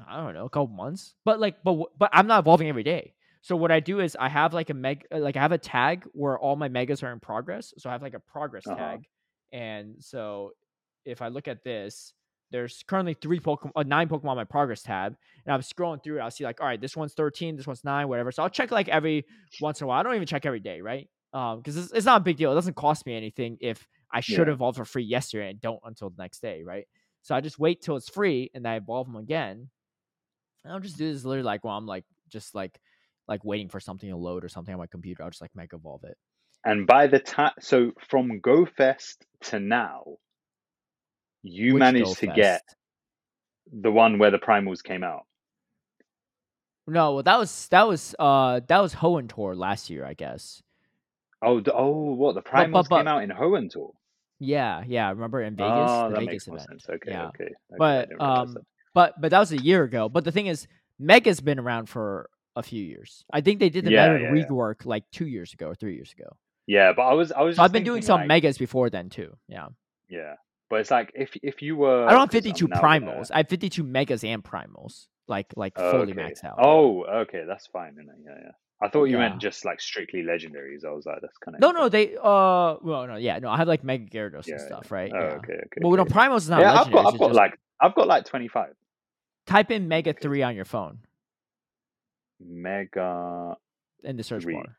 I 0.07 0.17
don't 0.17 0.33
know, 0.33 0.45
a 0.45 0.49
couple 0.49 0.67
months. 0.75 1.13
But 1.23 1.39
like, 1.39 1.63
but 1.63 1.77
but 1.97 2.09
I'm 2.11 2.27
not 2.27 2.39
evolving 2.39 2.67
every 2.67 2.83
day. 2.83 3.13
So 3.41 3.55
what 3.55 3.71
I 3.71 3.79
do 3.79 3.99
is 3.99 4.17
I 4.19 4.29
have 4.29 4.53
like 4.53 4.69
a 4.69 4.73
meg, 4.73 5.05
like 5.11 5.37
I 5.37 5.41
have 5.41 5.51
a 5.51 5.57
tag 5.57 6.05
where 6.13 6.37
all 6.39 6.55
my 6.55 6.67
megas 6.69 7.03
are 7.03 7.11
in 7.11 7.19
progress. 7.19 7.73
So 7.77 7.89
I 7.89 7.93
have 7.93 8.01
like 8.01 8.15
a 8.15 8.19
progress 8.19 8.65
Uh-huh. 8.65 8.75
tag, 8.77 9.01
and 9.51 9.95
so 9.99 10.51
if 11.05 11.21
I 11.21 11.27
look 11.27 11.47
at 11.47 11.63
this, 11.63 12.13
there's 12.51 12.83
currently 12.87 13.13
three 13.13 13.39
Pokemon, 13.39 13.71
uh, 13.75 13.83
nine 13.83 14.07
Pokemon 14.07 14.29
on 14.29 14.37
my 14.37 14.43
progress 14.45 14.81
tab, 14.81 15.15
and 15.45 15.53
I'm 15.53 15.61
scrolling 15.61 16.03
through 16.03 16.17
it. 16.17 16.21
I'll 16.21 16.31
see 16.31 16.43
like, 16.45 16.61
all 16.61 16.67
right, 16.67 16.79
this 16.81 16.95
one's 16.95 17.13
13, 17.13 17.57
this 17.57 17.67
one's 17.67 17.83
nine, 17.83 18.07
whatever. 18.07 18.31
So 18.31 18.41
I'll 18.43 18.49
check 18.49 18.71
like 18.71 18.87
every 18.87 19.25
once 19.61 19.81
in 19.81 19.85
a 19.85 19.87
while. 19.87 19.99
I 19.99 20.03
don't 20.03 20.15
even 20.15 20.27
check 20.27 20.45
every 20.45 20.59
day, 20.61 20.79
right? 20.81 21.07
Um, 21.33 21.57
because 21.59 21.77
it's, 21.77 21.91
it's 21.91 22.05
not 22.05 22.21
a 22.21 22.23
big 22.23 22.37
deal. 22.37 22.51
It 22.51 22.55
doesn't 22.55 22.75
cost 22.75 23.05
me 23.05 23.15
anything 23.15 23.57
if 23.59 23.85
I 24.13 24.19
should 24.21 24.47
Yeah. 24.47 24.53
evolve 24.53 24.75
for 24.77 24.85
free 24.85 25.03
yesterday 25.03 25.49
and 25.49 25.59
don't 25.59 25.79
until 25.83 26.09
the 26.11 26.21
next 26.21 26.39
day, 26.41 26.63
right? 26.63 26.87
So 27.23 27.33
I 27.35 27.41
just 27.41 27.57
wait 27.59 27.81
till 27.81 27.97
it's 27.97 28.09
free 28.09 28.51
and 28.53 28.67
I 28.67 28.75
evolve 28.75 29.07
them 29.07 29.15
again. 29.15 29.69
And 30.63 30.71
I'll 30.73 30.79
just 30.79 30.97
do 30.97 31.11
this 31.11 31.25
literally 31.25 31.43
like 31.43 31.63
while 31.63 31.77
I'm 31.77 31.85
like 31.87 32.05
just 32.29 32.53
like 32.55 32.79
like 33.27 33.43
waiting 33.43 33.69
for 33.69 33.79
something 33.79 34.09
to 34.09 34.15
load 34.17 34.43
or 34.45 34.49
something 34.49 34.73
on 34.73 34.79
my 34.79 34.87
computer. 34.87 35.23
I'll 35.23 35.29
just 35.29 35.41
like 35.41 35.55
mega 35.55 35.75
evolve 35.77 36.03
it. 36.03 36.17
And 36.65 36.85
by 36.85 37.07
the 37.07 37.19
time, 37.19 37.51
so 37.59 37.91
from 38.07 38.39
GoFest 38.39 39.17
to 39.43 39.59
now, 39.59 40.03
you 41.41 41.73
Which 41.73 41.79
managed 41.79 42.17
to 42.19 42.27
get 42.27 42.61
the 43.71 43.91
one 43.91 44.17
where 44.19 44.31
the 44.31 44.39
primals 44.39 44.83
came 44.83 45.03
out. 45.03 45.25
No, 46.85 47.13
well 47.15 47.23
that 47.23 47.39
was 47.39 47.67
that 47.69 47.87
was 47.87 48.13
uh 48.19 48.59
that 48.67 48.79
was 48.79 48.93
Hoenn 48.95 49.33
Tour 49.33 49.55
last 49.55 49.89
year, 49.89 50.05
I 50.05 50.13
guess. 50.13 50.61
Oh, 51.41 51.61
oh, 51.73 52.13
what 52.13 52.35
the 52.35 52.41
primals 52.41 52.87
but- 52.89 52.97
came 52.99 53.07
out 53.07 53.23
in 53.23 53.29
Hoenn 53.29 53.69
tour. 53.69 53.93
Yeah, 54.39 54.83
yeah. 54.87 55.09
Remember 55.09 55.41
in 55.41 55.55
Vegas, 55.55 55.71
Oh, 55.89 56.09
the 56.09 56.15
that 56.15 56.19
Vegas 56.19 56.47
makes 56.47 56.47
event. 56.47 56.81
sense. 56.81 56.85
Okay, 56.89 57.11
yeah. 57.11 57.27
okay. 57.27 57.43
okay, 57.45 57.53
But 57.77 58.09
um, 58.19 58.57
but 58.93 59.19
but 59.21 59.31
that 59.31 59.39
was 59.39 59.51
a 59.51 59.57
year 59.57 59.83
ago. 59.83 60.09
But 60.09 60.23
the 60.25 60.31
thing 60.31 60.47
is, 60.47 60.67
Mega's 60.99 61.39
been 61.41 61.59
around 61.59 61.87
for 61.87 62.29
a 62.55 62.63
few 62.63 62.83
years. 62.83 63.23
I 63.31 63.41
think 63.41 63.59
they 63.59 63.69
did 63.69 63.85
the 63.85 63.91
Yeah, 63.91 64.09
Mega 64.09 64.23
yeah, 64.25 64.33
yeah. 64.35 64.45
rework 64.45 64.85
like 64.85 65.03
two 65.11 65.27
years 65.27 65.53
ago 65.53 65.67
or 65.67 65.75
three 65.75 65.95
years 65.95 66.11
ago. 66.17 66.35
yeah, 66.67 66.93
but 66.93 67.03
I 67.03 67.13
was 67.13 67.31
I 67.31 67.41
was. 67.41 67.55
So 67.55 67.63
I've 67.63 67.71
been 67.71 67.83
doing 67.83 68.01
some 68.01 68.21
like, 68.21 68.27
Megas 68.27 68.57
before 68.57 68.89
then 68.89 69.09
too. 69.09 69.35
Yeah. 69.47 69.67
Yeah, 70.09 70.35
but 70.69 70.81
it's 70.81 70.91
like 70.91 71.11
if 71.15 71.35
if 71.41 71.61
you 71.61 71.75
were. 71.77 72.05
I 72.05 72.11
don't 72.11 72.19
have 72.21 72.31
52 72.31 72.67
now 72.67 72.75
gonna- 72.81 72.87
primals. 73.05 73.31
I 73.33 73.37
have 73.37 73.49
52 73.49 73.83
megas 73.83 74.23
and 74.23 74.43
primals, 74.43 75.07
like 75.27 75.47
like 75.55 75.75
fully 75.77 76.11
okay. 76.11 76.21
maxed 76.21 76.43
out. 76.43 76.59
Oh, 76.61 77.03
okay, 77.05 77.43
that's 77.47 77.65
fine. 77.67 77.95
Then. 77.95 78.07
Yeah, 78.23 78.31
yeah. 78.43 78.51
I 78.83 78.89
thought 78.89 79.05
you 79.05 79.17
Yeah. 79.17 79.29
meant 79.29 79.41
just 79.41 79.63
like 79.63 79.79
strictly 79.79 80.23
legendaries. 80.23 80.83
I 80.85 80.91
was 80.91 81.05
like, 81.05 81.21
that's 81.21 81.37
kind 81.37 81.55
of 81.55 81.61
no, 81.61 81.71
no, 81.71 81.87
they 81.87 82.15
uh, 82.17 82.75
well, 82.81 83.07
no, 83.07 83.15
yeah, 83.15 83.39
no, 83.39 83.49
I 83.49 83.55
have 83.57 83.67
like 83.67 83.83
Mega 83.83 84.05
Gyarados 84.05 84.45
Yeah, 84.45 84.55
and 84.55 84.61
yeah. 84.61 84.65
stuff, 84.67 84.91
right? 84.91 85.11
Oh, 85.13 85.17
yeah. 85.19 85.25
okay, 85.35 85.53
okay. 85.53 85.79
Well, 85.81 85.91
no, 85.93 86.01
okay. 86.03 86.13
primals 86.13 86.37
is 86.39 86.49
not 86.49 86.59
yeah, 86.61 86.81
I've 86.81 86.91
got 86.91 87.13
I've 87.13 87.19
got 87.19 87.33
like 87.33 87.57
I've 87.79 87.95
got 87.95 88.07
like 88.07 88.25
twenty 88.25 88.49
five 88.49 88.73
type 89.45 89.71
in 89.71 89.87
Mega 89.87 90.09
okay. 90.11 90.19
three 90.21 90.41
on 90.43 90.55
your 90.55 90.65
phone 90.65 90.99
mega. 92.39 93.55
in 94.03 94.17
the 94.17 94.23
search 94.23 94.43
Three. 94.43 94.53
bar. 94.53 94.77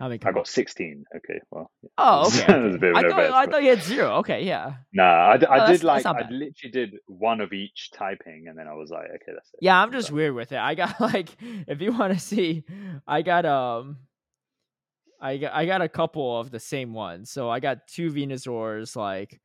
How? 0.00 0.10
I 0.10 0.16
got 0.16 0.48
sixteen. 0.48 1.04
Okay, 1.14 1.38
well. 1.50 1.70
Oh, 1.98 2.26
okay. 2.42 2.52
okay. 2.54 2.92
I, 2.94 3.02
thought, 3.02 3.20
I 3.20 3.46
thought 3.46 3.62
you 3.62 3.68
had 3.68 3.82
zero. 3.82 4.14
Okay, 4.20 4.44
yeah. 4.44 4.76
Nah, 4.94 5.32
I, 5.32 5.36
d- 5.36 5.44
I 5.44 5.66
Oh, 5.68 5.70
did 5.70 5.84
like 5.84 6.06
I 6.06 6.22
literally 6.30 6.52
did 6.72 6.94
one 7.06 7.42
of 7.42 7.52
each 7.52 7.90
typing, 7.92 8.46
and 8.48 8.58
then 8.58 8.66
I 8.66 8.72
was 8.72 8.90
like, 8.90 9.04
okay, 9.06 9.32
that's 9.34 9.50
it. 9.52 9.58
Yeah, 9.60 9.78
I'm 9.80 9.92
just 9.92 10.08
done. 10.08 10.16
weird 10.16 10.34
with 10.34 10.52
it. 10.52 10.58
I 10.58 10.74
got 10.74 10.98
like, 11.00 11.28
if 11.42 11.82
you 11.82 11.92
want 11.92 12.14
to 12.14 12.18
see, 12.18 12.64
I 13.06 13.20
got 13.20 13.44
um, 13.44 13.98
I 15.20 15.36
got 15.36 15.52
I 15.52 15.66
got 15.66 15.82
a 15.82 15.88
couple 15.88 16.40
of 16.40 16.50
the 16.50 16.60
same 16.60 16.94
ones. 16.94 17.30
So 17.30 17.50
I 17.50 17.60
got 17.60 17.86
two 17.86 18.10
Venusaurs, 18.10 18.96
like, 18.96 19.38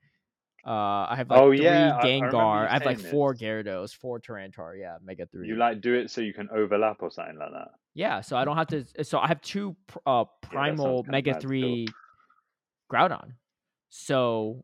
uh, 0.66 0.72
I 0.72 1.16
have 1.18 1.30
like 1.30 1.40
Oh, 1.42 1.50
three 1.50 1.64
yeah, 1.66 1.98
I- 1.98 2.00
I 2.00 2.04
Gengar. 2.06 2.68
I, 2.70 2.74
have 2.76 2.86
like 2.86 3.00
four 3.02 3.34
this. 3.34 3.42
Gyarados, 3.42 3.94
four 3.94 4.22
Tyranitar. 4.22 4.80
Yeah, 4.80 4.96
Mega 5.04 5.26
three. 5.26 5.50
You 5.50 5.58
like 5.58 5.82
do 5.82 5.94
it 5.96 6.10
so 6.12 6.22
you 6.22 6.34
can 6.34 6.48
overlap 6.56 7.04
or 7.04 7.12
something 7.12 7.38
like 7.38 7.52
that. 7.52 7.68
Yeah, 7.96 8.22
so 8.22 8.38
I 8.38 8.46
don't 8.46 8.58
have 8.58 8.68
to. 8.68 8.86
So 9.04 9.18
I 9.20 9.28
have 9.28 9.42
two 9.42 9.76
uh 10.06 10.26
primal 10.42 11.04
kinda 11.04 11.12
Mega 11.12 11.40
three 11.40 11.88
Groudon. 12.92 13.34
So 13.90 14.64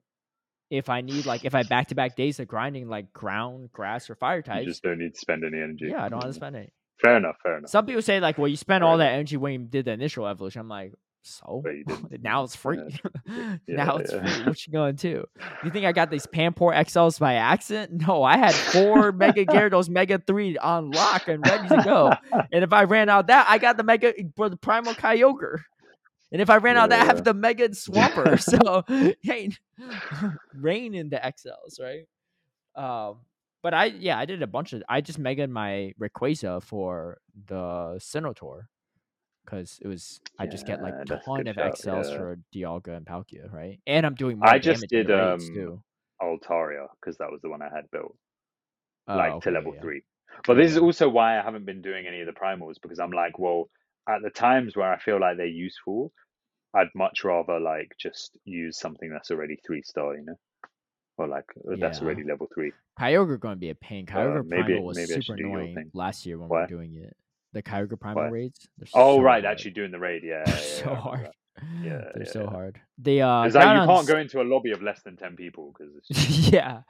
if 0.69 0.89
I 0.89 1.01
need 1.01 1.25
like 1.25 1.43
if 1.45 1.55
I 1.55 1.63
back 1.63 1.87
to 1.87 1.95
back 1.95 2.15
days 2.15 2.39
of 2.39 2.47
grinding 2.47 2.87
like 2.87 3.11
ground, 3.13 3.71
grass, 3.71 4.09
or 4.09 4.15
fire 4.15 4.41
types, 4.41 4.65
You 4.65 4.71
just 4.71 4.83
don't 4.83 4.99
need 4.99 5.13
to 5.15 5.19
spend 5.19 5.43
any 5.43 5.57
energy. 5.57 5.87
yeah, 5.89 6.03
I 6.03 6.09
don't 6.09 6.21
have 6.21 6.29
to 6.29 6.33
Mm. 6.33 6.35
spend 6.35 6.55
it. 6.57 6.73
Fair 7.01 7.17
enough. 7.17 7.37
Fair 7.41 7.57
enough. 7.57 7.69
Some 7.69 7.85
people 7.85 8.01
say 8.01 8.19
like, 8.19 8.37
well, 8.37 8.47
you 8.47 8.55
spent 8.57 8.83
Fair 8.83 8.89
all 8.89 8.97
that 8.99 9.13
energy 9.13 9.37
when 9.37 9.53
you 9.53 9.59
did 9.59 9.85
the 9.85 9.91
initial 9.91 10.27
evolution. 10.27 10.61
I'm 10.61 10.69
like, 10.69 10.93
so 11.23 11.61
But 11.64 11.76
you 11.76 11.84
didn't. 11.84 12.22
now 12.23 12.43
it's 12.43 12.56
free. 12.56 12.80
Yeah, 13.27 13.57
now 13.68 13.98
it's 13.98 14.11
yeah. 14.11 14.26
free. 14.26 14.43
What 14.45 14.68
you 14.68 14.73
going 14.73 14.95
to? 14.98 15.23
You 15.64 15.72
think 15.72 15.85
I 15.85 15.91
got 15.91 16.10
these 16.10 16.26
Pampor 16.27 16.76
XLs 16.76 17.19
by 17.19 17.35
accident? 17.35 18.07
No, 18.07 18.23
I 18.23 18.38
had 18.38 18.53
four 18.53 19.11
Mega 19.11 19.45
Gyarados 19.45 19.89
Mega 19.89 20.19
Three 20.26 20.57
on 20.57 20.91
lock 20.91 21.27
and 21.27 21.45
ready 21.45 21.68
to 21.69 21.81
go. 21.84 22.14
And 22.52 22.64
if 22.64 22.73
I 22.73 22.84
ran 22.84 23.10
out 23.10 23.27
that, 23.27 23.45
I 23.49 23.57
got 23.57 23.77
the 23.77 23.84
Mega 23.84 24.14
for 24.35 24.49
the 24.49 24.57
Primal 24.57 24.93
Kyogre. 24.93 25.60
And 26.31 26.41
if 26.41 26.49
I 26.49 26.57
ran 26.57 26.77
out 26.77 26.89
that, 26.89 27.02
I 27.02 27.06
have 27.06 27.23
the 27.23 27.34
Mega 27.34 27.69
Swampert. 27.69 28.41
so 28.41 28.84
hey, 29.22 29.49
rain 30.53 30.95
in 30.95 31.10
the 31.10 31.18
XLs, 31.18 31.80
right? 31.80 32.07
Um, 32.76 33.18
but 33.61 33.73
I 33.73 33.85
yeah, 33.85 34.18
I 34.18 34.26
did 34.26 34.41
a 34.41 34.48
bunch 34.48 34.73
of 34.73 34.84
I 34.89 35.02
just 35.02 35.19
mega 35.19 35.48
my 35.48 35.93
Rayquaza 35.99 36.64
for 36.64 37.19
the 37.48 37.99
Sinnoh 37.99 38.35
because 39.45 39.80
it 39.81 39.88
was 39.88 40.19
I 40.39 40.45
just 40.47 40.65
get 40.65 40.81
like 40.81 40.93
Yeah, 41.07 41.15
a 41.15 41.19
ton 41.23 41.47
of 41.47 41.55
shout, 41.55 41.73
XLs 41.76 42.11
yeah. 42.11 42.18
for 42.18 42.38
Dialga 42.53 42.97
and 42.97 43.05
Palkia, 43.05 43.51
right? 43.51 43.80
And 43.88 44.05
I'm 44.05 44.15
doing 44.15 44.39
more 44.39 44.47
I 44.49 44.59
just 44.59 44.81
damage 44.89 44.91
in 44.93 45.07
the 45.07 45.13
did, 45.13 45.19
um, 45.19 45.39
too. 45.39 45.84
Altaria 46.22 46.88
because 46.99 47.18
that 47.18 47.31
was 47.31 47.41
the 47.41 47.49
one 47.49 47.61
I 47.61 47.69
had 47.73 47.89
built, 47.91 48.15
Oh, 49.07 49.15
like 49.15 49.34
okay, 49.34 49.49
to 49.49 49.55
level 49.55 49.73
yeah. 49.76 49.81
three. 49.81 50.03
But 50.45 50.55
this 50.55 50.72
is 50.72 50.77
also 50.77 51.09
why 51.09 51.39
I 51.39 51.43
haven't 51.43 51.65
been 51.65 51.81
doing 51.81 52.05
any 52.07 52.22
of 52.22 52.27
the 52.27 52.34
primals 52.34 52.76
because 52.81 52.99
I'm 52.99 53.11
like, 53.11 53.38
well, 53.39 53.69
at 54.07 54.22
the 54.23 54.30
times 54.30 54.76
where 54.76 54.91
I 54.91 54.97
feel 54.99 55.19
like 55.19 55.38
they're 55.38 55.45
useful, 55.45 56.11
I'd 56.73 56.88
much 56.95 57.23
rather 57.23 57.59
like 57.59 57.91
just 57.99 58.38
use 58.45 58.80
something 58.80 59.09
that's 59.09 59.30
already 59.31 59.57
three 59.65 59.81
star, 59.84 60.15
you 60.15 60.23
know, 60.26 60.35
or 61.18 61.27
like 61.27 61.45
uh, 61.69 61.76
that's 61.80 62.01
already 62.01 62.23
level 62.23 62.47
three. 62.53 62.72
Kyogre 62.99 63.39
going 63.39 63.55
to 63.55 63.59
be 63.59 63.69
a 63.72 63.76
pain. 63.76 64.05
Kyogre 64.05 64.39
Uh, 64.39 64.43
maybe- 64.45 64.63
Primal 64.63 64.85
was 64.85 64.97
maybe 64.97 65.22
super 65.22 65.38
annoying 65.38 65.91
last 65.93 66.26
year 66.26 66.38
when 66.38 66.47
Why? 66.47 66.57
we 66.59 66.61
were 66.61 66.68
doing 66.68 66.95
it. 66.95 67.15
The 67.53 67.61
Kyogre 67.61 67.99
Primal 67.99 68.23
Why? 68.23 68.29
raids. 68.29 68.67
Oh, 68.93 69.17
so 69.17 69.21
right, 69.21 69.43
hard. 69.43 69.51
actually 69.51 69.71
doing 69.71 69.91
the 69.91 69.99
raid, 69.99 70.23
yeah, 70.23 70.43
They're 70.45 70.55
yeah, 70.55 70.61
so 70.61 70.95
hard. 70.95 71.29
Yeah, 71.83 71.89
they're 72.15 72.23
yeah, 72.23 72.31
so 72.31 72.43
yeah. 72.43 72.49
hard. 72.49 72.81
The 72.97 73.21
uh, 73.23 73.39
like 73.41 73.53
you 73.53 73.59
can't 73.59 74.07
go 74.07 74.17
into 74.17 74.41
a 74.41 74.43
lobby 74.43 74.71
of 74.71 74.81
less 74.81 75.01
than 75.03 75.17
ten 75.17 75.35
people 75.35 75.73
because 75.77 75.93
just, 76.07 76.29
yeah, 76.51 76.81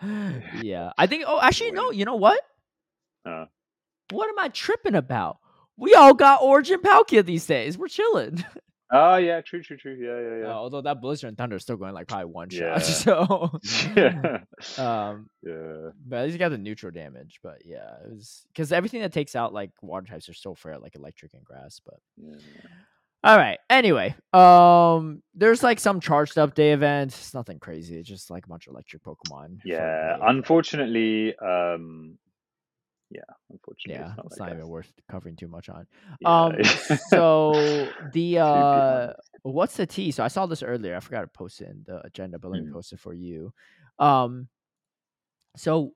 yeah. 0.61 0.91
I 0.97 1.07
think. 1.07 1.23
Oh, 1.27 1.39
actually, 1.41 1.71
no. 1.71 1.91
You 1.91 2.05
know 2.05 2.15
what? 2.15 2.39
uh, 3.25 3.45
What 4.11 4.29
am 4.29 4.37
I 4.39 4.49
tripping 4.49 4.95
about? 4.95 5.39
We 5.77 5.95
all 5.95 6.13
got 6.13 6.41
Origin 6.43 6.79
Palkia 6.81 7.25
these 7.25 7.45
days. 7.45 7.77
We're 7.77 7.87
chilling. 7.87 8.43
Oh 8.91 9.15
yeah, 9.17 9.41
true, 9.41 9.61
true, 9.63 9.77
true, 9.77 9.95
yeah, 9.99 10.19
yeah, 10.19 10.45
Uh, 10.45 10.47
yeah. 10.49 10.53
although 10.55 10.81
that 10.81 11.01
Blizzard 11.01 11.29
and 11.29 11.37
Thunder 11.37 11.55
is 11.55 11.61
still 11.63 11.77
going 11.77 11.93
like 11.93 12.07
probably 12.07 12.25
one 12.25 12.49
Yeah. 12.51 12.77
shot. 12.79 12.83
So, 12.83 13.59
yeah, 13.95 14.39
um, 14.77 15.29
yeah. 15.43 15.89
but 16.05 16.17
at 16.17 16.23
least 16.25 16.33
you 16.33 16.39
got 16.39 16.49
the 16.49 16.57
neutral 16.57 16.91
damage. 16.91 17.39
But 17.43 17.63
yeah, 17.65 17.95
it 18.05 18.11
was 18.13 18.45
because 18.53 18.71
everything 18.71 19.01
that 19.01 19.13
takes 19.13 19.35
out 19.35 19.53
like 19.53 19.71
water 19.81 20.05
types 20.07 20.27
are 20.29 20.33
still 20.33 20.55
fair, 20.55 20.77
like 20.77 20.95
electric 20.95 21.33
and 21.33 21.43
grass. 21.43 21.79
But 21.85 21.95
yeah. 22.17 22.35
all 23.23 23.37
right. 23.37 23.59
Anyway, 23.69 24.15
um, 24.33 25.21
there's 25.35 25.63
like 25.63 25.79
some 25.79 25.99
charged 25.99 26.37
up 26.37 26.55
day 26.55 26.73
event. 26.73 27.11
It's 27.13 27.33
nothing 27.33 27.59
crazy. 27.59 27.97
It's 27.97 28.09
just 28.09 28.29
like 28.31 28.45
a 28.45 28.49
bunch 28.49 28.67
of 28.67 28.73
electric 28.73 29.03
Pokemon. 29.03 29.59
Yeah, 29.63 30.17
unfortunately, 30.21 31.35
um, 31.37 32.17
yeah, 33.11 33.21
unfortunately, 33.51 34.01
Yeah, 34.01 34.07
it's 34.07 34.17
not, 34.17 34.25
it's 34.27 34.31
like 34.31 34.39
not 34.39 34.49
that. 34.49 34.55
even 34.57 34.67
worth 34.69 34.91
covering 35.09 35.35
too 35.35 35.47
much 35.47 35.69
on. 35.69 35.87
Yeah, 36.19 36.29
Um, 36.31 36.55
so 37.09 37.93
the 38.13 38.39
uh, 38.39 39.13
what's 39.43 39.77
the 39.77 39.85
T? 39.85 40.11
So 40.11 40.23
I 40.23 40.27
saw 40.27 40.45
this 40.45 40.63
earlier. 40.63 40.95
I 40.95 40.99
forgot 40.99 41.21
to 41.21 41.27
post 41.27 41.61
it 41.61 41.69
in 41.69 41.83
the 41.85 42.05
agenda, 42.05 42.39
but 42.39 42.51
let 42.51 42.61
me 42.61 42.67
Mhm. 42.67 42.73
post 42.73 42.93
it 42.93 42.99
for 42.99 43.13
you. 43.13 43.53
Um, 43.99 44.47
so 45.55 45.93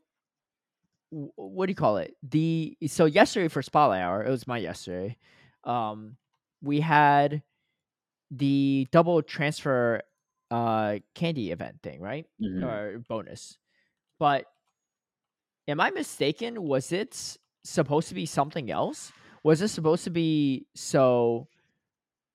w- 1.12 1.32
what 1.36 1.66
do 1.68 1.72
you 1.72 1.76
call 1.76 1.98
it? 1.98 2.16
The 2.24 2.78
so 2.88 3.06
yesterday 3.06 3.48
for 3.48 3.62
Spotlight 3.62 4.02
Hour, 4.02 4.24
it 4.26 4.30
was 4.30 4.48
my 4.48 4.58
yesterday. 4.58 5.18
Um, 5.64 6.18
we 6.62 6.80
had 6.80 7.42
the 8.32 8.88
double 8.92 9.22
transfer 9.22 10.02
uh 10.52 11.00
candy 11.14 11.52
event 11.52 11.82
thing, 11.82 12.00
right? 12.02 12.26
Mhm. 12.40 12.64
Or 12.64 13.00
bonus, 13.08 13.58
but 14.20 14.46
am 15.68 15.80
I 15.80 15.92
mistaken? 15.92 16.64
Was 16.64 16.92
it 16.92 17.38
supposed 17.64 18.10
to 18.10 18.16
be 18.16 18.26
something 18.26 18.72
else? 18.72 19.12
Was 19.44 19.62
it 19.62 19.70
supposed 19.70 20.04
to 20.06 20.10
be 20.10 20.66
so? 20.74 21.48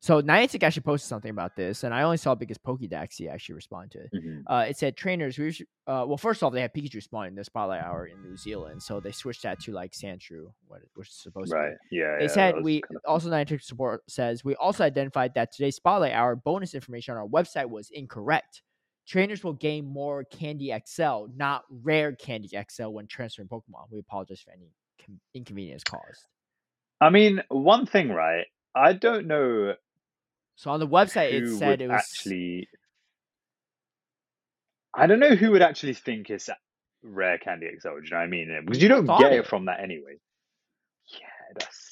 So 0.02 0.22
Niantic 0.22 0.62
actually 0.62 0.80
posted 0.82 1.10
something 1.10 1.30
about 1.30 1.56
this, 1.56 1.84
and 1.84 1.92
I 1.92 2.04
only 2.04 2.16
saw 2.16 2.32
it 2.32 2.38
because 2.38 2.56
Pokédex 2.56 3.28
actually 3.28 3.54
responded 3.54 3.90
to 3.92 3.98
it. 4.04 4.24
Mhm. 4.24 4.42
Uh, 4.46 4.64
it 4.66 4.78
said 4.78 4.96
trainers. 4.96 5.36
We 5.38 5.52
should, 5.52 5.66
uh, 5.86 6.06
well, 6.08 6.16
first 6.16 6.42
off, 6.42 6.54
they 6.54 6.62
had 6.62 6.72
Pikachu 6.72 7.02
spawn 7.02 7.26
in 7.26 7.34
the 7.34 7.44
Spotlight 7.44 7.82
Hour 7.82 8.06
in 8.06 8.22
New 8.22 8.34
Zealand, 8.38 8.82
so 8.82 8.98
they 8.98 9.12
switched 9.12 9.42
that 9.42 9.60
to 9.60 9.72
like 9.72 9.92
Sandshrew, 9.92 10.50
what 10.68 10.80
it 10.80 10.88
was 10.96 11.10
supposed 11.10 11.50
to 11.50 11.54
be. 11.54 11.60
Right. 11.60 11.76
Yeah. 11.90 12.16
They 12.16 12.24
yeah, 12.24 12.30
said 12.30 12.62
we 12.62 12.80
kind 12.80 12.96
of 12.96 13.02
also 13.04 13.28
Niantic 13.28 13.62
support 13.62 14.02
says 14.08 14.42
we 14.42 14.54
also 14.54 14.84
identified 14.84 15.34
that 15.34 15.52
today's 15.52 15.76
Spotlight 15.76 16.14
Hour 16.14 16.34
bonus 16.34 16.74
information 16.74 17.12
on 17.12 17.20
our 17.20 17.28
website 17.28 17.68
was 17.68 17.90
incorrect. 17.90 18.62
Trainers 19.10 19.42
will 19.42 19.54
gain 19.54 19.86
more 19.86 20.22
Candy 20.22 20.72
XL, 20.86 21.26
not 21.36 21.64
rare 21.68 22.12
Candy 22.12 22.48
XL 22.70 22.90
when 22.90 23.08
transferring 23.08 23.48
Pokemon. 23.48 23.90
We 23.90 23.98
apologize 23.98 24.40
for 24.40 24.52
any 24.52 24.70
com- 25.04 25.18
inconvenience 25.34 25.82
caused. 25.82 26.26
I 27.00 27.10
mean, 27.10 27.42
one 27.48 27.86
thing, 27.86 28.10
right? 28.10 28.46
I 28.72 28.92
don't 28.92 29.26
know 29.26 29.74
So 30.54 30.70
on 30.70 30.78
the 30.78 30.86
website, 30.86 31.32
it 31.32 31.58
said 31.58 31.80
it 31.80 31.88
was 31.88 32.00
actually. 32.00 32.68
I 34.94 35.08
don't 35.08 35.18
know 35.18 35.34
who 35.34 35.50
would 35.50 35.62
actually 35.62 35.94
think 35.94 36.30
it's 36.30 36.48
rare 37.02 37.38
Candy 37.38 37.66
XL. 37.66 37.88
Do 37.88 37.94
you 38.04 38.10
know 38.10 38.16
what 38.16 38.22
I 38.22 38.26
mean? 38.28 38.62
Because 38.64 38.80
you 38.80 38.88
don't 38.88 39.06
get 39.06 39.32
it. 39.32 39.40
it 39.40 39.46
from 39.48 39.64
that 39.64 39.80
anyway. 39.80 40.20
Yeah, 41.06 41.58
that's. 41.58 41.89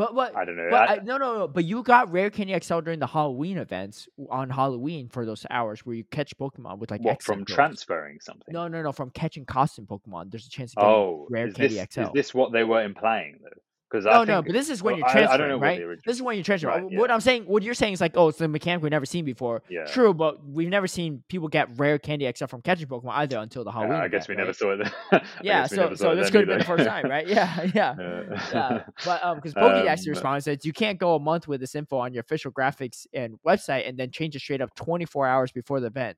But 0.00 0.14
but 0.14 0.34
I 0.34 0.46
don't 0.46 0.56
know. 0.56 0.68
but 0.70 0.88
I- 0.88 0.94
I, 0.94 0.98
no 1.00 1.18
no 1.18 1.38
no. 1.40 1.48
But 1.48 1.64
you 1.66 1.82
got 1.82 2.10
rare 2.10 2.30
Candy 2.30 2.58
XL 2.58 2.80
during 2.80 3.00
the 3.00 3.06
Halloween 3.06 3.58
events 3.58 4.08
on 4.30 4.48
Halloween 4.48 5.08
for 5.10 5.26
those 5.26 5.44
hours 5.50 5.84
where 5.84 5.94
you 5.94 6.04
catch 6.04 6.34
Pokemon 6.38 6.78
with 6.78 6.90
like 6.90 7.02
what 7.02 7.22
from 7.22 7.44
transferring 7.44 8.18
something? 8.20 8.50
No 8.50 8.66
no 8.66 8.80
no 8.82 8.92
from 8.92 9.10
catching 9.10 9.44
costume 9.44 9.86
Pokemon. 9.86 10.30
There's 10.30 10.46
a 10.46 10.50
chance 10.50 10.72
of 10.72 10.76
getting 10.80 10.90
Oh, 10.90 11.26
rare 11.28 11.50
Candy 11.52 11.74
this, 11.74 11.88
XL. 11.92 12.00
is 12.00 12.08
this 12.14 12.32
what 12.34 12.50
they 12.50 12.64
were 12.64 12.82
implying 12.82 13.40
though? 13.42 13.50
Because 13.90 14.04
No, 14.04 14.10
I 14.12 14.24
no, 14.24 14.34
think, 14.36 14.46
but 14.46 14.52
this 14.52 14.70
is 14.70 14.82
when 14.84 14.92
well, 14.92 14.98
you're 15.00 15.06
I- 15.08 15.10
I 15.10 15.14
don't 15.14 15.26
transferring, 15.26 15.48
know 15.50 15.58
right? 15.58 15.80
original- 15.80 16.02
This 16.06 16.16
is 16.16 16.22
when 16.22 16.36
you're 16.36 16.44
transferring. 16.44 16.84
Right, 16.90 16.98
What. 16.98 17.10
I'm 17.10 17.20
saying, 17.20 17.42
what 17.46 17.64
you're 17.64 17.74
saying 17.74 17.94
is 17.94 18.00
like, 18.00 18.16
oh, 18.16 18.28
it's 18.28 18.38
the 18.38 18.46
mechanic 18.46 18.82
we've 18.84 18.90
never 18.92 19.04
seen 19.04 19.24
before. 19.24 19.62
Yeah. 19.68 19.84
True, 19.86 20.14
but 20.14 20.44
we've 20.46 20.68
never 20.68 20.86
seen 20.86 21.24
people 21.28 21.48
get 21.48 21.76
rare 21.76 21.98
candy 21.98 22.26
except 22.26 22.50
from 22.50 22.62
catching 22.62 22.86
Pokemon 22.86 23.10
either 23.14 23.38
until 23.38 23.64
the 23.64 23.70
Yeah, 23.70 23.74
Halloween. 23.78 24.00
I 24.00 24.06
guess 24.06 24.26
event, 24.26 24.28
we 24.28 24.36
never 24.36 24.76
right? 24.78 24.90
saw 25.10 25.16
it. 25.18 25.22
Yeah, 25.42 25.66
so 25.66 25.94
so 25.96 26.14
this 26.14 26.30
could 26.30 26.42
have 26.42 26.48
been 26.48 26.58
the 26.60 26.64
first 26.64 26.84
time, 26.84 27.06
right? 27.10 27.26
Yeah, 27.36 27.62
yeah. 27.74 27.96
Yeah. 27.98 28.48
yeah. 28.54 28.82
But 29.04 29.24
um, 29.24 29.36
because 29.38 29.54
Pokédex 29.54 30.06
Um, 30.06 30.10
response 30.10 30.44
says 30.44 30.64
you 30.64 30.72
can't 30.72 30.98
go 30.98 31.16
a 31.16 31.18
month 31.20 31.48
with 31.48 31.60
this 31.60 31.74
info 31.74 31.98
on 31.98 32.12
your 32.14 32.20
official 32.20 32.52
graphics 32.52 33.06
and 33.12 33.34
website 33.44 33.88
and 33.88 33.98
then 33.98 34.12
change 34.12 34.36
it 34.36 34.40
straight 34.40 34.60
up 34.60 34.72
24 34.76 35.26
hours 35.26 35.50
before 35.50 35.80
the 35.80 35.88
event. 35.88 36.16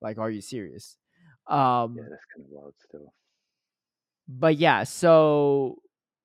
Like, 0.00 0.18
are 0.18 0.30
you 0.30 0.40
serious? 0.40 0.96
Um, 1.48 1.96
yeah, 1.96 2.04
that's 2.08 2.24
kind 2.32 2.44
of 2.44 2.50
wild 2.50 2.74
still. 2.78 3.12
but 4.28 4.56
yeah, 4.56 4.84
so 4.84 5.78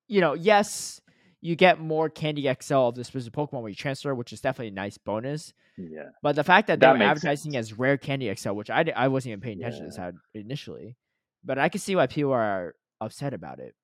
you 0.08 0.20
know, 0.20 0.34
yes, 0.34 1.00
you 1.40 1.54
get 1.54 1.78
more 1.78 2.08
Candy 2.10 2.52
XL 2.60 2.74
of 2.74 2.94
the 2.96 3.04
specific 3.04 3.32
Pokemon 3.34 3.62
when 3.62 3.70
you 3.70 3.76
transfer, 3.76 4.14
which 4.14 4.32
is 4.32 4.40
definitely 4.40 4.68
a 4.68 4.72
nice 4.72 4.98
bonus. 4.98 5.52
Yeah. 5.76 6.08
But 6.22 6.34
the 6.34 6.42
fact 6.44 6.66
that 6.66 6.80
they 6.80 6.86
That 6.86 6.92
were 6.94 6.98
makes 6.98 7.10
advertising 7.10 7.52
sense. 7.52 7.68
as 7.72 7.78
rare 7.78 7.96
Candy 7.96 8.34
XL, 8.34 8.50
which 8.52 8.70
I, 8.70 8.84
I 8.96 9.08
wasn't 9.08 9.32
even 9.32 9.40
paying 9.40 9.58
attention 9.60 9.90
to 9.90 9.96
this 9.96 10.14
initially, 10.34 10.96
but 11.44 11.58
I 11.58 11.68
can 11.68 11.80
see 11.80 11.94
why 11.94 12.06
people 12.08 12.32
are 12.32 12.74
upset 13.00 13.34
about 13.34 13.60
it. 13.60 13.74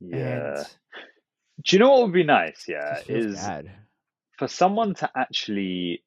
Yeah. 0.00 0.56
And 0.58 0.66
Do 1.64 1.76
you 1.76 1.78
know 1.80 1.90
what 1.92 2.02
would 2.02 2.12
be 2.12 2.24
nice? 2.24 2.64
Yeah, 2.68 2.98
is 3.08 3.36
bad. 3.36 3.70
for 4.38 4.48
someone 4.48 4.94
to 4.96 5.10
actually 5.16 6.02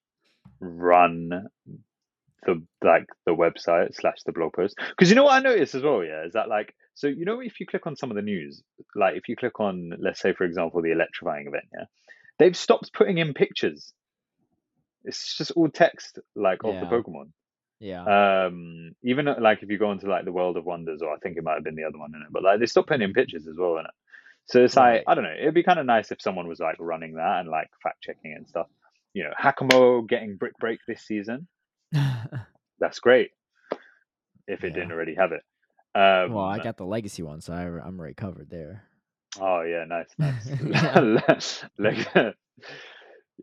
run 0.60 1.48
the 2.46 2.62
like 2.84 3.06
the 3.26 3.32
website 3.34 3.94
slash 3.96 4.18
the 4.26 4.32
blog 4.32 4.54
post 4.54 4.76
because 4.90 5.10
you 5.10 5.16
know 5.16 5.24
what 5.24 5.34
I 5.34 5.40
noticed 5.40 5.74
as 5.76 5.82
well. 5.84 6.04
Yeah, 6.04 6.26
is 6.26 6.34
that 6.34 6.50
like 6.50 6.76
so 6.98 7.06
you 7.08 7.26
know 7.26 7.40
if 7.40 7.60
you 7.60 7.68
click 7.68 7.86
on 7.86 7.96
some 7.96 8.10
of 8.10 8.16
the 8.16 8.24
news, 8.24 8.64
like 8.96 9.16
if 9.16 9.30
you 9.30 9.36
click 9.36 9.60
on 9.60 9.92
let's 10.00 10.20
say 10.20 10.34
for 10.34 10.46
example 10.46 10.82
the 10.82 10.92
electrifying 10.92 11.46
event, 11.48 11.66
yeah, 11.72 11.86
they've 12.40 12.58
stopped 12.58 12.92
putting 12.92 13.20
in 13.20 13.36
pictures. 13.36 13.94
It's 15.04 15.38
just 15.38 15.52
all 15.52 15.70
text 15.70 16.18
like 16.36 16.64
of 16.64 16.74
the 16.80 16.88
Pokemon. 16.88 17.30
Yeah. 17.80 18.46
Um, 18.48 18.94
even 19.04 19.28
uh, 19.28 19.36
like 19.40 19.62
if 19.62 19.70
you 19.70 19.78
go 19.78 19.92
into 19.92 20.08
like 20.10 20.26
the 20.26 20.32
World 20.32 20.58
of 20.58 20.66
Wonders, 20.66 21.04
or 21.04 21.14
I 21.14 21.18
think 21.18 21.38
it 21.38 21.44
might 21.44 21.54
have 21.54 21.64
been 21.64 21.76
the 21.76 21.84
other 21.84 22.00
one 22.00 22.14
in 22.16 22.22
it, 22.24 22.28
but 22.32 22.44
like 22.44 22.60
they 22.60 22.66
stopped 22.66 22.88
putting 22.88 23.04
in 23.08 23.14
pictures 23.14 23.48
as 23.48 23.56
well 23.58 23.78
in 23.78 23.86
it. 23.86 23.92
So 24.46 24.64
it's 24.64 24.76
Right. 24.76 24.96
like 24.96 25.04
I 25.08 25.14
don't 25.14 25.24
know. 25.24 25.36
It'd 25.40 25.54
be 25.54 25.62
kind 25.64 25.80
of 25.80 25.86
nice 25.86 26.12
if 26.12 26.20
someone 26.22 26.48
was 26.48 26.60
like 26.60 26.78
running 26.80 27.14
that 27.14 27.42
and 27.42 27.48
like 27.50 27.70
fact 27.84 28.02
checking 28.02 28.32
it 28.32 28.38
and 28.38 28.48
stuff. 28.48 28.68
You 29.14 29.26
know, 29.26 29.34
Hakamo 29.40 30.08
getting 30.10 30.36
Brick 30.38 30.58
Break 30.60 30.80
this 30.88 31.04
season. 31.04 31.48
That's 32.80 33.00
great. 33.00 33.30
If 34.48 34.64
it 34.64 34.70
Yeah. 34.70 34.74
didn't 34.74 34.92
already 34.94 35.16
have 35.16 35.32
it. 35.32 35.44
Um, 35.98 36.34
well, 36.34 36.46
I 36.46 36.60
got 36.60 36.78
the 36.78 36.86
legacy 36.86 37.24
one, 37.24 37.42
so 37.42 37.54
I, 37.54 37.64
I'm 37.64 38.00
already 38.00 38.14
covered 38.14 38.52
there. 38.52 38.84
Oh 39.42 39.62
yeah, 39.62 39.84
nice, 39.86 40.14
Yeah. 40.64 41.18
nice. 41.28 41.66
like, 41.80 42.08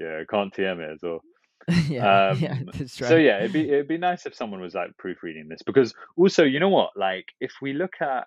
yeah, 0.01 0.23
can't 0.31 0.55
TM 0.55 0.79
it 0.79 0.93
as 0.93 1.01
well. 1.03 1.21
yeah, 1.89 2.33
yeah, 2.35 2.53
Um, 2.53 2.71
that's 2.73 2.95
So 2.95 3.17
yeah, 3.17 3.39
it'd 3.39 3.53
be 3.53 3.69
it'd 3.69 3.89
be 3.89 3.99
nice 3.99 4.25
if 4.27 4.37
someone 4.37 4.61
was 4.61 4.75
like 4.75 4.97
proofreading 4.99 5.49
this 5.49 5.63
because 5.63 5.95
also 6.17 6.45
you 6.45 6.61
know 6.61 6.69
what 6.69 6.91
like 6.95 7.27
if 7.41 7.53
we 7.61 7.73
look 7.73 7.95
at 8.01 8.27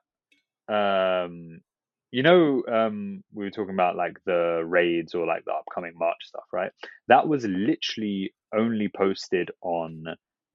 um 0.68 1.62
you 2.12 2.24
know 2.24 2.64
um 2.70 3.24
we 3.34 3.46
were 3.46 3.52
talking 3.52 3.76
about 3.76 3.96
like 3.96 4.18
the 4.26 4.64
raids 4.66 5.14
or 5.14 5.26
like 5.26 5.46
the 5.46 5.54
upcoming 5.54 5.94
March 5.96 6.18
stuff 6.24 6.46
right 6.52 6.72
that 7.08 7.28
was 7.28 7.46
literally 7.46 8.34
only 8.54 8.90
posted 8.90 9.52
on 9.62 10.04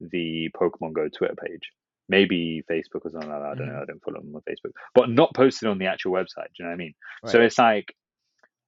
the 0.01 0.49
Pokemon 0.59 0.93
Go 0.93 1.07
Twitter 1.07 1.35
page 1.35 1.71
maybe 2.09 2.63
Facebook 2.69 3.05
or 3.05 3.11
something 3.11 3.29
like 3.29 3.39
that 3.39 3.51
I 3.51 3.55
don't 3.55 3.67
know 3.69 3.81
I 3.81 3.85
don't 3.85 4.03
follow 4.03 4.21
them 4.21 4.35
on 4.35 4.41
Facebook 4.41 4.71
but 4.93 5.09
not 5.09 5.33
posted 5.33 5.69
on 5.69 5.77
the 5.77 5.87
actual 5.87 6.11
website 6.11 6.47
do 6.55 6.59
you 6.59 6.65
know 6.65 6.69
what 6.69 6.75
I 6.75 6.77
mean? 6.77 6.93
So 7.27 7.41
it's 7.41 7.57
like 7.57 7.95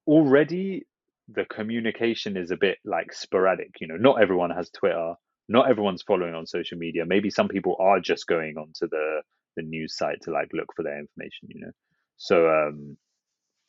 already 0.06 0.86
the 1.28 1.44
communication 1.44 2.36
is 2.36 2.50
a 2.50 2.56
bit 2.56 2.78
like 2.84 3.12
sporadic 3.12 3.72
you 3.80 3.88
know 3.88 3.96
not 3.96 4.22
everyone 4.22 4.50
has 4.50 4.70
twitter 4.70 5.14
not 5.48 5.68
everyone's 5.68 6.02
following 6.02 6.34
on 6.34 6.46
social 6.46 6.78
media 6.78 7.04
maybe 7.04 7.30
some 7.30 7.48
people 7.48 7.76
are 7.80 8.00
just 8.00 8.26
going 8.26 8.56
onto 8.56 8.88
the 8.88 9.22
the 9.56 9.62
news 9.62 9.96
site 9.96 10.20
to 10.22 10.30
like 10.30 10.48
look 10.52 10.68
for 10.76 10.82
their 10.82 10.98
information 10.98 11.48
you 11.48 11.60
know? 11.60 11.72
So 12.16 12.48
um 12.48 12.96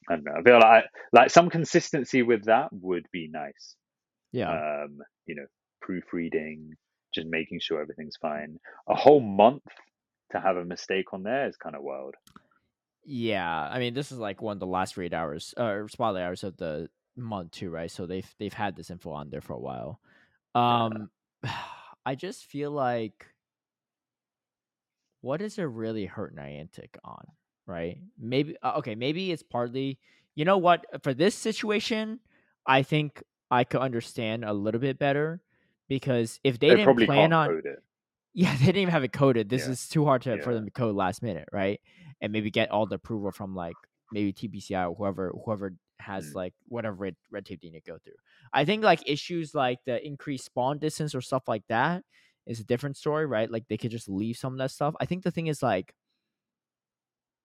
i 0.09 0.15
don't 0.15 0.25
know 0.25 0.33
i 0.37 0.43
feel 0.43 0.59
like 0.59 0.85
like 1.13 1.31
some 1.31 1.49
consistency 1.49 2.21
with 2.21 2.45
that 2.45 2.69
would 2.71 3.07
be 3.11 3.29
nice. 3.31 3.75
Yeah. 4.31 4.83
um 4.83 4.99
you 5.25 5.35
know 5.35 5.45
proofreading 5.81 6.73
just 7.17 7.27
making 7.27 7.59
sure 7.59 7.81
everything's 7.81 8.17
fine 8.17 8.59
a 8.87 8.95
whole 8.95 9.19
month 9.19 9.63
to 10.31 10.39
have 10.39 10.57
a 10.57 10.65
mistake 10.65 11.13
on 11.13 11.23
there 11.23 11.47
is 11.47 11.57
kind 11.57 11.75
of 11.75 11.83
wild 11.83 12.15
Yeah, 13.05 13.69
I 13.71 13.79
mean, 13.79 13.93
this 13.93 14.11
is 14.11 14.19
like 14.19 14.41
one 14.41 14.57
of 14.57 14.59
the 14.59 14.67
last 14.67 14.97
raid 14.97 15.13
hours 15.13 15.53
or 15.57 15.87
spotlight 15.87 16.23
hours 16.23 16.43
of 16.43 16.57
the 16.57 16.89
month 17.15 17.51
too, 17.51 17.69
right? 17.69 17.89
So 17.89 18.05
they've 18.05 18.35
they've 18.37 18.53
had 18.53 18.75
this 18.75 18.89
info 18.91 19.11
on 19.11 19.29
there 19.29 19.41
for 19.41 19.53
a 19.53 19.59
while. 19.59 19.99
Um, 20.53 21.09
I 22.05 22.15
just 22.15 22.45
feel 22.45 22.71
like, 22.71 23.27
what 25.21 25.41
is 25.41 25.57
it 25.57 25.63
really 25.63 26.05
hurt 26.05 26.35
Niantic 26.35 26.97
on, 27.03 27.25
right? 27.65 27.97
Maybe 28.19 28.57
uh, 28.61 28.73
okay, 28.79 28.95
maybe 28.95 29.31
it's 29.31 29.43
partly. 29.43 29.99
You 30.35 30.45
know 30.45 30.57
what? 30.59 30.85
For 31.03 31.13
this 31.13 31.33
situation, 31.33 32.19
I 32.65 32.83
think 32.83 33.23
I 33.49 33.63
could 33.63 33.81
understand 33.81 34.45
a 34.45 34.53
little 34.53 34.81
bit 34.81 34.99
better 34.99 35.41
because 35.87 36.39
if 36.43 36.59
they, 36.59 36.69
they 36.69 36.75
didn't 36.77 37.05
plan 37.05 37.33
on 37.33 37.61
yeah, 38.33 38.53
they 38.57 38.65
didn't 38.67 38.81
even 38.83 38.91
have 38.91 39.03
it 39.03 39.13
coded. 39.13 39.49
This 39.49 39.65
Yeah. 39.65 39.71
is 39.73 39.87
too 39.89 40.05
hard 40.05 40.21
to 40.23 40.37
for 40.39 40.53
them 40.53 40.65
to 40.65 40.71
code 40.71 40.95
last 40.95 41.21
minute, 41.23 41.49
right? 41.51 41.79
And 42.21 42.31
maybe 42.31 42.51
get 42.51 42.71
all 42.71 42.85
the 42.85 42.95
approval 42.95 43.31
from 43.31 43.55
like 43.55 43.77
maybe 44.11 44.33
TPCi 44.33 44.89
or 44.89 44.95
whoever 44.95 45.31
whoever 45.45 45.73
has 45.99 46.31
Mm. 46.31 46.35
like 46.35 46.53
whatever 46.67 46.95
red, 46.95 47.15
red 47.31 47.45
tape 47.45 47.61
they 47.61 47.69
need 47.69 47.83
to 47.83 47.91
go 47.91 47.97
through. 48.03 48.13
I 48.53 48.65
think 48.65 48.83
like 48.83 49.07
issues 49.09 49.55
like 49.55 49.79
the 49.85 50.05
increased 50.05 50.45
spawn 50.45 50.77
distance 50.79 51.15
or 51.15 51.21
stuff 51.21 51.47
like 51.47 51.63
that 51.69 52.03
is 52.45 52.59
a 52.59 52.63
different 52.63 52.97
story, 52.97 53.25
right? 53.25 53.49
Like 53.51 53.67
they 53.67 53.77
could 53.77 53.91
just 53.91 54.07
leave 54.09 54.37
some 54.37 54.53
of 54.53 54.59
that 54.59 54.71
stuff. 54.71 54.95
I 54.99 55.05
think 55.05 55.23
the 55.23 55.31
thing 55.31 55.47
is 55.47 55.63
like 55.63 55.93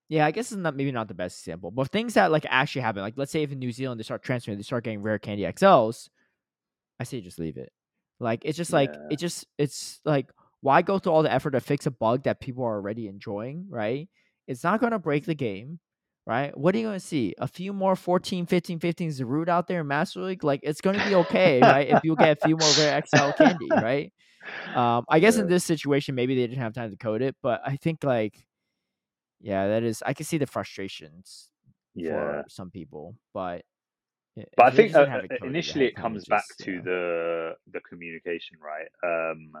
yeah, 0.09 0.25
I 0.25 0.31
guess 0.31 0.51
it's 0.51 0.59
not 0.59 0.75
maybe 0.75 0.91
not 0.91 1.07
the 1.07 1.13
best 1.13 1.39
example, 1.41 1.71
but 1.71 1.89
things 1.89 2.13
that 2.15 2.31
like 2.31 2.45
actually 2.49 2.81
happen, 2.81 3.01
like 3.01 3.15
let's 3.17 3.31
say 3.31 3.43
if 3.43 3.51
in 3.51 3.59
New 3.59 3.71
Zealand 3.71 3.99
they 3.99 4.03
start 4.03 4.21
transferring, 4.23 4.57
they 4.57 4.63
start 4.63 4.83
getting 4.83 5.01
rare 5.01 5.17
candy 5.19 5.43
XLs, 5.43 6.09
I 6.99 7.03
say 7.05 7.21
just 7.21 7.39
leave 7.39 7.57
it. 7.57 7.71
Like 8.19 8.41
it's 8.45 8.57
just 8.57 8.73
like 8.73 8.91
Yeah. 8.93 9.07
it 9.09 9.17
just 9.17 9.47
it's 9.57 9.99
like 10.05 10.31
why 10.61 10.81
go 10.81 10.99
through 10.99 11.13
all 11.13 11.23
the 11.23 11.31
effort 11.33 11.51
to 11.51 11.61
fix 11.61 11.85
a 11.85 11.91
bug 11.91 12.23
that 12.23 12.39
people 12.39 12.63
are 12.63 12.75
already 12.75 13.07
enjoying, 13.07 13.65
right? 13.69 14.09
It's 14.47 14.63
not 14.63 14.79
going 14.79 14.91
to 14.91 14.99
break 14.99 15.25
the 15.25 15.35
game, 15.35 15.79
right? 16.25 16.55
What 16.57 16.75
are 16.75 16.77
you 16.79 16.85
going 16.87 16.99
to 16.99 17.05
see? 17.05 17.33
A 17.37 17.47
few 17.47 17.73
more 17.73 17.95
14, 17.95 18.45
15, 18.45 18.79
15s 18.79 19.17
to 19.17 19.25
root 19.25 19.49
out 19.49 19.67
there 19.67 19.81
in 19.81 19.87
Master 19.87 20.21
League? 20.21 20.43
Like 20.43 20.61
it's 20.63 20.81
going 20.81 20.95
to 20.95 21.01
be 21.01 21.15
okay, 21.15 21.63
right? 21.63 21.87
If 21.87 22.03
you 22.03 22.15
get 22.15 22.37
a 22.37 22.41
few 22.41 22.57
more 22.57 22.73
rare 22.73 22.93
XL 23.05 23.31
candy, 23.31 23.75
right? 23.77 24.13
Um, 24.75 25.05
I 25.09 25.19
guess 25.19 25.37
in 25.37 25.47
this 25.47 25.63
situation, 25.65 26.15
maybe 26.15 26.35
they 26.35 26.47
didn't 26.47 26.61
have 26.61 26.73
time 26.73 26.91
to 26.91 26.97
code 26.97 27.21
it, 27.21 27.35
but 27.41 27.61
I 27.65 27.77
think 27.77 28.03
like, 28.03 28.45
yeah, 29.41 29.67
that 29.67 29.83
is. 29.83 30.01
I 30.05 30.13
can 30.13 30.25
see 30.25 30.37
the 30.37 30.47
frustrations 30.47 31.49
yeah 31.95 32.43
for 32.43 32.45
some 32.49 32.71
people, 32.71 33.15
but. 33.33 33.63
But 34.57 34.65
I 34.65 34.71
think 34.71 34.95
uh, 34.95 35.01
uh, 35.01 35.45
initially 35.45 35.85
it 35.85 35.95
comes 35.95 36.25
back 36.25 36.45
just, 36.47 36.59
to 36.61 36.73
yeah. 36.73 36.81
the 36.83 37.55
the 37.71 37.79
communication, 37.81 38.57
right? 38.61 38.87
Um, 39.03 39.51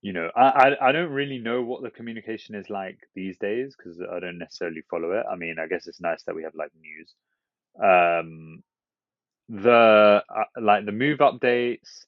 you 0.00 0.12
know, 0.12 0.30
I, 0.34 0.46
I 0.46 0.88
I 0.88 0.92
don't 0.92 1.10
really 1.10 1.38
know 1.38 1.62
what 1.62 1.82
the 1.82 1.90
communication 1.90 2.54
is 2.54 2.70
like 2.70 2.98
these 3.14 3.36
days 3.38 3.74
because 3.76 4.00
I 4.00 4.20
don't 4.20 4.38
necessarily 4.38 4.82
follow 4.90 5.12
it. 5.12 5.26
I 5.30 5.36
mean, 5.36 5.56
I 5.58 5.66
guess 5.66 5.86
it's 5.86 6.00
nice 6.00 6.22
that 6.24 6.34
we 6.34 6.44
have 6.44 6.54
like 6.54 6.70
news. 6.80 7.14
Um, 7.82 8.62
the 9.48 10.22
uh, 10.28 10.44
like 10.60 10.86
the 10.86 10.92
move 10.92 11.18
updates. 11.18 12.04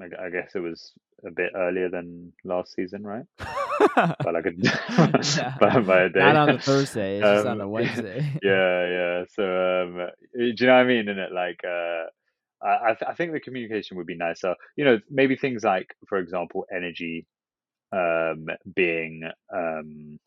I, 0.00 0.26
I 0.26 0.30
guess 0.30 0.52
it 0.54 0.60
was 0.60 0.92
a 1.26 1.30
bit 1.30 1.52
earlier 1.54 1.88
than 1.88 2.32
last 2.44 2.74
season, 2.74 3.02
right? 3.04 3.24
but 3.96 4.36
i 4.36 4.42
could 4.42 4.60
by, 5.60 5.80
by 5.80 6.02
a 6.02 6.08
day. 6.08 6.20
Not 6.20 6.36
on 6.36 6.52
the 6.52 6.58
Thursday, 6.58 7.18
it's 7.20 7.28
just 7.30 7.46
on 7.46 7.58
Um, 7.58 7.58
the 7.58 7.68
Wednesday. 7.68 8.40
yeah, 8.42 8.88
yeah. 8.88 9.24
So, 9.34 9.42
um, 9.44 10.00
uh, 10.00 10.06
do 10.34 10.54
you 10.58 10.66
know 10.66 10.74
what 10.74 10.80
I 10.80 10.84
mean? 10.84 11.08
In 11.08 11.18
it, 11.18 11.32
like, 11.32 11.60
uh, 11.64 12.04
I, 12.64 12.90
I, 12.90 12.94
th- 12.98 13.08
I 13.08 13.14
think 13.14 13.32
the 13.32 13.40
communication 13.40 13.96
would 13.96 14.06
be 14.06 14.16
nicer. 14.16 14.54
You 14.76 14.84
know, 14.84 14.98
maybe 15.10 15.36
things 15.36 15.64
like, 15.64 15.94
for 16.08 16.18
example, 16.18 16.66
energy, 16.74 17.26
um, 17.92 18.46
being, 18.74 19.22
um, 19.54 20.18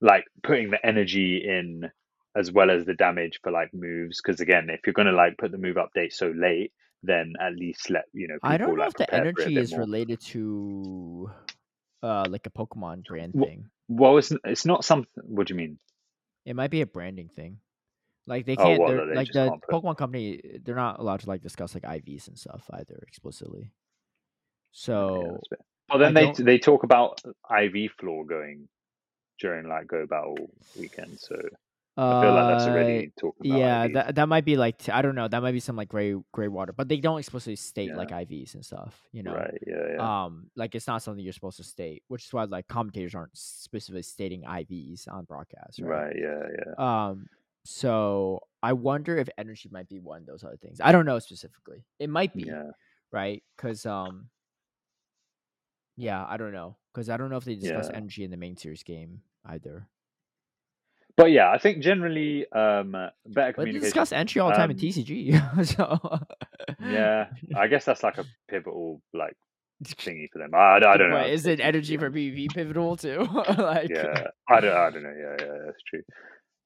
like 0.00 0.24
putting 0.42 0.70
the 0.70 0.84
energy 0.84 1.44
in 1.46 1.90
as 2.36 2.52
well 2.52 2.70
as 2.70 2.84
the 2.84 2.94
damage 2.94 3.40
for 3.42 3.50
like 3.50 3.72
moves. 3.74 4.20
Because 4.22 4.40
again, 4.40 4.68
if 4.70 4.80
you're 4.86 4.92
gonna 4.94 5.12
like 5.12 5.38
put 5.38 5.50
the 5.50 5.58
move 5.58 5.76
update 5.76 6.12
so 6.12 6.32
late, 6.36 6.72
then 7.02 7.34
at 7.40 7.54
least 7.54 7.90
let 7.90 8.04
you 8.12 8.28
know. 8.28 8.34
People, 8.34 8.48
I 8.50 8.56
don't 8.56 8.68
know 8.76 8.82
like, 8.82 8.88
if 8.88 8.94
the 8.94 9.04
prepare 9.06 9.20
for 9.22 9.28
it 9.28 9.38
a 9.38 9.42
energy 9.42 9.56
is 9.60 9.70
more. 9.72 9.80
related 9.80 10.20
to 10.20 11.30
uh 12.02 12.24
like 12.28 12.46
a 12.46 12.50
Pokemon 12.50 13.04
brand 13.06 13.34
Wh- 13.36 13.44
thing. 13.44 13.66
Well, 13.88 14.18
it's 14.18 14.32
it's 14.44 14.66
not 14.66 14.84
something. 14.84 15.08
What 15.24 15.46
do 15.46 15.54
you 15.54 15.58
mean? 15.58 15.78
It 16.44 16.54
might 16.56 16.70
be 16.70 16.80
a 16.80 16.86
branding 16.86 17.28
thing. 17.28 17.58
Like 18.26 18.44
they 18.46 18.56
Oh, 18.56 18.62
can't 18.64 18.80
what, 18.80 18.88
they're- 18.90 19.06
they 19.06 19.14
like 19.14 19.32
the 19.32 19.48
can't 19.48 19.62
put- 19.62 19.82
Pokemon 19.84 19.96
company 19.96 20.40
they're 20.64 20.74
not 20.76 20.98
allowed 20.98 21.20
to 21.20 21.28
like 21.28 21.42
discuss 21.42 21.74
like 21.74 21.84
IVs 21.84 22.28
and 22.28 22.38
stuff 22.38 22.62
either 22.72 22.98
explicitly. 23.06 23.70
So 24.72 25.40
bit- 25.50 25.60
Well, 25.88 25.98
then 25.98 26.16
I 26.16 26.20
they 26.20 26.26
don't- 26.26 26.44
they 26.44 26.58
talk 26.58 26.82
about 26.84 27.22
IV 27.50 27.92
floor 27.98 28.24
going 28.26 28.68
during 29.40 29.66
like 29.68 29.86
Go 29.86 30.06
Battle 30.06 30.50
weekend. 30.78 31.18
So 31.18 31.36
I 32.00 32.22
feel 32.22 32.32
like 32.32 32.48
that's 32.48 32.64
Uh, 32.66 32.70
already 32.70 33.12
talking 33.18 33.50
about 33.50 33.58
yeah, 33.58 33.86
IVs. 33.88 33.92
that 33.94 34.14
that 34.14 34.28
might 34.28 34.44
be 34.44 34.56
like 34.56 34.88
I 34.88 35.02
don't 35.02 35.16
know. 35.16 35.26
That 35.26 35.42
might 35.42 35.52
be 35.52 35.58
some 35.60 35.74
like 35.74 35.88
gray 35.88 36.14
gray 36.32 36.46
water, 36.48 36.72
but 36.72 36.88
they 36.88 36.98
don't 36.98 37.18
explicitly 37.18 37.56
state 37.56 37.88
Yeah. 37.88 37.96
like 37.96 38.10
IVs 38.10 38.54
and 38.54 38.64
stuff. 38.64 39.02
You 39.12 39.24
know, 39.24 39.34
Right. 39.34 39.58
Yeah. 39.66 39.94
Yeah. 39.94 40.24
um, 40.26 40.50
like 40.54 40.74
it's 40.76 40.86
not 40.86 41.02
something 41.02 41.22
you're 41.24 41.32
supposed 41.32 41.56
to 41.56 41.64
state, 41.64 42.04
which 42.08 42.24
is 42.26 42.32
why 42.32 42.44
like 42.44 42.68
commentators 42.68 43.14
aren't 43.16 43.36
specifically 43.36 44.02
stating 44.02 44.42
IVs 44.44 45.08
on 45.08 45.24
broadcast, 45.24 45.80
right? 45.80 45.88
right. 46.06 46.16
Yeah. 46.16 46.42
Yeah. 46.56 46.74
Um, 47.08 47.28
so 47.64 48.40
I 48.62 48.72
wonder 48.74 49.16
if 49.18 49.28
energy 49.36 49.68
might 49.72 49.88
be 49.88 49.98
one 49.98 50.20
of 50.20 50.26
those 50.26 50.44
other 50.44 50.56
things. 50.56 50.80
I 50.80 50.92
don't 50.92 51.04
know 51.04 51.18
specifically. 51.18 51.84
It 51.98 52.08
might 52.10 52.32
be, 52.32 52.44
Yeah. 52.44 52.70
right? 53.10 53.42
Because 53.56 53.84
um, 53.86 54.30
yeah, 55.96 56.24
I 56.26 56.36
don't 56.36 56.52
know. 56.52 56.76
Because 56.94 57.10
I 57.10 57.16
don't 57.16 57.30
know 57.30 57.36
if 57.36 57.44
they 57.44 57.56
discuss 57.56 57.88
Yeah. 57.90 57.96
energy 57.96 58.22
in 58.24 58.30
the 58.30 58.36
main 58.36 58.56
series 58.56 58.82
game 58.84 59.22
either. 59.44 59.88
But 61.18 61.32
yeah, 61.32 61.50
I 61.50 61.58
think 61.58 61.82
generally, 61.82 62.50
um, 62.52 62.92
better 63.26 63.52
communication. 63.52 63.80
discuss 63.80 64.12
entry 64.12 64.40
all 64.40 64.50
the 64.50 64.54
time 64.54 64.70
in 64.70 64.76
Um, 64.76 64.80
TCG. 64.80 65.66
so 65.66 66.20
Yeah, 66.80 67.26
I 67.56 67.66
guess 67.66 67.84
that's 67.84 68.04
like 68.04 68.18
a 68.18 68.24
pivotal 68.48 69.02
like 69.12 69.36
thingy 69.84 70.30
for 70.32 70.38
them. 70.38 70.54
I, 70.54 70.76
I 70.76 70.96
don't 70.96 71.10
know. 71.10 71.16
Wait, 71.16 71.32
is 71.32 71.44
it 71.44 71.58
energy 71.58 71.96
for 71.96 72.08
PvP 72.08 72.54
pivotal 72.54 72.96
too? 72.96 73.26
like, 73.58 73.90
yeah 73.90 74.28
i 74.48 74.60
don't 74.60 74.76
i 74.76 74.90
don't 74.90 75.02
know 75.02 75.14
yeah 75.18 75.36
yeah 75.44 75.58
that's 75.66 75.82
true 75.88 76.02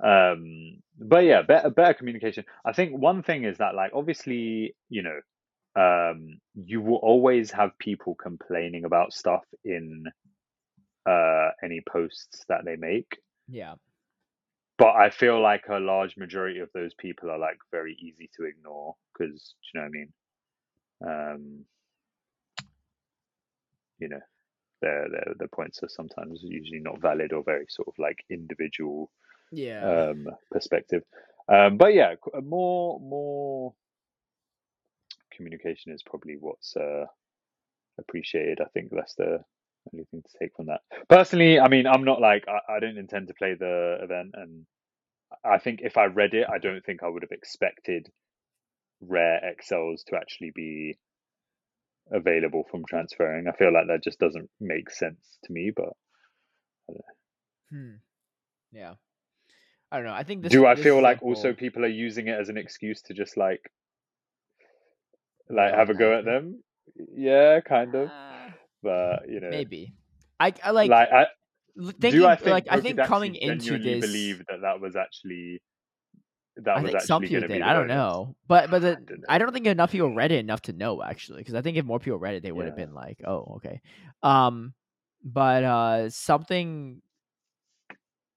um 0.04 0.78
but 0.98 1.24
yeah 1.24 1.42
better 1.42 1.70
better 1.70 1.94
communication 1.94 2.44
i 2.64 2.72
think 2.72 2.92
one 2.96 3.22
thing 3.22 3.44
is 3.44 3.58
that 3.58 3.74
like 3.74 3.92
obviously 3.94 4.74
you 4.88 5.02
know 5.02 5.18
um 5.76 6.38
you 6.54 6.80
will 6.80 6.96
always 6.96 7.50
have 7.50 7.70
people 7.78 8.14
complaining 8.14 8.84
about 8.84 9.12
stuff 9.12 9.42
in 9.64 10.04
uh 11.06 11.50
any 11.62 11.80
posts 11.88 12.44
that 12.48 12.64
they 12.64 12.76
make 12.76 13.16
yeah, 13.48 13.74
but 14.82 14.96
i 14.96 15.10
feel 15.10 15.40
like 15.40 15.64
a 15.68 15.78
large 15.78 16.16
majority 16.16 16.58
of 16.58 16.68
those 16.74 16.94
people 16.94 17.30
are 17.30 17.38
like 17.38 17.58
very 17.70 17.96
easy 18.00 18.28
to 18.36 18.44
ignore 18.44 18.94
because 19.12 19.54
you 19.72 19.80
know 19.80 19.86
what 19.86 19.86
i 19.86 19.90
mean 19.90 20.12
um 21.06 21.64
you 23.98 24.08
know 24.08 24.20
their, 24.80 25.08
their 25.08 25.34
their 25.38 25.48
points 25.48 25.82
are 25.82 25.88
sometimes 25.88 26.40
usually 26.42 26.80
not 26.80 27.00
valid 27.00 27.32
or 27.32 27.42
very 27.44 27.66
sort 27.68 27.88
of 27.88 27.94
like 27.98 28.18
individual 28.28 29.10
yeah, 29.52 30.08
um, 30.10 30.26
perspective. 30.50 31.02
Um, 31.48 31.76
but 31.76 31.94
yeah, 31.94 32.14
more 32.42 32.98
more 33.00 33.74
communication 35.30 35.92
is 35.92 36.02
probably 36.02 36.36
what's 36.40 36.74
uh, 36.76 37.04
appreciated. 37.98 38.60
I 38.60 38.68
think 38.72 38.90
that's 38.90 39.14
the 39.14 39.44
only 39.92 40.04
thing 40.10 40.22
to 40.22 40.38
take 40.38 40.54
from 40.56 40.66
that. 40.66 40.80
Personally, 41.08 41.58
I 41.58 41.68
mean, 41.68 41.86
I'm 41.86 42.04
not 42.04 42.20
like 42.20 42.44
I, 42.48 42.76
I 42.76 42.80
don't 42.80 42.98
intend 42.98 43.28
to 43.28 43.34
play 43.34 43.54
the 43.54 43.98
event, 44.02 44.30
and 44.34 44.66
I 45.44 45.58
think 45.58 45.80
if 45.82 45.96
I 45.96 46.04
read 46.06 46.34
it, 46.34 46.46
I 46.52 46.58
don't 46.58 46.84
think 46.84 47.02
I 47.02 47.08
would 47.08 47.22
have 47.22 47.32
expected 47.32 48.08
rare 49.00 49.40
XLs 49.60 50.04
to 50.06 50.16
actually 50.16 50.52
be 50.54 50.98
available 52.10 52.64
from 52.70 52.84
transferring. 52.88 53.46
I 53.48 53.56
feel 53.56 53.72
like 53.72 53.86
that 53.88 54.04
just 54.04 54.18
doesn't 54.18 54.50
make 54.60 54.90
sense 54.90 55.38
to 55.44 55.52
me. 55.52 55.72
But 55.74 55.90
hmm. 57.70 57.94
yeah. 58.72 58.94
I 59.90 59.96
don't 59.96 60.06
know. 60.06 60.14
I 60.14 60.22
think 60.22 60.42
this. 60.42 60.52
do 60.52 60.64
I 60.64 60.74
this 60.74 60.84
feel 60.84 61.02
like 61.02 61.18
example- 61.18 61.28
also 61.28 61.52
people 61.52 61.84
are 61.84 61.88
using 61.88 62.28
it 62.28 62.40
as 62.40 62.48
an 62.48 62.56
excuse 62.56 63.02
to 63.02 63.14
just 63.14 63.36
like 63.36 63.70
like 65.50 65.74
have 65.74 65.90
a 65.90 65.94
go 65.94 66.16
at 66.16 66.24
them? 66.24 66.62
Yeah, 67.14 67.60
kind 67.60 67.94
of. 67.94 68.08
Uh, 68.08 68.41
But 68.82 69.28
you 69.28 69.40
know, 69.40 69.50
maybe. 69.50 69.94
I, 70.40 70.52
I 70.64 70.70
like, 70.72 70.90
like, 70.90 71.08
I 71.12 71.26
thinking 72.00 72.20
do. 72.20 72.26
I 72.26 72.36
think 72.36 72.50
like 72.50 72.66
I 72.68 72.80
think 72.80 73.02
coming 73.04 73.34
into 73.36 73.78
this. 73.78 74.00
believe 74.00 74.38
that 74.48 74.60
that 74.62 74.80
was 74.80 74.96
actually 74.96 75.62
that 76.56 76.76
I 76.76 76.80
was 76.80 76.84
think 76.84 76.96
actually 76.96 77.06
some 77.06 77.22
people 77.22 77.48
did. 77.48 77.62
I 77.62 77.72
don't 77.72 77.86
know, 77.88 78.34
but 78.48 78.70
but 78.70 78.82
the, 78.82 78.90
I 78.90 78.94
don't 78.94 79.08
know. 79.08 79.26
I 79.28 79.38
don't 79.38 79.52
think 79.52 79.66
enough 79.66 79.92
people 79.92 80.14
read 80.14 80.32
it 80.32 80.38
enough 80.38 80.62
to 80.62 80.72
know 80.72 81.02
actually. 81.02 81.38
Because 81.38 81.54
I 81.54 81.62
think 81.62 81.76
if 81.76 81.84
more 81.84 81.98
people 81.98 82.18
read 82.18 82.34
it, 82.34 82.42
they 82.42 82.52
would 82.52 82.66
have 82.66 82.76
Yeah. 82.76 82.86
been 82.86 82.94
like, 82.94 83.20
"Oh, 83.24 83.54
okay." 83.56 83.80
Um, 84.22 84.74
but 85.22 85.64
uh, 85.64 86.10
something. 86.10 87.02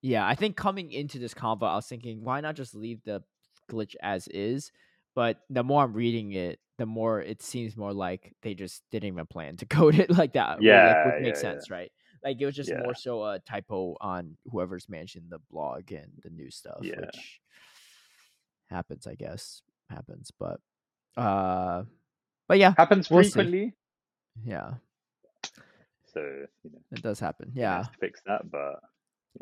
Yeah, 0.01 0.27
I 0.27 0.35
think 0.35 0.55
coming 0.55 0.91
into 0.91 1.17
this 1.17 1.33
convo, 1.33 1.63
I 1.63 1.75
was 1.75 1.87
thinking, 1.87 2.23
why 2.23 2.39
not 2.39 2.55
just 2.55 2.75
leave 2.75 3.03
the 3.03 3.23
glitch 3.71 3.95
as 4.03 4.27
is? 4.27 4.71
But 5.15 5.39
the 5.49 5.63
more 5.63 5.83
I'm 5.83 5.93
reading 5.93 6.33
it, 6.33 6.59
the 6.77 6.85
more 6.85 7.21
it 7.21 7.41
seems 7.41 7.77
more 7.77 7.93
like 7.93 8.33
they 8.41 8.53
just 8.53 8.83
didn't 8.91 9.07
even 9.07 9.25
plan 9.25 9.57
to 9.57 9.65
code 9.77 9.95
it 9.95 10.09
like 10.09 10.33
that. 10.33 10.57
which, 10.59 10.65
like, 10.67 10.73
Yeah, 10.73 11.05
which 11.05 11.21
makes 11.23 11.43
yeah, 11.43 11.49
yeah. 11.49 11.53
sense, 11.55 11.69
right? 11.69 11.91
Like 12.23 12.37
it 12.41 12.45
was 12.45 12.55
just 12.55 12.69
Yeah. 12.69 12.79
more 12.79 12.95
so 12.95 13.23
a 13.23 13.39
typo 13.39 13.95
on 14.01 14.35
whoever's 14.51 14.89
managing 14.89 15.23
the 15.29 15.39
blog 15.51 15.91
and 15.91 16.11
the 16.23 16.29
new 16.31 16.49
stuff, 16.51 16.79
Yeah. 16.81 16.99
which 17.01 17.39
happens, 18.69 19.07
I 19.07 19.15
guess. 19.15 19.61
Happens, 19.89 20.31
but 20.39 20.59
uh 21.15 21.83
but 22.47 22.57
yeah, 22.57 22.73
Happens 22.77 23.09
We'll 23.09 23.23
see. 23.23 23.29
frequently, 23.31 23.73
yeah, 24.43 24.73
so 26.13 26.19
you 26.63 26.71
know, 26.71 26.79
it 26.91 27.01
does 27.01 27.19
happen. 27.19 27.51
Yeah. 27.53 27.85
fix 27.99 28.21
that. 28.25 28.49
But 28.49 28.79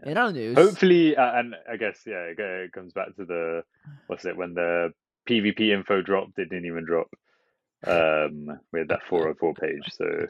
In 0.05 0.17
other 0.17 0.33
news, 0.33 0.57
hopefully, 0.57 1.15
uh, 1.15 1.39
and 1.39 1.55
I 1.71 1.77
guess 1.77 2.01
yeah, 2.05 2.23
it, 2.31 2.39
it 2.39 2.71
comes 2.73 2.91
back 2.93 3.15
to 3.15 3.25
the 3.25 3.63
what's 4.07 4.25
it 4.25 4.35
when 4.35 4.53
the 4.53 4.91
PvP 5.29 5.69
info 5.73 6.01
dropped, 6.01 6.37
it 6.39 6.49
didn't 6.49 6.65
even 6.65 6.83
drop. 6.85 7.07
Um, 7.85 8.59
we 8.71 8.79
had 8.79 8.87
that 8.89 9.01
404 9.09 9.53
page, 9.55 9.89
so 9.91 10.27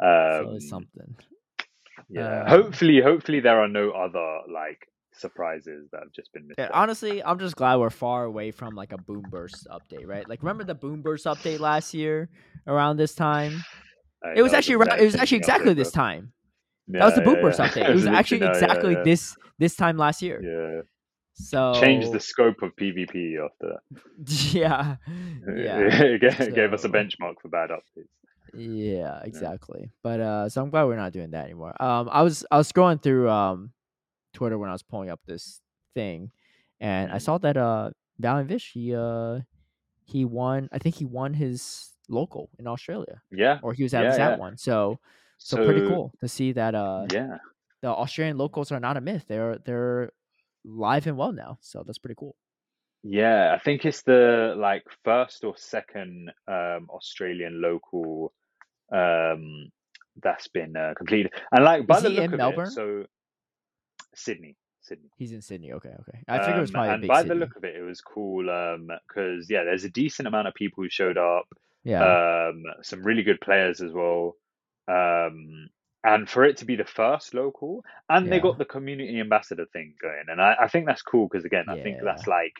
um, 0.00 0.60
something. 0.60 1.16
Yeah. 2.08 2.42
Um, 2.42 2.48
hopefully, 2.48 3.00
hopefully 3.00 3.40
there 3.40 3.60
are 3.60 3.68
no 3.68 3.90
other 3.90 4.40
like 4.52 4.88
surprises 5.12 5.88
that 5.92 6.00
have 6.00 6.12
just 6.12 6.32
been 6.32 6.46
missed. 6.46 6.58
Yeah, 6.58 6.68
honestly, 6.72 7.22
I'm 7.22 7.38
just 7.38 7.56
glad 7.56 7.76
we're 7.76 7.90
far 7.90 8.24
away 8.24 8.50
from 8.50 8.74
like 8.74 8.92
a 8.92 8.98
boom 8.98 9.24
burst 9.30 9.66
update, 9.70 10.06
right? 10.06 10.28
Like 10.28 10.42
remember 10.42 10.64
the 10.64 10.74
boom 10.74 11.02
burst 11.02 11.26
update 11.26 11.60
last 11.60 11.94
year 11.94 12.28
around 12.66 12.96
this 12.96 13.14
time? 13.14 13.64
Uh, 14.24 14.32
It 14.36 14.42
was 14.42 14.52
actually 14.52 14.76
around, 14.76 15.00
it 15.00 15.04
was 15.04 15.14
actually 15.14 15.38
exactly 15.38 15.72
update, 15.72 15.76
this 15.76 15.92
time. 15.92 16.32
that 16.88 17.04
was 17.04 17.14
the 17.14 17.22
boom 17.22 17.36
yeah, 17.36 17.42
burst 17.42 17.58
yeah. 17.58 17.68
update. 17.68 17.88
It 17.88 17.94
was 18.00 18.06
actually 18.06 18.40
yeah, 18.40 18.50
exactly 18.50 18.92
yeah. 18.94 19.02
this 19.04 19.36
this 19.58 19.76
time 19.76 19.96
last 19.96 20.20
year. 20.20 20.40
Yeah. 20.42 20.82
So 21.34 21.72
Changed 21.80 22.12
the 22.12 22.20
scope 22.20 22.62
of 22.62 22.74
PvP 22.76 23.44
after 23.44 23.74
that. 23.74 24.24
yeah, 24.54 24.96
it 25.46 26.20
gave, 26.20 26.40
it 26.40 26.54
gave 26.54 26.72
us 26.72 26.84
a 26.84 26.88
benchmark 26.88 27.34
for 27.42 27.48
bad 27.48 27.70
updates. 27.70 28.08
yeah, 28.52 29.20
exactly. 29.24 29.90
But 30.02 30.20
uh, 30.20 30.48
so 30.48 30.62
I'm 30.62 30.70
glad 30.70 30.84
we're 30.84 30.96
not 30.96 31.12
doing 31.12 31.30
that 31.32 31.44
anymore. 31.44 31.74
Um, 31.82 32.08
I 32.10 32.22
was 32.22 32.46
I 32.50 32.56
was 32.58 32.70
scrolling 32.70 33.02
through 33.02 33.28
um 33.28 33.72
Twitter 34.32 34.58
when 34.58 34.68
I 34.70 34.72
was 34.72 34.82
pulling 34.82 35.10
up 35.10 35.20
this 35.26 35.60
thing, 35.94 36.30
and 36.80 37.10
I 37.10 37.16
Mhm. 37.16 37.22
saw 37.22 37.38
that 37.38 37.56
uh 37.56 37.90
Valiant 38.18 38.48
Vish 38.48 38.72
he 38.72 38.94
uh 38.94 39.40
he 40.04 40.24
won. 40.24 40.68
I 40.70 40.78
think 40.78 40.94
he 40.94 41.04
won 41.04 41.34
his 41.34 41.90
local 42.08 42.50
in 42.60 42.66
Australia, 42.68 43.22
Yeah. 43.32 43.58
or 43.62 43.72
he 43.72 43.82
was 43.82 43.94
at 43.94 44.02
Yeah, 44.04 44.16
yeah. 44.16 44.36
one. 44.36 44.56
So 44.56 45.00
so, 45.38 45.56
pretty 45.64 45.80
cool 45.80 46.12
to 46.20 46.28
see 46.28 46.52
that 46.52 46.74
uh 46.76 47.06
Yeah. 47.10 47.38
the 47.82 47.88
Australian 47.88 48.38
locals 48.38 48.70
are 48.70 48.78
not 48.80 48.96
a 48.96 49.00
myth. 49.00 49.24
They're 49.26 49.58
they're 49.58 50.12
live 50.64 51.06
and 51.06 51.16
well 51.16 51.32
now. 51.32 51.58
So 51.60 51.82
that's 51.86 51.98
pretty 51.98 52.16
cool. 52.18 52.36
Yeah, 53.02 53.54
I 53.54 53.58
think 53.58 53.84
it's 53.84 54.02
the 54.02 54.54
like 54.56 54.84
first 55.04 55.44
or 55.44 55.56
second 55.56 56.32
um 56.48 56.88
Australian 56.90 57.60
local 57.60 58.32
um 58.92 59.70
that's 60.22 60.48
been 60.48 60.76
uh, 60.76 60.94
completed. 60.96 61.32
And 61.52 61.64
like 61.64 61.86
by 61.86 61.96
Is 61.98 62.02
the 62.04 62.08
he 62.10 62.14
look 62.16 62.24
in 62.26 62.32
of 62.34 62.38
Melbourne? 62.38 62.66
it, 62.68 62.72
so 62.72 63.04
Sydney, 64.14 64.56
Sydney. 64.80 65.10
He's 65.18 65.32
in 65.32 65.42
Sydney. 65.42 65.72
Okay, 65.72 65.88
okay. 66.00 66.18
I 66.28 66.38
figured 66.38 66.58
it 66.58 66.60
was 66.60 66.70
Um, 66.70 66.74
probably 66.74 66.94
and 66.94 67.06
by 67.08 67.18
city. 67.18 67.28
the 67.30 67.34
look 67.34 67.56
of 67.56 67.64
it, 67.64 67.74
it 67.76 67.82
was 67.82 68.00
cool 68.00 68.42
because 69.08 69.50
yeah, 69.50 69.64
there's 69.64 69.84
a 69.84 69.90
decent 69.90 70.28
amount 70.28 70.48
of 70.48 70.54
people 70.54 70.82
who 70.84 70.88
showed 70.88 71.18
up. 71.18 71.46
yeah, 71.82 72.48
Um, 72.48 72.62
some 72.82 73.02
really 73.02 73.22
good 73.24 73.40
players 73.40 73.80
as 73.80 73.92
well. 73.92 74.36
Um, 74.88 75.68
and 76.04 76.28
for 76.28 76.44
it 76.44 76.58
to 76.58 76.66
be 76.66 76.76
the 76.76 76.84
first 76.84 77.34
local, 77.34 77.82
and 78.10 78.30
they 78.30 78.38
got 78.40 78.58
the 78.58 78.64
community 78.66 79.18
ambassador 79.20 79.66
thing 79.72 79.94
going, 80.00 80.24
and 80.28 80.40
I, 80.40 80.54
I 80.62 80.68
think 80.68 80.86
that's 80.86 81.02
cool 81.02 81.28
because 81.30 81.44
again, 81.46 81.64
I 81.68 81.76
think 81.82 81.98
that's 82.04 82.26
like, 82.28 82.52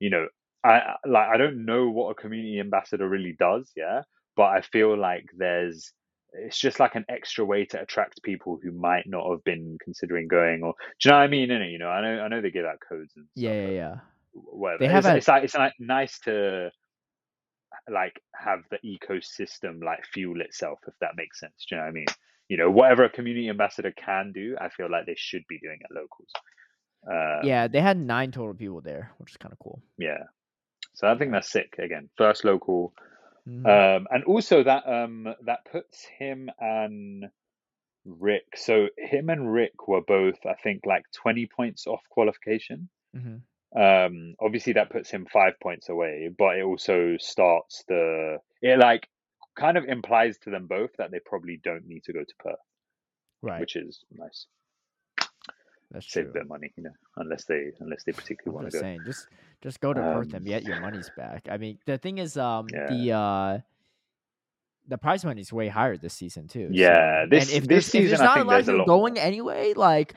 you 0.00 0.10
know, 0.10 0.26
I 0.64 0.96
like 1.06 1.28
I 1.28 1.36
don't 1.38 1.64
know 1.64 1.88
what 1.90 2.10
a 2.10 2.14
community 2.20 2.60
ambassador 2.60 3.08
really 3.08 3.34
does, 3.38 3.70
yeah, 3.76 4.02
but 4.36 4.44
I 4.46 4.60
feel 4.62 4.98
like 4.98 5.26
there's 5.36 5.92
it's 6.32 6.58
just 6.58 6.78
like 6.80 6.94
an 6.96 7.04
extra 7.08 7.44
way 7.44 7.64
to 7.66 7.80
attract 7.80 8.22
people 8.22 8.58
who 8.62 8.72
might 8.72 9.04
not 9.06 9.30
have 9.30 9.42
been 9.44 9.78
considering 9.82 10.28
going, 10.28 10.62
or 10.62 10.74
do 11.00 11.08
you 11.08 11.12
know 11.12 11.18
what 11.18 11.24
I 11.24 11.28
mean? 11.28 11.48
innit? 11.50 11.72
You 11.72 11.78
know, 11.78 11.88
I 11.88 12.02
know 12.02 12.20
I 12.22 12.28
know 12.28 12.40
they 12.42 12.50
give 12.50 12.66
out 12.66 12.78
codes 12.88 13.12
and 13.16 13.26
stuff, 13.36 13.42
yeah, 13.42 13.52
yeah, 13.52 13.68
yeah. 13.68 13.94
whatever. 14.32 14.78
They 14.80 14.88
have 14.88 15.06
it's, 15.06 15.06
a- 15.06 15.16
it's 15.16 15.28
like 15.28 15.44
it's 15.44 15.54
like 15.56 15.74
nice 15.78 16.18
to 16.20 16.70
like 17.90 18.20
have 18.34 18.60
the 18.70 18.78
ecosystem 18.84 19.82
like 19.84 20.04
fuel 20.12 20.40
itself, 20.40 20.78
if 20.86 20.94
that 21.00 21.16
makes 21.16 21.40
sense. 21.40 21.66
Do 21.68 21.74
you 21.74 21.80
know 21.80 21.84
what 21.84 21.90
I 21.90 21.92
mean? 21.92 22.06
You 22.50 22.56
know, 22.58 22.70
whatever 22.78 23.04
a 23.04 23.08
community 23.18 23.48
ambassador 23.48 23.92
can 24.06 24.32
do, 24.32 24.56
I 24.60 24.68
feel 24.76 24.90
like 24.90 25.06
they 25.06 25.14
should 25.16 25.44
be 25.48 25.58
doing 25.60 25.78
at 25.84 25.94
locals. 25.94 26.32
Uh, 27.06 27.40
yeah, 27.46 27.68
they 27.68 27.80
had 27.80 27.96
nine 27.96 28.30
total 28.32 28.54
people 28.54 28.80
there, 28.80 29.12
which 29.18 29.30
is 29.30 29.36
kind 29.36 29.52
of 29.52 29.58
cool. 29.60 29.80
yeah. 29.98 30.24
So 30.94 31.06
I 31.06 31.16
think 31.16 31.30
that's 31.32 31.50
sick. 31.50 31.70
Again, 31.78 32.10
first 32.18 32.44
local, 32.44 32.92
Mhm. 33.48 33.64
um, 33.66 34.06
and 34.10 34.24
also 34.24 34.62
that 34.64 34.82
um 34.86 35.34
that 35.46 35.60
puts 35.70 36.04
him 36.18 36.50
and 36.58 37.30
Rick. 38.04 38.56
So 38.56 38.88
him 38.98 39.30
and 39.30 39.52
Rick 39.52 39.88
were 39.88 40.02
both, 40.02 40.38
I 40.44 40.54
think, 40.62 40.84
like 40.84 41.04
twenty 41.22 41.46
points 41.46 41.86
off 41.86 42.02
qualification. 42.10 42.88
hmm 43.14 43.36
Um, 43.86 44.34
obviously 44.40 44.72
that 44.74 44.90
puts 44.90 45.08
him 45.10 45.26
five 45.32 45.54
points 45.62 45.88
away, 45.88 46.28
but 46.36 46.58
it 46.58 46.62
also 46.70 47.16
starts 47.18 47.84
the 47.86 48.38
it 48.60 48.78
like 48.78 49.08
kind 49.60 49.76
of 49.78 49.84
implies 49.84 50.38
to 50.38 50.50
them 50.50 50.66
both 50.66 50.90
that 50.98 51.10
they 51.10 51.20
probably 51.24 51.60
don't 51.62 51.86
need 51.86 52.02
to 52.04 52.12
go 52.12 52.20
to 52.20 52.34
Perth, 52.38 52.56
Right. 53.42 53.60
which 53.60 53.76
is 53.76 54.04
nice. 54.12 54.46
That's 55.92 56.10
Save 56.12 56.32
true. 56.32 56.40
of 56.42 56.48
money, 56.48 56.72
you 56.76 56.84
know, 56.84 56.92
unless 57.16 57.44
they 57.46 57.72
unless 57.80 58.04
they 58.04 58.12
particularly 58.12 58.54
want 58.54 58.70
to 58.70 58.76
go. 58.78 58.80
saying, 58.80 59.00
just 59.04 59.26
just 59.60 59.80
go 59.80 59.92
to 59.92 60.00
Perth 60.00 60.28
Um, 60.28 60.34
and 60.36 60.46
get 60.46 60.62
your 60.64 60.80
money's 60.80 61.10
back. 61.16 61.48
I 61.50 61.56
mean, 61.56 61.78
the 61.84 61.98
thing 61.98 62.18
is, 62.18 62.36
um, 62.36 62.66
Yeah. 62.72 62.86
the 62.86 63.12
uh, 63.12 63.58
the 64.86 64.98
prize 64.98 65.24
money 65.24 65.40
is 65.40 65.52
way 65.52 65.68
higher 65.68 65.96
this 65.96 66.14
season 66.14 66.46
too. 66.48 66.68
so- 66.68 66.74
Yeah, 66.74 67.26
this- 67.28 67.48
and 67.52 67.62
if 67.62 67.68
this 67.68 67.68
there's, 67.68 67.86
if 67.86 67.90
season, 67.90 68.08
there's 68.08 68.20
I 68.20 68.24
not 68.24 68.34
think 68.34 68.46
a 68.46 68.50
lot 68.50 68.60
of 68.60 68.66
people 68.66 68.84
going 68.86 69.18
anyway, 69.18 69.72
like 69.74 70.14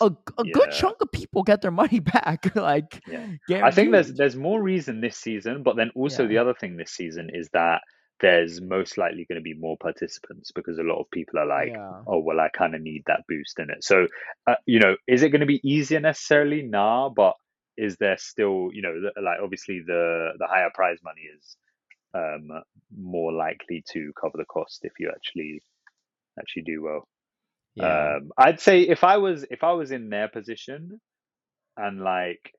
a, 0.00 0.06
a 0.38 0.44
good 0.44 0.70
chunk 0.72 0.96
of 1.00 1.12
people 1.12 1.44
get 1.44 1.62
their 1.62 1.70
money 1.70 2.00
back. 2.16 2.54
like, 2.56 3.00
Yeah. 3.48 3.64
I 3.64 3.70
think 3.70 3.92
there's 3.92 4.12
there's 4.14 4.34
more 4.36 4.60
reason 4.60 5.00
this 5.00 5.16
season, 5.16 5.62
but 5.62 5.76
then 5.76 5.90
also 5.94 6.22
Yeah. 6.24 6.28
the 6.30 6.38
other 6.38 6.54
thing 6.54 6.76
this 6.76 6.90
season 6.90 7.30
is 7.32 7.48
that 7.52 7.82
there's 8.22 8.60
most 8.60 8.96
likely 8.96 9.26
going 9.28 9.38
to 9.38 9.42
be 9.42 9.54
more 9.54 9.76
participants 9.76 10.52
because 10.52 10.78
a 10.78 10.82
lot 10.82 11.00
of 11.00 11.10
people 11.10 11.40
are 11.40 11.46
like, 11.46 11.70
yeah. 11.70 12.00
oh 12.06 12.20
well, 12.20 12.40
I 12.40 12.48
kind 12.48 12.74
of 12.74 12.80
need 12.80 13.02
that 13.06 13.24
boost 13.28 13.58
in 13.58 13.68
it. 13.68 13.84
So, 13.84 14.06
uh, 14.46 14.54
you 14.64 14.78
know, 14.78 14.96
is 15.08 15.22
it 15.22 15.30
going 15.30 15.40
to 15.40 15.46
be 15.46 15.60
easier 15.68 16.00
necessarily? 16.00 16.62
Nah, 16.62 17.10
but 17.10 17.34
is 17.76 17.96
there 17.96 18.16
still, 18.16 18.70
you 18.72 18.80
know, 18.80 18.94
like 19.20 19.38
obviously 19.42 19.82
the 19.84 20.30
the 20.38 20.46
higher 20.46 20.70
prize 20.72 20.98
money 21.04 21.22
is 21.36 21.56
um 22.14 22.62
more 22.96 23.32
likely 23.32 23.82
to 23.90 24.12
cover 24.20 24.36
the 24.38 24.44
cost 24.44 24.80
if 24.82 24.92
you 25.00 25.10
actually 25.14 25.62
actually 26.38 26.62
do 26.62 26.82
well. 26.82 27.08
Yeah. 27.74 28.16
Um, 28.16 28.30
I'd 28.38 28.60
say 28.60 28.82
if 28.82 29.02
I 29.02 29.16
was 29.16 29.44
if 29.50 29.64
I 29.64 29.72
was 29.72 29.90
in 29.90 30.10
their 30.10 30.28
position 30.28 31.00
and 31.76 32.00
like 32.00 32.52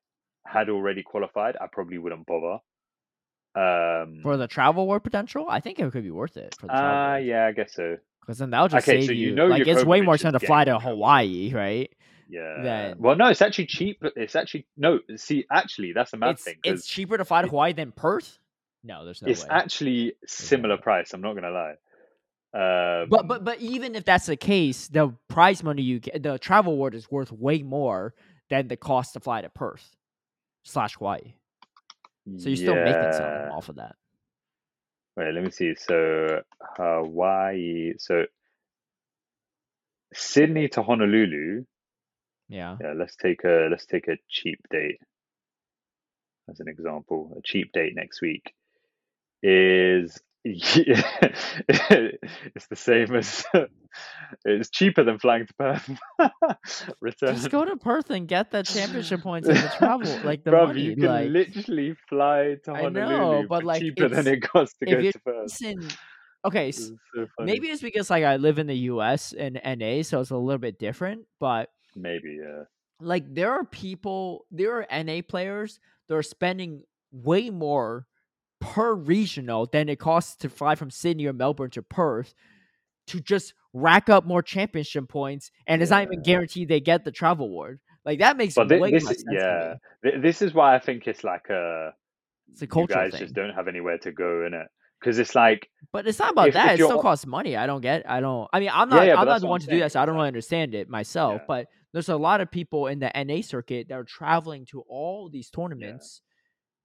had 0.45 0.69
already 0.69 1.03
qualified, 1.03 1.56
I 1.60 1.68
probably 1.72 1.99
wouldn't 1.99 2.26
bother. 2.26 2.57
Um, 3.56 4.20
for 4.24 4.36
the 4.38 4.48
travel 4.48 4.88
war 4.88 5.00
potential, 5.00 5.46
I 5.50 5.60
think 5.60 5.80
it 5.80 5.92
could 5.92 6.04
be 6.04 6.12
worth 6.12 6.38
it 6.38 6.56
for 6.60 6.68
the 6.68 6.74
uh, 6.76 7.16
yeah, 7.18 7.46
I 7.46 7.52
guess 7.52 7.74
so. 7.74 7.98
Because 8.22 8.38
then 8.40 8.50
that'll 8.50 8.70
just 8.70 8.88
Okay, 8.88 9.02
save 9.02 9.08
so 9.08 9.12
you 9.12 9.30
you. 9.30 9.36
know 9.36 9.48
like 9.48 9.68
it's 9.68 9.84
way 9.86 10.02
more 10.02 10.16
expensive 10.16 10.42
to 10.42 10.48
fly 10.48 10.66
to. 10.66 10.80
Hawaii, 10.80 11.52
right? 11.54 11.92
Yeah. 12.30 12.62
Then- 12.64 12.96
Well, 13.00 13.16
no, 13.16 13.28
it's 13.28 13.42
actually 13.42 13.68
cheap. 13.68 14.02
It's 14.16 14.36
actually 14.36 14.66
no. 14.78 15.00
See, 15.18 15.46
actually, 15.52 15.94
that's 15.94 16.14
a 16.14 16.18
mad 16.18 16.32
It's 16.32 16.44
thing 16.44 16.56
it's 16.64 16.88
cheaper 16.88 17.18
to 17.18 17.26
fly 17.26 17.42
to 17.44 17.48
Hawaii 17.48 17.74
than 17.74 17.92
Perth. 17.92 18.40
No, 18.84 19.06
there's 19.06 19.22
no 19.22 19.30
it's 19.30 19.44
way. 19.44 19.50
actually 19.52 20.14
similar 20.26 20.78
price. 20.78 21.14
I'm 21.14 21.22
not 21.22 21.36
gonna 21.36 21.52
lie. 21.52 21.76
Um, 22.56 23.10
But 23.10 23.28
but 23.28 23.44
but 23.44 23.60
even 23.60 23.94
if 23.96 24.06
that's 24.06 24.26
the 24.26 24.36
case, 24.38 24.88
the 24.88 25.14
prize 25.28 25.64
money 25.64 25.82
you 25.82 26.00
get, 26.00 26.24
the 26.24 26.40
travel 26.40 26.74
award 26.74 26.96
is 26.96 27.10
worth 27.12 27.32
way 27.32 27.62
more 27.62 28.14
than 28.50 28.68
the 28.68 28.78
cost 28.78 29.14
to 29.14 29.20
fly 29.20 29.42
to 29.42 29.50
Perth 29.50 29.96
slash 30.64 30.96
Hawaii. 30.96 31.34
So 32.38 32.50
you're 32.50 32.56
still 32.56 32.76
making 32.76 33.14
something 33.14 33.48
yeah. 33.48 33.50
off 33.52 33.70
of 33.70 33.76
that. 33.76 33.95
Wait, 35.16 35.34
let 35.34 35.44
me 35.44 35.52
see. 35.52 35.76
So 35.76 36.41
Hawaii. 36.78 37.94
So 37.98 38.26
Sydney 40.14 40.70
to 40.70 40.84
Honolulu. 40.84 41.66
Yeah. 42.50 42.78
Yeah, 42.80 42.94
let's 42.95 43.16
take 43.16 43.44
a 43.44 43.68
let's 43.70 43.86
take 43.86 44.08
a 44.08 44.18
cheap 44.30 44.60
date 44.72 45.00
as 46.50 46.60
an 46.60 46.68
example. 46.68 47.36
A 47.38 47.41
cheap 47.41 47.72
date 47.74 47.94
next 47.95 48.22
week 48.22 48.54
is 49.41 50.20
it's 50.45 51.38
the 52.68 52.76
same 52.76 53.15
as 53.15 53.45
it's 54.45 54.70
cheaper 54.70 55.03
than 55.03 55.18
flying 55.20 55.48
to 55.48 55.53
Perth. 55.53 55.90
Return. 57.02 57.36
Just 57.36 57.49
go 57.49 57.64
to 57.64 57.78
Perth 57.78 58.10
and 58.10 58.28
get 58.28 58.52
the 58.52 58.61
championship 58.64 59.22
points 59.22 59.48
and 59.48 59.57
the 59.57 59.72
travel, 59.78 60.20
like 60.26 60.44
the 60.44 60.52
Bruv, 60.52 60.68
money. 60.68 60.82
you 60.82 60.95
can 60.95 61.06
like 61.06 61.30
literally 61.30 61.95
fly 62.10 62.56
to 62.65 62.74
I 62.74 62.82
Honolulu 62.82 63.18
know, 63.18 63.45
but, 63.48 63.64
like, 63.64 63.82
cheaper 63.82 64.10
than 64.10 64.28
it 64.28 64.41
costs 64.41 64.76
to 64.80 64.86
go 64.86 65.02
to 65.02 65.20
Perth. 65.20 65.44
listen, 65.44 65.88
okay, 66.44 66.68
This 66.68 66.80
s- 66.80 66.91
is 67.15 67.30
so 67.38 67.44
maybe 67.45 67.68
it's 67.70 67.82
because 67.82 68.10
like 68.10 68.26
I 68.26 68.36
live 68.36 68.60
in 68.60 68.68
the 68.68 68.78
U.S. 68.91 69.32
and 69.32 69.61
NA, 69.64 70.02
so 70.03 70.20
it's 70.20 70.32
a 70.32 70.38
little 70.38 70.60
bit 70.60 70.78
different. 70.78 71.26
But 71.40 71.70
maybe 71.95 72.38
yeah. 72.44 72.64
like 72.99 73.34
there 73.34 73.53
are 73.53 73.64
people, 73.64 74.45
there 74.52 74.76
are 74.82 75.03
NA 75.03 75.22
players 75.26 75.80
that 76.10 76.15
are 76.15 76.24
spending 76.24 76.84
way 77.14 77.49
more 77.49 78.07
per 78.64 78.94
regional 78.95 79.65
than 79.68 79.90
it 79.90 79.99
costs 79.99 80.35
to 80.38 80.49
fly 80.49 80.76
from 80.76 80.90
Sydney 80.90 81.26
or 81.26 81.34
Melbourne 81.34 81.69
to 81.72 81.81
Perth 81.81 82.34
to 83.07 83.19
just 83.19 83.53
rack 83.73 84.10
up 84.10 84.26
more 84.26 84.41
championship 84.41 85.07
points, 85.10 85.52
and 85.68 85.81
it's 85.81 85.91
not 85.91 86.03
even 86.03 86.22
guaranteed 86.22 86.69
they 86.69 86.80
get 86.80 87.03
the 87.03 87.11
travel 87.11 87.46
award. 87.47 87.79
Like 88.05 88.20
that 88.20 88.38
makes 88.38 88.55
But 88.55 88.70
way 88.70 88.91
this, 88.91 89.05
sense 89.05 89.23
yeah. 89.31 89.76
This 90.21 90.41
is 90.41 90.54
why 90.54 90.76
I 90.76 90.79
think 90.79 91.07
it's 91.07 91.23
like 91.23 91.49
a 91.49 91.94
It's 92.52 92.62
a 92.62 92.65
you 92.65 92.88
guys 92.88 93.12
thing. 93.12 93.20
just 93.21 93.34
don't 93.34 93.54
have 93.54 93.68
anywhere 93.68 93.97
to 93.99 94.12
go 94.12 94.46
in 94.46 94.54
it 94.54 94.68
because 94.99 95.20
it's 95.20 95.36
like 95.36 95.70
But 95.91 96.07
it's 96.07 96.20
not 96.20 96.31
about 96.31 96.49
If- 96.49 96.54
that. 96.55 96.73
if 96.76 96.79
it 96.81 96.84
still 96.84 97.02
costs 97.02 97.26
money. 97.26 97.55
I 97.57 97.65
don't 97.68 97.81
get. 97.81 98.10
I 98.10 98.20
don't. 98.20 98.47
I 98.54 98.60
mean, 98.60 98.70
I'm 98.73 98.89
not. 98.89 99.05
yeah, 99.05 99.15
but 99.15 99.21
I'm 99.21 99.28
not 99.28 99.41
the 99.41 99.47
one 99.47 99.60
to 99.62 99.68
do 99.68 99.79
that, 99.79 99.91
so 99.91 100.02
I 100.02 100.05
don't 100.05 100.15
really 100.15 100.28
understand 100.28 100.76
it 100.76 100.89
myself. 100.89 101.39
Yeah. 101.41 101.46
But 101.47 101.68
there's 101.94 102.10
a 102.10 102.18
lot 102.18 102.41
of 102.41 102.49
people 102.52 102.88
in 102.88 102.99
the 102.99 103.12
NA 103.15 103.41
circuit 103.41 103.88
that 103.89 103.96
are 103.96 104.04
traveling 104.04 104.65
to 104.68 104.81
all 104.89 105.29
these 105.29 105.49
tournaments 105.49 106.21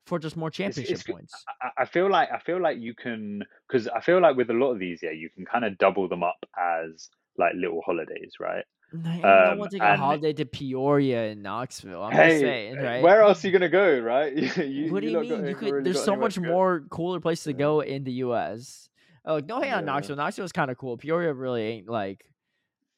for 0.09 0.19
just 0.19 0.37
more 0.37 0.51
championship 0.51 0.99
it's- 0.99 1.07
points. 1.15 1.45
I, 1.63 1.83
I 1.83 1.85
feel 1.85 2.11
like 2.11 2.31
I 2.33 2.39
feel 2.39 2.61
like 2.61 2.79
you 2.79 2.95
can 2.95 3.45
because 3.69 3.87
I 3.89 4.01
feel 4.01 4.21
like 4.21 4.37
with 4.37 4.51
a 4.51 4.55
lot 4.55 4.73
of 4.73 4.79
these, 4.79 5.01
yeah, 5.03 5.11
you 5.11 5.29
can 5.31 5.45
kind 5.45 5.65
of 5.65 5.79
double 5.79 6.09
them 6.09 6.23
up 6.23 6.45
as 6.59 7.09
like 7.37 7.53
little 7.55 7.83
holidays, 7.85 8.33
right? 8.41 8.65
No, 8.91 9.11
ain't 9.11 9.23
no 9.23 9.53
um, 9.53 9.59
one 9.59 9.69
take 9.69 9.83
a 9.83 9.97
holiday 9.97 10.33
to 10.33 10.47
Peoria 10.47 11.31
and 11.31 11.43
Knoxville. 11.43 12.03
I'm 12.03 12.13
hey, 12.13 12.29
just 12.31 12.41
saying, 12.41 12.77
right? 12.79 13.03
where 13.03 13.21
else 13.23 13.45
are 13.45 13.49
you 13.49 13.53
gonna 13.59 13.69
go, 13.69 13.99
right? 14.01 14.33
you, 14.57 14.91
what 14.93 15.03
do 15.03 15.09
you 15.09 15.13
got- 15.13 15.23
mean? 15.29 15.47
You 15.47 15.55
could. 15.55 15.71
really 15.73 15.85
There's 15.85 16.03
so 16.03 16.17
much 16.17 16.39
more 16.39 16.85
cooler 16.91 17.21
places 17.21 17.45
to 17.45 17.51
Yeah. 17.51 17.59
go 17.59 17.81
in 17.81 18.05
the 18.05 18.13
U.S. 18.25 18.89
Oh, 19.27 19.35
like, 19.35 19.47
no 19.47 19.61
hate 19.61 19.73
on 19.73 19.85
Knoxville. 19.85 20.17
Knoxville 20.17 20.47
is 20.47 20.53
kind 20.53 20.71
of 20.71 20.79
cool. 20.79 20.97
Peoria 20.97 21.35
really 21.35 21.63
ain't 21.63 21.89
like 21.89 22.25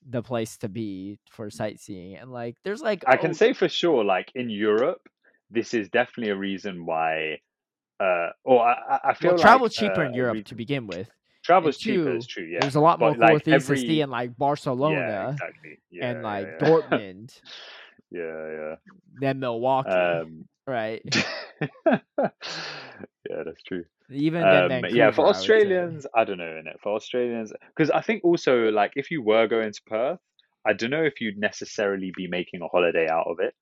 the 0.08 0.22
place 0.22 0.56
to 0.58 0.68
be 0.68 1.18
for 1.30 1.50
sightseeing. 1.50 2.16
And 2.16 2.30
like, 2.30 2.56
there's 2.62 2.80
like 2.82 3.02
I 3.08 3.16
can 3.16 3.30
oh, 3.30 3.34
say 3.34 3.52
for 3.52 3.68
sure, 3.68 4.04
like 4.04 4.30
in 4.36 4.48
Europe, 4.48 5.00
this 5.50 5.74
is 5.74 5.88
definitely 5.88 6.30
a 6.32 6.36
reason 6.36 6.86
why. 6.86 7.40
Uh, 7.98 8.30
or 8.44 8.66
I, 8.66 8.72
I- 8.72 9.00
I 9.10 9.14
feel 9.14 9.30
well, 9.30 9.36
like 9.36 9.42
travel's 9.42 9.74
cheaper 9.74 10.02
uh, 10.04 10.08
in 10.08 10.14
Europe 10.14 10.34
re- 10.34 10.42
to 10.44 10.54
begin 10.54 10.86
with. 10.86 11.08
Travel's 11.42 11.76
and 11.76 11.82
cheaper, 11.82 12.04
two, 12.04 12.16
is 12.16 12.26
true. 12.26 12.44
Yeah, 12.44 12.60
There's 12.60 12.76
a 12.76 12.80
lot 12.80 12.98
more 12.98 13.10
but, 13.14 13.26
cool 13.26 13.34
like, 13.34 13.44
things 13.44 13.66
to 13.66 13.76
see 13.76 14.00
in 14.00 14.10
like 14.10 14.36
Barcelona 14.36 14.96
Yeah, 14.96 15.30
exactly. 15.30 15.78
Yeah, 15.90 16.10
and 16.10 16.22
like 16.22 16.46
yeah, 16.46 16.52
yeah. 16.60 16.68
Dortmund 16.68 17.40
yeah, 18.10 18.74
than 19.20 19.40
Milwaukee. 19.40 19.90
Um, 19.90 20.48
right? 20.66 21.02
yeah, 21.86 22.00
that's 23.44 23.62
true. 23.66 23.84
Even 24.10 24.42
then, 24.42 24.84
Um, 24.84 24.90
yeah, 24.90 25.10
for. 25.12 25.26
Australians, 25.26 26.06
I 26.14 26.24
don't 26.24 26.38
know 26.38 26.56
in 26.58 26.66
it. 26.66 26.78
For 26.82 26.94
Australians, 26.94 27.52
because 27.68 27.90
I 27.90 28.00
think 28.00 28.24
also 28.24 28.70
like 28.70 28.92
if 28.96 29.10
you 29.10 29.22
were 29.22 29.46
going 29.46 29.72
to 29.72 29.80
Perth, 29.86 30.18
I 30.66 30.72
don't 30.72 30.90
know 30.90 31.04
if 31.04 31.20
you'd 31.20 31.38
necessarily 31.38 32.12
be 32.16 32.26
making 32.26 32.62
a 32.62 32.68
holiday 32.68 33.08
out 33.08 33.26
of 33.28 33.38
it. 33.40 33.54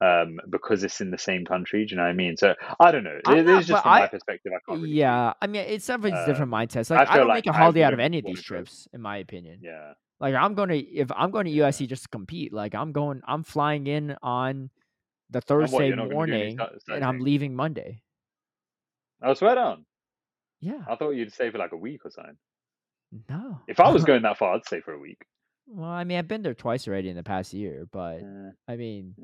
Um, 0.00 0.38
because 0.50 0.82
it's 0.82 1.00
in 1.00 1.10
the 1.10 1.18
same 1.18 1.44
country, 1.46 1.86
do 1.86 1.92
you 1.92 1.96
know 1.96 2.02
what 2.02 2.10
I 2.10 2.14
mean? 2.14 2.36
So 2.36 2.54
I 2.80 2.90
don't 2.90 3.04
know. 3.04 3.18
I'm 3.26 3.36
This 3.38 3.46
not- 3.46 3.60
is 3.60 3.66
just 3.68 3.82
from 3.84 3.90
my 3.92 4.06
perspective. 4.08 4.52
I 4.54 4.58
can't. 4.68 4.82
Really. 4.82 4.94
Yeah, 4.94 5.32
I 5.40 5.46
mean, 5.46 5.62
it's 5.66 5.88
everybody's 5.88 6.26
different 6.26 6.52
Um, 6.52 6.60
mindsets. 6.60 6.90
I 6.90 6.96
Like, 6.98 7.08
I, 7.08 7.12
feel 7.12 7.20
don't 7.22 7.28
like 7.28 7.46
make 7.46 7.54
a 7.54 7.56
holiday 7.56 7.82
out 7.84 7.92
of 7.94 8.00
any 8.00 8.18
of 8.18 8.24
these 8.24 8.42
trips, 8.42 8.88
in 8.92 9.00
my 9.00 9.18
opinion. 9.18 9.60
Yeah. 9.62 9.94
Like, 10.20 10.34
I'm 10.34 10.54
going 10.54 10.68
to 10.70 10.76
if 10.78 11.10
I'm 11.12 11.30
going 11.30 11.44
to 11.46 11.50
Yeah. 11.52 11.68
USC 11.68 11.86
just 11.88 12.02
to 12.02 12.08
compete. 12.08 12.52
Like, 12.52 12.74
I'm 12.74 12.92
going, 12.92 13.22
I'm 13.26 13.44
flying 13.44 13.86
in 13.86 14.16
on 14.20 14.70
the 15.30 15.40
Thursday 15.40 15.88
you're 15.88 15.96
not 15.96 16.10
gonna 16.10 16.26
do 16.26 16.32
any 16.34 16.56
morning, 16.56 16.58
and 16.88 17.04
I'm 17.04 17.20
leaving 17.20 17.54
Monday. 17.54 18.02
I 19.22 19.32
swear 19.34 19.54
down. 19.54 19.86
Yeah, 20.60 20.82
I 20.88 20.96
thought 20.96 21.10
you'd 21.12 21.32
stay 21.32 21.50
for 21.50 21.58
like 21.58 21.72
a 21.72 21.76
week 21.76 22.04
or 22.04 22.10
something. 22.10 22.36
no. 23.28 23.60
If 23.68 23.80
I 23.80 23.90
was 23.90 24.04
going 24.10 24.22
that 24.22 24.38
far, 24.38 24.54
I'd 24.54 24.66
stay 24.66 24.80
for 24.80 24.92
a 24.92 24.98
week. 24.98 25.24
Well, 25.66 25.90
I 25.90 26.04
mean, 26.04 26.18
I've 26.18 26.28
been 26.28 26.42
there 26.42 26.54
twice 26.54 26.86
already 26.86 27.08
in 27.08 27.16
the 27.16 27.22
past 27.22 27.52
year, 27.52 27.86
but 27.90 28.20
Uh, 28.22 28.50
I 28.68 28.76
mean, 28.76 29.14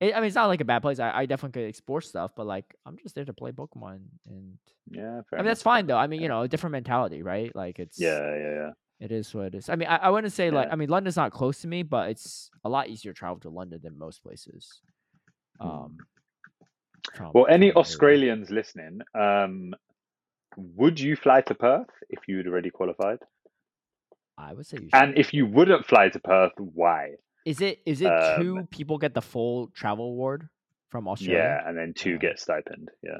it, 0.00 0.14
I 0.14 0.20
mean, 0.20 0.26
it's 0.26 0.36
not 0.36 0.46
like 0.46 0.60
a 0.60 0.64
bad 0.64 0.82
place. 0.82 0.98
I, 0.98 1.10
I 1.10 1.26
definitely 1.26 1.60
could 1.60 1.68
explore 1.68 2.00
stuff, 2.00 2.32
but 2.36 2.46
like, 2.46 2.74
I'm 2.86 2.96
just 2.98 3.14
there 3.14 3.24
to 3.24 3.32
play 3.32 3.52
Pokemon, 3.52 4.00
and 4.26 4.58
Yeah, 4.90 5.22
fair 5.28 5.38
I 5.38 5.42
mean, 5.42 5.48
that's 5.48 5.62
fine 5.62 5.86
though. 5.86 5.96
I 5.96 6.06
mean, 6.06 6.20
you 6.20 6.28
know, 6.28 6.42
a 6.42 6.48
different 6.48 6.72
mentality, 6.72 7.22
right? 7.22 7.54
Like, 7.54 7.78
it's 7.78 7.98
Yeah, 7.98 8.18
yeah, 8.36 8.54
yeah. 8.54 8.70
It 9.00 9.12
is 9.12 9.32
what 9.32 9.46
it 9.46 9.54
is. 9.54 9.68
I 9.68 9.76
mean, 9.76 9.88
I, 9.88 9.96
I 9.96 10.10
wouldn't 10.10 10.32
say 10.32 10.50
like 10.50 10.68
I 10.72 10.74
mean 10.74 10.88
London's 10.88 11.16
not 11.16 11.30
close 11.30 11.60
to 11.60 11.68
me, 11.68 11.84
but 11.84 12.10
it's 12.10 12.50
a 12.64 12.68
lot 12.68 12.88
easier 12.88 13.12
to 13.12 13.18
travel 13.18 13.38
to 13.40 13.48
London 13.48 13.80
than 13.82 13.96
most 13.96 14.22
places. 14.22 14.80
Mm. 15.62 15.84
Um, 15.84 15.98
Well, 17.32 17.46
any. 17.48 17.72
Australians 17.72 18.50
listening, 18.50 19.00
um, 19.14 19.74
would 20.56 20.98
you 20.98 21.14
fly 21.14 21.40
to 21.42 21.54
Perth 21.54 21.90
if 22.10 22.20
you'd 22.26 22.48
already 22.48 22.70
qualified? 22.70 23.20
I 24.38 24.54
would 24.54 24.66
say. 24.66 24.78
And 24.92 25.18
if 25.18 25.34
you 25.34 25.46
wouldn't 25.46 25.84
fly 25.86 26.08
to 26.10 26.18
Perth, 26.20 26.52
why? 26.58 27.16
is 27.44 27.60
it 27.60 27.80
is 27.86 28.00
it 28.02 28.06
um, 28.06 28.40
two 28.42 28.68
people 28.70 28.98
get 28.98 29.14
the 29.14 29.22
full 29.22 29.68
travel 29.74 30.04
award 30.06 30.48
from 30.90 31.08
Australia? 31.08 31.38
Yeah, 31.62 31.68
and 31.68 31.76
then 31.76 31.92
two 31.94 32.12
Yeah. 32.12 32.16
get 32.18 32.38
stipend. 32.38 32.90
Yeah. 33.02 33.18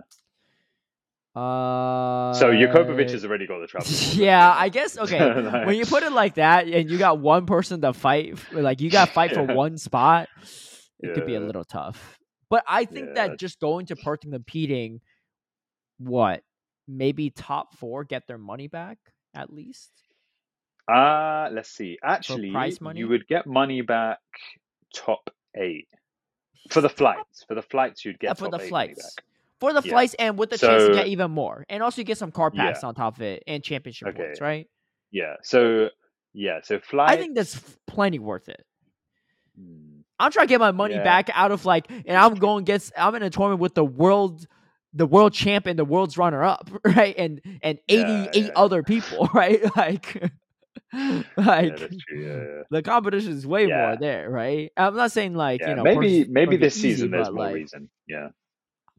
Uh. 1.34 2.32
So 2.34 2.50
Jakovic 2.52 3.10
has 3.10 3.24
already 3.24 3.46
got 3.46 3.60
the 3.60 3.66
travel. 3.66 3.86
award, 3.88 3.94
let's 4.00 4.16
be 4.16 4.22
yeah. 4.24 4.52
I 4.56 4.68
guess 4.68 4.98
okay. 5.04 5.34
Like- 5.42 5.66
when 5.66 5.76
you 5.76 5.86
put 5.86 6.02
it 6.02 6.12
like 6.12 6.34
that, 6.34 6.66
and 6.66 6.90
you 6.90 6.98
got 6.98 7.18
one 7.20 7.46
person 7.46 7.80
to 7.82 7.92
fight, 7.92 8.38
like 8.52 8.80
you 8.80 8.90
got 8.90 9.06
to 9.08 9.12
fight 9.12 9.32
for 9.34 9.42
one 9.64 9.78
spot, 9.78 10.28
it 11.00 11.14
could 11.14 11.26
be 11.26 11.34
a 11.34 11.40
little 11.40 11.64
tough. 11.64 12.18
But 12.50 12.64
I 12.66 12.84
think 12.86 13.08
Yeah. 13.08 13.28
that 13.28 13.38
just 13.38 13.60
going 13.60 13.86
to 13.86 13.96
Perth 13.96 14.24
and 14.24 14.32
competing, 14.32 15.00
what 15.98 16.42
maybe 16.86 17.30
top 17.30 17.76
four 17.76 18.04
get 18.04 18.26
their 18.26 18.38
money 18.38 18.66
back 18.68 18.98
at 19.34 19.52
least. 19.52 19.90
Uh 20.88 21.48
let's 21.52 21.70
see. 21.70 21.98
Actually, 22.02 22.52
you 22.94 23.08
would 23.08 23.26
get 23.28 23.46
money 23.46 23.82
back 23.82 24.18
top 24.94 25.30
eight 25.56 25.88
for 26.70 26.80
the 26.80 26.88
flights. 26.88 27.44
For 27.46 27.54
the 27.54 27.62
flights, 27.62 28.04
you'd 28.04 28.16
Yeah, 28.22 28.30
get 28.30 28.38
for 28.38 28.44
top 28.48 28.52
the 28.52 28.56
eight 28.66 28.70
money 28.72 28.94
flights. 28.94 29.14
back. 29.16 29.24
For 29.60 29.72
the 29.72 29.82
Yeah. 29.84 29.90
flights 29.92 30.14
and 30.18 30.38
with 30.38 30.50
the 30.50 30.58
chance 30.58 30.84
to 30.86 30.92
get 30.92 31.08
even 31.08 31.30
more. 31.32 31.66
And 31.68 31.82
also 31.82 32.00
you 32.00 32.04
get 32.04 32.16
some 32.18 32.30
car 32.32 32.50
packs 32.50 32.82
Yeah. 32.82 32.88
on 32.88 32.94
top 32.94 33.16
of 33.16 33.22
it 33.22 33.42
and 33.46 33.62
championship 33.62 34.08
Okay. 34.08 34.18
points, 34.18 34.40
right? 34.40 34.66
Yeah. 35.10 35.34
So 35.42 35.88
yeah. 36.32 36.60
So 36.62 36.78
flights. 36.80 37.12
I 37.12 37.16
think 37.16 37.34
that's 37.34 37.58
plenty 37.86 38.18
worth 38.18 38.48
it. 38.48 38.64
Hmm. 39.58 40.00
I'm 40.20 40.30
trying 40.32 40.46
to 40.46 40.50
get 40.50 40.60
my 40.60 40.70
money 40.72 40.94
Yeah. 40.94 41.04
back 41.04 41.30
out 41.34 41.50
of 41.52 41.64
like, 41.64 41.90
and 41.90 42.16
I'm 42.16 42.34
going 42.36 42.62
against. 42.64 42.92
I'm 42.96 43.14
in 43.14 43.22
a 43.22 43.30
tournament 43.30 43.60
with 43.60 43.74
the 43.74 43.84
world, 43.84 44.46
the 44.92 45.06
world 45.06 45.32
champ 45.32 45.66
and 45.66 45.78
the 45.78 45.84
world's 45.84 46.16
runner 46.18 46.42
up, 46.44 46.70
right? 46.84 47.14
And 47.18 47.40
and 47.62 47.78
88 47.88 48.34
yeah. 48.46 48.50
other 48.56 48.82
people, 48.82 49.28
right? 49.34 49.60
Like, 49.76 50.14
Yeah, 50.22 50.28
like. 51.36 51.80
Yeah, 51.80 51.88
yeah. 52.16 52.62
the 52.70 52.82
competition 52.82 53.32
is 53.32 53.46
way 53.46 53.66
more 53.66 53.96
there, 54.00 54.30
right? 54.30 54.70
I'm 54.76 54.96
not 54.96 55.12
saying 55.12 55.34
like 55.34 55.60
you 55.60 55.74
know 55.74 55.82
maybe 55.82 56.26
maybe 56.28 56.56
this 56.56 56.76
easy, 56.78 56.94
season 56.94 57.10
there's 57.10 57.30
more 57.30 57.46
like, 57.46 57.54
reason. 57.54 57.90
Yeah. 58.06 58.28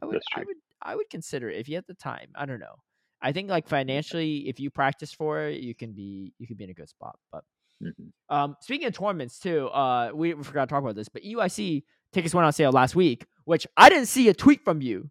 I 0.02 0.06
would, 0.06 0.22
I 0.36 0.40
would, 0.40 0.56
I 0.82 0.96
would 0.96 1.10
consider 1.10 1.50
it 1.50 1.60
if 1.60 1.68
you 1.68 1.76
had 1.76 1.86
the 1.88 1.94
time. 1.94 2.30
I 2.36 2.46
don't 2.46 2.60
know. 2.60 2.76
I 3.22 3.34
think 3.34 3.50
like 3.50 3.68
financially, 3.68 4.48
if 4.48 4.60
you 4.60 4.70
practice 4.70 5.12
for 5.14 5.42
it, 5.48 5.60
you 5.60 5.76
can 5.76 5.92
be 5.92 6.34
you 6.40 6.48
can 6.48 6.56
be 6.56 6.64
in 6.64 6.70
a 6.70 6.74
good 6.74 6.90
spot. 6.90 7.18
But 7.32 7.44
Mhm. 7.82 8.12
um, 8.30 8.56
speaking 8.60 8.88
of 8.88 8.94
tournaments 8.94 9.40
too, 9.40 9.68
uh, 9.68 10.12
we, 10.14 10.34
we 10.34 10.44
forgot 10.44 10.68
to 10.68 10.74
talk 10.74 10.84
about 10.84 10.96
this, 10.96 11.08
but 11.08 11.24
EUIC 11.24 11.84
tickets 12.12 12.34
went 12.34 12.46
on 12.46 12.52
sale 12.52 12.72
last 12.72 12.94
week, 12.94 13.26
which 13.46 13.66
I 13.78 13.88
didn't 13.88 14.08
see 14.08 14.28
a 14.28 14.34
tweet 14.34 14.66
from 14.66 14.82
you. 14.82 15.10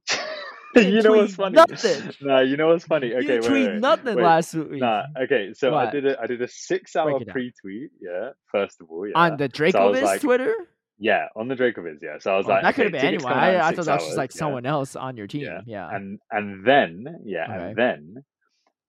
you 0.77 1.03
know 1.03 1.13
what's 1.13 1.35
funny? 1.35 1.55
nothing. 1.57 2.11
Nah, 2.21 2.41
you 2.41 2.57
know 2.57 2.69
what's 2.69 2.85
funny? 2.85 3.15
Okay, 3.15 3.37
you 3.37 3.41
wait, 3.41 3.43
tweet 3.43 3.67
wait, 3.67 3.73
wait. 3.75 3.81
nothing 3.81 4.17
wait. 4.17 4.23
last 4.25 4.55
week 4.55 4.81
Nah, 4.81 5.05
okay. 5.23 5.53
So 5.55 5.75
I 5.75 5.91
did 5.91 6.07
a 6.07 6.21
I 6.21 6.27
did 6.27 6.43
a 6.43 6.49
six 6.49 6.95
hour 6.97 7.11
Break 7.11 7.23
it 7.23 7.25
down. 7.27 7.33
pre-tweet. 7.33 7.91
Yeah, 8.01 8.31
first 8.53 8.81
of 8.81 8.91
all, 8.91 9.07
yeah. 9.07 9.13
on 9.17 9.37
the 9.37 9.49
So 9.71 9.79
I 9.79 9.85
was 9.87 10.03
like, 10.03 10.21
Twitter. 10.21 10.55
yeah, 10.99 11.27
on 11.37 11.49
the 11.49 11.55
Dracoviz. 11.55 11.99
Yeah. 12.03 12.19
So 12.21 12.35
I 12.35 12.37
was 12.37 12.47
Oh, 12.47 12.51
like, 12.51 12.63
that 12.63 12.75
could 12.75 12.85
have 12.85 12.93
been 12.93 13.05
anyone. 13.05 13.33
come 13.33 13.43
out 13.43 13.55
in 13.55 13.61
I, 13.61 13.69
I 13.69 13.73
thought 13.73 13.87
that 13.87 13.95
was 13.97 14.05
just 14.07 14.17
like 14.19 14.35
yeah. 14.35 14.39
someone 14.39 14.67
else 14.67 14.97
on 14.97 15.17
your 15.17 15.27
team. 15.27 15.43
Yeah. 15.43 15.61
Yeah. 15.67 15.89
And 15.95 16.19
and 16.31 16.67
then 16.67 17.07
yeah, 17.25 17.45
Okay. 17.45 17.55
and 17.69 17.77
then 17.77 18.15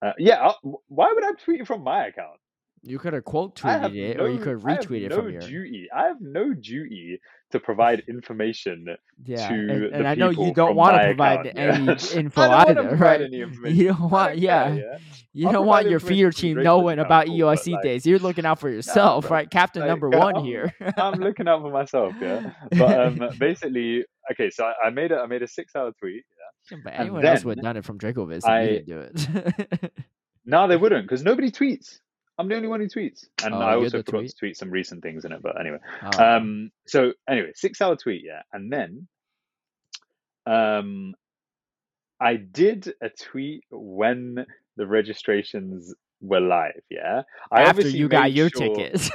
uh, 0.02 0.14
yeah. 0.18 0.48
uh, 0.48 0.54
why 0.88 1.12
would 1.14 1.24
I 1.24 1.32
tweet 1.44 1.66
from 1.68 1.84
my 1.84 2.08
account? 2.08 2.39
You 2.84 2.98
could 3.00 3.14
have 3.14 3.26
quote 3.26 3.56
tweeted 3.56 3.96
it, 3.96 4.18
no, 4.18 4.24
or 4.24 4.30
you 4.30 4.38
could 4.38 4.54
have 4.54 4.62
retweet 4.62 5.04
it 5.06 5.10
no 5.10 5.18
from 5.18 5.32
your. 5.32 5.42
duty. 5.42 5.88
I 5.96 6.04
have 6.08 6.22
no 6.22 6.54
duty 6.54 7.20
to 7.52 7.60
provide 7.60 8.04
information 8.08 8.86
Yeah, 9.26 9.48
to 9.50 9.54
and, 9.54 9.70
the 9.70 9.90
and 9.94 10.08
I 10.08 10.16
know 10.16 10.30
you 10.30 10.54
don't 10.54 10.76
want 10.76 10.96
to 10.96 11.04
provide 11.08 11.48
account, 11.48 11.58
any 11.58 11.86
yeah. 11.86 12.20
info 12.20 12.42
either, 12.42 12.96
right? 12.96 13.22
You 13.32 13.88
don't 13.88 14.10
want, 14.10 14.38
yeah, 14.38 14.74
yeah. 14.74 14.98
you 15.34 15.48
I'll 15.48 15.54
don't 15.54 15.66
want 15.68 15.90
your 15.90 16.00
feeder 16.00 16.32
team 16.32 16.62
knowing 16.64 17.00
about 17.00 17.26
cool, 17.26 17.36
like, 17.38 17.82
days. 17.84 18.06
You're 18.06 18.20
looking 18.20 18.46
out 18.46 18.60
for 18.60 18.70
yourself, 18.78 19.30
right? 19.32 19.50
Captain 19.50 19.82
Like, 19.82 19.90
number 19.90 20.10
one 20.10 20.36
I'm- 20.38 20.46
here. 20.46 20.74
I'm 20.98 21.20
looking 21.20 21.48
out 21.48 21.62
for 21.62 21.72
myself, 21.72 22.14
yeah. 22.22 22.52
But 22.72 23.00
um, 23.00 23.30
basically, 23.40 24.06
okay. 24.32 24.50
So 24.52 24.66
I, 24.66 24.88
I 24.88 24.90
made 24.92 25.12
a 25.12 25.18
I 25.20 25.26
made 25.26 25.42
a 25.44 25.48
six 25.48 25.76
hour 25.76 25.92
tweet. 26.00 26.24
but 26.84 26.94
and 26.94 27.02
anyone 27.02 27.26
else 27.26 27.44
would 27.44 27.58
have 27.58 27.64
done 27.64 27.78
it 27.78 27.84
from 27.84 27.98
Dracoviz. 28.00 28.46
I- 28.48 28.66
didn't 28.68 28.88
do 28.88 29.00
it. 29.00 29.92
No, 30.46 30.68
they 30.68 30.78
wouldn't 30.78 31.06
because 31.06 31.24
nobody 31.24 31.52
tweets. 31.52 32.00
I'm 32.40 32.48
the 32.48 32.56
only 32.56 32.70
one 32.70 32.80
who 32.80 32.88
tweets, 32.88 33.26
and 33.44 33.54
Oh, 33.54 33.60
I 33.60 33.76
also 33.76 33.98
forgot 34.00 34.20
tweet? 34.20 34.30
to 34.32 34.36
tweet 34.38 34.58
some 34.58 34.72
recent 34.72 35.04
things 35.04 35.26
in 35.26 35.34
it. 35.34 35.42
But 35.42 35.60
anyway, 35.60 35.80
Oh, 36.02 36.24
um, 36.38 36.72
so 36.88 37.12
anyway, 37.30 37.52
six 37.54 37.82
hour 37.82 37.96
tweet, 37.98 38.24
yeah, 38.26 38.42
and 38.54 38.72
then, 38.72 39.08
um, 40.46 41.14
I 42.20 42.36
did 42.38 42.94
a 43.02 43.10
tweet 43.10 43.66
when 43.70 44.46
the 44.78 44.88
registrations 44.88 45.94
were 46.22 46.40
live, 46.42 46.82
yeah. 46.90 47.24
I 47.52 47.64
after 47.64 47.88
you 47.88 48.08
got 48.10 48.32
your 48.34 48.50
sure- 48.50 48.76
tickets. 48.76 49.10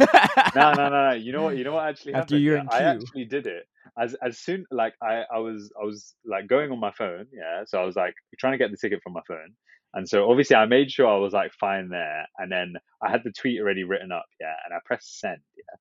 no, 0.55 0.73
no, 0.75 0.89
no, 0.89 1.11
no. 1.11 1.13
You 1.17 1.33
know 1.33 1.43
what? 1.45 1.57
You 1.57 1.65
know 1.65 1.73
what 1.75 1.87
actually 1.89 2.15
After 2.15 2.35
happened? 2.37 2.43
you're 2.45 2.57
yeah? 2.57 2.61
in 2.63 2.69
I 2.69 2.79
queue. 2.79 2.87
actually 3.03 3.25
did 3.25 3.47
it 3.47 3.67
as 3.99 4.15
as 4.23 4.39
soon 4.39 4.65
like 4.71 4.95
I 5.03 5.25
I 5.33 5.39
was 5.39 5.73
I 5.81 5.85
was 5.85 6.15
like 6.25 6.47
going 6.47 6.71
on 6.71 6.79
my 6.81 6.93
phone, 6.93 7.27
yeah. 7.33 7.65
So 7.67 7.81
I 7.81 7.85
was 7.85 7.97
like 7.97 8.15
trying 8.39 8.53
to 8.53 8.59
get 8.59 8.71
the 8.71 8.77
ticket 8.77 9.03
from 9.03 9.13
my 9.13 9.23
phone, 9.27 9.55
and 9.95 10.09
so 10.09 10.31
obviously 10.31 10.57
I 10.57 10.67
made 10.67 10.91
sure 10.91 11.07
I 11.07 11.19
was 11.19 11.33
like 11.33 11.53
fine 11.53 11.89
there, 11.89 12.27
and 12.39 12.51
then 12.51 12.75
I 13.03 13.11
had 13.11 13.23
the 13.25 13.33
tweet 13.33 13.61
already 13.61 13.85
written 13.85 14.13
up, 14.13 14.27
yeah, 14.41 14.55
and 14.65 14.75
I 14.75 14.79
pressed 14.85 15.19
send, 15.21 15.41
yeah. 15.57 15.77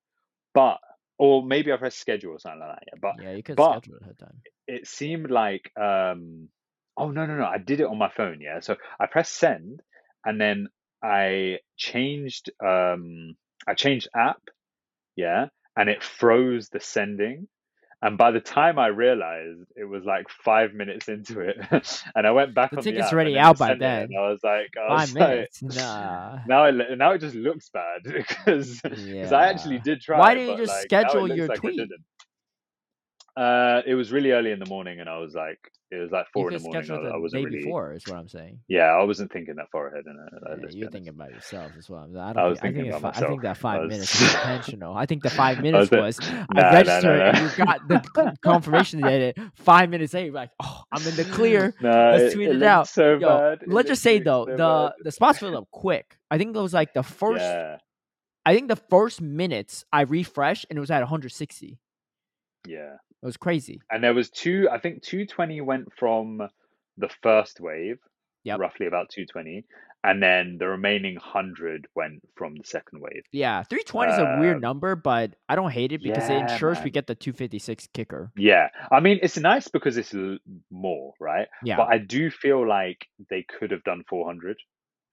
But 0.54 0.78
or 1.18 1.44
maybe 1.46 1.72
I 1.72 1.78
pressed 1.78 2.00
schedule 2.00 2.34
or 2.34 2.40
something 2.40 2.60
like 2.60 2.70
that, 2.76 2.84
yeah. 2.88 3.00
But 3.02 3.24
yeah, 3.24 3.32
you 3.36 3.44
could 3.44 3.56
but- 3.56 3.84
schedule 3.84 3.98
it 4.10 4.20
time. 4.20 4.42
it 4.68 4.88
seemed 4.88 5.30
like 5.32 5.72
um 5.80 6.50
oh 6.98 7.10
no 7.12 7.26
no 7.26 7.36
no 7.38 7.46
I 7.46 7.58
did 7.58 7.80
it 7.80 7.88
on 7.88 7.98
my 7.98 8.10
phone 8.10 8.40
yeah 8.40 8.60
so 8.60 8.76
I 9.00 9.08
pressed 9.08 9.34
send 9.34 9.82
and 10.24 10.40
then 10.40 10.68
I 11.04 11.58
changed 11.76 12.52
um 12.64 13.36
I 13.68 13.74
changed 13.74 14.10
app 14.16 14.42
yeah 15.16 15.48
and 15.76 15.90
it 15.90 16.04
froze 16.04 16.70
the 16.70 16.80
sending 16.80 17.48
and 18.04 18.18
by 18.18 18.30
the 18.32 18.40
time 18.40 18.78
I 18.78 18.88
realized 18.88 19.62
it 19.76 19.86
was 19.86 20.04
like 20.04 20.28
five 20.30 20.74
minutes 20.74 21.08
into 21.10 21.40
it 21.40 21.58
and 22.16 22.28
I 22.28 22.32
went 22.32 22.54
back 22.54 22.72
The 22.72 22.78
on 22.78 22.84
ticket's 22.84 23.10
the 23.10 23.16
already 23.16 23.36
and 23.36 23.38
then 23.38 23.44
it 23.44 23.48
out 23.48 23.58
by 23.58 23.74
then. 23.76 24.04
and 24.04 24.18
I 24.20 24.30
was 24.30 24.40
like 24.44 24.72
I 24.78 24.94
was 24.94 25.12
Five 25.12 25.16
like, 25.20 25.30
minutes? 25.30 25.64
Nah. 25.64 26.40
now 26.48 26.66
it 26.66 26.98
now 26.98 27.12
it 27.14 27.20
just 27.20 27.36
looks 27.36 27.70
bad 27.70 28.04
because 28.04 28.82
Yeah. 28.98 29.34
I 29.34 29.48
actually 29.48 29.80
did 29.80 30.02
try. 30.02 30.20
Why 30.20 30.36
didn't 30.36 30.52
you 30.60 30.66
just 30.66 30.74
like, 30.74 30.84
schedule 30.84 31.28
your 31.34 31.48
like 31.48 31.60
tweet? 31.60 31.80
Uh, 33.36 33.82
it 33.88 33.96
was 33.96 34.12
really 34.12 34.32
early 34.32 34.52
in 34.52 34.60
the 34.60 34.66
morning, 34.70 35.00
and 35.00 35.10
I 35.10 35.18
was 35.18 35.34
like, 35.34 35.58
it 35.90 35.96
was 35.98 36.12
like 36.12 36.26
You 36.36 36.42
four 36.42 36.52
in 36.52 36.58
the 36.58 36.64
morning. 36.64 36.84
it 36.84 36.92
I, 36.92 37.16
I 37.16 37.18
wasn't 37.18 37.46
really. 37.46 37.58
before, 37.64 37.94
is 37.94 38.04
what 38.08 38.18
I'm 38.18 38.28
saying. 38.28 38.60
Yeah, 38.68 38.86
I 38.92 39.04
wasn't 39.04 39.32
thinking 39.32 39.56
that 39.56 39.70
far 39.72 39.88
ahead. 39.88 40.06
And 40.06 40.18
Yeah, 40.64 40.70
you're 40.72 40.90
thinking 40.92 41.10
about 41.10 41.32
yourself 41.32 41.72
as 41.78 41.90
well. 41.90 42.10
I, 42.18 42.30
I 42.30 42.34
don't 42.34 42.50
was 42.50 42.60
think, 42.60 42.78
I 42.78 42.82
think, 42.82 42.94
about 42.94 43.18
I 43.18 43.28
think 43.28 43.42
that 43.44 43.58
five 43.58 43.82
was- 43.82 43.90
minutes 43.90 44.20
was 44.22 44.34
intentional. 44.36 44.96
I 44.96 45.06
think 45.08 45.24
the 45.24 45.30
five 45.32 45.58
I 45.60 45.62
minutes 45.62 45.92
was 45.92 46.20
was 46.20 46.32
Nah, 46.32 46.62
I 46.62 46.74
registered 46.74 47.20
nah, 47.20 47.26
and 47.26 47.38
nah. 47.38 47.44
you 47.44 47.66
got 47.66 47.88
the 47.88 48.36
confirmation 48.44 49.02
that 49.02 49.14
it 49.22 49.38
five 49.56 49.90
minutes 49.90 50.14
later. 50.14 50.32
Like, 50.32 50.50
oh, 50.62 50.82
I'm 50.92 51.06
in 51.08 51.16
the 51.16 51.26
clear. 51.26 51.74
Let's 51.82 52.34
tweet 52.36 52.48
it 52.48 52.52
it 52.52 52.54
looked 52.56 52.64
out. 52.66 52.88
So 52.88 53.18
Yo, 53.18 53.28
bad. 53.28 53.60
Let's 53.68 53.88
just 53.90 54.02
say 54.04 54.20
though, 54.20 54.46
so 54.46 54.52
the 54.52 54.58
bad. 54.58 54.92
the 55.04 55.12
spots 55.12 55.40
filled 55.40 55.56
up 55.56 55.68
quick. 55.72 56.18
I 56.32 56.38
think 56.38 56.56
it 56.56 56.60
was 56.60 56.74
like 56.74 56.94
the 56.94 57.04
first. 57.22 57.42
Yeah, 57.42 57.78
I 58.46 58.54
think 58.56 58.68
the 58.68 58.76
first 58.76 59.22
minutes 59.22 59.86
I 59.94 60.02
refreshed 60.02 60.66
and 60.70 60.78
it 60.78 60.80
was 60.82 60.92
at 60.92 61.00
160. 61.02 61.80
yeah. 62.68 62.96
It 63.24 63.26
was 63.26 63.38
crazy. 63.38 63.80
And 63.90 64.04
there 64.04 64.14
was 64.14 64.30
two. 64.30 64.68
I 64.72 64.78
think 64.80 65.02
two 65.02 65.26
twenty 65.26 65.62
went 65.62 65.94
from 65.98 66.42
the 66.98 67.10
first 67.24 67.60
wave. 67.62 67.98
Yep. 68.44 68.60
Roughly 68.60 68.86
about 68.88 69.08
two 69.10 69.26
twenty, 69.26 69.64
and 70.04 70.22
then 70.22 70.58
the 70.60 70.68
remaining 70.68 71.16
hundred 71.16 71.88
went 71.96 72.22
from 72.36 72.56
the 72.58 72.66
second 72.66 73.00
wave. 73.02 73.24
Yeah, 73.32 73.64
320 73.64 74.12
is 74.12 74.20
a 74.20 74.38
weird 74.42 74.56
Um, 74.58 74.62
number, 74.62 74.98
but 74.98 75.36
I 75.48 75.56
don't 75.56 75.72
hate 75.72 75.94
it 75.94 76.04
because 76.04 76.30
it 76.30 76.34
yeah, 76.34 76.52
ensures 76.52 76.84
we 76.84 76.90
get 76.90 77.08
the 77.08 77.16
256 77.16 77.88
kicker. 77.94 78.34
Yeah, 78.36 78.68
I 78.92 79.00
mean 79.00 79.20
it's 79.22 79.38
nice 79.38 79.70
because 79.70 79.96
it's 79.96 80.14
l- 80.14 80.40
more, 80.70 81.14
right? 81.22 81.48
Yeah. 81.64 81.78
But 81.78 81.88
I 81.88 82.00
do 82.00 82.30
feel 82.30 82.68
like 82.68 83.08
they 83.30 83.44
could 83.44 83.72
have 83.72 83.86
done 83.86 84.04
400. 84.10 84.58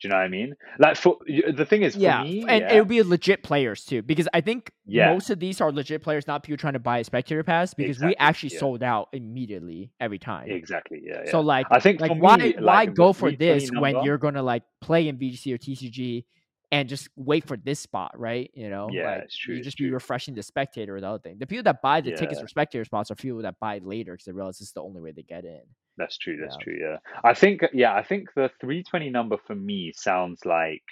Do 0.00 0.08
you 0.08 0.10
know 0.10 0.16
what 0.16 0.24
I 0.24 0.28
mean? 0.28 0.54
Like 0.78 0.96
for 0.96 1.18
the 1.26 1.66
thing 1.66 1.82
is, 1.82 1.94
yeah, 1.94 2.22
me, 2.22 2.44
and 2.48 2.62
yeah, 2.62 2.72
it 2.72 2.78
would 2.78 2.88
be 2.88 3.02
legit 3.02 3.42
players 3.42 3.84
too, 3.84 4.00
because 4.00 4.28
I 4.32 4.40
think 4.40 4.72
Yeah. 4.86 5.12
most 5.12 5.28
of 5.28 5.38
these 5.40 5.60
are 5.60 5.70
legit 5.70 6.02
players, 6.02 6.26
not 6.26 6.42
people 6.42 6.56
trying 6.56 6.72
to 6.72 6.78
buy 6.78 6.98
a 6.98 7.04
spectator 7.04 7.42
pass. 7.42 7.74
Because 7.74 8.00
we 8.00 8.16
actually 8.16 8.54
yeah. 8.54 8.60
sold 8.60 8.82
out 8.82 9.08
immediately 9.12 9.92
every 10.00 10.18
time. 10.18 10.50
exactly, 10.50 11.02
yeah, 11.04 11.22
yeah. 11.24 11.30
So 11.30 11.40
like, 11.40 11.66
I 11.70 11.80
think 11.80 12.00
like 12.00 12.12
why 12.14 12.36
me, 12.38 12.54
why 12.58 12.84
like, 12.84 12.94
go 12.94 13.12
for 13.12 13.30
320 13.30 13.36
this 13.36 13.70
when 13.70 14.04
you're 14.04 14.18
gonna 14.18 14.42
like 14.42 14.62
play 14.80 15.08
in 15.08 15.18
VGC 15.18 15.52
or 15.52 15.58
TCG 15.58 16.24
and 16.72 16.88
just 16.88 17.08
wait 17.16 17.46
for 17.46 17.56
this 17.56 17.80
spot, 17.80 18.12
right? 18.18 18.50
You 18.54 18.70
know, 18.70 18.88
Yeah, 18.92 19.04
like, 19.04 19.22
it's 19.24 19.36
true, 19.36 19.54
You 19.54 19.58
it's 19.60 19.66
just 19.66 19.78
be 19.78 19.86
true. 19.86 19.94
refreshing 19.94 20.34
the 20.34 20.42
spectator 20.42 20.96
or 20.96 21.00
the 21.00 21.08
other 21.08 21.18
thing. 21.18 21.38
The 21.38 21.46
people 21.46 21.64
that 21.64 21.82
buy 21.82 22.00
the 22.00 22.12
tickets 22.12 22.38
Yeah. 22.38 22.42
for 22.42 22.48
spectator 22.48 22.84
spots 22.84 23.10
are 23.10 23.16
people 23.16 23.42
that 23.42 23.58
buy 23.58 23.78
later 23.78 24.12
because 24.12 24.24
they 24.26 24.32
realize 24.32 24.58
this 24.58 24.68
is 24.68 24.72
the 24.74 24.82
only 24.82 25.00
way 25.00 25.10
they 25.12 25.22
get 25.22 25.44
in. 25.44 25.62
That's 25.96 26.16
true. 26.16 26.36
That's 26.40 26.56
Yeah. 26.60 26.64
true. 26.64 26.78
Yeah. 26.80 26.96
I 27.24 27.34
think. 27.34 27.62
Yeah. 27.72 27.94
I 27.94 28.02
think 28.02 28.28
the 28.34 28.50
320 28.60 29.10
number 29.10 29.36
for 29.46 29.54
me 29.54 29.92
sounds 29.96 30.44
like 30.44 30.84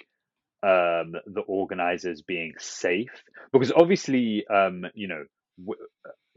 um 0.61 1.13
the 1.25 1.41
organizers 1.47 2.21
being 2.21 2.53
safe 2.59 3.23
because 3.53 3.71
obviously 3.71 4.45
um 4.47 4.85
you 4.93 5.07
know 5.07 5.23
w- 5.65 5.79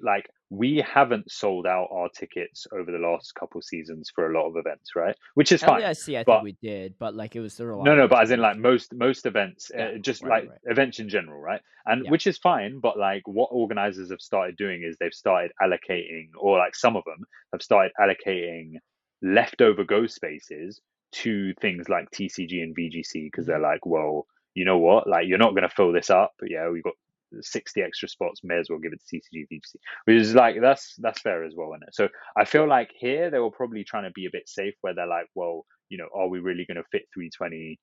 like 0.00 0.28
we 0.50 0.78
haven't 0.84 1.30
sold 1.30 1.66
out 1.66 1.88
our 1.92 2.08
tickets 2.08 2.66
over 2.72 2.90
the 2.90 2.98
last 2.98 3.34
couple 3.34 3.62
seasons 3.62 4.10
for 4.14 4.30
a 4.30 4.34
lot 4.38 4.48
of 4.48 4.56
events 4.56 4.90
right 4.96 5.14
which 5.34 5.52
is 5.52 5.62
fine 5.62 5.80
LASC, 5.82 6.18
I 6.18 6.24
but- 6.24 6.42
think 6.42 6.44
we 6.44 6.56
did, 6.68 6.94
but 6.98 7.14
like 7.14 7.36
it 7.36 7.40
was 7.40 7.56
there 7.56 7.68
were 7.74 7.82
no 7.84 7.94
no 7.94 8.08
but 8.08 8.20
as 8.22 8.30
in 8.30 8.40
like 8.40 8.56
most 8.58 8.92
most 8.94 9.26
events 9.26 9.70
Yeah, 9.74 9.92
uh, 9.94 9.98
just 9.98 10.22
right, 10.22 10.42
like 10.42 10.50
right. 10.50 10.58
events 10.64 10.98
in 10.98 11.08
general 11.08 11.40
right 11.40 11.60
and 11.86 12.04
Yeah. 12.04 12.10
which 12.10 12.26
is 12.26 12.36
fine 12.38 12.80
but 12.80 12.98
like 12.98 13.22
what 13.26 13.48
organizers 13.52 14.10
have 14.10 14.20
started 14.20 14.56
doing 14.56 14.82
is 14.82 14.96
they've 14.98 15.14
started 15.14 15.52
allocating 15.62 16.28
or 16.38 16.58
like 16.58 16.74
some 16.74 16.96
of 16.96 17.04
them 17.04 17.24
have 17.52 17.62
started 17.62 17.92
allocating 18.00 18.74
leftover 19.22 19.84
go 19.84 20.06
spaces 20.06 20.80
to 21.12 21.52
things 21.60 21.88
like 21.88 22.10
tcg 22.10 22.62
and 22.62 22.74
vgc 22.76 23.12
because 23.14 23.46
they're 23.46 23.56
Mm-hmm. 23.56 23.64
like 23.64 23.86
well 23.86 24.26
you 24.54 24.64
know 24.64 24.78
what 24.78 25.06
like 25.08 25.26
you're 25.28 25.38
not 25.38 25.50
going 25.54 25.62
to 25.68 25.74
fill 25.74 25.92
this 25.92 26.10
up 26.10 26.32
yeah 26.46 26.68
we've 26.68 26.82
got 26.82 26.94
60 27.40 27.80
extra 27.82 28.08
spots, 28.08 28.40
may 28.42 28.58
as 28.58 28.68
well 28.68 28.78
give 28.78 28.92
it 28.92 29.00
to 29.08 29.16
TCG 29.16 29.46
VGC, 29.52 29.74
which 30.04 30.16
is 30.16 30.34
like 30.34 30.56
that's 30.60 30.94
that's 30.98 31.20
fair 31.20 31.44
as 31.44 31.54
well, 31.56 31.72
isn't 31.72 31.88
it? 31.88 31.94
So 31.94 32.08
I 32.36 32.44
feel 32.44 32.68
like 32.68 32.90
here 32.98 33.30
they 33.30 33.38
were 33.38 33.50
probably 33.50 33.84
trying 33.84 34.04
to 34.04 34.12
be 34.12 34.26
a 34.26 34.30
bit 34.32 34.48
safe, 34.48 34.74
where 34.80 34.94
they're 34.94 35.06
like, 35.06 35.26
well, 35.34 35.64
you 35.88 35.98
know, 35.98 36.08
are 36.14 36.28
we 36.28 36.40
really 36.40 36.64
going 36.66 36.76
to 36.76 36.84
fit 36.90 37.02
320? 37.14 37.78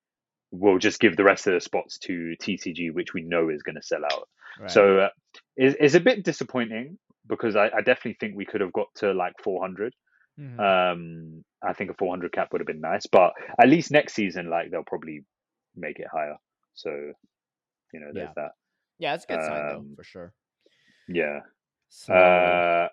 We'll 0.52 0.80
just 0.80 1.00
give 1.00 1.16
the 1.16 1.24
rest 1.24 1.46
of 1.46 1.54
the 1.54 1.62
spots 1.62 2.00
to 2.00 2.34
TCG, 2.42 2.92
which 2.94 3.14
we 3.14 3.22
know 3.22 3.50
is 3.50 3.62
going 3.62 3.76
to 3.76 3.84
sell 3.84 4.04
out. 4.04 4.28
Right. 4.60 4.72
So 4.72 5.00
uh, 5.00 5.10
it's, 5.56 5.76
it's 5.80 5.94
a 5.94 6.00
bit 6.00 6.24
disappointing 6.24 6.98
because 7.28 7.56
I, 7.56 7.66
I 7.66 7.82
definitely 7.82 8.18
think 8.20 8.36
we 8.36 8.46
could 8.46 8.62
have 8.62 8.74
got 8.74 8.88
to 8.96 9.14
like 9.14 9.34
400. 9.44 9.94
Mhm. 10.40 10.60
Um, 10.60 11.44
I 11.62 11.74
think 11.74 11.92
a 11.92 11.94
400 11.94 12.32
cap 12.32 12.48
would 12.52 12.62
have 12.62 12.68
been 12.68 12.82
nice, 12.82 13.06
but 13.06 13.34
at 13.60 13.68
least 13.70 13.92
next 13.92 14.14
season, 14.14 14.50
like 14.50 14.72
they'll 14.72 14.84
probably 14.84 15.22
make 15.76 16.00
it 16.00 16.08
higher. 16.12 16.38
So, 16.74 16.90
you 17.94 18.00
know, 18.00 18.12
there's 18.14 18.30
that. 18.36 18.52
Yeah, 19.00 19.16
it's 19.16 19.26
a 19.26 19.28
good 19.28 19.44
sign 19.44 19.68
though 19.68 19.82
um, 19.82 19.96
for 19.96 20.04
sure. 20.04 20.34
Yeah. 21.08 21.42
So 21.90 22.14
Uh, 22.14 22.90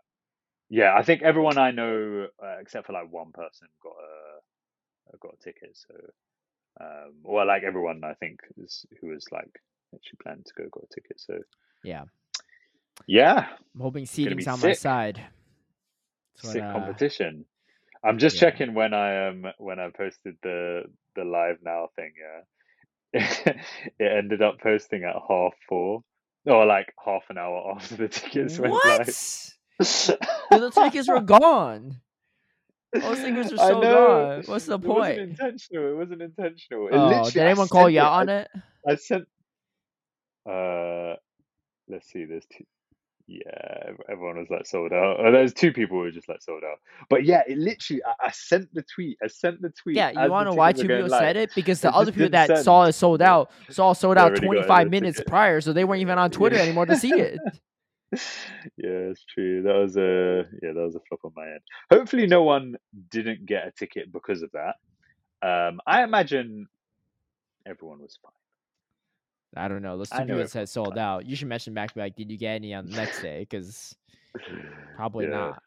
yeah, 0.68 0.94
I 0.96 1.02
think 1.02 1.22
everyone 1.22 1.58
I 1.58 1.70
know, 1.70 2.28
uh, 2.42 2.56
except 2.60 2.86
for 2.86 2.92
like 2.92 3.12
one 3.12 3.32
person, 3.32 3.68
got 3.82 3.92
a 3.92 5.18
got 5.18 5.34
a 5.34 5.44
ticket. 5.44 5.76
So, 5.76 5.94
um, 6.80 7.14
well, 7.22 7.46
like 7.46 7.62
everyone 7.64 8.02
I 8.04 8.14
think 8.14 8.40
is 8.58 8.86
who 9.00 9.08
was 9.08 9.26
like 9.32 9.60
actually 9.94 10.18
planning 10.22 10.44
to 10.44 10.52
go 10.56 10.68
got 10.70 10.84
a 10.84 10.94
ticket. 10.94 11.20
So, 11.20 11.38
yeah, 11.84 12.04
yeah, 13.06 13.46
I'm 13.74 13.80
hoping 13.80 14.06
seating's 14.06 14.46
on 14.48 14.60
my 14.60 14.72
side. 14.72 15.22
That's 16.36 16.50
sick 16.52 16.62
uh, 16.62 16.72
competition. 16.72 17.44
I'm 18.04 18.18
just 18.18 18.36
yeah. 18.36 18.40
checking 18.40 18.74
when 18.74 18.94
I 18.94 19.28
um 19.28 19.46
when 19.58 19.78
I 19.80 19.90
posted 19.90 20.36
the 20.42 20.84
the 21.16 21.24
live 21.24 21.58
now 21.62 21.88
thing. 21.96 22.12
Yeah, 22.18 22.42
it 23.12 23.56
ended 24.00 24.42
up 24.42 24.60
posting 24.60 25.04
at 25.04 25.14
half 25.28 25.52
four, 25.68 26.02
or 26.46 26.66
like 26.66 26.92
half 27.04 27.22
an 27.30 27.38
hour 27.38 27.72
after 27.76 27.96
the 27.96 28.08
tickets 28.08 28.58
went 28.58 28.72
What? 28.72 28.98
live. 28.98 29.06
the 29.78 30.70
tickets 30.74 31.08
were 31.08 31.20
gone. 31.20 32.00
Those 32.92 33.18
tickets 33.18 33.50
were 33.52 33.56
so 33.58 33.80
gone. 33.80 34.42
What's 34.46 34.66
the 34.66 34.78
point? 34.78 35.18
It 35.18 35.20
wasn't 35.20 35.30
intentional. 35.30 35.90
It 35.90 35.96
wasn't 35.96 36.22
intentional. 36.22 36.88
It 36.88 36.94
Oh, 36.94 37.06
literally- 37.08 37.30
did 37.30 37.42
I 37.42 37.46
anyone 37.46 37.68
call 37.68 37.90
you 37.90 38.00
out 38.00 38.12
on 38.12 38.28
it? 38.28 38.48
I 38.88 38.94
sent. 38.96 39.24
Uh, 40.48 41.14
let's 41.88 42.10
see. 42.10 42.24
There's 42.24 42.46
two. 42.46 42.64
Yeah, 43.28 43.90
everyone 44.08 44.38
was 44.38 44.46
like 44.50 44.66
sold 44.66 44.92
out. 44.92 45.16
Oh, 45.18 45.32
there's 45.32 45.52
two 45.52 45.72
people 45.72 45.96
who 45.96 46.04
were 46.04 46.10
just 46.12 46.28
like 46.28 46.40
sold 46.42 46.62
out. 46.62 46.78
But 47.10 47.24
yeah, 47.24 47.42
it 47.48 47.58
literally. 47.58 48.00
I, 48.04 48.26
I 48.26 48.30
sent 48.30 48.72
the 48.72 48.82
tweet. 48.82 49.18
I 49.20 49.26
sent 49.26 49.60
the 49.62 49.70
tweet. 49.70 49.96
Yeah, 49.96 50.10
you 50.12 50.30
want 50.30 50.46
to 50.46 50.52
know 50.52 50.56
why 50.56 50.72
two 50.72 50.86
people 50.86 51.08
said 51.08 51.36
it? 51.36 51.50
Because 51.54 51.80
It 51.80 51.82
the 51.82 51.92
other 51.94 52.12
people 52.12 52.28
that 52.30 52.46
send. 52.46 52.64
saw 52.64 52.84
it 52.84 52.92
sold 52.92 53.20
out 53.22 53.50
saw 53.70 53.90
it 53.90 53.96
sold 53.96 54.16
out 54.16 54.36
25 54.36 54.90
minutes 54.90 55.16
ticket. 55.18 55.28
prior, 55.28 55.60
so 55.60 55.72
they 55.72 55.84
weren't 55.84 56.02
even 56.02 56.18
on 56.18 56.30
Twitter 56.30 56.54
Yeah. 56.56 56.62
anymore 56.62 56.86
to 56.86 56.96
see 56.96 57.12
it. 57.14 57.40
yeah, 58.12 59.10
it's 59.10 59.24
true. 59.24 59.62
That 59.62 59.74
was 59.74 59.96
a 59.96 60.46
yeah, 60.62 60.72
that 60.72 60.80
was 60.82 60.94
a 60.94 61.00
flop 61.08 61.24
on 61.24 61.32
my 61.34 61.46
end. 61.48 61.60
Hopefully, 61.90 62.28
no 62.28 62.44
one 62.44 62.76
didn't 63.10 63.44
get 63.44 63.66
a 63.66 63.72
ticket 63.72 64.12
because 64.12 64.42
of 64.42 64.50
that. 64.52 64.76
Um, 65.42 65.80
I 65.84 66.04
imagine 66.04 66.68
everyone 67.66 68.00
was 68.00 68.16
fine. 68.22 68.30
I 69.54 69.68
don't 69.68 69.82
know. 69.82 69.96
Those 69.98 70.10
two 70.10 70.24
people 70.24 70.46
said 70.48 70.68
sold 70.68 70.98
out. 70.98 71.26
You 71.26 71.36
should 71.36 71.48
mention 71.48 71.74
back, 71.74 71.90
like, 71.96 72.16
did 72.16 72.30
you 72.30 72.38
get 72.38 72.54
any 72.56 72.74
on 72.74 72.86
the 72.86 72.96
next 72.96 73.20
day? 73.20 73.40
Because 73.48 73.94
probably 74.96 75.26
Yeah. 75.26 75.30
not. 75.30 75.62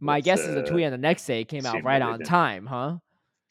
My 0.00 0.16
Let's, 0.16 0.24
guess 0.24 0.40
is 0.40 0.54
the 0.54 0.62
uh, 0.62 0.66
tweet 0.66 0.84
on 0.84 0.92
the 0.92 0.98
next 0.98 1.24
day 1.26 1.44
came 1.44 1.64
out 1.64 1.82
right 1.84 2.02
on 2.02 2.20
time, 2.20 2.66
huh? 2.66 2.96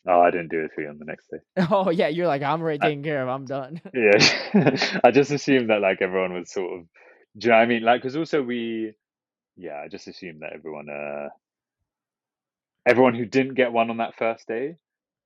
Oh, 0.05 0.19
I 0.19 0.29
didn't 0.31 0.49
do 0.51 0.65
a 0.65 0.67
tweet 0.67 0.87
on 0.87 0.99
the 0.99 1.05
next 1.05 1.27
day. 1.31 1.37
Oh 1.71 1.89
yeah, 1.89 2.09
you're 2.09 2.27
like, 2.27 2.43
I'm 2.43 2.61
already 2.61 2.85
I- 2.85 3.01
care 3.01 3.23
of. 3.23 3.29
I'm 3.29 3.45
done. 3.45 3.81
Yeah, 3.93 4.99
I 5.03 5.11
just 5.11 5.31
assumed 5.31 5.69
that 5.69 5.79
like 5.81 6.01
everyone 6.01 6.33
was 6.33 6.51
sort 6.51 6.79
of. 6.79 6.85
Do 7.37 7.47
you 7.47 7.51
know 7.51 7.57
what 7.57 7.63
I 7.63 7.65
mean? 7.65 7.83
Like, 7.83 8.01
because 8.01 8.15
also 8.17 8.43
we, 8.43 8.93
yeah, 9.55 9.81
I 9.83 9.87
just 9.87 10.07
assumed 10.07 10.41
that 10.41 10.53
everyone, 10.53 10.87
uh, 10.89 11.29
everyone 12.85 13.15
who 13.15 13.25
didn't 13.25 13.55
get 13.55 13.71
one 13.71 13.89
on 13.89 13.97
that 13.97 14.15
first 14.15 14.47
day 14.47 14.75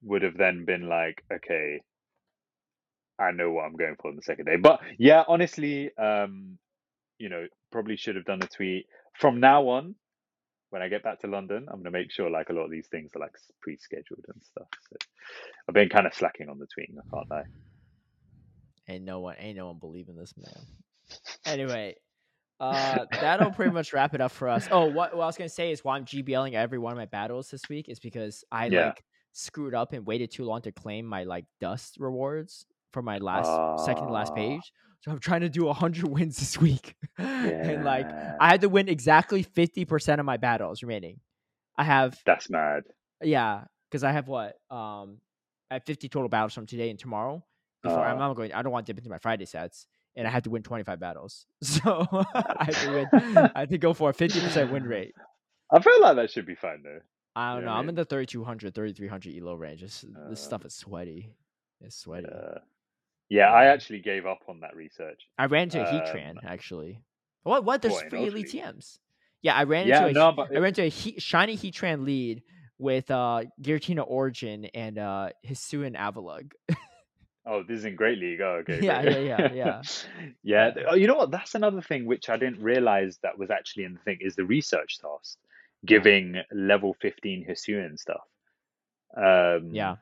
would 0.03 0.21
have 0.21 0.37
then 0.37 0.63
been 0.63 0.87
like, 0.87 1.23
okay, 1.33 1.81
I 3.19 3.31
know 3.31 3.51
what 3.51 3.65
I'm 3.65 3.75
going 3.75 3.95
for 4.01 4.09
on 4.09 4.15
the 4.15 4.21
second 4.21 4.45
day. 4.45 4.57
But 4.57 4.79
yeah, 4.97 5.23
honestly, 5.27 5.95
um, 5.97 6.57
you 7.17 7.29
know, 7.29 7.47
probably 7.71 7.97
should 7.97 8.15
have 8.15 8.25
done 8.25 8.41
a 8.41 8.47
tweet 8.47 8.87
from 9.19 9.39
now 9.39 9.67
on. 9.69 9.95
When 10.69 10.81
I 10.81 10.89
get 10.89 11.01
back 11.03 11.21
to 11.21 11.27
London, 11.27 11.67
I'm 11.71 11.79
gonna 11.79 11.91
make 11.91 12.11
sure 12.11 12.29
like 12.29 12.49
a 12.49 12.53
lot 12.53 12.65
of 12.65 12.71
these 12.71 12.87
things 12.87 13.11
are 13.15 13.19
like 13.19 13.31
pre-scheduled 13.61 14.25
and 14.27 14.43
stuff. 14.43 14.67
So 14.89 14.97
I've 15.67 15.75
been 15.75 15.89
kind 15.89 16.05
of 16.05 16.13
slacking 16.13 16.49
on 16.49 16.59
the 16.59 16.65
tweeting. 16.65 16.97
I 16.99 17.15
can't 17.15 17.31
lie. 17.31 17.43
Ain't 18.89 19.03
no 19.05 19.19
one, 19.21 19.35
ain't 19.39 19.57
no 19.57 19.67
one 19.67 19.79
believing 19.79 20.15
this 20.17 20.33
man. 20.37 20.65
Anyway, 21.45 21.95
uh, 22.59 23.05
that'll 23.21 23.51
pretty 23.51 23.71
much 23.71 23.93
wrap 23.93 24.13
it 24.13 24.21
up 24.21 24.31
for 24.31 24.49
us. 24.49 24.67
Oh, 24.71 24.85
what, 24.87 25.15
what 25.15 25.23
I 25.23 25.25
was 25.27 25.37
gonna 25.37 25.49
say 25.49 25.71
is 25.71 25.83
why 25.83 25.95
I'm 25.95 26.05
GBLing 26.05 26.53
every 26.53 26.79
one 26.79 26.91
of 26.91 26.97
my 26.97 27.05
battles 27.05 27.49
this 27.49 27.69
week 27.69 27.89
is 27.89 27.99
because 27.99 28.43
I 28.51 28.69
Yeah. 28.69 28.87
like 28.87 29.03
screwed 29.33 29.73
up 29.73 29.93
and 29.93 30.05
waited 30.05 30.31
too 30.31 30.43
long 30.45 30.61
to 30.63 30.71
claim 30.71 31.05
my 31.05 31.23
like 31.23 31.45
dust 31.61 31.97
rewards 31.99 32.65
for 32.91 33.01
my 33.01 33.17
last 33.17 33.49
second 33.85 34.07
to 34.07 34.13
last 34.13 34.33
page. 34.35 34.71
So 35.01 35.11
I'm 35.11 35.19
trying 35.19 35.41
to 35.41 35.49
do 35.49 35.71
hundred 35.71 36.07
wins 36.09 36.37
this 36.37 36.59
week, 36.59 36.95
and 37.17 37.83
like 37.83 38.07
I 38.39 38.49
had 38.49 38.61
to 38.61 38.69
win 38.69 38.89
exactly 38.89 39.43
fifty 39.43 39.85
percent 39.85 40.19
of 40.19 40.25
my 40.25 40.37
battles 40.37 40.81
remaining. 40.81 41.19
I 41.77 41.83
have 41.83 42.17
That's 42.25 42.49
mad. 42.49 42.83
yeah, 43.21 43.65
because 43.89 44.03
I 44.03 44.11
have 44.11 44.27
what 44.27 44.55
um, 44.71 45.19
I 45.69 45.75
have 45.75 45.83
fifty 45.85 46.09
total 46.09 46.29
battles 46.29 46.53
from 46.53 46.65
today 46.65 46.89
and 46.89 46.97
tomorrow. 46.99 47.43
Before 47.83 48.03
I'm 48.03 48.17
Uh. 48.17 48.27
not 48.27 48.33
going, 48.35 48.51
I 48.53 48.63
don't 48.63 48.71
want 48.71 48.85
to 48.87 48.91
dip 48.93 48.97
into 48.97 49.09
my 49.09 49.19
Friday 49.19 49.45
sets, 49.45 49.85
and 50.15 50.27
I 50.27 50.31
have 50.31 50.43
to 50.43 50.49
win 50.49 50.63
twenty 50.63 50.83
five 50.83 50.99
battles. 50.99 51.45
So 51.63 52.07
I 52.33 52.63
have 52.65 52.81
to 52.81 52.93
win. 52.93 53.51
I 53.55 53.59
have 53.61 53.69
to 53.69 53.77
go 53.77 53.93
for 53.93 54.09
a 54.09 54.13
fifty 54.13 54.39
percent 54.39 54.71
win 54.73 54.83
rate. 54.83 55.13
I 55.71 55.79
feel 55.81 56.01
like 56.01 56.15
that 56.15 56.31
should 56.31 56.45
be 56.47 56.55
fine 56.55 56.81
though. 56.83 56.99
I 57.35 57.53
don't 57.53 57.61
Yeah, 57.61 57.67
know. 57.67 57.75
I 57.75 57.79
I'm 57.79 57.89
in 57.89 57.95
the 57.95 58.03
3200, 58.05 58.73
3300 58.73 59.35
elo 59.37 59.53
range. 59.53 59.81
This, 59.81 60.01
this 60.01 60.39
Uh, 60.39 60.43
stuff 60.43 60.65
is 60.65 60.73
sweaty. 60.73 61.29
It's 61.81 61.95
sweaty. 61.95 62.27
Uh, 62.27 62.59
yeah, 63.29 63.51
I 63.51 63.65
actually 63.65 63.99
gave 63.99 64.25
up 64.25 64.39
on 64.47 64.59
that 64.61 64.75
research. 64.75 65.21
I 65.37 65.45
ran 65.45 65.63
into 65.63 65.79
a 65.79 65.81
um, 65.81 65.87
Heatran 65.87 66.35
actually. 66.45 67.01
What? 67.43 67.63
What? 67.65 67.81
There's 67.81 68.01
in 68.01 68.09
free 68.09 68.27
elite. 68.27 68.53
Yeah, 69.41 69.55
I 69.55 69.63
ran 69.63 69.87
Yeah, 69.87 70.07
into 70.07 70.09
a 70.09 70.13
no, 70.13 70.31
he- 70.31 70.35
but 70.35 70.47
I 70.55 70.59
ran 70.59 70.67
into 70.69 70.83
a 70.83 70.89
heat, 70.89 71.21
shiny 71.21 71.55
Heatran 71.57 72.05
lead 72.05 72.43
with 72.79 73.09
uh 73.11 73.43
Giratina 73.61 74.03
Origin 74.07 74.65
and 74.73 74.97
uh 74.97 75.29
Hisuian 75.45 75.95
Avalugg. 75.95 76.51
Oh, 77.49 77.63
this 77.63 77.79
is 77.79 77.85
in 77.85 77.95
Great 77.95 78.17
League. 78.17 78.41
Oh, 78.41 78.61
okay. 78.61 78.79
Yeah, 78.81 79.01
yeah, 79.01 79.19
yeah, 79.19 79.51
yeah. 79.53 79.81
yeah. 80.43 80.71
Oh, 80.89 80.95
you 80.95 81.07
know 81.07 81.15
what? 81.15 81.31
That's 81.31 81.55
another 81.55 81.81
thing 81.81 82.05
which 82.05 82.29
I 82.29 82.35
didn't 82.35 82.61
realize 82.61 83.19
that 83.23 83.37
was 83.37 83.49
actually 83.49 83.85
in 83.85 83.93
the 83.93 83.99
thing 83.99 84.17
is 84.19 84.35
the 84.35 84.43
research 84.43 84.99
task, 84.99 85.37
giving 85.85 86.41
level 86.51 86.93
15 86.99 87.45
Hisuian 87.49 87.97
stuff. 87.97 88.25
Um, 89.15 89.69
Yeah. 89.71 89.95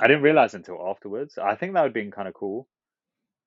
I 0.00 0.06
didn't 0.08 0.22
realize 0.22 0.54
until 0.54 0.88
afterwards. 0.88 1.38
I 1.38 1.54
think 1.56 1.74
that 1.74 1.82
would 1.82 1.88
have 1.88 1.94
been 1.94 2.10
kind 2.10 2.28
of 2.28 2.34
cool. 2.34 2.66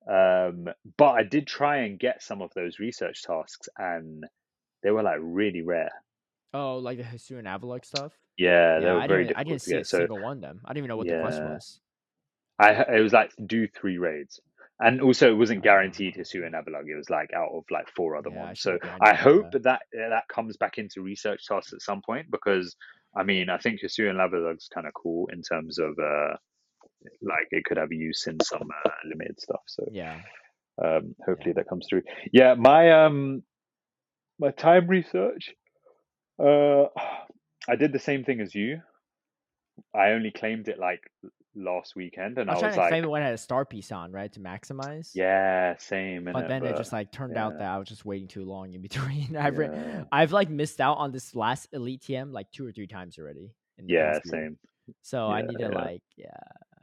Um, 0.10 0.68
but 0.98 1.12
I 1.12 1.24
did 1.24 1.48
try 1.48 1.78
and 1.78 2.00
get 2.00 2.22
some 2.22 2.42
of 2.42 2.52
those 2.54 2.80
research 2.80 3.24
tasks, 3.24 3.70
and 3.78 4.26
they 4.84 4.92
were 4.92 5.04
like 5.04 5.20
really 5.22 5.62
rare. 5.62 5.92
Oh, 6.54 6.78
like 6.78 6.98
the 6.98 7.04
Hisuian 7.04 7.46
Avalugg 7.46 7.86
stuff. 7.86 8.14
Yeah, 8.38 8.80
they 8.80 8.92
were 8.92 9.00
I 9.00 9.08
very 9.08 9.26
didn't. 9.26 9.38
I 9.38 9.44
didn't 9.44 9.62
see 9.62 9.76
a. 9.76 9.86
So 9.86 10.00
single 10.00 10.20
one 10.20 10.38
of 10.38 10.42
them. 10.42 10.62
I 10.66 10.70
didn't 10.70 10.78
even 10.80 10.88
know 10.90 10.98
what 10.98 11.08
the 11.08 11.14
quest 11.16 11.42
was. 11.44 11.80
I 12.60 12.72
it 12.98 13.02
was 13.02 13.14
like 13.14 13.32
do 13.46 13.68
three 13.68 13.98
raids, 13.98 14.40
and 14.80 15.02
also 15.02 15.32
it 15.32 15.36
wasn't 15.38 15.60
Ah. 15.60 15.64
guaranteed 15.64 16.16
Hisuian 16.16 16.52
Avalugg. 16.54 16.88
It 16.88 16.96
was 16.98 17.10
like 17.10 17.32
out 17.34 17.50
of 17.54 17.64
like 17.72 17.88
four 17.96 18.16
other 18.16 18.30
Yeah, 18.30 18.38
ones. 18.38 18.60
should've 18.60 18.82
So 18.82 18.98
I 19.02 19.14
hope 19.16 19.52
that 19.52 19.64
that, 19.64 19.82
that 19.94 20.28
comes 20.30 20.58
back 20.58 20.78
into 20.78 21.02
research 21.02 21.46
tasks 21.48 21.74
at 21.74 21.82
some 21.82 22.02
point 22.02 22.30
because 22.32 22.76
I 23.16 23.24
mean 23.24 23.50
I 23.50 23.58
think 23.58 23.82
Hisuian 23.82 24.20
Avalugg's 24.20 24.68
kind 24.74 24.88
of 24.88 24.94
cool 24.94 25.28
in 25.32 25.42
terms 25.42 25.80
of 25.80 25.98
uh 26.00 26.36
like 27.22 27.48
it 27.52 27.66
could 27.66 27.78
have 27.78 27.92
use 27.92 28.26
in 28.28 28.38
some 28.42 28.70
uh, 28.86 28.90
limited 29.06 29.40
stuff. 29.40 29.62
So 29.68 29.86
Yeah. 29.92 30.20
um 30.84 31.16
hopefully 31.26 31.54
that 31.54 31.68
comes 31.70 31.86
through. 31.90 32.04
Yeah, 32.32 32.56
my 32.56 33.06
um 33.06 33.44
my 34.40 34.52
time 34.52 34.88
research. 34.88 35.54
Uh, 36.40 36.86
I 37.70 37.78
did 37.78 37.94
the 37.94 38.00
same 38.00 38.26
thing 38.26 38.42
as 38.42 38.54
you. 38.54 38.82
I 39.96 40.10
only 40.10 40.32
claimed 40.32 40.68
it 40.68 40.78
like 40.78 41.02
last 41.56 41.96
weekend, 41.96 42.38
and 42.38 42.50
I 42.50 42.54
I 42.54 42.56
was 42.56 42.64
was, 42.64 42.76
to 42.76 42.80
like, 42.82 42.94
it 42.94 43.10
when 43.10 43.22
I 43.22 43.26
had 43.26 43.34
a 43.34 43.38
star 43.38 43.66
piece 43.66 43.92
on, 43.92 44.12
right, 44.12 44.32
to 44.34 44.40
maximize. 44.40 45.12
yeah, 45.14 45.76
same. 45.78 46.26
But 46.26 46.36
innit? 46.36 46.48
then 46.48 46.66
it 46.66 46.78
just 46.78 46.94
like 46.94 47.12
turned 47.12 47.38
out 47.38 47.58
that 47.60 47.70
I 47.70 47.78
was 47.78 47.88
just 47.88 48.06
waiting 48.06 48.28
too 48.28 48.46
long 48.46 48.74
in 48.74 48.82
between. 48.82 49.36
I've 49.40 49.58
re- 49.58 50.06
I've 50.12 50.32
like 50.32 50.50
missed 50.50 50.82
out 50.82 50.98
on 50.98 51.12
this 51.12 51.36
last 51.36 51.68
elite 51.74 52.02
TM 52.02 52.32
like 52.32 52.52
two 52.52 52.66
or 52.66 52.72
three 52.72 52.88
times 52.88 53.18
already. 53.18 53.52
Yeah, 53.86 54.20
same. 54.26 54.58
So 55.02 55.28
I 55.28 55.42
need 55.42 55.58
to 55.58 55.64
yeah. 55.64 55.68
like, 55.70 56.04
yeah, 56.18 56.28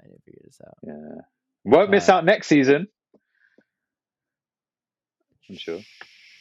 I 0.02 0.08
need 0.08 0.16
to 0.16 0.23
figure 0.23 0.42
this 0.44 0.60
out. 0.66 0.78
Yeah, 0.82 1.23
won't 1.65 1.90
miss 1.90 2.08
out 2.08 2.24
next 2.24 2.49
season. 2.49 2.89
I'm 5.49 5.57
sure. 5.57 5.81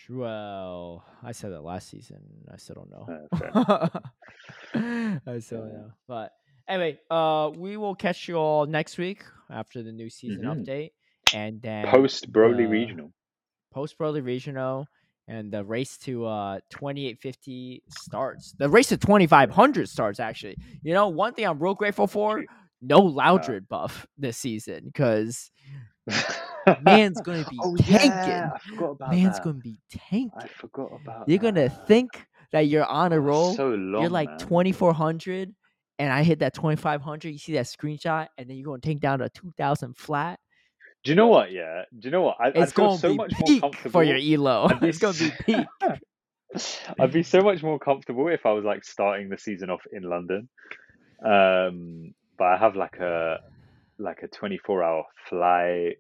Well, 0.09 1.03
I 1.23 1.33
said 1.33 1.51
that 1.51 1.61
last 1.61 1.89
season. 1.89 2.19
I 2.51 2.57
still 2.57 2.75
don't 2.75 2.89
know. 2.89 3.29
Uh, 3.53 3.99
I 5.27 5.39
still 5.39 5.59
don't 5.59 5.73
know. 5.73 5.91
But 6.07 6.31
anyway, 6.69 6.99
uh, 7.09 7.51
we 7.55 7.75
will 7.77 7.95
catch 7.95 8.27
you 8.27 8.35
all 8.37 8.65
next 8.65 8.97
week 8.97 9.23
after 9.49 9.83
the 9.83 9.91
new 9.91 10.09
season 10.09 10.43
Mhm. 10.43 10.65
update, 10.65 10.91
and 11.33 11.61
then 11.61 11.87
Post 11.87 12.31
Broly 12.31 12.57
the- 12.57 12.65
Regional. 12.67 13.11
post 13.71 13.97
Broly 13.97 14.23
Regional 14.23 14.87
and 15.27 15.51
the 15.51 15.63
race 15.63 15.97
to 15.99 16.25
uh 16.25 16.59
2850 16.69 17.83
starts. 17.89 18.53
The 18.57 18.69
race 18.69 18.87
to 18.89 18.97
2500 18.97 19.87
starts 19.89 20.19
actually. 20.19 20.57
You 20.81 20.93
know, 20.93 21.07
one 21.09 21.33
thing 21.33 21.45
I'm 21.45 21.59
real 21.59 21.75
grateful 21.75 22.07
for, 22.07 22.43
no 22.81 22.99
Loudred 23.01 23.67
buff 23.67 24.07
this 24.17 24.37
season 24.37 24.85
because 24.85 25.51
man's 26.81 27.21
gonna 27.21 27.45
be 27.49 27.59
oh, 27.61 27.75
tanking. 27.77 28.09
Yeah, 28.11 28.49
I 28.55 28.59
forgot 28.69 28.91
about 28.91 29.11
man's 29.11 29.35
that. 29.35 29.43
gonna 29.43 29.59
be 29.59 29.77
tanking. 29.89 30.31
I 30.35 30.47
forgot 30.47 30.89
about 31.01 31.29
You're 31.29 31.39
gonna 31.39 31.69
think 31.69 32.25
that 32.51 32.61
you're 32.61 32.85
on 32.85 33.13
a 33.13 33.19
roll. 33.19 33.53
So 33.53 33.69
long, 33.69 34.01
you're 34.01 34.09
like 34.09 34.37
2400 34.39 35.53
and 35.99 36.11
I 36.11 36.23
hit 36.23 36.39
that 36.39 36.53
2500. 36.53 37.29
You 37.29 37.37
see 37.37 37.53
that 37.53 37.65
screenshot 37.65 38.27
and 38.37 38.49
then 38.49 38.57
you're 38.57 38.65
going 38.65 38.81
to 38.81 38.87
take 38.87 39.01
down 39.01 39.21
a 39.21 39.29
2000 39.29 39.95
flat. 39.95 40.39
Do 41.03 41.11
you 41.11 41.15
know 41.15 41.27
what? 41.27 41.51
Yeah. 41.51 41.83
Do 41.97 42.07
you 42.07 42.11
know 42.11 42.23
what? 42.23 42.37
I, 42.39 42.47
It's 42.55 42.71
feel 42.71 42.85
going 42.87 42.97
to 42.97 43.01
so 43.01 43.09
be 43.09 43.17
much 43.17 43.33
more 43.39 43.47
peak 43.47 43.61
comfortable 43.61 43.91
for 43.91 44.03
your 44.03 44.17
elo. 44.17 44.69
Be 44.81 44.87
It's 44.87 44.97
going 44.97 45.13
to 45.13 45.23
be 45.25 45.31
peak. 45.45 45.67
I'd 46.99 47.11
be 47.11 47.23
so 47.23 47.41
much 47.41 47.61
more 47.61 47.77
comfortable 47.77 48.27
if 48.27 48.45
I 48.45 48.53
was 48.53 48.65
like 48.65 48.83
starting 48.83 49.29
the 49.29 49.37
season 49.37 49.69
off 49.69 49.81
in 49.91 50.03
London. 50.03 50.49
Um, 51.23 52.15
but 52.37 52.45
I 52.45 52.57
have 52.57 52.75
like 52.75 52.95
a 52.95 53.39
like 53.99 54.23
a 54.23 54.27
24 54.27 54.83
hour 54.83 55.03
flight, 55.29 55.97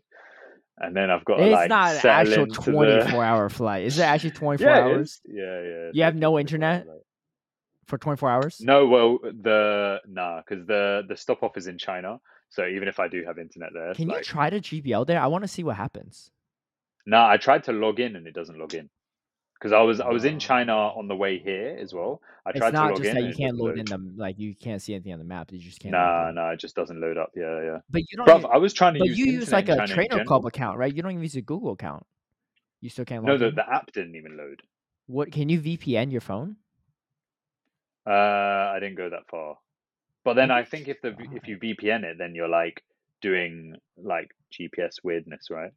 and 0.77 0.95
then 0.95 1.11
I've 1.11 1.23
got 1.23 1.37
to 1.37 1.43
It's 1.43 1.53
like 1.53 1.69
not 1.69 2.03
an 2.03 2.09
actual 2.09 2.47
24 2.47 2.85
the... 2.85 3.19
hour 3.19 3.49
flight. 3.49 3.85
Is 3.85 3.99
it 3.99 4.03
actually 4.03 4.31
24 4.31 4.67
yeah, 4.67 4.79
hours. 4.79 5.21
Yeah, 5.25 5.61
yeah. 5.61 5.89
You 5.93 6.03
have 6.03 6.15
no 6.15 6.39
internet? 6.39 6.85
flight. 6.85 6.97
For 7.89 7.97
24 7.97 8.29
hours? 8.29 8.61
No, 8.61 8.85
well, 8.87 9.17
the 9.23 9.99
nah, 10.07 10.41
because 10.41 10.65
the 10.65 11.03
the 11.09 11.17
stop 11.17 11.43
off 11.43 11.57
is 11.57 11.67
in 11.67 11.77
China. 11.77 12.19
So 12.49 12.65
even 12.65 12.87
if 12.87 12.99
I 12.99 13.07
do 13.07 13.23
have 13.25 13.37
internet 13.37 13.71
there, 13.73 13.89
it's 13.91 13.97
Can 13.97 14.09
you 14.09 14.21
try 14.23 14.49
to 14.49 14.59
GBL 14.59 15.05
there? 15.05 15.19
I 15.19 15.27
want 15.27 15.43
to 15.43 15.47
see 15.47 15.63
what 15.63 15.75
happens. 15.75 16.31
nah. 17.05 17.27
I 17.27 17.37
tried 17.37 17.63
to 17.65 17.73
log 17.73 17.99
in 17.99 18.15
and 18.15 18.25
it 18.27 18.33
doesn't 18.33 18.57
log 18.57 18.73
in 18.73 18.89
because 19.55 19.71
I 19.71 19.81
was 19.81 19.99
I 19.99 20.09
was 20.09 20.25
in 20.25 20.39
China 20.39 20.73
on 20.73 21.07
the 21.07 21.15
way 21.15 21.37
here 21.39 21.77
as 21.79 21.93
well. 21.93 22.21
I 22.45 22.51
It's 22.51 22.59
tried 22.59 22.71
to 22.71 22.73
not 22.77 22.89
log 22.91 22.97
just 22.99 23.09
in 23.09 23.15
that 23.15 23.23
you 23.29 23.35
can't 23.35 23.57
doesn't 23.57 23.65
load 23.65 23.77
in 23.77 23.85
the 23.85 23.99
like 24.23 24.39
you 24.39 24.55
can't 24.55 24.81
see 24.81 24.93
anything 24.93 25.13
on 25.13 25.19
the 25.19 25.25
map. 25.25 25.51
You 25.51 25.59
just 25.59 25.79
can't. 25.79 25.91
Nah, 25.91 26.31
nah, 26.31 26.51
it 26.51 26.59
just 26.59 26.75
doesn't 26.75 26.99
load 27.01 27.17
up. 27.17 27.31
Yeah, 27.35 27.61
yeah. 27.61 27.77
But 27.89 28.01
you 28.09 28.17
don't. 28.17 28.27
Bruv, 28.27 28.39
even- 28.39 28.51
I 28.51 28.57
was 28.57 28.73
trying 28.73 28.93
to 28.93 28.99
but 28.99 29.07
use 29.09 29.17
you 29.19 29.25
use 29.25 29.51
like 29.51 29.69
a 29.69 29.85
Trainer. 29.85 30.23
Club 30.25 30.45
account, 30.45 30.77
right? 30.77 30.93
You 30.93 31.01
don't 31.01 31.11
even 31.11 31.23
use 31.23 31.35
a 31.35 31.41
Google 31.41 31.73
account. 31.73 32.05
You 32.81 32.89
still 32.89 33.05
can't 33.05 33.25
No, 33.25 33.37
the, 33.37 33.51
the 33.51 33.69
app 33.69 33.91
didn't 33.91 34.15
even 34.15 34.37
load. 34.37 34.63
What 35.07 35.31
can 35.31 35.49
you 35.49 35.59
VPN 35.59 36.11
your 36.11 36.21
phone? 36.21 36.55
Uh, 38.09 38.73
I 38.75 38.79
didn't 38.79 38.97
go 38.97 39.09
that 39.11 39.27
far. 39.29 39.57
But 40.23 40.33
then 40.35 40.51
I 40.51 40.63
think 40.65 40.87
if 40.87 41.01
the 41.01 41.15
if 41.31 41.47
you 41.47 41.57
VPN 41.57 42.03
it, 42.03 42.17
then 42.17 42.35
you're 42.35 42.49
like 42.49 42.83
doing 43.21 43.75
like 43.97 44.31
GPS 44.51 44.95
weirdness, 45.03 45.49
right? 45.51 45.71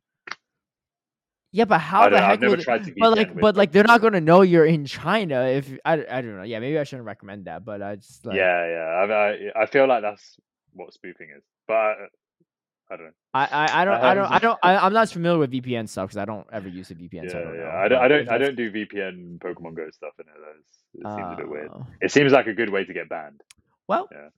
Yeah, 1.53 1.67
but 1.67 1.81
how 1.81 2.05
I 2.05 2.09
the 2.09 2.17
know. 2.17 2.23
heck 2.23 2.29
I've 2.33 2.41
never 2.41 2.57
would? 2.57 2.61
tried 2.61 2.85
to 2.85 2.93
VPN 2.93 2.97
But 2.99 3.13
like, 3.17 3.41
but 3.41 3.57
like, 3.57 3.73
they're 3.73 3.85
not 3.85 4.01
gonna 4.01 4.21
know 4.23 4.43
you're 4.43 4.65
in 4.67 4.87
China 4.87 5.45
if 5.45 5.71
I, 5.85 5.95
I 6.11 6.23
don't 6.23 6.37
know. 6.37 6.43
Yeah, 6.45 6.61
maybe 6.61 6.79
I 6.79 6.85
shouldn't 6.85 7.07
recommend 7.07 7.45
that. 7.45 7.65
But 7.65 7.83
I 7.83 7.97
just 7.97 8.25
like, 8.25 8.37
yeah, 8.37 8.67
yeah. 8.67 9.15
I, 9.15 9.59
I 9.59 9.63
I 9.63 9.67
feel 9.67 9.87
like 9.87 10.03
that's 10.03 10.39
what 10.73 10.95
spoofing 10.95 11.29
is, 11.37 11.43
but 11.69 11.97
I, 12.93 12.97
don't 12.97 13.07
know. 13.07 13.13
I, 13.35 13.45
I, 13.47 13.83
I 13.83 13.85
don't, 13.85 13.95
I 13.95 14.15
don't, 14.15 14.33
I 14.33 14.39
don't, 14.39 14.59
I, 14.63 14.77
I'm 14.77 14.93
not 14.93 15.03
as 15.05 15.13
familiar 15.13 15.39
with 15.39 15.51
VPN 15.53 15.89
stuff 15.89 16.09
because 16.09 16.19
I 16.19 16.25
don't 16.25 16.47
ever 16.53 16.69
use 16.69 16.91
a 16.91 16.95
VPN. 16.95 17.31
so 17.31 17.39
I 17.39 17.41
Yeah, 17.41 17.45
don't 17.47 17.57
yeah. 17.57 17.63
know. 17.65 17.71
I 17.71 17.89
don't, 17.89 17.99
I 18.03 18.09
don't, 18.09 18.29
I 18.31 18.39
don't 18.39 18.57
do 18.57 18.71
VPN 18.73 19.39
Pokemon 19.39 19.75
Go 19.75 19.91
stuff. 19.91 20.13
In 20.19 20.27
it, 20.27 20.35
it 20.95 21.07
seems 21.17 21.33
a 21.33 21.37
bit 21.37 21.49
weird. 21.49 21.71
Oh. 21.75 21.87
It 22.01 22.13
seems 22.13 22.33
like 22.33 22.47
a 22.47 22.53
good 22.55 22.71
way 22.71 22.85
to 22.85 22.93
get 22.93 23.09
banned. 23.09 23.41
Well, 23.89 24.09
Yeah. 24.13 24.29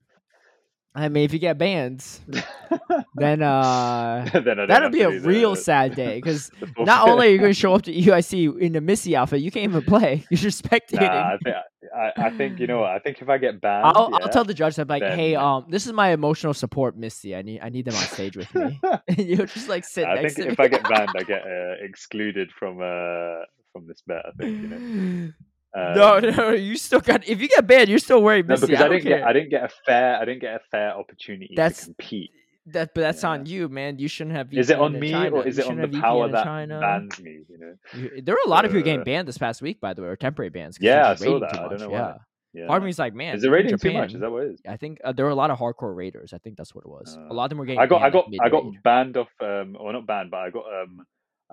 I 0.97 1.08
mean, 1.08 1.24
if 1.24 1.32
you 1.32 1.40
get 1.40 1.58
banned, 1.58 2.05
then 3.16 3.42
uh, 3.42 4.28
then 4.32 4.58
that'll 4.68 4.90
be 4.90 5.02
a 5.02 5.20
real 5.20 5.56
sad 5.56 5.97
day 5.97 6.16
because 6.16 6.52
not 6.78 7.08
only 7.08 7.26
are 7.26 7.31
you 7.31 7.39
going 7.39 7.50
to 7.50 7.58
show 7.58 7.74
up 7.74 7.82
to 7.82 7.92
UIC 7.92 8.60
in 8.60 8.73
the 8.74 8.81
Misty 8.81 9.16
outfit, 9.16 9.40
you 9.40 9.50
can't 9.50 9.64
even 9.64 9.82
play. 9.82 10.24
You're 10.31 10.39
just 10.39 10.64
spectating. 10.64 11.00
Nah, 11.00 11.34
I 11.34 11.39
think 11.42 11.56
I, 11.97 12.12
I 12.26 12.31
think 12.31 12.60
you 12.60 12.68
know 12.68 12.81
what 12.81 12.90
I 12.90 13.00
think 13.00 13.20
if 13.20 13.28
I 13.28 13.39
get 13.39 13.60
banned, 13.60 13.86
I'll, 13.86 14.08
yeah, 14.12 14.18
I'll 14.23 14.28
tell 14.28 14.44
the 14.44 14.55
judge 14.55 14.76
that 14.76 14.89
like, 14.89 15.02
hey, 15.02 15.34
um, 15.34 15.66
this 15.68 15.84
is 15.86 15.92
my 15.92 16.10
emotional 16.10 16.55
support, 16.55 16.97
Misty. 16.97 17.34
I 17.34 17.42
need 17.42 17.60
I 17.60 17.70
need 17.70 17.86
them 17.86 17.94
on 17.94 18.02
stage 18.02 18.36
with 18.36 18.55
me. 18.55 18.81
and 19.08 19.18
you'll 19.18 19.47
just 19.47 19.68
like 19.68 19.84
sit 19.84 20.06
I 20.06 20.23
next 20.23 20.34
think 20.36 20.47
to 20.47 20.52
if 20.52 20.58
me. 20.58 20.64
I 20.64 20.68
get 20.68 20.89
banned, 20.89 21.10
I 21.16 21.23
get 21.24 21.42
uh, 21.42 21.74
excluded 21.84 22.50
from 22.56 22.81
uh 22.81 23.42
from 23.73 23.89
this 23.89 24.00
bet. 24.06 24.24
I 24.26 24.31
think 24.40 24.62
you 24.62 24.68
know. 24.68 25.32
No, 25.75 26.17
Um, 26.19 26.23
no, 26.36 26.51
you 26.51 26.77
still 26.77 27.01
got. 27.01 27.27
If 27.28 27.41
you 27.41 27.49
get 27.49 27.67
banned, 27.67 27.89
you're 27.89 27.99
still 27.99 28.23
wearing 28.23 28.47
no, 28.47 28.53
Misty. 28.53 28.69
because 28.69 28.83
I, 28.83 28.86
I, 28.86 28.89
didn't 28.91 29.05
get. 29.05 29.23
I 29.25 29.33
didn't 29.33 29.51
get 29.51 29.65
a 29.65 29.69
fair 29.86 30.17
I 30.20 30.25
didn't 30.25 30.41
get 30.41 30.55
a 30.55 30.61
fair 30.70 30.94
opportunity 30.97 31.55
That's- 31.57 31.81
to 31.81 31.85
compete. 31.86 32.31
That, 32.69 32.94
but 32.94 33.03
that's 33.03 33.23
Yeah. 33.23 33.28
on 33.28 33.44
you, 33.44 33.69
man. 33.69 33.99
You 33.99 34.09
shouldn't 34.09 34.35
have. 34.36 34.47
VPN 34.49 34.59
Is 34.59 34.70
it 34.70 34.78
on 34.78 34.99
me 34.99 35.11
China. 35.11 35.36
or 35.36 35.47
is 35.47 35.59
it 35.59 35.67
on 35.67 35.77
the 35.77 35.89
power 36.01 36.28
that 36.31 36.44
China. 36.44 36.81
bans 36.81 37.20
me? 37.20 37.41
You 37.47 37.59
know. 37.59 37.75
You- 37.94 38.23
There 38.23 38.35
were 38.35 38.41
a 38.47 38.49
lot 38.49 38.65
of 38.65 38.70
people 38.70 38.85
getting 38.85 39.03
Uh, 39.03 39.05
banned 39.05 39.28
this 39.28 39.36
past 39.36 39.61
week, 39.61 39.83
by 39.83 39.93
the 39.93 40.01
way, 40.01 40.09
or 40.09 40.17
temporary 40.17 40.49
bans. 40.49 40.78
Yeah, 40.81 41.11
I 41.11 41.15
saw 41.15 41.39
that. 41.41 41.53
I 41.59 41.69
don't 41.69 41.78
know 41.81 41.91
yeah. 41.91 42.01
why. 42.12 42.17
Yeah. 42.55 42.67
Part 42.69 42.78
of 42.78 42.85
me 42.85 42.91
is 42.91 42.99
like, 42.99 43.12
man, 43.15 43.35
Is 43.36 43.43
it 43.44 43.49
in 43.49 43.53
rating 43.53 43.77
too 43.77 43.93
much? 43.93 44.15
Is 44.15 44.20
that 44.20 44.31
what 44.31 44.44
it 44.44 44.53
is? 44.53 44.61
I 44.67 44.77
think 44.78 44.99
uh, 45.05 45.12
there 45.12 45.27
were 45.27 45.33
a 45.33 45.35
lot 45.35 45.51
of 45.51 45.59
hardcore 45.59 45.94
raiders. 45.94 46.33
I 46.33 46.39
think 46.39 46.57
that's 46.57 46.75
what 46.75 46.85
it 46.86 46.89
was. 46.89 47.15
a 47.17 47.31
Uh, 47.31 47.35
lot 47.35 47.44
of 47.44 47.49
them 47.51 47.59
were 47.59 47.67
getting. 47.67 47.81
I 47.81 47.86
got 47.86 48.01
I 48.01 48.09
got 48.09 48.27
I 48.41 48.49
got 48.49 48.65
banned 48.83 49.17
off 49.19 49.28
um 49.41 49.77
or 49.78 49.93
not 49.93 50.07
banned, 50.07 50.31
but 50.31 50.39
I 50.39 50.51
got 50.51 50.65
um 50.65 51.05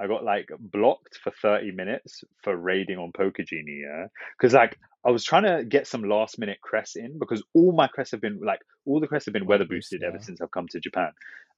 I 0.02 0.08
got 0.08 0.24
like 0.24 0.50
blocked 0.60 1.20
for 1.24 1.32
30 1.42 1.72
minutes 1.72 2.24
for 2.44 2.56
raiding 2.56 2.98
on 2.98 3.12
Poke 3.12 3.38
Genie, 3.46 3.84
yeah. 3.86 4.08
Because 4.38 4.54
like 4.54 4.80
I 5.06 5.12
was 5.12 5.24
trying 5.24 5.44
to 5.44 5.64
get 5.64 5.86
some 5.86 6.04
last 6.04 6.40
minute 6.40 6.60
crests 6.62 6.96
in 6.96 7.20
because 7.20 7.44
all 7.54 7.72
my 7.72 7.88
crests 7.88 8.12
have 8.12 8.22
been 8.22 8.40
like 8.44 8.62
all 8.86 9.00
the 9.00 9.08
crests 9.08 9.28
have 9.28 9.34
been 9.34 9.46
Weather 9.46 9.64
weather 9.64 9.70
boosted 9.70 10.02
yeah. 10.02 10.10
ever 10.10 10.20
since 10.20 10.42
I've 10.42 10.52
come 10.52 10.68
to 10.72 10.80
Japan. 10.80 11.12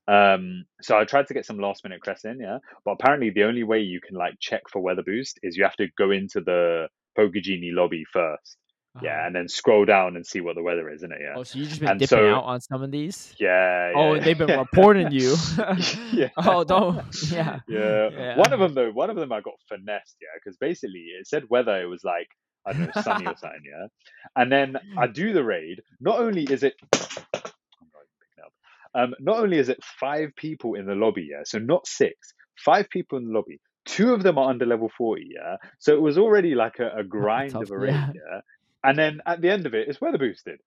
Um 0.08 0.66
so 0.82 0.98
I 0.98 1.06
tried 1.06 1.28
to 1.28 1.34
get 1.34 1.46
some 1.46 1.58
last 1.58 1.84
minute 1.86 2.02
crests 2.02 2.26
in, 2.26 2.40
yeah. 2.42 2.58
But 2.84 2.92
apparently 2.92 3.30
the 3.30 3.44
only 3.44 3.64
way 3.64 3.80
you 3.80 4.02
can 4.06 4.18
like 4.18 4.36
check 4.40 4.64
for 4.70 4.82
weather 4.82 5.04
boost 5.04 5.40
is 5.42 5.56
you 5.56 5.64
have 5.64 5.78
to 5.78 5.88
go 5.98 6.12
into 6.12 6.42
the 6.42 6.88
Poke 7.16 7.36
Genie 7.42 7.72
lobby 7.72 8.04
first. 8.12 8.58
Yeah, 9.02 9.10
Uh-huh. 9.12 9.26
and 9.28 9.36
then 9.36 9.48
scroll 9.48 9.86
down 9.86 10.16
and 10.16 10.24
see 10.26 10.40
what 10.40 10.56
the 10.56 10.62
weather 10.62 10.88
is, 10.90 10.98
isn't 11.00 11.12
it? 11.14 11.18
Yeah. 11.20 11.34
Oh, 11.36 11.44
so 11.44 11.58
you 11.58 11.66
just 11.66 11.80
been 11.80 11.90
And 11.90 12.00
dipping 12.00 12.18
so- 12.20 12.36
out 12.36 12.44
on 12.44 12.62
some 12.62 12.84
of 12.84 12.92
these? 12.92 13.34
Yeah, 13.40 13.90
yeah. 13.90 13.94
Oh, 13.96 14.20
they've 14.20 14.38
been 14.38 14.56
reporting 14.66 15.12
you. 15.12 15.36
yeah. 16.12 16.30
oh, 16.38 16.64
don't. 16.64 17.04
Yeah. 17.32 17.60
Yeah. 17.68 18.10
Yeah. 18.12 18.38
One 18.38 18.54
of 18.54 18.60
them 18.60 18.76
though, 18.76 18.92
one 18.92 19.10
of 19.10 19.16
them 19.16 19.32
I 19.32 19.42
got 19.42 19.56
finessed, 19.68 20.18
yeah, 20.22 20.28
because 20.36 20.58
basically 20.58 21.06
it 21.20 21.26
said 21.28 21.44
weather. 21.50 21.82
it 21.82 21.86
was 21.86 22.04
like 22.04 22.28
I 22.68 22.74
don't 22.74 22.96
know 22.96 23.02
sunny 23.02 23.26
or 23.26 23.36
something, 23.36 23.64
yeah. 23.66 23.88
And 24.36 24.52
then 24.52 24.78
I 24.98 25.08
do 25.08 25.34
the 25.34 25.44
raid. 25.44 25.82
Not 26.00 26.20
only 26.20 26.44
is 26.44 26.62
it, 26.64 26.76
I'm 26.94 27.00
not 27.34 28.06
picking 28.22 28.44
up. 28.46 28.54
Um, 28.94 29.16
not 29.20 29.40
only 29.40 29.58
is 29.58 29.70
it 29.70 29.84
five 30.00 30.30
people 30.38 30.76
in 30.76 30.86
the 30.86 30.94
lobby, 30.96 31.30
yeah, 31.32 31.42
so 31.46 31.58
not 31.58 31.88
six, 31.88 32.34
five 32.64 32.90
people 32.92 33.18
in 33.18 33.26
the 33.28 33.34
lobby. 33.34 33.60
Two 33.86 34.14
of 34.14 34.22
them 34.24 34.38
are 34.38 34.50
under 34.50 34.66
level 34.68 34.90
forty, 34.98 35.30
yeah. 35.34 35.58
So 35.80 35.94
it 35.96 36.02
was 36.02 36.18
already 36.20 36.54
like 36.56 36.78
a, 36.80 37.00
a 37.00 37.04
grind 37.04 37.52
tough, 37.54 37.64
of 37.64 37.72
a 37.72 37.78
raid, 37.78 37.92
yeah. 37.92 38.12
yeah. 38.14 38.42
And 38.84 38.98
then 38.98 39.22
at 39.26 39.42
the 39.42 39.50
end 39.50 39.66
of 39.66 39.74
it, 39.74 39.88
it's 39.88 40.02
weather 40.02 40.18
boosted. 40.18 40.60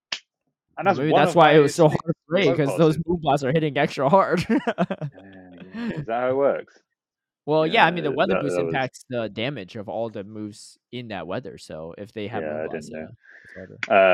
And 0.77 0.85
that's 0.85 0.97
Maybe 0.99 1.11
that's 1.13 1.33
why 1.35 1.53
it 1.53 1.59
was 1.59 1.73
so 1.73 1.87
hard 1.87 1.99
to 2.01 2.13
remote 2.27 2.57
because 2.57 2.77
those 2.77 2.97
move 3.05 3.21
bots 3.21 3.43
are 3.43 3.51
hitting 3.51 3.77
extra 3.77 4.09
hard. 4.09 4.45
Yeah, 4.49 4.57
yeah. 4.77 5.89
Is 5.91 6.05
that 6.05 6.21
how 6.21 6.29
it 6.29 6.35
works? 6.35 6.79
well, 7.45 7.65
yeah, 7.65 7.85
I 7.85 7.91
mean 7.91 8.03
the 8.03 8.11
weather 8.11 8.33
that- 8.35 8.43
boost 8.43 8.55
that 8.57 8.65
was- 8.65 8.73
impacts 8.73 9.05
the 9.09 9.29
damage 9.29 9.75
of 9.75 9.87
all 9.89 10.09
the 10.09 10.23
moves 10.23 10.77
in 10.91 11.07
that 11.09 11.25
weather. 11.25 11.57
So 11.57 11.95
if 11.97 12.11
they 12.11 12.27
have 12.27 12.43
Yeah, 12.43 12.65
I 12.65 12.67
didn't 12.67 12.91
know. 12.91 13.07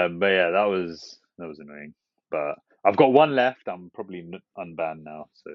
Um, 0.06 0.20
but 0.20 0.28
yeah, 0.28 0.52
that 0.52 0.66
was 0.66 1.20
that 1.38 1.48
was 1.48 1.60
annoying. 1.60 1.94
But 2.32 2.56
I've 2.86 2.96
got 2.96 3.12
one 3.12 3.36
left. 3.36 3.68
I'm 3.68 3.90
probably 3.94 4.30
unbanned 4.58 5.04
now. 5.04 5.28
So 5.34 5.52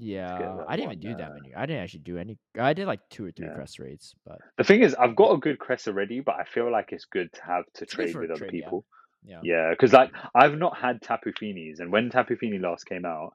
Yeah, 0.00 0.58
I 0.68 0.76
didn't 0.76 0.92
even 0.92 1.00
do 1.00 1.16
that 1.16 1.32
many. 1.34 1.54
I 1.54 1.66
didn't 1.66 1.82
actually 1.82 2.00
do 2.00 2.18
any. 2.18 2.38
I 2.58 2.72
did 2.72 2.86
like 2.86 3.00
two 3.10 3.26
or 3.26 3.32
three 3.32 3.46
Yeah. 3.48 3.54
crest 3.54 3.80
raids, 3.80 4.14
but 4.24 4.38
the 4.56 4.62
thing 4.64 4.82
is, 4.82 4.94
I've 4.94 5.16
got 5.16 5.32
a 5.32 5.38
good 5.38 5.58
crest 5.58 5.88
already, 5.88 6.20
but 6.20 6.36
I 6.36 6.44
feel 6.44 6.70
like 6.70 6.92
it's 6.92 7.04
good 7.04 7.32
to 7.32 7.42
have 7.42 7.64
to 7.74 7.84
It's 7.84 7.94
trade 7.94 8.14
with 8.14 8.30
other 8.30 8.38
trade, 8.38 8.54
yeah. 8.54 8.64
people. 8.64 8.84
yeah, 9.24 9.40
Yeah, 9.42 9.70
because 9.70 9.92
like 9.92 10.12
I've 10.34 10.56
not 10.56 10.76
had 10.78 11.02
Tapu 11.02 11.32
Finis, 11.32 11.80
and 11.80 11.90
when 11.90 12.10
Tapu 12.10 12.36
Fini 12.36 12.58
last 12.58 12.84
came 12.84 13.04
out, 13.04 13.34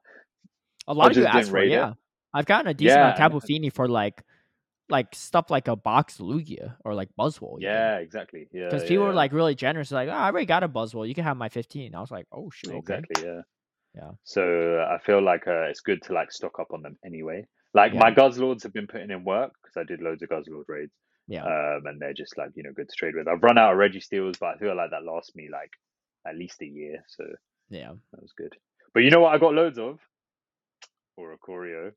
a 0.88 0.94
lot 0.94 1.10
of 1.10 1.16
you 1.18 1.26
asked 1.26 1.50
for 1.50 1.58
it. 1.58 1.70
Yeah, 1.70 1.92
I've 2.32 2.46
gotten 2.46 2.68
a 2.68 2.74
decent 2.74 2.98
amount 2.98 3.12
of 3.14 3.18
Tapu 3.18 3.40
Fini 3.40 3.68
for 3.68 3.86
like, 3.86 4.22
like 4.88 5.14
stuff 5.14 5.50
like 5.50 5.68
a 5.68 5.76
box 5.76 6.16
Lugia 6.16 6.76
or 6.84 6.94
like 6.94 7.10
Buzzwole. 7.18 7.58
yeah, 7.60 7.96
exactly. 7.98 8.48
Yeah, 8.52 8.64
because 8.66 8.84
yeah, 8.84 8.88
people 8.88 9.04
were 9.04 9.12
like 9.12 9.32
really 9.34 9.54
generous. 9.54 9.90
Like, 9.90 10.08
oh, 10.08 10.12
I 10.12 10.28
already 10.28 10.46
got 10.46 10.62
a 10.62 10.68
Buzzwole. 10.68 11.06
You 11.06 11.14
can 11.14 11.24
have 11.24 11.36
my 11.36 11.50
fifteen. 11.50 11.94
I 11.94 12.00
was 12.00 12.10
like, 12.10 12.26
oh 12.32 12.48
shoot, 12.50 12.70
okay. 12.70 12.78
exactly. 12.78 13.22
Yeah. 13.22 13.42
Yeah. 13.94 14.10
So 14.24 14.86
I 14.90 14.98
feel 15.04 15.22
like 15.22 15.46
uh, 15.46 15.64
it's 15.70 15.80
good 15.80 16.02
to 16.04 16.12
like 16.12 16.32
stock 16.32 16.58
up 16.60 16.72
on 16.72 16.82
them 16.82 16.98
anyway. 17.04 17.46
Like 17.74 17.92
Yeah. 17.92 18.00
my 18.00 18.10
Guzzlords 18.12 18.62
have 18.64 18.72
been 18.72 18.86
putting 18.86 19.10
in 19.10 19.24
work 19.24 19.52
because 19.62 19.76
I 19.76 19.84
did 19.84 20.02
loads 20.02 20.22
of 20.22 20.28
Guzzlord 20.30 20.64
raids. 20.68 20.92
Yeah, 21.26 21.44
um, 21.44 21.86
and 21.86 22.00
they're 22.00 22.12
just 22.14 22.36
like 22.36 22.50
you 22.54 22.62
know 22.64 22.72
good 22.74 22.88
to 22.88 22.96
trade 22.96 23.14
with. 23.16 23.28
I've 23.28 23.42
run 23.42 23.58
out 23.58 23.72
of 23.72 23.78
Registeels, 23.78 24.38
but 24.38 24.46
I 24.56 24.58
feel 24.58 24.76
like 24.76 24.90
that 24.90 25.04
lasts 25.04 25.34
me 25.34 25.48
like 25.50 25.70
at 26.28 26.36
least 26.36 26.60
a 26.62 26.66
year, 26.66 27.02
so 27.08 27.24
yeah. 27.70 27.92
that 28.12 28.22
was 28.22 28.32
good. 28.36 28.54
But 28.92 29.00
you 29.04 29.10
know 29.10 29.20
what? 29.20 29.34
I 29.34 29.38
got 29.38 29.54
loads 29.54 29.78
of 29.78 29.98
Oricorio, 31.18 31.92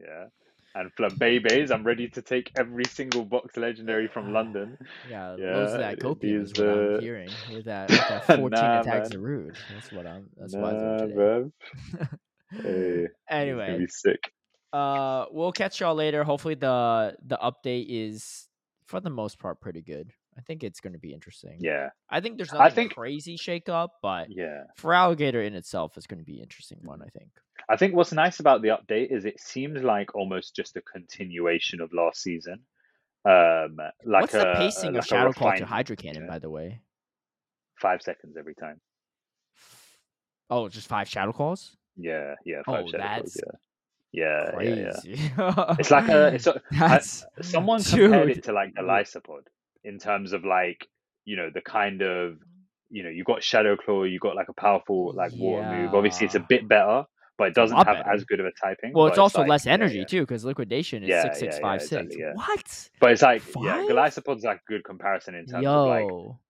yeah, 0.00 0.26
and 0.74 0.94
Flabebes. 0.94 1.70
I'm 1.70 1.84
ready 1.84 2.08
to 2.08 2.22
take 2.22 2.50
every 2.56 2.84
single 2.84 3.24
box 3.24 3.56
legendary 3.56 4.08
from 4.08 4.32
London. 4.32 4.78
Yeah, 5.08 5.36
Yeah, 5.38 5.56
of 5.56 5.78
that 5.78 5.98
copium 6.00 6.42
is 6.42 6.54
what 6.54 6.68
I'm 6.68 6.96
uh, 6.96 7.00
hearing. 7.00 7.30
With 7.54 7.64
that, 7.66 7.90
with 7.90 7.98
that 8.08 8.24
14 8.26 8.50
Nah, 8.50 8.80
attacks 8.80 9.10
man. 9.10 9.16
of 9.18 9.22
rude. 9.22 9.56
That's 9.72 9.90
what 9.92 10.06
I'm. 10.06 10.26
That's 10.36 10.54
nah, 10.54 10.60
why 10.60 10.70
I 10.70 10.72
learned 10.72 10.98
today. 10.98 12.06
Hey, 12.62 13.06
Anyway, 13.30 13.78
be 13.78 13.86
sick. 13.88 14.32
Uh, 14.72 15.26
we'll 15.30 15.52
catch 15.52 15.80
y'all 15.80 15.94
later. 15.94 16.24
Hopefully 16.24 16.54
the 16.54 17.16
the 17.24 17.38
update 17.42 17.86
is 17.88 18.48
for 18.86 19.00
the 19.00 19.10
most 19.10 19.38
part 19.38 19.60
pretty 19.60 19.82
good. 19.82 20.12
I 20.38 20.42
think 20.42 20.62
it's 20.64 20.80
going 20.80 20.92
to 20.94 20.98
be 20.98 21.12
interesting. 21.12 21.56
Yeah, 21.60 21.90
I 22.08 22.20
think 22.20 22.36
there's 22.36 22.52
I 22.52 22.58
nothing 22.58 22.74
think- 22.88 22.94
crazy 22.94 23.36
shake 23.36 23.68
up, 23.68 23.96
but 24.02 24.28
yeah. 24.30 24.64
Feraligatr 24.80 25.44
in 25.46 25.54
itself, 25.54 25.96
it's 25.96 26.06
going 26.06 26.20
to 26.20 26.24
be 26.24 26.36
an 26.38 26.42
interesting 26.44 26.78
one. 26.82 27.02
I 27.02 27.08
think. 27.08 27.28
I 27.68 27.76
think 27.76 27.94
what's 27.94 28.12
nice 28.12 28.40
about 28.40 28.62
the 28.62 28.68
update 28.68 29.12
is 29.12 29.24
it 29.24 29.38
seems 29.40 29.82
like 29.82 30.14
almost 30.14 30.56
just 30.56 30.76
a 30.76 30.80
continuation 30.82 31.80
of 31.80 31.92
last 31.92 32.22
season. 32.22 32.60
Um, 33.24 33.76
like 34.04 34.22
What's 34.22 34.32
the 34.32 34.52
a- 34.52 34.56
pacing 34.56 34.94
like 34.94 35.02
of 35.02 35.06
Shadow 35.06 35.32
Claw 35.32 35.52
to 35.56 35.66
Hydro 35.66 35.96
Cannon, 35.96 36.22
yeah. 36.22 36.28
by 36.28 36.38
the 36.38 36.48
way? 36.50 36.80
Five 37.76 38.00
seconds 38.02 38.36
every 38.38 38.54
time. 38.54 38.80
Oh, 40.48 40.68
just 40.68 40.88
five 40.88 41.08
Shadow 41.08 41.32
Claws? 41.32 41.76
Yeah, 41.96 42.34
yeah. 42.44 42.62
Five 42.64 42.84
Oh, 42.86 42.90
shadow 42.90 43.04
claws, 43.04 43.34
that's 43.34 43.36
yeah. 43.36 43.52
Yeah, 44.12 44.60
yeah, 44.60 44.92
yeah. 45.04 45.74
It's 45.78 45.90
like 45.90 46.08
a. 46.08 46.34
It's 46.34 46.46
a, 46.48 46.60
I- 46.72 46.98
someone 47.42 47.82
compared 47.82 48.28
dude. 48.28 48.38
it 48.38 48.44
to 48.44 48.52
like 48.52 48.74
the 48.74 48.80
Golisopod 48.82 49.42
in 49.84 49.98
terms 49.98 50.32
of 50.32 50.44
like 50.44 50.86
you 51.24 51.36
know 51.36 51.50
the 51.52 51.60
kind 51.60 52.02
of 52.02 52.38
you 52.90 53.02
know 53.02 53.08
you've 53.10 53.26
got 53.26 53.42
Shadow 53.42 53.76
Claw, 53.76 54.04
you've 54.04 54.20
got 54.20 54.36
like 54.36 54.48
a 54.48 54.52
powerful 54.54 55.12
like 55.14 55.32
water 55.32 55.68
move. 55.70 55.94
Obviously, 55.94 56.26
it's 56.26 56.34
a 56.34 56.40
bit 56.48 56.66
better, 56.68 57.04
but 57.38 57.48
it 57.48 57.54
doesn't 57.54 57.76
have 57.76 57.86
better. 57.86 58.10
as 58.12 58.24
good 58.24 58.40
of 58.40 58.46
a 58.46 58.52
typing. 58.60 58.92
Well, 58.92 59.06
it's 59.06 59.18
also 59.18 59.40
like- 59.40 59.48
less 59.48 59.66
energy 59.66 59.98
yeah. 59.98 60.04
too, 60.04 60.20
because 60.22 60.44
liquidation 60.44 61.02
is 61.04 61.08
Yeah, 61.08 61.22
six 61.22 61.42
yeah, 61.42 61.58
yeah, 61.62 61.74
exactly, 61.74 62.16
yeah. 62.20 62.32
What? 62.34 62.90
But 63.00 63.12
it's 63.12 63.22
like 63.22 63.42
yeah, 63.60 63.76
Five? 63.76 63.88
Golisopod's 63.90 64.44
like 64.44 64.60
good 64.66 64.84
comparison 64.84 65.34
in 65.34 65.46
terms 65.46 65.66
of 65.66 65.86
like 65.88 66.08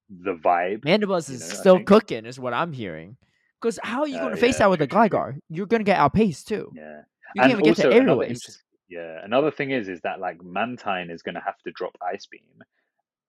the 0.08 0.34
vibe. 0.34 0.80
Mandibuzz 0.84 1.28
you 1.28 1.34
is 1.36 1.48
know, 1.48 1.56
still 1.56 1.84
cooking, 1.84 2.24
is 2.26 2.38
what 2.40 2.52
I'm 2.54 2.72
hearing. 2.72 3.16
Because 3.60 3.78
how 3.82 4.00
are 4.00 4.08
you 4.08 4.16
Uh, 4.16 4.20
going 4.20 4.34
to 4.34 4.40
face 4.40 4.54
yeah, 4.54 4.60
that 4.60 4.70
with 4.70 4.80
a. 4.80 4.86
Gligar? 4.88 5.36
You're 5.50 5.66
going 5.66 5.80
to 5.80 5.84
get 5.84 5.98
outpaced 5.98 6.48
too. 6.48 6.72
Yeah. 6.74 7.02
You 7.34 7.42
can't 7.42 7.52
even 7.52 7.62
get 7.64 7.76
to 7.76 7.82
also 7.82 7.90
aerial 7.90 8.02
another 8.14 8.18
waste. 8.20 8.62
yeah, 8.88 9.20
another 9.22 9.50
thing 9.52 9.70
is 9.70 9.88
is 9.88 10.00
that 10.00 10.18
like 10.18 10.42
Mantine 10.42 11.10
is 11.10 11.22
going 11.22 11.34
to 11.36 11.40
have 11.42 11.58
to 11.64 11.70
drop 11.72 11.96
Ice 12.12 12.26
Beam, 12.26 12.40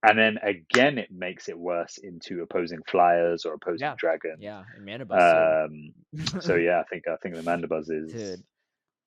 and 0.08 0.18
then 0.18 0.38
again 0.44 0.98
it 0.98 1.10
makes 1.12 1.48
it 1.50 1.58
worse 1.58 1.98
into 2.00 2.42
opposing 2.42 2.80
flyers 2.90 3.46
or 3.46 3.54
opposing 3.54 3.86
Yeah, 3.88 3.96
dragons. 3.98 4.40
Yeah, 4.40 4.64
and 4.76 4.88
Mandibuzz. 4.88 5.66
Um. 5.66 5.94
So 6.42 6.56
yeah, 6.56 6.80
I 6.80 6.84
think 6.90 7.08
I 7.08 7.16
think 7.18 7.36
the 7.36 7.42
Mandibuzz 7.42 7.90
is 7.92 8.12
Dude. 8.14 8.44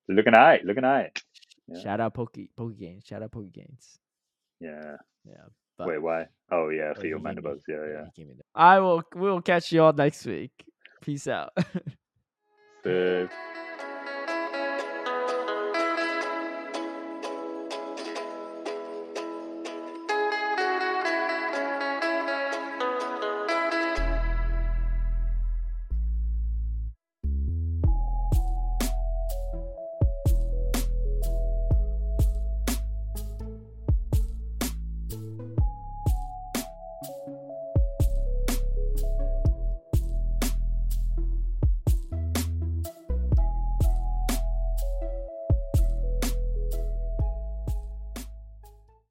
looking 0.09 0.33
alright, 0.33 0.63
looking 0.65 0.83
alright. 0.85 1.17
yeah. 1.67 1.81
Shout 1.81 1.99
out 2.01 2.13
Poke 2.13 2.37
Poke 2.55 2.77
Games. 2.77 3.03
Shout 3.07 3.23
out 3.23 3.31
Poke 3.31 3.51
Games. 3.51 3.99
Yeah. 4.59 4.95
Yeah. 5.25 5.45
But 5.77 5.87
Wait, 5.87 6.01
why? 6.01 6.27
Oh 6.51 6.69
yeah, 6.69 6.93
Oh, 6.95 6.99
for 7.01 7.07
your 7.07 7.19
he 7.19 7.25
gave 7.25 7.35
me- 7.35 7.41
Mandibuzz. 7.41 7.61
Yeah, 7.67 7.85
yeah. 7.91 8.05
he 8.15 8.21
gave 8.21 8.27
me 8.29 8.35
that. 8.37 8.45
I 8.55 8.79
will. 8.79 9.03
We'll 9.13 9.41
catch 9.41 9.71
you 9.73 9.83
all 9.83 9.91
next 9.93 10.25
week. 10.25 10.51
Peace 11.01 11.27
out. 11.27 11.51
So, 12.85 13.27